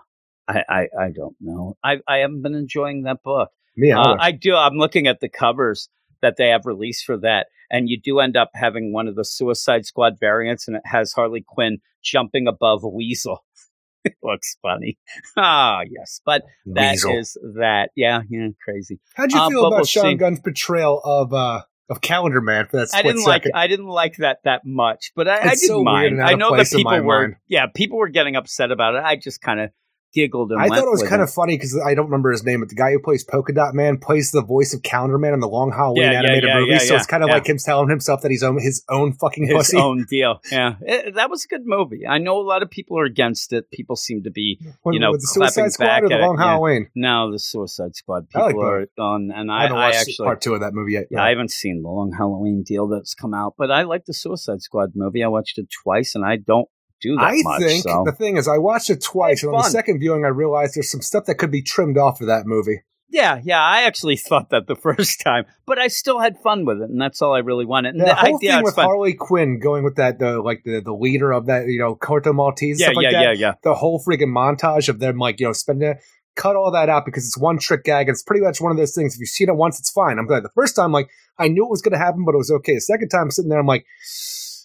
I, 0.48 0.64
I 0.68 0.88
I 0.98 1.10
don't 1.14 1.36
know. 1.40 1.76
I 1.84 1.98
I 2.08 2.18
haven't 2.18 2.42
been 2.42 2.54
enjoying 2.54 3.02
that 3.02 3.22
book. 3.22 3.50
Me, 3.76 3.92
Uh. 3.92 4.16
I 4.18 4.32
do. 4.32 4.54
I'm 4.56 4.74
looking 4.76 5.06
at 5.06 5.20
the 5.20 5.28
covers 5.28 5.88
that 6.22 6.36
they 6.36 6.48
have 6.48 6.66
released 6.66 7.04
for 7.04 7.16
that, 7.18 7.46
and 7.70 7.88
you 7.88 7.98
do 8.00 8.18
end 8.20 8.36
up 8.36 8.50
having 8.54 8.92
one 8.92 9.06
of 9.08 9.14
the 9.14 9.24
Suicide 9.24 9.86
Squad 9.86 10.14
variants, 10.18 10.66
and 10.68 10.76
it 10.76 10.82
has 10.86 11.12
Harley 11.12 11.44
Quinn 11.46 11.78
jumping 12.02 12.46
above 12.48 12.82
a 12.82 12.88
weasel. 12.88 13.44
it 14.04 14.14
looks 14.22 14.56
funny. 14.62 14.98
Ah, 15.36 15.80
yes, 15.88 16.20
but 16.24 16.42
that 16.66 16.94
is 16.94 17.04
Weasel. 17.04 17.52
that. 17.60 17.90
Yeah, 17.94 18.22
yeah, 18.28 18.48
crazy. 18.64 18.98
How'd 19.14 19.32
you 19.32 19.38
uh, 19.40 19.48
feel 19.50 19.66
about 19.66 19.86
Sean. 19.86 20.16
Gunn's 20.16 20.40
portrayal 20.40 21.00
of 21.04 21.32
uh 21.32 21.60
of 21.90 22.00
Calendar 22.00 22.40
Man 22.40 22.66
for 22.66 22.78
that 22.78 22.88
I 22.94 23.02
didn't 23.02 23.24
like 23.24 23.42
second? 23.42 23.52
I 23.54 23.66
didn't 23.66 23.88
like 23.88 24.16
that 24.16 24.38
that 24.44 24.64
much, 24.64 25.12
but 25.14 25.28
I, 25.28 25.38
I 25.38 25.42
didn't 25.42 25.58
so 25.58 25.82
mind. 25.82 26.22
I 26.22 26.34
know 26.34 26.56
that 26.56 26.70
people 26.70 27.02
were 27.02 27.22
mind. 27.22 27.36
yeah 27.48 27.66
people 27.66 27.98
were 27.98 28.08
getting 28.08 28.36
upset 28.36 28.70
about 28.70 28.94
it. 28.94 29.02
I 29.04 29.16
just 29.16 29.42
kind 29.42 29.60
of 29.60 29.70
giggled 30.12 30.50
and 30.52 30.60
I 30.60 30.68
thought 30.68 30.78
it 30.86 30.90
was 30.90 31.02
kind 31.02 31.20
it. 31.20 31.24
of 31.24 31.32
funny 31.32 31.56
because 31.56 31.78
I 31.78 31.94
don't 31.94 32.06
remember 32.06 32.30
his 32.32 32.44
name, 32.44 32.60
but 32.60 32.68
the 32.68 32.74
guy 32.74 32.92
who 32.92 32.98
plays 32.98 33.22
Polka 33.24 33.52
Dot 33.52 33.74
Man 33.74 33.98
plays 33.98 34.30
the 34.32 34.42
voice 34.42 34.74
of 34.74 34.82
Calendar 34.82 35.18
Man 35.18 35.34
in 35.34 35.40
the 35.40 35.48
Long 35.48 35.70
Halloween 35.72 36.02
Yeah, 36.02 36.12
yeah, 36.12 36.18
animated 36.18 36.44
yeah, 36.48 36.58
movie. 36.60 36.78
so 36.80 36.96
it's 36.96 37.06
kind 37.06 37.22
of 37.22 37.28
like 37.30 37.46
him 37.46 37.58
telling 37.58 37.88
himself 37.88 38.22
that 38.22 38.30
he's 38.30 38.42
own 38.42 38.58
his 38.60 38.84
own 38.88 39.12
fucking 39.12 39.44
his 39.46 39.54
pussy. 39.54 39.76
own 39.78 40.04
deal. 40.08 40.40
Yeah, 40.50 40.74
It- 40.80 41.14
that 41.14 41.30
was 41.30 41.44
a 41.44 41.48
good 41.48 41.62
movie. 41.64 42.06
I 42.08 42.18
know 42.18 42.38
a 42.40 42.42
lot 42.42 42.62
of 42.62 42.70
people 42.70 42.98
are 42.98 43.04
against 43.04 43.52
it. 43.52 43.70
People 43.70 43.96
seem 43.96 44.22
to 44.24 44.30
be 44.30 44.60
When- 44.82 44.94
you 44.94 45.00
know, 45.00 45.12
the 45.12 45.20
Suicide 45.20 45.54
clapping 45.54 45.70
Squad 45.70 45.86
back 45.86 46.02
or 46.04 46.08
the 46.08 46.18
it, 46.18 46.20
Long 46.20 46.36
yeah. 46.38 46.44
Halloween. 46.44 46.88
now 46.94 47.30
the 47.30 47.38
Suicide 47.38 47.94
Squad. 47.94 48.26
I 48.34 48.38
like 48.40 48.48
People 48.50 48.64
are 48.66 48.86
on, 48.98 49.30
and 49.34 49.50
I 49.50 49.58
I, 49.58 49.62
haven't 49.62 49.76
I, 49.78 49.90
actually 49.90 50.14
part 50.24 50.40
two 50.40 50.54
of 50.54 50.60
that 50.60 50.74
movie 50.74 50.92
yet. 50.92 51.06
Yeah, 51.10 51.22
I 51.22 51.28
haven't 51.30 51.50
seen 51.50 51.82
the 51.82 51.88
Long 51.88 52.12
Halloween 52.16 52.62
deal 52.64 52.88
that's 52.88 53.14
come 53.14 53.34
out, 53.34 53.54
but 53.56 53.70
I 53.70 53.82
like 53.82 54.06
the 54.06 54.14
Suicide 54.14 54.62
Squad 54.62 54.92
movie. 54.94 55.22
I 55.22 55.28
watched 55.28 55.58
it 55.58 55.68
twice, 55.82 56.14
and 56.14 56.24
I 56.24 56.36
don't 56.36 56.68
do 57.00 57.16
that 57.16 57.22
I 57.24 57.34
much. 57.42 57.62
think 57.62 57.82
so. 57.84 58.02
the 58.04 58.12
thing 58.12 58.36
is, 58.36 58.46
I 58.48 58.58
watched 58.58 58.90
it 58.90 59.02
twice, 59.02 59.42
and 59.42 59.54
on 59.54 59.58
the 59.62 59.68
second 59.70 59.98
viewing, 60.00 60.24
I 60.24 60.28
realized 60.28 60.74
there's 60.76 60.90
some 60.90 61.02
stuff 61.02 61.24
that 61.26 61.36
could 61.36 61.50
be 61.50 61.62
trimmed 61.62 61.98
off 61.98 62.20
of 62.20 62.26
that 62.28 62.46
movie. 62.46 62.82
yeah, 63.08 63.40
yeah, 63.42 63.60
I 63.60 63.82
actually 63.82 64.16
thought 64.28 64.50
that 64.50 64.66
the 64.66 64.76
first 64.76 65.20
time, 65.20 65.44
but 65.66 65.78
I 65.78 65.88
still 65.88 66.20
had 66.20 66.38
fun 66.38 66.64
with 66.64 66.78
it, 66.80 66.90
and 66.90 67.00
that's 67.00 67.20
all 67.22 67.34
I 67.34 67.38
really 67.40 67.64
wanted. 67.66 67.94
And 67.94 68.00
The 68.02 68.06
the 68.06 68.14
whole 68.14 68.36
idea 68.36 68.50
thing 68.52 68.58
it's 68.60 68.64
with 68.66 68.74
fun. 68.76 68.84
Harley 68.84 69.14
Quinn 69.14 69.58
going 69.58 69.82
with 69.84 69.96
that, 69.96 70.18
the 70.18 70.40
like 70.40 70.62
the, 70.64 70.80
the 70.80 70.92
leader 70.94 71.32
of 71.32 71.46
that, 71.46 71.66
you 71.66 71.78
know, 71.80 71.96
Corto 71.96 72.32
Maltese, 72.34 72.78
yeah, 72.80 72.86
stuff 72.86 72.96
like 72.96 73.04
yeah, 73.04 73.12
that. 73.12 73.22
yeah, 73.22 73.32
yeah. 73.48 73.54
The 73.62 73.74
whole 73.74 74.00
freaking 74.02 74.32
montage 74.32 74.88
of 74.88 75.00
them, 75.00 75.18
like 75.18 75.40
you 75.40 75.46
know, 75.46 75.52
spending 75.52 75.88
it. 75.90 75.98
Cut 76.36 76.54
all 76.54 76.70
that 76.70 76.88
out 76.88 77.04
because 77.04 77.26
it's 77.26 77.36
one 77.36 77.58
trick 77.58 77.82
gag. 77.82 78.08
It's 78.08 78.22
pretty 78.22 78.40
much 78.42 78.60
one 78.60 78.70
of 78.70 78.78
those 78.78 78.94
things. 78.94 79.14
If 79.14 79.20
you've 79.20 79.28
seen 79.28 79.48
it 79.48 79.56
once, 79.56 79.80
it's 79.80 79.90
fine. 79.90 80.16
I'm 80.18 80.26
glad. 80.26 80.44
The 80.44 80.48
first 80.54 80.76
time, 80.76 80.92
like 80.92 81.08
I 81.38 81.48
knew 81.48 81.64
it 81.64 81.70
was 81.70 81.82
going 81.82 81.92
to 81.92 81.98
happen, 81.98 82.24
but 82.24 82.34
it 82.34 82.38
was 82.38 82.52
okay. 82.52 82.74
The 82.76 82.80
second 82.80 83.08
time, 83.08 83.22
I'm 83.22 83.30
sitting 83.32 83.48
there, 83.50 83.58
I'm 83.58 83.66
like, 83.66 83.84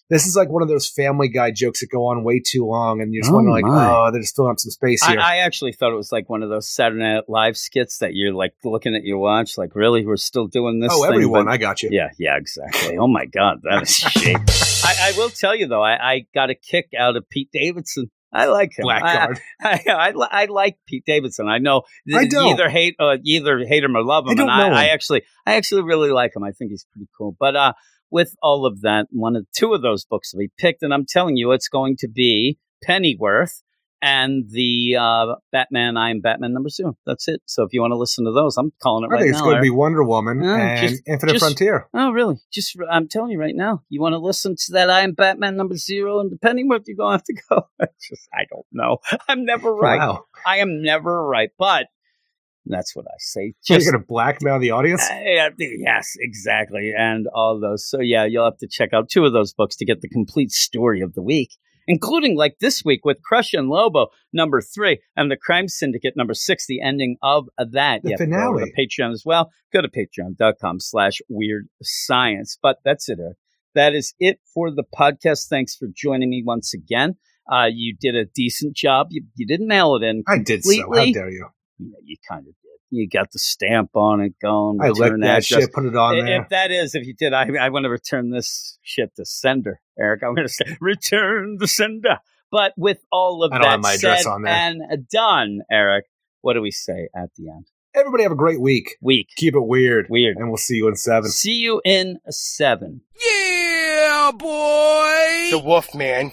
this 0.10 0.28
is 0.28 0.36
like 0.36 0.50
one 0.50 0.62
of 0.62 0.68
those 0.68 0.88
Family 0.88 1.28
Guy 1.30 1.52
jokes 1.52 1.80
that 1.82 1.88
go 1.92 2.06
on 2.08 2.24
way 2.24 2.40
too 2.46 2.66
long, 2.66 3.02
and 3.02 3.14
you're 3.14 3.24
just 3.24 3.32
Oh, 3.32 3.36
wonder, 3.36 3.52
like, 3.52 3.64
my. 3.66 3.90
oh, 3.90 4.12
they're 4.12 4.22
just 4.22 4.36
filling 4.36 4.52
up 4.52 4.60
some 4.60 4.70
space 4.72 5.02
I, 5.04 5.12
here. 5.12 5.20
I 5.20 5.38
actually 5.38 5.74
thought 5.74 5.92
it 5.92 5.96
was 5.96 6.12
like 6.12 6.30
one 6.30 6.44
of 6.44 6.50
those 6.50 6.68
Saturday 6.68 7.02
Night 7.02 7.24
Live 7.28 7.58
skits 7.58 7.98
that 8.00 8.12
you're 8.14 8.34
like 8.34 8.54
looking 8.64 8.96
at 8.96 9.04
your 9.04 9.18
watch, 9.18 9.58
like, 9.58 9.76
really, 9.76 10.06
we're 10.06 10.18
still 10.18 10.48
doing 10.48 10.80
this? 10.80 10.92
oh, 10.94 11.02
thing? 11.04 11.14
everyone, 11.14 11.46
But- 11.46 11.52
I 11.52 11.58
got 11.58 11.82
you. 11.82 11.90
Yeah, 11.92 12.10
yeah, 12.20 12.38
exactly. 12.38 12.98
Oh 12.98 13.08
my 13.08 13.26
God, 13.26 13.62
that 13.64 13.84
is 13.84 13.96
shit. 13.96 14.38
I, 14.86 15.10
I 15.10 15.14
will 15.18 15.30
tell 15.30 15.56
you 15.56 15.68
though, 15.68 15.82
I, 15.84 15.94
I 16.14 16.26
got 16.36 16.50
a 16.52 16.56
kick 16.56 16.90
out 16.98 17.16
of 17.18 17.28
Pete 17.30 17.50
Davidson. 17.52 18.12
I 18.32 18.48
like 18.48 18.78
him. 18.78 18.86
I, 18.90 19.00
Blackguard. 19.00 19.40
I, 19.62 19.82
I, 19.88 20.12
li- 20.12 20.28
I 20.32 20.46
like 20.46 20.78
Pete 20.86 21.06
Davidson. 21.06 21.48
I 21.48 21.58
know 21.60 21.84
I 22.14 22.26
don't. 22.28 22.48
either 22.54 22.70
hate 22.70 22.96
uh, 23.00 23.16
either 23.24 23.66
hate 23.66 23.82
him 23.84 23.96
or 23.96 24.04
love 24.04 24.26
him. 24.26 24.32
I 24.32 24.36
don't 24.36 24.50
and 24.50 24.72
know 24.72 24.78
I 24.78 24.84
him. 24.86 24.90
actually 24.94 25.24
I 25.48 25.56
actually 25.56 25.84
really 25.84 26.10
like 26.12 26.36
him. 26.36 26.44
I 26.44 26.52
think 26.52 26.72
he's 26.72 26.86
pretty 26.92 27.08
cool. 27.18 27.34
But 27.40 27.56
uh, 27.56 27.74
with 28.12 28.36
all 28.42 28.66
of 28.66 28.82
that, 28.82 29.08
one 29.12 29.36
of 29.36 29.46
two 29.56 29.74
of 29.74 29.82
those 29.82 30.06
books 30.06 30.32
that 30.32 30.38
we 30.38 30.50
picked, 30.58 30.84
and 30.84 30.94
I'm 30.94 31.06
telling 31.08 31.36
you, 31.38 31.52
it's 31.52 31.68
going 31.68 31.98
to 32.00 32.08
be 32.08 32.58
Pennyworth 32.84 33.62
and 34.02 34.44
the 34.52 34.96
uh, 35.00 35.36
Batman. 35.52 35.98
I 35.98 36.12
am 36.12 36.20
Batman 36.22 36.54
number 36.54 36.70
two. 36.76 36.96
That's 37.08 37.28
it. 37.28 37.42
So 37.46 37.64
if 37.64 37.74
you 37.74 37.82
want 37.82 37.92
to 37.92 37.98
listen 37.98 38.26
to 38.26 38.32
those, 38.32 38.56
I'm 38.58 38.72
calling 38.84 39.04
it 39.04 39.08
I 39.08 39.10
right 39.14 39.20
think 39.22 39.30
it's 39.32 39.40
now. 39.40 39.46
going 39.46 39.56
to 39.56 39.62
be 39.62 39.70
Wonder 39.72 40.04
Woman 40.04 40.44
Yeah, 40.44 40.56
and 40.56 40.90
just- 40.90 41.02
Infinite 41.08 41.34
just- 41.34 41.46
Frontier. 41.46 41.88
Oh, 41.94 42.12
really? 42.12 42.36
Just 42.54 42.78
I'm 42.92 43.08
telling 43.08 43.32
you 43.32 43.40
right 43.40 43.56
now. 43.56 43.82
You 43.90 44.02
want 44.02 44.14
to 44.14 44.20
listen 44.20 44.56
to 44.56 44.72
that? 44.74 44.90
I 44.92 45.02
am 45.02 45.14
Batman 45.14 45.56
number 45.58 45.76
zero 45.76 46.20
and 46.20 46.32
the 46.32 46.38
Pennyworth. 46.38 46.84
You're 46.88 46.98
gonna 46.98 47.14
have 47.14 47.24
to 47.24 47.36
go. 47.50 47.68
Just 48.08 48.28
I 48.34 48.44
don't 48.52 48.66
know. 48.72 48.98
I'm 49.28 49.46
never 49.46 49.74
right. 49.74 49.98
Wow. 49.98 50.26
I 50.46 50.58
am 50.58 50.84
never 50.84 51.26
right, 51.26 51.50
but 51.58 51.88
that's 52.66 52.96
what 52.96 53.06
I 53.08 53.16
say. 53.20 53.54
You're 53.70 53.80
going 53.80 53.94
to 53.94 54.00
blackmail 54.08 54.60
the 54.60 54.72
audience? 54.72 55.04
uh, 55.10 55.50
yes, 55.60 56.14
exactly, 56.20 56.94
and 56.98 57.28
all 57.34 57.60
those. 57.60 57.88
So 57.90 58.00
yeah, 58.02 58.26
you'll 58.26 58.46
have 58.46 58.58
to 58.58 58.68
check 58.68 58.90
out 58.94 59.10
two 59.10 59.26
of 59.26 59.34
those 59.34 59.54
books 59.54 59.76
to 59.78 59.86
get 59.86 60.02
the 60.02 60.10
complete 60.10 60.52
story 60.52 61.02
of 61.02 61.14
the 61.14 61.22
week, 61.22 61.50
including 61.88 62.36
like 62.38 62.58
this 62.60 62.84
week 62.84 63.06
with 63.06 63.22
Crush 63.24 63.54
and 63.54 63.70
Lobo 63.70 64.08
number 64.34 64.62
three 64.62 65.00
and 65.16 65.30
the 65.30 65.38
Crime 65.38 65.68
Syndicate 65.68 66.16
number 66.18 66.34
six, 66.34 66.66
the 66.68 66.82
ending 66.82 67.18
of 67.22 67.46
that. 67.58 68.02
The 68.04 68.10
You 68.10 68.16
have 68.18 68.20
go 68.20 68.26
finale. 68.26 68.72
to 68.72 68.82
Patreon 69.04 69.12
as 69.12 69.24
well. 69.26 69.52
Go 69.74 69.82
to 69.82 69.90
patreon.com/slash 69.90 71.22
Weird 71.30 71.68
Science. 71.82 72.58
But 72.62 72.78
that's 72.84 73.10
it. 73.10 73.20
Eric. 73.20 73.38
That 73.74 73.94
is 73.94 74.14
it 74.20 74.40
for 74.54 74.72
the 74.72 74.84
podcast. 74.84 75.48
Thanks 75.50 75.76
for 75.76 75.88
joining 75.94 76.30
me 76.30 76.44
once 76.46 76.74
again. 76.74 77.16
Uh, 77.52 77.68
you 77.72 77.96
did 78.00 78.16
a 78.16 78.26
decent 78.26 78.76
job. 78.76 79.08
You, 79.12 79.24
you 79.36 79.46
didn't 79.46 79.68
nail 79.68 79.96
it 79.96 80.04
in 80.04 80.24
I 80.28 80.40
did 80.40 80.64
so. 80.64 80.72
How 80.94 81.06
dare 81.12 81.30
you? 81.30 81.48
Yeah, 81.80 81.98
you 82.04 82.16
kind 82.28 82.42
of 82.42 82.46
did. 82.46 82.54
You 82.92 83.10
got 83.10 83.32
the 83.32 83.40
stamp 83.40 83.90
on 83.96 84.22
it 84.22 84.34
going. 84.42 84.80
I 84.82 84.90
licked 84.90 85.00
return 85.00 85.20
that 85.22 85.44
address. 85.44 85.46
shit, 85.46 85.74
put 85.74 85.86
it 85.86 85.96
on 85.96 86.16
I- 86.18 86.22
there. 86.22 86.42
If 86.44 86.50
that 86.50 86.72
is, 86.72 86.96
if 86.96 87.06
you 87.06 87.14
did, 87.14 87.34
I, 87.34 87.48
I 87.60 87.70
want 87.70 87.84
to 87.84 87.90
return 87.90 88.30
this 88.30 88.78
shit 88.84 89.16
to 89.18 89.26
sender, 89.26 89.82
Eric. 90.00 90.22
I'm 90.24 90.36
going 90.36 90.48
to 90.48 90.54
say 90.54 90.78
return 90.80 91.58
the 91.60 91.68
sender. 91.68 92.20
But 92.52 92.74
with 92.78 93.00
all 93.12 93.44
of 93.44 93.52
I 93.52 93.60
that 93.60 93.80
my 93.82 93.96
said 93.96 94.26
on 94.26 94.48
and 94.48 95.08
done, 95.10 95.62
Eric, 95.70 96.06
what 96.42 96.54
do 96.54 96.62
we 96.62 96.72
say 96.72 97.10
at 97.16 97.30
the 97.38 97.50
end? 97.50 97.66
Everybody 97.96 98.24
have 98.24 98.32
a 98.32 98.36
great 98.36 98.62
week. 98.62 98.96
Week. 99.02 99.30
Keep 99.36 99.56
it 99.56 99.66
weird. 99.66 100.08
Weird. 100.10 100.38
And 100.38 100.50
we'll 100.50 100.58
see 100.58 100.76
you 100.76 100.88
in 100.88 100.96
seven. 100.96 101.30
See 101.32 101.56
you 101.56 101.82
in 101.84 102.20
seven. 102.30 103.02
Yeah, 103.26 104.32
boy! 104.38 105.50
The 105.52 105.62
Wolf 105.64 105.96
Man. 105.96 106.32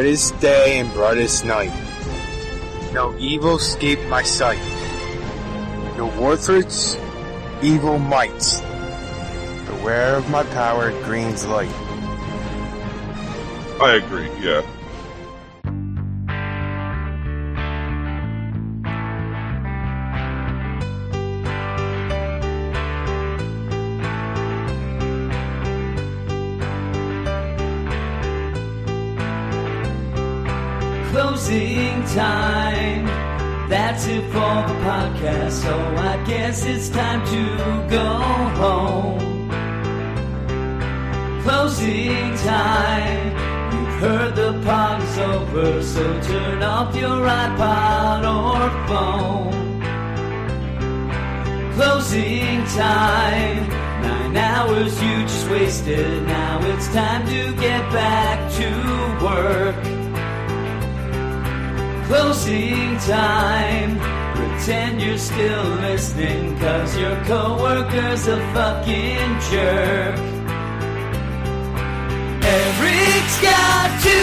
Brightest 0.00 0.40
day 0.40 0.78
and 0.78 0.90
brightest 0.94 1.44
night. 1.44 1.70
No 2.94 3.14
evil 3.18 3.56
escape 3.56 4.00
my 4.08 4.22
sight. 4.22 4.56
No 5.98 6.08
Warthrots, 6.16 6.96
evil 7.62 7.98
mites. 7.98 8.62
Beware 9.66 10.14
of 10.14 10.30
my 10.30 10.42
power, 10.54 10.90
green's 11.04 11.46
light. 11.46 11.68
I 13.78 14.00
agree, 14.02 14.30
yeah. 14.40 14.62
Closing 32.00 32.16
time. 32.16 33.68
That's 33.68 34.06
it 34.06 34.22
for 34.24 34.54
the 34.68 34.74
podcast. 34.84 35.52
So 35.52 35.76
I 35.96 36.22
guess 36.26 36.64
it's 36.64 36.88
time 36.88 37.24
to 37.26 37.88
go 37.90 38.06
home. 38.62 39.50
Closing 41.42 42.36
time. 42.36 43.26
You've 43.72 44.00
heard 44.00 44.34
the 44.34 44.54
is 45.02 45.18
over, 45.18 45.82
so 45.82 46.20
turn 46.22 46.62
off 46.62 46.96
your 46.96 47.26
iPod 47.26 48.24
or 48.24 48.70
phone. 48.88 49.82
Closing 51.74 52.64
time. 52.76 53.68
Nine 54.02 54.36
hours 54.36 55.02
you 55.02 55.22
just 55.22 55.50
wasted. 55.50 56.22
Now 56.22 56.60
it's 56.62 56.88
time 56.88 57.26
to 57.26 57.52
get 57.60 57.92
back 57.92 58.50
to 58.52 59.24
work. 59.24 59.99
Closing 62.10 62.98
time. 63.06 63.96
Pretend 64.34 65.00
you're 65.00 65.16
still 65.16 65.64
listening, 65.78 66.58
cause 66.58 66.98
your 66.98 67.14
coworker's 67.22 68.26
a 68.26 68.36
fucking 68.52 69.30
jerk. 69.46 70.18
Eric's 72.42 73.38
got 73.40 73.88
to 74.02 74.18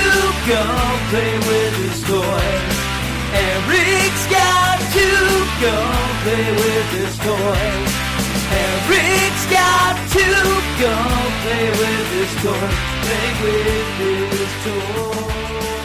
go 0.51 0.64
play 1.11 1.33
with 1.48 1.75
his 1.88 2.03
toy. 2.03 2.48
Eric's 3.48 4.25
got 4.35 4.80
to 4.99 5.07
go 5.64 5.75
play 6.27 6.48
with 6.59 6.90
his 6.91 7.16
toy. 7.24 7.72
Eric's 8.67 9.45
got 9.48 9.95
to 10.11 10.27
go 10.83 10.93
play 11.40 11.66
with 11.80 12.07
his 12.19 12.33
toy. 12.43 12.67
Play 13.07 13.27
with 13.43 13.88
his 14.35 14.51
toy. 14.66 15.77